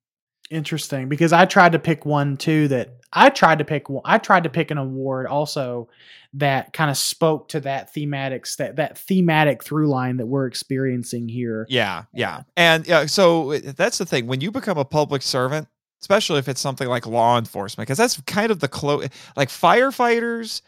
Interesting, 0.49 1.09
because 1.09 1.33
I 1.33 1.45
tried 1.45 1.71
to 1.71 1.79
pick 1.79 2.05
one 2.05 2.37
too 2.37 2.67
that 2.67 2.97
I 3.11 3.29
tried 3.29 3.59
to 3.59 3.65
pick 3.65 3.89
one. 3.89 4.03
I 4.05 4.17
tried 4.17 4.43
to 4.43 4.49
pick 4.49 4.71
an 4.71 4.77
award 4.77 5.25
also 5.25 5.89
that 6.33 6.73
kind 6.73 6.91
of 6.91 6.97
spoke 6.97 7.47
to 7.49 7.59
that 7.61 7.93
thematic 7.93 8.45
that 8.57 8.75
that 8.75 8.97
thematic 8.97 9.63
through 9.63 9.87
line 9.87 10.17
that 10.17 10.25
we're 10.25 10.45
experiencing 10.45 11.27
here. 11.29 11.65
Yeah, 11.69 12.03
yeah, 12.13 12.43
and 12.57 12.85
yeah. 12.85 13.05
So 13.05 13.57
that's 13.57 13.97
the 13.97 14.05
thing 14.05 14.27
when 14.27 14.41
you 14.41 14.51
become 14.51 14.77
a 14.77 14.85
public 14.85 15.21
servant, 15.21 15.67
especially 16.01 16.39
if 16.39 16.47
it's 16.47 16.61
something 16.61 16.87
like 16.87 17.07
law 17.07 17.37
enforcement, 17.37 17.87
because 17.87 17.97
that's 17.97 18.19
kind 18.21 18.51
of 18.51 18.59
the 18.59 18.67
close, 18.67 19.07
like 19.35 19.49
firefighters, 19.49 20.61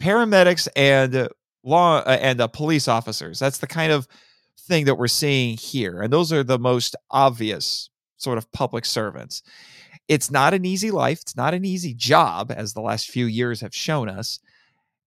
paramedics, 0.00 0.68
and 0.76 1.28
law 1.64 1.98
uh, 1.98 2.18
and 2.20 2.40
uh, 2.40 2.46
police 2.46 2.88
officers. 2.88 3.38
That's 3.38 3.58
the 3.58 3.66
kind 3.66 3.90
of 3.90 4.06
thing 4.60 4.86
that 4.86 4.96
we're 4.96 5.08
seeing 5.08 5.56
here, 5.56 6.00
and 6.02 6.12
those 6.12 6.32
are 6.32 6.42
the 6.42 6.58
most 6.58 6.96
obvious 7.10 7.90
sort 8.16 8.38
of 8.38 8.50
public 8.52 8.84
servants. 8.84 9.42
It's 10.08 10.30
not 10.30 10.54
an 10.54 10.64
easy 10.64 10.90
life. 10.90 11.20
It's 11.22 11.36
not 11.36 11.54
an 11.54 11.64
easy 11.64 11.94
job, 11.94 12.52
as 12.54 12.72
the 12.72 12.80
last 12.80 13.08
few 13.08 13.26
years 13.26 13.60
have 13.60 13.74
shown 13.74 14.08
us. 14.08 14.38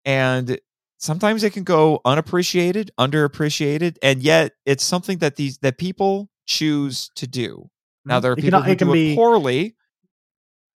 And 0.06 0.60
sometimes 0.98 1.44
it 1.44 1.54
can 1.54 1.64
go 1.64 2.02
unappreciated, 2.06 2.92
underappreciated, 2.98 3.98
and 4.02 4.22
yet 4.22 4.54
it's 4.66 4.84
something 4.84 5.20
that 5.20 5.36
these 5.36 5.58
that 5.60 5.78
people 5.78 6.30
choose 6.46 7.12
to 7.16 7.28
do. 7.28 7.70
Now 8.06 8.16
mm-hmm. 8.16 8.22
there 8.22 8.32
are 8.32 8.36
people 8.36 8.62
can, 8.62 8.70
who 8.70 8.76
do 8.76 8.92
be, 8.92 9.14
it 9.14 9.16
poorly, 9.16 9.76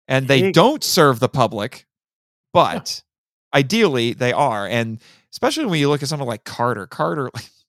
and 0.09 0.29
they 0.29 0.49
it, 0.49 0.55
don't 0.55 0.85
serve 0.85 1.21
the 1.21 1.29
public, 1.29 1.87
but 2.53 3.03
yeah. 3.55 3.61
ideally 3.61 4.13
they 4.13 4.33
are. 4.33 4.67
And 4.67 5.01
especially 5.33 5.67
when 5.67 5.79
you 5.79 5.89
look 5.89 6.03
at 6.03 6.09
someone 6.09 6.29
like 6.29 6.45
Carter, 6.45 6.87
Carter, 6.87 7.31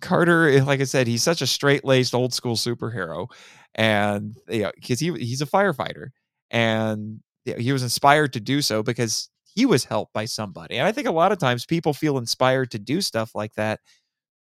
Carter, 0.00 0.48
eh, 0.48 0.62
like 0.62 0.80
I 0.80 0.84
said, 0.84 1.06
he's 1.06 1.22
such 1.22 1.42
a 1.42 1.46
straight 1.46 1.84
laced 1.84 2.14
old 2.14 2.32
school 2.32 2.56
superhero, 2.56 3.28
and 3.74 4.36
you 4.48 4.62
know 4.62 4.72
because 4.74 5.00
he 5.00 5.12
he's 5.14 5.42
a 5.42 5.46
firefighter 5.46 6.08
and 6.50 7.20
you 7.44 7.54
know, 7.54 7.58
he 7.58 7.72
was 7.72 7.82
inspired 7.82 8.32
to 8.34 8.40
do 8.40 8.62
so 8.62 8.82
because 8.82 9.28
he 9.44 9.66
was 9.66 9.84
helped 9.84 10.12
by 10.12 10.24
somebody 10.24 10.76
and 10.76 10.86
i 10.86 10.92
think 10.92 11.06
a 11.06 11.12
lot 11.12 11.32
of 11.32 11.38
times 11.38 11.64
people 11.66 11.92
feel 11.92 12.18
inspired 12.18 12.70
to 12.70 12.78
do 12.78 13.00
stuff 13.00 13.34
like 13.34 13.54
that 13.54 13.80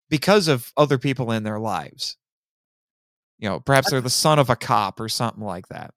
because 0.09 0.47
of 0.47 0.71
other 0.77 0.97
people 0.97 1.31
in 1.31 1.43
their 1.43 1.59
lives. 1.59 2.17
You 3.39 3.49
know 3.49 3.59
perhaps 3.59 3.89
they're 3.91 4.01
the 4.01 4.09
son 4.09 4.39
of 4.39 4.49
a 4.49 4.55
cop 4.55 4.99
or 4.99 5.09
something 5.09 5.43
like 5.43 5.67
that 5.69 5.93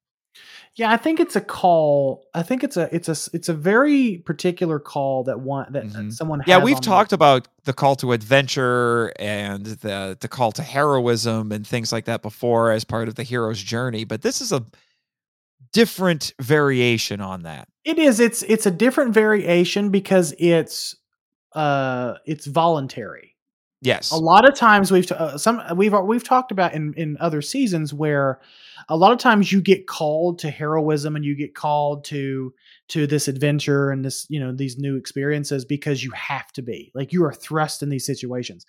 yeah, 0.75 0.91
I 0.91 0.97
think 0.97 1.19
it's 1.19 1.35
a 1.35 1.41
call. 1.41 2.25
I 2.33 2.41
think 2.41 2.63
it's 2.63 2.77
a 2.77 2.93
it's 2.93 3.07
a 3.07 3.35
it's 3.35 3.47
a 3.47 3.53
very 3.53 4.23
particular 4.25 4.79
call 4.79 5.23
that 5.25 5.39
one 5.39 5.71
that 5.73 5.85
mm-hmm. 5.85 6.09
someone. 6.09 6.41
Yeah, 6.47 6.63
we've 6.63 6.81
talked 6.81 7.11
the- 7.11 7.15
about 7.15 7.47
the 7.65 7.73
call 7.73 7.95
to 7.97 8.11
adventure 8.11 9.13
and 9.19 9.65
the 9.65 10.17
the 10.19 10.27
call 10.27 10.51
to 10.53 10.63
heroism 10.63 11.51
and 11.51 11.65
things 11.65 11.91
like 11.91 12.05
that 12.05 12.21
before 12.23 12.71
as 12.71 12.83
part 12.83 13.07
of 13.07 13.15
the 13.15 13.23
hero's 13.23 13.61
journey, 13.61 14.03
but 14.03 14.23
this 14.23 14.41
is 14.41 14.51
a 14.51 14.65
different 15.73 16.33
variation 16.39 17.21
on 17.21 17.43
that. 17.43 17.67
It 17.85 17.99
is. 17.99 18.19
It's 18.19 18.41
it's 18.43 18.65
a 18.65 18.71
different 18.71 19.13
variation 19.13 19.89
because 19.89 20.33
it's 20.39 20.95
uh 21.53 22.15
it's 22.25 22.47
voluntary. 22.47 23.35
Yes. 23.81 24.11
A 24.11 24.15
lot 24.15 24.47
of 24.47 24.55
times 24.55 24.91
we've 24.91 25.05
t- 25.05 25.13
uh, 25.13 25.37
some 25.37 25.61
we've 25.75 25.93
we've 25.93 26.23
talked 26.23 26.51
about 26.51 26.73
in 26.73 26.93
in 26.95 27.17
other 27.19 27.41
seasons 27.41 27.93
where 27.93 28.39
a 28.89 28.97
lot 28.97 29.11
of 29.11 29.19
times 29.19 29.51
you 29.51 29.61
get 29.61 29.87
called 29.87 30.39
to 30.39 30.49
heroism 30.49 31.15
and 31.15 31.25
you 31.25 31.35
get 31.35 31.55
called 31.55 32.05
to 32.05 32.53
to 32.89 33.07
this 33.07 33.27
adventure 33.27 33.89
and 33.89 34.03
this 34.03 34.25
you 34.29 34.39
know 34.39 34.53
these 34.53 34.77
new 34.77 34.95
experiences 34.95 35.65
because 35.65 36.03
you 36.03 36.11
have 36.11 36.51
to 36.53 36.61
be 36.61 36.91
like 36.93 37.13
you 37.13 37.23
are 37.23 37.33
thrust 37.33 37.83
in 37.83 37.89
these 37.89 38.05
situations. 38.05 38.65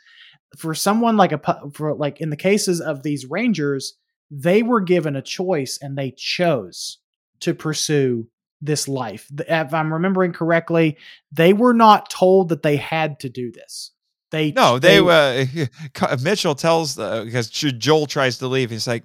For 0.58 0.74
someone 0.74 1.16
like 1.16 1.32
a 1.32 1.40
for 1.72 1.94
like 1.94 2.20
in 2.20 2.30
the 2.30 2.36
cases 2.36 2.80
of 2.80 3.02
these 3.02 3.26
rangers 3.26 3.94
they 4.30 4.62
were 4.62 4.80
given 4.80 5.16
a 5.16 5.22
choice 5.22 5.78
and 5.80 5.96
they 5.96 6.12
chose 6.16 6.98
to 7.40 7.54
pursue 7.54 8.26
this 8.60 8.88
life. 8.88 9.28
If 9.48 9.74
i'm 9.74 9.92
remembering 9.92 10.32
correctly 10.32 10.96
they 11.32 11.52
were 11.52 11.74
not 11.74 12.10
told 12.10 12.50
that 12.50 12.62
they 12.62 12.76
had 12.76 13.20
to 13.20 13.28
do 13.28 13.52
this. 13.52 13.90
They 14.30 14.52
no 14.52 14.78
they, 14.78 15.00
they 15.00 15.66
uh, 16.00 16.16
mitchell 16.22 16.54
tells 16.54 16.98
uh, 16.98 17.24
because 17.24 17.50
joel 17.50 18.06
tries 18.06 18.38
to 18.38 18.48
leave 18.48 18.70
he's 18.70 18.86
like 18.86 19.04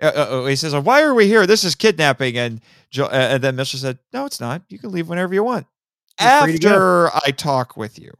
uh, 0.00 0.06
uh, 0.06 0.44
he 0.46 0.56
says, 0.56 0.74
"Why 0.74 1.02
are 1.02 1.14
we 1.14 1.26
here? 1.26 1.46
This 1.46 1.64
is 1.64 1.74
kidnapping." 1.74 2.36
And 2.36 2.60
uh, 2.98 3.08
and 3.08 3.42
then 3.42 3.56
Mitchell 3.56 3.80
said, 3.80 3.98
"No, 4.12 4.26
it's 4.26 4.40
not. 4.40 4.62
You 4.68 4.78
can 4.78 4.92
leave 4.92 5.08
whenever 5.08 5.32
you 5.34 5.42
want 5.42 5.66
You're 6.20 6.28
after 6.28 7.10
I 7.14 7.30
talk 7.30 7.76
with 7.76 7.98
you." 7.98 8.12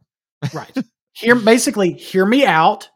right. 0.53 0.71
Hear 1.13 1.33
basically 1.33 1.93
hear 1.93 2.27
me 2.27 2.45
out, 2.45 2.91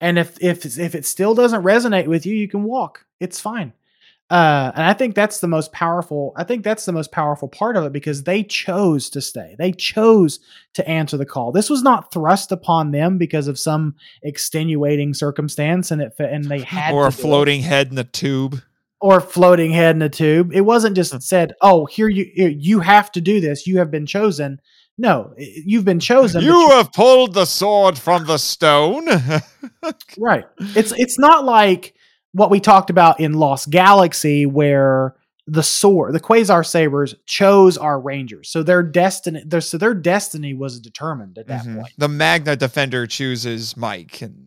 and 0.00 0.18
if 0.18 0.36
if 0.42 0.76
if 0.76 0.96
it 0.96 1.06
still 1.06 1.36
doesn't 1.36 1.62
resonate 1.62 2.08
with 2.08 2.26
you, 2.26 2.34
you 2.34 2.48
can 2.48 2.64
walk. 2.64 3.06
It's 3.20 3.38
fine. 3.38 3.72
Uh, 4.30 4.70
and 4.76 4.84
I 4.84 4.92
think 4.92 5.16
that's 5.16 5.40
the 5.40 5.48
most 5.48 5.72
powerful. 5.72 6.32
I 6.36 6.44
think 6.44 6.62
that's 6.62 6.84
the 6.84 6.92
most 6.92 7.10
powerful 7.10 7.48
part 7.48 7.76
of 7.76 7.84
it 7.84 7.92
because 7.92 8.22
they 8.22 8.44
chose 8.44 9.10
to 9.10 9.20
stay. 9.20 9.56
They 9.58 9.72
chose 9.72 10.38
to 10.74 10.88
answer 10.88 11.16
the 11.16 11.26
call. 11.26 11.50
This 11.50 11.68
was 11.68 11.82
not 11.82 12.12
thrust 12.12 12.52
upon 12.52 12.92
them 12.92 13.18
because 13.18 13.48
of 13.48 13.58
some 13.58 13.96
extenuating 14.22 15.14
circumstance, 15.14 15.90
and 15.90 16.00
it 16.00 16.14
and 16.18 16.44
they 16.44 16.60
had 16.62 16.94
or 16.94 17.08
a 17.08 17.12
floating 17.12 17.62
head 17.62 17.88
in 17.88 17.96
the 17.96 18.04
tube 18.04 18.62
or 19.00 19.20
floating 19.20 19.72
head 19.72 19.96
in 19.96 20.02
a 20.02 20.08
tube. 20.08 20.52
It 20.52 20.60
wasn't 20.60 20.94
just 20.94 21.20
said, 21.22 21.54
"Oh, 21.60 21.86
here 21.86 22.08
you 22.08 22.30
you 22.36 22.80
have 22.80 23.10
to 23.12 23.20
do 23.20 23.40
this. 23.40 23.66
You 23.66 23.78
have 23.78 23.90
been 23.90 24.06
chosen." 24.06 24.60
No, 24.96 25.32
you've 25.38 25.86
been 25.86 25.98
chosen. 25.98 26.42
You, 26.42 26.56
you 26.56 26.68
have 26.70 26.92
pulled 26.92 27.32
the 27.32 27.46
sword 27.46 27.98
from 27.98 28.26
the 28.26 28.36
stone. 28.36 29.06
right. 30.18 30.44
It's 30.76 30.92
it's 30.92 31.18
not 31.18 31.46
like 31.46 31.94
what 32.32 32.50
we 32.50 32.60
talked 32.60 32.90
about 32.90 33.20
in 33.20 33.32
Lost 33.34 33.70
Galaxy, 33.70 34.46
where 34.46 35.16
the 35.46 35.62
sword, 35.62 36.12
the 36.14 36.20
Quasar 36.20 36.64
Sabers 36.64 37.14
chose 37.26 37.76
our 37.76 38.00
Rangers. 38.00 38.50
So 38.50 38.62
their 38.62 38.82
destiny, 38.82 39.42
their, 39.44 39.60
so 39.60 39.78
their 39.78 39.94
destiny 39.94 40.54
was 40.54 40.78
determined 40.80 41.38
at 41.38 41.48
that 41.48 41.64
Mhm. 41.64 41.76
point. 41.80 41.92
The 41.98 42.08
Magna 42.08 42.54
Defender 42.56 43.06
chooses 43.06 43.76
Mike, 43.76 44.22
and 44.22 44.46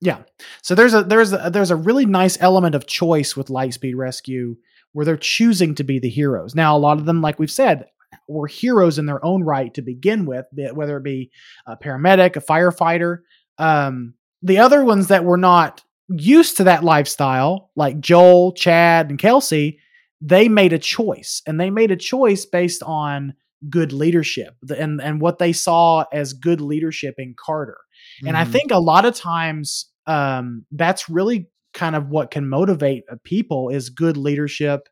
Yeah. 0.00 0.18
So 0.62 0.74
there's 0.74 0.94
a 0.94 1.02
there's 1.02 1.32
a 1.32 1.50
there's 1.52 1.70
a 1.70 1.76
really 1.76 2.06
nice 2.06 2.36
element 2.40 2.74
of 2.74 2.86
choice 2.86 3.36
with 3.36 3.48
Lightspeed 3.48 3.94
Rescue 3.96 4.56
where 4.92 5.04
they're 5.04 5.16
choosing 5.16 5.74
to 5.76 5.84
be 5.84 5.98
the 5.98 6.08
heroes. 6.08 6.54
Now 6.54 6.76
a 6.76 6.78
lot 6.78 6.98
of 6.98 7.04
them, 7.04 7.20
like 7.20 7.38
we've 7.38 7.50
said, 7.50 7.86
were 8.28 8.46
heroes 8.46 8.98
in 8.98 9.06
their 9.06 9.24
own 9.24 9.42
right 9.44 9.72
to 9.74 9.82
begin 9.82 10.24
with, 10.24 10.46
whether 10.72 10.96
it 10.96 11.02
be 11.04 11.30
a 11.66 11.76
paramedic, 11.76 12.36
a 12.36 12.40
firefighter. 12.40 13.18
Um, 13.58 14.14
the 14.42 14.58
other 14.58 14.84
ones 14.84 15.08
that 15.08 15.24
were 15.24 15.36
not 15.36 15.82
used 16.08 16.56
to 16.56 16.64
that 16.64 16.84
lifestyle, 16.84 17.70
like 17.76 18.00
Joel, 18.00 18.52
Chad, 18.52 19.10
and 19.10 19.18
Kelsey, 19.18 19.78
they 20.20 20.48
made 20.48 20.72
a 20.72 20.78
choice, 20.78 21.42
and 21.46 21.60
they 21.60 21.70
made 21.70 21.90
a 21.90 21.96
choice 21.96 22.44
based 22.44 22.82
on 22.82 23.34
good 23.68 23.92
leadership 23.92 24.54
and 24.76 25.00
and 25.00 25.20
what 25.20 25.38
they 25.38 25.52
saw 25.52 26.04
as 26.12 26.32
good 26.32 26.60
leadership 26.60 27.16
in 27.18 27.34
Carter. 27.36 27.78
And 28.24 28.36
I 28.36 28.44
Mhm. 28.44 28.52
think 28.52 28.70
a 28.70 28.78
lot 28.78 29.04
of 29.04 29.14
times 29.16 29.90
um, 30.06 30.64
that's 30.72 31.10
really 31.10 31.48
kind 31.74 31.94
of 31.94 32.08
what 32.08 32.30
can 32.30 32.48
motivate 32.48 33.04
people 33.24 33.68
is 33.68 33.90
good 33.90 34.16
leadership, 34.16 34.88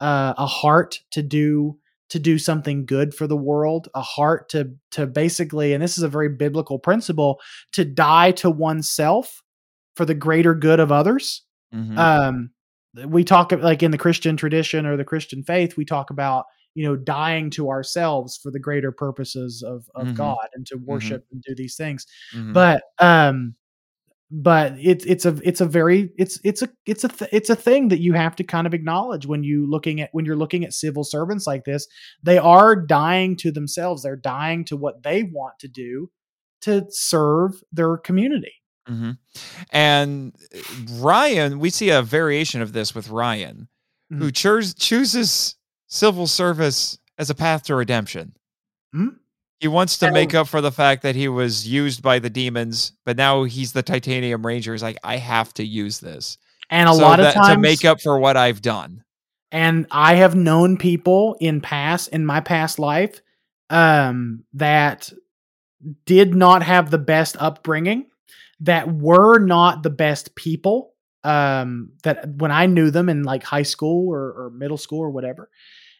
uh, 0.00 0.34
a 0.36 0.46
heart 0.46 1.00
to 1.12 1.22
do 1.22 1.78
to 2.08 2.18
do 2.20 2.38
something 2.38 2.86
good 2.86 3.12
for 3.14 3.26
the 3.26 3.36
world, 3.36 3.88
a 3.94 4.00
heart 4.00 4.48
to 4.50 4.70
to 4.92 5.06
basically, 5.06 5.72
and 5.72 5.82
this 5.82 5.96
is 5.98 6.04
a 6.04 6.08
very 6.08 6.28
biblical 6.28 6.78
principle, 6.78 7.38
to 7.72 7.84
die 7.84 8.30
to 8.32 8.50
oneself 8.50 9.42
for 9.96 10.04
the 10.04 10.14
greater 10.14 10.54
good 10.54 10.80
of 10.80 10.92
others. 10.92 11.42
Mhm. 11.74 11.98
Um, 11.98 12.50
we 13.08 13.24
talk 13.24 13.52
like 13.52 13.82
in 13.82 13.90
the 13.90 13.98
Christian 13.98 14.36
tradition 14.36 14.86
or 14.86 14.96
the 14.96 15.04
Christian 15.04 15.42
faith, 15.42 15.76
we 15.76 15.84
talk 15.84 16.10
about 16.10 16.44
you 16.74 16.84
know 16.84 16.96
dying 16.96 17.48
to 17.50 17.70
ourselves 17.70 18.36
for 18.42 18.50
the 18.50 18.58
greater 18.60 18.92
purposes 18.92 19.62
of 19.62 19.88
of 19.94 20.08
Mhm. 20.08 20.16
God 20.16 20.48
and 20.54 20.66
to 20.66 20.76
worship 20.76 21.24
and 21.32 21.42
do 21.42 21.54
these 21.54 21.74
things 21.76 22.06
Mhm. 22.34 22.52
but 22.52 22.82
um 23.00 23.54
but 24.30 24.74
it's 24.80 25.04
it's 25.06 25.24
a 25.24 25.38
it's 25.44 25.60
a 25.60 25.66
very 25.66 26.10
it's 26.18 26.40
it's 26.44 26.60
a 26.62 26.68
it's 26.84 27.04
a 27.04 27.08
th- 27.08 27.30
it's 27.32 27.48
a 27.50 27.56
thing 27.56 27.88
that 27.88 28.00
you 28.00 28.12
have 28.14 28.36
to 28.36 28.44
kind 28.44 28.66
of 28.66 28.74
acknowledge 28.74 29.24
when 29.26 29.44
you 29.44 29.70
looking 29.70 30.00
at 30.00 30.10
when 30.12 30.24
you're 30.24 30.36
looking 30.36 30.64
at 30.64 30.72
civil 30.74 31.04
servants 31.04 31.46
like 31.46 31.64
this 31.64 31.86
they 32.24 32.36
are 32.38 32.76
dying 32.76 33.36
to 33.36 33.52
themselves 33.52 34.02
they're 34.02 34.16
dying 34.16 34.64
to 34.64 34.76
what 34.76 35.02
they 35.04 35.22
want 35.22 35.54
to 35.60 35.68
do 35.68 36.10
to 36.62 36.84
serve 36.90 37.52
their 37.72 37.96
community 37.96 38.52
hmm 38.86 39.10
And 39.70 40.34
uh, 40.54 40.58
Ryan, 40.98 41.58
we 41.58 41.70
see 41.70 41.90
a 41.90 42.02
variation 42.02 42.62
of 42.62 42.72
this 42.72 42.94
with 42.94 43.08
Ryan, 43.08 43.68
who 44.10 44.30
Mhm. 44.30 44.32
choos- 44.32 44.78
chooses 44.78 45.56
civil 45.88 46.26
service 46.26 46.98
as 47.18 47.30
a 47.30 47.34
path 47.34 47.64
to 47.64 47.74
redemption. 47.74 48.34
Mhm. 48.94 49.16
He 49.60 49.68
wants 49.68 49.96
to 49.98 50.10
make 50.12 50.34
up 50.34 50.48
for 50.48 50.60
the 50.60 50.70
fact 50.72 51.02
that 51.02 51.14
he 51.16 51.28
was 51.28 51.66
used 51.66 52.02
by 52.02 52.18
the 52.18 52.28
demons, 52.30 52.92
but 53.06 53.16
now 53.16 53.44
he's 53.44 53.72
the 53.72 53.82
Titanium 53.82 54.44
Ranger. 54.44 54.72
He's 54.72 54.82
like, 54.82 54.98
I 55.02 55.16
have 55.16 55.54
to 55.54 55.64
use 55.64 55.98
this 56.00 56.36
and 56.68 56.88
a 56.88 56.92
So 56.92 57.00
lot 57.00 57.18
of 57.20 57.24
that- 57.24 57.34
times 57.34 57.48
to 57.54 57.58
make 57.58 57.84
up 57.84 58.00
for 58.02 58.18
what 58.18 58.36
I've 58.36 58.60
done. 58.62 59.02
and 59.52 59.86
I 59.90 60.16
have 60.16 60.34
known 60.34 60.76
people 60.76 61.36
in 61.40 61.60
past 61.60 62.08
in 62.08 62.26
my 62.26 62.40
past 62.40 62.78
life 62.80 63.20
um 63.70 64.44
that 64.54 65.10
did 66.04 66.34
not 66.34 66.62
have 66.64 66.90
the 66.90 66.98
best 66.98 67.36
upbringing 67.38 68.06
that 68.60 68.92
were 68.92 69.38
not 69.38 69.82
the 69.82 69.90
best 69.90 70.34
people 70.36 70.94
um 71.24 71.90
that 72.04 72.28
when 72.36 72.50
I 72.50 72.66
knew 72.66 72.90
them 72.90 73.08
in 73.08 73.22
like 73.24 73.42
high 73.42 73.62
school 73.64 74.08
or, 74.08 74.32
or 74.32 74.50
middle 74.50 74.76
school 74.78 75.00
or 75.00 75.10
whatever 75.10 75.50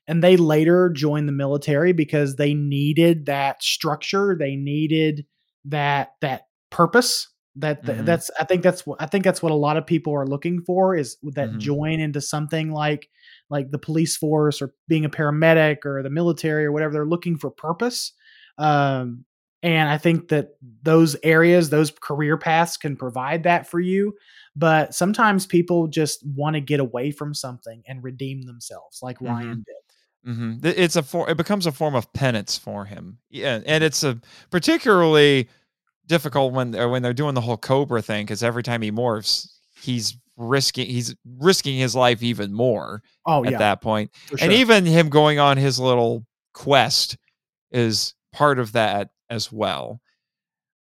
and 0.07 0.23
they 0.23 0.37
later 0.37 0.89
joined 0.91 1.29
the 1.29 1.33
military 1.33 1.93
because 1.93 2.37
they 2.37 2.55
needed 2.55 3.27
that 3.27 3.63
structure 3.63 4.37
they 4.39 4.57
needed 4.57 5.27
that 5.65 6.13
that 6.21 6.43
purpose 6.71 7.29
that 7.57 7.85
th- 7.87 7.99
Mhm. 7.99 8.05
that's 8.07 8.31
i 8.39 8.45
think 8.45 8.63
that's 8.63 8.87
what 8.87 9.01
i 9.03 9.07
think 9.07 9.25
that's 9.25 9.43
what 9.43 9.53
a 9.53 9.55
lot 9.57 9.77
of 9.77 9.87
people 9.87 10.13
are 10.15 10.27
looking 10.27 10.61
for 10.63 10.95
is 10.95 11.17
that 11.35 11.49
Mhm. 11.51 11.59
join 11.59 11.99
into 12.01 12.21
something 12.21 12.71
like 12.71 13.09
like 13.51 13.71
the 13.71 13.79
police 13.79 14.17
force 14.17 14.61
or 14.63 14.75
being 14.89 15.05
a 15.05 15.11
paramedic 15.11 15.79
or 15.85 16.03
the 16.03 16.11
military 16.11 16.65
or 16.67 16.73
whatever 16.73 16.93
they're 16.93 17.07
looking 17.07 17.37
for 17.37 17.51
purpose 17.51 18.13
um 18.59 19.25
and 19.67 19.89
i 19.91 19.99
think 19.99 20.29
that 20.29 20.51
those 20.83 21.17
areas 21.23 21.69
those 21.71 21.91
career 22.01 22.39
paths 22.39 22.77
can 22.77 22.97
provide 22.97 23.43
that 23.43 23.67
for 23.67 23.81
you 23.81 24.15
but 24.55 24.95
sometimes 24.95 25.45
people 25.47 25.87
just 25.89 26.25
want 26.35 26.55
to 26.55 26.61
get 26.61 26.81
away 26.81 27.11
from 27.11 27.35
something 27.35 27.83
and 27.89 28.03
redeem 28.05 28.43
themselves 28.43 29.01
like 29.03 29.19
Mhm. 29.19 29.27
ryan 29.27 29.65
did 29.67 29.75
hmm 30.35 30.55
It's 30.63 30.97
a 30.97 31.03
for, 31.03 31.29
it 31.31 31.37
becomes 31.37 31.67
a 31.67 31.73
form 31.73 31.95
of 31.95 32.13
penance 32.13 32.57
for 32.59 32.85
him. 32.85 33.19
Yeah, 33.31 33.61
and 33.67 33.85
it's 33.85 34.03
a 34.03 34.21
particularly 34.51 35.49
difficult 36.07 36.53
when 36.53 36.75
uh, 36.75 36.89
when 36.89 37.03
they're 37.03 37.13
doing 37.13 37.35
the 37.35 37.41
whole 37.41 37.57
Cobra 37.57 38.03
thing 38.03 38.25
because 38.27 38.43
every 38.43 38.63
time 38.63 38.83
he 38.83 38.91
morphs, 38.91 39.49
he's 39.83 40.17
risking 40.37 40.87
he's 40.87 41.15
risking 41.39 41.77
his 41.79 41.95
life 41.95 42.23
even 42.23 42.53
more 42.53 43.03
oh 43.27 43.45
at 43.45 43.53
yeah 43.53 43.59
that 43.59 43.81
point. 43.81 44.11
for 44.27 44.39
And 44.41 44.53
even 44.53 44.85
him 44.85 45.09
going 45.09 45.39
on 45.39 45.57
his 45.57 45.79
little 45.79 46.27
quest 46.55 47.17
is 47.71 48.15
part 48.33 48.59
of 48.59 48.73
that 48.73 49.11
as 49.31 49.51
well. 49.53 50.01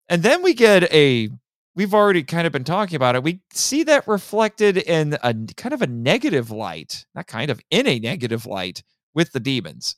And 0.09 0.23
then 0.23 0.43
we 0.43 0.53
get 0.53 0.91
a 0.93 1.29
we've 1.75 1.93
already 1.93 2.23
kind 2.23 2.45
of 2.45 2.53
been 2.53 2.63
talking 2.63 2.95
about 2.95 3.15
it. 3.15 3.23
We 3.23 3.41
see 3.51 3.83
that 3.83 4.07
reflected 4.07 4.77
in 4.77 5.17
a 5.23 5.33
kind 5.57 5.73
of 5.73 5.81
a 5.81 5.87
negative 5.87 6.51
light, 6.51 7.05
not 7.15 7.25
kind 7.27 7.49
of 7.49 7.59
in 7.71 7.87
a 7.87 7.99
negative 7.99 8.45
light 8.45 8.83
with 9.15 9.31
the 9.31 9.39
demons. 9.39 9.95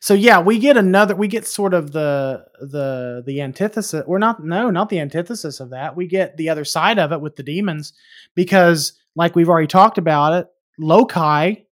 so 0.00 0.14
yeah 0.14 0.40
we 0.40 0.58
get 0.58 0.76
another 0.76 1.14
we 1.14 1.28
get 1.28 1.46
sort 1.46 1.74
of 1.74 1.92
the 1.92 2.44
the 2.60 3.22
the 3.26 3.40
antithesis 3.40 4.02
we're 4.06 4.18
not 4.18 4.42
no 4.42 4.70
not 4.70 4.88
the 4.88 5.00
antithesis 5.00 5.60
of 5.60 5.70
that 5.70 5.96
we 5.96 6.06
get 6.06 6.36
the 6.36 6.48
other 6.48 6.64
side 6.64 6.98
of 6.98 7.12
it 7.12 7.20
with 7.20 7.36
the 7.36 7.42
demons 7.42 7.92
because 8.34 8.94
like 9.14 9.34
we've 9.36 9.48
already 9.48 9.66
talked 9.66 9.98
about 9.98 10.32
it 10.32 10.46
Loki 10.78 11.66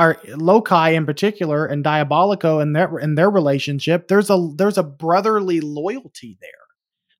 are 0.00 0.16
Loki 0.36 0.94
in 0.94 1.04
particular 1.06 1.66
and 1.66 1.84
diabolico 1.84 2.60
and 2.62 2.74
their 2.74 2.98
in 2.98 3.14
their 3.14 3.30
relationship 3.30 4.08
there's 4.08 4.30
a 4.30 4.50
there's 4.56 4.78
a 4.78 4.82
brotherly 4.82 5.60
loyalty 5.60 6.38
there 6.40 6.50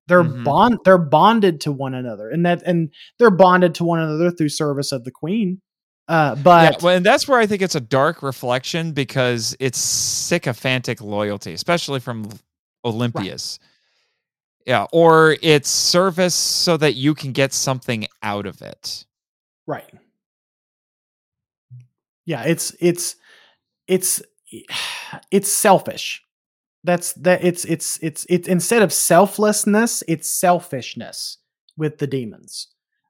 they're 0.07 0.23
Mhm. 0.23 0.43
bond 0.43 0.79
they're 0.83 0.97
bonded 0.97 1.61
to 1.61 1.71
one 1.71 1.93
another 1.93 2.29
and 2.29 2.45
that 2.45 2.63
and 2.65 2.89
they're 3.19 3.29
bonded 3.29 3.75
to 3.75 3.83
one 3.83 3.99
another 3.99 4.31
through 4.31 4.49
service 4.49 4.91
of 4.91 5.03
the 5.03 5.11
queen 5.11 5.61
uh 6.07 6.35
but 6.35 6.73
yeah, 6.73 6.77
well, 6.83 6.95
and 6.97 7.05
that's 7.05 7.27
where 7.27 7.39
I 7.39 7.45
think 7.45 7.61
it's 7.61 7.75
a 7.75 7.79
dark 7.79 8.23
reflection 8.23 8.91
because 8.91 9.55
it's 9.59 9.77
sycophantic 9.77 10.99
loyalty, 10.99 11.53
especially 11.53 11.99
from 11.99 12.27
Olympius. 12.83 13.59
Yeah, 14.65 14.87
or 14.91 15.37
it's 15.41 15.69
service 15.69 16.35
so 16.35 16.77
that 16.77 16.93
you 16.95 17.13
can 17.13 17.31
get 17.31 17.53
something 17.53 18.07
out 18.21 18.45
of 18.45 18.61
it. 18.61 19.05
Right. 19.67 19.89
Yeah, 22.25 22.43
it's 22.43 22.75
it's 22.79 23.15
it's 23.87 24.21
it's 25.31 25.51
selfish. 25.51 26.23
That's 26.83 27.13
that 27.13 27.43
it's 27.43 27.65
it's 27.65 27.97
it's 28.01 28.25
it's 28.29 28.47
instead 28.47 28.81
of 28.81 28.91
selflessness, 28.93 30.03
it's 30.07 30.29
selfishness 30.29 31.37
with 31.77 31.97
the 31.99 32.07
demons. 32.07 32.67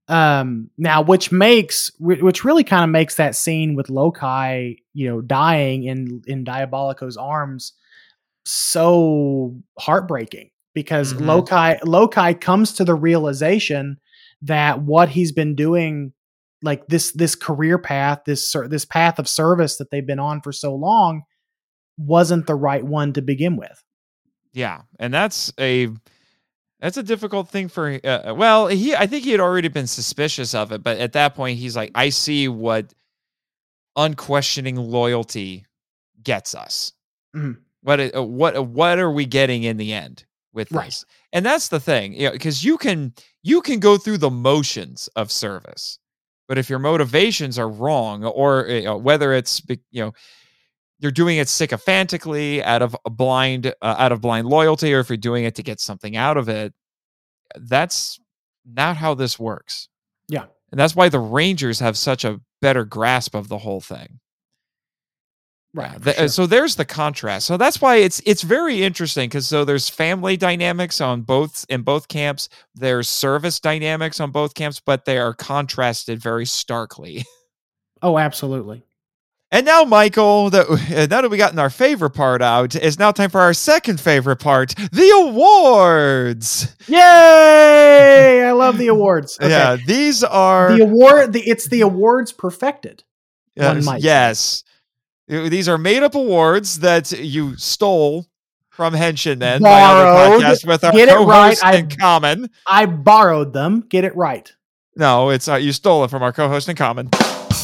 Um 0.07 0.69
now 0.77 1.01
which 1.01 1.31
makes 1.31 1.91
which 1.99 2.43
really 2.43 2.63
kind 2.63 2.83
of 2.83 2.89
makes 2.89 3.15
that 3.15 3.35
scene 3.35 3.75
with 3.75 3.89
Loki, 3.89 4.83
you 4.93 5.09
know, 5.09 5.21
dying 5.21 5.83
in 5.83 6.21
in 6.27 6.43
Diabolico's 6.43 7.17
arms 7.17 7.73
so 8.45 9.55
heartbreaking 9.79 10.49
because 10.73 11.13
Mhm. 11.13 11.25
Loki 11.27 11.79
Loki 11.85 12.33
comes 12.33 12.73
to 12.73 12.83
the 12.85 12.95
realization 12.95 13.99
that 14.41 14.81
what 14.81 15.09
he's 15.09 15.31
been 15.31 15.55
doing 15.55 16.13
like 16.63 16.85
this 16.87 17.11
this 17.13 17.35
career 17.35 17.77
path 17.77 18.21
this 18.25 18.53
this 18.69 18.85
path 18.85 19.19
of 19.19 19.27
service 19.27 19.77
that 19.77 19.89
they've 19.91 20.05
been 20.07 20.19
on 20.19 20.41
for 20.41 20.51
so 20.51 20.73
long 20.75 21.23
wasn't 21.97 22.45
the 22.47 22.55
right 22.55 22.83
one 22.85 23.13
to 23.13 23.21
begin 23.21 23.55
with 23.57 23.83
Yeah, 24.53 24.81
and 24.99 25.13
that's 25.13 25.51
a 25.59 25.89
that's 26.79 26.97
a 26.97 27.03
difficult 27.03 27.47
thing 27.49 27.67
for. 27.69 27.99
Uh, 28.03 28.33
well, 28.35 28.65
he 28.67 28.95
I 28.95 29.05
think 29.05 29.23
he 29.23 29.31
had 29.31 29.39
already 29.39 29.67
been 29.67 29.85
suspicious 29.87 30.55
of 30.55 30.71
it, 30.71 30.81
but 30.83 30.97
at 30.97 31.13
that 31.13 31.35
point, 31.35 31.59
he's 31.59 31.75
like, 31.75 31.91
I 31.93 32.09
see 32.09 32.47
what 32.47 32.93
unquestioning 33.95 34.75
loyalty 34.77 35.65
gets 36.23 36.55
us. 36.55 36.93
Mhm. 37.35 37.57
What 37.81 37.99
uh, 38.15 38.23
what 38.23 38.55
uh, 38.55 38.63
what 38.63 38.99
are 38.99 39.11
we 39.11 39.25
getting 39.25 39.63
in 39.63 39.77
the 39.77 39.93
end 39.93 40.25
with 40.53 40.71
Right. 40.71 40.85
this? 40.85 41.05
And 41.33 41.45
that's 41.45 41.67
the 41.69 41.79
thing, 41.79 42.13
you 42.13 42.25
know, 42.27 42.31
because 42.31 42.63
you 42.63 42.77
can 42.77 43.13
you 43.43 43.61
can 43.61 43.79
go 43.79 43.97
through 43.97 44.17
the 44.19 44.29
motions 44.31 45.07
of 45.15 45.31
service, 45.31 45.99
but 46.47 46.57
if 46.57 46.69
your 46.69 46.79
motivations 46.79 47.57
are 47.59 47.69
wrong, 47.69 48.23
or 48.25 48.67
you 48.67 48.83
know, 48.83 48.97
whether 48.97 49.33
it's 49.33 49.61
you 49.91 50.03
know 50.03 50.13
you're 50.99 51.11
doing 51.11 51.37
it 51.37 51.49
sycophantically 51.49 52.63
out 52.63 52.81
of 52.81 52.95
a 53.05 53.09
blind 53.09 53.67
uh, 53.81 53.95
out 53.97 54.11
of 54.11 54.21
blind 54.21 54.47
loyalty 54.47 54.93
or 54.93 54.99
if 54.99 55.09
you're 55.09 55.17
doing 55.17 55.45
it 55.45 55.55
to 55.55 55.63
get 55.63 55.79
something 55.79 56.15
out 56.15 56.37
of 56.37 56.47
it 56.47 56.73
that's 57.55 58.19
not 58.65 58.95
how 58.97 59.13
this 59.15 59.39
works 59.39 59.89
Yeah. 60.29 60.45
and 60.71 60.79
that's 60.79 60.95
why 60.95 61.09
the 61.09 61.19
rangers 61.19 61.79
have 61.79 61.97
such 61.97 62.23
a 62.23 62.39
better 62.61 62.85
grasp 62.85 63.33
of 63.35 63.47
the 63.47 63.57
whole 63.57 63.81
thing 63.81 64.19
Right. 65.73 65.97
Yeah, 66.05 66.13
sure. 66.13 66.27
So 66.27 66.45
there's 66.45 66.75
the 66.75 66.83
contrast. 66.85 67.47
So 67.47 67.55
that's 67.55 67.79
why 67.79 67.97
it's 67.97 68.21
it's 68.25 68.41
very 68.41 68.83
interesting 68.83 69.29
because 69.29 69.47
so 69.47 69.63
there's 69.63 69.89
family 69.89 70.35
dynamics 70.35 70.99
on 70.99 71.21
both 71.21 71.65
in 71.69 71.83
both 71.83 72.09
camps. 72.09 72.49
There's 72.75 73.07
service 73.07 73.59
dynamics 73.59 74.19
on 74.19 74.31
both 74.31 74.53
camps, 74.53 74.81
but 74.85 75.05
they 75.05 75.17
are 75.17 75.33
contrasted 75.33 76.21
very 76.21 76.45
starkly. 76.45 77.25
oh, 78.01 78.17
absolutely. 78.17 78.83
And 79.53 79.65
now, 79.65 79.83
Michael, 79.83 80.49
that 80.49 80.67
now 81.09 81.21
that 81.21 81.29
we 81.31 81.37
gotten 81.37 81.59
our 81.59 81.69
favorite 81.69 82.11
part 82.11 82.41
out, 82.41 82.75
it's 82.75 82.99
now 82.99 83.11
time 83.11 83.29
for 83.29 83.39
our 83.39 83.53
second 83.53 84.01
favorite 84.01 84.37
part: 84.37 84.75
the 84.91 85.09
awards. 85.25 86.75
Yay! 86.87 88.43
I 88.45 88.51
love 88.51 88.77
the 88.77 88.87
awards. 88.89 89.37
Okay. 89.39 89.49
Yeah, 89.49 89.77
these 89.87 90.21
are 90.23 90.75
The 90.77 90.83
award. 90.83 91.31
The 91.31 91.41
it's 91.41 91.67
the 91.67 91.81
awards 91.81 92.33
perfected. 92.33 93.03
yes, 93.55 93.87
yes. 93.99 94.63
These 95.31 95.69
are 95.69 95.77
made 95.77 96.03
up 96.03 96.13
awards 96.13 96.81
that 96.81 97.11
you 97.11 97.55
stole 97.55 98.27
from 98.69 98.93
Henshin 98.93 99.37
Men 99.37 99.61
Borrowed. 99.61 100.41
podcast 100.41 100.67
with 100.67 100.83
our 100.83 100.91
Get 100.91 101.07
it 101.07 101.15
co-host 101.15 101.63
right, 101.63 101.73
I- 101.73 101.77
in 101.77 101.89
common. 101.89 102.49
I 102.67 102.85
borrowed 102.85 103.53
them. 103.53 103.81
Get 103.87 104.03
it 104.03 104.13
right. 104.15 104.51
No, 104.97 105.29
it's 105.29 105.47
uh, 105.47 105.55
you 105.55 105.71
stole 105.71 106.03
it 106.03 106.09
from 106.09 106.21
our 106.21 106.33
co-host 106.33 106.67
in 106.67 106.75
common. 106.75 107.09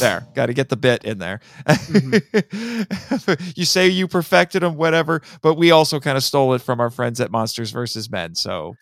There, 0.00 0.26
got 0.34 0.46
to 0.46 0.54
get 0.54 0.70
the 0.70 0.76
bit 0.76 1.04
in 1.04 1.18
there. 1.18 1.40
you 3.54 3.64
say 3.64 3.88
you 3.88 4.08
perfected 4.08 4.62
them, 4.62 4.76
whatever, 4.76 5.20
but 5.42 5.54
we 5.56 5.70
also 5.70 6.00
kind 6.00 6.16
of 6.16 6.22
stole 6.24 6.54
it 6.54 6.62
from 6.62 6.80
our 6.80 6.88
friends 6.90 7.20
at 7.20 7.30
Monsters 7.30 7.70
versus 7.70 8.08
Men. 8.10 8.34
So 8.34 8.76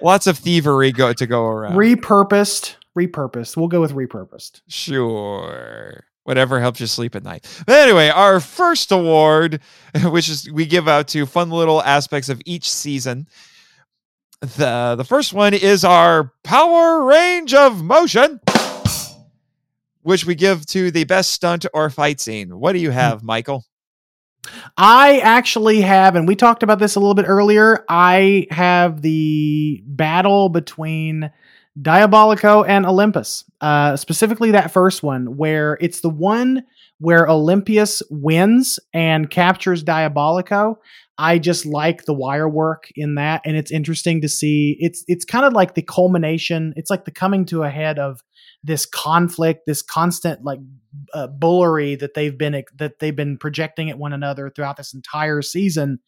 lots 0.00 0.26
of 0.26 0.38
thievery 0.38 0.92
go 0.92 1.12
to 1.12 1.26
go 1.26 1.44
around. 1.44 1.74
Repurposed. 1.74 2.76
Repurposed. 2.96 3.56
We'll 3.56 3.68
go 3.68 3.80
with 3.80 3.92
repurposed. 3.92 4.62
Sure. 4.68 6.04
Whatever 6.24 6.58
helps 6.58 6.80
you 6.80 6.86
sleep 6.86 7.14
at 7.14 7.22
night. 7.22 7.46
But 7.66 7.78
anyway, 7.78 8.08
our 8.08 8.40
first 8.40 8.90
award, 8.90 9.60
which 10.04 10.28
is 10.28 10.50
we 10.50 10.66
give 10.66 10.88
out 10.88 11.08
to 11.08 11.26
fun 11.26 11.50
little 11.50 11.82
aspects 11.82 12.28
of 12.28 12.40
each 12.44 12.70
season. 12.70 13.28
The 14.40 14.94
the 14.96 15.04
first 15.04 15.32
one 15.32 15.54
is 15.54 15.84
our 15.84 16.32
power 16.42 17.04
range 17.04 17.54
of 17.54 17.82
motion, 17.82 18.40
which 20.02 20.26
we 20.26 20.34
give 20.34 20.66
to 20.66 20.90
the 20.90 21.04
best 21.04 21.32
stunt 21.32 21.66
or 21.72 21.88
fight 21.90 22.20
scene. 22.20 22.58
What 22.58 22.72
do 22.72 22.78
you 22.78 22.90
hmm. 22.90 22.96
have, 22.96 23.22
Michael? 23.22 23.64
I 24.76 25.20
actually 25.20 25.80
have, 25.80 26.16
and 26.16 26.28
we 26.28 26.36
talked 26.36 26.62
about 26.62 26.78
this 26.78 26.96
a 26.96 27.00
little 27.00 27.14
bit 27.14 27.26
earlier. 27.26 27.84
I 27.88 28.46
have 28.50 29.02
the 29.02 29.82
battle 29.86 30.48
between 30.48 31.30
Diabolico 31.80 32.64
and 32.66 32.86
Olympius, 32.86 33.44
uh, 33.60 33.96
specifically 33.96 34.52
that 34.52 34.70
first 34.70 35.02
one, 35.02 35.36
where 35.36 35.76
it's 35.80 36.00
the 36.00 36.10
one 36.10 36.64
where 36.98 37.26
Olympius 37.26 38.02
wins 38.10 38.78
and 38.92 39.28
captures 39.28 39.82
Diabolico. 39.82 40.76
I 41.18 41.38
just 41.38 41.66
like 41.66 42.04
the 42.04 42.14
wire 42.14 42.48
work 42.48 42.88
in 42.96 43.16
that, 43.16 43.42
and 43.44 43.56
it's 43.56 43.70
interesting 43.70 44.20
to 44.22 44.28
see. 44.28 44.76
It's 44.80 45.04
it's 45.06 45.24
kind 45.24 45.44
of 45.44 45.52
like 45.52 45.74
the 45.74 45.82
culmination. 45.82 46.74
It's 46.76 46.90
like 46.90 47.04
the 47.04 47.10
coming 47.12 47.44
to 47.46 47.62
a 47.62 47.70
head 47.70 47.98
of 47.98 48.22
this 48.64 48.86
conflict, 48.86 49.66
this 49.66 49.82
constant 49.82 50.44
like 50.44 50.58
uh, 51.12 51.26
bullery 51.26 51.96
that 51.96 52.14
they've 52.14 52.36
been 52.36 52.64
that 52.76 52.98
they've 52.98 53.14
been 53.14 53.36
projecting 53.36 53.90
at 53.90 53.98
one 53.98 54.12
another 54.12 54.50
throughout 54.50 54.76
this 54.76 54.94
entire 54.94 55.42
season, 55.42 55.98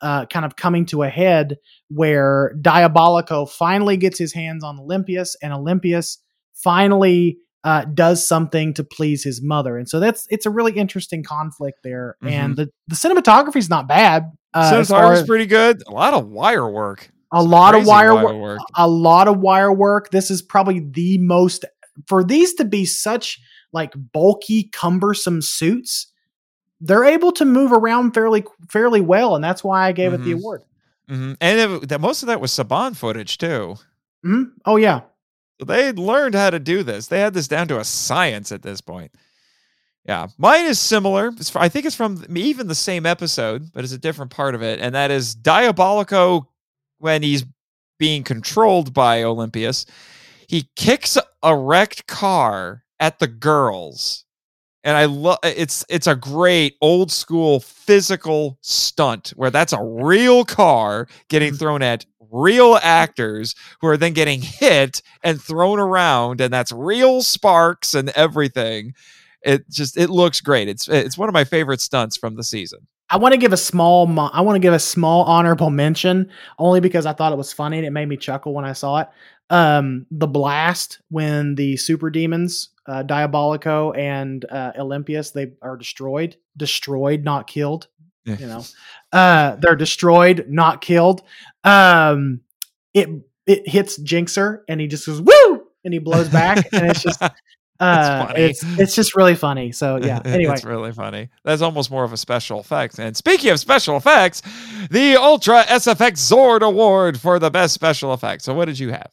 uh, 0.00 0.26
kind 0.26 0.44
of 0.44 0.56
coming 0.56 0.86
to 0.86 1.02
a 1.02 1.08
head 1.08 1.56
where 1.88 2.54
Diabolico 2.60 3.48
finally 3.48 3.96
gets 3.96 4.18
his 4.18 4.32
hands 4.32 4.62
on 4.64 4.78
Olympius, 4.78 5.36
and 5.42 5.52
Olympius 5.52 6.18
finally 6.54 7.38
uh, 7.64 7.84
does 7.84 8.26
something 8.26 8.72
to 8.74 8.84
please 8.84 9.24
his 9.24 9.42
mother, 9.42 9.76
and 9.76 9.88
so 9.88 9.98
that's 10.00 10.26
it's 10.30 10.46
a 10.46 10.50
really 10.50 10.72
interesting 10.72 11.22
conflict 11.24 11.78
there, 11.82 12.16
and 12.22 12.56
the 12.56 12.70
the 12.88 12.94
cinematography 12.96 13.56
is 13.56 13.68
not 13.70 13.88
bad. 13.88 14.30
Uh, 14.54 14.72
Cinematography's 14.72 15.20
as- 15.20 15.26
pretty 15.26 15.46
good. 15.46 15.82
A 15.86 15.90
lot 15.90 16.14
of 16.14 16.28
wire 16.28 16.68
work. 16.70 17.10
a 17.32 17.42
lot 17.42 17.74
of 17.74 17.86
wire, 17.86 18.14
wire 18.14 18.24
wo- 18.24 18.38
work. 18.38 18.58
a 18.76 18.88
lot 18.88 19.28
of 19.28 19.38
wire 19.40 19.72
work. 19.72 20.10
This 20.10 20.30
is 20.30 20.42
probably 20.42 20.80
the 20.80 21.18
most 21.18 21.64
for 22.06 22.22
these 22.22 22.54
to 22.54 22.64
be 22.64 22.84
such 22.84 23.38
like 23.72 23.92
bulky, 24.12 24.64
cumbersome 24.72 25.42
suits. 25.42 26.12
They're 26.80 27.04
able 27.04 27.32
to 27.32 27.44
move 27.44 27.72
around 27.72 28.12
fairly 28.12 28.44
fairly 28.68 29.00
well, 29.00 29.34
and 29.34 29.42
that's 29.44 29.64
why 29.64 29.86
I 29.86 29.92
gave 29.92 30.12
it 30.12 30.18
the 30.24 30.32
Mhm. 30.32 30.34
award. 30.34 30.62
hmm 31.08 31.32
And 31.40 31.60
it, 31.82 31.88
that 31.88 32.00
most 32.00 32.22
of 32.22 32.26
that 32.28 32.40
was 32.40 32.50
Saban 32.52 32.96
footage 32.96 33.38
too. 33.38 33.76
hmm 34.22 34.44
Oh 34.64 34.76
yeah, 34.76 35.00
They 35.64 35.90
learned 35.92 36.34
how 36.34 36.50
to 36.50 36.58
do 36.58 36.82
this. 36.82 37.06
They 37.06 37.20
had 37.20 37.32
this 37.32 37.48
down 37.48 37.68
to 37.68 37.78
a 37.80 37.84
science 37.84 38.52
at 38.52 38.62
this 38.62 38.80
point. 38.82 39.10
Yeah, 40.04 40.28
mine 40.38 40.66
is 40.66 40.78
similar. 40.78 41.32
I 41.56 41.68
think 41.70 41.86
it's 41.86 41.96
from 41.96 42.22
even 42.36 42.68
the 42.68 42.74
same 42.74 43.06
episode, 43.06 43.72
but 43.72 43.82
it's 43.82 43.92
a 43.94 43.98
different 43.98 44.30
part 44.30 44.54
of 44.54 44.62
it, 44.62 44.78
and 44.80 44.94
that 44.94 45.10
is 45.10 45.34
Diabolico 45.34 46.46
when 46.98 47.22
he's 47.22 47.44
being 47.98 48.22
controlled 48.22 48.92
by 48.92 49.22
Olympius. 49.22 49.86
He 50.46 50.68
kicks 50.76 51.16
a 51.42 51.56
wrecked 51.56 52.06
car 52.06 52.84
at 53.00 53.18
the 53.18 53.26
girls, 53.26 54.25
and 54.86 54.96
I 54.96 55.04
love 55.04 55.38
it's 55.42 55.84
it's 55.90 56.06
a 56.06 56.16
great 56.16 56.76
old 56.80 57.12
school 57.12 57.60
physical 57.60 58.56
stunt 58.62 59.34
where 59.36 59.50
that's 59.50 59.72
a 59.74 59.82
real 59.82 60.44
car 60.44 61.06
getting 61.28 61.52
Mhm. 61.52 61.58
thrown 61.58 61.82
at 61.82 62.06
real 62.32 62.78
actors 62.82 63.54
who 63.80 63.86
are 63.88 63.96
then 63.96 64.12
getting 64.12 64.40
hit 64.42 65.02
and 65.22 65.40
thrown 65.40 65.78
around 65.78 66.40
and 66.40 66.52
that's 66.52 66.72
real 66.72 67.22
sparks 67.22 67.94
and 67.94 68.08
everything 68.10 68.94
it 69.42 69.68
just 69.70 69.96
it 69.96 70.10
looks 70.10 70.40
great 70.40 70.68
it's 70.68 70.88
it's 70.88 71.16
one 71.18 71.28
of 71.28 71.32
my 71.32 71.44
favorite 71.44 71.80
stunts 71.80 72.16
from 72.16 72.34
the 72.36 72.42
season 72.42 72.80
I 73.08 73.18
want 73.18 73.32
to 73.32 73.38
give 73.38 73.52
a 73.52 73.56
small 73.56 74.06
mo- 74.08 74.30
I 74.32 74.40
want 74.40 74.56
to 74.56 74.60
give 74.60 74.74
a 74.74 74.80
small 74.80 75.22
honorable 75.24 75.70
mention 75.70 76.28
only 76.58 76.80
because 76.80 77.06
I 77.06 77.12
thought 77.12 77.32
it 77.32 77.38
was 77.38 77.52
funny 77.52 77.76
and 77.78 77.86
it 77.86 77.92
made 77.92 78.08
me 78.08 78.16
chuckle 78.16 78.52
when 78.52 78.64
I 78.64 78.72
saw 78.72 78.98
it. 79.02 79.08
Um, 79.48 80.06
the 80.10 80.26
blast 80.26 80.98
when 81.08 81.54
the 81.54 81.76
super 81.76 82.10
demons, 82.10 82.70
uh, 82.86 83.02
Diabolico 83.02 83.96
and 83.96 84.44
uh, 84.50 84.72
Olympius, 84.78 85.30
they 85.30 85.52
are 85.62 85.76
destroyed, 85.76 86.36
destroyed, 86.56 87.24
not 87.24 87.46
killed. 87.46 87.88
You 88.24 88.46
know, 88.46 88.64
uh, 89.12 89.54
they're 89.56 89.76
destroyed, 89.76 90.46
not 90.48 90.80
killed. 90.80 91.22
Um, 91.62 92.40
it 92.92 93.08
it 93.46 93.68
hits 93.68 93.98
Jinxer 94.00 94.62
and 94.68 94.80
he 94.80 94.88
just 94.88 95.06
goes 95.06 95.20
woo 95.20 95.66
and 95.84 95.94
he 95.94 96.00
blows 96.00 96.28
back 96.28 96.66
and 96.72 96.90
it's 96.90 97.04
just 97.04 97.22
uh, 97.80 98.32
it's 98.36 98.64
it's 98.78 98.96
just 98.96 99.16
really 99.16 99.36
funny. 99.36 99.70
So 99.70 99.98
yeah. 99.98 100.20
Anyway, 100.24 100.54
it's 100.54 100.64
really 100.64 100.92
funny 100.92 101.28
that's 101.44 101.62
almost 101.62 101.90
more 101.90 102.02
of 102.02 102.12
a 102.12 102.16
special 102.16 102.58
effect 102.58 102.98
and 102.98 103.16
speaking 103.16 103.50
of 103.50 103.60
special 103.60 103.96
effects 103.96 104.42
the 104.90 105.16
ultra 105.16 105.62
sfx 105.62 106.18
zord 106.18 106.60
award 106.60 107.18
for 107.18 107.38
the 107.38 107.50
best 107.50 107.72
special 107.72 108.12
effects 108.12 108.44
so 108.44 108.52
what 108.52 108.64
did 108.66 108.78
you 108.78 108.90
have 108.90 109.10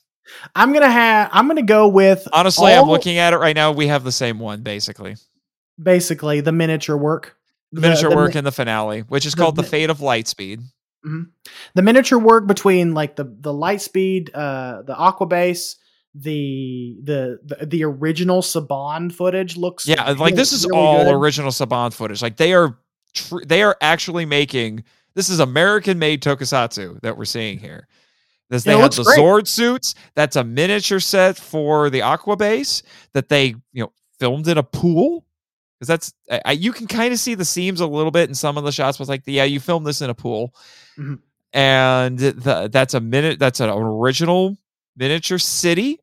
I'm 0.55 0.73
gonna 0.73 0.89
have 0.91 1.29
I'm 1.31 1.47
gonna 1.47 1.61
go 1.63 1.87
with 1.87 2.27
honestly 2.33 2.73
i'm 2.73 2.87
looking 2.87 3.17
at 3.17 3.33
it 3.33 3.37
right 3.37 3.55
now 3.55 3.71
we 3.71 3.87
have 3.87 4.03
the 4.03 4.11
same 4.11 4.39
one 4.39 4.61
basically 4.61 5.15
basically 5.81 6.41
the 6.41 6.51
miniature 6.51 6.97
work. 6.97 7.35
the 7.71 7.81
miniature 7.81 8.09
the, 8.09 8.15
work 8.15 8.35
in 8.35 8.43
the 8.43 8.51
finale 8.51 9.01
which 9.01 9.25
is 9.25 9.33
the 9.33 9.41
called 9.41 9.55
the 9.55 9.63
fate 9.63 9.89
of 9.89 9.99
lightspeed 9.99 10.61
The 11.75 11.81
miniature 11.81 12.19
work 12.19 12.47
between 12.47 12.93
like 12.93 13.15
the 13.15 13.25
the 13.25 13.51
Lightspeed, 13.51 14.29
uh, 14.33 14.83
the 14.83 14.95
aqua 14.95 15.27
base, 15.27 15.75
the 16.15 16.97
the 17.03 17.39
the, 17.43 17.65
the 17.65 17.83
original 17.83 18.41
Saban 18.41 19.11
footage 19.11 19.57
looks 19.57 19.87
Yeah, 19.87 20.11
like 20.11 20.35
this 20.35 20.53
is 20.53 20.65
really 20.65 20.77
all 20.77 21.03
good. 21.03 21.13
original 21.13 21.51
Saban 21.51 21.93
footage. 21.93 22.21
Like 22.21 22.37
they 22.37 22.53
are, 22.53 22.77
tr- 23.13 23.43
they 23.45 23.63
are 23.63 23.75
actually 23.81 24.25
making. 24.25 24.83
This 25.15 25.29
is 25.29 25.39
American-made 25.39 26.23
tokusatsu 26.23 27.01
that 27.01 27.17
we're 27.17 27.25
seeing 27.25 27.59
here. 27.59 27.87
This, 28.53 28.63
they 28.63 28.77
have 28.77 28.95
the 28.95 29.03
great. 29.03 29.19
Zord 29.19 29.47
suits. 29.47 29.95
That's 30.15 30.35
a 30.35 30.43
miniature 30.43 30.99
set 30.99 31.37
for 31.37 31.89
the 31.89 32.01
Aqua 32.01 32.37
Base 32.37 32.83
that 33.13 33.29
they 33.29 33.55
you 33.73 33.83
know 33.83 33.91
filmed 34.19 34.47
in 34.47 34.57
a 34.57 34.63
pool. 34.63 35.25
Because 35.79 35.87
that's 35.87 36.13
I, 36.31 36.41
I- 36.45 36.51
you 36.53 36.71
can 36.71 36.87
kind 36.87 37.11
of 37.13 37.19
see 37.19 37.35
the 37.35 37.45
seams 37.45 37.81
a 37.81 37.87
little 37.87 38.11
bit 38.11 38.29
in 38.29 38.35
some 38.35 38.57
of 38.57 38.63
the 38.63 38.71
shots. 38.71 38.99
Was 38.99 39.09
like, 39.09 39.23
yeah, 39.25 39.43
you 39.43 39.59
filmed 39.59 39.85
this 39.85 40.01
in 40.01 40.09
a 40.09 40.13
pool, 40.15 40.53
Mhm. 40.97 41.19
and 41.53 42.17
the, 42.19 42.69
that's 42.71 42.93
a 42.93 42.99
minute. 43.01 43.39
That's 43.39 43.59
an 43.59 43.69
original 43.69 44.57
miniature 44.95 45.39
city 45.39 45.99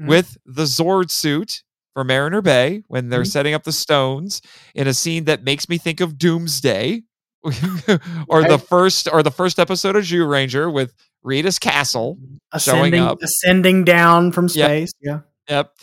Mhm. 0.00 0.08
with 0.08 0.36
the 0.44 0.64
Zord 0.64 1.10
suit 1.10 1.62
for 1.94 2.02
Mariner 2.02 2.42
Bay 2.42 2.82
when 2.88 3.08
they're 3.08 3.22
Mhm. 3.22 3.30
setting 3.32 3.54
up 3.54 3.62
the 3.62 3.70
stones 3.72 4.42
in 4.74 4.88
a 4.88 4.92
scene 4.94 5.24
that 5.26 5.44
makes 5.44 5.68
me 5.68 5.78
think 5.78 6.00
of 6.00 6.18
Doomsday, 6.18 7.02
or 8.28 8.42
the 8.42 8.58
first 8.58 9.06
or 9.12 9.22
the 9.22 9.30
first 9.30 9.58
episode 9.58 9.94
of 9.96 10.02
Zyuranger 10.04 10.72
with 10.72 10.92
Rita's 11.24 11.58
castle. 11.58 12.16
Mm-hmm. 12.20 12.36
ascending 12.52 13.02
up. 13.02 13.20
ascending 13.22 13.84
down 13.84 14.30
from 14.30 14.44
Yep. 14.44 14.50
space. 14.52 14.92
Yeah. 15.00 15.20
Yep. 15.48 15.74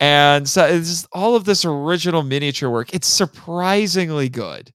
And 0.00 0.48
so 0.48 0.64
it's 0.66 0.88
just 0.88 1.06
all 1.12 1.36
of 1.36 1.44
this 1.44 1.64
original 1.64 2.22
miniature 2.22 2.70
work. 2.70 2.94
It's 2.94 3.06
surprisingly 3.08 4.28
good. 4.30 4.72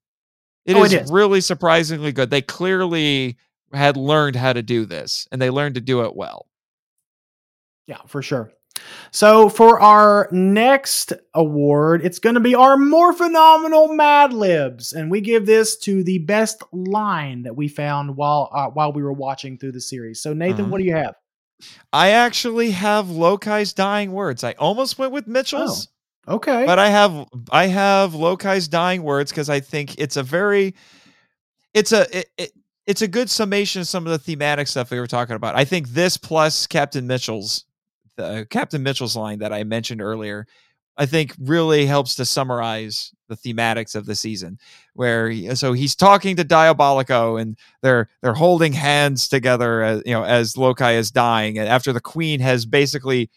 It 0.66 0.76
Oh, 0.76 0.84
is 0.84 0.94
it 0.94 1.04
is. 1.04 1.12
really 1.12 1.42
surprisingly 1.42 2.12
good. 2.12 2.30
They 2.30 2.42
clearly 2.44 3.38
had 3.74 3.98
learned 3.98 4.36
how 4.36 4.54
to 4.54 4.62
do 4.62 4.86
this 4.86 5.28
and 5.32 5.42
they 5.42 5.50
learned 5.50 5.76
to 5.76 5.82
do 5.82 6.02
it 6.04 6.16
well. 6.16 6.48
Yeah, 7.88 7.98
for 8.08 8.22
sure. 8.22 8.52
So 9.12 9.50
for 9.50 9.80
our 9.80 10.30
next 10.32 11.14
award, 11.34 12.06
it's 12.06 12.20
going 12.20 12.36
to 12.36 12.40
be 12.40 12.56
our 12.56 12.78
more 12.78 13.12
phenomenal 13.14 13.94
Mad 13.94 14.32
Libs, 14.34 14.94
and 14.94 15.12
we 15.12 15.20
give 15.22 15.46
this 15.46 15.78
to 15.80 16.04
the 16.04 16.20
best 16.20 16.64
line 16.72 17.44
that 17.44 17.56
we 17.56 17.68
found 17.68 18.16
while 18.16 18.50
uh, 18.54 18.68
while 18.70 18.94
we 18.94 19.04
were 19.04 19.14
watching 19.14 19.58
through 19.58 19.74
the 19.74 19.82
series. 19.82 20.22
So 20.22 20.34
Nathan, 20.34 20.62
Uh-huh. 20.62 20.72
what 20.72 20.78
do 20.80 20.86
you 20.86 20.96
have? 20.96 21.16
I 21.94 22.10
actually 22.12 22.72
have 22.72 23.06
Lokai's 23.08 23.74
dying 23.74 24.12
words. 24.14 24.44
I 24.44 24.54
almost 24.54 24.98
went 24.98 25.12
with 25.12 25.28
Mitchell's. 25.28 25.90
Okay, 26.28 26.66
but 26.66 26.80
I 26.80 26.90
have 26.90 27.26
I 27.52 27.66
have 27.68 28.12
Lokai's 28.14 28.68
dying 28.68 29.04
words 29.04 29.32
because 29.32 29.50
I 29.50 29.60
think 29.60 29.98
it's 30.00 30.18
a 30.18 30.24
very 30.24 30.76
it's 31.74 31.92
a 31.92 32.18
it, 32.18 32.30
it, 32.38 32.52
it's 32.88 33.02
a 33.02 33.08
good 33.08 33.30
summation 33.30 33.82
of 33.82 33.88
some 33.88 34.06
of 34.06 34.12
the 34.12 34.20
thematic 34.20 34.68
stuff 34.68 34.92
we 34.92 35.00
were 35.00 35.08
talking 35.08 35.36
about. 35.36 35.56
I 35.56 35.66
think 35.66 35.90
this 35.90 36.18
plus 36.18 36.68
Captain 36.68 37.08
Mitchell's 37.08 37.66
the 38.22 38.42
uh, 38.42 38.46
Captain 38.46 38.84
Mitchell's 38.84 39.16
line 39.16 39.40
that 39.40 39.54
I 39.54 39.64
mentioned 39.64 40.02
earlier, 40.02 40.48
I 40.98 41.06
think 41.06 41.34
really 41.40 41.86
helps 41.86 42.16
to 42.16 42.26
summarize 42.26 43.12
the 43.28 43.36
thematics 43.36 43.96
of 43.96 44.06
the 44.06 44.16
season. 44.16 44.60
Where 44.94 45.30
he, 45.30 45.50
uh, 45.50 45.56
so 45.56 45.74
he's 45.74 45.96
talking 45.96 46.36
to 46.36 46.46
Diabolico 46.46 47.42
and 47.42 47.58
they're 47.82 48.10
they're 48.22 48.34
holding 48.34 48.74
hands 48.74 49.28
together 49.28 49.82
as 49.82 50.04
you 50.06 50.14
know 50.14 50.24
as 50.24 50.58
Loki 50.58 50.94
is 50.94 51.12
dying 51.12 51.58
and 51.58 51.68
after 51.68 51.94
the 51.94 52.02
Queen 52.02 52.40
has 52.40 52.66
basically 52.66 53.30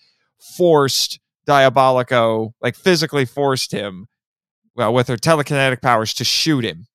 forced 0.56 1.20
Diabolico, 1.46 2.52
like 2.60 2.76
physically 2.76 3.24
forced 3.24 3.72
him, 3.72 4.08
well, 4.74 4.92
with 4.92 5.08
her 5.08 5.16
telekinetic 5.16 5.82
powers 5.82 6.14
to 6.14 6.24
shoot 6.24 6.64
him. 6.64 6.86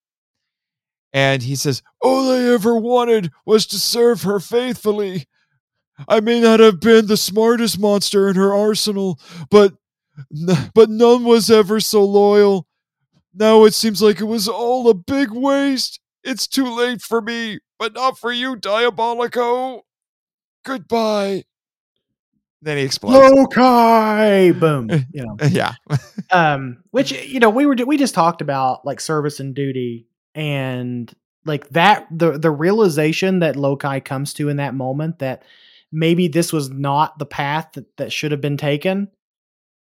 And 1.13 1.41
he 1.41 1.55
says, 1.55 1.81
All 2.01 2.31
I 2.31 2.53
ever 2.53 2.75
wanted 2.75 3.31
was 3.45 3.65
to 3.67 3.79
serve 3.79 4.23
her 4.23 4.39
faithfully. 4.39 5.27
I 6.07 6.19
may 6.19 6.39
not 6.39 6.59
have 6.59 6.79
been 6.79 7.07
the 7.07 7.17
smartest 7.17 7.79
monster 7.79 8.29
in 8.29 8.35
her 8.35 8.53
arsenal, 8.53 9.19
but 9.49 9.73
but 10.73 10.89
none 10.89 11.23
was 11.23 11.49
ever 11.49 11.79
so 11.79 12.03
loyal. 12.03 12.67
Now 13.33 13.63
it 13.65 13.73
seems 13.73 14.01
like 14.01 14.19
it 14.19 14.25
was 14.25 14.47
all 14.47 14.89
a 14.89 14.93
big 14.93 15.31
waste. 15.31 15.99
It's 16.23 16.47
too 16.47 16.65
late 16.65 17.01
for 17.01 17.21
me, 17.21 17.59
but 17.77 17.93
not 17.93 18.17
for 18.17 18.31
you, 18.31 18.55
Diabolico. 18.55 19.81
Goodbye. 20.65 21.43
Then 22.61 22.77
he 22.77 22.83
explodes. 22.83 23.33
Lokai, 23.33 24.59
boom. 24.59 24.89
You 25.13 25.25
know, 25.25 25.37
yeah. 25.49 25.73
um, 26.31 26.83
which 26.91 27.11
you 27.11 27.39
know 27.39 27.49
we 27.49 27.65
were 27.65 27.75
we 27.85 27.97
just 27.97 28.13
talked 28.13 28.41
about 28.41 28.85
like 28.85 28.99
service 28.99 29.39
and 29.39 29.55
duty 29.55 30.07
and 30.35 31.13
like 31.45 31.69
that 31.69 32.07
the 32.11 32.37
the 32.37 32.51
realization 32.51 33.39
that 33.39 33.55
Lokai 33.55 34.03
comes 34.03 34.33
to 34.35 34.49
in 34.49 34.57
that 34.57 34.75
moment 34.75 35.19
that 35.19 35.43
maybe 35.91 36.27
this 36.27 36.51
was 36.53 36.69
not 36.69 37.17
the 37.19 37.25
path 37.25 37.69
that, 37.73 37.85
that 37.97 38.11
should 38.11 38.31
have 38.31 38.41
been 38.41 38.57
taken 38.57 39.09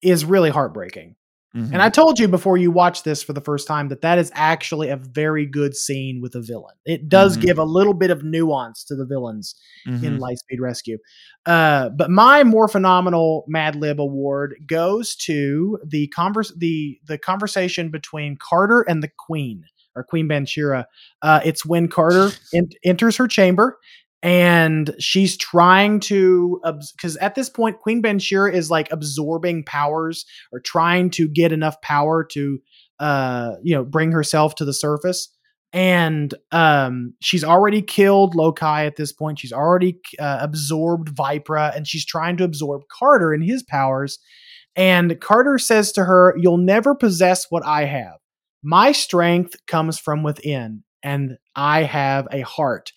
is 0.01 0.25
really 0.25 0.49
heartbreaking. 0.49 1.15
Mhm. 1.55 1.73
And 1.73 1.81
I 1.81 1.89
told 1.89 2.17
you 2.17 2.29
before 2.29 2.55
you 2.57 2.71
watched 2.71 3.03
this 3.03 3.21
for 3.21 3.33
the 3.33 3.41
first 3.41 3.67
time 3.67 3.89
that 3.89 4.01
that 4.01 4.17
is 4.17 4.31
actually 4.35 4.87
a 4.87 4.95
very 4.95 5.45
good 5.45 5.75
scene 5.75 6.21
with 6.21 6.33
a 6.33 6.39
villain. 6.41 6.75
It 6.85 7.09
does 7.09 7.37
Mhm. 7.37 7.41
give 7.41 7.59
a 7.59 7.65
little 7.65 7.93
bit 7.93 8.09
of 8.09 8.23
nuance 8.23 8.85
to 8.85 8.95
the 8.95 9.05
villains 9.05 9.53
in 9.85 9.99
Mhm. 9.99 10.19
Lightspeed 10.19 10.61
Rescue. 10.61 10.97
Uh, 11.45 11.89
but 11.89 12.09
my 12.09 12.43
more 12.45 12.69
phenomenal 12.69 13.43
Mad 13.49 13.75
Lib 13.75 13.99
award 13.99 14.55
goes 14.65 15.13
to 15.17 15.77
the 15.85 16.07
converse 16.07 16.53
the 16.57 16.99
the 17.05 17.17
conversation 17.17 17.89
between 17.91 18.37
Carter 18.37 18.81
and 18.87 19.03
the 19.03 19.09
Queen 19.19 19.65
or 19.93 20.05
Queen 20.05 20.29
Bansheera. 20.29 20.85
Uh, 21.21 21.41
it's 21.43 21.65
when 21.65 21.89
Carter 21.89 22.29
en- 22.55 22.69
enters 22.85 23.17
her 23.17 23.27
chamber 23.27 23.77
and 24.23 24.93
she's 24.99 25.35
trying 25.35 25.99
to 25.99 26.61
because 26.95 27.17
at 27.17 27.35
this 27.35 27.49
point 27.49 27.79
Queen 27.79 28.01
Bansheera 28.01 28.53
is 28.53 28.69
like 28.69 28.91
absorbing 28.91 29.63
powers 29.63 30.25
or 30.51 30.59
trying 30.59 31.09
to 31.11 31.27
get 31.27 31.51
enough 31.51 31.81
power 31.81 32.23
to 32.31 32.59
uh 32.99 33.53
you 33.63 33.73
know 33.73 33.83
bring 33.83 34.11
herself 34.11 34.55
to 34.55 34.65
the 34.65 34.73
surface. 34.73 35.29
And 35.73 36.33
um 36.51 37.15
she's 37.19 37.43
already 37.43 37.81
killed 37.81 38.35
Lokai 38.35 38.85
at 38.85 38.95
this 38.95 39.11
point. 39.11 39.39
She's 39.39 39.53
already 39.53 39.99
uh, 40.19 40.37
absorbed 40.41 41.15
Vypra 41.15 41.75
and 41.75 41.87
she's 41.87 42.05
trying 42.05 42.37
to 42.37 42.43
absorb 42.43 42.83
Carter 42.91 43.33
and 43.33 43.43
his 43.43 43.63
powers. 43.63 44.19
And 44.75 45.19
Carter 45.19 45.57
says 45.57 45.91
to 45.93 46.05
her 46.05 46.35
you'll 46.37 46.57
never 46.57 46.93
possess 46.93 47.47
what 47.49 47.65
I 47.65 47.85
have. 47.85 48.17
My 48.61 48.91
strength 48.91 49.55
comes 49.65 49.97
from 49.97 50.21
within 50.21 50.83
and 51.01 51.39
I 51.55 51.83
have 51.83 52.27
a 52.31 52.41
heart 52.41 52.91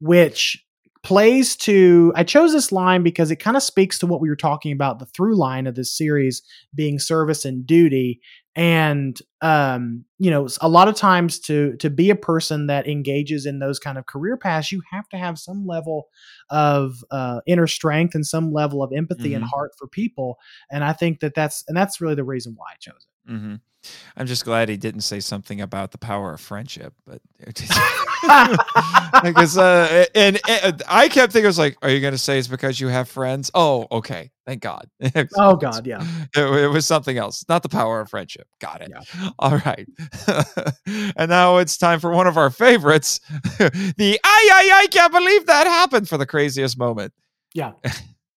which 0.00 0.64
plays 1.02 1.56
to 1.56 2.12
I 2.14 2.24
chose 2.24 2.52
this 2.52 2.70
line 2.72 3.02
because 3.02 3.30
it 3.30 3.36
kind 3.36 3.56
of 3.56 3.62
speaks 3.62 3.98
to 4.00 4.06
what 4.06 4.20
we 4.20 4.28
were 4.28 4.36
talking 4.36 4.72
about 4.72 4.98
the 4.98 5.06
through 5.06 5.36
line 5.36 5.66
of 5.66 5.74
this 5.74 5.96
series 5.96 6.42
being 6.74 6.98
service 6.98 7.44
and 7.44 7.66
duty. 7.66 8.20
And 8.56 9.18
um 9.40 10.04
you 10.18 10.30
know 10.30 10.48
a 10.60 10.68
lot 10.68 10.88
of 10.88 10.94
times 10.96 11.38
to 11.40 11.76
to 11.76 11.88
be 11.88 12.10
a 12.10 12.16
person 12.16 12.66
that 12.66 12.86
engages 12.86 13.46
in 13.46 13.60
those 13.60 13.78
kind 13.78 13.96
of 13.96 14.04
career 14.06 14.36
paths 14.36 14.70
you 14.72 14.82
have 14.90 15.08
to 15.10 15.16
have 15.16 15.38
some 15.38 15.66
level 15.66 16.08
of 16.50 17.02
uh 17.10 17.40
inner 17.46 17.66
strength 17.66 18.14
and 18.14 18.26
some 18.26 18.52
level 18.52 18.82
of 18.82 18.92
empathy 18.94 19.32
and 19.34 19.44
Mhm. 19.44 19.48
heart 19.48 19.72
for 19.78 19.86
people. 19.86 20.36
And 20.70 20.84
i 20.84 20.92
think 20.92 21.20
that 21.20 21.34
that's 21.34 21.64
and 21.68 21.76
that's 21.76 22.00
really 22.00 22.16
the 22.16 22.24
reason 22.24 22.52
why 22.56 22.66
i 22.72 22.76
chose 22.80 23.06
it 23.06 23.19
hmm 23.30 23.54
I'm 24.14 24.26
just 24.26 24.44
glad 24.44 24.68
he 24.68 24.76
didn't 24.76 25.00
say 25.00 25.20
something 25.20 25.62
about 25.62 25.90
the 25.90 25.96
power 25.96 26.34
of 26.34 26.40
friendship, 26.42 26.92
but 27.06 27.22
because 29.22 29.56
uh, 29.58 30.04
and, 30.14 30.38
and 30.46 30.82
I 30.86 31.08
kept 31.08 31.32
thinking, 31.32 31.46
I 31.46 31.48
was 31.48 31.58
like, 31.58 31.78
"Are 31.80 31.88
you 31.88 32.00
going 32.00 32.12
to 32.12 32.18
say 32.18 32.38
it's 32.38 32.46
because 32.46 32.78
you 32.78 32.88
have 32.88 33.08
friends?" 33.08 33.50
Oh, 33.54 33.86
okay, 33.90 34.30
thank 34.46 34.60
God. 34.60 34.86
oh 35.38 35.56
god 35.56 35.86
yeah 35.86 36.04
It, 36.36 36.64
it 36.64 36.68
was 36.68 36.86
something 36.86 37.16
else, 37.16 37.42
not 37.48 37.62
the 37.62 37.70
power 37.70 38.02
of 38.02 38.10
friendship. 38.10 38.46
Got 38.60 38.82
it. 38.82 38.92
All 39.38 39.56
right. 39.64 39.88
and 41.16 41.30
now 41.30 41.56
it's 41.56 41.78
time 41.78 42.00
for 42.00 42.10
one 42.10 42.26
of 42.26 42.36
our 42.36 42.50
favorites, 42.50 43.18
the 43.58 44.20
"I 44.22 44.50
I 44.52 44.82
I 44.82 44.86
can't 44.88 45.12
believe 45.12 45.46
that 45.46 45.66
happened" 45.66 46.06
for 46.06 46.18
the 46.18 46.26
craziest 46.26 46.78
moment. 46.78 47.14
yeah 47.54 47.72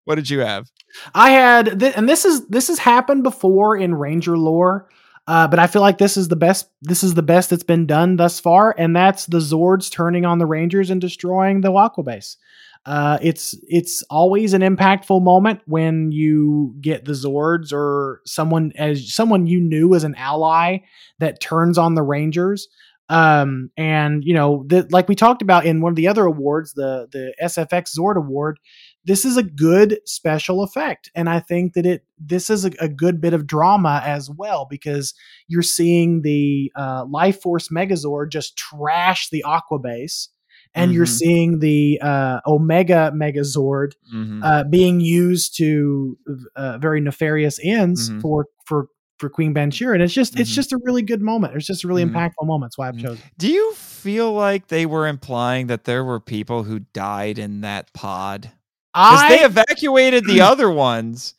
What 0.06 0.16
did 0.16 0.30
you 0.30 0.40
have? 0.40 0.70
I 1.14 1.32
had, 1.32 1.80
th- 1.80 1.94
and 1.96 2.08
this 2.08 2.26
is 2.26 2.46
this 2.48 2.68
has 2.68 2.80
happened 2.80 3.24
before 3.24 3.78
in 3.78 3.96
Ranger 3.96 4.38
lore, 4.38 4.90
uh, 5.28 5.48
but 5.48 5.60
I 5.60 5.68
feel 5.68 5.82
like 5.82 5.98
this 5.98 6.18
is 6.18 6.28
the 6.28 6.36
best. 6.36 6.70
This 6.82 7.04
is 7.04 7.14
the 7.14 7.24
best 7.24 7.50
that's 7.50 7.64
been 7.64 7.86
done 7.86 8.18
thus 8.18 8.40
far, 8.40 8.76
and 8.78 8.96
that's 8.96 9.26
the 9.26 9.40
Zords 9.40 9.92
turning 9.92 10.26
on 10.26 10.40
the 10.40 10.46
Rangers 10.46 10.90
and 10.90 11.00
destroying 11.00 11.62
the 11.62 11.72
Aqua 11.72 12.04
base. 12.04 12.38
Uh, 12.86 13.18
it's 13.22 13.56
it's 13.70 14.04
always 14.10 14.54
an 14.54 14.62
impactful 14.62 15.24
moment 15.24 15.62
when 15.66 16.12
you 16.12 16.76
get 16.82 17.06
the 17.06 17.14
Zords 17.14 17.72
or 17.72 18.22
someone 18.26 18.74
as 18.76 19.14
someone 19.14 19.48
you 19.48 19.62
knew 19.62 19.96
as 19.96 20.04
an 20.04 20.16
ally 20.16 20.80
that 21.20 21.40
turns 21.40 21.78
on 21.78 21.96
the 21.96 22.04
Rangers. 22.04 22.68
Um, 23.08 23.70
and 23.78 24.24
you 24.26 24.34
know, 24.34 24.66
the, 24.68 24.88
like 24.92 25.08
we 25.08 25.16
talked 25.16 25.42
about 25.42 25.66
in 25.66 25.80
one 25.80 25.92
of 25.92 25.96
the 25.96 26.10
other 26.10 26.26
awards, 26.26 26.74
the 26.74 27.08
the 27.12 27.34
SFX 27.42 27.98
Zord 27.98 28.18
Award, 28.18 28.60
this 29.06 29.26
is 29.26 29.36
a 29.38 29.44
good 29.44 30.00
special 30.06 30.64
effect 30.64 31.10
and 31.16 31.30
i 31.30 31.40
think 31.40 31.74
that 31.74 31.86
it 31.86 32.06
this 32.18 32.50
is 32.50 32.66
a, 32.66 32.72
a 32.80 32.88
good 32.88 33.20
bit 33.22 33.34
of 33.34 33.46
drama 33.48 34.02
as 34.06 34.30
well 34.30 34.66
because 34.70 35.14
you're 35.48 35.62
seeing 35.62 36.22
the 36.22 36.72
uh, 36.76 37.06
life 37.10 37.42
force 37.42 37.68
megazord 37.70 38.30
just 38.30 38.56
trash 38.58 39.30
the 39.30 39.44
aqua 39.44 39.80
base 39.80 40.30
and 40.76 40.92
you're 40.94 41.06
Mhm. 41.06 41.18
seeing 41.20 41.60
the 41.60 42.00
uh, 42.02 42.40
omega 42.48 43.12
megazord 43.16 43.92
Mhm. 44.14 44.40
uh, 44.44 44.64
being 44.64 45.00
used 45.02 45.56
to 45.58 46.18
uh, 46.56 46.78
very 46.80 47.00
nefarious 47.02 47.60
ends 47.64 48.10
Mhm. 48.10 48.22
for 48.22 48.48
for 48.66 48.88
for 49.20 49.30
queen 49.30 49.54
Bansheera 49.54 49.94
and 49.94 50.02
it's 50.04 50.14
just 50.14 50.40
it's 50.40 50.50
Mhm. 50.52 50.56
just 50.56 50.74
a 50.74 50.80
really 50.84 51.02
good 51.02 51.22
moment 51.22 51.56
it's 51.56 51.68
just 51.68 51.84
a 51.84 51.88
really 51.88 52.04
Mhm. 52.04 52.14
impactful 52.14 52.46
moment 52.46 52.70
that's 52.72 52.78
why 52.78 52.88
i've 52.90 52.96
Mhm. 52.96 53.02
chosen 53.04 53.24
Do 53.38 53.48
you 53.52 53.74
feel 53.76 54.34
like 54.34 54.68
they 54.68 54.86
were 54.86 55.08
implying 55.08 55.68
that 55.68 55.84
there 55.86 56.04
were 56.04 56.20
people 56.20 56.64
who 56.64 56.80
died 56.94 57.38
in 57.38 57.62
that 57.62 57.94
pod? 57.94 58.52
Because 58.94 59.22
I, 59.22 59.30
they 59.38 59.44
evacuated 59.44 60.26
the 60.26 60.42
other 60.42 60.70
ones. 60.70 61.34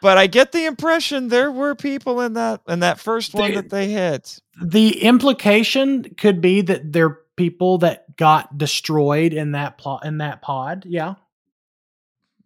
But 0.00 0.18
I 0.18 0.26
get 0.26 0.50
the 0.50 0.64
impression 0.66 1.28
there 1.28 1.52
were 1.52 1.76
people 1.76 2.20
in 2.22 2.32
that 2.34 2.60
in 2.68 2.80
that 2.80 2.98
first 2.98 3.34
one 3.34 3.50
They- 3.50 3.56
that 3.56 3.70
they 3.70 3.88
hit. 3.90 4.40
the 4.60 5.00
implication 5.02 6.14
could 6.18 6.40
be 6.40 6.60
that 6.62 6.92
they're 6.92 7.20
people 7.36 7.78
that 7.78 8.16
got 8.16 8.58
destroyed 8.58 9.32
in 9.32 9.52
that 9.52 9.78
plot 9.78 10.04
in 10.04 10.18
that 10.18 10.42
pod. 10.42 10.84
Yeah. 10.86 11.14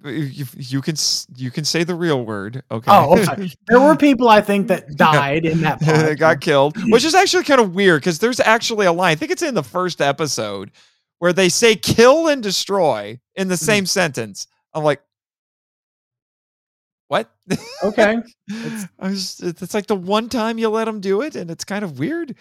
You, 0.05 0.45
you 0.57 0.83
can 0.83 0.95
you 1.37 1.51
can 1.51 1.65
say 1.65 1.83
the 1.83 1.95
real 1.95 2.25
word. 2.25 2.63
Okay. 2.71 2.91
Oh, 2.93 3.19
okay. 3.19 3.51
There 3.67 3.81
were 3.81 3.97
people 3.97 4.29
I 4.29 4.43
think 4.43 4.69
that 4.69 4.95
died 4.95 5.47
in 5.47 5.63
that 5.63 5.81
pod. 5.81 5.97
they 6.05 6.15
got 6.15 6.41
killed, 6.43 6.77
which 6.93 7.05
is 7.05 7.15
actually 7.17 7.45
kind 7.45 7.61
of 7.61 7.75
weird 7.75 8.03
because 8.03 8.19
there's 8.19 8.39
actually 8.39 8.87
a 8.87 8.93
line. 8.93 9.13
I 9.13 9.15
think 9.15 9.33
it's 9.33 9.43
in 9.43 9.55
the 9.55 9.63
first 9.65 10.01
episode 10.03 10.71
where 11.19 11.33
they 11.33 11.49
say 11.49 11.77
"kill 11.77 12.29
and 12.29 12.43
destroy" 12.43 13.21
in 13.35 13.49
the 13.49 13.55
Mm-hmm. 13.55 13.65
same 13.65 13.87
sentence. 13.87 14.47
I'm 14.75 14.85
like, 14.85 15.03
what? 17.09 17.31
okay. 17.85 18.19
I 18.99 19.09
was, 19.09 19.41
it's 19.41 19.75
like 19.75 19.87
the 19.87 19.95
one 19.97 20.29
time 20.29 20.59
you 20.59 20.69
let 20.69 20.87
them 20.87 21.01
do 21.01 21.23
it, 21.23 21.37
and 21.37 21.51
it's 21.51 21.65
kind 21.65 21.85
of 21.85 21.99
weird. 21.99 22.35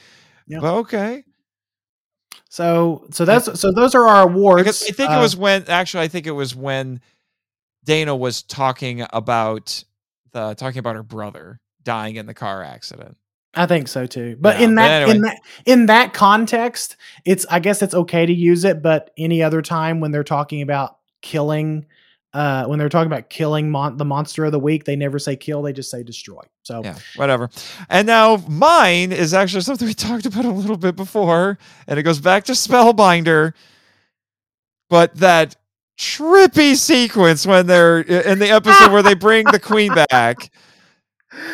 Yeah. 0.48 0.60
But 0.60 0.74
okay. 0.80 1.24
So 2.50 3.06
so 3.12 3.26
that's 3.26 3.60
so 3.60 3.72
those 3.72 3.96
are 3.96 4.08
our 4.08 4.24
awards. 4.30 4.64
guess, 4.64 4.84
I 4.84 4.92
think 4.92 5.12
it 5.12 5.16
Uh, 5.16 5.22
was 5.22 5.36
when 5.36 5.66
actually 5.68 6.04
I 6.04 6.08
think 6.08 6.28
it 6.28 6.32
was 6.32 6.56
when 6.56 7.02
Dana 7.84 8.16
was 8.16 8.42
talking 8.44 9.06
about 9.12 9.84
the 10.32 10.54
talking 10.56 10.80
about 10.80 10.96
her 10.96 11.04
brother 11.04 11.60
dying 11.84 12.16
in 12.16 12.26
the 12.26 12.34
car 12.34 12.64
accident. 12.64 13.18
I 13.56 13.66
think 13.66 13.88
so 13.88 14.06
too. 14.06 14.38
But 14.40 14.60
Yeah, 14.60 14.66
in 14.66 14.76
but 14.76 14.82
that 14.82 15.10
in 15.10 15.22
that 15.22 15.38
in 15.66 15.86
that 15.88 16.14
context, 16.14 16.98
it's 17.24 17.46
I 17.50 17.60
guess 17.60 17.82
it's 17.82 17.94
okay 17.94 18.26
to 18.26 18.34
use 18.34 18.66
it, 18.66 18.82
but 18.82 19.12
any 19.18 19.42
other 19.42 19.62
time 19.62 20.00
when 20.00 20.12
they're 20.12 20.24
talking 20.24 20.62
about 20.62 20.98
killing 21.22 21.86
uh 22.34 22.66
when 22.66 22.78
they're 22.78 22.90
talking 22.90 23.12
about 23.12 23.30
killing 23.30 23.72
mon- 23.72 23.98
the 23.98 24.06
monster 24.06 24.46
of 24.46 24.52
the 24.52 24.60
week, 24.60 24.84
they 24.84 24.96
never 24.96 25.20
say 25.20 25.36
kill, 25.36 25.62
they 25.62 25.74
just 25.74 25.90
say 25.90 26.04
destroy. 26.04 26.42
So 26.64 26.82
Yeah, 26.84 26.96
whatever. 27.16 27.50
And 27.90 28.06
now 28.08 28.38
mine 28.48 29.12
is 29.12 29.34
actually 29.34 29.62
something 29.62 29.88
we 29.88 29.94
talked 29.94 30.26
about 30.26 30.46
a 30.46 30.52
little 30.52 30.78
bit 30.78 30.96
before, 30.96 31.58
and 31.88 31.98
it 31.98 32.04
goes 32.04 32.20
back 32.20 32.44
to 32.46 32.52
Spellbinder. 32.52 33.54
But 34.90 35.16
that 35.16 35.56
trippy 35.98 36.76
sequence 36.76 37.46
when 37.46 37.68
they're 37.68 38.02
in 38.02 38.40
the 38.40 38.50
episode 38.50 38.92
where 38.92 39.02
they 39.02 39.14
bring 39.16 39.46
the 39.46 39.60
queen 39.60 39.94
back. 40.12 40.52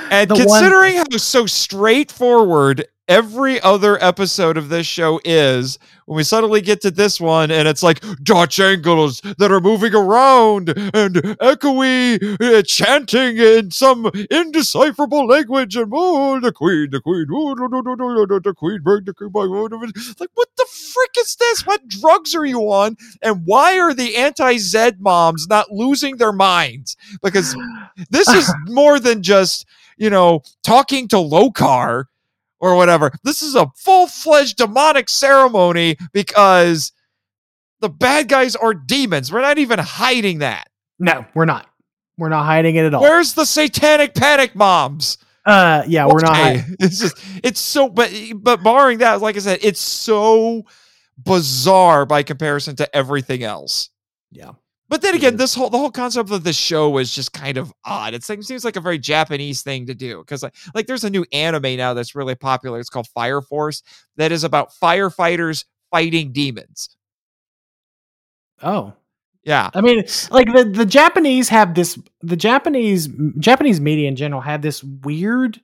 And 0.10 0.30
The 0.30 0.36
one- 0.36 0.62
considering 0.62 0.96
how 0.98 1.04
so 1.18 1.46
straightforward 1.46 2.86
every 3.12 3.60
other 3.60 4.02
episode 4.02 4.56
of 4.56 4.70
this 4.70 4.88
show 4.88 5.20
is, 5.26 5.78
when 6.06 6.16
we 6.16 6.24
suddenly 6.24 6.62
get 6.62 6.80
to 6.80 6.90
this 6.90 7.20
one 7.20 7.52
and 7.52 7.68
it's 7.68 7.84
like 7.84 8.02
Dutch 8.24 8.58
angles 8.58 9.20
that 9.38 9.52
are 9.52 9.60
moving 9.60 9.94
around 9.94 10.70
and 10.70 11.16
echoey 11.42 12.42
uh, 12.42 12.62
chanting 12.64 13.38
in 13.38 13.70
some 13.72 14.06
indecipherable 14.32 15.28
language 15.28 15.76
and 15.76 15.92
oh 15.94 16.40
the 16.40 16.54
queen, 16.54 16.88
the 16.92 17.02
queen, 17.02 17.26
oh 17.34 17.54
no 17.54 17.68
no 17.68 17.82
no 17.82 17.94
no 17.96 18.24
no 18.24 18.40
the 18.40 18.54
queen, 18.54 18.80
bring 18.82 19.04
the 19.04 19.14
queen 19.14 19.30
back. 19.30 19.44
oh, 19.44 19.68
no, 19.68 19.78
no." 19.78 19.92
Like 20.20 20.30
what 20.36 20.48
the 20.56 20.68
frick 20.72 21.12
is 21.20 21.36
this? 21.36 21.66
What 21.66 21.90
drugs 21.90 22.34
are 22.34 22.46
you 22.46 22.62
on? 22.72 22.96
And 23.22 23.42
why 23.44 23.78
are 23.78 23.94
the 23.94 24.16
anti-Zed 24.16 25.02
moms 25.02 25.48
not 25.50 25.70
losing 25.70 26.16
their 26.16 26.34
minds? 26.34 26.96
Because 27.22 27.58
this 28.10 28.30
is 28.30 28.54
more 28.68 29.02
than 29.02 29.22
just 29.22 29.66
you 29.98 30.10
know 30.10 30.44
talking 30.64 31.10
to 31.10 31.18
Lokar 31.18 32.06
or 32.62 32.76
whatever. 32.76 33.12
This 33.24 33.42
is 33.42 33.56
a 33.56 33.68
full-fledged 33.76 34.56
demonic 34.58 35.10
ceremony 35.10 35.98
because 36.14 36.94
the 37.82 37.90
bad 37.90 38.30
guys 38.30 38.56
are 38.56 38.74
demons. 38.74 39.32
We're 39.32 39.42
not 39.42 39.58
even 39.58 39.80
hiding 39.80 40.40
that. 40.40 40.68
no, 41.00 41.26
we're 41.34 41.46
not. 41.46 41.68
We're 42.18 42.30
not 42.30 42.46
hiding 42.46 42.76
it 42.76 42.86
at 42.86 42.94
all. 42.94 43.02
Where's 43.02 43.34
the 43.34 43.46
satanic 43.46 44.14
panic 44.14 44.56
moms? 44.56 45.18
uh 45.44 45.84
yeah, 45.88 46.06
we're 46.06 46.20
not 46.22 46.36
It's 46.80 47.00
just 47.00 47.18
it's 47.44 47.60
so 47.60 47.90
but 47.90 48.12
but 48.36 48.62
barring 48.64 49.00
that, 49.00 49.22
like 49.22 49.36
I 49.36 49.40
said, 49.40 49.58
it's 49.64 49.82
so 49.82 50.64
bizarre 51.18 52.06
by 52.06 52.22
comparison 52.22 52.76
to 52.76 52.96
everything 52.96 53.42
else. 53.44 53.90
Yeah. 54.32 54.52
But 54.92 55.02
then 55.02 55.16
again, 55.16 55.38
this 55.38 55.56
whole 55.56 55.70
the 55.70 55.78
whole 55.78 55.90
concept 55.90 56.32
of 56.32 56.44
the 56.44 56.52
show 56.52 56.98
is 56.98 57.16
just 57.16 57.32
kind 57.32 57.58
of 57.58 57.74
odd. 57.86 58.14
It 58.14 58.26
seems 58.26 58.46
seems 58.46 58.66
like 58.66 58.76
a 58.76 58.82
very 58.82 59.00
Japanese 59.00 59.64
thing 59.64 59.86
to 59.86 59.96
do 59.96 60.18
because 60.18 60.44
like, 60.44 60.54
like 60.76 60.86
there's 60.86 61.06
a 61.06 61.10
new 61.10 61.26
anime 61.32 61.78
now 61.78 61.94
that's 61.94 62.14
really 62.14 62.36
popular. 62.36 62.78
It's 62.78 62.90
called 62.90 63.08
Fire 63.08 63.40
Force 63.42 63.84
that 64.18 64.34
is 64.34 64.44
about 64.44 64.74
firefighters 64.84 65.64
fighting 65.92 66.34
demons. 66.34 66.90
Oh. 68.62 68.92
Yeah, 69.46 69.70
I 69.74 69.80
mean, 69.80 70.04
like 70.30 70.52
the 70.54 70.66
the 70.66 70.86
Japanese 70.86 71.48
have 71.48 71.74
this 71.74 71.98
the 72.22 72.36
Japanese 72.36 73.08
Japanese 73.40 73.80
media 73.80 74.10
in 74.10 74.18
general 74.18 74.42
have 74.42 74.62
this 74.62 74.84
weird 74.84 75.62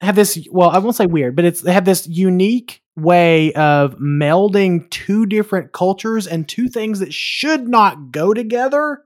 have 0.00 0.16
this 0.16 0.44
well, 0.50 0.70
I 0.70 0.78
won't 0.78 0.96
say 0.96 1.06
weird, 1.06 1.36
but 1.36 1.44
it's 1.44 1.60
they 1.60 1.72
have 1.72 1.84
this 1.84 2.08
unique 2.08 2.82
way 2.96 3.52
of 3.52 3.96
melding 3.98 4.88
two 4.90 5.26
different 5.26 5.72
cultures 5.72 6.26
and 6.26 6.48
two 6.48 6.68
things 6.68 6.98
that 7.00 7.12
should 7.12 7.68
not 7.68 8.10
go 8.10 8.32
together, 8.34 9.02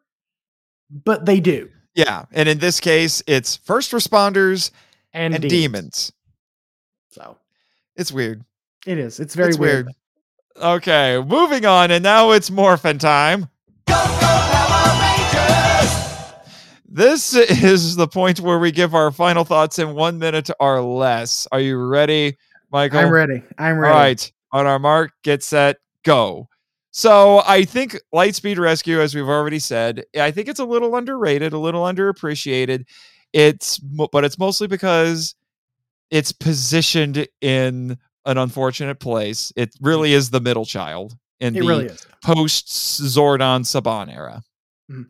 but 0.91 1.27
they 1.27 1.41
do. 1.41 1.69
yeah, 1.95 2.25
and 2.33 2.49
in 2.49 2.59
this 2.59 2.79
case, 2.81 3.23
it's 3.27 3.57
first 3.57 3.91
responders 3.93 4.71
And, 5.13 5.35
and, 5.35 5.43
demons. 5.43 5.51
demons. 5.51 6.13
So 7.11 7.37
It's 7.97 8.13
weird. 8.13 8.45
it 8.87 8.97
is. 8.99 9.19
It's 9.21 9.35
very 9.35 9.49
it's 9.51 9.59
weird. 9.59 9.89
Okay, 10.61 11.21
moving 11.27 11.67
on, 11.67 11.91
and 11.91 12.03
now 12.05 12.31
it's 12.31 12.51
morphin 12.51 12.99
time. 12.99 13.49
This 16.93 17.35
is 17.35 17.95
the 17.95 18.09
point 18.09 18.41
where 18.41 18.59
we 18.59 18.73
give 18.73 18.95
our 18.97 19.13
final 19.13 19.45
thoughts 19.45 19.79
in 19.79 19.95
one 19.95 20.19
minute 20.19 20.51
or 20.59 20.81
less. 20.83 21.47
Are 21.53 21.61
you 21.61 21.79
ready, 21.79 22.37
Michael? 22.71 23.01
I'm 23.01 23.11
ready. 23.11 23.43
I'm 23.59 23.79
ready. 23.79 23.93
All 23.93 23.99
right. 23.99 24.33
On 24.53 24.67
our 24.67 24.79
mark, 24.79 25.13
get 25.23 25.43
set, 25.43 25.77
go. 26.05 26.49
So 26.93 27.43
I 27.47 27.65
think 27.65 27.97
Lightspeed 28.13 28.59
Rescue, 28.59 29.01
as 29.01 29.15
we've 29.15 29.29
already 29.29 29.61
said, 29.61 30.05
I 30.19 30.31
think 30.31 30.49
it's 30.49 30.59
a 30.59 30.65
little 30.65 30.97
underrated, 30.97 31.53
a 31.53 31.59
little 31.59 31.83
underappreciated. 31.83 32.85
It's 33.33 33.79
but 33.79 34.25
it's 34.25 34.39
mostly 34.39 34.67
because 34.67 35.37
it's 36.11 36.33
positioned 36.33 37.29
in 37.41 37.97
an 38.27 38.39
unfortunate 38.39 38.99
place. 38.99 39.53
It 39.55 39.71
really 39.81 40.11
mm. 40.11 40.15
is 40.15 40.31
the 40.31 40.41
middle 40.41 40.65
child 40.65 41.17
in 41.39 41.57
It 41.57 41.61
the 41.61 41.67
really 41.67 41.91
post 42.25 42.67
Zordon 42.67 43.61
Saban 43.61 44.13
era. 44.13 44.43
Mm. 44.91 45.07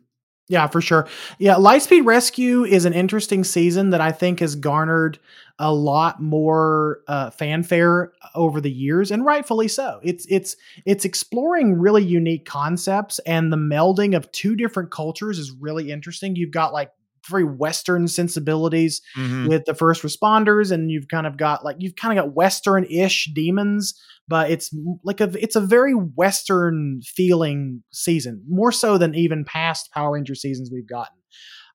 Yeah, 0.51 0.67
for 0.67 0.81
sure. 0.81 1.07
Yeah, 1.39 1.53
Lightspeed 1.55 2.05
Rescue 2.05 2.65
is 2.65 2.83
an 2.83 2.91
interesting 2.91 3.45
season 3.45 3.91
that 3.91 4.01
I 4.01 4.11
think 4.11 4.41
has 4.41 4.53
garnered 4.55 5.17
a 5.57 5.73
lot 5.73 6.21
more 6.21 6.99
uh, 7.07 7.29
fanfare 7.29 8.11
over 8.35 8.59
the 8.59 8.69
years, 8.69 9.11
and 9.11 9.23
rightfully 9.23 9.69
so. 9.69 10.01
It's 10.03 10.25
it's 10.29 10.57
it's 10.85 11.05
exploring 11.05 11.79
really 11.79 12.03
unique 12.03 12.45
concepts, 12.45 13.19
and 13.19 13.49
the 13.49 13.55
melding 13.55 14.13
of 14.13 14.29
two 14.33 14.57
different 14.57 14.91
cultures 14.91 15.39
is 15.39 15.51
really 15.51 15.89
interesting. 15.89 16.35
You've 16.35 16.51
got 16.51 16.73
like 16.73 16.91
very 17.29 17.43
Western 17.43 18.07
sensibilities 18.07 19.01
with 19.47 19.65
the 19.65 19.73
first 19.75 20.03
responders, 20.03 20.71
and 20.71 20.89
you've 20.91 21.07
kind 21.09 21.27
of 21.27 21.37
got 21.37 21.63
like 21.65 21.75
you've 21.79 21.95
kind 21.95 22.17
of 22.17 22.23
got 22.25 22.33
Western-ish 22.35 23.29
demons, 23.33 23.93
but 24.27 24.49
it's 24.51 24.73
like 25.03 25.21
a 25.21 25.29
it's 25.41 25.55
a 25.55 25.61
very 25.61 25.93
Western 25.93 27.01
feeling 27.15 27.83
season, 27.91 28.43
more 28.49 28.71
so 28.71 28.97
than 28.97 29.13
even 29.15 29.43
past 29.45 29.89
Power 29.93 30.13
Ranger 30.13 30.35
seasons 30.35 30.69
we've 30.73 30.87
gotten. 30.89 31.13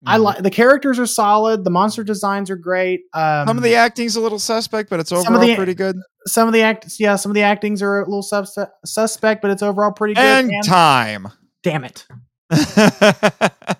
I 0.04 0.18
Mhm. 0.18 0.22
like 0.24 0.42
the 0.42 0.50
characters 0.50 0.98
are 0.98 1.06
solid, 1.06 1.64
the 1.64 1.70
monster 1.70 2.04
designs 2.04 2.50
are 2.50 2.56
great. 2.56 3.00
Um, 3.14 3.48
Some 3.48 3.56
of 3.56 3.62
the 3.62 3.74
acting's 3.76 4.14
a 4.14 4.20
little 4.20 4.38
suspect, 4.38 4.90
but 4.90 5.00
it's 5.00 5.10
overall 5.10 5.40
the- 5.40 5.56
pretty 5.56 5.74
good. 5.74 5.96
some 6.26 6.46
of 6.46 6.52
the 6.52 6.60
act 6.60 6.86
yeah 6.98 7.16
some 7.16 7.30
of 7.30 7.34
the 7.34 7.42
actings 7.42 7.80
are 7.82 8.00
a 8.02 8.04
little 8.04 8.22
subs- 8.22 8.58
suspect, 8.84 9.40
but 9.40 9.50
it's 9.50 9.62
overall 9.62 9.92
pretty 9.92 10.12
good. 10.14 10.20
And 10.22 10.48
man. 10.48 10.62
time. 10.64 11.28
Damn 11.62 11.84
it! 11.84 12.06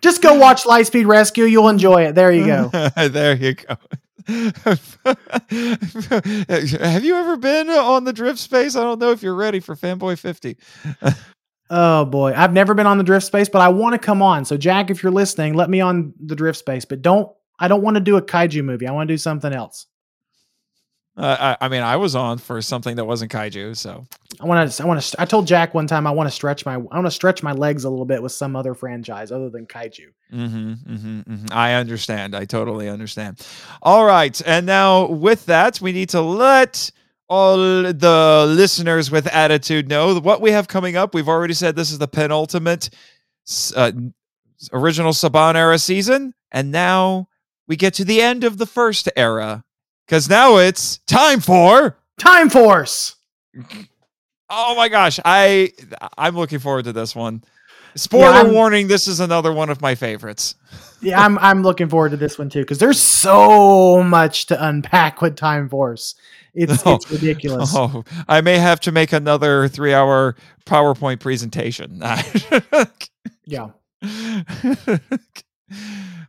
Just 0.00 0.22
go 0.22 0.34
watch 0.34 0.64
Lightspeed 0.64 1.06
Rescue. 1.06 1.44
You'll 1.44 1.68
enjoy 1.68 2.06
it. 2.06 2.14
There 2.14 2.32
you 2.32 2.46
go. 2.46 2.68
there 3.08 3.36
you 3.36 3.54
go. 3.54 3.76
Have 4.28 4.80
you 7.04 7.16
ever 7.16 7.36
been 7.36 7.70
on 7.70 8.04
the 8.04 8.12
drift 8.12 8.40
space? 8.40 8.74
I 8.74 8.82
don't 8.82 8.98
know 8.98 9.12
if 9.12 9.22
you're 9.22 9.36
ready 9.36 9.60
for 9.60 9.76
Fanboy 9.76 10.18
50. 10.18 10.56
Oh 11.70 12.04
boy, 12.04 12.32
I've 12.34 12.52
never 12.52 12.74
been 12.74 12.86
on 12.86 12.98
the 12.98 13.04
drift 13.04 13.26
space, 13.26 13.48
but 13.48 13.60
I 13.60 13.68
want 13.68 13.94
to 13.94 13.98
come 13.98 14.22
on. 14.22 14.44
So 14.44 14.56
Jack, 14.56 14.90
if 14.90 15.02
you're 15.02 15.12
listening, 15.12 15.54
let 15.54 15.68
me 15.68 15.80
on 15.80 16.14
the 16.24 16.36
drift 16.36 16.58
space. 16.58 16.84
But 16.84 17.02
don't 17.02 17.28
I 17.58 17.68
don't 17.68 17.82
want 17.82 17.96
to 17.96 18.00
do 18.00 18.16
a 18.16 18.22
kaiju 18.22 18.64
movie. 18.64 18.86
I 18.86 18.92
want 18.92 19.08
to 19.08 19.14
do 19.14 19.18
something 19.18 19.52
else. 19.52 19.86
Uh, 21.16 21.56
I, 21.60 21.66
I 21.66 21.68
mean, 21.68 21.82
I 21.82 21.96
was 21.96 22.14
on 22.14 22.36
for 22.36 22.60
something 22.60 22.96
that 22.96 23.06
wasn't 23.06 23.32
kaiju, 23.32 23.76
so 23.76 24.04
I 24.38 24.44
want 24.44 24.70
to. 24.70 24.82
I 24.82 24.86
want 24.86 25.00
to. 25.00 25.20
I 25.20 25.24
told 25.24 25.46
Jack 25.46 25.72
one 25.72 25.86
time 25.86 26.06
I 26.06 26.10
want 26.10 26.26
to 26.26 26.30
stretch 26.30 26.66
my. 26.66 26.74
I 26.74 26.76
want 26.76 27.06
to 27.06 27.10
stretch 27.10 27.42
my 27.42 27.52
legs 27.52 27.84
a 27.84 27.90
little 27.90 28.04
bit 28.04 28.22
with 28.22 28.32
some 28.32 28.54
other 28.54 28.74
franchise 28.74 29.32
other 29.32 29.48
than 29.48 29.66
kaiju. 29.66 30.08
hmm 30.30 30.72
hmm 30.72 31.20
hmm 31.20 31.46
I 31.50 31.72
understand. 31.74 32.36
I 32.36 32.44
totally 32.44 32.88
understand. 32.88 33.46
All 33.82 34.04
right, 34.04 34.40
and 34.44 34.66
now 34.66 35.06
with 35.06 35.46
that, 35.46 35.80
we 35.80 35.92
need 35.92 36.10
to 36.10 36.20
let 36.20 36.90
all 37.28 37.56
the 37.56 38.44
listeners 38.48 39.10
with 39.10 39.26
attitude 39.28 39.88
know 39.88 40.20
what 40.20 40.42
we 40.42 40.50
have 40.50 40.68
coming 40.68 40.96
up. 40.96 41.14
We've 41.14 41.28
already 41.28 41.54
said 41.54 41.76
this 41.76 41.90
is 41.90 41.98
the 41.98 42.08
penultimate 42.08 42.90
uh, 43.74 43.92
original 44.72 45.12
Saban 45.12 45.54
era 45.54 45.78
season, 45.78 46.34
and 46.52 46.70
now 46.70 47.28
we 47.66 47.76
get 47.76 47.94
to 47.94 48.04
the 48.04 48.20
end 48.20 48.44
of 48.44 48.58
the 48.58 48.66
first 48.66 49.08
era 49.16 49.64
because 50.06 50.28
now 50.28 50.56
it's 50.58 50.98
time 51.06 51.40
for. 51.40 51.98
Time 52.18 52.48
Force. 52.48 53.16
Oh 54.48 54.74
my 54.76 54.88
gosh, 54.88 55.18
I 55.24 55.72
I'm 56.16 56.36
looking 56.36 56.58
forward 56.60 56.84
to 56.84 56.92
this 56.92 57.14
one. 57.14 57.42
Spoiler 57.94 58.46
Yeah, 58.46 58.52
warning: 58.52 58.88
This 58.88 59.08
is 59.08 59.20
another 59.20 59.52
one 59.52 59.70
of 59.70 59.80
my 59.80 59.94
favorites. 59.94 60.54
Yeah, 61.02 61.20
I'm. 61.22 61.38
I'm 61.40 61.62
looking 61.62 61.90
forward 61.90 62.12
to 62.12 62.16
this 62.16 62.38
one 62.38 62.48
too 62.48 62.60
because 62.62 62.78
there's 62.78 62.98
so 62.98 64.02
much 64.02 64.46
to 64.46 64.66
unpack 64.66 65.20
with 65.20 65.36
Time 65.36 65.68
Force. 65.68 66.14
It's 66.54 66.82
Oh. 66.86 66.94
it's 66.94 67.10
ridiculous. 67.10 67.70
Oh, 67.76 68.02
I 68.26 68.40
may 68.40 68.56
have 68.56 68.80
to 68.80 68.92
make 68.92 69.12
another 69.12 69.68
three-hour 69.68 70.36
PowerPoint 70.64 71.20
presentation. 71.20 72.02
Yeah. 73.44 73.68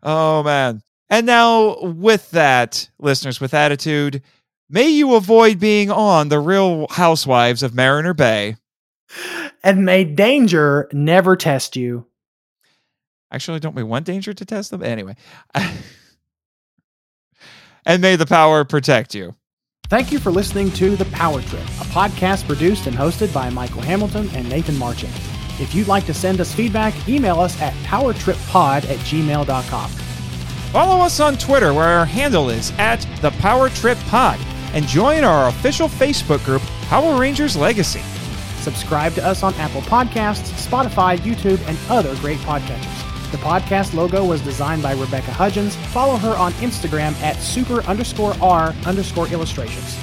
oh 0.04 0.44
man! 0.44 0.82
And 1.10 1.26
now, 1.26 1.80
with 1.82 2.32
that, 2.32 2.90
listeners 3.00 3.40
with 3.40 3.54
attitude, 3.54 4.22
may 4.70 4.90
you 4.90 5.16
avoid 5.16 5.60
being 5.60 5.90
on 5.90 6.30
the 6.30 6.40
Real 6.40 6.88
Housewives 6.90 7.64
of 7.64 7.74
Mariner 7.74 8.14
Bay. 8.14 8.58
And 9.64 9.86
may 9.86 10.04
danger 10.04 10.90
never 10.92 11.36
test 11.38 11.76
you. 11.76 12.06
Actually, 13.32 13.60
don't 13.60 13.76
we 13.76 13.84
want 13.84 14.06
danger 14.06 14.34
to 14.34 14.46
test 14.46 14.72
them? 14.72 14.84
Anyway. 14.84 15.16
and 17.86 18.02
may 18.02 18.16
the 18.16 18.26
power 18.26 18.66
protect 18.66 19.16
you. 19.16 19.36
Thank 19.90 20.12
you 20.12 20.20
for 20.20 20.32
listening 20.32 20.72
to 20.72 20.98
The 20.98 21.06
Power 21.06 21.42
Trip, 21.42 21.62
a 21.62 21.86
podcast 21.86 22.46
produced 22.46 22.88
and 22.88 22.96
hosted 22.98 23.34
by 23.34 23.50
Michael 23.50 23.82
Hamilton 23.82 24.30
and 24.34 24.50
Nathan 24.50 24.78
Marchant. 24.78 25.14
If 25.62 25.74
you'd 25.74 25.88
like 25.88 26.06
to 26.08 26.14
send 26.14 26.42
us 26.42 26.54
feedback, 26.54 27.08
email 27.08 27.40
us 27.40 27.60
at 27.62 27.74
powertrippod 27.86 28.90
at 28.90 29.00
gmail.com. 29.00 30.07
Follow 30.72 31.04
us 31.04 31.20
on 31.20 31.38
Twitter, 31.38 31.74
where 31.74 31.88
our 31.88 32.06
handle 32.06 32.50
is 32.50 32.72
at 32.78 33.00
the 33.22 33.32
Power 33.32 33.70
Trip 33.70 33.98
Pod, 34.10 34.38
and 34.74 34.86
join 34.86 35.24
our 35.24 35.48
official 35.48 35.88
Facebook 35.88 36.44
group, 36.44 36.62
Power 36.90 37.18
Rangers 37.20 37.56
Legacy. 37.56 38.02
Subscribe 38.60 39.14
to 39.14 39.26
us 39.26 39.44
on 39.44 39.54
Apple 39.56 39.82
Podcasts, 39.82 40.52
Spotify, 40.68 41.18
YouTube, 41.20 41.66
and 41.68 41.78
other 41.90 42.14
great 42.18 42.38
podcatchers. 42.40 43.32
The 43.32 43.38
podcast 43.38 43.94
logo 43.94 44.26
was 44.26 44.42
designed 44.42 44.84
by 44.84 44.94
Rebecca 44.94 45.32
Hudgens. 45.32 45.76
Follow 45.94 46.18
her 46.18 46.36
on 46.36 46.52
Instagram 46.54 47.14
at 47.22 47.38
super 47.38 47.82
underscore 47.84 48.36
r 48.42 48.76
underscore 48.86 49.28
illustrations. 49.30 49.98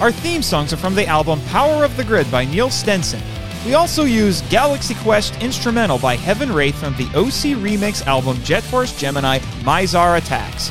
Our 0.00 0.10
theme 0.10 0.42
songs 0.42 0.72
are 0.72 0.76
from 0.76 0.96
the 0.96 1.06
album 1.06 1.40
Power 1.46 1.84
of 1.84 1.96
the 1.96 2.04
Grid 2.04 2.28
by 2.30 2.44
Neil 2.44 2.70
Stenson. 2.70 3.20
We 3.64 3.74
also 3.74 4.04
use 4.04 4.42
Galaxy 4.42 4.94
Quest 4.94 5.40
Instrumental 5.40 5.98
by 5.98 6.16
Heaven 6.16 6.52
Wraith 6.52 6.74
from 6.74 6.96
the 6.96 7.06
OC 7.16 7.56
Remix 7.62 8.04
album 8.06 8.36
Jet 8.42 8.64
Force 8.64 8.98
Gemini 8.98 9.38
Mizar 9.60 10.18
Attacks. 10.18 10.70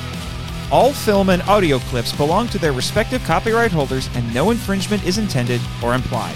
All 0.71 0.91
film 0.91 1.29
and 1.29 1.41
audio 1.43 1.79
clips 1.79 2.11
belong 2.11 2.49
to 2.49 2.57
their 2.59 2.73
respective 2.73 3.23
copyright 3.23 3.71
holders 3.71 4.09
and 4.13 4.33
no 4.33 4.51
infringement 4.51 5.05
is 5.05 5.17
intended 5.17 5.61
or 5.81 5.93
implied. 5.93 6.35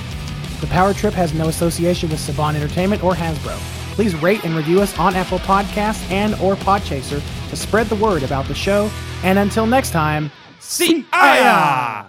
The 0.61 0.67
Power 0.67 0.93
Trip 0.93 1.14
has 1.14 1.34
no 1.34 1.50
association 1.50 2.09
with 2.09 2.19
Saban 2.19 2.56
Entertainment 2.56 3.03
or 3.03 3.14
Hasbro. 3.14 3.58
Please 3.95 4.16
rate 4.16 4.43
and 4.45 4.56
review 4.56 4.82
us 4.82 4.98
on 4.98 5.16
Apple 5.16 5.40
Podcasts 5.40 6.09
and 6.09 6.35
or 6.35 6.56
Podchaser 6.56 7.22
to 7.50 7.56
spread 7.56 7.88
the 7.88 7.95
word 7.95 8.24
about 8.24 8.48
the 8.48 8.56
show. 8.56 8.90
And 9.24 9.40
until 9.40 9.66
next 9.66 9.92
time, 9.92 10.32
see 10.59 11.06
ya! 11.11 12.06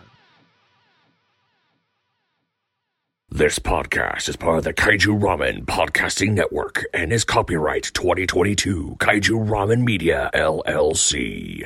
This 3.31 3.59
podcast 3.59 4.29
is 4.29 4.37
part 4.37 4.59
of 4.59 4.65
the 4.65 4.73
Kaiju 4.73 5.21
Ramen 5.21 5.65
Podcasting 5.65 6.31
Network 6.31 6.85
and 6.95 7.13
is 7.13 7.25
copyright 7.25 7.91
2022 7.93 8.97
Kaiju 9.01 9.49
Ramen 9.49 9.83
Media 9.83 10.31
LLC. 10.33 11.65